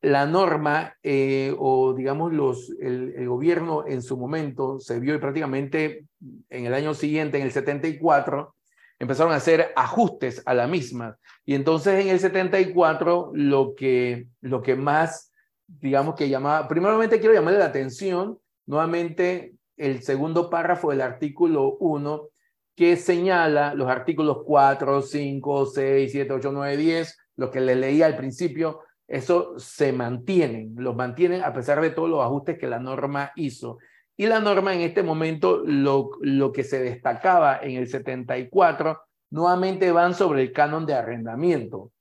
la 0.03 0.25
norma 0.25 0.98
eh, 1.01 1.56
o 1.57 1.93
digamos 1.93 2.33
los, 2.33 2.69
el, 2.82 3.25
gobierno 3.27 3.85
en 3.88 4.01
su 4.01 4.17
momento 4.17 4.77
se 4.82 4.99
vio 4.99 5.15
y 5.15 5.17
prácticamente 5.17 6.06
en 6.49 6.65
el 6.65 6.73
año 6.73 6.93
siguiente, 6.93 7.38
en 7.38 7.45
el 7.45 7.53
74, 7.53 8.53
empezaron 8.99 9.32
a 9.32 9.38
hacer 9.38 9.72
ajustes 9.77 10.43
a 10.45 10.53
la 10.53 10.67
misma. 10.67 11.17
Y 11.45 11.56
entonces 11.56 12.01
en 12.01 12.09
el 12.09 12.19
74 12.19 13.32
lo 13.33 13.75
que, 13.75 14.27
lo 14.41 14.61
que 14.61 14.75
más, 14.75 15.32
digamos 15.67 16.15
que 16.15 16.27
llamaba, 16.27 16.67
primeramente 16.67 17.22
quiero 17.22 17.33
llamarle 17.33 17.59
la 17.59 17.67
atención, 17.67 18.38
nuevamente 18.65 19.53
el 19.77 20.03
segundo 20.03 20.49
párrafo 20.49 20.91
del 20.91 21.01
artículo 21.01 21.77
1 21.80 22.27
que 22.75 22.98
señala 22.98 23.73
los 23.73 23.88
artículos 23.88 24.40
4, 24.45 25.01
5, 25.01 25.65
6, 25.65 26.11
7, 26.11 26.33
8, 26.33 26.51
9, 26.51 26.75
10, 26.75 27.17
lo 27.38 27.51
que 27.51 27.61
le 27.61 27.75
leía 27.75 28.06
al 28.06 28.17
principio, 28.17 28.82
eso 29.14 29.53
se 29.59 29.93
mantiene, 29.93 30.72
los 30.75 30.95
mantienen 30.95 31.43
a 31.43 31.53
pesar 31.53 31.80
de 31.80 31.92
todos 31.92 32.09
los 32.09 32.25
ajustes 32.25 32.58
que 32.58 32.66
la 32.66 32.80
norma 32.80 33.32
hizo. 33.35 33.77
Y 34.17 34.25
la 34.25 34.40
norma 34.40 34.74
en 34.74 34.82
este 34.82 35.03
momento, 35.03 35.61
lo, 35.64 36.09
lo 36.22 36.51
que 36.51 36.64
se 36.64 36.82
destacaba 36.82 37.59
en 37.61 37.77
el 37.77 37.88
74, 37.88 39.01
nuevamente 39.30 39.92
van 39.92 40.16
sobre 40.16 40.42
el 40.42 40.51
canon 40.51 40.88
de 40.88 40.95
arrendamiento. 40.95 41.92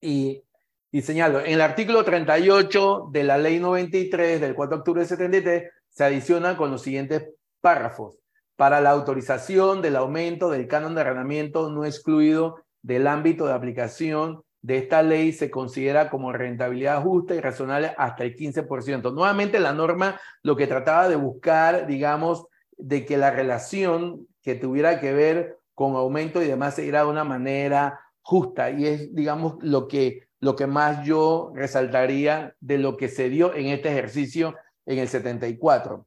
Y, 0.00 0.42
y 0.90 1.02
señalo, 1.02 1.38
en 1.38 1.52
el 1.52 1.60
artículo 1.60 2.02
38 2.02 3.10
de 3.12 3.22
la 3.22 3.38
ley 3.38 3.60
93 3.60 4.40
del 4.40 4.56
4 4.56 4.76
de 4.76 4.80
octubre 4.80 5.00
del 5.02 5.08
73 5.08 5.70
se 5.88 6.02
adiciona 6.02 6.56
con 6.56 6.72
los 6.72 6.82
siguientes 6.82 7.30
párrafos. 7.60 8.18
Para 8.56 8.80
la 8.80 8.90
autorización 8.90 9.80
del 9.82 9.94
aumento 9.94 10.50
del 10.50 10.66
canon 10.66 10.96
de 10.96 11.02
arrendamiento 11.02 11.70
no 11.70 11.84
excluido 11.84 12.56
del 12.82 13.06
ámbito 13.06 13.46
de 13.46 13.52
aplicación 13.52 14.42
de 14.62 14.78
esta 14.78 15.02
ley 15.02 15.32
se 15.32 15.50
considera 15.50 16.08
como 16.08 16.32
rentabilidad 16.32 17.02
justa 17.02 17.34
y 17.34 17.40
razonable 17.40 17.92
hasta 17.98 18.22
el 18.22 18.36
15%. 18.36 19.12
Nuevamente 19.12 19.58
la 19.58 19.72
norma 19.72 20.20
lo 20.42 20.56
que 20.56 20.68
trataba 20.68 21.08
de 21.08 21.16
buscar, 21.16 21.86
digamos, 21.86 22.46
de 22.76 23.04
que 23.04 23.16
la 23.16 23.30
relación 23.30 24.28
que 24.40 24.54
tuviera 24.54 25.00
que 25.00 25.12
ver 25.12 25.58
con 25.74 25.96
aumento 25.96 26.42
y 26.42 26.46
demás 26.46 26.74
se 26.74 26.82
diera 26.82 27.02
de 27.02 27.10
una 27.10 27.24
manera 27.24 28.00
justa 28.22 28.70
y 28.70 28.86
es, 28.86 29.14
digamos, 29.14 29.56
lo 29.60 29.88
que, 29.88 30.28
lo 30.38 30.54
que 30.54 30.68
más 30.68 31.04
yo 31.04 31.52
resaltaría 31.54 32.54
de 32.60 32.78
lo 32.78 32.96
que 32.96 33.08
se 33.08 33.28
dio 33.28 33.54
en 33.54 33.66
este 33.66 33.90
ejercicio 33.90 34.54
en 34.86 34.98
el 34.98 35.08
74. 35.08 36.06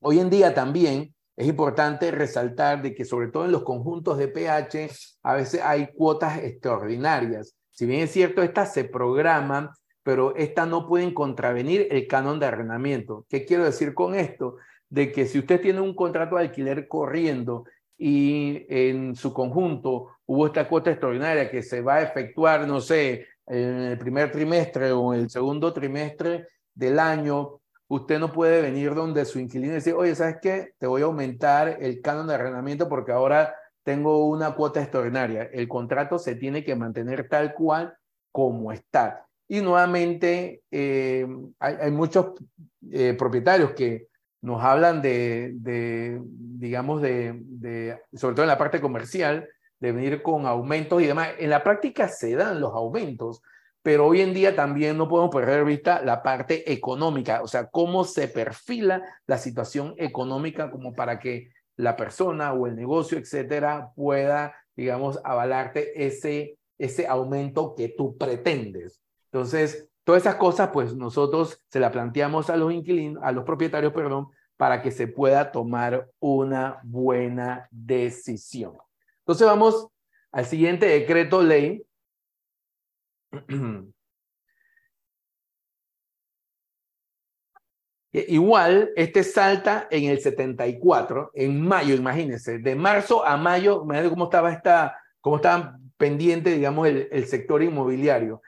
Hoy 0.00 0.20
en 0.20 0.28
día 0.28 0.52
también 0.52 1.14
es 1.36 1.46
importante 1.46 2.10
resaltar 2.10 2.82
de 2.82 2.94
que 2.94 3.04
sobre 3.04 3.28
todo 3.28 3.44
en 3.44 3.52
los 3.52 3.62
conjuntos 3.62 4.16
de 4.16 4.28
pH 4.28 4.88
a 5.22 5.34
veces 5.34 5.60
hay 5.62 5.88
cuotas 5.94 6.38
extraordinarias. 6.42 7.54
Si 7.70 7.84
bien 7.84 8.00
es 8.00 8.10
cierto, 8.10 8.42
estas 8.42 8.72
se 8.72 8.84
programan, 8.84 9.68
pero 10.02 10.34
estas 10.34 10.66
no 10.66 10.86
pueden 10.86 11.12
contravenir 11.12 11.88
el 11.90 12.06
canon 12.06 12.40
de 12.40 12.46
arrendamiento. 12.46 13.26
¿Qué 13.28 13.44
quiero 13.44 13.64
decir 13.64 13.92
con 13.92 14.14
esto? 14.14 14.56
De 14.88 15.12
que 15.12 15.26
si 15.26 15.38
usted 15.38 15.60
tiene 15.60 15.80
un 15.80 15.94
contrato 15.94 16.36
de 16.36 16.42
alquiler 16.42 16.88
corriendo 16.88 17.64
y 17.98 18.64
en 18.68 19.14
su 19.14 19.34
conjunto 19.34 20.16
hubo 20.24 20.46
esta 20.46 20.68
cuota 20.68 20.90
extraordinaria 20.90 21.50
que 21.50 21.62
se 21.62 21.82
va 21.82 21.96
a 21.96 22.02
efectuar, 22.02 22.66
no 22.66 22.80
sé, 22.80 23.26
en 23.46 23.80
el 23.82 23.98
primer 23.98 24.32
trimestre 24.32 24.90
o 24.92 25.12
en 25.12 25.20
el 25.20 25.30
segundo 25.30 25.72
trimestre 25.72 26.46
del 26.74 26.98
año, 26.98 27.60
usted 27.88 28.18
no 28.18 28.32
puede 28.32 28.62
venir 28.62 28.94
donde 28.94 29.24
su 29.24 29.38
inquilino 29.38 29.72
y 29.72 29.76
decir, 29.76 29.94
oye, 29.94 30.14
¿sabes 30.14 30.36
qué? 30.42 30.72
Te 30.78 30.86
voy 30.86 31.02
a 31.02 31.06
aumentar 31.06 31.78
el 31.80 32.00
canon 32.00 32.26
de 32.26 32.34
arrendamiento 32.34 32.88
porque 32.88 33.12
ahora 33.12 33.54
tengo 33.82 34.26
una 34.26 34.54
cuota 34.54 34.80
extraordinaria. 34.80 35.44
El 35.52 35.68
contrato 35.68 36.18
se 36.18 36.34
tiene 36.34 36.64
que 36.64 36.74
mantener 36.74 37.28
tal 37.28 37.54
cual 37.54 37.96
como 38.32 38.72
está. 38.72 39.26
Y 39.48 39.60
nuevamente, 39.60 40.62
eh, 40.72 41.26
hay, 41.60 41.90
muchos 41.92 42.32
eh, 42.90 43.14
propietarios 43.16 43.72
que 43.74 44.08
nos 44.42 44.62
hablan 44.62 45.00
de, 45.00 45.54
digamos, 46.28 47.00
de, 47.00 47.96
sobre 48.14 48.34
todo 48.34 48.42
en 48.42 48.48
la 48.48 48.58
parte 48.58 48.80
comercial, 48.80 49.48
de 49.78 49.92
venir 49.92 50.22
con 50.22 50.46
aumentos 50.46 51.00
y 51.00 51.06
demás. 51.06 51.30
En 51.38 51.50
la 51.50 51.62
práctica 51.62 52.08
se 52.08 52.34
dan 52.34 52.60
los 52.60 52.74
aumentos, 52.74 53.42
pero 53.86 54.04
hoy 54.04 54.20
en 54.20 54.34
día 54.34 54.56
también 54.56 54.98
no 54.98 55.06
podemos 55.06 55.32
perder 55.32 55.64
vista 55.64 56.02
la 56.02 56.20
parte 56.20 56.72
económica, 56.72 57.40
o 57.40 57.46
sea, 57.46 57.68
cómo 57.68 58.02
se 58.02 58.26
perfila 58.26 59.00
la 59.28 59.38
situación 59.38 59.94
económica 59.96 60.72
como 60.72 60.92
para 60.92 61.20
que 61.20 61.52
la 61.76 61.94
persona 61.94 62.52
o 62.52 62.66
el 62.66 62.74
negocio, 62.74 63.16
etcétera, 63.16 63.92
pueda, 63.94 64.56
digamos, 64.74 65.20
avalarte 65.22 66.04
ese, 66.04 66.58
ese 66.78 67.06
aumento 67.06 67.76
que 67.76 67.90
tú 67.90 68.16
pretendes. 68.16 69.00
Entonces, 69.26 69.88
todas 70.02 70.22
esas 70.22 70.34
cosas, 70.34 70.70
pues 70.72 70.92
nosotros 70.92 71.62
se 71.68 71.78
las 71.78 71.92
planteamos 71.92 72.50
a 72.50 72.56
los 72.56 72.72
inquilinos, 72.72 73.22
a 73.22 73.30
los 73.30 73.44
propietarios, 73.44 73.92
perdón, 73.92 74.26
para 74.56 74.82
que 74.82 74.90
se 74.90 75.06
pueda 75.06 75.52
tomar 75.52 76.08
una 76.18 76.80
buena 76.82 77.68
decisión. 77.70 78.72
Entonces, 79.20 79.46
vamos 79.46 79.86
al 80.32 80.44
siguiente 80.44 80.86
decreto 80.86 81.40
ley 81.40 81.85
Igual, 88.12 88.92
este 88.96 89.22
salta 89.24 89.88
en 89.90 90.04
el 90.04 90.20
74, 90.20 91.32
en 91.34 91.60
mayo, 91.60 91.94
imagínense, 91.94 92.58
de 92.58 92.74
marzo 92.74 93.26
a 93.26 93.36
mayo, 93.36 93.82
imagínense 93.84 94.10
cómo 94.10 94.24
estaba, 94.24 94.52
esta, 94.52 94.96
cómo 95.20 95.36
estaba 95.36 95.78
pendiente, 95.98 96.54
digamos, 96.54 96.88
el, 96.88 97.26
sector 97.26 97.62
inmobiliario. 97.62 98.40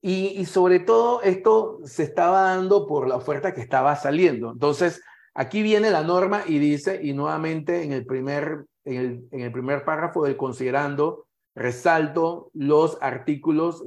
Y, 0.00 0.28
y, 0.36 0.44
sobre 0.46 0.80
todo 0.80 1.22
esto 1.22 1.78
se 1.84 2.02
estaba 2.02 2.42
dando 2.42 2.86
por 2.88 3.06
la 3.08 3.16
oferta 3.16 3.54
que 3.54 3.60
estaba 3.60 3.94
saliendo. 3.96 4.50
Entonces, 4.50 5.00
aquí 5.32 5.62
viene 5.62 5.90
la 5.90 6.02
norma 6.02 6.42
y 6.46 6.58
dice, 6.58 7.00
y 7.02 7.12
nuevamente 7.12 7.84
en 7.84 7.92
el 7.92 8.04
primer, 8.06 8.66
en 8.84 8.96
el, 8.96 9.28
en 9.30 9.40
el 9.40 9.52
primer 9.52 9.84
párrafo 9.84 10.24
del 10.24 10.36
considerando, 10.36 11.26
resalto 11.54 12.50
los 12.52 12.98
artículos 13.00 13.84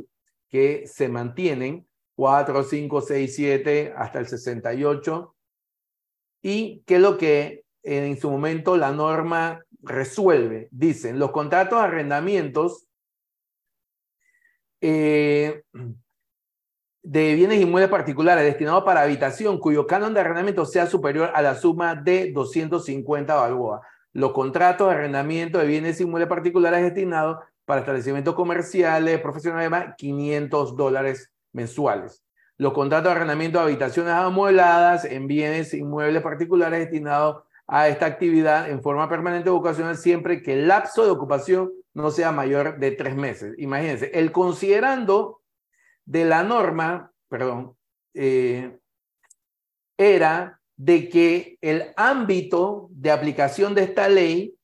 que 0.49 0.87
se 0.87 1.09
mantienen, 1.09 1.87
4, 2.15 2.63
5, 2.63 3.01
6, 3.01 3.35
7 3.35 3.93
hasta 3.95 4.19
el 4.19 4.27
68, 4.27 5.35
y 6.41 6.81
que 6.85 6.99
lo 6.99 7.17
que 7.17 7.63
en 7.83 8.19
su 8.19 8.29
momento 8.29 8.77
la 8.77 8.91
norma 8.91 9.63
resuelve. 9.81 10.67
Dicen, 10.71 11.19
los 11.19 11.31
contratos 11.31 11.79
de 11.79 11.85
arrendamientos, 11.85 12.87
eh, 14.81 15.63
de 17.03 17.35
bienes 17.35 17.61
inmuebles 17.61 17.89
particulares 17.89 18.43
destinados 18.43 18.83
para 18.83 19.01
habitación 19.01 19.59
cuyo 19.59 19.87
canon 19.87 20.13
de 20.13 20.19
arrendamiento 20.19 20.65
sea 20.65 20.87
superior 20.87 21.31
a 21.33 21.41
la 21.41 21.55
suma 21.55 21.95
de 21.95 22.31
250 22.33 23.33
balboas. 23.33 23.81
Los 24.11 24.33
contratos 24.33 24.89
de 24.89 24.95
arrendamiento 24.95 25.59
de 25.59 25.67
bienes 25.67 26.01
inmuebles 26.01 26.27
particulares 26.27 26.83
destinados 26.83 27.37
para 27.67 27.81
establecimientos 27.81 28.33
comerciales, 28.33 29.19
profesionales, 29.19 29.93
500 29.97 30.77
dólares 30.77 31.33
mensuales. 31.51 32.23
Los 32.57 32.71
contratos 32.71 33.09
de 33.09 33.17
arrendamiento 33.17 33.59
de 33.59 33.65
habitaciones 33.65 34.13
amuebladas 34.13 35.03
en 35.03 35.27
bienes 35.27 35.73
inmuebles 35.73 36.23
particulares 36.23 36.79
destinados 36.79 37.43
a 37.67 37.89
esta 37.89 38.05
actividad 38.05 38.69
en 38.69 38.81
forma 38.81 39.09
permanente 39.09 39.49
o 39.49 39.57
ocasional 39.57 39.97
siempre 39.97 40.41
que 40.41 40.53
el 40.53 40.69
lapso 40.69 41.03
de 41.03 41.11
ocupación 41.11 41.73
no 41.93 42.09
sea 42.09 42.31
mayor 42.31 42.79
de 42.79 42.91
tres 42.91 43.17
meses. 43.17 43.53
Imagínense, 43.57 44.11
el 44.13 44.31
considerando 44.31 45.41
de 46.05 46.23
la 46.23 46.43
norma, 46.43 47.11
perdón, 47.27 47.75
eh, 48.13 48.77
era 49.97 50.61
de 50.77 51.09
que 51.09 51.57
el 51.59 51.91
ámbito 51.97 52.87
de 52.91 53.11
aplicación 53.11 53.75
de 53.75 53.83
esta 53.83 54.07
ley 54.07 54.56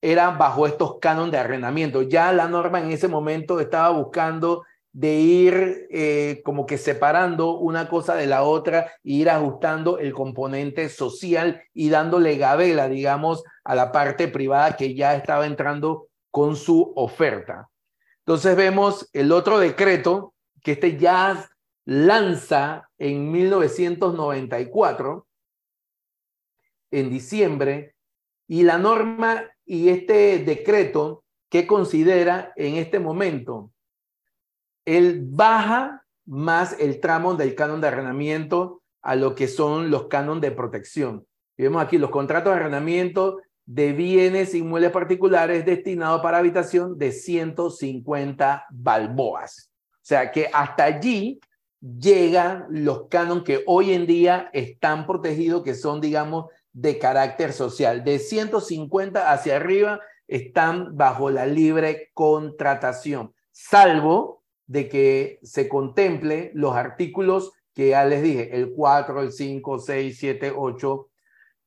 era 0.00 0.30
bajo 0.30 0.66
estos 0.66 0.98
cánones 0.98 1.32
de 1.32 1.38
arrendamiento. 1.38 2.02
Ya 2.02 2.32
la 2.32 2.48
norma 2.48 2.80
en 2.80 2.92
ese 2.92 3.08
momento 3.08 3.60
estaba 3.60 3.90
buscando 3.90 4.64
de 4.92 5.14
ir 5.14 5.86
eh, 5.90 6.40
como 6.44 6.66
que 6.66 6.78
separando 6.78 7.56
una 7.58 7.88
cosa 7.88 8.14
de 8.14 8.26
la 8.26 8.42
otra 8.42 8.92
e 9.04 9.12
ir 9.12 9.30
ajustando 9.30 9.98
el 9.98 10.12
componente 10.12 10.88
social 10.88 11.62
y 11.74 11.88
dándole 11.90 12.36
gabela, 12.36 12.88
digamos, 12.88 13.44
a 13.64 13.74
la 13.74 13.92
parte 13.92 14.28
privada 14.28 14.76
que 14.76 14.94
ya 14.94 15.14
estaba 15.14 15.46
entrando 15.46 16.08
con 16.30 16.56
su 16.56 16.92
oferta. 16.96 17.68
Entonces 18.20 18.56
vemos 18.56 19.08
el 19.12 19.32
otro 19.32 19.58
decreto 19.58 20.34
que 20.62 20.72
este 20.72 20.96
ya 20.96 21.48
lanza 21.84 22.90
en 22.98 23.30
1994, 23.30 25.26
en 26.90 27.10
diciembre, 27.10 27.94
y 28.46 28.64
la 28.64 28.78
norma 28.78 29.44
y 29.68 29.90
este 29.90 30.38
decreto 30.38 31.24
que 31.50 31.66
considera 31.66 32.52
en 32.56 32.76
este 32.76 32.98
momento, 32.98 33.70
él 34.86 35.20
baja 35.22 36.06
más 36.24 36.74
el 36.80 37.00
tramo 37.00 37.34
del 37.34 37.54
canon 37.54 37.80
de 37.80 37.88
arrendamiento 37.88 38.82
a 39.02 39.14
lo 39.14 39.34
que 39.34 39.46
son 39.46 39.90
los 39.90 40.08
cánones 40.08 40.40
de 40.40 40.52
protección. 40.52 41.26
Y 41.58 41.64
vemos 41.64 41.82
aquí 41.82 41.98
los 41.98 42.10
contratos 42.10 42.52
de 42.52 42.60
arrendamiento 42.60 43.42
de 43.66 43.92
bienes 43.92 44.54
inmuebles 44.54 44.90
particulares 44.90 45.66
destinados 45.66 46.22
para 46.22 46.38
habitación 46.38 46.96
de 46.96 47.12
150 47.12 48.64
balboas. 48.70 49.70
O 49.92 50.00
sea 50.00 50.30
que 50.30 50.48
hasta 50.50 50.84
allí 50.84 51.38
llegan 51.80 52.64
los 52.70 53.08
cánones 53.08 53.44
que 53.44 53.62
hoy 53.66 53.92
en 53.92 54.06
día 54.06 54.48
están 54.54 55.06
protegidos, 55.06 55.62
que 55.62 55.74
son, 55.74 56.00
digamos, 56.00 56.46
de 56.80 56.98
carácter 56.98 57.52
social. 57.52 58.04
De 58.04 58.18
150 58.18 59.32
hacia 59.32 59.56
arriba 59.56 60.00
están 60.28 60.96
bajo 60.96 61.30
la 61.30 61.46
libre 61.46 62.10
contratación, 62.14 63.34
salvo 63.50 64.44
de 64.66 64.88
que 64.88 65.38
se 65.42 65.68
contemple 65.68 66.52
los 66.54 66.76
artículos 66.76 67.52
que 67.74 67.90
ya 67.90 68.04
les 68.04 68.22
dije, 68.22 68.54
el 68.54 68.72
4, 68.72 69.22
el 69.22 69.32
5, 69.32 69.78
6, 69.78 70.16
7, 70.18 70.52
8, 70.56 71.08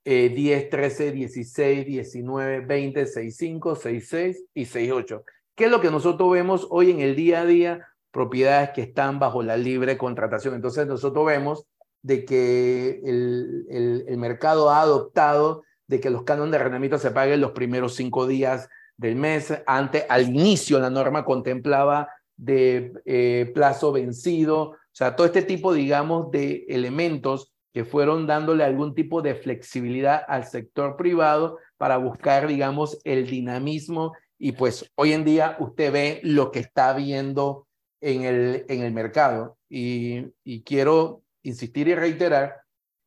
10, 0.04 0.70
13, 0.70 1.12
16, 1.12 1.86
19, 1.86 2.60
20, 2.62 3.06
65, 3.06 3.76
66 3.76 4.46
y 4.54 4.66
68. 4.66 5.24
¿Qué 5.56 5.66
es 5.66 5.72
lo 5.72 5.82
que 5.82 5.92
nosotros 5.92 6.32
vemos 6.32 6.68
hoy 6.70 6.92
en 6.92 7.02
el 7.02 7.16
día 7.16 7.42
a 7.42 7.46
día? 7.46 7.88
propiedades 8.12 8.72
que 8.72 8.82
están 8.82 9.20
bajo 9.20 9.42
la 9.42 9.58
libre 9.58 9.98
contratación. 9.98 10.54
Entonces 10.54 10.86
nosotros 10.86 11.26
vemos 11.26 11.66
de 12.04 12.26
que 12.26 13.02
el, 13.04 14.04
el, 14.08 14.18
mercado 14.18 14.70
ha 14.70 14.82
adoptado 14.82 15.64
de 15.88 16.00
que 16.00 16.10
los 16.10 16.24
cánones 16.24 16.52
de 16.52 16.58
arrendamiento 16.58 16.98
se 16.98 17.12
paguen 17.12 17.42
los 17.42 17.52
primeros 17.52 17.96
cinco 17.96 18.26
días 18.26 18.70
del 18.98 19.16
mes. 19.16 19.54
Antes, 19.68 20.06
al 20.10 20.28
inicio, 20.30 20.80
la 20.80 20.90
norma 20.90 21.26
contemplaba 21.26 22.08
de 22.38 22.94
eh, 23.06 23.52
plazo 23.54 23.92
vencido. 23.92 24.62
O 24.62 24.94
sea, 24.94 25.16
todo 25.16 25.28
este 25.28 25.44
tipo, 25.44 25.74
digamos, 25.74 26.32
de 26.32 26.66
elementos 26.70 27.52
que 27.74 27.86
fueron 27.86 28.28
dándole 28.28 28.64
algún 28.64 28.96
tipo 28.96 29.22
de 29.22 29.36
flexibilidad 29.36 30.24
al 30.28 30.46
sector 30.46 30.98
privado 30.98 31.58
para 31.78 31.98
buscar, 31.98 32.48
digamos, 32.48 33.00
el 33.04 33.28
dinamismo. 33.28 34.14
Y 34.38 34.54
pues 34.54 34.92
hoy 34.96 35.14
en 35.14 35.24
día 35.24 35.56
usted 35.60 35.92
ve 35.92 36.20
lo 36.24 36.52
que 36.52 36.60
está 36.60 36.94
viendo 36.94 37.68
en 38.02 38.24
el, 38.24 38.66
en 38.68 38.82
el 38.82 38.92
mercado. 38.92 39.58
Y, 39.70 40.26
y 40.44 40.64
quiero 40.64 41.21
insistir 41.44 41.88
y 41.88 41.96
reiterar 41.96 42.62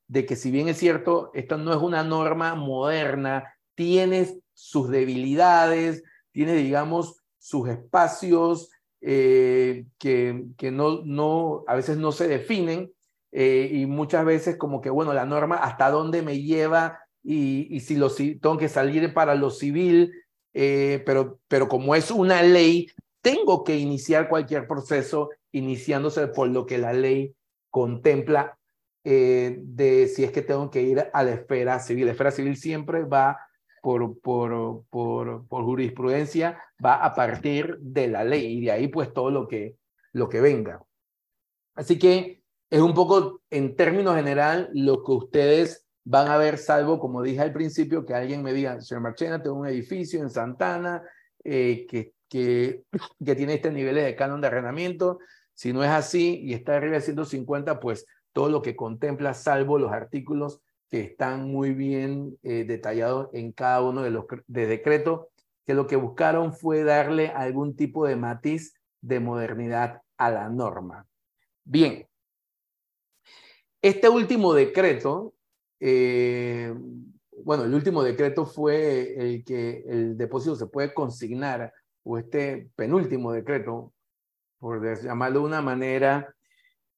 de 0.09 0.27
que 0.27 0.37
si 0.37 0.51
bien 0.51 0.69
es 0.69 0.79
cierto, 0.79 1.31
esta 1.35 1.57
no 1.57 1.73
es 1.73 1.79
una 1.79 2.05
norma 2.05 2.55
moderna, 2.55 3.57
tiene 3.75 4.41
sus 4.53 4.89
debilidades, 4.91 6.03
tiene, 6.33 6.55
digamos, 6.55 7.21
sus 7.39 7.69
espacios 7.69 8.71
eh, 9.01 9.87
que, 9.99 10.47
que 10.57 10.71
no, 10.71 11.03
no, 11.05 11.65
a 11.67 11.75
veces 11.75 11.97
no 11.97 12.13
se 12.13 12.29
definen 12.29 12.93
eh, 13.33 13.69
y 13.73 13.87
muchas 13.87 14.25
veces 14.25 14.57
como 14.57 14.81
que, 14.81 14.91
bueno, 14.91 15.13
la 15.13 15.27
norma 15.27 15.57
hasta 15.57 15.91
dónde 15.91 16.23
me 16.23 16.41
lleva 16.41 17.01
y, 17.23 17.75
y 17.75 17.81
si, 17.81 17.97
lo, 17.97 18.11
tengo 18.11 18.57
que 18.59 18.69
salir 18.69 19.13
para 19.13 19.35
lo 19.35 19.51
civil, 19.51 20.13
eh, 20.53 21.03
pero, 21.05 21.41
pero 21.49 21.69
como 21.69 21.95
es 21.95 22.11
una 22.11 22.43
ley, 22.43 22.87
tengo 23.23 23.65
que 23.65 23.77
iniciar 23.77 24.29
cualquier 24.29 24.67
proceso 24.67 25.31
iniciándose 25.51 26.29
por 26.29 26.49
lo 26.49 26.67
que 26.67 26.79
la 26.79 26.93
ley 26.93 27.35
contempla 27.75 28.57
eh, 29.03 29.59
de 29.61 30.07
si 30.07 30.23
es 30.23 30.31
que 30.31 30.43
tengo 30.43 30.71
que 30.71 30.81
ir 30.81 31.11
a 31.13 31.25
la 31.25 31.33
esfera 31.33 31.81
civil. 31.81 32.07
La 32.07 32.13
esfera 32.13 32.31
civil 32.31 32.57
siempre 32.57 33.03
va 33.03 33.37
por, 33.83 34.21
por, 34.21 34.85
por, 34.91 35.49
por 35.49 35.65
jurisprudencia, 35.65 36.63
va 36.83 37.05
a 37.05 37.13
partir 37.17 37.77
de 37.81 38.07
la 38.07 38.23
ley 38.23 38.59
y 38.59 38.61
de 38.61 38.71
ahí 38.71 38.87
pues 38.87 39.13
todo 39.13 39.33
lo 39.33 39.49
que, 39.49 39.77
lo 40.13 40.29
que 40.29 40.41
venga. 40.41 40.85
Así 41.75 41.99
que 41.99 42.45
es 42.71 42.81
un 42.81 42.95
poco 42.95 43.43
en 43.51 43.75
términos 43.75 44.15
general 44.15 44.71
lo 44.73 45.03
que 45.03 45.11
ustedes 45.11 45.85
van 46.05 46.29
a 46.29 46.37
ver, 46.37 46.59
salvo 46.59 47.01
como 47.01 47.23
dije 47.23 47.41
al 47.41 47.53
principio, 47.53 48.07
que 48.07 48.15
alguien 48.15 48.45
me 48.45 48.53
diga, 48.53 48.81
señor 48.81 49.03
Marchena, 49.03 49.43
tengo 49.43 49.57
un 49.57 49.67
edificio 49.67 50.23
en 50.23 50.31
Santana 50.31 51.03
eh, 51.43 51.87
que 51.89 52.15
que, 52.35 52.83
que 53.25 53.37
tiene 53.37 53.55
este 53.55 53.71
nivel 53.71 53.95
de 53.95 54.17
canon 54.17 54.41
de 54.41 54.49
arrendamiento. 54.49 55.21
Si 55.55 55.73
no 55.73 55.83
es 55.83 55.91
así 55.91 56.41
y 56.43 56.53
está 56.53 56.77
arriba 56.77 56.95
de 56.95 57.01
150, 57.01 57.81
pues 57.81 58.07
todo 58.33 58.49
lo 58.49 58.63
que 58.63 58.77
contempla, 58.77 59.35
salvo 59.35 59.79
los 59.79 59.93
artículos 59.93 60.61
que 60.91 61.01
están 61.01 61.51
muy 61.51 61.73
bien 61.73 62.39
eh, 62.43 62.65
detallados 62.65 63.29
en 63.33 63.53
cada 63.53 63.83
uno 63.83 64.03
de 64.03 64.11
los 64.11 64.27
de 64.47 64.67
decretos, 64.67 65.29
que 65.65 65.75
lo 65.75 65.87
que 65.87 65.97
buscaron 65.97 66.53
fue 66.53 66.85
darle 66.85 67.29
algún 67.29 67.75
tipo 67.75 68.07
de 68.07 68.17
matiz 68.17 68.75
de 69.01 69.21
modernidad 69.21 70.03
a 70.19 70.31
la 70.31 70.49
norma. 70.49 71.07
Bien, 71.65 72.07
este 73.81 74.09
último 74.09 74.53
decreto, 74.55 75.35
eh, 75.81 76.75
bueno, 77.43 77.65
el 77.65 77.75
último 77.75 78.03
decreto 78.03 78.47
fue 78.47 79.15
el 79.17 79.45
que 79.45 79.85
el 79.87 80.17
depósito 80.17 80.57
se 80.57 80.67
puede 80.67 80.93
consignar 80.93 81.73
o 82.03 82.19
este 82.19 82.71
penúltimo 82.77 83.33
decreto, 83.33 83.94
por 84.65 84.81
llamarlo 85.03 85.41
de 85.41 85.45
una 85.45 85.61
manera, 85.61 86.35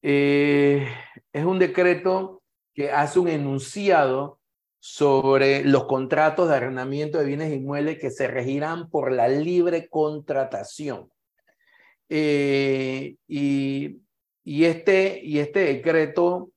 eh, 0.01 0.87
es 1.33 1.45
un 1.45 1.59
decreto 1.59 2.45
que 2.73 2.93
hace 2.93 3.19
un 3.19 3.27
enunciado 3.27 4.39
sobre 4.79 5.65
los 5.65 5.87
contratos 5.87 6.49
de 6.49 6.55
arrendamiento 6.55 7.19
de 7.19 7.25
bienes 7.25 7.53
inmuebles 7.53 7.99
que 7.99 8.13
se 8.13 8.29
regirán 8.29 8.89
por 8.89 9.11
la 9.11 9.27
libre 9.27 9.89
contratación. 9.89 11.11
Eh, 12.09 13.17
y, 13.27 14.01
y, 14.45 14.65
este, 14.67 15.19
y 15.25 15.41
este 15.41 15.59
decreto 15.59 16.53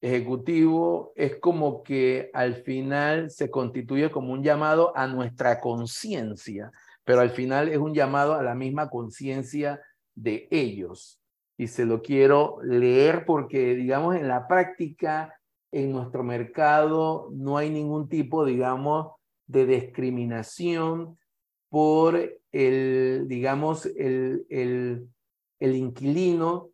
ejecutivo 0.00 1.12
es 1.16 1.36
como 1.36 1.82
que 1.82 2.30
al 2.32 2.54
final 2.62 3.30
se 3.30 3.50
constituye 3.50 4.10
como 4.10 4.32
un 4.32 4.42
llamado 4.42 4.96
a 4.96 5.06
nuestra 5.06 5.60
conciencia 5.60 6.72
pero 7.06 7.20
al 7.20 7.30
final 7.30 7.68
es 7.68 7.78
un 7.78 7.94
llamado 7.94 8.34
a 8.34 8.42
la 8.42 8.56
misma 8.56 8.90
conciencia 8.90 9.80
de 10.16 10.48
ellos. 10.50 11.20
Y 11.56 11.68
se 11.68 11.84
lo 11.84 12.02
quiero 12.02 12.58
leer 12.62 13.24
porque, 13.24 13.76
digamos, 13.76 14.16
en 14.16 14.26
la 14.26 14.48
práctica, 14.48 15.38
en 15.70 15.92
nuestro 15.92 16.24
mercado, 16.24 17.30
no 17.32 17.56
hay 17.56 17.70
ningún 17.70 18.08
tipo, 18.08 18.44
digamos, 18.44 19.12
de 19.46 19.66
discriminación 19.66 21.18
por 21.68 22.40
el, 22.50 23.26
digamos, 23.28 23.86
el, 23.86 24.46
el, 24.50 25.08
el 25.60 25.76
inquilino 25.76 26.70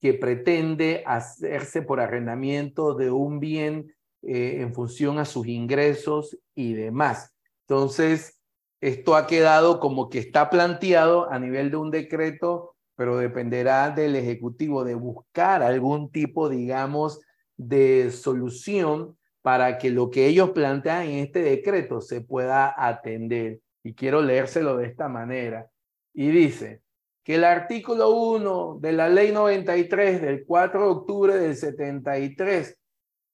que 0.00 0.14
pretende 0.14 1.02
hacerse 1.06 1.82
por 1.82 2.00
arrendamiento 2.00 2.94
de 2.94 3.10
un 3.10 3.40
bien 3.40 3.94
eh, 4.22 4.60
en 4.60 4.74
función 4.74 5.18
a 5.18 5.24
sus 5.24 5.46
ingresos 5.46 6.38
y 6.54 6.74
demás. 6.74 7.34
Entonces, 7.66 8.40
esto 8.80 9.16
ha 9.16 9.26
quedado 9.26 9.80
como 9.80 10.10
que 10.10 10.18
está 10.18 10.50
planteado 10.50 11.30
a 11.30 11.38
nivel 11.38 11.70
de 11.70 11.76
un 11.78 11.90
decreto 11.90 12.73
pero 12.96 13.16
dependerá 13.16 13.90
del 13.90 14.16
Ejecutivo 14.16 14.84
de 14.84 14.94
buscar 14.94 15.62
algún 15.62 16.10
tipo, 16.10 16.48
digamos, 16.48 17.20
de 17.56 18.10
solución 18.10 19.16
para 19.42 19.78
que 19.78 19.90
lo 19.90 20.10
que 20.10 20.26
ellos 20.26 20.50
plantean 20.50 21.02
en 21.02 21.18
este 21.18 21.42
decreto 21.42 22.00
se 22.00 22.20
pueda 22.20 22.74
atender. 22.76 23.60
Y 23.82 23.94
quiero 23.94 24.22
leérselo 24.22 24.76
de 24.76 24.86
esta 24.86 25.08
manera. 25.08 25.68
Y 26.12 26.30
dice 26.30 26.82
que 27.22 27.34
el 27.34 27.44
artículo 27.44 28.10
1 28.10 28.78
de 28.80 28.92
la 28.92 29.08
ley 29.08 29.32
93 29.32 30.22
del 30.22 30.44
4 30.46 30.80
de 30.80 30.86
octubre 30.86 31.36
del 31.36 31.56
73 31.56 32.78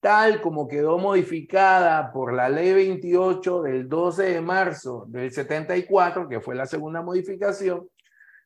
tal 0.01 0.41
como 0.41 0.67
quedó 0.67 0.99
modificada 0.99 2.11
por 2.11 2.33
la 2.33 2.49
ley 2.49 2.73
28 2.73 3.63
del 3.63 3.89
12 3.89 4.23
de 4.23 4.41
marzo 4.41 5.05
del 5.09 5.31
74, 5.31 6.29
que 6.29 6.41
fue 6.41 6.55
la 6.55 6.67
segunda 6.67 7.03
modificación, 7.03 7.87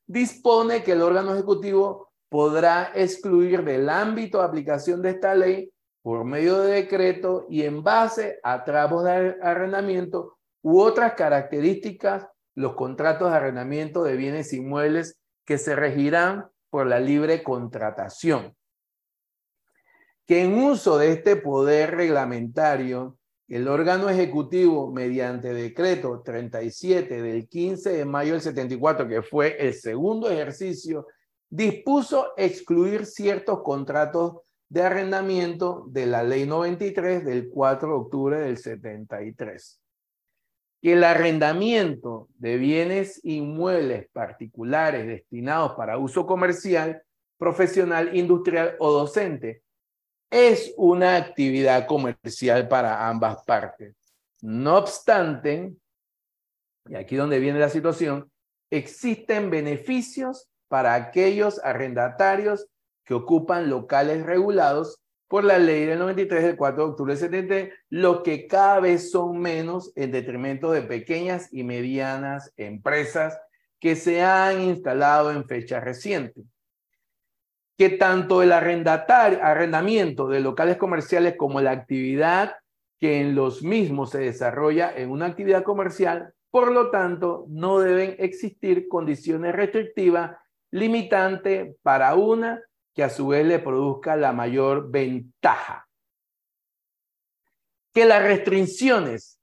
dispone 0.06 0.82
que 0.82 0.92
el 0.92 1.02
órgano 1.02 1.34
ejecutivo 1.34 2.12
podrá 2.28 2.92
excluir 2.94 3.64
del 3.64 3.88
ámbito 3.88 4.38
de 4.38 4.44
aplicación 4.44 5.02
de 5.02 5.10
esta 5.10 5.34
ley 5.34 5.72
por 6.02 6.24
medio 6.24 6.60
de 6.60 6.82
decreto 6.82 7.46
y 7.48 7.62
en 7.62 7.82
base 7.82 8.38
a 8.42 8.64
tramos 8.64 9.04
de 9.04 9.36
arrendamiento 9.40 10.36
u 10.62 10.80
otras 10.80 11.14
características 11.14 12.26
los 12.54 12.74
contratos 12.74 13.30
de 13.30 13.36
arrendamiento 13.36 14.04
de 14.04 14.16
bienes 14.16 14.52
inmuebles 14.52 15.18
que 15.44 15.58
se 15.58 15.76
regirán 15.76 16.48
por 16.70 16.86
la 16.86 17.00
libre 17.00 17.42
contratación. 17.42 18.56
Que 20.26 20.42
en 20.44 20.54
uso 20.54 20.98
de 20.98 21.12
este 21.12 21.36
poder 21.36 21.96
reglamentario, 21.96 23.18
el 23.54 23.68
órgano 23.68 24.10
ejecutivo, 24.10 24.90
mediante 24.90 25.54
decreto 25.54 26.22
37 26.22 27.22
del 27.22 27.48
15 27.48 27.90
de 27.90 28.04
mayo 28.04 28.32
del 28.32 28.40
74, 28.40 29.06
que 29.06 29.22
fue 29.22 29.56
el 29.60 29.74
segundo 29.74 30.28
ejercicio, 30.28 31.06
dispuso 31.48 32.32
excluir 32.36 33.06
ciertos 33.06 33.62
contratos 33.62 34.38
de 34.68 34.82
arrendamiento 34.82 35.84
de 35.88 36.06
la 36.06 36.24
ley 36.24 36.46
93 36.46 37.24
del 37.24 37.48
4 37.48 37.88
de 37.88 37.94
octubre 37.94 38.40
del 38.40 38.58
73. 38.58 39.80
Que 40.82 40.92
el 40.94 41.04
arrendamiento 41.04 42.26
de 42.36 42.56
bienes 42.56 43.20
inmuebles 43.22 44.08
particulares 44.12 45.06
destinados 45.06 45.74
para 45.76 45.96
uso 45.96 46.26
comercial, 46.26 47.04
profesional, 47.38 48.16
industrial 48.16 48.74
o 48.80 48.90
docente 48.90 49.62
es 50.34 50.74
una 50.76 51.14
actividad 51.14 51.86
comercial 51.86 52.66
para 52.66 53.08
ambas 53.08 53.44
partes. 53.44 53.94
No 54.42 54.78
obstante, 54.78 55.72
y 56.88 56.96
aquí 56.96 57.14
donde 57.14 57.38
viene 57.38 57.60
la 57.60 57.68
situación, 57.68 58.28
existen 58.68 59.48
beneficios 59.48 60.48
para 60.66 60.94
aquellos 60.94 61.60
arrendatarios 61.62 62.66
que 63.04 63.14
ocupan 63.14 63.70
locales 63.70 64.26
regulados 64.26 65.00
por 65.28 65.44
la 65.44 65.60
ley 65.60 65.84
del 65.84 66.00
93 66.00 66.42
del 66.42 66.56
4 66.56 66.82
de 66.82 66.90
octubre 66.90 67.14
del 67.14 67.20
70, 67.30 67.76
lo 67.90 68.24
que 68.24 68.48
cada 68.48 68.80
vez 68.80 69.12
son 69.12 69.38
menos 69.38 69.92
en 69.94 70.10
detrimento 70.10 70.72
de 70.72 70.82
pequeñas 70.82 71.48
y 71.52 71.62
medianas 71.62 72.52
empresas 72.56 73.38
que 73.78 73.94
se 73.94 74.20
han 74.20 74.60
instalado 74.62 75.30
en 75.30 75.46
fecha 75.46 75.78
reciente 75.78 76.42
que 77.76 77.90
tanto 77.90 78.42
el 78.42 78.52
arrendamiento 78.52 80.28
de 80.28 80.40
locales 80.40 80.76
comerciales 80.76 81.36
como 81.36 81.60
la 81.60 81.72
actividad 81.72 82.56
que 83.00 83.20
en 83.20 83.34
los 83.34 83.62
mismos 83.62 84.10
se 84.10 84.18
desarrolla 84.18 84.92
en 84.96 85.10
una 85.10 85.26
actividad 85.26 85.64
comercial, 85.64 86.32
por 86.50 86.70
lo 86.70 86.90
tanto, 86.90 87.46
no 87.48 87.80
deben 87.80 88.14
existir 88.18 88.88
condiciones 88.88 89.54
restrictivas 89.54 90.36
limitantes 90.70 91.76
para 91.82 92.14
una 92.14 92.62
que 92.94 93.02
a 93.02 93.10
su 93.10 93.28
vez 93.28 93.44
le 93.44 93.58
produzca 93.58 94.14
la 94.14 94.32
mayor 94.32 94.90
ventaja. 94.90 95.88
Que 97.92 98.04
las 98.04 98.22
restricciones 98.22 99.40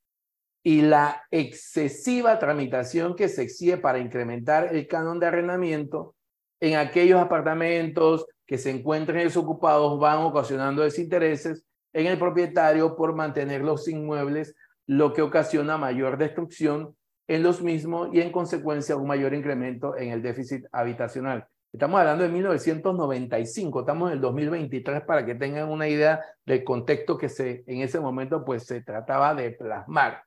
y 0.63 0.81
la 0.81 1.23
excesiva 1.31 2.39
tramitación 2.39 3.15
que 3.15 3.27
se 3.27 3.43
exige 3.43 3.77
para 3.77 3.99
incrementar 3.99 4.73
el 4.73 4.87
canon 4.87 5.19
de 5.19 5.27
arrendamiento 5.27 6.15
en 6.61 6.75
aquellos 6.75 7.19
apartamentos 7.19 8.25
que 8.45 8.57
se 8.57 8.69
encuentren 8.69 9.23
desocupados 9.23 9.99
van 9.99 10.19
ocasionando 10.19 10.83
desintereses 10.83 11.65
en 11.91 12.05
el 12.05 12.17
propietario 12.17 12.95
por 12.95 13.15
mantener 13.15 13.61
los 13.61 13.87
inmuebles, 13.87 14.55
lo 14.85 15.11
que 15.11 15.21
ocasiona 15.21 15.77
mayor 15.77 16.17
destrucción 16.17 16.95
en 17.27 17.43
los 17.43 17.61
mismos 17.61 18.09
y 18.13 18.21
en 18.21 18.31
consecuencia 18.31 18.95
un 18.95 19.07
mayor 19.07 19.33
incremento 19.33 19.97
en 19.97 20.11
el 20.11 20.21
déficit 20.21 20.65
habitacional. 20.71 21.47
Estamos 21.73 21.99
hablando 21.99 22.23
de 22.23 22.29
1995, 22.29 23.79
estamos 23.79 24.09
en 24.09 24.15
el 24.15 24.21
2023 24.21 25.03
para 25.03 25.25
que 25.25 25.35
tengan 25.35 25.69
una 25.69 25.87
idea 25.87 26.21
del 26.45 26.63
contexto 26.63 27.17
que 27.17 27.29
se 27.29 27.63
en 27.65 27.81
ese 27.81 27.99
momento 27.99 28.43
pues 28.43 28.65
se 28.65 28.81
trataba 28.81 29.33
de 29.33 29.51
plasmar. 29.51 30.23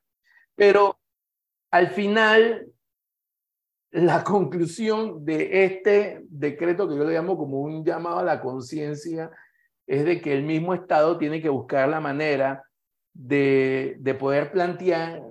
Pero 0.55 0.97
al 1.69 1.89
final 1.89 2.65
la 3.95 4.23
conclusión 4.25 5.25
de 5.25 5.65
este 5.65 6.21
decreto, 6.29 6.87
que 6.87 6.97
yo 6.97 7.05
le 7.05 7.13
llamo 7.13 7.37
como 7.37 7.61
un 7.61 7.83
llamado 7.83 8.19
a 8.19 8.23
la 8.23 8.41
conciencia, 8.41 9.31
es 9.87 10.03
de 10.03 10.19
que 10.19 10.33
el 10.33 10.43
mismo 10.43 10.73
Estado 10.73 11.17
tiene 11.17 11.41
que 11.41 11.49
buscar 11.49 11.87
la 11.87 12.01
manera 12.01 12.63
de, 13.13 13.97
poder 14.19 14.51
plantear 14.51 15.21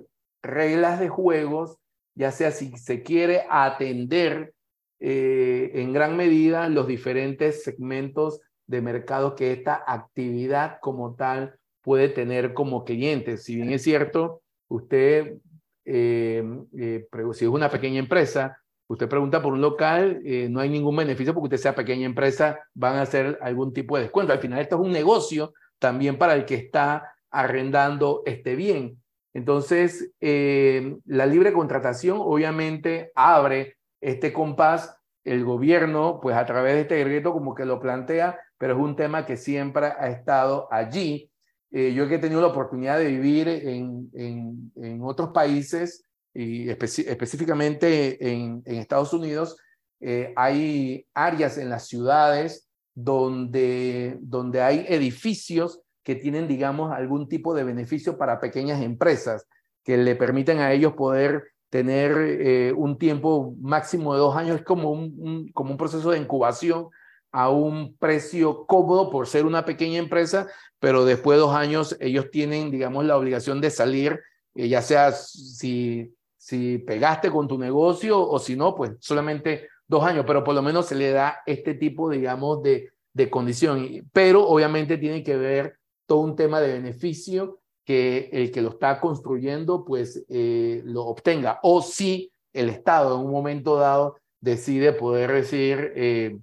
reglas 0.41 0.99
de 0.99 1.09
juegos, 1.09 1.77
ya 2.15 2.31
sea 2.31 2.51
si 2.51 2.75
se 2.77 3.03
quiere 3.03 3.43
atender 3.49 4.53
eh, 4.99 5.71
en 5.75 5.93
gran 5.93 6.15
medida 6.15 6.69
los 6.69 6.87
diferentes 6.87 7.63
segmentos 7.63 8.41
de 8.65 8.81
mercado 8.81 9.35
que 9.35 9.51
esta 9.51 9.83
actividad 9.85 10.79
como 10.81 11.15
tal 11.15 11.59
puede 11.81 12.09
tener 12.09 12.53
como 12.53 12.83
clientes. 12.83 13.43
Si 13.43 13.55
bien 13.57 13.71
es 13.71 13.83
cierto, 13.83 14.41
usted 14.69 15.37
eh, 15.85 16.43
eh, 16.77 17.07
si 17.33 17.45
es 17.45 17.51
una 17.51 17.69
pequeña 17.69 17.99
empresa, 17.99 18.57
usted 18.87 19.07
pregunta 19.07 19.41
por 19.41 19.53
un 19.53 19.61
local, 19.61 20.21
eh, 20.25 20.47
no 20.49 20.59
hay 20.59 20.69
ningún 20.69 20.95
beneficio 20.95 21.33
porque 21.33 21.55
usted 21.55 21.57
sea 21.57 21.75
pequeña 21.75 22.05
empresa, 22.05 22.59
van 22.73 22.95
a 22.95 23.03
hacer 23.03 23.37
algún 23.41 23.73
tipo 23.73 23.95
de 23.95 24.03
descuento. 24.03 24.33
Al 24.33 24.39
final 24.39 24.59
esto 24.59 24.75
es 24.75 24.81
un 24.81 24.91
negocio 24.91 25.53
también 25.79 26.17
para 26.17 26.33
el 26.35 26.45
que 26.45 26.55
está 26.55 27.15
arrendando 27.29 28.23
este 28.25 28.55
bien. 28.55 29.01
Entonces, 29.33 30.13
la 30.21 31.25
libre 31.25 31.51
contratación 31.51 32.19
obviamente 32.21 33.11
abre 33.15 33.75
este 33.99 34.31
compás. 34.31 34.97
El 35.25 35.43
gobierno, 35.43 36.19
pues 36.21 36.37
a 36.37 36.45
través 36.45 36.75
de 36.75 36.81
este 36.81 36.95
decreto 36.95 37.33
como 37.33 37.55
que 37.55 37.65
lo 37.65 37.81
plantea, 37.81 38.39
pero 38.57 38.75
es 38.75 38.79
un 38.79 38.95
tema 38.95 39.25
que 39.25 39.35
siempre 39.35 39.87
ha 39.87 40.07
estado 40.07 40.69
allí 40.71 41.31
eh, 41.71 41.93
yo 41.93 42.07
que 42.07 42.15
he 42.15 42.19
tenido 42.19 42.41
la 42.41 42.47
oportunidad 42.47 42.99
de 42.99 43.07
vivir 43.07 43.47
en, 43.47 44.09
en, 44.13 45.01
otros 45.01 45.31
países 45.31 46.05
y 46.33 46.69
específicamente 46.69 48.31
en, 48.31 48.61
Estados 48.65 49.13
Unidos, 49.13 49.57
eh, 49.99 50.33
hay 50.35 51.05
áreas 51.13 51.57
en 51.57 51.69
las 51.69 51.87
ciudades 51.87 52.69
donde, 52.93 54.17
donde 54.21 54.61
hay 54.61 54.85
edificios 54.87 55.81
que 56.03 56.15
tienen, 56.15 56.47
digamos, 56.47 56.91
algún 56.91 57.27
tipo 57.27 57.53
de 57.53 57.63
beneficio 57.63 58.17
para 58.17 58.39
pequeñas 58.39 58.81
empresas 58.81 59.47
que 59.83 59.97
le 59.97 60.15
permiten 60.15 60.59
a 60.59 60.71
ellos 60.71 60.93
poder 60.93 61.43
tener 61.69 62.15
eh, 62.17 62.73
un 62.73 62.97
tiempo 62.97 63.55
máximo 63.59 64.13
de 64.13 64.19
dos 64.19 64.35
años, 64.35 64.57
es 64.57 64.63
como 64.63 64.91
un, 64.91 65.51
como 65.53 65.71
un 65.71 65.77
proceso 65.77 66.11
de 66.11 66.19
incubación 66.19 66.89
a 67.35 67.49
un 67.49 67.97
precio 67.97 68.65
cómodo 68.65 69.09
por 69.09 69.27
ser 69.27 69.45
una 69.45 69.65
pequeña 69.65 69.99
empresa, 69.99 70.47
pero 70.79 71.03
después 71.03 71.35
de 71.35 71.41
dos 71.41 71.53
años 71.53 71.97
ellos 71.99 72.31
tienen, 72.31 72.71
digamos, 72.71 73.03
la 73.03 73.17
obligación 73.17 73.59
de 73.59 73.71
salir, 73.71 74.21
eh, 74.55 74.69
ya 74.69 74.81
sea 74.81 75.11
si, 75.11 76.15
si 76.37 76.77
pegaste 76.77 77.29
con 77.29 77.49
tu 77.49 77.57
negocio 77.57 78.21
o 78.25 78.39
si 78.39 78.55
no, 78.55 78.73
pues 78.73 78.93
solamente 79.01 79.67
dos 79.85 80.05
años, 80.05 80.23
pero 80.25 80.45
por 80.45 80.55
lo 80.55 80.61
menos 80.61 80.85
se 80.85 80.95
le 80.95 81.11
da 81.11 81.39
este 81.45 81.73
tipo, 81.73 82.09
digamos, 82.09 82.63
de, 82.63 82.91
de 83.11 83.29
condición. 83.29 84.07
Pero 84.13 84.47
obviamente 84.47 84.97
tiene 84.97 85.21
que 85.21 85.35
ver 85.35 85.77
todo 86.05 86.19
un 86.19 86.37
tema 86.37 86.61
de 86.61 86.71
beneficio 86.71 87.59
que 87.83 88.29
el 88.31 88.49
que 88.49 88.61
lo 88.61 88.69
está 88.69 89.01
construyendo, 89.01 89.83
pues 89.83 90.23
eh, 90.29 90.81
lo 90.85 91.03
obtenga. 91.03 91.59
O 91.63 91.81
si 91.81 92.31
el 92.53 92.69
Estado 92.69 93.19
en 93.19 93.25
un 93.25 93.31
momento 93.33 93.75
dado 93.75 94.15
decide 94.39 94.93
poder 94.93 95.33
decir, 95.33 95.91
eh, 95.97 96.37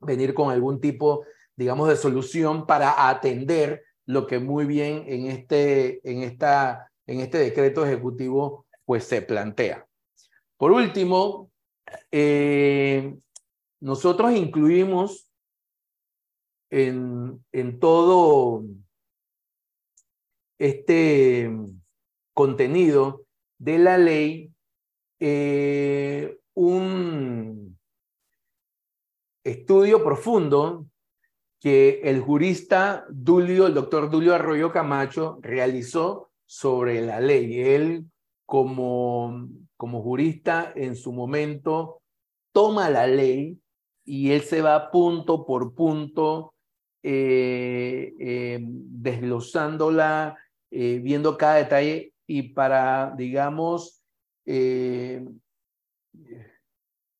venir 0.00 0.34
con 0.34 0.50
algún 0.50 0.80
tipo, 0.80 1.24
digamos, 1.56 1.88
de 1.88 1.96
solución 1.96 2.66
para 2.66 3.08
atender 3.08 3.82
lo 4.06 4.26
que 4.26 4.38
muy 4.38 4.64
bien 4.64 5.04
en 5.06 5.26
este, 5.26 6.00
en 6.10 6.22
esta, 6.22 6.90
en 7.06 7.20
este 7.20 7.38
decreto 7.38 7.84
ejecutivo 7.84 8.66
pues 8.84 9.04
se 9.04 9.22
plantea. 9.22 9.86
Por 10.56 10.72
último, 10.72 11.50
eh, 12.10 13.16
nosotros 13.80 14.32
incluimos 14.32 15.30
en, 16.70 17.44
en 17.52 17.78
todo 17.78 18.64
este 20.58 21.50
contenido 22.34 23.24
de 23.58 23.78
la 23.78 23.98
ley 23.98 24.52
eh, 25.20 26.38
un, 26.54 27.59
estudio 29.44 30.02
profundo 30.04 30.86
que 31.60 32.00
el 32.04 32.20
jurista 32.20 33.04
Dulio, 33.10 33.66
el 33.66 33.74
doctor 33.74 34.10
Dulio 34.10 34.34
Arroyo 34.34 34.72
Camacho, 34.72 35.38
realizó 35.42 36.30
sobre 36.46 37.02
la 37.02 37.20
ley. 37.20 37.60
Él, 37.60 38.06
como, 38.46 39.48
como 39.76 40.02
jurista, 40.02 40.72
en 40.74 40.96
su 40.96 41.12
momento, 41.12 42.00
toma 42.52 42.88
la 42.88 43.06
ley 43.06 43.58
y 44.04 44.32
él 44.32 44.40
se 44.42 44.62
va 44.62 44.90
punto 44.90 45.46
por 45.46 45.74
punto 45.74 46.54
eh, 47.02 48.14
eh, 48.18 48.58
desglosándola, 48.60 50.36
eh, 50.70 50.98
viendo 51.02 51.36
cada 51.36 51.56
detalle 51.56 52.14
y 52.26 52.54
para, 52.54 53.14
digamos, 53.16 54.02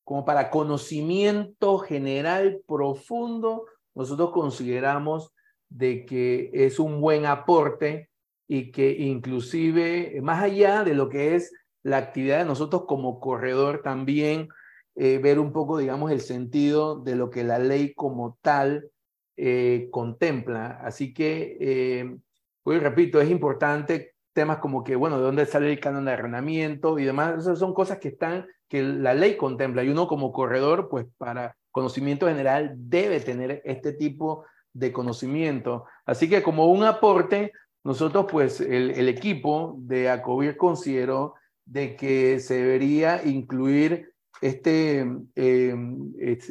como 0.03 0.25
para 0.25 0.49
conocimiento 0.49 1.77
general 1.79 2.61
profundo, 2.67 3.65
nosotros 3.95 4.31
consideramos 4.31 5.31
de 5.69 6.05
que 6.05 6.49
es 6.53 6.79
un 6.79 7.01
buen 7.01 7.25
aporte 7.25 8.09
y 8.47 8.71
que 8.71 8.91
inclusive, 8.91 10.19
más 10.21 10.43
allá 10.43 10.83
de 10.83 10.93
lo 10.93 11.09
que 11.09 11.35
es 11.35 11.53
la 11.83 11.97
actividad 11.97 12.39
de 12.39 12.45
nosotros 12.45 12.83
como 12.87 13.19
corredor, 13.19 13.81
también 13.83 14.49
eh, 14.95 15.19
ver 15.19 15.39
un 15.39 15.53
poco, 15.53 15.77
digamos, 15.77 16.11
el 16.11 16.21
sentido 16.21 16.99
de 16.99 17.15
lo 17.15 17.29
que 17.29 17.43
la 17.43 17.59
ley 17.59 17.93
como 17.93 18.37
tal 18.41 18.89
eh, 19.37 19.87
contempla. 19.91 20.79
Así 20.83 21.13
que, 21.13 22.17
pues 22.63 22.83
repito, 22.83 23.21
es 23.21 23.29
importante 23.29 24.11
temas 24.33 24.57
como 24.57 24.83
que, 24.83 24.95
bueno, 24.95 25.17
de 25.17 25.23
dónde 25.23 25.45
sale 25.45 25.71
el 25.71 25.79
canon 25.79 26.05
de 26.05 26.13
arrendamiento 26.13 26.99
y 26.99 27.05
demás, 27.05 27.39
esas 27.39 27.59
son 27.59 27.73
cosas 27.73 27.99
que 27.99 28.09
están, 28.09 28.47
que 28.71 28.81
la 28.81 29.13
ley 29.13 29.35
contempla 29.35 29.83
y 29.83 29.89
uno 29.89 30.07
como 30.07 30.31
corredor, 30.31 30.87
pues 30.89 31.05
para 31.17 31.57
conocimiento 31.71 32.27
general 32.27 32.73
debe 32.77 33.19
tener 33.19 33.61
este 33.65 33.91
tipo 33.91 34.45
de 34.71 34.93
conocimiento. 34.93 35.83
Así 36.05 36.29
que 36.29 36.41
como 36.41 36.67
un 36.67 36.85
aporte, 36.85 37.51
nosotros 37.83 38.27
pues 38.31 38.61
el, 38.61 39.09
equipo 39.09 39.75
de 39.79 40.09
ACOBIR 40.09 40.55
consideró 40.55 41.33
de 41.65 41.97
que 41.97 42.39
se 42.39 42.53
debería 42.53 43.21
incluir 43.25 44.13
este 44.41 45.05
eh, 45.35 45.75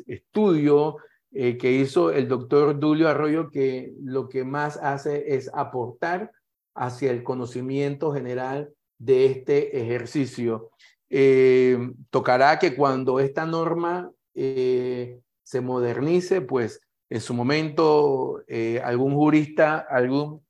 estudio 0.06 0.98
eh, 1.32 1.56
que 1.56 1.72
hizo 1.72 2.10
el 2.10 2.28
doctor 2.28 2.78
Dulio 2.78 3.08
Arroyo, 3.08 3.50
que 3.50 3.94
lo 4.04 4.28
que 4.28 4.44
más 4.44 4.76
hace 4.76 5.36
es 5.36 5.50
aportar 5.54 6.32
hacia 6.74 7.12
el 7.12 7.22
conocimiento 7.22 8.12
general 8.12 8.74
de 8.98 9.24
este 9.24 9.80
ejercicio. 9.80 10.70
Eh, 11.12 11.76
tocará 12.10 12.60
que 12.60 12.76
cuando 12.76 13.18
esta 13.18 13.44
norma 13.44 14.12
eh, 14.34 15.20
se 15.42 15.60
modernice, 15.60 16.40
pues 16.40 16.80
en 17.08 17.20
su 17.20 17.34
momento 17.34 18.42
eh, 18.46 18.80
algún 18.84 19.14
jurista, 19.14 19.78
algún 19.78 20.42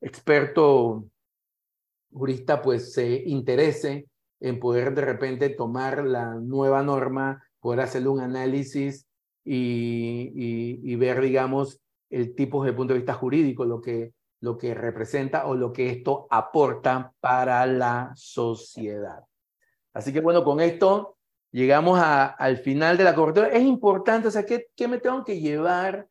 experto 0.00 1.04
jurista, 2.12 2.62
pues 2.62 2.92
se 2.92 3.24
interese 3.26 4.06
en 4.40 4.60
poder 4.60 4.94
de 4.94 5.02
repente 5.02 5.48
tomar 5.48 6.04
la 6.04 6.34
nueva 6.36 6.84
norma, 6.84 7.42
poder 7.58 7.80
hacerle 7.80 8.10
un 8.10 8.20
análisis 8.20 9.06
y, 9.44 10.30
y, 10.82 10.96
ver, 10.96 11.20
digamos, 11.20 11.80
el 12.10 12.34
tipo 12.34 12.64
de 12.64 12.72
punto 12.72 12.92
de 12.92 13.00
vista 13.00 13.14
jurídico, 13.14 13.64
lo 13.64 13.80
que, 13.80 14.12
lo 14.40 14.56
que 14.56 14.74
representa 14.74 15.46
o 15.46 15.54
lo 15.54 15.72
que 15.72 15.90
esto 15.90 16.28
aporta 16.30 17.12
para 17.20 17.66
la 17.66 18.12
sociedad. 18.14 19.27
Así 19.98 20.12
que 20.12 20.20
bueno, 20.20 20.44
con 20.44 20.60
esto 20.60 21.16
llegamos 21.50 21.98
al 22.00 22.58
final 22.58 22.96
de 22.96 23.02
la 23.02 23.16
cobertura. 23.16 23.48
Es 23.48 23.64
importante, 23.64 24.28
o 24.28 24.30
sea, 24.30 24.46
¿qué, 24.46 24.68
qué 24.76 24.86
me 24.86 24.98
tengo 24.98 25.24
que 25.24 25.40
llevar 25.40 26.06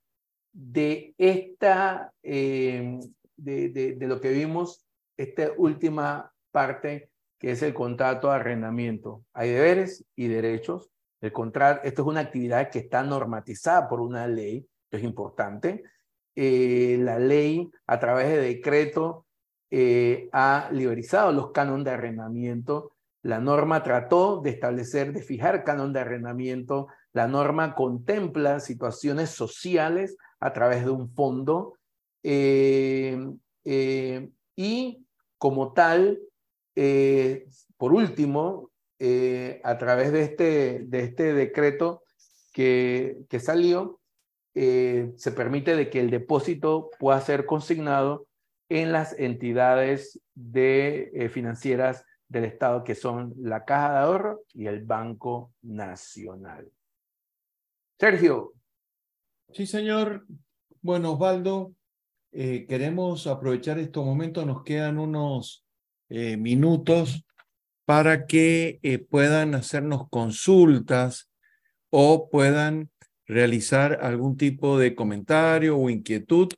de 0.51 1.15
esta, 1.17 2.11
eh, 2.21 2.99
de, 3.37 3.69
de, 3.69 4.07
lo 4.07 4.19
que 4.19 4.31
vimos, 4.31 4.85
esta 5.15 5.51
última 5.55 6.33
parte, 6.51 7.11
que 7.39 7.51
es 7.51 7.61
el 7.61 7.73
contrato 7.73 8.27
de 8.27 8.35
arrendamiento? 8.35 9.23
Hay 9.31 9.51
deberes 9.51 10.03
y 10.17 10.27
derechos. 10.27 10.89
El 11.21 11.31
contrato, 11.31 11.79
esto 11.85 12.01
es 12.01 12.07
una 12.09 12.19
actividad 12.19 12.69
que 12.69 12.79
está 12.79 13.03
normatizada 13.03 13.87
por 13.87 14.01
una 14.01 14.27
ley, 14.27 14.67
es 14.91 15.01
importante. 15.01 15.85
Eh, 16.35 16.97
la 16.99 17.19
ley, 17.19 17.71
a 17.85 17.97
través 18.01 18.27
de 18.27 18.41
decreto, 18.41 19.27
eh, 19.71 20.27
ha 20.33 20.67
liberalizado 20.73 21.31
los 21.31 21.51
cánones 21.51 21.85
de 21.85 21.91
arrendamiento 21.91 22.91
la 23.27 23.41
norma 23.41 23.83
trató 23.83 24.39
de 24.39 24.51
establecer, 24.51 25.11
de 25.11 25.21
fijar 25.21 25.65
canon 25.65 25.91
de 25.91 25.99
arrendamiento. 25.99 26.87
La 27.11 27.27
norma 27.27 27.75
contempla 27.75 28.61
situaciones 28.61 29.31
sociales 29.31 30.15
a 30.39 30.53
través 30.53 30.85
de 30.85 30.91
un 30.91 31.13
fondo. 31.13 31.73
Eh, 32.23 33.19
eh, 33.65 34.29
y 34.55 35.05
como 35.37 35.73
tal, 35.73 36.21
eh, 36.77 37.49
por 37.75 37.91
último, 37.91 38.71
a 39.63 39.77
través 39.77 40.13
de 40.13 40.21
este, 40.21 40.79
de 40.85 40.99
este 41.01 41.33
decreto 41.33 42.03
que, 42.53 43.17
que 43.29 43.41
salió, 43.41 43.99
se 44.53 45.31
permite 45.35 45.75
de 45.75 45.89
que 45.89 45.99
el 45.99 46.11
depósito 46.11 46.91
pueda 46.97 47.19
ser 47.19 47.45
consignado 47.45 48.25
en 48.69 48.93
las 48.93 49.19
entidades 49.19 50.21
de, 50.33 51.29
financieras 51.33 52.05
del 52.27 52.45
Estado, 52.45 52.83
que 52.83 52.95
son 52.95 53.33
la 53.37 53.63
Caja 53.65 53.93
de 53.93 53.99
Ahorro 53.99 54.43
y 54.53 54.67
el 54.67 54.83
Banco 54.83 55.53
Nacional. 55.61 56.69
Sergio. 57.99 58.53
Sí, 59.53 59.65
señor. 59.65 60.25
Bueno, 60.81 61.13
Osvaldo, 61.13 61.73
eh, 62.31 62.65
queremos 62.67 63.25
aprovechar 63.27 63.79
estos 63.79 64.05
momentos, 64.05 64.45
nos 64.45 64.63
quedan 64.63 64.99
unos 64.99 65.65
eh, 66.09 66.37
minutos 66.37 67.25
para 67.85 68.27
que 68.27 68.79
eh, 68.83 68.99
puedan 68.99 69.55
hacernos 69.55 70.09
consultas 70.09 71.31
o 71.89 72.29
puedan 72.29 72.91
realizar 73.25 73.99
algún 74.01 74.37
tipo 74.37 74.77
de 74.77 74.93
comentario 74.93 75.77
o 75.77 75.89
inquietud. 75.89 76.49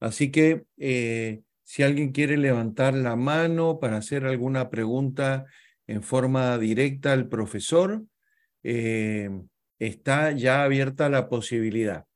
Así 0.00 0.32
que 0.32 0.64
si 1.64 1.82
alguien 1.82 2.12
quiere 2.12 2.36
levantar 2.36 2.94
la 2.94 3.16
mano 3.16 3.78
para 3.80 3.98
hacer 3.98 4.24
alguna 4.24 4.70
pregunta 4.70 5.46
en 5.86 6.02
forma 6.02 6.58
directa 6.58 7.12
al 7.12 7.28
profesor, 7.28 8.02
eh, 8.62 9.30
está 9.78 10.32
ya 10.32 10.64
abierta 10.64 11.08
la 11.08 11.28
posibilidad. 11.28 12.06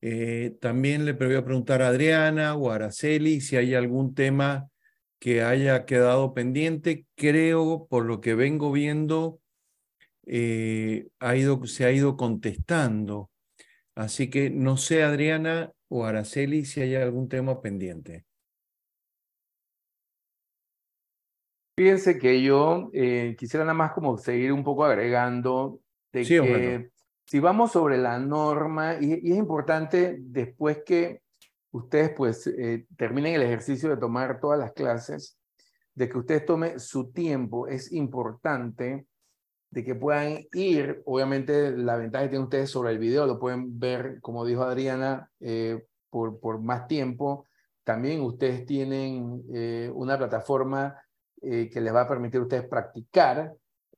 Eh, 0.00 0.56
también 0.60 1.04
le 1.04 1.12
voy 1.12 1.34
a 1.34 1.44
preguntar 1.44 1.82
a 1.82 1.88
Adriana 1.88 2.54
o 2.54 2.70
a 2.70 2.76
Araceli 2.76 3.40
si 3.40 3.56
hay 3.56 3.74
algún 3.74 4.14
tema 4.14 4.68
que 5.18 5.42
haya 5.42 5.84
quedado 5.84 6.34
pendiente. 6.34 7.06
Creo, 7.16 7.86
por 7.88 8.04
lo 8.04 8.20
que 8.20 8.34
vengo 8.34 8.72
viendo, 8.72 9.40
eh, 10.26 11.08
ha 11.18 11.36
ido, 11.36 11.64
se 11.66 11.84
ha 11.84 11.92
ido 11.92 12.16
contestando. 12.16 13.30
Así 13.94 14.28
que 14.28 14.50
no 14.50 14.76
sé, 14.76 15.02
Adriana 15.02 15.72
o 15.88 16.04
Araceli, 16.04 16.64
si 16.64 16.82
hay 16.82 16.94
algún 16.96 17.28
tema 17.28 17.60
pendiente. 17.62 18.25
Fíjense 21.78 22.18
que 22.18 22.40
yo 22.42 22.88
eh, 22.94 23.36
quisiera 23.38 23.62
nada 23.62 23.74
más 23.74 23.92
como 23.92 24.16
seguir 24.16 24.50
un 24.50 24.64
poco 24.64 24.84
agregando 24.86 25.80
de 26.10 26.24
que 26.24 26.90
si 27.26 27.38
vamos 27.38 27.72
sobre 27.72 27.98
la 27.98 28.18
norma, 28.18 28.94
y, 28.98 29.12
es 29.12 29.36
importante 29.36 30.16
después 30.18 30.82
que 30.86 31.20
ustedes 31.72 32.12
pues 32.16 32.46
eh, 32.46 32.86
terminen 32.96 33.34
el 33.34 33.42
ejercicio 33.42 33.90
de 33.90 33.98
tomar 33.98 34.40
todas 34.40 34.58
las 34.58 34.72
clases, 34.72 35.38
de 35.94 36.08
que 36.08 36.16
ustedes 36.16 36.46
tomen 36.46 36.80
su 36.80 37.12
tiempo, 37.12 37.66
es 37.66 37.92
importante 37.92 39.06
de 39.70 39.84
que 39.84 39.94
puedan 39.94 40.46
ir, 40.54 41.02
obviamente 41.04 41.76
la 41.76 41.96
ventaja 41.96 42.24
que 42.24 42.30
tienen 42.30 42.44
ustedes 42.44 42.70
sobre 42.70 42.92
el 42.92 42.98
video, 42.98 43.26
lo 43.26 43.38
pueden 43.38 43.78
ver, 43.78 44.18
como 44.22 44.46
dijo 44.46 44.62
Adriana, 44.62 45.30
eh, 45.40 45.84
por, 46.08 46.40
por 46.40 46.58
más 46.58 46.86
tiempo. 46.86 47.44
También 47.84 48.22
ustedes 48.22 48.64
tienen 48.64 49.44
una 49.94 50.18
plataforma 50.18 50.96
eh, 51.42 51.68
que 51.70 51.80
les 51.80 51.94
va 51.94 52.02
a 52.02 52.08
permitir 52.08 52.40
a 52.40 52.44
ustedes 52.44 52.68
practicar 52.68 53.54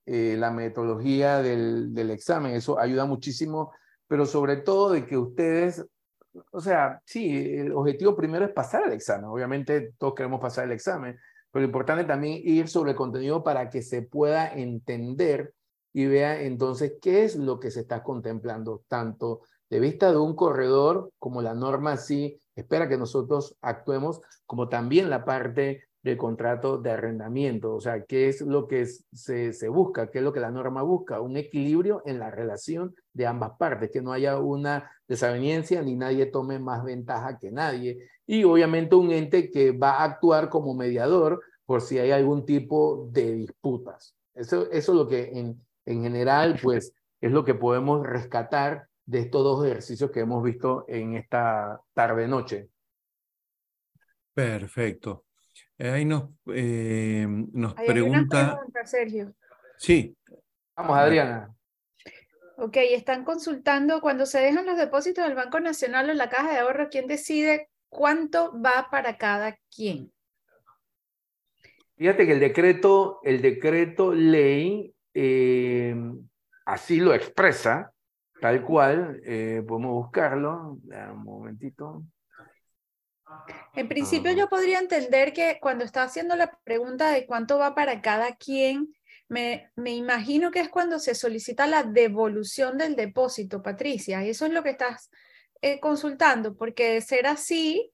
eh, 0.07 0.37
la 0.39 0.51
metodología 0.51 1.43
del, 1.43 1.95
del, 1.95 2.11
examen. 2.11 2.55
Eso 2.55 2.79
ayuda 2.79 3.05
muchísimo, 3.05 3.73
pero 4.07 4.27
sobre 4.27 4.57
todo 4.57 4.91
de 4.91 5.07
que 5.07 5.17
ustedes, 5.17 5.85
o 6.51 6.61
sea, 6.61 7.01
sí, 7.05 7.57
el 7.59 7.73
objetivo 7.73 8.17
primero 8.17 8.45
es 8.45 8.53
pasar 8.53 8.85
el 8.87 8.93
examen. 8.93 9.27
Obviamente 9.27 9.93
todos 9.99 10.15
queremos 10.15 10.41
pasar 10.41 10.65
el 10.65 10.73
examen, 10.73 11.19
pero 11.51 11.63
lo 11.63 11.67
importante 11.67 12.05
también 12.05 12.41
ir 12.43 12.69
sobre 12.69 12.93
el 12.93 12.97
contenido 12.97 13.43
para 13.45 13.69
que 13.71 13.83
se 13.83 14.03
pueda 14.03 14.53
entender 14.53 15.55
y 15.93 16.07
vea 16.07 16.41
entonces 16.43 16.95
qué 17.01 17.25
es 17.25 17.37
lo 17.37 17.59
que 17.59 17.71
se 17.71 17.81
está 17.81 18.03
contemplando, 18.03 18.85
tanto 18.89 19.43
de 19.71 19.81
vista 19.81 20.11
de 20.11 20.19
un 20.19 20.35
corredor 20.35 21.13
como 21.19 21.43
la 21.43 21.55
norma 21.55 21.97
sí 21.97 22.41
espera 22.55 22.89
que 22.89 22.97
nosotros 22.97 23.57
actuemos, 23.61 24.21
como 24.47 24.69
también 24.69 25.11
la 25.11 25.25
parte 25.25 25.88
del 26.03 26.17
contrato 26.17 26.79
de 26.79 26.91
arrendamiento. 26.91 27.75
O 27.75 27.81
sea, 27.81 28.05
¿qué 28.05 28.29
es 28.29 28.41
lo 28.41 28.69
que 28.69 28.87
se, 28.87 29.53
se 29.53 29.69
busca? 29.69 30.11
¿Qué 30.11 30.19
es 30.19 30.25
lo 30.25 30.33
que 30.33 30.41
la 30.41 30.51
norma 30.51 30.83
busca? 30.83 31.21
Un 31.21 31.37
equilibrio 31.37 32.03
en 32.07 32.19
la 32.19 32.31
relación 32.31 32.95
de 33.13 33.27
ambas 33.27 33.53
partes, 33.59 33.91
que 33.91 34.03
no 34.03 34.13
haya 34.13 34.39
una 34.39 34.91
desaveniencia 35.07 35.83
ni 35.83 35.97
nadie 35.97 36.27
tome 36.27 36.59
más 36.59 36.85
ventaja 36.85 37.39
que 37.39 37.51
nadie. 37.51 37.99
Y 38.27 38.45
obviamente 38.45 38.95
un 38.95 39.11
ente 39.11 39.51
que 39.51 39.73
va 39.73 39.93
a 39.93 40.05
actuar 40.05 40.49
como 40.49 40.75
mediador 40.75 41.43
por 41.67 41.81
si 41.81 41.99
hay 41.99 42.11
algún 42.11 42.45
tipo 42.47 43.09
de 43.13 43.33
disputas. 43.35 44.15
Eso, 44.35 44.71
eso 44.71 44.93
es 44.93 44.99
lo 44.99 45.09
que 45.09 45.39
en, 45.39 45.61
en 45.85 46.03
general, 46.03 46.59
pues, 46.63 46.93
es 47.21 47.33
lo 47.33 47.45
que 47.45 47.55
podemos 47.55 48.07
rescatar 48.07 48.89
de 49.05 49.21
estos 49.21 49.43
dos 49.43 49.67
ejercicios 49.67 50.11
que 50.11 50.21
hemos 50.21 50.43
visto 50.43 50.85
en 50.87 51.17
esta 51.17 51.81
tarde-noche. 51.95 52.69
Perfecto. 54.35 55.25
Eh, 55.79 55.91
ahí 55.91 56.05
nos, 56.05 56.31
eh, 56.53 57.25
nos 57.53 57.75
pregunta... 57.75 58.61
Sergio. 58.85 59.33
Sí. 59.77 60.17
Vamos, 60.77 60.99
Adriana. 60.99 61.55
Ok, 62.57 62.77
están 62.79 63.25
consultando 63.25 64.01
cuando 64.01 64.27
se 64.27 64.41
dejan 64.41 64.67
los 64.67 64.77
depósitos 64.77 65.25
del 65.25 65.37
Banco 65.37 65.61
Nacional 65.61 66.11
o 66.11 66.15
la 66.15 66.29
Caja 66.29 66.53
de 66.53 66.59
Ahorro, 66.59 66.89
¿quién 66.91 67.07
decide 67.07 67.69
cuánto 67.89 68.53
va 68.61 68.89
para 68.91 69.17
cada 69.17 69.57
quien? 69.75 70.13
Fíjate 71.97 72.27
que 72.27 72.33
el 72.33 72.41
decreto, 72.41 73.21
el 73.23 73.41
decreto 73.41 74.13
ley 74.13 74.93
eh, 75.15 75.95
así 76.65 76.99
lo 76.99 77.15
expresa, 77.15 77.93
tal 78.41 78.65
cual. 78.65 79.21
podemos 79.67 79.93
buscarlo. 79.93 80.79
Un 81.13 81.23
momentito. 81.23 82.03
En 83.75 83.89
principio 83.89 84.33
yo 84.33 84.49
podría 84.49 84.79
entender 84.79 85.33
que 85.33 85.59
cuando 85.61 85.85
está 85.85 86.03
haciendo 86.03 86.37
la 86.37 86.59
pregunta 86.65 87.11
de 87.11 87.27
cuánto 87.27 87.59
va 87.59 87.75
para 87.75 88.01
cada 88.01 88.37
quien, 88.37 88.95
me, 89.29 89.71
me, 89.77 89.95
imagino 89.95 90.51
que 90.51 90.61
es 90.61 90.69
cuando 90.69 90.99
se 90.99 91.15
solicita 91.15 91.67
la 91.67 91.83
devolución 91.83 92.79
del 92.79 92.97
depósito, 92.97 93.63
Patricia. 93.63 94.25
Y 94.25 94.31
eso 94.31 94.47
es 94.47 94.53
lo 94.53 94.63
que 94.63 94.71
estás 94.71 95.11
eh, 95.61 95.81
consultando, 95.81 96.57
porque 96.57 96.95
de 96.95 97.01
ser 97.01 97.27
así, 97.27 97.93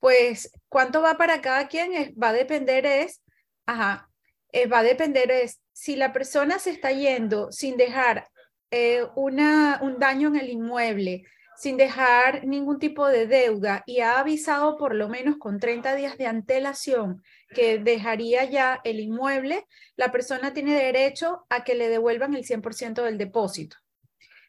pues 0.00 0.50
cuánto 0.68 1.02
va 1.02 1.16
para 1.16 1.40
cada 1.40 1.68
quien 1.68 2.14
va 2.20 2.30
a 2.30 2.32
depender 2.32 2.84
es, 2.84 3.22
ajá, 3.64 4.10
eh, 4.52 4.66
va 4.66 4.80
a 4.80 4.82
depender 4.82 5.30
es 5.30 5.60
si 5.72 5.96
la 5.96 6.12
persona 6.12 6.58
se 6.58 6.70
está 6.70 6.90
yendo 6.90 7.52
sin 7.52 7.76
dejar 7.76 8.28
eh, 8.70 9.06
una, 9.14 9.78
un 9.82 9.98
daño 9.98 10.28
en 10.28 10.36
el 10.36 10.50
inmueble, 10.50 11.24
sin 11.56 11.76
dejar 11.76 12.44
ningún 12.46 12.78
tipo 12.78 13.06
de 13.06 13.26
deuda 13.26 13.82
y 13.86 14.00
ha 14.00 14.18
avisado 14.18 14.76
por 14.76 14.94
lo 14.94 15.08
menos 15.08 15.36
con 15.38 15.58
30 15.58 15.94
días 15.94 16.18
de 16.18 16.26
antelación 16.26 17.22
que 17.54 17.78
dejaría 17.78 18.44
ya 18.44 18.80
el 18.84 19.00
inmueble, 19.00 19.66
la 19.96 20.12
persona 20.12 20.52
tiene 20.52 20.74
derecho 20.74 21.46
a 21.48 21.64
que 21.64 21.74
le 21.74 21.88
devuelvan 21.88 22.34
el 22.34 22.44
100% 22.44 23.02
del 23.02 23.18
depósito. 23.18 23.76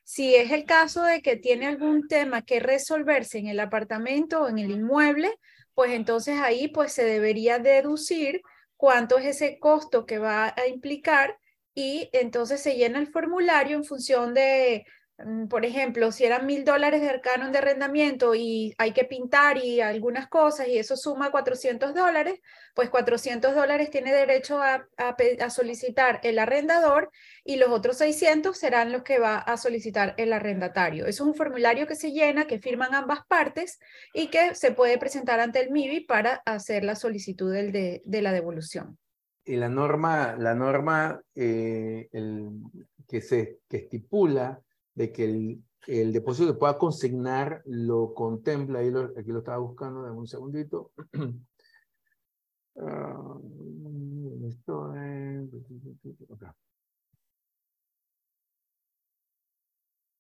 Si 0.03 0.36
es 0.36 0.52
el 0.52 0.66
caso 0.66 1.03
de 1.03 1.22
que 1.22 1.36
tiene 1.36 1.68
algún 1.68 2.08
tema 2.08 2.42
que 2.42 2.60
resolverse 2.60 3.40
en 3.40 3.48
el 3.48 3.60
apartamento 3.60 4.44
o 4.44 4.48
en 4.48 4.60
el 4.60 4.72
inmueble, 4.72 5.38
pues 5.74 5.92
entonces 5.92 6.40
ahí 6.40 6.69
pues 6.69 6.94
se 6.94 7.03
debería 7.03 7.60
deducir 7.60 8.42
cuánto 8.77 9.18
es 9.18 9.26
ese 9.26 9.60
costo 9.60 10.06
que 10.06 10.18
va 10.18 10.53
a 10.56 10.68
implicar 10.68 11.38
y 11.74 12.10
entonces 12.14 12.61
se 12.61 12.76
llena 12.76 13.00
el 13.00 13.08
formulario 13.08 13.77
en 13.77 13.84
función 13.84 14.34
de 14.34 14.86
por 15.50 15.66
ejemplo, 15.66 16.12
si 16.12 16.26
eran 16.26 16.46
mil 16.46 16.64
dólares 16.64 17.02
de 17.02 17.20
canon 17.22 17.52
de 17.52 17.58
arrendamiento 17.58 18.36
y 18.36 18.76
hay 18.78 18.92
que 18.92 19.04
pintar 19.04 19.58
y 19.58 19.82
algunas 19.82 20.28
cosas 20.28 20.68
y 20.68 20.78
eso 20.78 20.96
suma 20.96 21.32
400 21.32 21.96
dólares, 21.96 22.40
pues 22.76 22.92
400 22.92 23.56
dólares 23.56 23.90
tiene 23.90 24.14
derecho 24.14 24.62
a, 24.62 24.88
a, 24.98 25.50
solicitar 25.50 26.20
el 26.22 26.38
arrendador 26.38 27.10
y 27.44 27.56
los 27.56 27.70
otros 27.70 27.98
600 27.98 28.56
serán 28.56 28.92
los 28.92 29.02
que 29.02 29.18
va 29.18 29.38
a 29.40 29.58
solicitar 29.58 30.14
el 30.18 30.34
arrendatario. 30.34 31.08
Es 31.08 31.20
un 31.20 31.34
formulario 31.34 31.88
que 31.88 31.96
se 31.96 32.12
llena, 32.12 32.46
que 32.46 32.60
firman 32.60 32.94
ambas 32.94 33.26
partes 33.28 33.80
y 34.14 34.28
que 34.28 34.54
se 34.54 34.72
puede 34.72 35.00
presentar 35.00 35.40
ante 35.40 35.62
el 35.62 35.72
MIBI 35.72 36.02
para 36.02 36.44
hacer 36.46 36.84
la 36.84 36.96
solicitud 36.96 37.52
del 37.52 37.72
de, 37.72 38.04
de 38.06 38.22
la 38.22 38.32
devolución. 38.32 39.00
Y 39.44 39.56
la 39.56 39.70
norma, 39.70 40.36
la 40.38 40.54
norma 40.54 41.22
eh, 41.34 42.08
el, 42.12 42.50
que, 43.08 43.22
se, 43.22 43.60
que 43.68 43.78
estipula 43.78 44.62
de 44.98 45.11
que 45.11 45.26
el, 45.26 45.64
el 45.85 46.11
depósito 46.11 46.48
se 46.48 46.58
pueda 46.58 46.77
consignar 46.77 47.61
lo 47.66 48.16
contempla, 48.16 48.80
ahí 48.80 48.92
aquí 49.16 49.32
lo 49.32 49.40
estaba 49.40 49.59
buscando, 49.59 50.01
dame 50.01 50.17
un 50.17 50.27
segundito. 50.27 50.92
uh, 52.74 53.42
esto 54.50 54.95
es... 54.95 55.50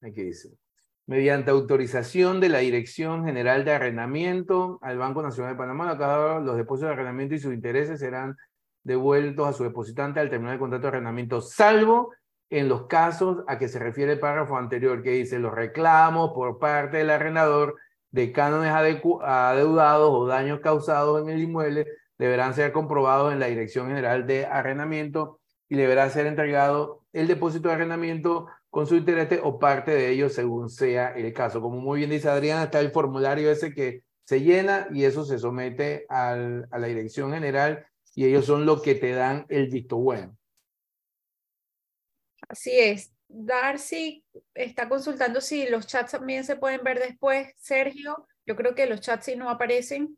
Aquí 0.01 0.23
dice. 0.23 0.55
Mediante 1.07 1.49
autorización 1.49 2.39
de 2.39 2.49
la 2.49 2.59
Dirección 2.59 3.25
General 3.25 3.65
de 3.65 3.71
Arrendamiento 3.71 4.77
al 4.83 4.99
Banco 4.99 5.23
Nacional 5.23 5.53
de 5.53 5.57
Panamá, 5.57 6.39
los 6.39 6.55
depósitos 6.55 6.89
de 6.89 6.93
arrendamiento 6.93 7.33
y 7.33 7.39
sus 7.39 7.53
intereses 7.53 7.99
serán 7.99 8.35
devueltos 8.83 9.47
a 9.47 9.53
su 9.53 9.63
depositante 9.63 10.19
al 10.19 10.29
terminar 10.29 10.53
el 10.53 10.59
contrato 10.59 10.83
de 10.83 10.89
arrendamiento, 10.89 11.41
salvo 11.41 12.13
en 12.49 12.69
los 12.69 12.87
casos 12.87 13.43
a 13.47 13.57
que 13.57 13.67
se 13.67 13.79
refiere 13.79 14.13
el 14.13 14.19
párrafo 14.19 14.57
anterior, 14.57 15.03
que 15.03 15.11
dice 15.11 15.39
los 15.39 15.53
reclamos 15.53 16.31
por 16.33 16.59
parte 16.59 16.97
del 16.97 17.09
arrendador 17.09 17.75
de 18.11 18.31
cánones 18.31 18.71
adeudados 18.71 20.09
o 20.11 20.27
daños 20.27 20.59
causados 20.61 21.21
en 21.21 21.29
el 21.29 21.41
inmueble 21.41 21.85
deberán 22.17 22.53
ser 22.53 22.71
comprobados 22.71 23.33
en 23.33 23.39
la 23.39 23.47
Dirección 23.47 23.87
General 23.87 24.25
de 24.25 24.45
Arrendamiento 24.45 25.39
y 25.69 25.75
deberá 25.75 26.09
ser 26.09 26.25
entregado 26.25 27.03
el 27.13 27.27
depósito 27.27 27.67
de 27.67 27.75
arrendamiento 27.75 28.47
con 28.69 28.87
su 28.87 28.95
interés 28.95 29.39
o 29.43 29.59
parte 29.59 29.91
de 29.91 30.09
ello 30.09 30.29
según 30.29 30.69
sea 30.69 31.09
el 31.09 31.33
caso. 31.33 31.61
Como 31.61 31.79
muy 31.79 31.99
bien 31.99 32.09
dice 32.09 32.29
Adriana, 32.29 32.63
está 32.63 32.79
el 32.79 32.91
formulario 32.91 33.51
ese 33.51 33.73
que 33.73 34.03
se 34.23 34.41
llena 34.41 34.87
y 34.91 35.03
eso 35.03 35.25
se 35.25 35.39
somete 35.39 36.05
a 36.09 36.35
la 36.35 36.87
Dirección 36.87 37.33
General 37.33 37.85
y 38.15 38.25
ellos 38.25 38.45
son 38.45 38.65
los 38.65 38.81
que 38.81 38.95
te 38.95 39.11
dan 39.11 39.45
el 39.49 39.69
visto 39.69 39.97
bueno. 39.97 40.36
Así 42.47 42.71
es. 42.71 43.13
Darcy 43.29 44.23
está 44.53 44.87
consultando 44.87 45.41
si 45.41 45.67
los 45.67 45.85
chats 45.87 46.11
también 46.11 46.43
se 46.43 46.55
pueden 46.55 46.83
ver 46.83 46.99
después. 46.99 47.53
Sergio, 47.57 48.27
yo 48.45 48.55
creo 48.55 48.73
que 48.73 48.87
los 48.87 49.01
chats 49.01 49.25
sí 49.25 49.35
no 49.35 49.49
aparecen. 49.49 50.17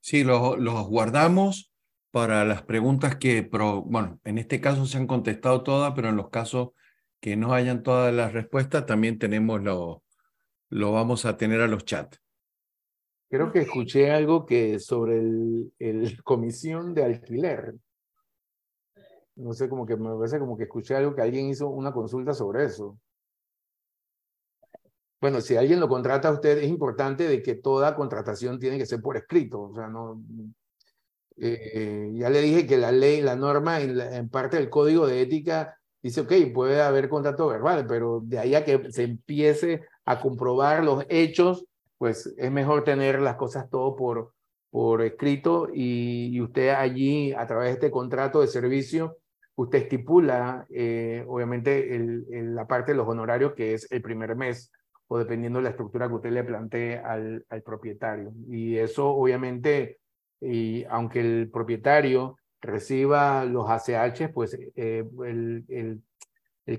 Sí, 0.00 0.24
los, 0.24 0.58
guardamos 0.88 1.72
para 2.10 2.44
las 2.44 2.62
preguntas 2.62 3.16
que, 3.16 3.42
bueno, 3.42 4.20
en 4.24 4.38
este 4.38 4.60
caso 4.60 4.86
se 4.86 4.96
han 4.96 5.06
contestado 5.06 5.62
todas, 5.62 5.92
pero 5.94 6.08
en 6.08 6.16
los 6.16 6.30
casos 6.30 6.70
que 7.20 7.36
no 7.36 7.52
hayan 7.52 7.82
todas 7.82 8.14
las 8.14 8.32
respuestas, 8.32 8.86
también 8.86 9.18
tenemos 9.18 9.62
lo, 9.62 10.02
lo 10.70 10.92
vamos 10.92 11.26
a 11.26 11.36
tener 11.36 11.60
a 11.60 11.68
los 11.68 11.84
chats. 11.84 12.22
Creo 13.28 13.52
que 13.52 13.60
escuché 13.60 14.10
algo 14.10 14.46
que 14.46 14.78
sobre 14.78 15.18
el, 15.18 15.72
el 15.78 16.22
comisión 16.22 16.94
de 16.94 17.04
alquiler 17.04 17.74
no 19.38 19.52
sé, 19.54 19.68
como 19.68 19.86
que 19.86 19.96
me 19.96 20.14
parece 20.16 20.38
como 20.38 20.56
que 20.56 20.64
escuché 20.64 20.96
algo 20.96 21.14
que 21.14 21.22
alguien 21.22 21.48
hizo 21.48 21.68
una 21.68 21.92
consulta 21.92 22.34
sobre 22.34 22.64
eso. 22.64 22.98
Bueno, 25.20 25.40
si 25.40 25.56
alguien 25.56 25.80
lo 25.80 25.88
contrata 25.88 26.28
a 26.28 26.32
usted, 26.32 26.58
es 26.58 26.68
importante 26.68 27.28
de 27.28 27.42
que 27.42 27.54
toda 27.56 27.96
contratación 27.96 28.58
tiene 28.58 28.78
que 28.78 28.86
ser 28.86 29.00
por 29.00 29.16
escrito. 29.16 29.62
O 29.62 29.74
sea, 29.74 29.88
no. 29.88 30.22
Eh, 31.36 32.10
ya 32.14 32.30
le 32.30 32.40
dije 32.40 32.66
que 32.66 32.76
la 32.76 32.92
ley, 32.92 33.20
la 33.20 33.36
norma, 33.36 33.80
en, 33.80 34.28
parte 34.28 34.56
del 34.56 34.70
código 34.70 35.06
de 35.06 35.22
ética 35.22 35.76
dice, 36.02 36.22
ok, 36.22 36.32
puede 36.52 36.82
haber 36.82 37.08
contrato 37.08 37.48
verbal, 37.48 37.86
pero 37.86 38.20
de 38.24 38.38
ahí 38.38 38.54
a 38.54 38.64
que 38.64 38.90
se 38.90 39.04
empiece 39.04 39.82
a 40.04 40.20
comprobar 40.20 40.84
los 40.84 41.04
hechos, 41.08 41.64
pues 41.96 42.32
es 42.36 42.50
mejor 42.50 42.84
tener 42.84 43.20
las 43.20 43.36
cosas 43.36 43.68
todo 43.70 43.96
por, 43.96 44.32
por 44.70 45.02
escrito 45.02 45.68
y, 45.72 46.28
y 46.32 46.40
usted 46.40 46.70
allí, 46.70 47.32
a 47.32 47.46
través 47.46 47.68
de 47.68 47.74
este 47.74 47.90
contrato 47.90 48.40
de 48.40 48.48
servicio, 48.48 49.18
usted 49.58 49.78
estipula, 49.80 50.66
eh, 50.70 51.24
obviamente, 51.26 51.84
la 52.28 52.68
parte 52.68 52.92
de 52.92 52.98
los 52.98 53.08
honorarios, 53.08 53.54
que 53.54 53.74
es 53.74 53.90
el 53.90 54.00
primer 54.02 54.36
mes, 54.36 54.70
o 55.08 55.18
dependiendo 55.18 55.58
de 55.58 55.64
la 55.64 55.70
estructura 55.70 56.06
que 56.06 56.14
usted 56.14 56.30
le 56.30 56.44
plantee 56.44 56.96
al, 56.98 57.44
propietario. 57.64 58.32
Y 58.48 58.76
eso, 58.78 59.08
obviamente, 59.08 59.98
y 60.40 60.84
aunque 60.84 61.18
el 61.20 61.50
propietario 61.50 62.36
reciba 62.60 63.44
los 63.46 63.68
ACH, 63.68 64.32
pues 64.32 64.56
eh, 64.76 65.04
el, 65.24 66.02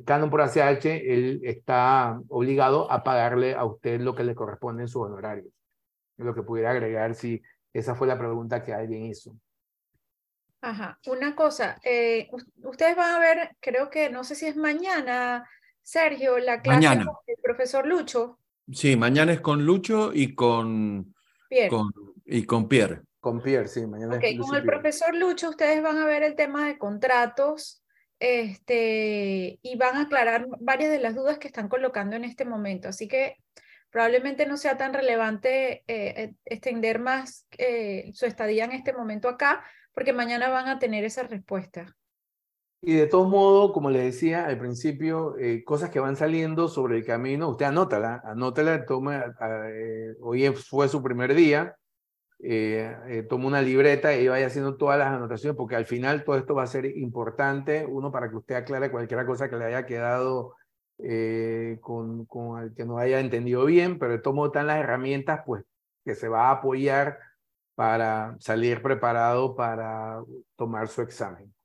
canon 0.05 0.29
por 0.29 0.39
ACH, 0.41 0.85
él 0.85 1.41
está 1.43 2.21
obligado 2.29 2.89
a 2.89 3.03
pagarle 3.03 3.55
a 3.55 3.65
usted 3.65 3.99
lo 3.99 4.15
que 4.15 4.23
le 4.23 4.35
corresponde 4.35 4.83
en 4.83 4.87
sus 4.87 5.01
honorarios. 5.01 5.51
Lo 6.15 6.33
que 6.33 6.43
pudiera 6.43 6.71
agregar 6.71 7.13
si 7.13 7.41
esa 7.73 7.93
fue 7.93 8.07
la 8.07 8.17
pregunta 8.17 8.63
que 8.63 8.73
alguien 8.73 9.03
hizo. 9.03 9.35
Ajá, 10.61 10.99
una 11.07 11.35
cosa, 11.35 11.79
eh, 11.83 12.29
ustedes 12.63 12.95
van 12.95 13.15
a 13.15 13.19
ver, 13.19 13.55
creo 13.61 13.89
que 13.89 14.09
no 14.09 14.23
sé 14.25 14.35
si 14.35 14.45
es 14.45 14.57
mañana, 14.57 15.47
Sergio, 15.81 16.37
la 16.37 16.61
clase 16.61 16.81
mañana. 16.81 17.05
con 17.05 17.15
el 17.27 17.37
profesor 17.41 17.87
Lucho. 17.87 18.39
Sí, 18.71 18.95
mañana 18.97 19.31
es 19.31 19.41
con 19.41 19.65
Lucho 19.65 20.11
y 20.13 20.35
con 20.35 21.15
Pierre. 21.47 21.69
Con, 21.69 21.91
y 22.25 22.43
con 22.43 22.67
Pierre. 22.67 23.01
Con 23.19 23.41
Pierre, 23.41 23.67
sí, 23.67 23.87
mañana 23.87 24.15
Ok, 24.15 24.23
con 24.39 24.55
el 24.55 24.63
profesor 24.63 25.15
Lucho 25.15 25.49
ustedes 25.49 25.81
van 25.81 25.97
a 25.97 26.05
ver 26.05 26.23
el 26.23 26.35
tema 26.35 26.67
de 26.67 26.77
contratos 26.77 27.81
este, 28.19 29.59
y 29.61 29.77
van 29.77 29.95
a 29.95 30.01
aclarar 30.01 30.45
varias 30.59 30.91
de 30.91 30.99
las 30.99 31.15
dudas 31.15 31.37
que 31.37 31.47
están 31.47 31.69
colocando 31.69 32.15
en 32.15 32.25
este 32.25 32.45
momento. 32.45 32.89
Así 32.89 33.07
que 33.07 33.37
probablemente 33.89 34.45
no 34.45 34.57
sea 34.57 34.77
tan 34.77 34.93
relevante 34.93 35.83
eh, 35.87 36.33
extender 36.45 36.99
más 36.99 37.47
eh, 37.57 38.11
su 38.13 38.25
estadía 38.25 38.65
en 38.65 38.73
este 38.73 38.93
momento 38.93 39.29
acá, 39.29 39.63
porque 39.93 40.13
mañana 40.13 40.49
van 40.49 40.67
a 40.67 40.79
tener 40.79 41.03
esa 41.03 41.23
respuesta. 41.23 41.95
Y 42.81 42.95
de 42.95 43.07
todos 43.07 43.27
modos, 43.27 43.73
como 43.73 43.89
le 43.89 43.99
decía 43.99 44.45
al 44.45 44.57
principio, 44.57 45.37
eh, 45.37 45.63
cosas 45.65 45.89
que 45.89 45.99
van 45.99 46.15
saliendo 46.15 46.69
sobre 46.69 46.97
el 46.97 47.05
camino, 47.05 47.49
usted 47.49 47.65
anótala, 47.65 48.21
anótala, 48.23 48.85
toma, 48.85 49.35
hoy 50.21 50.47
fue 50.53 50.87
su 50.87 51.03
primer 51.03 51.33
día, 51.33 51.75
eh, 52.41 53.25
toma 53.27 53.47
una 53.47 53.61
libreta 53.61 54.15
y 54.15 54.29
vaya 54.29 54.47
haciendo 54.47 54.77
todas 54.77 54.97
las 54.97 55.09
anotaciones, 55.09 55.57
porque 55.57 55.75
al 55.75 55.85
final 55.85 56.23
todo 56.23 56.37
esto 56.37 56.55
va 56.55 56.63
a 56.63 56.67
ser 56.67 56.85
importante, 56.85 57.85
uno, 57.85 58.13
para 58.13 58.29
que 58.29 58.37
usted 58.37 58.55
aclare 58.55 58.91
cualquier 58.91 59.25
cosa 59.25 59.49
que 59.49 59.57
le 59.57 59.65
haya 59.65 59.85
quedado 59.85 60.55
eh, 61.01 61.79
con, 61.81 62.25
con 62.25 62.61
el 62.61 62.73
que 62.73 62.83
no 62.83 62.97
haya 62.97 63.21
entendido 63.21 63.65
bien, 63.65 63.99
pero 63.99 64.13
de 64.13 64.19
todo 64.19 64.33
modo 64.33 64.47
están 64.47 64.67
las 64.67 64.79
herramientas 64.79 65.41
pues, 65.45 65.63
que 66.03 66.13
se 66.13 66.27
va 66.27 66.47
a 66.47 66.51
apoyar 66.51 67.19
para 67.79 68.35
salir 68.41 68.81
preparado 68.81 69.55
para 69.55 70.21
tomar 70.57 70.89
su 70.89 71.01
examen. 71.01 71.55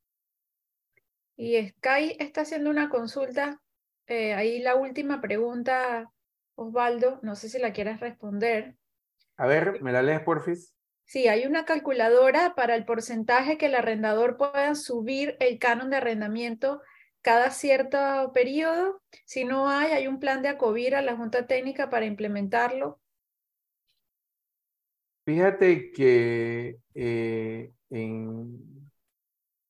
Y 1.36 1.60
Sky 1.70 2.14
está 2.20 2.42
haciendo 2.42 2.70
una 2.70 2.88
consulta. 2.88 3.60
Eh, 4.06 4.32
ahí 4.32 4.60
la 4.60 4.76
última 4.76 5.20
pregunta, 5.20 6.08
Osvaldo, 6.54 7.18
no 7.22 7.34
sé 7.34 7.48
si 7.48 7.58
la 7.58 7.72
quieres 7.72 7.98
responder. 7.98 8.76
A 9.36 9.48
ver, 9.48 9.82
¿me 9.82 9.90
la 9.90 10.02
lees, 10.02 10.20
porfis? 10.20 10.72
Sí, 11.04 11.26
hay 11.26 11.46
una 11.46 11.64
calculadora 11.64 12.54
para 12.54 12.76
el 12.76 12.84
porcentaje 12.84 13.58
que 13.58 13.66
el 13.66 13.74
arrendador 13.74 14.36
pueda 14.36 14.76
subir 14.76 15.36
el 15.40 15.58
canon 15.58 15.90
de 15.90 15.96
arrendamiento 15.96 16.80
cada 17.22 17.50
cierto 17.50 18.30
periodo. 18.32 19.02
Si 19.24 19.44
no 19.44 19.68
hay, 19.68 19.90
hay 19.90 20.06
un 20.06 20.20
plan 20.20 20.42
de 20.42 20.48
acobir 20.50 20.94
a 20.94 21.02
la 21.02 21.16
Junta 21.16 21.48
Técnica 21.48 21.90
para 21.90 22.06
implementarlo. 22.06 23.00
Fíjate 25.24 25.90
que 25.92 26.78
eh, 26.94 27.72
en, 27.90 28.74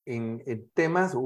en, 0.07 0.71
temas, 0.75 1.17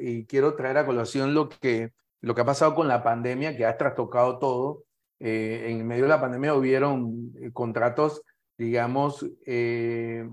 y 0.00 0.26
quiero 0.26 0.54
traer 0.54 0.78
a 0.78 0.86
colación 0.86 1.34
lo 1.34 1.48
que, 1.48 1.92
lo 2.20 2.34
que 2.34 2.40
ha 2.40 2.46
pasado 2.46 2.74
con 2.74 2.88
la 2.88 3.02
pandemia, 3.02 3.56
que 3.56 3.66
ha 3.66 3.76
trastocado 3.76 4.38
todo. 4.38 4.84
Eh, 5.18 5.68
en 5.70 5.86
medio 5.86 6.02
de 6.02 6.10
la 6.10 6.20
pandemia 6.20 6.54
hubieron 6.54 7.32
eh, 7.40 7.50
contratos, 7.52 8.22
digamos, 8.58 9.26
eh, 9.46 10.28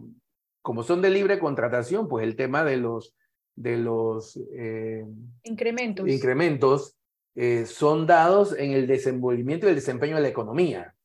como 0.62 0.84
son 0.84 1.02
de 1.02 1.10
libre 1.10 1.40
contratación, 1.40 2.08
pues 2.08 2.26
el 2.26 2.36
tema 2.36 2.64
de 2.66 2.78
los, 2.78 3.16
de 3.56 3.78
los 3.78 4.38
incrementos, 5.44 6.08
incrementos 6.08 6.96
son 7.66 8.08
dados 8.08 8.58
en 8.58 8.72
el 8.72 8.88
desenvolvimiento 8.88 9.66
y 9.66 9.70
el 9.70 9.76
desempeño 9.76 10.16
de 10.16 10.22
la 10.22 10.28
economía. 10.30 10.96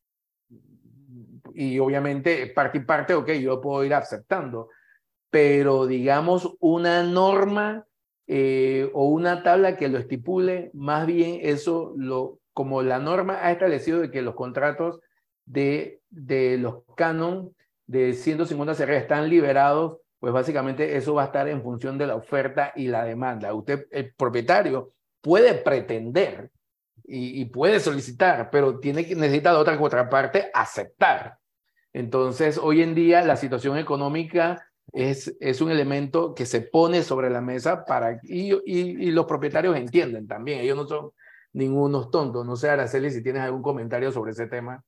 Y 1.58 1.80
obviamente, 1.80 2.46
parte 2.46 2.78
y 2.78 2.82
parte, 2.82 3.14
ok, 3.14 3.32
yo 3.32 3.60
puedo 3.60 3.84
ir 3.84 3.92
aceptando, 3.92 4.68
pero 5.28 5.86
digamos 5.86 6.56
una 6.60 7.02
norma 7.02 7.84
o 8.92 9.04
una 9.08 9.42
tabla 9.42 9.76
que 9.76 9.88
lo 9.88 9.98
estipule, 9.98 10.70
más 10.72 11.06
bien 11.06 11.40
eso 11.42 11.94
lo 11.96 12.38
como 12.52 12.82
la 12.82 12.98
norma 13.00 13.38
ha 13.42 13.50
establecido 13.50 14.00
de 14.00 14.10
que 14.10 14.22
los 14.22 14.34
contratos 14.34 15.00
de, 15.46 16.00
de 16.10 16.58
los 16.58 16.82
canon 16.96 17.54
de 17.86 18.12
150 18.12 18.74
CR 18.74 18.92
están 18.92 19.28
liberados, 19.28 19.98
pues 20.20 20.32
básicamente 20.32 20.96
eso 20.96 21.14
va 21.14 21.22
a 21.22 21.26
estar 21.26 21.48
en 21.48 21.62
función 21.62 21.98
de 21.98 22.06
la 22.06 22.14
oferta 22.14 22.72
y 22.76 22.86
la 22.86 23.04
demanda. 23.04 23.52
Usted, 23.52 23.86
el 23.90 24.14
propietario, 24.14 24.92
puede 25.20 25.54
pretender 25.54 26.50
y, 27.04 27.44
puede 27.46 27.80
solicitar, 27.80 28.50
pero 28.50 28.78
tiene 28.78 29.06
que 29.06 29.14
necesita 29.14 29.52
la 29.52 29.60
otra 29.60 29.78
contraparte 29.78 30.50
aceptar. 30.52 31.38
Entonces, 31.92 32.58
hoy 32.58 32.82
en 32.82 32.94
día 32.94 33.22
la 33.22 33.36
situación 33.36 33.78
económica 33.78 34.68
es, 34.92 35.36
es 35.40 35.60
un 35.60 35.70
elemento 35.70 36.34
que 36.34 36.46
se 36.46 36.62
pone 36.62 37.02
sobre 37.02 37.30
la 37.30 37.40
mesa 37.40 37.84
para 37.84 38.20
y, 38.22 38.52
y, 38.64 39.10
los 39.10 39.26
propietarios 39.26 39.76
entienden 39.76 40.26
también. 40.26 40.60
Ellos 40.60 40.76
no 40.76 40.86
son 40.86 41.10
ningunos 41.52 42.10
tontos. 42.10 42.46
No 42.46 42.56
sé, 42.56 42.70
Araceli, 42.70 43.10
si 43.10 43.22
tienes 43.22 43.42
algún 43.42 43.62
comentario 43.62 44.12
sobre 44.12 44.32
ese 44.32 44.46
tema. 44.46 44.82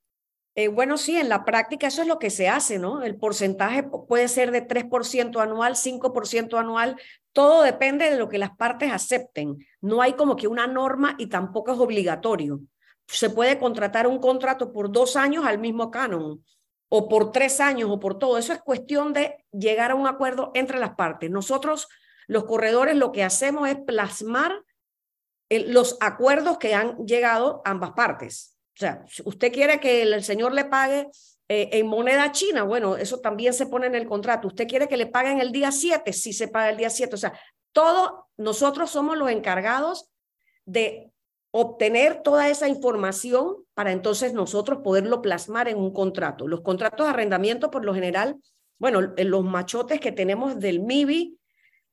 Eh, 0.56 0.68
bueno, 0.68 0.98
sí, 0.98 1.16
en 1.16 1.28
la 1.28 1.44
práctica 1.44 1.86
eso 1.86 2.02
es 2.02 2.08
lo 2.08 2.18
que 2.18 2.30
se 2.30 2.48
hace, 2.48 2.78
¿no? 2.78 3.02
El 3.02 3.16
porcentaje 3.16 3.84
puede 3.84 4.26
ser 4.28 4.50
de 4.50 4.66
3% 4.66 5.40
anual, 5.40 5.76
5% 5.76 6.58
anual, 6.58 6.96
todo 7.32 7.62
depende 7.62 8.10
de 8.10 8.18
lo 8.18 8.28
que 8.28 8.38
las 8.38 8.56
partes 8.56 8.92
acepten. 8.92 9.58
No 9.80 10.02
hay 10.02 10.14
como 10.14 10.34
que 10.34 10.48
una 10.48 10.66
norma 10.66 11.14
y 11.18 11.28
tampoco 11.28 11.72
es 11.72 11.78
obligatorio. 11.78 12.60
Se 13.06 13.30
puede 13.30 13.58
contratar 13.58 14.06
un 14.06 14.18
contrato 14.18 14.72
por 14.72 14.90
dos 14.90 15.14
años 15.16 15.44
al 15.46 15.58
mismo 15.58 15.90
canon 15.90 16.44
o 16.90 17.08
por 17.08 17.32
tres 17.32 17.60
años 17.60 17.88
o 17.90 17.98
por 17.98 18.18
todo. 18.18 18.36
Eso 18.36 18.52
es 18.52 18.60
cuestión 18.60 19.14
de 19.14 19.44
llegar 19.52 19.92
a 19.92 19.94
un 19.94 20.06
acuerdo 20.06 20.50
entre 20.54 20.78
las 20.78 20.96
partes. 20.96 21.30
Nosotros, 21.30 21.88
los 22.26 22.44
corredores, 22.44 22.96
lo 22.96 23.12
que 23.12 23.24
hacemos 23.24 23.68
es 23.68 23.76
plasmar 23.76 24.52
los 25.48 25.96
acuerdos 26.00 26.58
que 26.58 26.74
han 26.74 26.96
llegado 27.06 27.62
ambas 27.64 27.92
partes. 27.92 28.56
O 28.76 28.80
sea, 28.80 29.04
si 29.08 29.22
usted 29.24 29.52
quiere 29.52 29.80
que 29.80 30.02
el, 30.02 30.22
señor 30.24 30.52
le 30.52 30.64
pague 30.64 31.08
eh, 31.48 31.70
en 31.72 31.86
moneda 31.86 32.32
china, 32.32 32.64
bueno, 32.64 32.96
eso 32.96 33.20
también 33.20 33.52
se 33.52 33.66
pone 33.66 33.86
en 33.86 33.94
el 33.94 34.06
contrato. 34.06 34.48
Usted 34.48 34.66
quiere 34.66 34.88
que 34.88 34.96
le 34.96 35.06
paguen 35.06 35.40
el 35.40 35.52
día 35.52 35.70
7, 35.70 36.12
sí 36.12 36.32
se 36.32 36.48
paga 36.48 36.70
el 36.70 36.76
día 36.76 36.90
7. 36.90 37.14
O 37.14 37.18
sea, 37.18 37.38
todo, 37.72 38.28
nosotros 38.36 38.90
somos 38.90 39.16
los 39.16 39.30
encargados 39.30 40.10
de 40.64 41.09
obtener 41.52 42.22
toda 42.22 42.48
esa 42.48 42.68
información 42.68 43.56
para 43.74 43.92
entonces 43.92 44.32
nosotros 44.32 44.80
poderlo 44.84 45.20
plasmar 45.22 45.68
en 45.68 45.78
un 45.78 45.92
contrato. 45.92 46.46
Los 46.46 46.60
contratos 46.60 47.06
de 47.06 47.10
arrendamiento, 47.10 47.70
por 47.70 47.84
lo 47.84 47.94
general, 47.94 48.36
bueno, 48.78 49.00
los 49.16 49.44
machotes 49.44 50.00
que 50.00 50.12
tenemos 50.12 50.58
del 50.58 50.80
MIBI, 50.80 51.36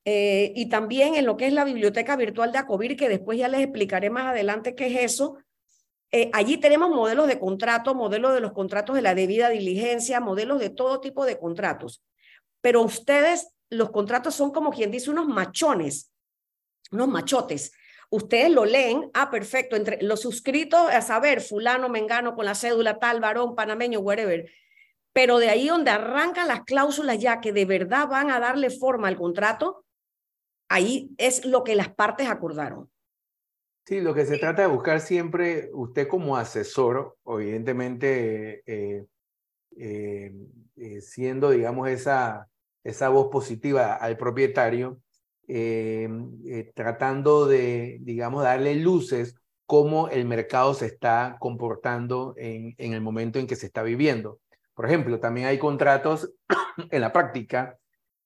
eh, 0.10 0.54
y 0.56 0.70
también 0.70 1.16
en 1.16 1.26
lo 1.26 1.36
que 1.36 1.48
es 1.48 1.54
la 1.54 1.66
biblioteca 1.66 2.16
virtual 2.16 2.54
de 2.54 2.60
Acovir, 2.60 2.96
que 2.96 3.10
después 3.10 3.38
ya 3.38 3.50
les 3.50 3.60
explicaré 3.60 4.10
más 4.10 4.28
adelante 4.28 4.74
qué 4.74 4.88
es 4.88 5.14
eso. 5.14 5.38
Eh, 6.12 6.30
allí 6.32 6.58
tenemos 6.58 6.90
modelos 6.90 7.28
de 7.28 7.40
contrato, 7.40 7.94
modelos 7.94 8.34
de 8.34 8.40
los 8.40 8.54
contratos 8.54 8.96
de 8.96 9.02
la 9.02 9.16
debida 9.16 9.50
diligencia, 9.50 10.22
modelos 10.22 10.60
de 10.60 10.70
todo 10.70 11.02
tipo 11.02 11.26
de 11.26 11.38
contratos. 11.38 12.06
Pero 12.62 12.84
ustedes, 12.84 13.50
los 13.70 13.90
contratos 13.90 14.34
son 14.34 14.52
como 14.52 14.72
quien 14.72 14.92
dice 14.92 15.10
unos 15.10 15.28
machones, 15.28 16.10
unos 16.92 17.10
machotes. 17.10 17.74
Ustedes 18.10 18.50
lo 18.52 18.66
leen, 18.66 19.10
ah, 19.14 19.30
perfecto, 19.30 19.76
entre 19.76 20.02
los 20.02 20.22
suscritos, 20.22 20.90
a 20.90 21.02
saber, 21.02 21.42
fulano, 21.42 21.90
mengano, 21.90 22.36
con 22.36 22.46
la 22.46 22.56
cédula 22.56 23.00
tal, 23.00 23.20
varón, 23.20 23.56
panameño, 23.56 24.00
whatever. 24.00 24.50
Pero 25.12 25.40
de 25.40 25.50
ahí 25.50 25.68
donde 25.68 25.92
arrancan 25.92 26.48
las 26.48 26.64
cláusulas 26.64 27.20
ya 27.20 27.42
que 27.42 27.52
de 27.52 27.66
verdad 27.66 28.08
van 28.08 28.32
a 28.32 28.40
darle 28.40 28.70
forma 28.70 29.08
al 29.08 29.18
contrato, 29.18 29.84
ahí 30.70 31.12
es 31.18 31.46
lo 31.46 31.64
que 31.64 31.76
las 31.76 31.94
partes 31.94 32.30
acordaron. 32.30 32.90
Sí, 33.86 34.02
lo 34.02 34.14
que 34.14 34.26
se 34.26 34.38
trata 34.38 34.64
de 34.64 34.68
buscar 34.68 35.00
siempre, 35.00 35.70
usted 35.74 36.08
como 36.08 36.36
asesor, 36.36 37.18
evidentemente 37.26 38.62
eh, 38.66 39.06
eh, 39.78 40.34
eh, 40.76 41.02
siendo, 41.02 41.52
digamos, 41.52 41.88
esa, 41.88 42.50
esa 42.84 43.10
voz 43.10 43.30
positiva 43.32 43.96
al 43.96 44.18
propietario, 44.18 45.02
tratando 46.74 47.48
de, 47.48 47.98
digamos, 48.02 48.44
darle 48.44 48.76
luces 48.76 49.36
cómo 49.66 50.10
el 50.10 50.26
mercado 50.26 50.74
se 50.74 50.88
está 50.88 51.38
comportando 51.40 52.34
en, 52.38 52.76
en 52.78 52.94
el 52.94 53.02
momento 53.02 53.40
en 53.40 53.48
que 53.48 53.56
se 53.56 53.66
está 53.66 53.84
viviendo. 53.84 54.40
Por 54.74 54.86
ejemplo, 54.86 55.20
también 55.20 55.48
hay 55.48 55.58
contratos 55.58 56.32
en 56.92 57.02
la 57.02 57.14
práctica 57.14 57.78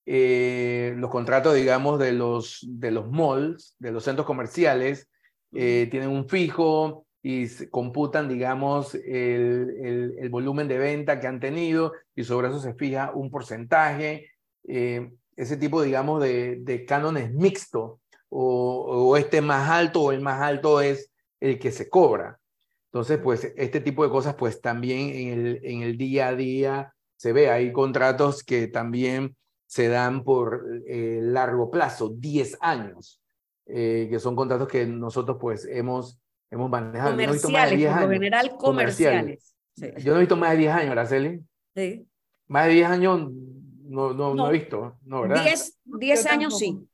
eh, 0.05 0.93
los 0.97 1.09
contratos, 1.09 1.55
digamos, 1.55 1.99
de 1.99 2.11
los, 2.13 2.65
de 2.67 2.91
los 2.91 3.09
malls, 3.09 3.75
de 3.79 3.91
los 3.91 4.03
centros 4.03 4.25
comerciales, 4.25 5.07
eh, 5.53 5.87
tienen 5.91 6.09
un 6.09 6.27
fijo 6.27 7.05
y 7.21 7.47
computan, 7.67 8.27
digamos, 8.27 8.95
el, 8.95 10.15
el, 10.19 10.29
volumen 10.29 10.67
de 10.67 10.79
venta 10.79 11.19
que 11.19 11.27
han 11.27 11.39
tenido 11.39 11.93
y 12.15 12.23
sobre 12.23 12.47
eso 12.47 12.59
se 12.59 12.73
fija 12.73 13.11
un 13.13 13.29
porcentaje. 13.29 14.31
Eh, 14.67 15.11
ese 15.41 15.57
tipo, 15.57 15.81
digamos, 15.81 16.21
de, 16.21 16.57
de 16.61 16.85
cánones 16.85 17.33
mixto 17.33 17.99
o, 18.29 19.09
o 19.09 19.17
este 19.17 19.41
más 19.41 19.69
alto 19.69 20.03
o 20.03 20.11
el 20.11 20.21
más 20.21 20.39
alto 20.39 20.81
es 20.81 21.11
el 21.39 21.57
que 21.57 21.71
se 21.71 21.89
cobra. 21.89 22.39
Entonces, 22.91 23.19
pues 23.23 23.51
este 23.55 23.79
tipo 23.81 24.03
de 24.03 24.11
cosas, 24.11 24.35
pues 24.35 24.61
también 24.61 25.09
en 25.09 25.47
el, 25.47 25.59
en 25.63 25.81
el 25.81 25.97
día 25.97 26.27
a 26.27 26.35
día 26.35 26.93
se 27.15 27.33
ve. 27.33 27.49
Hay 27.49 27.71
contratos 27.71 28.43
que 28.43 28.67
también 28.67 29.35
se 29.65 29.87
dan 29.87 30.23
por 30.23 30.63
eh, 30.85 31.19
largo 31.23 31.71
plazo, 31.71 32.09
10 32.09 32.59
años, 32.61 33.19
eh, 33.65 34.07
que 34.11 34.19
son 34.19 34.35
contratos 34.35 34.67
que 34.67 34.85
nosotros 34.85 35.37
pues 35.41 35.65
hemos, 35.65 36.19
hemos 36.51 36.69
manejado. 36.69 37.11
Comerciales, 37.11 37.79
no 37.79 37.93
por 37.93 38.01
lo 38.03 38.09
general 38.09 38.57
comerciales. 38.57 39.55
Yo 39.75 40.11
no 40.11 40.17
he 40.17 40.19
visto 40.19 40.37
más 40.37 40.51
de 40.51 40.57
10 40.57 40.71
años, 40.71 40.91
Araceli. 40.91 41.41
Sí. 41.75 42.05
Más 42.47 42.67
de 42.67 42.73
10 42.73 42.89
años 42.89 43.31
no, 43.91 44.13
no, 44.13 44.33
no, 44.33 44.49
he 44.49 44.53
visto, 44.53 44.97
¿no, 45.03 45.21
verdad? 45.23 45.45
10, 45.85 46.25
años 46.27 46.57
sí. 46.57 46.87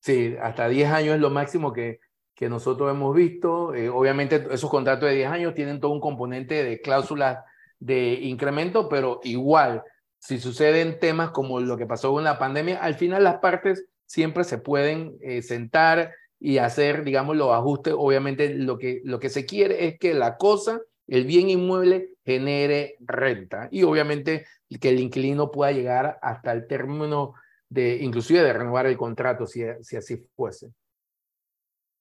Sí, 0.00 0.34
hasta 0.40 0.68
10 0.68 0.90
años 0.90 1.14
es 1.14 1.20
lo 1.20 1.30
máximo 1.30 1.72
que, 1.72 2.00
que 2.34 2.48
nosotros 2.48 2.90
hemos 2.90 3.14
visto. 3.14 3.74
Eh, 3.74 3.88
obviamente 3.88 4.46
esos 4.50 4.68
contratos 4.68 5.08
de 5.08 5.14
10 5.14 5.30
años 5.30 5.54
tienen 5.54 5.80
todo 5.80 5.92
un 5.92 6.00
componente 6.00 6.64
de 6.64 6.80
cláusulas 6.80 7.38
de 7.78 8.14
incremento, 8.14 8.88
pero 8.88 9.20
igual, 9.22 9.84
si 10.18 10.40
suceden 10.40 10.98
temas 10.98 11.30
como 11.30 11.60
lo 11.60 11.76
que 11.76 11.86
pasó 11.86 12.12
con 12.12 12.24
la 12.24 12.38
pandemia, 12.38 12.78
al 12.82 12.94
final 12.96 13.24
las 13.24 13.38
partes 13.38 13.86
siempre 14.06 14.42
se 14.42 14.58
pueden 14.58 15.16
eh, 15.20 15.42
sentar 15.42 16.12
y 16.40 16.58
hacer, 16.58 17.04
digamos, 17.04 17.36
los 17.36 17.52
ajustes. 17.52 17.94
Obviamente 17.96 18.54
lo 18.54 18.76
que, 18.76 19.00
lo 19.04 19.20
que 19.20 19.28
se 19.28 19.46
quiere 19.46 19.86
es 19.86 19.98
que 19.98 20.14
la 20.14 20.36
cosa, 20.36 20.80
el 21.06 21.26
bien 21.26 21.48
inmueble, 21.48 22.14
genere 22.24 22.96
renta 23.00 23.68
y 23.70 23.82
obviamente 23.82 24.46
que 24.78 24.90
el 24.90 25.00
inquilino 25.00 25.50
pueda 25.50 25.72
llegar 25.72 26.18
hasta 26.22 26.52
el 26.52 26.66
término 26.66 27.34
de, 27.68 27.96
inclusive 27.96 28.42
de 28.42 28.52
renovar 28.52 28.86
el 28.86 28.96
contrato, 28.96 29.46
si, 29.46 29.62
si 29.82 29.96
así 29.96 30.16
fuese. 30.36 30.70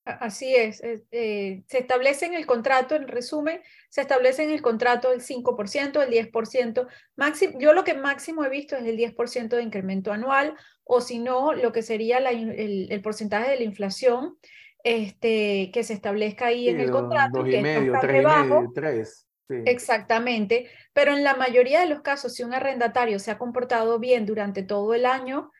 Así 0.06 0.56
es, 0.56 0.82
eh, 0.84 1.64
se 1.68 1.78
establece 1.78 2.26
en 2.26 2.34
el 2.34 2.48
contrato, 2.48 2.96
en 2.96 3.08
resumen, 3.08 3.62
se 3.90 4.02
establece 4.02 4.44
en 4.44 4.50
el 4.50 4.62
contrato 4.62 5.12
el 5.12 5.22
5%, 5.22 6.02
el 6.02 6.10
10%, 6.10 6.88
máximo, 7.16 7.60
yo 7.60 7.74
lo 7.74 7.84
que 7.84 7.94
máximo 7.94 8.44
he 8.44 8.50
visto 8.50 8.76
es 8.76 8.86
el 8.86 8.98
10% 8.98 9.50
de 9.50 9.62
incremento 9.62 10.12
anual, 10.12 10.56
o 10.84 11.02
si 11.02 11.20
no, 11.20 11.54
lo 11.54 11.72
que 11.72 11.84
sería 11.84 12.18
el, 12.18 13.02
porcentaje 13.04 13.52
de 13.52 13.58
la 13.58 13.64
inflación 13.64 14.38
este, 14.84 15.70
que 15.72 15.84
se 15.84 15.94
establezca 15.94 16.48
ahí 16.48 16.70
en 16.70 16.80
el 16.80 16.90
contrato. 16.90 17.40
Dos 17.40 17.50
y 17.50 17.62
medio, 17.62 17.94
tres 18.02 18.24
y 18.24 18.26
medio, 18.26 18.72
tres. 18.74 19.28
Exactamente, 19.66 20.69
pero 20.94 21.14
en 21.16 21.24
la 21.24 21.36
mayoría 21.36 21.82
de 21.82 21.88
los 21.88 22.02
casos, 22.02 22.34
si 22.36 22.44
un 22.44 22.53
arrendatario 22.53 23.19
se 23.19 23.32
ha 23.32 23.38
comportado 23.38 24.00
bien 24.00 24.26
durante 24.26 24.64
todo 24.64 24.94
el 24.94 25.06
año, 25.06 25.52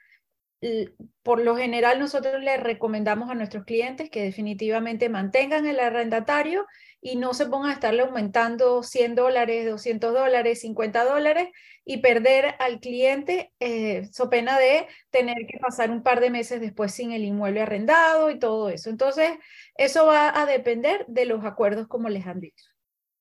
por 1.24 1.40
lo 1.42 1.56
general 1.56 2.00
nosotros 2.00 2.42
le 2.43 2.58
recomendamos 2.58 3.30
a 3.30 3.35
nuestros 3.35 3.64
clientes 3.66 4.09
que 4.09 4.24
definitivamente 4.24 5.09
mantengan 5.09 5.68
el 5.68 5.80
arrendatario 5.80 6.66
y 7.01 7.16
no 7.16 7.34
se 7.34 7.45
pongan 7.45 7.69
a 7.72 7.74
estarle 7.74 8.01
aumentando 8.03 8.84
100 8.84 9.16
dólares, 9.16 9.66
200 9.69 10.14
dólares, 10.14 10.61
50 10.61 11.06
dólares 11.06 11.50
y 11.85 11.98
perder 11.98 12.56
al 12.59 12.80
cliente, 12.82 13.53
eh, 13.59 14.09
so 14.11 14.30
pena 14.30 14.59
de 14.59 14.88
tener 15.11 15.38
que 15.48 15.59
pasar 15.59 15.92
un 15.92 16.03
par 16.03 16.19
de 16.19 16.30
meses 16.30 16.59
después 16.59 16.93
sin 16.93 17.14
el 17.14 17.24
inmueble 17.24 17.61
arrendado 17.61 18.30
y 18.30 18.38
todo 18.40 18.69
eso. 18.69 18.90
Entonces, 18.90 19.32
eso 19.76 20.06
va 20.08 20.40
a 20.42 20.45
depender 20.45 21.06
de 21.08 21.26
los 21.26 21.45
acuerdos 21.45 21.88
como 21.88 22.09
les 22.09 22.27
han 22.27 22.42
dicho. 22.42 22.68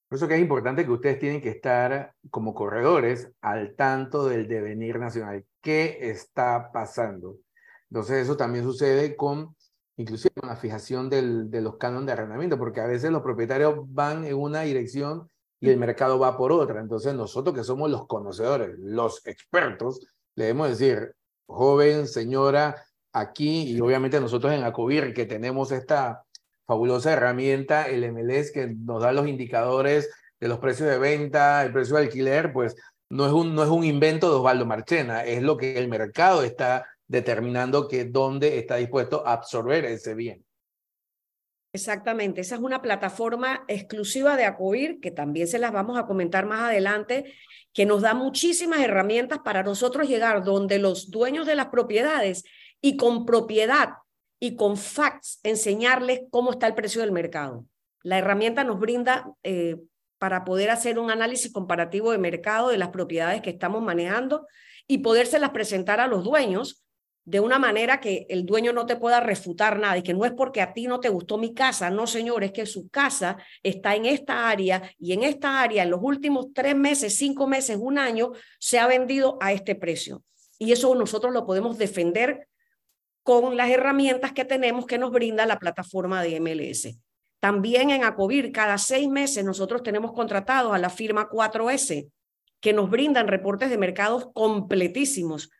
Por 0.08 0.16
eso 0.16 0.26
que 0.26 0.34
es 0.34 0.40
importante 0.40 0.84
que 0.84 0.90
ustedes 0.90 1.18
tienen 1.18 1.42
que 1.42 1.50
estar 1.50 2.14
como 2.30 2.54
corredores 2.54 3.30
al 3.42 3.74
tanto 3.76 4.26
del 4.26 4.48
devenir 4.48 4.98
nacional. 4.98 5.44
¿Qué 5.60 5.98
está 6.00 6.72
pasando? 6.72 7.36
Entonces 7.90 8.22
eso 8.22 8.36
también 8.36 8.64
sucede 8.64 9.16
con, 9.16 9.54
inclusive 9.96 10.32
con 10.40 10.48
la 10.48 10.56
fijación 10.56 11.10
del, 11.10 11.50
de 11.50 11.60
los 11.60 11.76
cánones 11.76 12.06
de 12.06 12.12
arrendamiento, 12.12 12.58
porque 12.58 12.80
a 12.80 12.86
veces 12.86 13.10
los 13.10 13.22
propietarios 13.22 13.74
van 13.92 14.24
en 14.24 14.34
una 14.34 14.62
dirección 14.62 15.28
y 15.60 15.68
el 15.68 15.78
mercado 15.78 16.18
va 16.18 16.38
por 16.38 16.52
otra. 16.52 16.80
Entonces 16.80 17.14
nosotros 17.14 17.54
que 17.54 17.64
somos 17.64 17.90
los 17.90 18.06
conocedores, 18.06 18.78
los 18.78 19.26
expertos, 19.26 20.00
le 20.36 20.44
debemos 20.44 20.70
decir, 20.70 21.14
joven, 21.46 22.06
señora, 22.06 22.82
aquí 23.12 23.72
y 23.72 23.80
obviamente 23.80 24.20
nosotros 24.20 24.52
en 24.52 24.64
Acobir 24.64 25.12
que 25.12 25.26
tenemos 25.26 25.72
esta 25.72 26.24
fabulosa 26.68 27.14
herramienta, 27.14 27.88
el 27.88 28.12
MLS, 28.12 28.52
que 28.52 28.66
nos 28.68 29.02
da 29.02 29.10
los 29.10 29.26
indicadores 29.26 30.10
de 30.38 30.48
los 30.48 30.58
precios 30.58 30.90
de 30.90 30.98
venta, 30.98 31.64
el 31.64 31.72
precio 31.72 31.96
de 31.96 32.02
alquiler, 32.02 32.52
pues 32.52 32.76
no 33.08 33.26
es 33.26 33.32
un, 33.32 33.54
no 33.54 33.62
es 33.62 33.70
un 33.70 33.84
invento 33.84 34.28
de 34.28 34.36
Osvaldo 34.36 34.66
Marchena, 34.66 35.24
es 35.24 35.42
lo 35.42 35.56
que 35.56 35.78
el 35.78 35.88
mercado 35.88 36.42
está 36.42 36.86
determinando 37.06 37.88
que 37.88 38.04
dónde 38.04 38.58
está 38.58 38.76
dispuesto 38.76 39.26
a 39.26 39.32
absorber 39.32 39.86
ese 39.86 40.14
bien. 40.14 40.44
Exactamente, 41.72 42.42
esa 42.42 42.56
es 42.56 42.60
una 42.60 42.82
plataforma 42.82 43.64
exclusiva 43.66 44.36
de 44.36 44.44
Acovir, 44.44 45.00
que 45.00 45.10
también 45.10 45.48
se 45.48 45.58
las 45.58 45.72
vamos 45.72 45.98
a 45.98 46.04
comentar 46.06 46.44
más 46.44 46.60
adelante, 46.60 47.32
que 47.72 47.86
nos 47.86 48.02
da 48.02 48.12
muchísimas 48.12 48.80
herramientas 48.80 49.38
para 49.42 49.62
nosotros 49.62 50.06
llegar 50.06 50.44
donde 50.44 50.78
los 50.78 51.10
dueños 51.10 51.46
de 51.46 51.54
las 51.54 51.68
propiedades 51.68 52.44
y 52.82 52.98
con 52.98 53.24
propiedad 53.24 53.88
y 54.40 54.56
con 54.56 54.76
facts 54.76 55.40
enseñarles 55.42 56.22
cómo 56.30 56.52
está 56.52 56.66
el 56.66 56.74
precio 56.74 57.00
del 57.00 57.12
mercado. 57.12 57.64
La 58.02 58.18
herramienta 58.18 58.64
nos 58.64 58.78
brinda 58.78 59.32
eh, 59.42 59.76
para 60.18 60.44
poder 60.44 60.70
hacer 60.70 60.98
un 60.98 61.10
análisis 61.10 61.52
comparativo 61.52 62.12
de 62.12 62.18
mercado 62.18 62.68
de 62.68 62.78
las 62.78 62.88
propiedades 62.90 63.42
que 63.42 63.50
estamos 63.50 63.82
manejando 63.82 64.46
y 64.86 64.98
podérselas 64.98 65.50
presentar 65.50 66.00
a 66.00 66.06
los 66.06 66.24
dueños 66.24 66.84
de 67.28 67.40
una 67.40 67.58
manera 67.58 68.00
que 68.00 68.24
el 68.30 68.46
dueño 68.46 68.72
no 68.72 68.86
te 68.86 68.96
pueda 68.96 69.20
refutar 69.20 69.78
nada 69.78 69.98
y 69.98 70.02
que 70.02 70.14
no 70.14 70.24
es 70.24 70.32
porque 70.32 70.62
a 70.62 70.72
ti 70.72 70.86
no 70.86 70.98
te 70.98 71.10
gustó 71.10 71.36
mi 71.36 71.52
casa, 71.52 71.90
no 71.90 72.06
señor, 72.06 72.42
es 72.42 72.52
que 72.52 72.64
su 72.64 72.88
casa 72.88 73.36
está 73.62 73.94
en 73.94 74.06
esta 74.06 74.48
área 74.48 74.90
y 74.98 75.12
en 75.12 75.22
esta 75.22 75.60
área 75.60 75.82
en 75.82 75.90
los 75.90 76.00
últimos 76.02 76.46
tres 76.54 76.74
meses, 76.74 77.18
cinco 77.18 77.46
meses, 77.46 77.76
un 77.78 77.98
año, 77.98 78.32
se 78.58 78.78
ha 78.78 78.86
vendido 78.86 79.36
a 79.42 79.52
este 79.52 79.74
precio. 79.74 80.22
Y 80.58 80.72
eso 80.72 80.94
nosotros 80.94 81.34
lo 81.34 81.44
podemos 81.44 81.76
defender 81.76 82.48
con 83.28 83.58
las 83.58 83.68
herramientas 83.68 84.32
que 84.32 84.46
tenemos 84.46 84.86
que 84.86 84.96
nos 84.96 85.12
brinda 85.12 85.44
la 85.44 85.58
plataforma 85.58 86.22
de 86.22 86.40
MLS. 86.40 86.98
También 87.40 87.90
en 87.90 88.02
Acovir, 88.02 88.52
cada 88.52 88.78
seis 88.78 89.06
meses 89.06 89.44
nosotros 89.44 89.82
tenemos 89.82 90.14
contratados 90.14 90.72
a 90.72 90.78
la 90.78 90.88
firma 90.88 91.28
4S, 91.28 92.10
que 92.58 92.72
nos 92.72 92.88
brindan 92.88 93.28
reportes 93.28 93.68
de 93.68 93.76
mercados 93.76 94.30
completísimos 94.32 95.50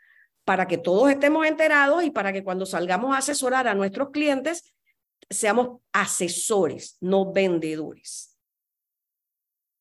para 0.47 0.67
que 0.67 0.79
todos 0.79 1.11
estemos 1.11 1.47
enterados 1.47 2.03
y 2.05 2.11
para 2.11 2.33
que 2.33 2.43
cuando 2.43 2.65
salgamos 2.65 3.15
a 3.15 3.19
asesorar 3.19 3.69
a 3.69 3.75
nuestros 3.75 4.13
clientes, 4.13 4.75
seamos 5.29 5.83
asesores, 5.93 6.97
no 7.03 7.35
vendedores. 7.35 8.35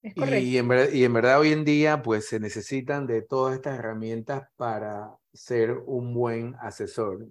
Y 0.03 0.57
en, 0.57 0.69
y 0.91 1.05
en 1.05 1.13
verdad 1.13 1.39
hoy 1.39 1.53
en 1.53 1.63
día 1.63 2.01
pues 2.01 2.27
se 2.27 2.41
necesitan 2.41 3.07
de 3.07 3.21
todas 3.21 3.55
estas 3.55 3.79
herramientas 3.79 4.49
para 4.57 5.15
ser 5.31 5.71
un 5.85 6.13
buen 6.13 6.53
asesor. 6.59 7.25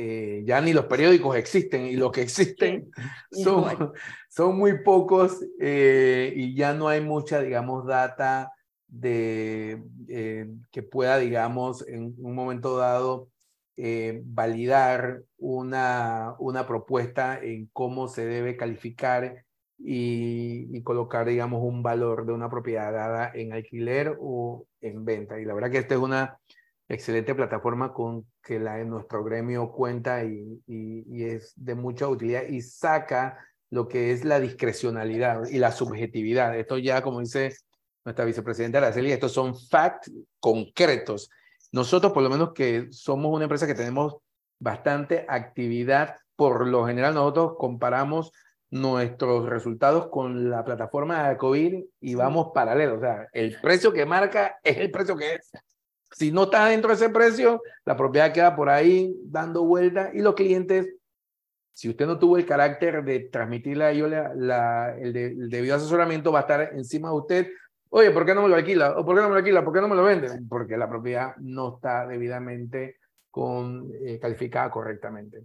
Eh, 0.00 0.44
ya 0.46 0.60
ni 0.60 0.72
los 0.72 0.84
periódicos 0.84 1.34
existen 1.34 1.84
y 1.86 1.96
los 1.96 2.12
que 2.12 2.22
existen 2.22 2.88
son, 3.32 3.92
son 4.28 4.56
muy 4.56 4.84
pocos 4.84 5.44
eh, 5.58 6.32
y 6.36 6.54
ya 6.54 6.72
no 6.72 6.86
hay 6.86 7.00
mucha, 7.00 7.40
digamos, 7.40 7.84
data 7.84 8.52
de, 8.86 9.82
eh, 10.06 10.46
que 10.70 10.84
pueda, 10.84 11.18
digamos, 11.18 11.84
en 11.88 12.14
un 12.16 12.34
momento 12.36 12.76
dado 12.76 13.28
validar 14.24 15.22
una, 15.36 16.36
una 16.38 16.64
propuesta 16.66 17.40
en 17.40 17.68
cómo 17.72 18.06
se 18.06 18.24
debe 18.24 18.56
calificar 18.56 19.44
y, 19.78 20.68
y, 20.76 20.82
colocar, 20.84 21.26
digamos, 21.26 21.60
un 21.64 21.82
valor 21.82 22.24
de 22.24 22.32
una 22.32 22.48
propiedad 22.48 22.92
dada 22.92 23.32
en 23.34 23.52
alquiler 23.52 24.16
o 24.20 24.64
en 24.80 25.04
venta. 25.04 25.40
Y 25.40 25.44
la 25.44 25.54
verdad 25.54 25.70
que 25.72 25.78
esta 25.78 25.94
es 25.94 26.00
una 26.00 26.38
excelente 26.88 27.34
plataforma 27.34 27.92
con 27.92 28.26
que 28.42 28.58
la, 28.58 28.82
nuestro 28.84 29.22
gremio 29.22 29.70
cuenta 29.70 30.24
y, 30.24 30.62
y, 30.66 31.24
es 31.24 31.52
de 31.56 31.74
mucha 31.74 32.08
utilidad 32.08 32.44
y 32.48 32.62
saca 32.62 33.38
lo 33.70 33.86
que 33.88 34.12
es 34.12 34.24
la 34.24 34.40
discrecionalidad 34.40 35.46
y 35.46 35.58
la 35.58 35.72
subjetividad. 35.72 36.56
Esto 36.58 36.78
ya, 36.78 37.02
como 37.02 37.20
dice 37.20 37.54
nuestra 38.04 38.24
vicepresidenta 38.24 38.78
Araceli, 38.78 39.12
estos 39.12 39.32
son 39.32 39.54
facts 39.54 40.10
concretos. 40.40 41.30
Nosotros, 41.72 42.12
por 42.12 42.22
lo 42.22 42.30
menos 42.30 42.52
que 42.54 42.88
somos 42.90 43.34
una 43.34 43.44
empresa 43.44 43.66
que 43.66 43.74
tenemos 43.74 44.16
bastante 44.58 45.26
actividad, 45.28 46.16
por 46.34 46.66
lo 46.66 46.86
general 46.86 47.14
nosotros 47.14 47.54
comparamos 47.58 48.32
nuestros 48.70 49.48
resultados 49.48 50.08
con 50.08 50.50
la 50.50 50.64
plataforma 50.64 51.28
de 51.28 51.36
COVID 51.36 51.84
y 52.00 52.14
vamos 52.14 52.48
paralelo. 52.54 52.96
O 52.96 53.00
sea, 53.00 53.28
el 53.32 53.60
precio 53.60 53.92
que 53.92 54.06
marca 54.06 54.58
es 54.62 54.78
el 54.78 54.90
precio 54.90 55.16
que 55.16 55.34
es. 55.34 55.50
Si 56.10 56.32
no 56.32 56.44
está 56.44 56.66
dentro 56.66 56.88
de 56.88 56.94
ese 56.94 57.10
precio, 57.10 57.62
la 57.84 57.96
propiedad 57.96 58.32
queda 58.32 58.56
por 58.56 58.68
ahí 58.68 59.14
dando 59.24 59.64
vuelta 59.64 60.10
y 60.12 60.20
los 60.20 60.34
clientes, 60.34 60.94
si 61.72 61.88
usted 61.88 62.06
no 62.06 62.18
tuvo 62.18 62.38
el 62.38 62.46
carácter 62.46 63.04
de 63.04 63.20
transmitirle 63.20 63.84
a 63.84 63.90
ellos 63.90 64.10
la, 64.10 64.96
el, 64.98 65.48
debido 65.48 65.76
asesoramiento, 65.76 66.32
va 66.32 66.40
a 66.40 66.42
estar 66.42 66.70
encima 66.72 67.10
de 67.10 67.14
usted. 67.14 67.48
Oye, 67.90 68.10
¿por 68.10 68.26
qué 68.26 68.34
no 68.34 68.42
me 68.42 68.48
lo 68.48 68.56
alquila? 68.56 68.98
¿O 68.98 69.04
por 69.04 69.14
qué 69.14 69.22
no 69.22 69.28
me 69.28 69.34
lo 69.34 69.38
alquila? 69.38 69.64
¿Por 69.64 69.72
qué 69.72 69.80
no 69.80 69.88
me 69.88 69.94
lo 69.96 70.02
vende? 70.02 70.40
Porque 70.48 70.76
la 70.76 70.88
propiedad 70.88 71.36
no 71.36 71.76
está 71.76 72.06
debidamente 72.06 72.96
con, 73.30 73.90
eh, 74.04 74.18
calificada 74.18 74.70
correctamente. 74.70 75.42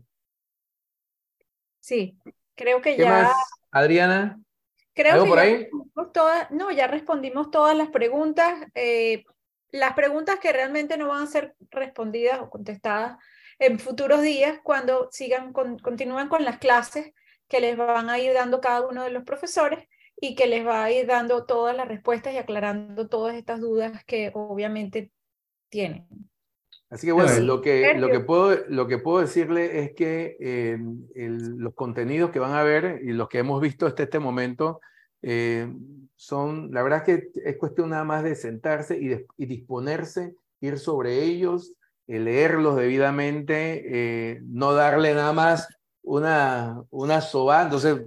Sí, 1.80 2.18
creo 2.56 2.82
que 2.82 2.96
¿Qué 2.96 3.04
ya. 3.04 3.24
Más? 3.24 3.36
Adriana. 3.72 4.40
Creo 4.94 5.24
que 5.24 5.30
por 5.30 5.40
ahí? 5.40 5.68
No, 6.52 6.72
ya 6.72 6.88
respondimos 6.88 7.52
todas 7.52 7.76
las 7.76 7.90
preguntas. 7.90 8.54
Eh, 8.76 9.24
las 9.74 9.94
preguntas 9.96 10.40
que 10.40 10.54
realmente 10.54 10.98
no 10.98 11.10
van 11.10 11.24
a 11.24 11.28
ser 11.28 11.56
respondidas 11.72 12.40
o 12.40 12.50
contestadas 12.50 13.18
en 13.60 13.80
futuros 13.80 14.22
días 14.22 14.60
cuando 14.64 15.10
sigan 15.12 15.52
con, 15.52 15.78
continúen 15.80 16.30
con 16.30 16.46
las 16.46 16.60
clases 16.60 17.12
que 17.50 17.60
les 17.60 17.76
van 17.76 18.10
a 18.10 18.20
ir 18.20 18.34
dando 18.34 18.62
cada 18.62 18.88
uno 18.88 19.04
de 19.04 19.10
los 19.10 19.24
profesores 19.24 19.88
y 20.16 20.36
que 20.36 20.48
les 20.48 20.66
va 20.66 20.84
a 20.86 20.92
ir 20.92 21.08
dando 21.08 21.46
todas 21.46 21.76
las 21.76 21.88
respuestas 21.88 22.34
y 22.34 22.38
aclarando 22.38 23.10
todas 23.10 23.36
estas 23.36 23.60
dudas 23.60 24.06
que 24.06 24.32
obviamente 24.34 25.12
tienen. 25.70 26.08
Así 26.90 27.08
que 27.08 27.14
bueno, 27.14 27.32
lo 27.40 27.62
que, 27.62 27.96
lo 27.96 28.10
que, 28.12 28.20
puedo, 28.20 28.56
lo 28.70 28.88
que 28.88 29.00
puedo 29.00 29.20
decirle 29.22 29.80
es 29.80 29.94
que 29.96 30.38
eh, 30.40 30.78
el- 31.16 31.58
los 31.58 31.74
contenidos 31.74 32.30
que 32.30 32.38
van 32.38 32.54
a 32.54 32.62
ver 32.62 33.00
y 33.04 33.12
los 33.14 33.28
que 33.28 33.40
hemos 33.40 33.60
visto 33.60 33.88
hasta 33.88 34.04
este 34.04 34.20
momento 34.20 34.80
eh, 35.24 35.68
son, 36.16 36.72
la 36.72 36.84
verdad 36.84 37.04
es 37.10 37.24
que 37.34 37.42
es 37.46 37.58
cuestión 37.58 37.90
nada 37.90 38.04
más 38.04 38.24
de 38.24 38.36
sentarse 38.36 38.98
y, 38.98 39.08
de- 39.10 39.26
y 39.38 39.46
disponerse, 39.48 40.36
ir 40.62 40.78
sobre 40.80 41.24
ellos, 41.24 41.74
eh, 42.08 42.20
leerlos 42.20 42.76
debidamente, 42.78 44.32
eh, 44.34 44.40
no 44.44 44.74
darle 44.74 45.14
nada 45.16 45.34
más 45.34 45.68
una, 46.04 46.82
una 46.92 47.22
soba. 47.22 47.64
Entonces, 47.64 48.02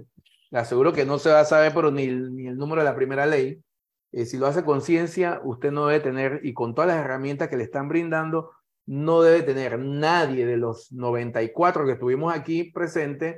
le 0.51 0.59
aseguro 0.59 0.93
que 0.93 1.05
no 1.05 1.19
se 1.19 1.29
va 1.31 1.41
a 1.41 1.45
saber 1.45 1.73
pero 1.75 1.91
ni, 1.91 2.07
ni 2.07 2.47
el 2.47 2.57
número 2.57 2.81
de 2.81 2.85
la 2.89 2.95
primera 2.95 3.25
ley. 3.25 3.61
Eh, 4.11 4.25
si 4.25 4.37
lo 4.37 4.47
hace 4.47 4.63
con 4.63 4.81
ciencia, 4.81 5.41
usted 5.43 5.71
no 5.71 5.87
debe 5.87 5.99
tener, 6.03 6.39
y 6.43 6.53
con 6.53 6.73
todas 6.73 6.87
las 6.89 7.03
herramientas 7.03 7.49
que 7.49 7.57
le 7.57 7.63
están 7.63 7.89
brindando, 7.89 8.51
no 8.85 9.21
debe 9.21 9.43
tener 9.43 9.77
nadie 9.79 10.45
de 10.45 10.57
los 10.57 10.91
94 10.93 11.85
que 11.85 11.93
estuvimos 11.93 12.33
aquí 12.33 12.71
presentes, 12.71 13.37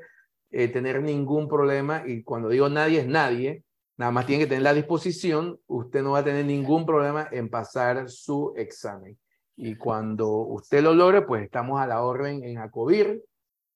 eh, 0.51 0.67
tener 0.67 1.01
ningún 1.01 1.47
problema. 1.47 2.03
Y 2.05 2.23
cuando 2.23 2.49
digo 2.49 2.69
nadie, 2.69 2.99
es 3.01 3.07
nadie. 3.07 3.63
Nada 3.99 4.11
más 4.13 4.25
tiene 4.25 4.43
que 4.45 4.47
tener 4.47 4.63
la 4.63 4.73
disposición. 4.73 5.59
Usted 5.67 6.01
no 6.03 6.11
va 6.11 6.19
a 6.19 6.23
tener 6.23 6.45
ningún 6.45 6.85
problema 6.85 7.27
en 7.33 7.49
pasar 7.49 8.09
su 8.09 8.53
examen. 8.55 9.19
Y 9.57 9.75
cuando 9.75 10.29
usted 10.37 10.81
lo 10.81 10.93
logre, 10.93 11.23
pues 11.23 11.43
estamos 11.43 11.81
a 11.81 11.85
la 11.87 12.01
orden 12.01 12.41
en 12.45 12.59
ACOBIR. 12.59 13.21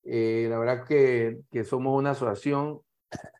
Eh, 0.05 0.47
la 0.49 0.57
verdad 0.59 0.85
que, 0.87 1.39
que 1.51 1.65
somos 1.65 1.99
una 1.99 2.11
asociación, 2.11 2.79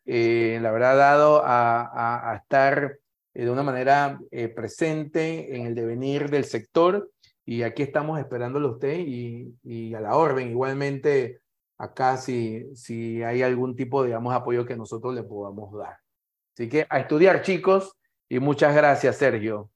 eh, 0.04 0.58
la 0.62 0.72
verdad, 0.72 0.96
dado 0.98 1.42
a, 1.44 1.80
a- 1.82 2.32
a 2.32 2.36
estar 2.36 2.98
eh, 3.34 3.44
de 3.46 3.50
una 3.50 3.62
manera 3.62 4.20
eh, 4.30 4.48
presente 4.48 5.56
en 5.56 5.66
el 5.66 5.74
devenir 5.74 6.28
del 6.30 6.44
sector. 6.44 7.10
Y 7.46 7.62
aquí 7.62 7.82
estamos 7.82 8.18
esperándolo 8.20 8.68
a 8.68 8.72
usted 8.72 8.98
y, 9.00 9.54
y 9.62 9.94
a 9.94 10.00
la 10.02 10.16
orden. 10.16 10.50
Igualmente, 10.50 11.40
acá 11.78 12.18
si, 12.18 12.66
si 12.76 13.22
hay 13.22 13.42
algún 13.42 13.74
tipo, 13.74 14.04
digamos, 14.04 14.34
apoyo 14.34 14.66
que 14.66 14.76
nosotros 14.76 15.14
le 15.14 15.22
podamos 15.22 15.72
dar. 15.78 16.03
Así 16.54 16.68
que 16.68 16.86
a 16.88 17.00
estudiar, 17.00 17.42
chicos, 17.42 17.96
y 18.28 18.38
muchas 18.38 18.74
gracias, 18.74 19.16
Sergio. 19.16 19.70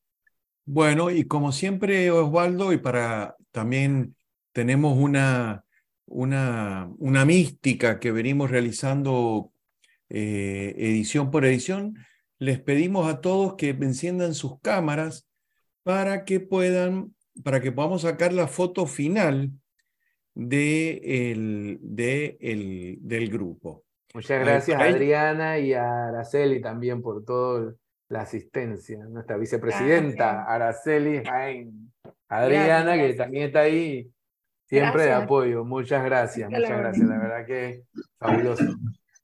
Bueno, 0.64 1.10
y 1.10 1.24
como 1.24 1.52
siempre, 1.52 2.10
Osvaldo, 2.10 2.72
y 2.72 2.78
para 2.78 3.36
también 3.52 4.14
tenemos 4.52 4.96
una, 4.98 5.64
una, 6.06 6.90
una 6.98 7.24
mística 7.24 7.98
que 7.98 8.12
venimos 8.12 8.50
realizando 8.50 9.52
eh, 10.08 10.74
edición 10.76 11.30
por 11.30 11.44
edición, 11.44 11.94
les 12.38 12.60
pedimos 12.60 13.12
a 13.12 13.20
todos 13.20 13.54
que 13.56 13.70
enciendan 13.70 14.34
sus 14.34 14.60
cámaras 14.60 15.26
para 15.82 16.24
que 16.24 16.38
puedan, 16.40 17.14
para 17.42 17.60
que 17.60 17.72
podamos 17.72 18.02
sacar 18.02 18.32
la 18.32 18.46
foto 18.46 18.86
final 18.86 19.50
de 20.34 21.30
el, 21.32 21.78
de 21.82 22.36
el- 22.40 22.98
del 23.00 23.30
grupo. 23.30 23.84
Muchas 24.14 24.40
gracias 24.40 24.80
a. 24.80 24.84
Adriana 24.84 25.58
y 25.58 25.74
a 25.74 26.08
Araceli 26.08 26.60
también 26.60 27.02
por 27.02 27.24
toda 27.24 27.74
la 28.08 28.22
asistencia. 28.22 29.04
Nuestra 29.04 29.36
vicepresidenta, 29.36 30.44
Araceli 30.44 31.22
Jaén. 31.24 31.92
Adriana, 32.28 32.94
que 32.96 33.14
también 33.14 33.44
está 33.46 33.60
ahí 33.60 34.10
siempre 34.66 35.04
de 35.04 35.12
apoyo. 35.12 35.64
Muchas 35.64 36.04
gracias, 36.04 36.50
muchas 36.50 36.78
gracias. 36.78 37.06
La 37.06 37.18
verdad 37.18 37.46
que 37.46 37.84
fabuloso. 38.18 38.64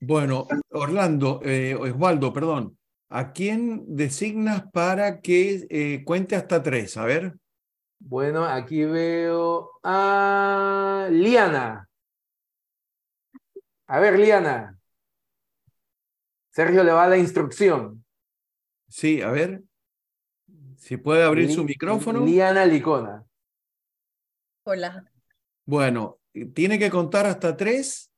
Bueno, 0.00 0.46
Orlando, 0.70 1.40
eh, 1.44 1.74
Osvaldo, 1.74 2.32
perdón, 2.32 2.76
¿a 3.08 3.32
quién 3.32 3.84
designas 3.96 4.64
para 4.70 5.20
que 5.20 5.66
eh, 5.70 6.02
cuente 6.04 6.36
hasta 6.36 6.62
tres? 6.62 6.96
A 6.96 7.06
ver. 7.06 7.34
Bueno, 7.98 8.44
aquí 8.44 8.84
veo 8.84 9.70
a 9.82 11.08
Liana. 11.10 11.88
A 13.86 14.00
ver, 14.00 14.18
Liana. 14.18 14.78
Sergio 16.50 16.84
le 16.84 16.92
va 16.92 17.08
la 17.08 17.18
instrucción. 17.18 18.04
Sí, 18.88 19.20
a 19.20 19.30
ver. 19.30 19.62
Si 20.76 20.96
puede 20.96 21.24
abrir 21.24 21.52
su 21.52 21.64
micrófono. 21.64 22.24
Liana 22.24 22.64
Licona. 22.64 23.24
Hola. 24.64 25.04
Bueno, 25.66 26.18
tiene 26.54 26.78
que 26.78 26.90
contar 26.90 27.26
hasta 27.26 27.56
tres. 27.56 28.10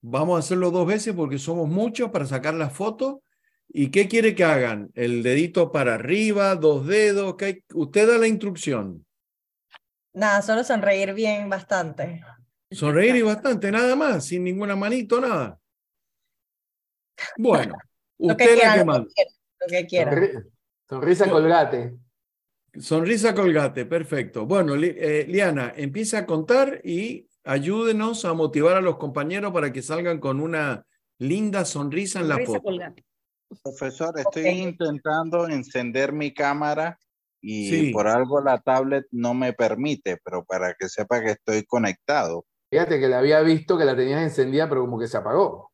Vamos 0.00 0.36
a 0.36 0.40
hacerlo 0.40 0.70
dos 0.70 0.86
veces 0.86 1.14
porque 1.14 1.38
somos 1.38 1.68
muchos 1.68 2.10
para 2.10 2.26
sacar 2.26 2.54
la 2.54 2.70
foto. 2.70 3.22
¿Y 3.68 3.90
qué 3.90 4.06
quiere 4.06 4.34
que 4.34 4.44
hagan? 4.44 4.90
¿El 4.94 5.22
dedito 5.22 5.72
para 5.72 5.94
arriba, 5.94 6.54
dos 6.54 6.86
dedos? 6.86 7.36
¿Qué 7.36 7.44
hay? 7.44 7.64
Usted 7.72 8.06
da 8.06 8.18
la 8.18 8.28
instrucción. 8.28 9.04
Nada, 10.12 10.42
solo 10.42 10.62
sonreír 10.62 11.12
bien 11.12 11.48
bastante. 11.48 12.22
Sonreír 12.74 13.16
y 13.16 13.22
bastante, 13.22 13.70
nada 13.70 13.94
más, 13.96 14.26
sin 14.26 14.44
ninguna 14.44 14.74
manito, 14.76 15.20
nada. 15.20 15.58
Bueno, 17.36 17.74
que 18.18 18.26
usted 18.26 18.58
la 18.62 18.72
que 18.72 18.78
lo 18.80 18.84
manda. 18.84 19.08
que 19.08 19.14
quieran, 19.14 19.34
lo 19.60 19.66
que 19.68 19.86
quieran. 19.86 20.14
Sonri- 20.14 20.50
Sonrisa 20.88 21.30
colgate. 21.30 21.94
Sonrisa 22.78 23.34
colgate, 23.34 23.86
perfecto. 23.86 24.46
Bueno, 24.46 24.74
eh, 24.74 25.24
Liana, 25.28 25.72
empieza 25.76 26.18
a 26.18 26.26
contar 26.26 26.80
y 26.84 27.28
ayúdenos 27.44 28.24
a 28.24 28.32
motivar 28.34 28.76
a 28.76 28.80
los 28.80 28.96
compañeros 28.96 29.52
para 29.52 29.72
que 29.72 29.80
salgan 29.82 30.18
con 30.18 30.40
una 30.40 30.84
linda 31.18 31.64
sonrisa 31.64 32.20
en 32.20 32.28
la 32.28 32.34
Sonrisa 32.34 32.52
foto. 32.54 32.62
colgate. 32.64 33.04
Profesor, 33.62 34.18
estoy 34.18 34.48
intentando 34.48 35.46
encender 35.48 36.12
mi 36.12 36.34
cámara 36.34 36.98
y 37.40 37.68
Sí. 37.70 37.90
por 37.92 38.08
algo 38.08 38.40
la 38.40 38.58
tablet 38.60 39.06
no 39.12 39.32
me 39.34 39.52
permite, 39.52 40.18
pero 40.24 40.44
para 40.44 40.74
que 40.74 40.88
sepa 40.88 41.22
que 41.22 41.32
estoy 41.32 41.64
conectado. 41.64 42.44
Fíjate 42.70 42.98
que 42.98 43.08
la 43.08 43.18
había 43.18 43.40
visto 43.40 43.78
que 43.78 43.84
la 43.84 43.94
tenías 43.96 44.22
encendida, 44.22 44.68
pero 44.68 44.82
como 44.82 44.98
que 44.98 45.06
se 45.06 45.16
apagó. 45.16 45.70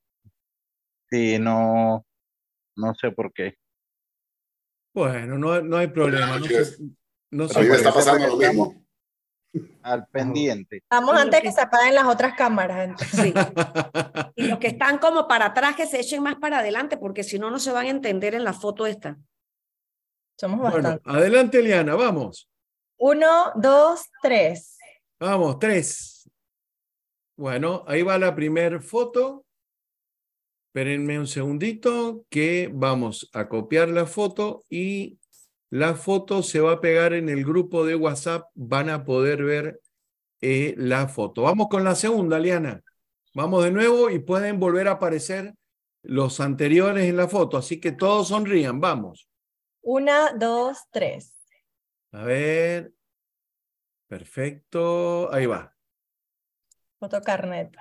Sí, 1.10 1.38
no, 1.38 2.04
no 2.76 2.94
sé 2.94 3.10
por 3.12 3.32
qué. 3.32 3.56
Bueno, 4.94 5.38
no, 5.38 5.60
no 5.62 5.76
hay 5.76 5.88
problema. 5.88 6.38
No 6.38 6.44
se, 6.46 6.76
no 7.30 7.48
Pero 7.48 7.60
a 7.60 7.62
mí 7.62 7.68
me 7.68 7.76
está 7.76 7.92
pasando 7.92 8.26
lo 8.26 8.36
mismo. 8.36 8.74
Al 9.82 10.06
pendiente. 10.08 10.76
Estamos 10.76 11.16
Y 11.16 11.18
antes 11.18 11.40
que 11.40 11.50
se 11.52 11.60
apaguen 11.60 11.94
las 11.94 12.04
otras 12.04 12.34
cámaras. 12.34 12.88
entonces. 12.88 13.20
Sí. 13.20 13.34
Y 14.36 14.46
los 14.46 14.58
que 14.58 14.68
están 14.68 14.98
como 14.98 15.26
para 15.28 15.46
atrás, 15.46 15.76
que 15.76 15.86
se 15.86 16.00
echen 16.00 16.22
más 16.22 16.36
para 16.36 16.58
adelante, 16.60 16.96
porque 16.96 17.24
si 17.24 17.38
no, 17.38 17.50
no 17.50 17.58
se 17.58 17.72
van 17.72 17.86
a 17.86 17.90
entender 17.90 18.34
en 18.34 18.44
la 18.44 18.52
foto 18.52 18.86
esta. 18.86 19.18
Somos 20.38 20.60
Bueno, 20.60 20.74
bastantes. 20.76 21.06
adelante, 21.14 21.62
Liana, 21.62 21.94
vamos. 21.94 22.48
Uno, 22.98 23.52
dos, 23.56 24.02
tres. 24.22 24.78
Vamos, 25.18 25.58
tres. 25.58 26.19
Bueno, 27.40 27.84
ahí 27.86 28.02
va 28.02 28.18
la 28.18 28.34
primer 28.34 28.82
foto. 28.82 29.46
Espérenme 30.66 31.18
un 31.18 31.26
segundito 31.26 32.26
que 32.28 32.70
vamos 32.70 33.30
a 33.32 33.48
copiar 33.48 33.88
la 33.88 34.04
foto 34.04 34.62
y 34.68 35.18
la 35.70 35.94
foto 35.94 36.42
se 36.42 36.60
va 36.60 36.72
a 36.72 36.80
pegar 36.82 37.14
en 37.14 37.30
el 37.30 37.46
grupo 37.46 37.86
de 37.86 37.94
WhatsApp. 37.94 38.50
Van 38.52 38.90
a 38.90 39.06
poder 39.06 39.42
ver 39.42 39.80
eh, 40.42 40.74
la 40.76 41.08
foto. 41.08 41.40
Vamos 41.40 41.68
con 41.70 41.82
la 41.82 41.94
segunda, 41.94 42.38
Liana. 42.38 42.82
Vamos 43.32 43.64
de 43.64 43.70
nuevo 43.70 44.10
y 44.10 44.18
pueden 44.18 44.60
volver 44.60 44.88
a 44.88 44.92
aparecer 44.92 45.54
los 46.02 46.40
anteriores 46.40 47.08
en 47.08 47.16
la 47.16 47.26
foto. 47.26 47.56
Así 47.56 47.80
que 47.80 47.92
todos 47.92 48.28
sonrían. 48.28 48.80
Vamos. 48.80 49.30
Una, 49.80 50.34
dos, 50.34 50.76
tres. 50.90 51.34
A 52.12 52.22
ver. 52.22 52.92
Perfecto. 54.08 55.32
Ahí 55.32 55.46
va. 55.46 55.74
Foto 57.00 57.20
carnet. 57.22 57.74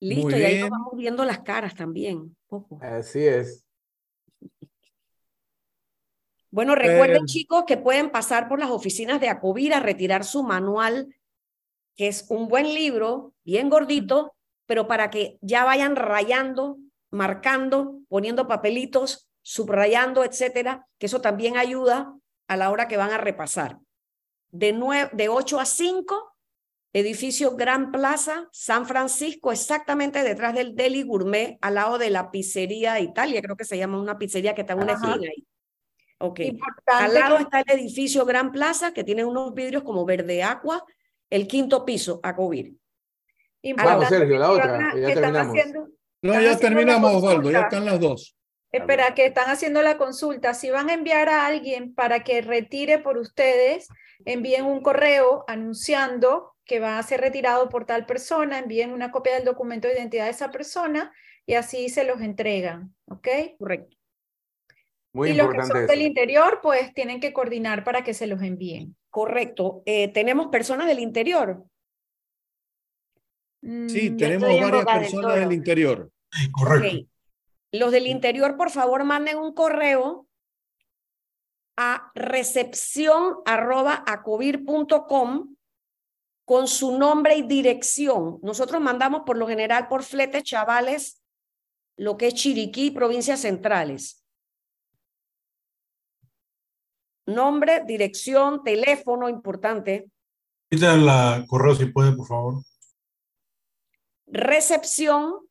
Listo, 0.00 0.30
Muy 0.30 0.34
y 0.34 0.44
ahí 0.44 0.54
bien. 0.54 0.60
nos 0.62 0.70
vamos 0.70 0.96
viendo 0.96 1.24
las 1.24 1.40
caras 1.40 1.74
también. 1.76 2.36
Poco. 2.48 2.78
Así 2.82 3.24
es. 3.24 3.64
Bueno, 6.50 6.74
recuerden, 6.74 7.22
Eh, 7.22 7.26
chicos, 7.26 7.64
que 7.66 7.76
pueden 7.76 8.10
pasar 8.10 8.48
por 8.48 8.58
las 8.58 8.70
oficinas 8.70 9.20
de 9.20 9.28
Acovir 9.28 9.72
a 9.72 9.80
retirar 9.80 10.24
su 10.24 10.42
manual, 10.42 11.14
que 11.94 12.08
es 12.08 12.26
un 12.30 12.48
buen 12.48 12.74
libro, 12.74 13.34
bien 13.44 13.70
gordito, 13.70 14.34
pero 14.66 14.88
para 14.88 15.10
que 15.10 15.38
ya 15.42 15.64
vayan 15.64 15.94
rayando, 15.94 16.78
marcando, 17.10 18.00
poniendo 18.08 18.48
papelitos, 18.48 19.28
subrayando, 19.42 20.24
etcétera, 20.24 20.88
que 20.98 21.06
eso 21.06 21.20
también 21.20 21.56
ayuda 21.56 22.16
a 22.48 22.56
la 22.56 22.70
hora 22.70 22.88
que 22.88 22.96
van 22.96 23.10
a 23.12 23.18
repasar. 23.18 23.78
De, 24.52 25.08
de 25.12 25.28
8 25.28 25.60
a 25.60 25.64
5, 25.64 26.32
edificio 26.92 27.54
Gran 27.56 27.92
Plaza, 27.92 28.48
San 28.52 28.86
Francisco, 28.86 29.52
exactamente 29.52 30.22
detrás 30.24 30.54
del 30.54 30.74
Deli 30.74 31.02
Gourmet, 31.04 31.56
al 31.60 31.74
lado 31.76 31.98
de 31.98 32.10
la 32.10 32.30
pizzería 32.30 32.98
Italia, 33.00 33.40
creo 33.42 33.56
que 33.56 33.64
se 33.64 33.78
llama 33.78 34.00
una 34.00 34.18
pizzería 34.18 34.54
que 34.54 34.62
está 34.62 34.72
en 34.72 34.82
una 34.82 34.94
Ajá. 34.94 35.12
esquina 35.12 35.30
ahí. 35.30 35.46
Ok. 36.18 36.40
Al 36.86 37.14
lado 37.14 37.36
que- 37.36 37.42
está 37.44 37.60
el 37.60 37.78
edificio 37.80 38.24
Gran 38.26 38.50
Plaza, 38.52 38.92
que 38.92 39.04
tiene 39.04 39.24
unos 39.24 39.54
vidrios 39.54 39.84
como 39.84 40.04
verde 40.04 40.42
agua, 40.42 40.84
el 41.30 41.46
quinto 41.46 41.84
piso, 41.84 42.18
Acovir. 42.22 42.66
Vamos, 42.66 42.80
Importante 43.62 44.06
Sergio, 44.06 44.38
la 44.38 44.50
otra, 44.50 44.90
a- 44.90 44.98
ya 44.98 45.14
terminamos. 45.14 45.56
haciendo- 45.56 45.88
No, 46.22 46.40
ya 46.40 46.58
terminamos, 46.58 47.14
Osvaldo. 47.14 47.50
Ya 47.50 47.60
están 47.62 47.84
las 47.84 48.00
dos. 48.00 48.36
Espera, 48.72 49.14
que 49.14 49.26
están 49.26 49.48
haciendo 49.50 49.82
la 49.82 49.96
consulta. 49.96 50.54
Si 50.54 50.70
van 50.70 50.90
a 50.90 50.94
enviar 50.94 51.28
a 51.28 51.46
alguien 51.46 51.94
para 51.94 52.22
que 52.24 52.40
retire 52.42 52.98
por 52.98 53.16
ustedes, 53.18 53.88
envíen 54.24 54.64
un 54.64 54.82
correo 54.82 55.44
anunciando 55.48 56.54
que 56.64 56.80
va 56.80 56.98
a 56.98 57.02
ser 57.02 57.20
retirado 57.20 57.68
por 57.68 57.84
tal 57.84 58.06
persona, 58.06 58.58
envíen 58.58 58.92
una 58.92 59.10
copia 59.10 59.34
del 59.34 59.44
documento 59.44 59.88
de 59.88 59.94
identidad 59.94 60.24
de 60.24 60.30
esa 60.30 60.50
persona 60.50 61.12
y 61.46 61.54
así 61.54 61.88
se 61.88 62.04
los 62.04 62.20
entregan, 62.20 62.94
¿ok? 63.06 63.28
Correcto. 63.58 63.96
Muy 65.12 65.30
y 65.30 65.34
los 65.34 65.50
que 65.52 65.62
son 65.62 65.76
eso. 65.78 65.86
del 65.86 66.02
interior, 66.02 66.60
pues 66.62 66.94
tienen 66.94 67.18
que 67.18 67.32
coordinar 67.32 67.82
para 67.82 68.04
que 68.04 68.14
se 68.14 68.28
los 68.28 68.40
envíen. 68.42 68.96
Correcto. 69.10 69.82
Eh, 69.84 70.08
tenemos 70.08 70.46
personas 70.48 70.86
del 70.86 71.00
interior. 71.00 71.64
Sí, 73.62 74.10
Mm, 74.10 74.16
tenemos 74.16 74.48
estoy 74.48 74.56
en 74.56 74.70
varias 74.70 74.86
del 74.86 75.00
personas 75.00 75.34
del 75.34 75.52
interior. 75.52 76.10
Sí, 76.32 76.52
correcto. 76.52 77.08
Los 77.72 77.92
del 77.92 78.06
interior, 78.06 78.56
por 78.56 78.70
favor, 78.70 79.04
manden 79.04 79.38
un 79.38 79.52
correo 79.54 80.26
a 81.82 82.12
recepción 82.14 83.36
arroba 83.46 84.04
acovir.com 84.06 85.56
con 86.44 86.68
su 86.68 86.98
nombre 86.98 87.36
y 87.36 87.42
dirección. 87.42 88.38
Nosotros 88.42 88.82
mandamos 88.82 89.22
por 89.24 89.38
lo 89.38 89.48
general 89.48 89.88
por 89.88 90.02
flete 90.02 90.42
chavales 90.42 91.22
lo 91.96 92.18
que 92.18 92.26
es 92.26 92.34
Chiriquí, 92.34 92.90
provincias 92.90 93.40
centrales. 93.40 94.22
Nombre, 97.26 97.82
dirección, 97.86 98.62
teléfono, 98.62 99.30
importante. 99.30 100.10
Quita 100.70 100.94
la 100.98 101.46
correo 101.48 101.74
si 101.74 101.86
puede, 101.86 102.12
por 102.12 102.26
favor. 102.26 102.62
Recepción 104.26 105.48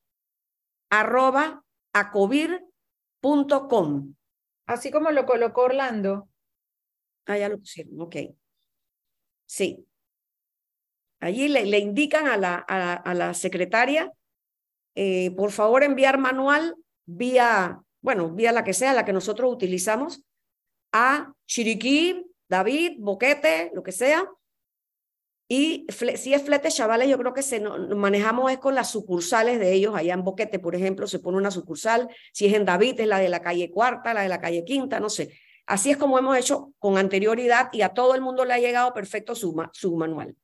arroba 0.91 1.63
acovir.com. 1.93 2.73
Así 4.69 4.91
como 4.91 5.09
lo 5.09 5.25
colocó 5.25 5.63
Orlando. 5.63 6.29
Ah, 7.25 7.39
ya 7.39 7.49
lo 7.49 7.57
pusieron, 7.57 7.99
ok. 8.01 8.15
Sí. 9.47 9.83
Allí 11.19 11.47
le, 11.47 11.65
le 11.65 11.79
indican 11.79 12.27
a 12.27 12.37
la, 12.37 12.63
a, 12.67 12.93
a 12.93 13.13
la 13.15 13.33
secretaria, 13.33 14.13
eh, 14.93 15.31
por 15.31 15.51
favor 15.51 15.83
enviar 15.83 16.19
manual 16.19 16.75
vía, 17.05 17.81
bueno, 18.01 18.29
vía 18.29 18.51
la 18.51 18.63
que 18.63 18.73
sea, 18.73 18.93
la 18.93 19.05
que 19.05 19.11
nosotros 19.11 19.51
utilizamos, 19.51 20.21
a 20.91 21.33
Chiriquí, 21.47 22.27
David, 22.47 22.97
Boquete, 22.99 23.71
lo 23.73 23.81
que 23.81 23.91
sea. 23.91 24.23
Y 25.51 25.87
si 25.89 26.35
es 26.35 26.43
flete 26.43 26.69
chavales, 26.69 27.09
yo 27.09 27.17
creo 27.17 27.33
que 27.33 27.41
se 27.41 27.59
manejamos 27.59 28.51
es 28.51 28.59
con 28.59 28.75
las 28.75 28.91
sucursales 28.91 29.59
de 29.59 29.73
ellos. 29.73 29.95
Allá 29.95 30.13
en 30.13 30.23
Boquete, 30.23 30.59
por 30.59 30.75
ejemplo, 30.75 31.07
se 31.07 31.17
pone 31.17 31.37
una 31.37 31.49
sucursal. 31.49 32.07
Si 32.31 32.45
es 32.45 32.53
en 32.53 32.65
David, 32.65 32.99
es 32.99 33.07
la 33.07 33.17
de 33.17 33.29
la 33.29 33.41
calle 33.41 33.71
cuarta, 33.71 34.13
la 34.13 34.21
de 34.21 34.29
la 34.29 34.39
calle 34.39 34.63
quinta, 34.63 34.99
no 34.99 35.09
sé. 35.09 35.39
Así 35.65 35.89
es 35.89 35.97
como 35.97 36.19
hemos 36.19 36.37
hecho 36.37 36.73
con 36.77 36.99
anterioridad 36.99 37.69
y 37.73 37.81
a 37.81 37.89
todo 37.89 38.13
el 38.13 38.21
mundo 38.21 38.45
le 38.45 38.53
ha 38.53 38.59
llegado 38.59 38.93
perfecto 38.93 39.33
su, 39.33 39.55
su 39.73 39.97
manual. 39.97 40.35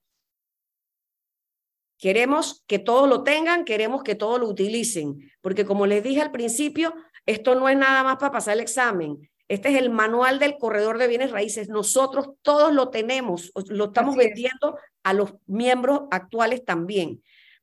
Queremos 1.99 2.63
que 2.65 2.79
todos 2.79 3.07
lo 3.07 3.21
tengan, 3.23 3.63
queremos 3.63 4.01
que 4.01 4.15
todos 4.15 4.39
lo 4.39 4.47
utilicen, 4.47 5.31
porque 5.41 5.65
como 5.65 5.85
les 5.85 6.03
dije 6.03 6.21
al 6.21 6.31
principio, 6.31 6.95
esto 7.27 7.53
no 7.53 7.69
es 7.69 7.77
nada 7.77 8.03
más 8.03 8.17
para 8.17 8.31
pasar 8.31 8.55
el 8.55 8.61
examen. 8.61 9.29
Este 9.47 9.69
es 9.69 9.77
el 9.77 9.89
manual 9.89 10.39
del 10.39 10.57
corredor 10.57 10.97
de 10.97 11.07
bienes 11.07 11.31
raíces. 11.31 11.69
Nosotros 11.69 12.29
todos 12.41 12.73
lo 12.73 12.89
tenemos, 12.89 13.51
lo 13.67 13.85
estamos 13.85 14.15
Así 14.15 14.21
es. 14.21 14.27
vendiendo 14.27 14.77
a 15.03 15.13
los 15.13 15.35
miembros 15.45 16.03
actuales 16.11 16.65
también, 16.65 17.21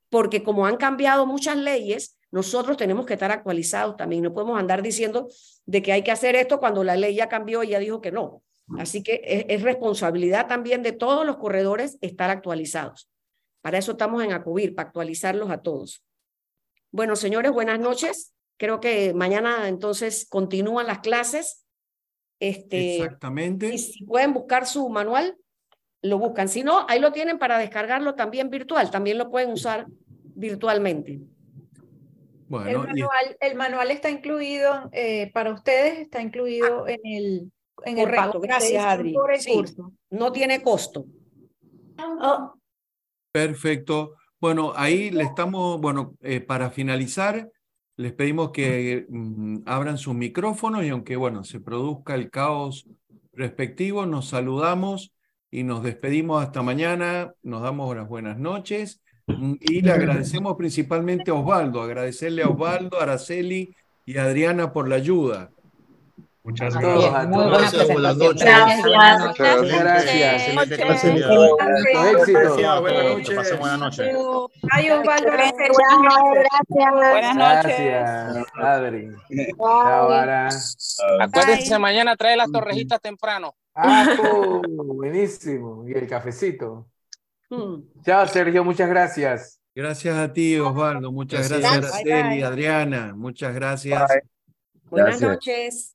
porque 0.08 0.42
como 0.42 0.66
han 0.66 0.76
cambiado 0.76 1.26
muchas 1.26 1.56
leyes, 1.56 2.18
nosotros 2.30 2.76
tenemos 2.76 3.04
que 3.04 3.14
estar 3.14 3.30
actualizados 3.30 3.96
también. 3.96 4.22
No 4.22 4.32
podemos 4.32 4.58
andar 4.58 4.82
diciendo 4.82 5.28
de 5.66 5.82
que 5.82 5.92
hay 5.92 6.02
que 6.02 6.12
hacer 6.12 6.36
esto 6.36 6.60
cuando 6.60 6.84
la 6.84 6.96
ley 6.96 7.14
ya 7.14 7.28
cambió 7.28 7.62
y 7.62 7.68
ya 7.68 7.78
dijo 7.78 8.00
que 8.00 8.12
no. 8.12 8.42
Así 8.78 9.02
que 9.02 9.20
es, 9.24 9.44
es 9.48 9.62
responsabilidad 9.62 10.46
también 10.46 10.82
de 10.82 10.92
todos 10.92 11.26
los 11.26 11.36
corredores 11.36 11.98
estar 12.00 12.30
actualizados. 12.30 13.10
Para 13.60 13.78
eso 13.78 13.92
estamos 13.92 14.22
en 14.24 14.32
Acubir, 14.32 14.74
para 14.74 14.88
actualizarlos 14.88 15.50
a 15.50 15.58
todos. 15.58 16.02
Bueno, 16.90 17.16
señores, 17.16 17.52
buenas 17.52 17.78
noches. 17.78 18.34
Creo 18.56 18.80
que 18.80 19.12
mañana 19.14 19.68
entonces 19.68 20.26
continúan 20.28 20.86
las 20.86 21.00
clases. 21.00 21.61
Este, 22.42 22.96
Exactamente. 22.96 23.72
y 23.72 23.78
si 23.78 24.04
pueden 24.04 24.34
buscar 24.34 24.66
su 24.66 24.88
manual, 24.88 25.36
lo 26.02 26.18
buscan. 26.18 26.48
Si 26.48 26.64
no, 26.64 26.84
ahí 26.88 26.98
lo 26.98 27.12
tienen 27.12 27.38
para 27.38 27.56
descargarlo 27.56 28.16
también 28.16 28.50
virtual. 28.50 28.90
También 28.90 29.16
lo 29.16 29.30
pueden 29.30 29.52
usar 29.52 29.86
virtualmente. 30.34 31.12
El 31.12 31.28
Bueno, 32.48 32.84
y 32.96 33.04
el 33.40 33.54
manual 33.54 33.92
está 33.92 34.10
incluido 34.10 34.90
eh, 34.92 35.30
para 35.32 35.52
ustedes, 35.52 36.00
está 36.00 36.20
incluido 36.20 36.88
en 36.88 36.98
el, 37.04 37.52
en 37.84 37.98
el 37.98 38.04
Correcto, 38.06 38.20
pago 38.26 38.40
que 38.40 38.46
gracias, 38.48 38.84
Adri. 38.84 39.12
por 39.12 39.32
el 39.32 39.40
Sí. 39.40 39.52
curso. 39.54 39.92
No 40.10 40.32
tiene 40.32 40.62
costo. 40.62 41.06
Oh, 41.98 42.54
Perfecto. 43.32 44.14
Bueno, 44.40 44.72
ahí 44.74 45.10
le 45.12 45.22
estamos, 45.22 45.80
bueno, 45.80 46.16
eh, 46.20 46.40
para 46.40 46.70
finalizar, 46.70 47.48
les 48.02 48.12
pedimos 48.12 48.50
que 48.50 49.06
mm, 49.08 49.60
abran 49.66 49.96
sus 49.96 50.14
micrófonos 50.14 50.84
y 50.84 50.90
aunque, 50.90 51.16
bueno, 51.16 51.44
se 51.44 51.60
produzca 51.60 52.14
el 52.14 52.30
caos 52.30 52.86
respectivo, 53.32 54.04
nos 54.04 54.28
saludamos 54.28 55.14
y 55.50 55.62
nos 55.62 55.82
despedimos 55.82 56.42
hasta 56.42 56.62
mañana, 56.62 57.32
nos 57.42 57.62
damos 57.62 57.96
las 57.96 58.08
buenas 58.08 58.38
noches. 58.38 59.00
Mm, 59.26 59.54
y 59.60 59.80
le 59.82 59.92
agradecemos 59.92 60.56
principalmente 60.56 61.30
a 61.30 61.34
Osvaldo, 61.34 61.80
agradecerle 61.80 62.42
a 62.42 62.48
Osvaldo, 62.48 63.00
Araceli 63.00 63.74
y 64.04 64.16
a 64.16 64.24
Adriana 64.24 64.72
por 64.72 64.88
la 64.88 64.96
ayuda. 64.96 65.50
Muchas 66.44 66.74
gracias. 66.76 67.28
Muy 67.28 67.36
buena 67.36 67.58
Gracias, 67.58 67.88
buenas 67.88 68.16
noches. 68.16 68.42
Gracias. 68.42 68.84
Gracias. 68.84 70.54
Noches. 70.54 70.78
Gracias, 73.28 73.58
buenas 73.60 73.78
noches. 73.78 74.16
Ay, 74.72 74.90
Osvaldo, 74.90 75.28
Excelente, 75.28 75.68
buenas 75.72 75.98
noches. 76.02 76.46
Buenas 76.90 77.36
noches. 77.36 77.78
Gracias, 77.78 78.46
Adri. 78.56 79.08
Chao, 79.56 80.10
Ara. 80.10 80.48
Acuérdense, 81.20 81.78
mañana 81.78 82.16
trae 82.16 82.36
las 82.36 82.50
torrejitas 82.50 83.00
temprano. 83.00 83.54
Ah, 83.74 84.06
oh, 84.34 84.62
buenísimo. 84.66 85.84
Y 85.88 85.92
el 85.92 86.08
cafecito. 86.08 86.88
hmm. 87.50 88.02
Chao, 88.04 88.26
Sergio, 88.26 88.64
muchas 88.64 88.88
gracias. 88.88 89.60
Gracias 89.74 90.16
a 90.16 90.32
ti, 90.32 90.58
Osvaldo. 90.58 91.12
Muchas 91.12 91.48
Gracias. 91.48 91.80
gracias, 91.80 91.94
Araceli. 92.04 92.42
Adriana. 92.42 93.14
Muchas 93.14 93.54
gracias. 93.54 94.12
Buenas 94.90 95.20
Gracias. 95.20 95.30
noches. 95.30 95.91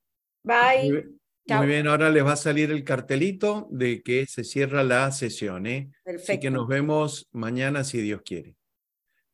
Bye. 0.48 1.04
Chao. 1.46 1.60
muy 1.60 1.68
bien, 1.68 1.88
ahora 1.88 2.10
les 2.10 2.26
va 2.26 2.34
a 2.34 2.38
salir 2.38 2.72
el 2.72 2.84
cartelito 2.84 3.68
de 3.72 4.02
que 4.02 4.26
se 4.26 4.44
cierra 4.44 4.84
la 4.84 5.12
sesión, 5.12 5.66
¿eh? 5.66 5.90
Así 5.90 6.04
que 6.06 6.12
Perfecto. 6.12 6.52
nos 6.52 6.68
vemos 6.68 7.28
mañana 7.32 7.84
si 7.84 8.02
Dios 8.02 8.22
quiere. 8.24 8.56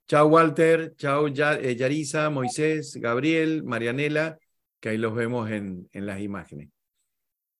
Chao, 0.07 0.27
Walter. 0.27 0.95
Chao, 0.95 1.27
eh, 1.27 1.75
Yarisa, 1.75 2.29
Moisés, 2.29 2.95
Gabriel, 2.97 3.63
Marianela, 3.63 4.37
que 4.79 4.89
ahí 4.89 4.97
los 4.97 5.15
vemos 5.15 5.49
en, 5.49 5.87
en 5.91 6.05
las 6.05 6.19
imágenes. 6.19 6.69